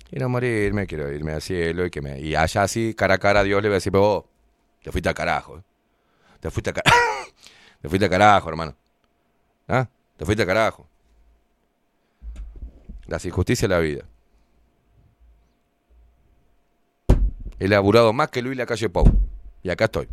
Quiero 0.08 0.30
morirme, 0.30 0.86
quiero 0.86 1.12
irme 1.12 1.32
al 1.32 1.42
cielo 1.42 1.84
y 1.88 1.90
que 1.90 2.00
me... 2.00 2.20
Y 2.20 2.36
allá 2.36 2.62
así, 2.62 2.94
cara 2.94 3.16
a 3.16 3.18
cara 3.18 3.40
a 3.40 3.44
Dios 3.44 3.60
le 3.64 3.70
voy 3.70 3.74
a 3.74 3.78
decir, 3.78 3.92
pero 3.92 4.02
vos, 4.04 4.26
te 4.84 4.92
fuiste 4.92 5.10
al 5.10 5.16
carajo. 5.16 5.58
¿eh? 5.58 5.64
Te 6.40 6.52
fuiste 6.52 6.70
al 6.70 6.76
carajo. 6.76 6.96
te 7.82 7.90
fuiste 7.90 8.06
al 8.06 8.12
carajo, 8.12 8.50
hermano. 8.50 8.76
¿Ah? 9.68 9.90
Te 10.16 10.24
fuiste 10.24 10.44
al 10.44 10.48
carajo. 10.48 10.88
Las 13.08 13.26
injusticias 13.26 13.68
de 13.68 13.76
la 13.76 13.82
vida. 13.82 14.04
He 17.58 17.68
laburado 17.68 18.14
más 18.14 18.30
que 18.30 18.44
Luis 18.44 18.56
la 18.56 18.68
calle 18.68 18.90
Pau. 18.90 19.12
Y 19.64 19.72
acá 19.72 19.86
estoy. 19.86 20.08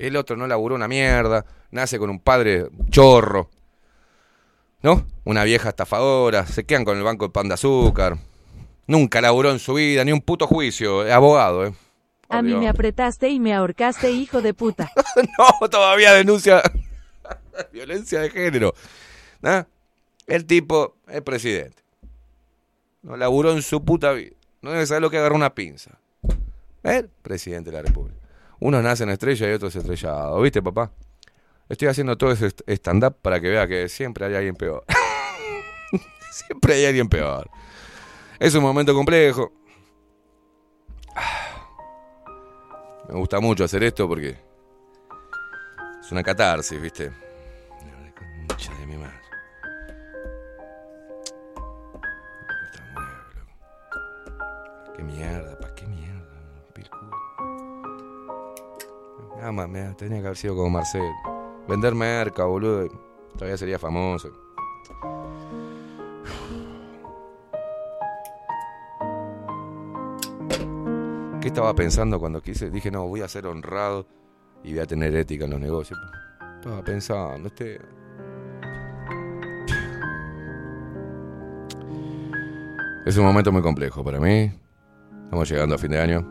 El 0.00 0.16
otro 0.16 0.34
no 0.34 0.46
laburó 0.46 0.74
una 0.74 0.88
mierda. 0.88 1.44
Nace 1.70 1.98
con 1.98 2.08
un 2.08 2.20
padre 2.20 2.68
chorro. 2.88 3.50
¿No? 4.82 5.06
Una 5.24 5.44
vieja 5.44 5.68
estafadora. 5.68 6.46
Se 6.46 6.64
quedan 6.64 6.86
con 6.86 6.96
el 6.96 7.04
banco 7.04 7.26
de 7.26 7.32
pan 7.32 7.48
de 7.48 7.54
azúcar. 7.54 8.16
Nunca 8.86 9.20
laburó 9.20 9.50
en 9.50 9.58
su 9.58 9.74
vida, 9.74 10.02
ni 10.02 10.12
un 10.12 10.22
puto 10.22 10.46
juicio. 10.46 11.04
Es 11.04 11.12
abogado, 11.12 11.66
¿eh? 11.66 11.74
A 12.30 12.40
mí 12.40 12.54
me 12.54 12.68
apretaste 12.68 13.28
y 13.28 13.40
me 13.40 13.52
ahorcaste, 13.52 14.10
hijo 14.10 14.40
de 14.40 14.54
puta. 14.54 14.90
no, 15.38 15.68
todavía 15.68 16.14
denuncia 16.14 16.62
violencia 17.72 18.20
de 18.20 18.30
género. 18.30 18.72
¿Ah? 19.42 19.66
El 20.26 20.46
tipo 20.46 20.96
es 21.08 21.20
presidente. 21.20 21.82
No 23.02 23.18
laburó 23.18 23.52
en 23.52 23.60
su 23.60 23.84
puta 23.84 24.12
vida. 24.12 24.34
No 24.62 24.70
debe 24.70 24.86
saber 24.86 25.02
lo 25.02 25.10
que 25.10 25.18
agarró 25.18 25.34
una 25.34 25.54
pinza. 25.54 25.98
¿Eh? 26.84 27.06
Presidente 27.20 27.70
de 27.70 27.76
la 27.76 27.82
República. 27.82 28.19
Unos 28.60 28.82
nacen 28.82 29.08
estrella 29.08 29.50
y 29.50 29.52
otros 29.52 29.74
estrellados. 29.74 30.42
¿Viste, 30.42 30.62
papá? 30.62 30.92
Estoy 31.68 31.88
haciendo 31.88 32.18
todo 32.18 32.32
ese 32.32 32.52
stand-up 32.66 33.16
para 33.22 33.40
que 33.40 33.48
vea 33.48 33.66
que 33.66 33.88
siempre 33.88 34.26
hay 34.26 34.34
alguien 34.34 34.54
peor. 34.54 34.84
siempre 36.30 36.74
hay 36.74 36.84
alguien 36.84 37.08
peor. 37.08 37.48
Es 38.38 38.54
un 38.54 38.62
momento 38.62 38.92
complejo. 38.92 39.50
Me 43.08 43.14
gusta 43.18 43.40
mucho 43.40 43.64
hacer 43.64 43.82
esto 43.82 44.06
porque 44.06 44.36
es 46.00 46.12
una 46.12 46.22
catarsis, 46.22 46.80
¿viste? 46.80 47.06
La 47.06 48.12
concha 48.46 48.74
de 48.74 48.86
mi 48.86 48.96
madre. 48.96 49.20
Puta 52.46 52.82
huevo, 52.94 53.30
loco. 53.36 54.96
¿Qué 54.96 55.02
mierda? 55.02 55.56
¿Para 55.58 55.59
qué 55.59 55.59
mierda? 55.59 55.59
Más, 59.52 59.68
me- 59.68 59.94
tenía 59.94 60.20
que 60.20 60.26
haber 60.26 60.36
sido 60.36 60.54
como 60.54 60.70
Marcel. 60.70 61.02
Vender 61.68 61.94
merca, 61.94 62.44
boludo. 62.44 62.88
Todavía 63.34 63.56
sería 63.56 63.78
famoso. 63.78 64.28
¿Qué 71.40 71.48
estaba 71.48 71.74
pensando 71.74 72.20
cuando 72.20 72.42
quise? 72.42 72.70
Dije, 72.70 72.90
no, 72.90 73.06
voy 73.08 73.22
a 73.22 73.28
ser 73.28 73.46
honrado 73.46 74.06
y 74.62 74.72
voy 74.72 74.80
a 74.80 74.86
tener 74.86 75.14
ética 75.16 75.46
en 75.46 75.52
los 75.52 75.60
negocios. 75.60 75.98
Estaba 76.58 76.82
pensando, 76.84 77.48
este. 77.48 77.80
Es 83.06 83.16
un 83.16 83.24
momento 83.24 83.50
muy 83.50 83.62
complejo 83.62 84.04
para 84.04 84.20
mí. 84.20 84.52
Estamos 85.24 85.48
llegando 85.50 85.74
a 85.74 85.78
fin 85.78 85.90
de 85.92 86.00
año. 86.00 86.26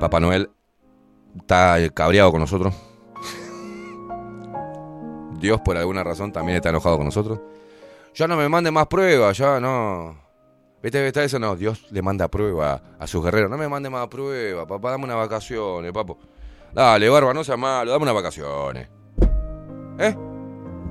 Papá 0.00 0.18
Noel 0.20 0.50
está 1.38 1.76
cabreado 1.94 2.30
con 2.30 2.40
nosotros. 2.40 2.74
Dios 5.38 5.60
por 5.60 5.76
alguna 5.76 6.02
razón 6.02 6.32
también 6.32 6.56
está 6.56 6.70
enojado 6.70 6.96
con 6.96 7.06
nosotros. 7.06 7.40
Ya 8.14 8.26
no 8.26 8.36
me 8.36 8.48
mande 8.48 8.70
más 8.70 8.86
pruebas, 8.86 9.36
ya 9.36 9.60
no. 9.60 10.16
¿Viste 10.82 11.06
está 11.06 11.24
eso? 11.24 11.38
No, 11.38 11.56
Dios 11.56 11.90
le 11.90 12.00
manda 12.02 12.28
prueba 12.28 12.80
a 12.98 13.06
sus 13.06 13.22
guerreros. 13.22 13.50
No 13.50 13.56
me 13.56 13.68
mande 13.68 13.90
más 13.90 14.08
prueba, 14.08 14.66
papá, 14.66 14.92
dame 14.92 15.04
unas 15.04 15.16
vacaciones, 15.16 15.92
papo. 15.92 16.18
Dale, 16.72 17.08
barba, 17.08 17.34
no 17.34 17.44
sea 17.44 17.56
malo, 17.56 17.90
dame 17.90 18.04
unas 18.04 18.14
vacaciones. 18.14 18.88
¿Eh? 19.98 20.14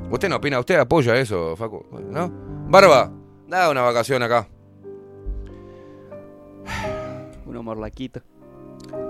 ¿Usted 0.10 0.30
no 0.30 0.36
opina? 0.38 0.60
¿Usted 0.60 0.76
apoya 0.76 1.16
eso, 1.16 1.56
Facu? 1.56 1.86
¿No? 2.10 2.32
Barba, 2.68 3.12
da 3.48 3.70
una 3.70 3.82
vacación 3.82 4.22
acá. 4.24 4.48
Unos 7.46 7.64
morlaquitos. 7.64 8.24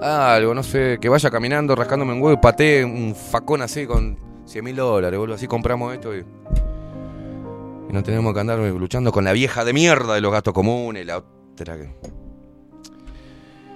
Algo, 0.02 0.54
no 0.54 0.64
sé, 0.64 0.98
que 1.02 1.10
vaya 1.10 1.32
caminando, 1.32 1.76
rascándome 1.76 2.14
un 2.14 2.22
huevo 2.22 2.34
y 2.34 2.42
patee 2.42 2.86
un 2.86 3.16
facón 3.16 3.62
así 3.62 3.88
con 3.88 4.18
100 4.46 4.64
mil 4.64 4.76
dólares, 4.76 5.20
boludo. 5.20 5.36
Así 5.36 5.48
compramos 5.48 5.94
esto 5.94 6.16
y. 6.16 6.26
Y 7.90 7.94
no 7.94 8.04
tenemos 8.04 8.34
que 8.34 8.40
andar 8.40 8.60
luchando 8.60 9.12
con 9.12 9.24
la 9.24 9.34
vieja 9.34 9.64
de 9.64 9.74
mierda 9.74 10.16
de 10.16 10.22
los 10.22 10.32
gastos 10.32 10.54
comunes 10.54 11.06
la 11.06 11.18
otra 11.18 11.78
que. 11.78 11.90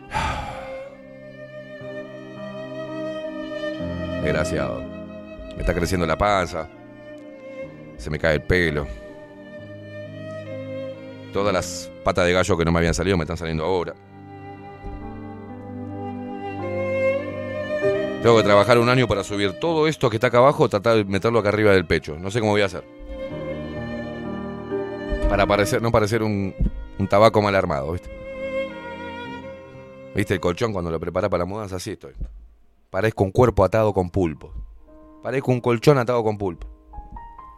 Desgraciado. 4.24 4.82
Me 5.56 5.62
está 5.62 5.74
creciendo 5.74 6.06
la 6.06 6.18
panza. 6.18 6.68
Se 7.98 8.10
me 8.10 8.20
cae 8.20 8.36
el 8.36 8.44
pelo. 8.44 8.88
Todas 11.34 11.54
las 11.54 11.92
patas 12.04 12.26
de 12.26 12.34
gallo 12.34 12.58
que 12.58 12.66
no 12.66 12.72
me 12.72 12.80
habían 12.80 12.94
salido 12.94 13.18
me 13.18 13.24
están 13.24 13.38
saliendo 13.38 13.66
ahora. 13.66 13.94
Tengo 18.22 18.36
que 18.36 18.44
trabajar 18.44 18.78
un 18.78 18.90
año 18.90 19.08
para 19.08 19.24
subir 19.24 19.54
todo 19.60 19.88
esto 19.88 20.10
que 20.10 20.18
está 20.18 20.28
acá 20.28 20.40
abajo, 20.40 20.68
tratar 20.68 20.98
de 20.98 21.06
meterlo 21.06 21.40
acá 21.40 21.50
arriba 21.50 21.72
del 21.72 21.86
pecho. 21.86 22.18
No 22.20 22.30
sé 22.30 22.42
cómo 22.42 22.52
voy 22.52 22.62
a 22.62 22.66
hacer. 22.66 22.84
Para 25.30 25.48
parecer, 25.48 25.82
no 25.82 25.90
parecer 25.90 26.22
un, 26.22 26.54
un 26.98 27.08
tabaco 27.08 27.42
mal 27.42 27.56
armado, 27.56 27.94
¿viste? 27.94 28.10
¿Viste 30.14 30.34
el 30.34 30.42
colchón 30.42 30.74
cuando 30.74 30.92
lo 30.92 31.00
prepara 31.00 31.30
para 31.30 31.44
la 31.44 31.46
mudanza? 31.46 31.78
Así 31.78 31.92
estoy. 31.92 32.14
Parezco 32.90 33.24
un 33.24 33.32
cuerpo 33.32 33.64
atado 33.64 33.94
con 33.94 34.10
pulpo. 34.10 34.52
Parezco 35.24 35.52
un 35.52 35.62
colchón 35.62 35.98
atado 35.98 36.22
con 36.22 36.38
pulpo. 36.38 36.68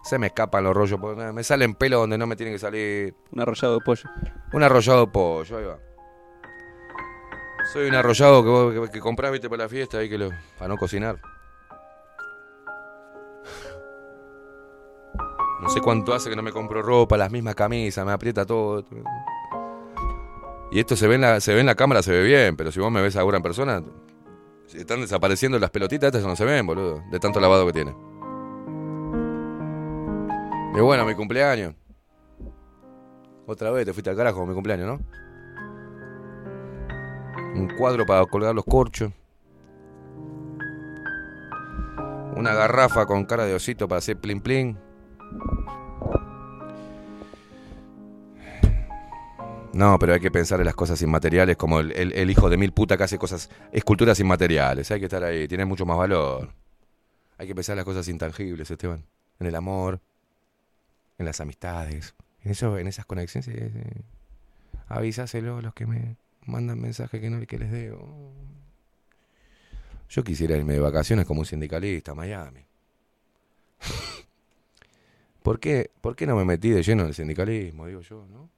Se 0.03 0.19
me 0.19 0.27
escapan 0.27 0.63
los 0.63 0.75
rollos, 0.75 0.99
me 1.33 1.43
salen 1.43 1.73
pelos 1.73 2.01
donde 2.01 2.17
no 2.17 2.27
me 2.27 2.35
tienen 2.35 2.53
que 2.53 2.59
salir. 2.59 3.15
Un 3.31 3.39
arrollado 3.39 3.75
de 3.75 3.81
pollo. 3.81 4.09
Un 4.53 4.61
arrollado 4.61 5.05
de 5.05 5.11
pollo, 5.11 5.57
ahí 5.57 5.65
va. 5.65 5.77
Soy 7.71 7.87
un 7.87 7.95
arrollado 7.95 8.43
que, 8.43 8.49
vos- 8.49 8.89
que, 8.89 8.99
que 8.99 9.49
para 9.49 9.63
la 9.63 9.69
fiesta, 9.69 9.99
ahí 9.99 10.09
que 10.09 10.17
lo, 10.17 10.29
para 10.57 10.67
no 10.67 10.77
cocinar. 10.77 11.17
No 15.61 15.69
sé 15.69 15.79
cuánto 15.79 16.13
hace 16.13 16.29
que 16.29 16.35
no 16.35 16.41
me 16.41 16.51
compro 16.51 16.81
ropa, 16.81 17.17
las 17.17 17.31
mismas 17.31 17.55
camisas, 17.55 18.05
me 18.05 18.11
aprieta 18.11 18.45
todo. 18.45 18.83
Y 20.71 20.79
esto 20.79 20.95
se 20.95 21.07
ve 21.07 21.15
en 21.15 21.21
la, 21.21 21.39
se 21.39 21.53
ve 21.53 21.59
en 21.59 21.65
la 21.67 21.75
cámara, 21.75 22.01
se 22.01 22.11
ve 22.11 22.23
bien, 22.23 22.55
pero 22.57 22.71
si 22.71 22.79
vos 22.79 22.91
me 22.91 23.01
ves 23.01 23.15
ahora 23.15 23.37
en 23.37 23.43
persona, 23.43 23.83
si 24.65 24.79
están 24.79 25.01
desapareciendo 25.01 25.59
las 25.59 25.69
pelotitas, 25.69 26.07
estas 26.07 26.23
no 26.25 26.35
se 26.35 26.45
ven, 26.45 26.65
boludo, 26.65 27.03
de 27.11 27.19
tanto 27.19 27.39
lavado 27.39 27.65
que 27.67 27.73
tiene. 27.73 27.95
Y 30.75 30.79
bueno, 30.79 31.05
mi 31.05 31.13
cumpleaños. 31.13 31.75
Otra 33.45 33.69
vez 33.71 33.85
te 33.85 33.93
fuiste 33.93 34.09
al 34.09 34.15
carajo, 34.15 34.45
mi 34.45 34.53
cumpleaños, 34.53 34.87
¿no? 34.87 34.99
Un 37.53 37.69
cuadro 37.77 38.05
para 38.05 38.25
colgar 38.25 38.55
los 38.55 38.65
corchos. 38.65 39.11
Una 42.35 42.53
garrafa 42.53 43.05
con 43.05 43.25
cara 43.25 43.45
de 43.45 43.53
osito 43.53 43.87
para 43.87 43.99
hacer 43.99 44.17
plin 44.17 44.41
plin. 44.41 44.77
No, 49.73 49.97
pero 49.99 50.13
hay 50.13 50.19
que 50.19 50.31
pensar 50.31 50.59
en 50.59 50.65
las 50.65 50.75
cosas 50.75 51.01
inmateriales 51.01 51.55
como 51.55 51.79
el, 51.79 52.29
hijo 52.29 52.49
de 52.49 52.57
mil 52.57 52.73
puta 52.73 52.97
que 52.97 53.03
hace 53.03 53.17
cosas, 53.17 53.49
esculturas 53.71 54.19
inmateriales. 54.19 54.91
Hay 54.91 54.99
que 54.99 55.05
estar 55.05 55.23
ahí, 55.23 55.47
tiene 55.47 55.65
mucho 55.65 55.85
más 55.85 55.97
valor. 55.97 56.53
Hay 57.37 57.47
que 57.47 57.55
pensar 57.55 57.73
en 57.73 57.77
las 57.77 57.85
cosas 57.85 58.07
intangibles, 58.07 58.69
Esteban. 58.69 59.05
En 59.39 59.47
el 59.47 59.55
amor, 59.55 60.01
en 61.17 61.25
las 61.25 61.39
amistades, 61.39 62.13
en 62.43 62.51
eso, 62.51 62.77
en 62.77 62.87
esas 62.87 63.05
conexiones. 63.05 63.47
eh. 63.47 64.03
Avísaselo 64.87 65.57
a 65.57 65.61
los 65.61 65.73
que 65.73 65.85
me 65.85 66.17
mandan 66.45 66.79
mensajes 66.79 67.19
que 67.19 67.29
no 67.29 67.45
que 67.45 67.57
les 67.57 67.71
debo. 67.71 68.33
Yo 70.09 70.23
quisiera 70.23 70.57
irme 70.57 70.73
de 70.73 70.79
vacaciones 70.79 71.25
como 71.25 71.41
un 71.41 71.45
sindicalista 71.45 72.11
a 72.11 72.15
Miami. 72.15 72.65
¿Por 75.43 75.59
qué, 75.59 75.89
¿Por 76.01 76.15
qué 76.15 76.27
no 76.27 76.35
me 76.35 76.45
metí 76.45 76.69
de 76.69 76.83
lleno 76.83 77.03
en 77.03 77.09
el 77.09 77.13
sindicalismo, 77.13 77.87
digo 77.87 78.01
yo, 78.01 78.25
no? 78.27 78.49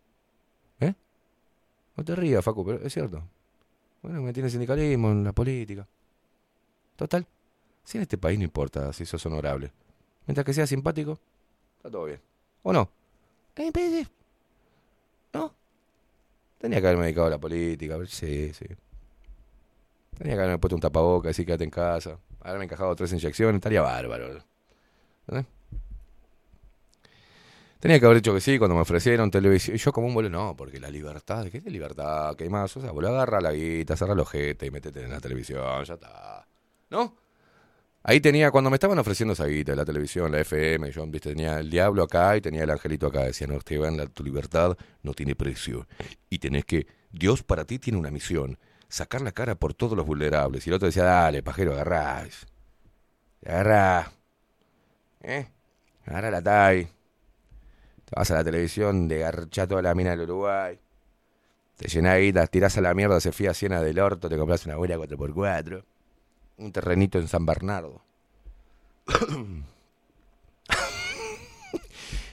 ¿Eh? 0.79 0.93
No 1.95 2.03
te 2.03 2.15
rías, 2.15 2.43
Facu, 2.43 2.65
pero 2.65 2.81
es 2.81 2.91
cierto. 2.91 3.23
Bueno, 4.01 4.19
me 4.19 4.25
metí 4.27 4.39
en 4.39 4.47
el 4.47 4.51
sindicalismo, 4.51 5.11
en 5.11 5.23
la 5.23 5.31
política. 5.31 5.87
Total, 6.95 7.25
si 7.83 7.97
en 7.97 8.01
este 8.01 8.17
país 8.17 8.37
no 8.37 8.45
importa 8.45 8.91
si 8.91 9.05
sos 9.05 9.25
honorable. 9.25 9.71
Mientras 10.25 10.45
que 10.45 10.53
seas 10.53 10.69
simpático, 10.69 11.19
está 11.77 11.89
todo 11.89 12.05
bien. 12.05 12.19
¿O 12.63 12.73
no? 12.73 12.89
¿No? 13.57 14.22
Tenía 16.63 16.79
que 16.79 16.87
haberme 16.87 17.03
dedicado 17.03 17.27
a 17.27 17.31
la 17.31 17.37
política, 17.39 17.97
ver, 17.97 18.07
sí, 18.07 18.53
sí. 18.53 18.65
Tenía 20.17 20.35
que 20.35 20.39
haberme 20.39 20.59
puesto 20.59 20.75
un 20.75 20.79
tapaboca, 20.81 21.27
decir 21.27 21.45
quédate 21.45 21.65
en 21.65 21.69
casa. 21.69 22.17
Haberme 22.39 22.63
encajado 22.63 22.95
tres 22.95 23.11
inyecciones, 23.11 23.55
estaría 23.55 23.81
bárbaro. 23.81 24.37
¿Eh? 25.27 25.43
Tenía 27.81 27.99
que 27.99 28.05
haber 28.05 28.19
dicho 28.19 28.33
que 28.33 28.39
sí 28.39 28.57
cuando 28.57 28.75
me 28.75 28.81
ofrecieron 28.81 29.29
televisión. 29.29 29.75
Y 29.75 29.77
yo 29.77 29.91
como 29.91 30.07
un 30.07 30.13
boludo, 30.13 30.29
no, 30.29 30.55
porque 30.55 30.79
la 30.79 30.89
libertad, 30.89 31.47
¿qué 31.51 31.57
es 31.57 31.65
libertad? 31.65 32.33
¿Qué 32.37 32.49
más? 32.49 32.77
O 32.77 32.79
sea, 32.79 32.91
boludo, 32.91 33.09
agarra 33.09 33.41
la 33.41 33.51
guita, 33.51 33.97
cerra 33.97 34.13
el 34.13 34.21
ojete 34.21 34.65
y 34.65 34.71
métete 34.71 35.03
en 35.03 35.11
la 35.11 35.19
televisión, 35.19 35.83
ya 35.83 35.95
está. 35.95 36.47
¿No? 36.91 37.13
Ahí 38.05 38.19
tenía, 38.19 38.51
cuando 38.51 38.69
me 38.69 38.75
estaban 38.75 38.99
ofreciendo 38.99 39.31
esa 39.33 39.45
guita, 39.45 39.75
la 39.75 39.85
televisión, 39.85 40.29
la 40.31 40.41
FM, 40.41 40.91
yo 40.91 41.05
viste, 41.07 41.29
tenía 41.29 41.59
el 41.59 41.69
diablo 41.69 42.03
acá 42.03 42.35
y 42.35 42.41
tenía 42.41 42.63
el 42.63 42.69
angelito 42.69 43.07
acá. 43.07 43.21
Decían, 43.23 43.51
no, 43.51 43.57
Esteban, 43.57 43.95
la- 43.97 44.07
tu 44.07 44.23
libertad 44.23 44.77
no 45.03 45.13
tiene 45.13 45.35
precio. 45.35 45.87
Y 46.29 46.39
tenés 46.39 46.65
que, 46.65 46.85
Dios 47.11 47.43
para 47.43 47.63
ti 47.65 47.79
tiene 47.79 47.97
una 47.99 48.11
misión, 48.11 48.57
sacar 48.89 49.21
la 49.21 49.31
cara 49.31 49.55
por 49.55 49.73
todos 49.73 49.95
los 49.97 50.05
vulnerables. 50.05 50.67
Y 50.67 50.69
el 50.69 50.75
otro 50.75 50.87
decía, 50.87 51.03
dale, 51.05 51.43
pajero, 51.43 51.73
agarrá. 51.73 52.25
Agarrá. 53.45 54.11
¿Eh? 55.21 55.47
Agarrá 56.05 56.31
la 56.31 56.41
TAI. 56.41 56.85
Te 56.85 58.15
vas 58.15 58.29
a 58.31 58.35
la 58.35 58.43
televisión, 58.43 59.07
de 59.07 59.25
toda 59.67 59.81
la 59.81 59.95
mina 59.95 60.11
del 60.11 60.21
Uruguay. 60.21 60.77
Te 61.77 61.87
llenás 61.87 62.19
guita, 62.19 62.47
tirás 62.47 62.77
a 62.77 62.81
la 62.81 62.93
mierda, 62.93 63.19
se 63.19 63.31
fía 63.31 63.53
Siena 63.53 63.81
del 63.81 63.99
orto, 63.99 64.29
te 64.29 64.37
compras 64.37 64.65
una 64.65 64.75
buena 64.75 64.97
4x4. 64.97 65.83
Un 66.57 66.71
terrenito 66.71 67.17
en 67.19 67.27
San 67.27 67.45
Bernardo. 67.45 68.01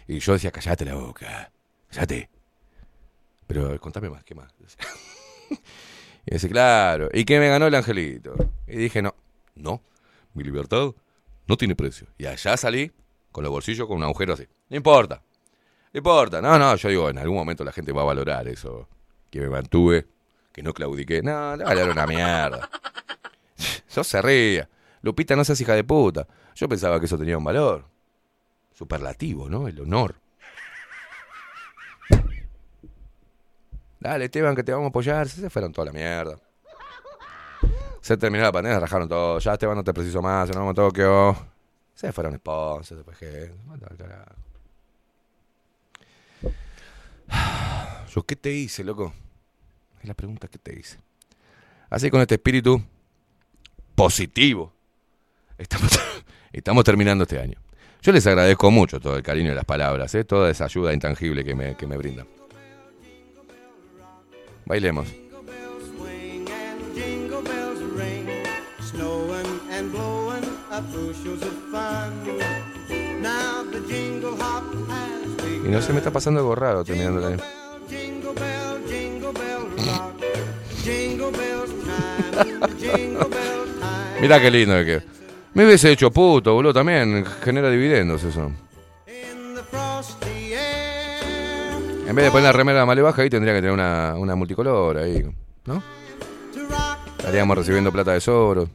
y 0.08 0.18
yo 0.18 0.32
decía, 0.34 0.50
callate 0.50 0.84
la 0.84 0.94
boca. 0.94 1.50
Callate. 1.90 2.30
Pero 3.46 3.80
contame 3.80 4.10
más, 4.10 4.22
¿qué 4.24 4.34
más? 4.34 4.54
y 6.26 6.32
dice, 6.34 6.48
claro. 6.48 7.08
¿Y 7.12 7.24
qué 7.24 7.40
me 7.40 7.48
ganó 7.48 7.66
el 7.66 7.74
angelito? 7.74 8.34
Y 8.66 8.76
dije, 8.76 9.02
no, 9.02 9.14
no. 9.54 9.82
Mi 10.34 10.44
libertad 10.44 10.94
no 11.46 11.56
tiene 11.56 11.74
precio. 11.74 12.06
Y 12.16 12.26
allá 12.26 12.56
salí 12.56 12.92
con 13.32 13.42
los 13.42 13.50
bolsillos 13.52 13.88
con 13.88 13.96
un 13.96 14.04
agujero 14.04 14.34
así. 14.34 14.46
No 14.68 14.76
importa. 14.76 15.22
No 15.92 15.98
importa. 15.98 16.40
No, 16.40 16.58
no, 16.58 16.76
yo 16.76 16.88
digo, 16.88 17.10
en 17.10 17.18
algún 17.18 17.36
momento 17.36 17.64
la 17.64 17.72
gente 17.72 17.90
va 17.90 18.02
a 18.02 18.04
valorar 18.04 18.46
eso. 18.46 18.88
Que 19.30 19.40
me 19.40 19.48
mantuve, 19.48 20.06
que 20.52 20.62
no 20.62 20.72
claudiqué. 20.72 21.22
No, 21.22 21.56
le 21.56 21.64
vale 21.64 21.84
una 21.90 22.06
mierda. 22.06 22.70
Yo 23.94 24.04
se 24.04 24.22
ría. 24.22 24.68
Lupita, 25.02 25.34
no 25.34 25.44
seas 25.44 25.60
hija 25.60 25.74
de 25.74 25.84
puta. 25.84 26.26
Yo 26.54 26.68
pensaba 26.68 27.00
que 27.00 27.06
eso 27.06 27.18
tenía 27.18 27.38
un 27.38 27.44
valor. 27.44 27.84
Superlativo, 28.72 29.48
¿no? 29.48 29.66
El 29.66 29.80
honor. 29.80 30.14
Dale, 33.98 34.26
Esteban, 34.26 34.54
que 34.56 34.62
te 34.62 34.72
vamos 34.72 34.86
a 34.86 34.88
apoyar. 34.88 35.28
Se 35.28 35.50
fueron 35.50 35.72
toda 35.72 35.86
la 35.86 35.92
mierda. 35.92 36.38
Se 38.00 38.16
terminó 38.16 38.44
la 38.44 38.52
pandemia, 38.52 38.80
rajaron 38.80 39.08
todo. 39.08 39.38
Ya, 39.38 39.52
Esteban, 39.52 39.76
no 39.76 39.84
te 39.84 39.92
preciso 39.92 40.22
más. 40.22 40.48
No 40.48 40.60
vamos 40.60 40.72
a 40.72 40.74
Tokio. 40.74 41.36
Se 41.94 42.12
fueron 42.12 42.34
sponsors, 42.36 43.04
después 43.04 43.18
gente. 43.18 43.54
Yo, 48.08 48.22
¿qué 48.24 48.36
te 48.36 48.50
hice, 48.50 48.82
loco? 48.82 49.12
Es 50.00 50.08
la 50.08 50.14
pregunta, 50.14 50.48
¿qué 50.48 50.58
te 50.58 50.78
hice? 50.78 50.98
Así 51.90 52.10
con 52.10 52.20
este 52.20 52.36
espíritu 52.36 52.82
positivo. 54.00 54.72
Estamos, 55.58 55.90
estamos 56.54 56.84
terminando 56.84 57.24
este 57.24 57.38
año. 57.38 57.58
Yo 58.00 58.12
les 58.12 58.26
agradezco 58.26 58.70
mucho 58.70 58.98
todo 58.98 59.14
el 59.16 59.22
cariño 59.22 59.52
y 59.52 59.54
las 59.54 59.66
palabras, 59.66 60.14
¿eh? 60.14 60.24
toda 60.24 60.50
esa 60.50 60.64
ayuda 60.64 60.94
intangible 60.94 61.44
que 61.44 61.54
me, 61.54 61.76
que 61.76 61.86
me 61.86 61.98
brindan. 61.98 62.26
Bailemos. 64.64 65.06
Y 75.62 75.68
no 75.68 75.82
se 75.82 75.92
me 75.92 75.98
está 75.98 76.10
pasando 76.10 76.40
algo 76.40 76.54
raro 76.54 76.84
terminando 76.84 77.18
el 77.18 77.34
año. 77.34 77.44
Mirá 84.20 84.40
qué 84.40 84.50
lindo 84.50 84.74
que 84.76 84.84
quedó. 84.84 85.02
Me 85.54 85.64
hubiese 85.64 85.90
hecho 85.90 86.10
puto, 86.10 86.54
boludo, 86.54 86.74
también. 86.74 87.24
Genera 87.42 87.70
dividendos 87.70 88.22
eso. 88.22 88.52
En 92.06 92.16
vez 92.16 92.24
de 92.24 92.30
poner 92.30 92.44
la 92.44 92.52
remera 92.52 92.84
male 92.84 93.02
baja 93.02 93.22
ahí 93.22 93.30
tendría 93.30 93.54
que 93.54 93.60
tener 93.60 93.72
una, 93.72 94.14
una 94.16 94.34
multicolor 94.34 94.98
ahí. 94.98 95.24
¿no? 95.64 95.82
Estaríamos 97.18 97.56
recibiendo 97.56 97.92
plata 97.92 98.12
de 98.12 98.20
sobro. 98.20 98.68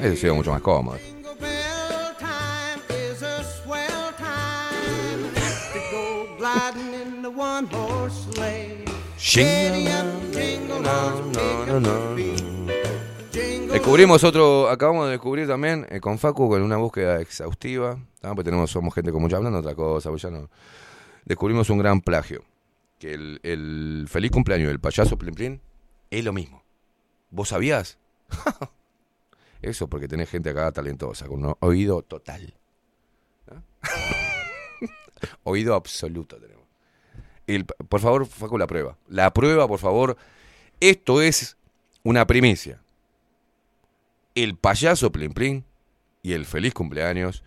Eso 0.00 0.16
sería 0.16 0.32
mucho 0.32 0.50
más 0.50 0.60
cómodo. 0.60 0.98
Descubrimos 13.72 14.22
otro, 14.22 14.68
acabamos 14.68 15.06
de 15.06 15.12
descubrir 15.12 15.48
también 15.48 15.86
eh, 15.88 15.98
con 15.98 16.18
Facu 16.18 16.46
con 16.46 16.60
una 16.60 16.76
búsqueda 16.76 17.22
exhaustiva, 17.22 17.98
pues 18.20 18.44
tenemos, 18.44 18.70
somos 18.70 18.94
gente 18.94 19.10
con 19.10 19.22
mucha 19.22 19.38
hablando 19.38 19.60
otra 19.60 19.74
cosa, 19.74 20.10
pues 20.10 20.20
ya 20.20 20.30
no. 20.30 20.50
Descubrimos 21.24 21.70
un 21.70 21.78
gran 21.78 22.02
plagio, 22.02 22.44
que 22.98 23.14
el, 23.14 23.40
el 23.42 24.06
feliz 24.10 24.30
cumpleaños 24.30 24.68
del 24.68 24.78
payaso 24.78 25.16
Plin 25.16 25.34
Plin 25.34 25.60
es 26.10 26.22
lo 26.22 26.34
mismo. 26.34 26.62
¿Vos 27.30 27.48
sabías? 27.48 27.96
Eso 29.62 29.88
porque 29.88 30.06
tenés 30.06 30.28
gente 30.28 30.50
acá 30.50 30.70
talentosa, 30.70 31.26
con 31.26 31.42
un 31.42 31.56
oído 31.60 32.02
total. 32.02 32.52
oído 35.44 35.74
absoluto 35.74 36.36
tenemos. 36.36 36.66
Por 37.88 38.00
favor, 38.00 38.26
Facu, 38.26 38.58
la 38.58 38.66
prueba. 38.66 38.98
La 39.08 39.32
prueba, 39.32 39.66
por 39.66 39.78
favor. 39.78 40.18
Esto 40.78 41.22
es 41.22 41.56
una 42.02 42.26
primicia. 42.26 42.81
El 44.34 44.56
payaso 44.56 45.12
Plin 45.12 45.32
Plin 45.32 45.64
y 46.22 46.32
el 46.32 46.46
feliz 46.46 46.72
cumpleaños 46.72 47.44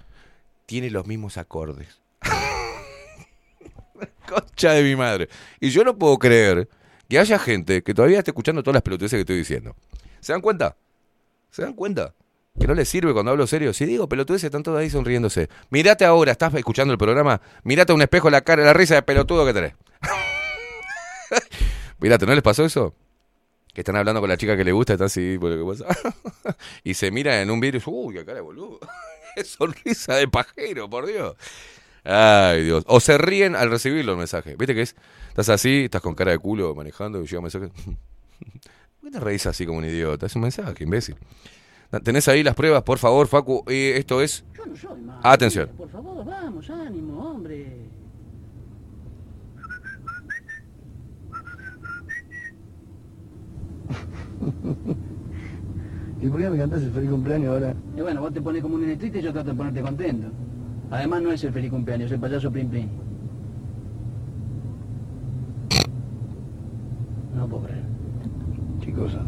tienen 0.65 0.93
los 0.93 1.07
mismos 1.07 1.37
acordes. 1.37 2.01
Concha 4.27 4.73
de 4.73 4.83
mi 4.83 4.95
madre. 4.95 5.29
Y 5.59 5.69
yo 5.69 5.83
no 5.83 5.97
puedo 5.97 6.17
creer 6.17 6.69
que 7.09 7.19
haya 7.19 7.39
gente 7.39 7.83
que 7.83 7.93
todavía 7.93 8.19
esté 8.19 8.31
escuchando 8.31 8.61
todas 8.61 8.75
las 8.75 8.83
pelotudeces 8.83 9.17
que 9.17 9.21
estoy 9.21 9.37
diciendo. 9.37 9.75
¿Se 10.19 10.33
dan 10.33 10.41
cuenta? 10.41 10.75
¿Se 11.49 11.61
dan 11.61 11.73
cuenta? 11.73 12.13
Que 12.59 12.67
no 12.67 12.73
les 12.73 12.87
sirve 12.87 13.13
cuando 13.13 13.31
hablo 13.31 13.47
serio. 13.47 13.73
Si 13.73 13.85
digo 13.85 14.07
pelotudeces, 14.07 14.45
están 14.45 14.63
todos 14.63 14.79
ahí 14.79 14.89
sonriéndose. 14.89 15.49
Mirate 15.69 16.05
ahora, 16.05 16.31
estás 16.31 16.53
escuchando 16.53 16.93
el 16.93 16.97
programa. 16.97 17.41
Mirate 17.63 17.91
a 17.91 17.95
un 17.95 18.01
espejo 18.01 18.29
la 18.29 18.41
cara, 18.41 18.63
la 18.63 18.73
risa 18.73 18.95
de 18.95 19.01
pelotudo 19.01 19.45
que 19.45 19.53
tenés. 19.53 19.73
Mirate, 21.99 22.25
¿no 22.25 22.33
les 22.33 22.43
pasó 22.43 22.63
eso? 22.63 22.95
Que 23.75 23.81
están 23.81 23.97
hablando 23.97 24.21
con 24.21 24.29
la 24.29 24.37
chica 24.37 24.55
que 24.55 24.63
le 24.63 24.71
gusta, 24.71 24.93
están 24.93 25.07
así, 25.07 25.37
por 25.37 25.51
lo 25.51 25.75
que 25.75 25.83
pasa. 25.83 26.57
y 26.83 26.93
se 26.93 27.11
mira 27.11 27.41
en 27.41 27.51
un 27.51 27.59
dice, 27.59 27.83
uy, 27.85 28.15
qué 28.15 28.23
cara 28.23 28.35
de 28.37 28.41
boludo. 28.41 28.79
sonrisa 29.43 30.15
de 30.15 30.29
pajero, 30.29 30.89
por 30.89 31.05
Dios. 31.05 31.35
Ay, 32.05 32.63
Dios. 32.63 32.85
O 32.87 33.01
se 33.01 33.17
ríen 33.17 33.53
al 33.53 33.69
recibir 33.69 34.05
los 34.05 34.17
mensajes. 34.17 34.57
¿Viste 34.57 34.73
que 34.73 34.83
es? 34.83 34.95
Estás 35.27 35.49
así, 35.49 35.83
estás 35.85 36.01
con 36.01 36.15
cara 36.15 36.31
de 36.31 36.39
culo 36.39 36.73
manejando 36.73 37.21
y 37.21 37.25
llega 37.25 37.39
un 37.39 37.43
mensaje. 37.43 37.67
¿Por 39.01 39.03
qué 39.03 39.11
te 39.11 39.19
reís 39.19 39.45
así 39.45 39.65
como 39.65 39.79
un 39.79 39.85
idiota? 39.85 40.27
Es 40.27 40.35
un 40.37 40.43
mensaje, 40.43 40.85
imbécil. 40.85 41.17
¿Tenés 42.01 42.29
ahí 42.29 42.43
las 42.43 42.55
pruebas, 42.55 42.83
por 42.83 42.97
favor, 42.97 43.27
Facu? 43.27 43.63
Y 43.67 43.89
esto 43.89 44.21
es. 44.21 44.45
Atención. 45.21 45.69
Por 45.77 45.89
favor, 45.89 46.25
vamos, 46.25 46.69
ánimo, 46.69 47.29
hombre. 47.29 47.94
¿Y 56.21 56.27
por 56.27 56.39
qué 56.39 56.49
me 56.49 56.57
cantás 56.57 56.81
el 56.81 56.91
feliz 56.91 57.09
cumpleaños 57.09 57.49
ahora? 57.49 57.73
Y 57.97 58.01
bueno, 58.01 58.21
vos 58.21 58.33
te 58.33 58.41
pones 58.41 58.61
como 58.61 58.75
un 58.75 58.81
nene 58.81 58.95
triste 58.95 59.19
y 59.19 59.21
yo 59.21 59.33
trato 59.33 59.49
de 59.51 59.55
ponerte 59.55 59.81
contento. 59.81 60.27
Además 60.91 61.21
no 61.21 61.31
es 61.31 61.43
el 61.43 61.51
feliz 61.51 61.71
cumpleaños, 61.71 62.07
es 62.07 62.11
el 62.13 62.19
payaso 62.19 62.51
Plin 62.51 62.69
Plin. 62.69 62.89
No 67.35 67.47
puedo 67.47 67.63
creer. 67.63 67.83
¿Qué 68.81 68.91
cosa? 68.93 69.21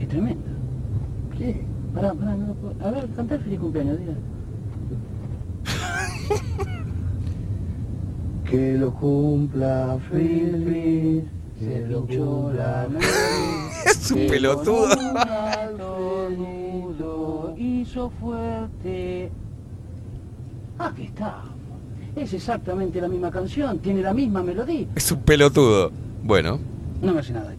Es 0.00 0.08
tremendo. 0.08 0.42
¿Qué? 1.36 1.64
Pará, 1.94 2.12
pará, 2.14 2.34
no 2.36 2.54
puedo- 2.54 2.74
A 2.86 2.90
ver, 2.90 3.08
cantá 3.16 3.34
el 3.36 3.40
feliz 3.42 3.60
cumpleaños, 3.60 3.98
diga. 3.98 4.14
Que 8.50 8.76
lo 8.78 8.92
cumpla 8.92 9.96
feliz, 10.10 11.22
se 11.60 11.86
lo 11.86 12.06
cumpla 12.06 12.88
Es 13.84 14.10
un 14.10 14.26
pelotudo. 14.26 14.88
Lo 16.98 17.54
hizo 17.56 18.10
fuerte. 18.20 19.30
Aquí 20.78 21.04
está. 21.04 21.42
Es 22.16 22.32
exactamente 22.32 23.00
la 23.00 23.08
misma 23.08 23.30
canción, 23.30 23.78
tiene 23.78 24.02
la 24.02 24.12
misma 24.12 24.42
melodía. 24.42 24.86
Es 24.94 25.12
un 25.12 25.22
pelotudo. 25.22 25.92
Bueno. 26.22 26.58
No 27.00 27.14
me 27.14 27.20
hace 27.20 27.32
nada. 27.32 27.54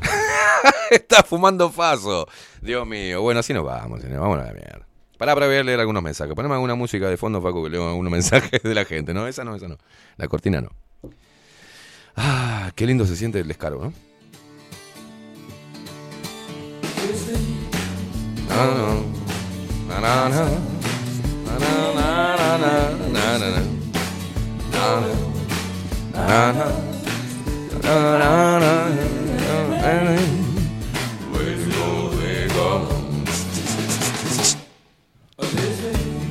Está 0.90 1.22
fumando 1.22 1.70
faso. 1.70 2.26
Dios 2.62 2.86
mío. 2.86 3.20
Bueno, 3.22 3.40
así 3.40 3.52
nos 3.52 3.64
vamos, 3.64 4.00
señor. 4.00 4.20
Vamos 4.20 4.38
a 4.38 4.44
la 4.44 4.52
mierda. 4.52 4.86
Pará 5.18 5.34
para 5.34 5.46
ver 5.46 5.64
leer 5.64 5.80
algunos 5.80 6.02
mensajes. 6.02 6.34
Poneme 6.34 6.54
alguna 6.54 6.74
música 6.74 7.08
de 7.08 7.16
fondo, 7.16 7.42
Facu, 7.42 7.64
que 7.64 7.70
leo 7.70 7.88
algunos 7.88 8.10
mensajes 8.12 8.62
de 8.62 8.74
la 8.74 8.84
gente. 8.84 9.12
No, 9.12 9.26
esa 9.26 9.44
no, 9.44 9.54
esa 9.54 9.68
no. 9.68 9.76
La 10.16 10.28
cortina 10.28 10.60
no. 10.60 10.70
Ah, 12.16 12.70
qué 12.74 12.86
lindo 12.86 13.06
se 13.06 13.16
siente 13.16 13.40
el 13.40 13.48
descargo, 13.48 13.84
¿no? 13.84 13.92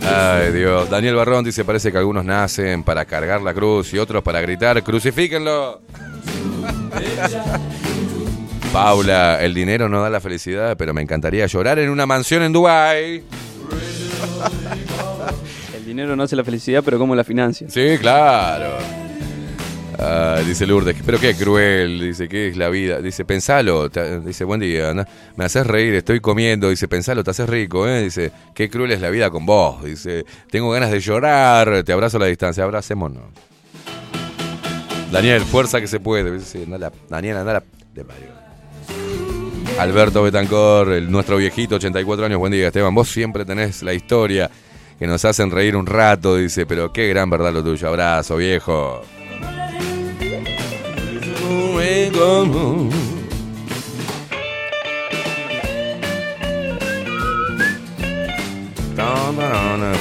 Ay, 0.10 0.52
Dios. 0.52 0.90
Daniel 0.90 1.16
Barrón 1.16 1.44
dice, 1.44 1.64
parece 1.64 1.92
que 1.92 1.98
algunos 1.98 2.26
nacen 2.26 2.84
para 2.84 3.06
cargar 3.06 3.42
la 3.42 3.54
cruz 3.54 3.94
y 3.94 3.98
otros 3.98 4.24
para 4.24 4.42
gritar, 4.42 4.84
crucifíquenlo. 4.84 5.82
Paula, 8.74 9.44
el 9.44 9.54
dinero 9.54 9.90
no 9.90 10.02
da 10.02 10.10
la 10.10 10.20
felicidad, 10.20 10.76
pero 10.78 10.94
me 10.94 11.02
encantaría 11.02 11.46
llorar 11.48 11.80
en 11.80 11.90
una 11.90 12.06
mansión 12.06 12.44
en 12.44 12.54
Dubái. 12.54 13.24
El 15.76 15.86
dinero 15.86 16.16
no 16.16 16.24
hace 16.24 16.36
la 16.36 16.44
felicidad, 16.44 16.84
pero 16.84 17.00
como 17.00 17.16
la 17.16 17.24
financia. 17.24 17.68
Sí, 17.70 17.98
claro. 18.00 18.78
Ah, 20.02 20.40
dice 20.46 20.66
Lourdes, 20.66 20.96
pero 21.06 21.20
qué 21.20 21.36
cruel, 21.36 22.00
dice, 22.00 22.30
¿qué 22.30 22.48
es 22.48 22.56
la 22.56 22.70
vida? 22.70 23.02
Dice, 23.02 23.26
pensalo, 23.26 23.90
dice, 23.90 24.46
buen 24.46 24.62
día, 24.62 24.92
anda, 24.92 25.06
me 25.36 25.44
haces 25.44 25.68
reír, 25.68 25.94
estoy 25.94 26.22
comiendo, 26.22 26.70
dice, 26.70 26.88
pensalo, 26.88 27.22
te 27.22 27.32
haces 27.32 27.50
rico, 27.50 27.86
¿eh? 27.86 28.04
Dice, 28.04 28.32
qué 28.56 28.70
cruel 28.70 28.92
es 28.94 29.02
la 29.02 29.10
vida 29.10 29.30
con 29.30 29.46
vos, 29.46 29.84
dice, 29.84 30.24
tengo 30.50 30.72
ganas 30.72 30.92
de 30.92 31.02
llorar, 31.02 31.84
te 31.84 31.92
abrazo 31.92 32.16
a 32.16 32.22
la 32.22 32.26
distancia, 32.28 32.64
abracémonos. 32.64 33.24
Daniel, 35.12 35.42
fuerza 35.42 35.82
que 35.82 35.88
se 35.88 36.00
puede, 36.00 36.32
dice, 36.32 36.64
anda 36.64 36.78
la- 36.78 36.92
Daniel, 37.10 37.36
anda 37.38 37.54
la- 37.54 37.64
de 37.94 38.06
parió. 38.06 38.30
Alberto 39.80 40.24
Betancor, 40.24 40.94
el, 40.94 41.12
nuestro 41.12 41.36
viejito, 41.36 41.76
84 41.76 42.26
años, 42.26 42.40
buen 42.40 42.54
día, 42.54 42.68
Esteban, 42.68 42.96
vos 42.96 43.10
siempre 43.10 43.44
tenés 43.44 43.84
la 43.84 43.94
historia 43.94 44.50
que 44.98 45.08
nos 45.08 45.26
hacen 45.26 45.52
reír 45.52 45.76
un 45.76 45.86
rato, 45.88 46.38
dice, 46.38 46.66
pero 46.66 46.94
qué 46.94 47.08
gran 47.10 47.30
verdad 47.30 47.52
lo 47.52 47.62
tuyo, 47.64 47.90
abrazo, 47.90 48.38
viejo. 48.38 49.02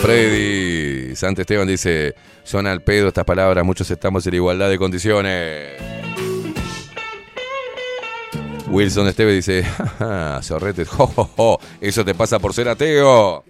Freddy 0.03 1.15
Santo 1.17 1.41
Esteban 1.43 1.67
dice, 1.67 2.15
son 2.45 2.67
al 2.67 2.83
pedo 2.83 3.09
estas 3.09 3.25
palabras, 3.25 3.65
muchos 3.65 3.91
estamos 3.91 4.27
en 4.27 4.35
igualdad 4.35 4.71
de 4.71 4.79
condiciones. 4.79 5.73
Wilson 8.69 9.09
Esteve 9.09 9.33
dice, 9.33 9.65
"Ja, 9.99 10.41
jo, 10.43 11.07
jo, 11.07 11.31
jo, 11.37 11.61
eso 11.81 12.05
te 12.05 12.15
pasa 12.15 12.39
por 12.39 12.53
ser 12.55 12.69
ateo. 12.69 13.45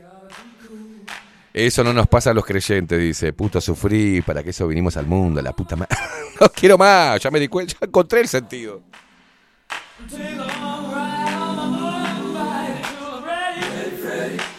Eso 1.59 1.83
no 1.83 1.93
nos 1.93 2.07
pasa 2.07 2.31
a 2.31 2.35
los 2.35 2.45
creyentes, 2.45 2.97
dice, 3.01 3.33
puto 3.33 3.61
sufrí, 3.61 4.23
para 4.23 4.45
que 4.45 4.51
eso 4.51 4.69
vinimos 4.69 4.97
al 4.97 5.09
mundo, 5.09 5.43
la 5.43 5.53
puta 5.53 5.75
madre. 5.75 5.97
no 6.41 6.49
quiero 6.51 6.79
más, 6.79 7.21
ya 7.21 7.33
me 7.33 7.41
di 7.41 7.49
cuenta, 7.49 7.73
ya 7.73 7.87
encontré 7.87 8.21
el 8.21 8.29
sentido. 8.29 8.81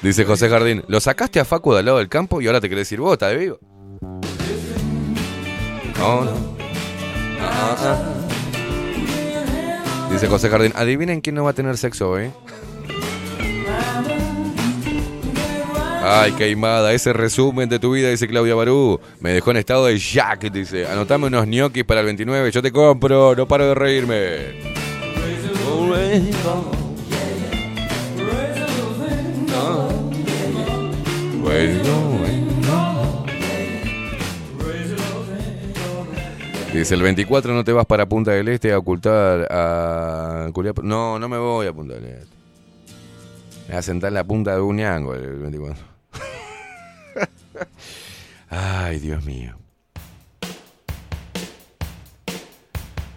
Dice 0.02 0.26
José 0.26 0.50
Jardín, 0.50 0.84
lo 0.90 1.00
sacaste 1.00 1.40
a 1.40 1.46
Facu 1.46 1.72
de 1.72 1.80
al 1.80 1.86
lado 1.86 2.00
del 2.00 2.10
campo 2.10 2.42
y 2.42 2.48
ahora 2.48 2.60
te 2.60 2.68
querés 2.68 2.92
ir 2.92 3.00
vos, 3.00 3.14
¿está 3.14 3.30
de 3.30 3.38
vivo? 3.38 3.60
No, 5.98 6.26
no. 6.26 6.58
Ah, 7.40 7.78
ah. 7.80 7.98
Dice 10.12 10.28
José 10.28 10.50
Jardín, 10.50 10.74
adivinen 10.76 11.22
quién 11.22 11.36
no 11.36 11.46
va 11.46 11.52
a 11.52 11.54
tener 11.54 11.78
sexo 11.78 12.10
hoy. 12.10 12.30
Ay, 16.12 16.32
queimada, 16.32 16.92
ese 16.92 17.14
resumen 17.14 17.70
de 17.70 17.78
tu 17.78 17.92
vida, 17.92 18.10
dice 18.10 18.28
Claudia 18.28 18.56
Barú. 18.56 19.00
Me 19.20 19.32
dejó 19.32 19.52
en 19.52 19.58
estado 19.58 19.86
de 19.86 20.00
jack, 20.00 20.52
dice. 20.52 20.88
Anotame 20.88 21.28
unos 21.28 21.46
ñoquis 21.46 21.84
para 21.84 22.00
el 22.00 22.08
29, 22.08 22.50
yo 22.50 22.64
te 22.64 22.72
compro, 22.72 23.36
no 23.36 23.48
paro 23.48 23.68
de 23.68 23.76
reírme. 23.76 24.80
Dice, 36.74 36.96
el 36.96 37.04
24 37.04 37.54
no 37.54 37.64
te 37.64 37.72
vas 37.72 37.86
para 37.86 38.08
Punta 38.08 38.32
del 38.32 38.48
Este 38.48 38.74
a 38.74 38.80
ocultar 38.80 39.48
a... 39.52 40.50
No, 40.82 41.20
no 41.20 41.30
me 41.30 41.38
voy 41.38 41.68
a 41.68 41.74
Punta 41.74 41.94
del 41.94 42.06
Este. 42.06 42.36
Me 43.68 43.74
voy 43.74 43.78
a 43.78 43.82
sentar 43.84 44.08
en 44.08 44.16
la 44.16 44.24
punta 44.24 44.56
de 44.56 44.62
un 44.62 44.76
ñango 44.76 45.14
el 45.14 45.38
24. 45.38 45.89
Ay, 48.50 49.00
Dios 49.00 49.24
mío. 49.26 49.56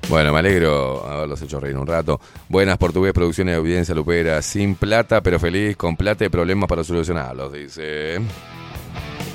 Bueno, 0.09 0.33
me 0.33 0.41
alegro 0.41 1.07
haberlos 1.07 1.41
hecho 1.41 1.59
reír 1.59 1.77
un 1.77 1.87
rato. 1.87 2.21
Buenas 2.49 2.77
portugués, 2.77 3.15
producciones 3.15 3.55
de 3.55 3.59
audiencia 3.59 3.95
lupera. 3.95 4.43
Sin 4.43 4.75
plata, 4.75 5.23
pero 5.23 5.39
feliz, 5.39 5.77
con 5.77 5.97
plata 5.97 6.25
y 6.25 6.29
problemas 6.29 6.69
para 6.69 6.85
solucionarlos, 6.85 7.53
dice. 7.53 8.17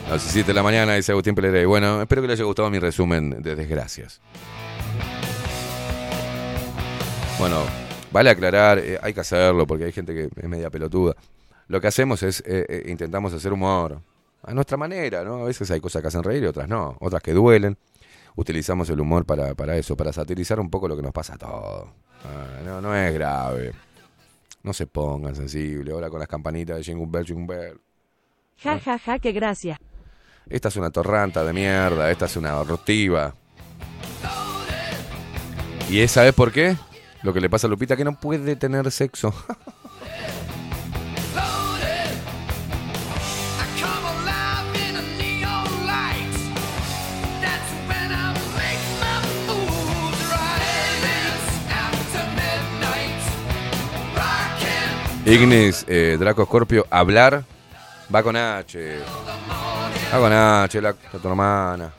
A 0.08 0.12
las 0.12 0.22
7 0.22 0.48
de 0.48 0.54
la 0.54 0.62
mañana, 0.62 0.94
dice 0.94 1.14
Agustín 1.14 1.34
Pelerey. 1.34 1.66
Bueno, 1.66 2.02
espero 2.02 2.22
que 2.22 2.28
les 2.28 2.40
haya 2.40 2.46
gustado 2.46 2.70
mi 2.70 2.78
resumen 2.78 3.42
de 3.42 3.56
desgracias. 3.56 4.22
Bueno, 7.40 7.64
vale 8.12 8.30
aclarar, 8.30 8.80
eh, 8.80 9.00
hay 9.02 9.14
que 9.14 9.20
hacerlo 9.22 9.66
porque 9.66 9.86
hay 9.86 9.92
gente 9.92 10.14
que 10.14 10.30
es 10.36 10.48
media 10.48 10.70
pelotuda. 10.70 11.16
Lo 11.68 11.82
que 11.82 11.88
hacemos 11.88 12.22
es, 12.24 12.42
eh, 12.42 12.66
eh, 12.70 12.84
intentamos 12.88 13.34
hacer 13.34 13.52
humor 13.52 14.02
a 14.48 14.54
nuestra 14.54 14.78
manera, 14.78 15.26
¿no? 15.26 15.42
A 15.42 15.44
veces 15.44 15.70
hay 15.72 15.82
cosas 15.82 16.02
que 16.02 16.08
hacen 16.08 16.24
reír 16.24 16.44
y 16.44 16.46
otras 16.46 16.70
no, 16.70 16.96
otras 17.02 17.22
que 17.22 17.34
duelen. 17.34 17.78
Utilizamos 18.38 18.90
el 18.90 19.00
humor 19.02 19.26
para, 19.26 19.54
para 19.56 19.76
eso, 19.76 19.98
para 19.98 20.14
satirizar 20.14 20.58
un 20.62 20.70
poco 20.70 20.88
lo 20.88 20.96
que 20.96 21.02
nos 21.02 21.12
pasa 21.12 21.34
a 21.34 21.38
todos. 21.38 21.90
Ah, 22.24 22.62
no, 22.64 22.80
no 22.80 22.96
es 22.96 23.14
grave. 23.14 23.74
No 24.64 24.72
se 24.72 24.88
pongan 24.88 25.36
sensibles. 25.36 25.94
Ahora 25.94 26.10
con 26.10 26.20
las 26.20 26.30
campanitas 26.30 26.78
de 26.78 26.84
Jingle 26.84 27.08
Bell, 27.10 27.26
Jingle 27.26 27.46
Bell. 27.46 27.82
Ja, 28.60 28.80
ja, 28.80 28.98
ja, 28.98 29.20
qué 29.20 29.34
gracia. 29.34 29.82
Esta 30.50 30.70
es 30.70 30.78
una 30.78 30.92
torranta 30.92 31.44
de 31.44 31.52
mierda, 31.52 32.10
esta 32.10 32.26
es 32.26 32.38
una 32.38 32.64
rotiva. 32.64 33.36
¿Y 35.90 36.00
es, 36.00 36.12
sabes 36.12 36.34
por 36.34 36.54
qué? 36.54 36.78
Lo 37.22 37.34
que 37.34 37.42
le 37.42 37.50
pasa 37.50 37.68
a 37.68 37.70
Lupita 37.70 37.98
que 37.98 38.06
no 38.06 38.18
puede 38.18 38.56
tener 38.56 38.90
sexo. 38.92 39.34
Ignis, 55.28 55.84
eh, 55.90 56.16
Draco 56.18 56.46
Scorpio, 56.46 56.88
hablar, 56.90 57.44
va 58.14 58.24
con 58.24 58.38
H. 58.38 59.00
Va 60.14 60.20
con 60.20 60.32
H, 60.32 60.82
la, 60.82 60.96
la 61.12 61.20
tu 61.20 61.28
hermana. 61.28 61.92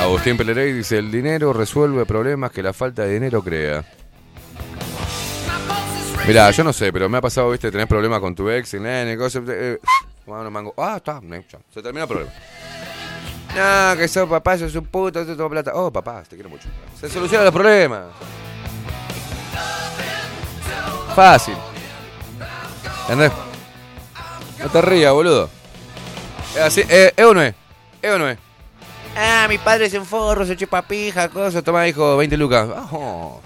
Agustín 0.00 0.36
Pelerey 0.36 0.72
dice, 0.72 0.98
el 0.98 1.10
dinero 1.10 1.52
resuelve 1.52 2.06
problemas 2.06 2.52
que 2.52 2.62
la 2.62 2.72
falta 2.72 3.02
de 3.02 3.14
dinero 3.14 3.42
crea. 3.42 3.84
Mirá, 6.28 6.48
yo 6.52 6.62
no 6.62 6.72
sé, 6.72 6.92
pero 6.92 7.08
me 7.08 7.18
ha 7.18 7.20
pasado, 7.20 7.50
viste, 7.50 7.72
tenés 7.72 7.88
problemas 7.88 8.20
con 8.20 8.36
tu 8.36 8.48
ex, 8.48 8.74
el 8.74 8.84
nene, 8.84 9.16
cosas, 9.16 9.42
eh, 9.48 9.80
ah, 10.76 10.96
está, 10.96 11.20
se 11.72 11.82
termina 11.82 12.02
el 12.02 12.08
problema. 12.08 12.32
No, 13.54 13.96
que 13.96 14.06
sos 14.06 14.28
papá, 14.28 14.56
sos 14.58 14.74
un 14.76 14.86
puto, 14.86 15.24
sos 15.24 15.36
todo 15.36 15.50
plata. 15.50 15.72
Oh, 15.74 15.90
papá, 15.90 16.22
te 16.22 16.36
quiero 16.36 16.48
mucho. 16.48 16.68
Se 16.98 17.08
solucionan 17.08 17.46
los 17.46 17.54
problemas. 17.54 18.04
Fácil. 21.14 21.56
¿Entendés? 23.02 23.32
No 24.58 24.68
te 24.68 24.82
rías, 24.82 25.12
boludo. 25.12 25.50
Es 26.54 26.60
así, 26.60 26.82
eh, 26.88 27.12
¿es 27.16 27.24
o. 27.24 27.40
Ah, 29.16 29.46
mi 29.48 29.58
padre 29.58 29.86
es 29.86 29.94
un 29.94 30.06
forro, 30.06 30.46
se 30.46 30.56
chupa 30.56 30.82
pija, 30.82 31.28
cosa. 31.28 31.62
Toma, 31.62 31.88
hijo, 31.88 32.16
20 32.16 32.36
lucas. 32.36 32.68
Oh. 32.92 33.40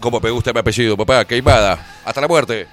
¿Cómo 0.00 0.20
me 0.20 0.30
gusta 0.30 0.52
mi 0.52 0.60
apellido, 0.60 0.96
papá? 0.96 1.24
Queimada. 1.24 1.84
Hasta 2.04 2.20
la 2.20 2.28
muerte. 2.28 2.68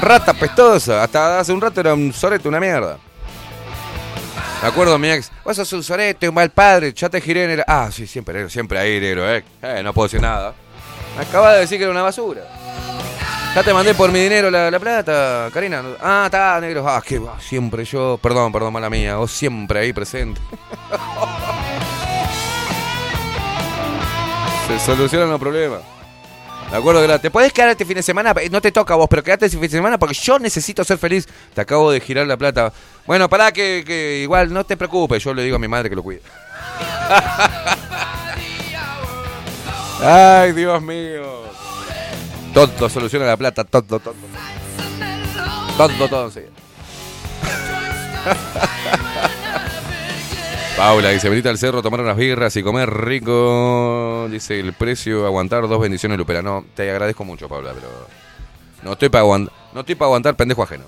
Rata 0.00 0.34
pestosa. 0.34 1.02
Hasta 1.02 1.40
hace 1.40 1.52
un 1.52 1.60
rato 1.60 1.80
era 1.80 1.94
un 1.94 2.12
sorete, 2.12 2.48
una 2.48 2.60
mierda. 2.60 2.98
Me 4.62 4.68
acuerdo 4.68 4.98
mi 4.98 5.08
ex. 5.08 5.30
Vos 5.44 5.56
sos 5.56 5.72
un 5.72 5.82
sorete, 5.82 6.28
un 6.28 6.34
mal 6.34 6.50
padre. 6.50 6.92
Ya 6.92 7.08
te 7.08 7.20
giré 7.20 7.44
en 7.44 7.50
el... 7.50 7.64
Ah, 7.66 7.88
sí, 7.92 8.06
siempre 8.06 8.48
siempre 8.50 8.78
ahí 8.78 9.00
negro, 9.00 9.32
eh. 9.32 9.44
Eh, 9.62 9.80
no 9.82 9.92
puedo 9.92 10.08
decir 10.08 10.20
nada. 10.20 10.54
Me 11.16 11.22
acaba 11.22 11.54
de 11.54 11.60
decir 11.60 11.78
que 11.78 11.84
era 11.84 11.92
una 11.92 12.02
basura. 12.02 12.42
Ya 13.54 13.62
te 13.62 13.72
mandé 13.72 13.94
por 13.94 14.12
mi 14.12 14.20
dinero 14.20 14.50
la, 14.50 14.70
la 14.70 14.78
plata, 14.78 15.48
Karina. 15.52 15.82
Ah, 16.00 16.24
está, 16.26 16.60
negro. 16.60 16.86
Ah, 16.88 17.02
que 17.04 17.18
va, 17.18 17.40
siempre 17.40 17.84
yo. 17.84 18.18
Perdón, 18.22 18.52
perdón, 18.52 18.72
mala 18.72 18.90
mía. 18.90 19.16
Vos 19.16 19.30
siempre 19.30 19.80
ahí 19.80 19.92
presente. 19.92 20.40
Se 24.68 24.78
solucionan 24.80 25.30
los 25.30 25.40
problemas. 25.40 25.80
Me 26.70 26.76
acuerdo 26.76 27.06
que 27.06 27.18
te 27.18 27.30
puedes 27.30 27.52
quedar 27.52 27.70
este 27.70 27.86
fin 27.86 27.94
de 27.94 28.02
semana, 28.02 28.34
no 28.50 28.60
te 28.60 28.70
toca 28.70 28.92
a 28.92 28.98
vos, 28.98 29.06
pero 29.08 29.22
quedate 29.22 29.46
este 29.46 29.56
fin 29.56 29.62
de 29.62 29.76
semana 29.76 29.98
porque 29.98 30.14
yo 30.14 30.38
necesito 30.38 30.84
ser 30.84 30.98
feliz. 30.98 31.26
Te 31.54 31.62
acabo 31.62 31.90
de 31.90 32.00
girar 32.00 32.26
la 32.26 32.36
plata. 32.36 32.72
Bueno, 33.06 33.28
pará 33.28 33.52
que, 33.52 34.20
igual 34.22 34.52
no 34.52 34.64
te 34.64 34.76
preocupes, 34.76 35.24
yo 35.24 35.32
le 35.32 35.42
digo 35.42 35.56
a 35.56 35.58
mi 35.58 35.68
madre 35.68 35.88
que 35.88 35.96
lo 35.96 36.02
cuide. 36.02 36.20
Ay, 40.02 40.52
Dios 40.52 40.82
mío. 40.82 41.44
Todo 42.52 42.88
soluciona 42.88 43.24
la 43.24 43.36
plata, 43.36 43.64
todo, 43.64 43.98
todo. 43.98 44.14
Todo, 45.76 46.08
todo, 46.08 46.30
sí. 46.30 46.40
Paula 50.78 51.08
dice, 51.10 51.28
venite 51.28 51.48
al 51.48 51.58
cerro, 51.58 51.82
tomar 51.82 52.02
unas 52.02 52.16
birras 52.16 52.54
y 52.54 52.62
comer 52.62 52.88
rico. 52.88 54.28
Dice, 54.30 54.60
el 54.60 54.74
precio, 54.74 55.26
aguantar 55.26 55.66
dos 55.66 55.80
bendiciones 55.80 56.16
Lupera. 56.16 56.40
No, 56.40 56.64
te 56.76 56.88
agradezco 56.88 57.24
mucho, 57.24 57.48
Paula, 57.48 57.72
pero... 57.74 57.88
No 58.84 58.92
estoy 58.92 59.08
para 59.08 59.22
aguantar, 59.22 59.52
no 59.74 59.80
estoy 59.80 59.96
aguantar 59.98 60.36
pendejo 60.36 60.62
ajeno. 60.62 60.84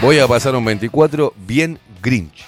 Voy 0.00 0.18
a 0.18 0.26
pasar 0.26 0.56
un 0.56 0.64
24 0.64 1.34
bien 1.36 1.78
Grinch. 2.00 2.46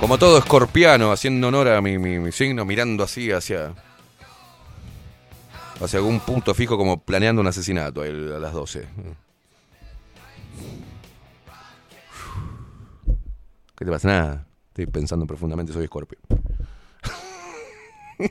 Como 0.00 0.18
todo 0.18 0.38
escorpiano, 0.38 1.12
haciendo 1.12 1.46
honor 1.46 1.68
a 1.68 1.80
mi, 1.80 2.32
signo, 2.32 2.64
mirando 2.64 3.04
así 3.04 3.30
hacia... 3.30 3.72
Hacia 5.80 6.00
algún 6.00 6.18
punto 6.18 6.52
fijo 6.52 6.76
como 6.76 6.98
planeando 7.00 7.40
un 7.40 7.46
asesinato 7.46 8.02
a 8.02 8.06
las 8.06 8.52
12. 8.52 8.88
¿Qué 13.76 13.84
te 13.84 13.90
pasa? 13.90 14.08
Nada. 14.08 14.46
Estoy 14.68 14.86
pensando 14.86 15.26
profundamente, 15.26 15.72
soy 15.72 15.84
escorpio. 15.84 16.18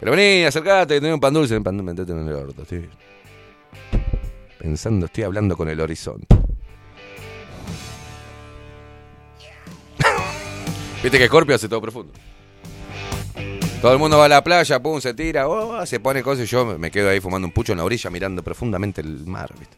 Pero 0.00 0.12
vení, 0.12 0.44
acercate, 0.44 1.00
tenés 1.00 1.14
un 1.14 1.20
pan 1.20 1.34
dulce. 1.34 1.56
Un 1.56 1.62
pan 1.62 1.76
dulce, 1.76 1.94
metete 1.94 2.12
en 2.12 2.28
el 2.28 2.34
orto. 2.34 2.62
Estoy 2.62 2.88
pensando, 4.58 5.06
estoy 5.06 5.24
hablando 5.24 5.56
con 5.56 5.68
el 5.68 5.80
horizonte. 5.80 6.26
Viste 11.02 11.18
que 11.18 11.26
Scorpio 11.26 11.54
hace 11.54 11.68
todo 11.68 11.80
profundo. 11.80 12.12
Todo 13.80 13.92
el 13.92 13.98
mundo 13.98 14.16
va 14.16 14.24
a 14.24 14.28
la 14.28 14.42
playa, 14.42 14.80
pum, 14.80 15.00
se 15.00 15.12
tira, 15.12 15.46
oh, 15.46 15.84
se 15.84 16.00
pone 16.00 16.22
cosas 16.22 16.44
y 16.44 16.48
yo 16.48 16.78
me 16.78 16.90
quedo 16.90 17.10
ahí 17.10 17.20
fumando 17.20 17.46
un 17.46 17.52
pucho 17.52 17.72
en 17.72 17.78
la 17.78 17.84
orilla 17.84 18.08
mirando 18.08 18.42
profundamente 18.42 19.02
el 19.02 19.26
mar, 19.26 19.52
¿viste? 19.58 19.76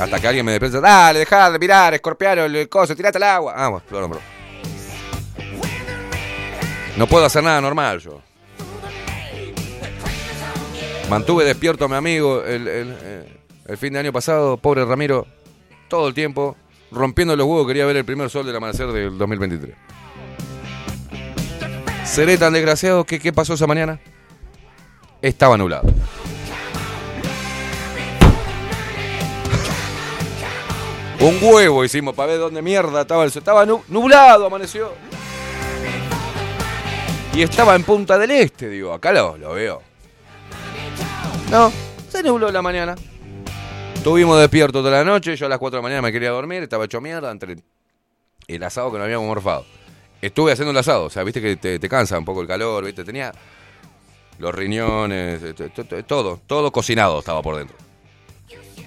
Hasta 0.00 0.20
que 0.20 0.28
alguien 0.28 0.46
me 0.46 0.52
despierta, 0.52 0.80
dale, 0.80 1.18
dejá 1.20 1.50
de 1.50 1.58
mirar, 1.58 1.94
escorpiano, 1.94 2.44
el, 2.44 2.68
coso, 2.68 2.94
tirate 2.94 3.18
al 3.18 3.24
agua. 3.24 3.54
Ah, 3.56 3.68
bueno, 3.68 3.84
perdón. 3.88 4.18
No 6.96 7.06
puedo 7.06 7.24
hacer 7.24 7.42
nada 7.42 7.60
normal 7.60 7.98
yo. 8.00 8.20
Mantuve 11.08 11.44
despierto 11.44 11.86
a 11.86 11.88
mi 11.88 11.94
amigo 11.94 12.44
el, 12.44 12.68
el, 12.68 12.96
eh, 13.00 13.38
el 13.66 13.76
fin 13.76 13.92
de 13.92 14.00
año 14.00 14.12
pasado, 14.12 14.56
pobre 14.56 14.84
Ramiro, 14.84 15.26
todo 15.88 16.08
el 16.08 16.14
tiempo, 16.14 16.56
rompiendo 16.90 17.34
los 17.34 17.46
huevos, 17.46 17.66
quería 17.66 17.86
ver 17.86 17.96
el 17.96 18.04
primer 18.04 18.30
sol 18.30 18.46
del 18.46 18.56
amanecer 18.56 18.88
del 18.88 19.16
2023. 19.16 19.74
¿Seré 22.04 22.38
tan 22.38 22.52
desgraciado 22.52 23.04
que 23.04 23.18
qué 23.20 23.32
pasó 23.32 23.54
esa 23.54 23.66
mañana? 23.66 24.00
Estaba 25.20 25.56
nublado. 25.56 25.88
Un 31.20 31.38
huevo 31.42 31.84
hicimos 31.84 32.14
para 32.14 32.32
ver 32.32 32.40
dónde 32.40 32.62
mierda 32.62 33.00
estaba 33.02 33.24
el 33.24 33.30
sol. 33.32 33.40
Estaba 33.40 33.66
nu- 33.66 33.82
nublado, 33.88 34.46
amaneció. 34.46 34.92
Y 37.34 37.42
estaba 37.42 37.74
en 37.74 37.84
Punta 37.84 38.18
del 38.18 38.30
Este, 38.30 38.68
digo, 38.68 38.92
acá 38.92 39.12
lo, 39.12 39.36
lo 39.36 39.52
veo. 39.52 39.82
No, 41.50 41.72
se 42.08 42.22
nubló 42.22 42.50
la 42.50 42.62
mañana. 42.62 42.94
Estuvimos 43.94 44.38
despiertos 44.38 44.80
toda 44.82 44.90
la 44.98 45.04
noche, 45.04 45.34
yo 45.36 45.46
a 45.46 45.48
las 45.48 45.58
4 45.58 45.76
de 45.76 45.82
la 45.82 45.82
mañana 45.82 46.02
me 46.02 46.12
quería 46.12 46.30
dormir, 46.30 46.62
estaba 46.62 46.84
hecho 46.84 47.00
mierda 47.00 47.30
entre 47.32 47.56
el 48.46 48.62
asado 48.62 48.92
que 48.92 48.98
no 48.98 49.04
habíamos 49.04 49.26
morfado. 49.26 49.66
Estuve 50.22 50.52
haciendo 50.52 50.70
el 50.70 50.76
asado, 50.76 51.04
o 51.06 51.10
sea, 51.10 51.24
viste 51.24 51.40
que 51.40 51.56
te, 51.56 51.78
te 51.78 51.88
cansa 51.88 52.16
un 52.18 52.24
poco 52.24 52.40
el 52.40 52.46
calor, 52.46 52.84
viste, 52.84 53.04
tenía 53.04 53.32
los 54.38 54.54
riñones, 54.54 55.40
t- 55.54 55.68
t- 55.70 55.84
t- 55.84 56.02
todo, 56.04 56.40
todo 56.46 56.70
cocinado 56.70 57.18
estaba 57.18 57.42
por 57.42 57.56
dentro. 57.56 57.76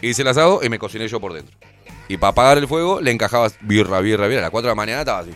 Hice 0.01 0.21
el 0.21 0.29
asado 0.29 0.61
y 0.63 0.69
me 0.69 0.79
cociné 0.79 1.07
yo 1.07 1.19
por 1.19 1.33
dentro. 1.33 1.55
Y 2.11 2.17
para 2.17 2.31
apagar 2.31 2.57
el 2.57 2.67
fuego 2.67 2.99
le 2.99 3.09
encajaba 3.09 3.47
birra, 3.61 4.01
birra, 4.01 4.27
birra. 4.27 4.39
A 4.39 4.43
las 4.43 4.51
4 4.51 4.67
de 4.67 4.71
la 4.71 4.75
mañana 4.75 4.99
estaba 4.99 5.19
así. 5.19 5.31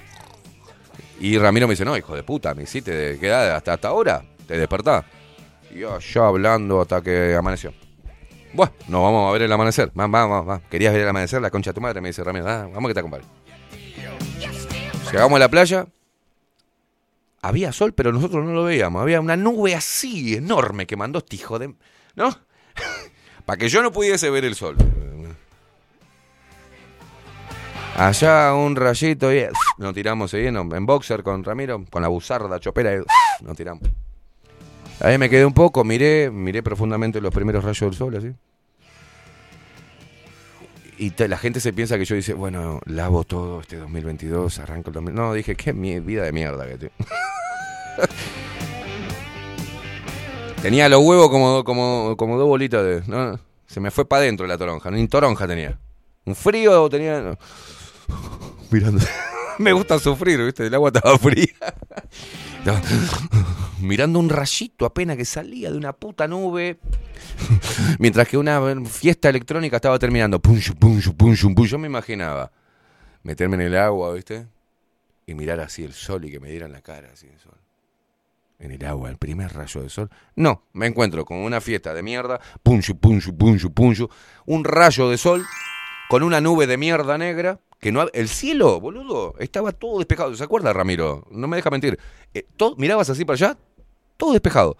Y 1.22 1.38
Ramiro 1.38 1.68
me 1.68 1.72
dice, 1.72 1.86
no, 1.86 1.96
hijo 1.96 2.14
de 2.14 2.24
puta, 2.24 2.54
me 2.54 2.64
hiciste 2.64 3.18
quedar 3.18 3.52
hasta, 3.52 3.76
hasta 3.76 3.88
ahora, 3.88 4.26
te 4.46 4.58
despertás. 4.58 5.06
Y 5.74 5.80
yo 5.80 5.96
allá 5.96 6.28
hablando 6.28 6.82
hasta 6.82 7.02
que 7.02 7.34
amaneció. 7.34 7.74
Bueno, 8.52 8.74
nos 8.90 9.02
vamos 9.04 9.30
a 9.30 9.32
ver 9.32 9.44
el 9.44 9.54
amanecer. 9.54 9.90
Vamos, 9.94 10.12
vamos, 10.12 10.46
vamos. 10.46 10.64
¿Querías 10.70 10.92
ver 10.92 11.04
el 11.04 11.08
amanecer? 11.08 11.42
La 11.42 11.50
concha 11.50 11.70
de 11.70 11.76
tu 11.76 11.80
madre, 11.80 12.02
me 12.02 12.10
dice 12.10 12.26
Ramiro. 12.26 12.46
Ah, 12.46 12.68
vamos 12.70 12.90
que 12.90 12.94
te 12.94 13.00
acompañe. 13.00 13.24
Llegamos 15.14 15.38
a 15.38 15.40
la 15.40 15.48
playa. 15.48 15.88
Había 17.42 17.72
sol, 17.72 17.94
pero 17.94 18.12
nosotros 18.12 18.44
no 18.44 18.52
lo 18.52 18.66
veíamos. 18.66 19.02
Había 19.02 19.22
una 19.22 19.38
nube 19.38 19.76
así 19.76 20.36
enorme 20.36 20.86
que 20.86 20.98
mandó 20.98 21.20
este 21.20 21.38
hijo 21.38 21.58
de... 21.58 21.74
¿No? 22.16 22.38
Para 23.46 23.58
que 23.58 23.70
yo 23.70 23.82
no 23.82 23.94
pudiese 23.94 24.30
ver 24.30 24.44
el 24.44 24.56
sol. 24.56 24.76
Allá 27.96 28.54
un 28.54 28.76
rayito 28.76 29.34
y 29.34 29.48
nos 29.78 29.94
tiramos 29.94 30.34
ahí 30.34 30.48
en, 30.48 30.86
boxer 30.86 31.24
con 31.24 31.46
Ramiro, 31.46 31.86
con 31.90 32.02
la 32.02 32.10
buzarda 32.10 32.60
chopera 32.60 32.94
y 32.94 32.98
nos 33.42 33.56
tiramos. 33.56 33.84
Ahí 35.00 35.18
me 35.18 35.30
quedé 35.30 35.46
un 35.46 35.54
poco, 35.54 35.86
miré, 35.86 36.30
miré 36.30 36.62
profundamente 36.62 37.22
los 37.22 37.34
primeros 37.34 37.64
rayos 37.64 37.80
del 37.80 37.94
sol 37.94 38.18
así. 38.18 38.34
Y 40.98 41.14
la 41.28 41.38
gente 41.38 41.62
se 41.62 41.72
piensa 41.72 41.98
que 41.98 42.04
yo 42.04 42.16
dice, 42.16 42.34
bueno, 42.34 42.82
lavo 42.86 43.24
todo 43.24 43.62
este 43.62 43.78
2022, 43.78 44.60
arranco 44.60 44.90
el 44.90 44.94
2000. 44.94 45.16
No, 45.16 45.34
dije, 45.34 45.56
qué 45.56 45.72
vida 45.72 46.24
de 46.24 46.34
mierda 46.34 46.68
que 46.68 46.78
tengo. 46.78 46.94
tenía 50.62 50.90
los 50.90 51.02
huevos 51.02 51.30
como, 51.30 51.64
como, 51.64 52.18
como 52.18 52.38
dos 52.38 52.48
bolitas 52.48 52.84
de... 52.84 53.38
Se 53.68 53.80
me 53.80 53.92
fue 53.92 54.06
para 54.06 54.22
adentro 54.22 54.48
la 54.48 54.58
toronja, 54.58 54.92
ni 54.92 55.08
toronja 55.08 55.48
tenía. 55.48 55.80
Un 56.26 56.36
frío 56.36 56.90
tenía... 56.90 57.38
Mirando. 58.72 59.06
me 59.60 59.74
gusta 59.74 60.00
sufrir, 60.00 60.44
¿viste? 60.44 60.68
El 60.68 60.74
agua 60.74 60.90
estaba 60.94 61.18
fría. 61.18 61.54
Mirando 63.82 64.20
un 64.20 64.30
rayito 64.30 64.86
apenas 64.86 65.18
que 65.18 65.26
salía 65.26 65.72
de 65.72 65.78
una 65.78 65.94
puta 65.94 66.28
nube. 66.28 66.80
Mientras 68.00 68.28
que 68.28 68.38
una 68.38 68.62
fiesta 68.86 69.30
electrónica 69.30 69.76
estaba 69.76 70.00
terminando. 70.00 70.40
Punchu. 70.42 70.74
Yo 71.66 71.78
me 71.78 71.88
imaginaba 71.88 72.52
meterme 73.24 73.56
en 73.56 73.62
el 73.62 73.78
agua, 73.78 74.14
¿viste? 74.14 74.48
Y 75.28 75.34
mirar 75.34 75.60
así 75.60 75.84
el 75.84 75.94
sol 75.94 76.26
y 76.26 76.32
que 76.32 76.40
me 76.40 76.50
dieran 76.50 76.72
la 76.72 76.82
cara 76.82 77.10
así 77.14 77.28
el 77.28 77.40
sol. 77.40 77.58
En 78.58 78.72
el 78.72 78.86
agua, 78.86 79.10
el 79.10 79.18
primer 79.18 79.54
rayo 79.54 79.82
de 79.82 79.90
sol. 79.90 80.10
No, 80.36 80.64
me 80.74 80.88
encuentro 80.88 81.26
con 81.26 81.38
una 81.38 81.60
fiesta 81.60 81.94
de 81.94 82.02
mierda. 82.02 82.40
Punchu, 82.64 82.98
punchu, 82.98 83.36
punchu, 83.36 83.74
punchu. 83.74 84.10
Un 84.46 84.64
rayo 84.64 85.10
de 85.10 85.18
sol 85.18 85.46
con 86.10 86.24
una 86.24 86.42
nube 86.42 86.68
de 86.68 86.78
mierda 86.78 87.18
negra. 87.18 87.60
Que 87.80 87.92
no, 87.92 88.08
el 88.14 88.30
cielo, 88.30 88.80
boludo, 88.80 89.36
estaba 89.38 89.72
todo 89.72 89.98
despejado. 90.00 90.34
¿Se 90.36 90.44
acuerda, 90.44 90.74
Ramiro? 90.74 91.28
No 91.30 91.48
me 91.48 91.58
deja 91.58 91.70
mentir. 91.70 92.00
Eh, 92.34 92.48
todo- 92.58 92.76
mirabas 92.78 93.10
así 93.10 93.26
para 93.26 93.36
allá, 93.36 93.58
todo 94.18 94.32
despejado. 94.32 94.78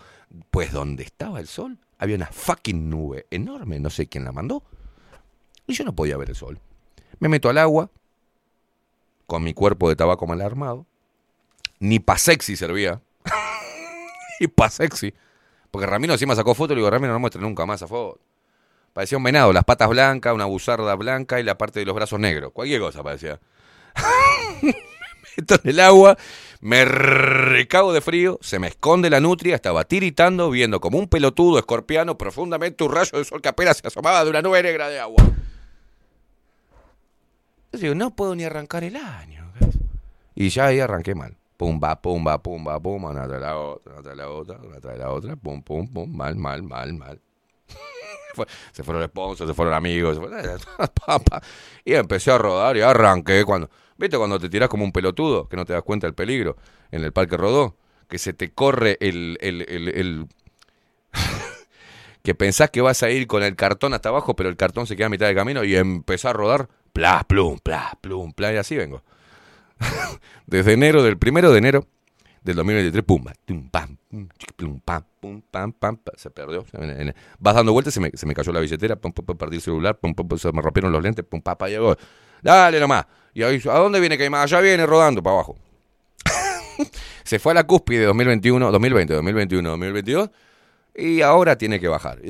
Pues 0.50 0.72
donde 0.72 1.04
estaba 1.04 1.40
el 1.40 1.48
sol, 1.48 1.78
había 2.00 2.16
una 2.16 2.28
fucking 2.28 2.90
nube 2.90 3.28
enorme, 3.30 3.80
no 3.80 3.90
sé 3.90 4.08
quién 4.08 4.24
la 4.24 4.32
mandó. 4.32 4.64
Y 5.68 5.74
yo 5.74 5.84
no 5.84 5.94
podía 5.94 6.18
ver 6.18 6.30
el 6.30 6.36
sol. 6.36 6.60
Me 7.20 7.30
meto 7.30 7.50
al 7.50 7.58
agua, 7.60 7.92
con 9.28 9.44
mi 9.44 9.54
cuerpo 9.54 9.90
de 9.90 9.96
tabaco 9.96 10.26
mal 10.26 10.42
armado. 10.42 10.86
Ni 11.80 12.00
pa' 12.00 12.18
sexy 12.18 12.56
servía. 12.56 13.02
Ni 14.40 14.48
pa' 14.48 14.70
sexy. 14.70 15.14
Porque 15.70 15.86
Ramiro 15.86 16.14
encima 16.14 16.36
sacó 16.36 16.56
foto 16.56 16.74
y 16.74 16.76
le 16.78 16.80
digo, 16.80 16.90
Ramiro, 16.90 17.14
no 17.14 17.20
muestre 17.20 17.42
nunca 17.42 17.66
más 17.66 17.80
esa 17.82 17.88
foto. 17.88 18.20
Parecía 18.96 19.18
un 19.18 19.26
venado, 19.26 19.52
las 19.52 19.66
patas 19.66 19.90
blancas, 19.90 20.34
una 20.34 20.46
buzarda 20.46 20.96
blanca 20.96 21.38
y 21.42 21.44
la 21.44 21.58
parte 21.58 21.82
de 21.82 21.86
los 21.86 21.94
brazos 21.94 22.18
negros. 22.18 22.54
Cualquier 22.54 22.80
cosa 22.80 23.04
parecía. 23.04 23.42
me 24.62 24.74
meto 25.38 25.56
en 25.62 25.70
el 25.70 25.80
agua, 25.82 26.18
me 26.62 26.86
recago 26.86 27.92
de 27.92 28.00
frío, 28.00 28.40
se 28.42 28.58
me 28.58 28.68
esconde 28.68 29.10
la 29.10 29.20
nutria, 29.20 29.56
estaba 29.56 29.84
tiritando, 29.84 30.50
viendo 30.50 30.80
como 30.80 30.98
un 30.98 31.10
pelotudo 31.10 31.60
escorpiano 31.60 32.18
profundamente 32.18 32.86
un 32.86 32.94
rayo 32.94 33.18
de 33.18 33.26
sol 33.26 33.42
que 33.42 33.50
apenas 33.50 33.76
se 33.76 33.88
asomaba 33.90 34.24
de 34.24 34.30
una 34.30 34.42
nube 34.42 34.64
negra 34.64 34.88
de 34.88 34.98
agua. 34.98 35.26
Yo 37.74 37.80
digo, 37.80 37.96
no 37.96 38.16
puedo 38.16 38.34
ni 38.34 38.46
arrancar 38.46 38.86
el 38.86 38.96
año. 38.96 39.52
Y 40.36 40.48
ya 40.48 40.68
ahí 40.68 40.80
arranqué 40.80 41.16
mal. 41.16 41.36
Pumba, 41.58 42.02
pumba, 42.02 42.42
pumba, 42.42 42.80
pumba, 42.80 43.10
una 43.10 43.28
tras 43.28 43.42
la 43.42 43.58
otra, 43.58 43.92
una 43.92 44.02
tras 44.02 44.16
la 44.16 44.30
otra, 44.30 44.58
una 44.64 44.80
tras 44.80 44.98
la 44.98 45.12
otra, 45.12 45.36
pum, 45.36 45.62
pum, 45.62 45.86
pum, 45.86 46.16
mal, 46.16 46.38
mal, 46.38 46.64
mal, 46.64 46.94
mal. 46.94 47.22
Se 48.72 48.84
fueron 48.84 49.04
sponsors, 49.08 49.50
se 49.50 49.54
fueron 49.54 49.74
amigos, 49.74 50.16
se 50.18 50.22
fueron- 50.22 50.60
pa. 51.30 51.42
y 51.84 51.94
empecé 51.94 52.32
a 52.32 52.38
rodar 52.38 52.78
y 52.78 52.82
arranqué 52.82 53.44
cuando, 53.46 53.70
¿viste 53.98 54.18
cuando 54.18 54.40
te 54.40 54.50
tirás 54.50 54.70
como 54.70 54.84
un 54.84 54.92
pelotudo, 54.92 55.48
que 55.48 55.56
no 55.58 55.66
te 55.66 55.74
das 55.74 55.84
cuenta 55.84 56.08
del 56.08 56.14
peligro 56.14 56.58
en 56.92 57.04
el 57.04 57.12
Parque 57.14 57.38
Rodó? 57.38 57.76
Que 58.08 58.18
se 58.20 58.34
te 58.34 58.52
corre 58.52 58.98
el, 59.02 59.38
el, 59.42 59.62
el, 59.68 60.28
que 62.24 62.36
pensás 62.36 62.70
que 62.70 62.82
vas 62.82 63.02
a 63.04 63.10
ir 63.10 63.28
con 63.28 63.44
el 63.44 63.56
cartón 63.56 63.94
hasta 63.94 64.10
abajo, 64.10 64.36
pero 64.36 64.50
el 64.50 64.56
cartón 64.58 64.88
se 64.88 64.96
queda 64.96 65.08
a 65.08 65.10
mitad 65.10 65.28
de 65.28 65.36
camino 65.36 65.64
y 65.64 65.76
empezás 65.76 66.32
a 66.32 66.34
rodar, 66.34 66.70
plas, 66.94 67.24
plum, 67.26 67.60
plas, 67.60 67.94
plum, 68.02 68.32
plas, 68.34 68.54
y 68.54 68.58
así 68.58 68.76
vengo. 68.76 69.04
Desde 70.46 70.74
enero, 70.74 71.04
del 71.04 71.18
primero 71.18 71.52
de 71.52 71.58
enero 71.58 71.88
del 72.46 72.56
2023, 72.58 73.04
pum, 73.04 73.26
tum, 73.44 73.70
pam, 73.70 73.98
pum, 74.08 74.80
pam, 74.80 75.04
pum, 75.20 75.42
pam, 75.50 75.74
pam, 75.74 75.98
pa, 75.98 76.12
se 76.16 76.30
perdió. 76.30 76.64
Vas 77.40 77.56
dando 77.56 77.74
vueltas, 77.74 77.94
se 77.94 78.00
me, 78.00 78.12
se 78.14 78.28
me 78.28 78.36
cayó 78.36 78.52
la 78.52 78.60
billetera, 78.60 78.96
pum, 78.96 79.12
pum, 79.12 79.36
perdí 79.36 79.56
el 79.56 79.62
celular, 79.62 79.98
pum, 79.98 80.14
pum, 80.14 80.38
se 80.38 80.52
me 80.52 80.62
rompieron 80.62 80.92
los 80.92 81.02
lentes, 81.02 81.26
pum, 81.26 81.42
pa, 81.42 81.58
pa, 81.58 81.68
llegó. 81.68 81.98
Dale 82.44 82.80
nomás. 82.80 83.06
Y 83.34 83.42
ahí, 83.42 83.60
¿a 83.68 83.80
dónde 83.80 84.00
viene 84.00 84.18
Caimán? 84.18 84.44
Allá 84.44 84.62
viene 84.62 84.86
rodando 84.86 85.24
para 85.24 85.38
abajo. 85.38 85.58
se 87.24 87.40
fue 87.40 87.54
a 87.54 87.56
la 87.56 87.64
cúspide 87.66 88.02
de 88.02 88.06
2021, 88.06 88.72
2020, 88.72 89.14
2021, 89.16 89.70
2022 89.70 90.30
y 90.94 91.22
ahora 91.22 91.58
tiene 91.58 91.80
que 91.80 91.88
bajar. 91.88 92.22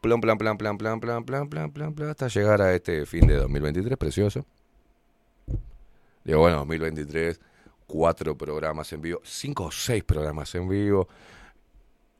Plan, 0.00 0.20
plan, 0.20 0.38
plan, 0.38 0.56
plan, 0.56 0.78
plan, 0.78 1.00
plan, 1.00 1.24
plan, 1.24 1.48
plan, 1.48 1.72
plan, 1.72 1.94
plan, 1.94 2.08
hasta 2.08 2.28
llegar 2.28 2.62
a 2.62 2.72
este 2.72 3.04
fin 3.06 3.26
de 3.26 3.34
2023, 3.34 3.98
precioso. 3.98 4.46
Digo, 6.22 6.38
bueno, 6.38 6.58
2023, 6.58 7.40
cuatro 7.88 8.36
programas 8.38 8.92
en 8.92 9.00
vivo, 9.00 9.20
cinco 9.24 9.64
o 9.64 9.70
seis 9.72 10.04
programas 10.04 10.54
en 10.54 10.68
vivo, 10.68 11.08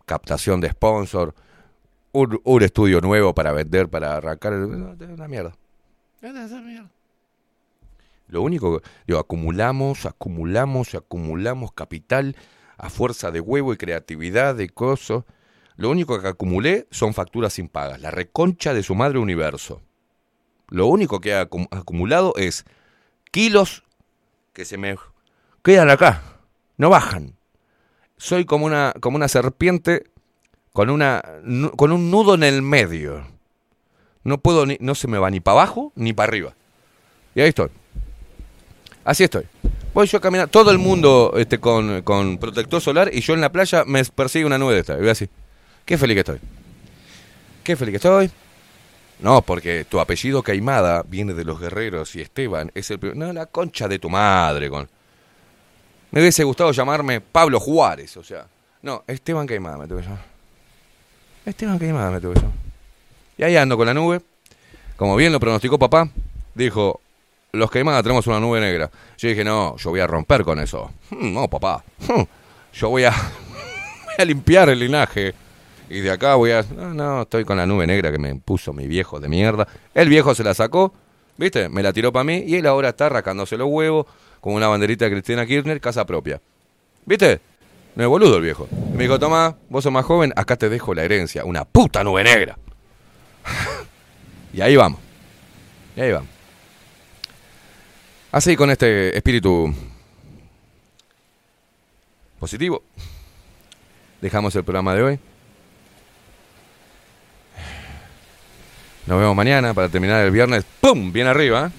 captación 0.07 0.61
de 0.61 0.71
sponsor, 0.71 1.35
un, 2.13 2.41
un 2.43 2.63
estudio 2.63 3.01
nuevo 3.01 3.35
para 3.35 3.53
vender, 3.53 3.89
para 3.89 4.17
arrancar. 4.17 4.55
Es 4.55 4.59
una 4.61 5.29
mierda. 5.29 5.55
Es 6.21 6.31
una 6.33 6.61
mierda. 6.63 6.91
Lo 8.29 8.43
único, 8.43 8.81
que- 8.81 8.89
digo, 9.07 9.21
acumulamos, 9.21 10.05
acumulamos, 10.07 10.95
acumulamos 10.95 11.73
capital 11.73 12.35
a 12.79 12.91
fuerza 12.91 13.31
de 13.31 13.41
huevo 13.41 13.73
y 13.73 13.77
creatividad, 13.77 14.55
de 14.55 14.69
cosas. 14.71 15.25
Lo 15.77 15.91
único 15.91 16.21
que 16.21 16.29
acumulé 16.29 16.87
son 16.91 17.15
facturas 17.15 17.59
impagas. 17.59 18.01
La 18.01 18.11
reconcha 18.11 18.75
de 18.75 18.83
su 18.83 18.95
madre 18.95 19.19
universo. 19.19 19.81
Lo 20.71 20.87
único 20.87 21.21
que 21.21 21.35
acu- 21.35 21.69
acumulado 21.71 22.33
es 22.37 22.65
kilos 23.31 23.85
que 24.53 24.65
se 24.65 24.77
me 24.77 24.97
quedan 25.75 25.91
acá. 25.91 26.23
No 26.77 26.91
bajan. 26.91 27.35
Soy 28.17 28.45
como 28.45 28.67
una, 28.67 28.95
como 29.01 29.17
una 29.17 29.29
serpiente 29.29 30.05
con, 30.73 30.91
una, 30.91 31.23
con 31.77 31.93
un 31.93 32.11
nudo 32.11 32.35
en 32.35 32.43
el 32.43 32.63
medio. 32.63 33.27
No 34.25 34.39
puedo 34.39 34.67
ni, 34.67 34.77
no 34.81 34.95
se 34.95 35.09
me 35.09 35.19
va 35.19 35.31
ni 35.31 35.41
para 35.41 35.61
abajo 35.63 35.93
ni 35.95 36.13
para 36.13 36.29
arriba. 36.31 36.55
Y 37.35 37.41
ahí 37.41 37.49
estoy. 37.49 37.69
Así 39.05 39.25
estoy. 39.25 39.47
Voy 39.95 40.07
yo 40.07 40.19
a 40.19 40.21
caminar, 40.21 40.49
todo 40.49 40.71
el 40.71 40.79
mundo 40.79 41.33
este, 41.37 41.59
con, 41.59 42.03
con 42.03 42.39
protector 42.39 42.81
solar 42.81 43.11
y 43.13 43.21
yo 43.21 43.35
en 43.35 43.41
la 43.41 43.51
playa 43.51 43.85
me 43.87 44.05
persigue 44.05 44.45
una 44.45 44.59
nube 44.59 44.75
de 44.75 44.81
esta. 44.81 44.95
Y 44.97 45.01
voy 45.01 45.09
así. 45.09 45.29
Qué 45.85 45.97
feliz 45.97 46.15
que 46.15 46.21
estoy. 46.21 46.39
Qué 47.65 47.77
feliz 47.77 47.93
que 47.93 47.97
estoy. 47.97 48.31
No, 49.21 49.43
porque 49.43 49.85
tu 49.85 49.99
apellido 49.99 50.43
Caimada 50.43 51.03
viene 51.07 51.35
de 51.35 51.45
los 51.45 51.59
guerreros 51.59 52.15
y 52.15 52.21
Esteban 52.21 52.71
es 52.75 52.91
el... 52.91 52.99
pri- 52.99 53.15
No, 53.15 53.33
la 53.33 53.47
concha 53.47 53.89
de 53.89 53.99
tu 53.99 54.09
madre. 54.11 54.69
Con... 54.71 54.89
Me 56.11 56.21
hubiese 56.21 56.45
gustado 56.45 56.73
llamarme 56.73 57.21
Pablo 57.21 57.61
Juárez, 57.61 58.17
o 58.17 58.25
sea. 58.25 58.47
No, 58.83 59.05
Esteban 59.07 59.47
Caimada 59.47 59.77
me 59.77 59.87
tengo 59.87 60.01
que 60.01 60.07
llamar. 60.07 60.25
Esteban, 61.45 61.79
¿qué 61.79 61.93
más 61.93 62.13
me 62.13 62.21
tuve 62.21 62.35
yo? 62.35 62.51
Y 63.39 63.43
ahí 63.43 63.57
ando 63.57 63.77
con 63.77 63.87
la 63.87 63.95
nube. 63.95 64.21
Como 64.97 65.17
bien 65.17 65.33
lo 65.33 65.41
pronosticó 65.41 65.79
papá, 65.79 66.09
dijo, 66.55 67.01
los 67.53 67.71
queimadas 67.71 68.03
tenemos 68.03 68.27
una 68.27 68.41
nube 68.41 68.61
negra. 68.61 68.91
Yo 69.17 69.29
dije, 69.29 69.45
no, 69.45 69.77
yo 69.77 69.91
voy 69.91 70.01
a 70.01 70.07
romper 70.07 70.45
con 70.45 70.59
eso. 70.59 70.91
"Hmm, 71.11 71.33
No, 71.33 71.49
papá. 71.49 71.83
Hmm, 72.07 72.23
Yo 72.75 72.89
voy 72.91 73.05
a, 73.05 73.15
limpiar 74.25 74.69
el 74.69 74.79
linaje. 74.81 75.35
Y 75.89 76.01
de 76.01 76.11
acá 76.11 76.35
voy 76.35 76.51
a... 76.51 76.63
No, 76.63 76.93
no, 76.93 77.23
estoy 77.23 77.45
con 77.45 77.57
la 77.57 77.65
nube 77.67 77.87
negra 77.87 78.13
que 78.13 78.19
me 78.19 78.35
puso 78.35 78.73
mi 78.75 78.87
viejo 78.87 79.19
de 79.21 79.29
mierda. 79.29 79.67
El 79.95 80.09
viejo 80.11 80.35
se 80.35 80.45
la 80.45 80.53
sacó, 80.53 80.93
¿viste? 81.39 81.69
Me 81.71 81.83
la 81.83 81.93
tiró 81.95 82.13
para 82.13 82.25
mí 82.25 82.45
y 82.47 82.57
él 82.57 82.67
ahora 82.67 82.91
está 82.91 83.07
arrancándose 83.07 83.57
los 83.57 83.69
huevos 83.71 84.05
con 84.41 84.55
una 84.55 84.69
banderita 84.69 85.05
de 85.05 85.13
Cristina 85.13 85.47
Kirchner, 85.47 85.81
casa 85.81 86.05
propia. 86.07 86.41
¿Viste? 87.05 87.41
No 87.95 88.05
es 88.05 88.09
boludo 88.09 88.37
el 88.37 88.43
viejo. 88.43 88.69
Y 88.71 88.97
me 88.97 89.03
dijo, 89.05 89.19
Tomás, 89.19 89.55
vos 89.69 89.83
sos 89.83 89.93
más 89.93 90.05
joven, 90.05 90.33
acá 90.37 90.57
te 90.57 90.69
dejo 90.69 90.95
la 90.95 91.05
herencia. 91.05 91.45
Una 91.45 91.65
puta 91.65 92.05
nube 92.05 92.23
negra. 92.23 92.57
y 94.53 94.61
ahí 94.61 94.77
vamos. 94.77 95.01
Y 95.97 96.01
ahí 96.01 96.13
vamos. 96.13 96.29
Así 98.31 98.57
con 98.57 98.71
este 98.71 99.17
espíritu 99.17 99.75
positivo. 102.39 102.83
Dejamos 104.21 104.55
el 104.55 104.65
programa 104.65 104.95
de 104.95 105.03
hoy. 105.03 105.19
Nos 109.07 109.19
vemos 109.19 109.35
mañana 109.35 109.73
para 109.73 109.89
terminar 109.89 110.25
el 110.25 110.31
viernes. 110.31 110.65
¡Pum! 110.81 111.11
Bien 111.13 111.27
arriba. 111.27 111.67
¿eh? 111.67 111.71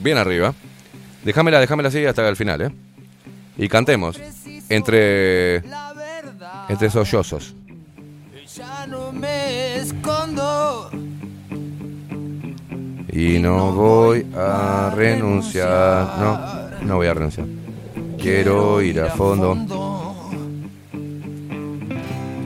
Bien 0.00 0.16
arriba. 0.16 0.54
Déjamela, 1.24 1.60
déjamela 1.60 1.88
así 1.88 2.04
hasta 2.04 2.28
el 2.28 2.36
final, 2.36 2.62
¿eh? 2.62 2.70
Y 3.58 3.68
cantemos. 3.68 4.18
Entre. 4.68 5.62
Entre 6.68 6.90
sollozos. 6.90 7.54
Ya 8.56 8.86
no 8.86 9.12
me 9.12 9.76
escondo. 9.76 10.90
Y 13.12 13.38
no 13.38 13.72
voy 13.72 14.26
a 14.36 14.92
renunciar. 14.94 16.18
No, 16.18 16.86
no 16.86 16.96
voy 16.96 17.06
a 17.06 17.14
renunciar. 17.14 17.46
Quiero 18.18 18.80
ir 18.80 19.00
a 19.00 19.10
fondo. 19.10 19.56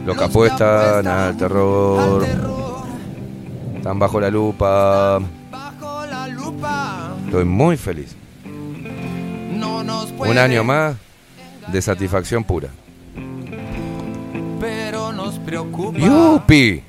Los 0.04 0.16
que 0.16 0.24
apuestan 0.24 1.06
al 1.06 1.36
terror. 1.36 2.26
Están 3.76 3.98
bajo 3.98 4.20
la 4.20 4.30
lupa. 4.30 5.20
Bajo 5.50 6.06
la 6.06 6.26
lupa. 6.28 7.14
Estoy 7.26 7.44
muy 7.44 7.76
feliz. 7.76 8.16
Un 10.18 10.38
año 10.38 10.64
más 10.64 10.96
de 11.68 11.82
satisfacción 11.82 12.44
pura. 12.44 12.68
Pero 14.60 15.12
nos 15.12 15.38
preocupa. 15.38 15.98
¡Yupi! 15.98 16.82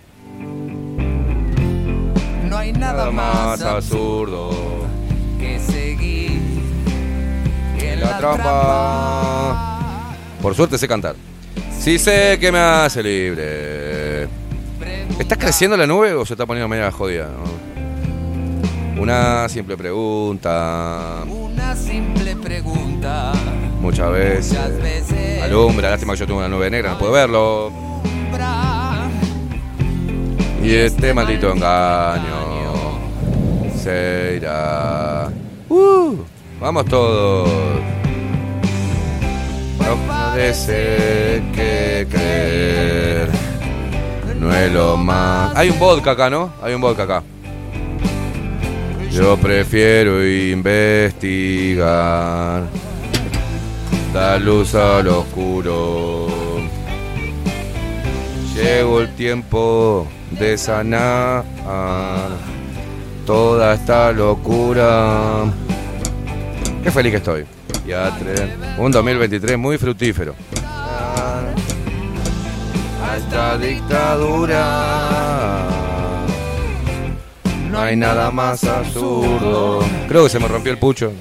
No 2.50 2.58
hay 2.58 2.72
nada 2.74 3.12
más 3.12 3.62
absurdo 3.62 4.52
que 5.40 5.60
seguir 5.60 6.40
en 7.80 8.00
la 8.00 8.18
trampa. 8.18 9.82
Por 10.42 10.56
suerte 10.56 10.78
sé 10.78 10.88
cantar. 10.88 11.16
Sí 11.80 12.00
sé 12.00 12.38
que 12.40 12.52
me 12.52 12.60
hace 12.60 13.04
libre. 13.04 14.24
¿Está 15.20 15.36
creciendo 15.36 15.76
la 15.78 15.88
nube 15.88 16.14
o 16.14 16.26
se 16.26 16.34
está 16.34 16.46
poniendo 16.46 16.68
media 16.68 16.92
jodida? 16.92 17.26
no? 17.28 17.75
Una 18.98 19.50
simple 19.50 19.76
pregunta. 19.76 21.24
Una 21.28 21.76
simple 21.76 22.36
pregunta. 22.38 23.34
Muchas 23.82 24.12
veces. 24.12 24.54
Muchas 24.54 24.82
veces. 24.82 25.44
Alumbra, 25.44 25.90
lástima 25.90 26.14
que 26.14 26.20
yo 26.20 26.26
tengo 26.26 26.40
una 26.40 26.48
nube 26.48 26.70
negra, 26.70 26.92
no 26.92 26.98
puedo 26.98 27.12
verlo. 27.12 27.72
Y 30.64 30.74
este 30.74 31.14
maldito 31.14 31.52
engaño 31.52 32.74
se 33.78 34.38
irá. 34.38 35.30
Uh, 35.70 36.16
vamos 36.60 36.86
todos. 36.86 37.50
No 39.80 39.96
parece 40.08 41.44
que 41.54 42.08
creer 42.10 43.30
no 44.40 44.56
es 44.56 44.72
lo 44.72 44.98
más. 44.98 45.56
Hay 45.56 45.70
un 45.70 45.80
vodka 45.80 46.12
acá, 46.12 46.30
¿no? 46.30 46.52
Hay 46.62 46.74
un 46.74 46.82
vodka 46.82 47.04
acá. 47.04 47.24
Yo 49.16 49.38
prefiero 49.38 50.22
investigar. 50.28 51.84
Dar 54.14 54.42
luz 54.42 54.76
al 54.76 55.08
oscuro. 55.08 56.28
Llegó 58.54 59.00
el 59.00 59.16
tiempo 59.16 60.06
de 60.32 60.58
sanar 60.58 61.46
toda 63.26 63.76
esta 63.76 64.12
locura. 64.12 65.46
Qué 66.84 66.92
feliz 66.92 67.12
que 67.12 67.18
estoy. 67.18 67.46
Ya 67.88 68.14
un 68.78 68.92
2023 68.92 69.58
muy 69.58 69.78
fructífero. 69.78 70.36
A 73.02 73.16
esta 73.16 73.58
dictadura 73.58 75.06
no 77.76 77.82
hay 77.82 77.98
nada 77.98 78.32
más 78.32 78.64
absurdo. 78.64 79.84
Creo 80.08 80.24
que 80.24 80.30
se 80.30 80.40
me 80.40 80.48
rompió 80.48 80.72
el 80.72 80.78
pucho. 80.78 81.12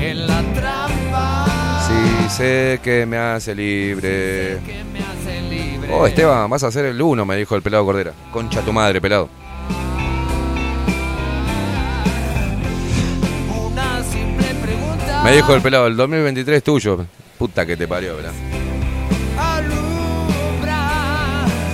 En 0.00 0.26
la 0.28 0.42
trampa. 0.54 1.46
Sí, 1.88 2.28
sé 2.30 2.78
que 2.80 3.04
me 3.04 3.16
hace 3.18 3.52
libre. 3.56 4.60
Me 4.92 5.00
hace 5.00 5.42
libre. 5.50 5.92
Oh, 5.92 6.06
Esteban, 6.06 6.48
vas 6.48 6.62
a 6.62 6.68
hacer 6.68 6.84
el 6.84 7.02
uno, 7.02 7.26
me 7.26 7.36
dijo 7.36 7.56
el 7.56 7.62
pelado 7.62 7.84
Cordera. 7.84 8.12
Concha 8.32 8.60
tu 8.60 8.72
madre, 8.72 9.00
pelado. 9.00 9.28
Una 13.52 14.04
simple 14.04 14.46
pregunta. 14.62 15.22
Me 15.24 15.32
dijo 15.32 15.52
el 15.52 15.62
pelado, 15.62 15.88
el 15.88 15.96
2023 15.96 16.58
es 16.58 16.62
tuyo. 16.62 17.06
Puta 17.38 17.66
que 17.66 17.76
te 17.76 17.88
parió, 17.88 18.14
¿verdad? 18.14 18.32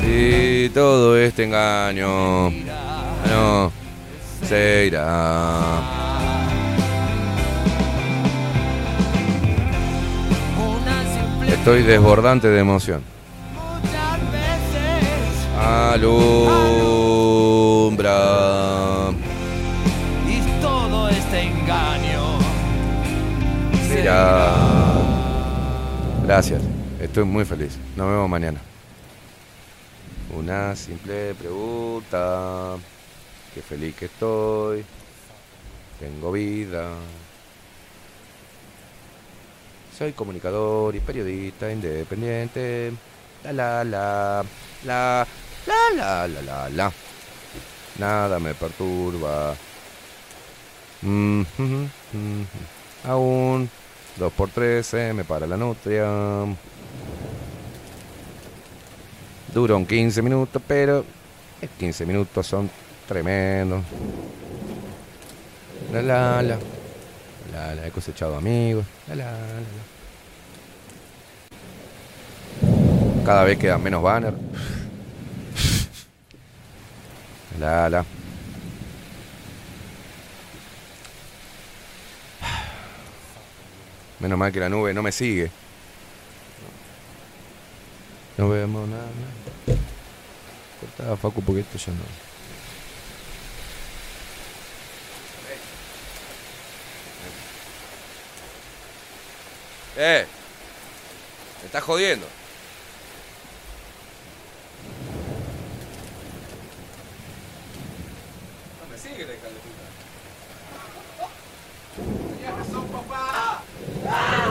Sí, 0.07 0.71
todo 0.73 1.17
este 1.19 1.45
engaño. 1.45 2.51
No, 2.51 3.73
se 4.47 4.87
irá. 4.87 5.81
Estoy 11.49 11.83
desbordante 11.83 12.47
de 12.47 12.61
emoción. 12.61 13.03
Alumbra. 15.61 16.13
Y 20.29 20.41
todo 20.63 21.09
este 21.09 21.43
engaño. 21.43 22.39
Será. 23.89 24.55
Gracias. 26.25 26.63
Estoy 27.01 27.25
muy 27.25 27.45
feliz. 27.45 27.77
Nos 27.97 28.07
vemos 28.09 28.29
mañana. 28.31 28.61
Una 30.35 30.75
simple 30.75 31.35
pregunta. 31.35 32.77
Qué 33.55 33.63
feliz 33.63 33.95
que 33.95 34.07
estoy. 34.07 34.85
Tengo 36.01 36.33
vida. 36.33 36.91
Soy 39.97 40.13
comunicador 40.13 40.95
y 40.95 41.01
periodista 41.01 41.71
independiente. 41.71 42.93
La 43.45 43.53
la 43.53 43.85
la. 43.85 44.45
La 44.85 45.27
la 45.67 45.91
la 45.97 46.29
la 46.29 46.43
la 46.43 46.69
la. 46.69 46.93
Nada 47.99 48.39
me 48.39 48.55
perturba. 48.55 49.55
Mm, 51.03 51.41
ujú, 51.41 51.89
ujú. 52.13 52.47
Aún. 53.05 53.71
Dos 54.17 54.33
por 54.33 54.49
trece, 54.49 55.13
me 55.13 55.25
para 55.25 55.47
la 55.47 55.57
nutria. 55.59 56.05
Duró 59.57 59.77
un 59.79 59.87
15 59.87 60.21
minutos, 60.21 60.61
pero 60.69 61.03
15 61.79 62.05
minutos 62.05 62.47
son 62.47 62.69
tremendos. 63.09 63.83
La 65.91 66.03
la 66.03 66.43
la. 66.43 66.59
La 67.51 67.75
la, 67.75 67.87
he 67.87 67.91
cosechado 67.91 68.37
amigos. 68.37 68.85
La 69.09 69.15
la 69.15 69.31
la. 69.31 69.39
Cada 73.25 73.45
vez 73.45 73.57
quedan 73.57 73.83
menos 73.83 74.03
banners. 74.03 74.37
La 77.59 77.89
la. 77.89 78.05
Menos 84.21 84.39
mal 84.39 84.53
que 84.53 84.61
la 84.61 84.69
nube 84.69 84.93
no 84.93 85.03
me 85.03 85.13
sigue. 85.13 85.51
No 88.37 88.51
vemos 88.51 88.87
nada. 88.87 89.36
Cortá, 90.87 91.17
Facu, 91.17 91.43
porque 91.43 91.61
esto 91.61 91.79
ya 91.79 91.93
no. 91.93 92.05
¡Eh! 99.99 100.27
Me 101.61 101.67
estás 101.67 101.83
jodiendo. 101.83 102.27
No 108.81 108.87
me 108.91 108.99
sigue, 108.99 109.25
de 109.25 109.35
puta. 109.35 109.87
Tenías 112.37 112.59
razón, 112.59 112.89
papá. 112.89 113.63
¡Ah! 114.07 114.46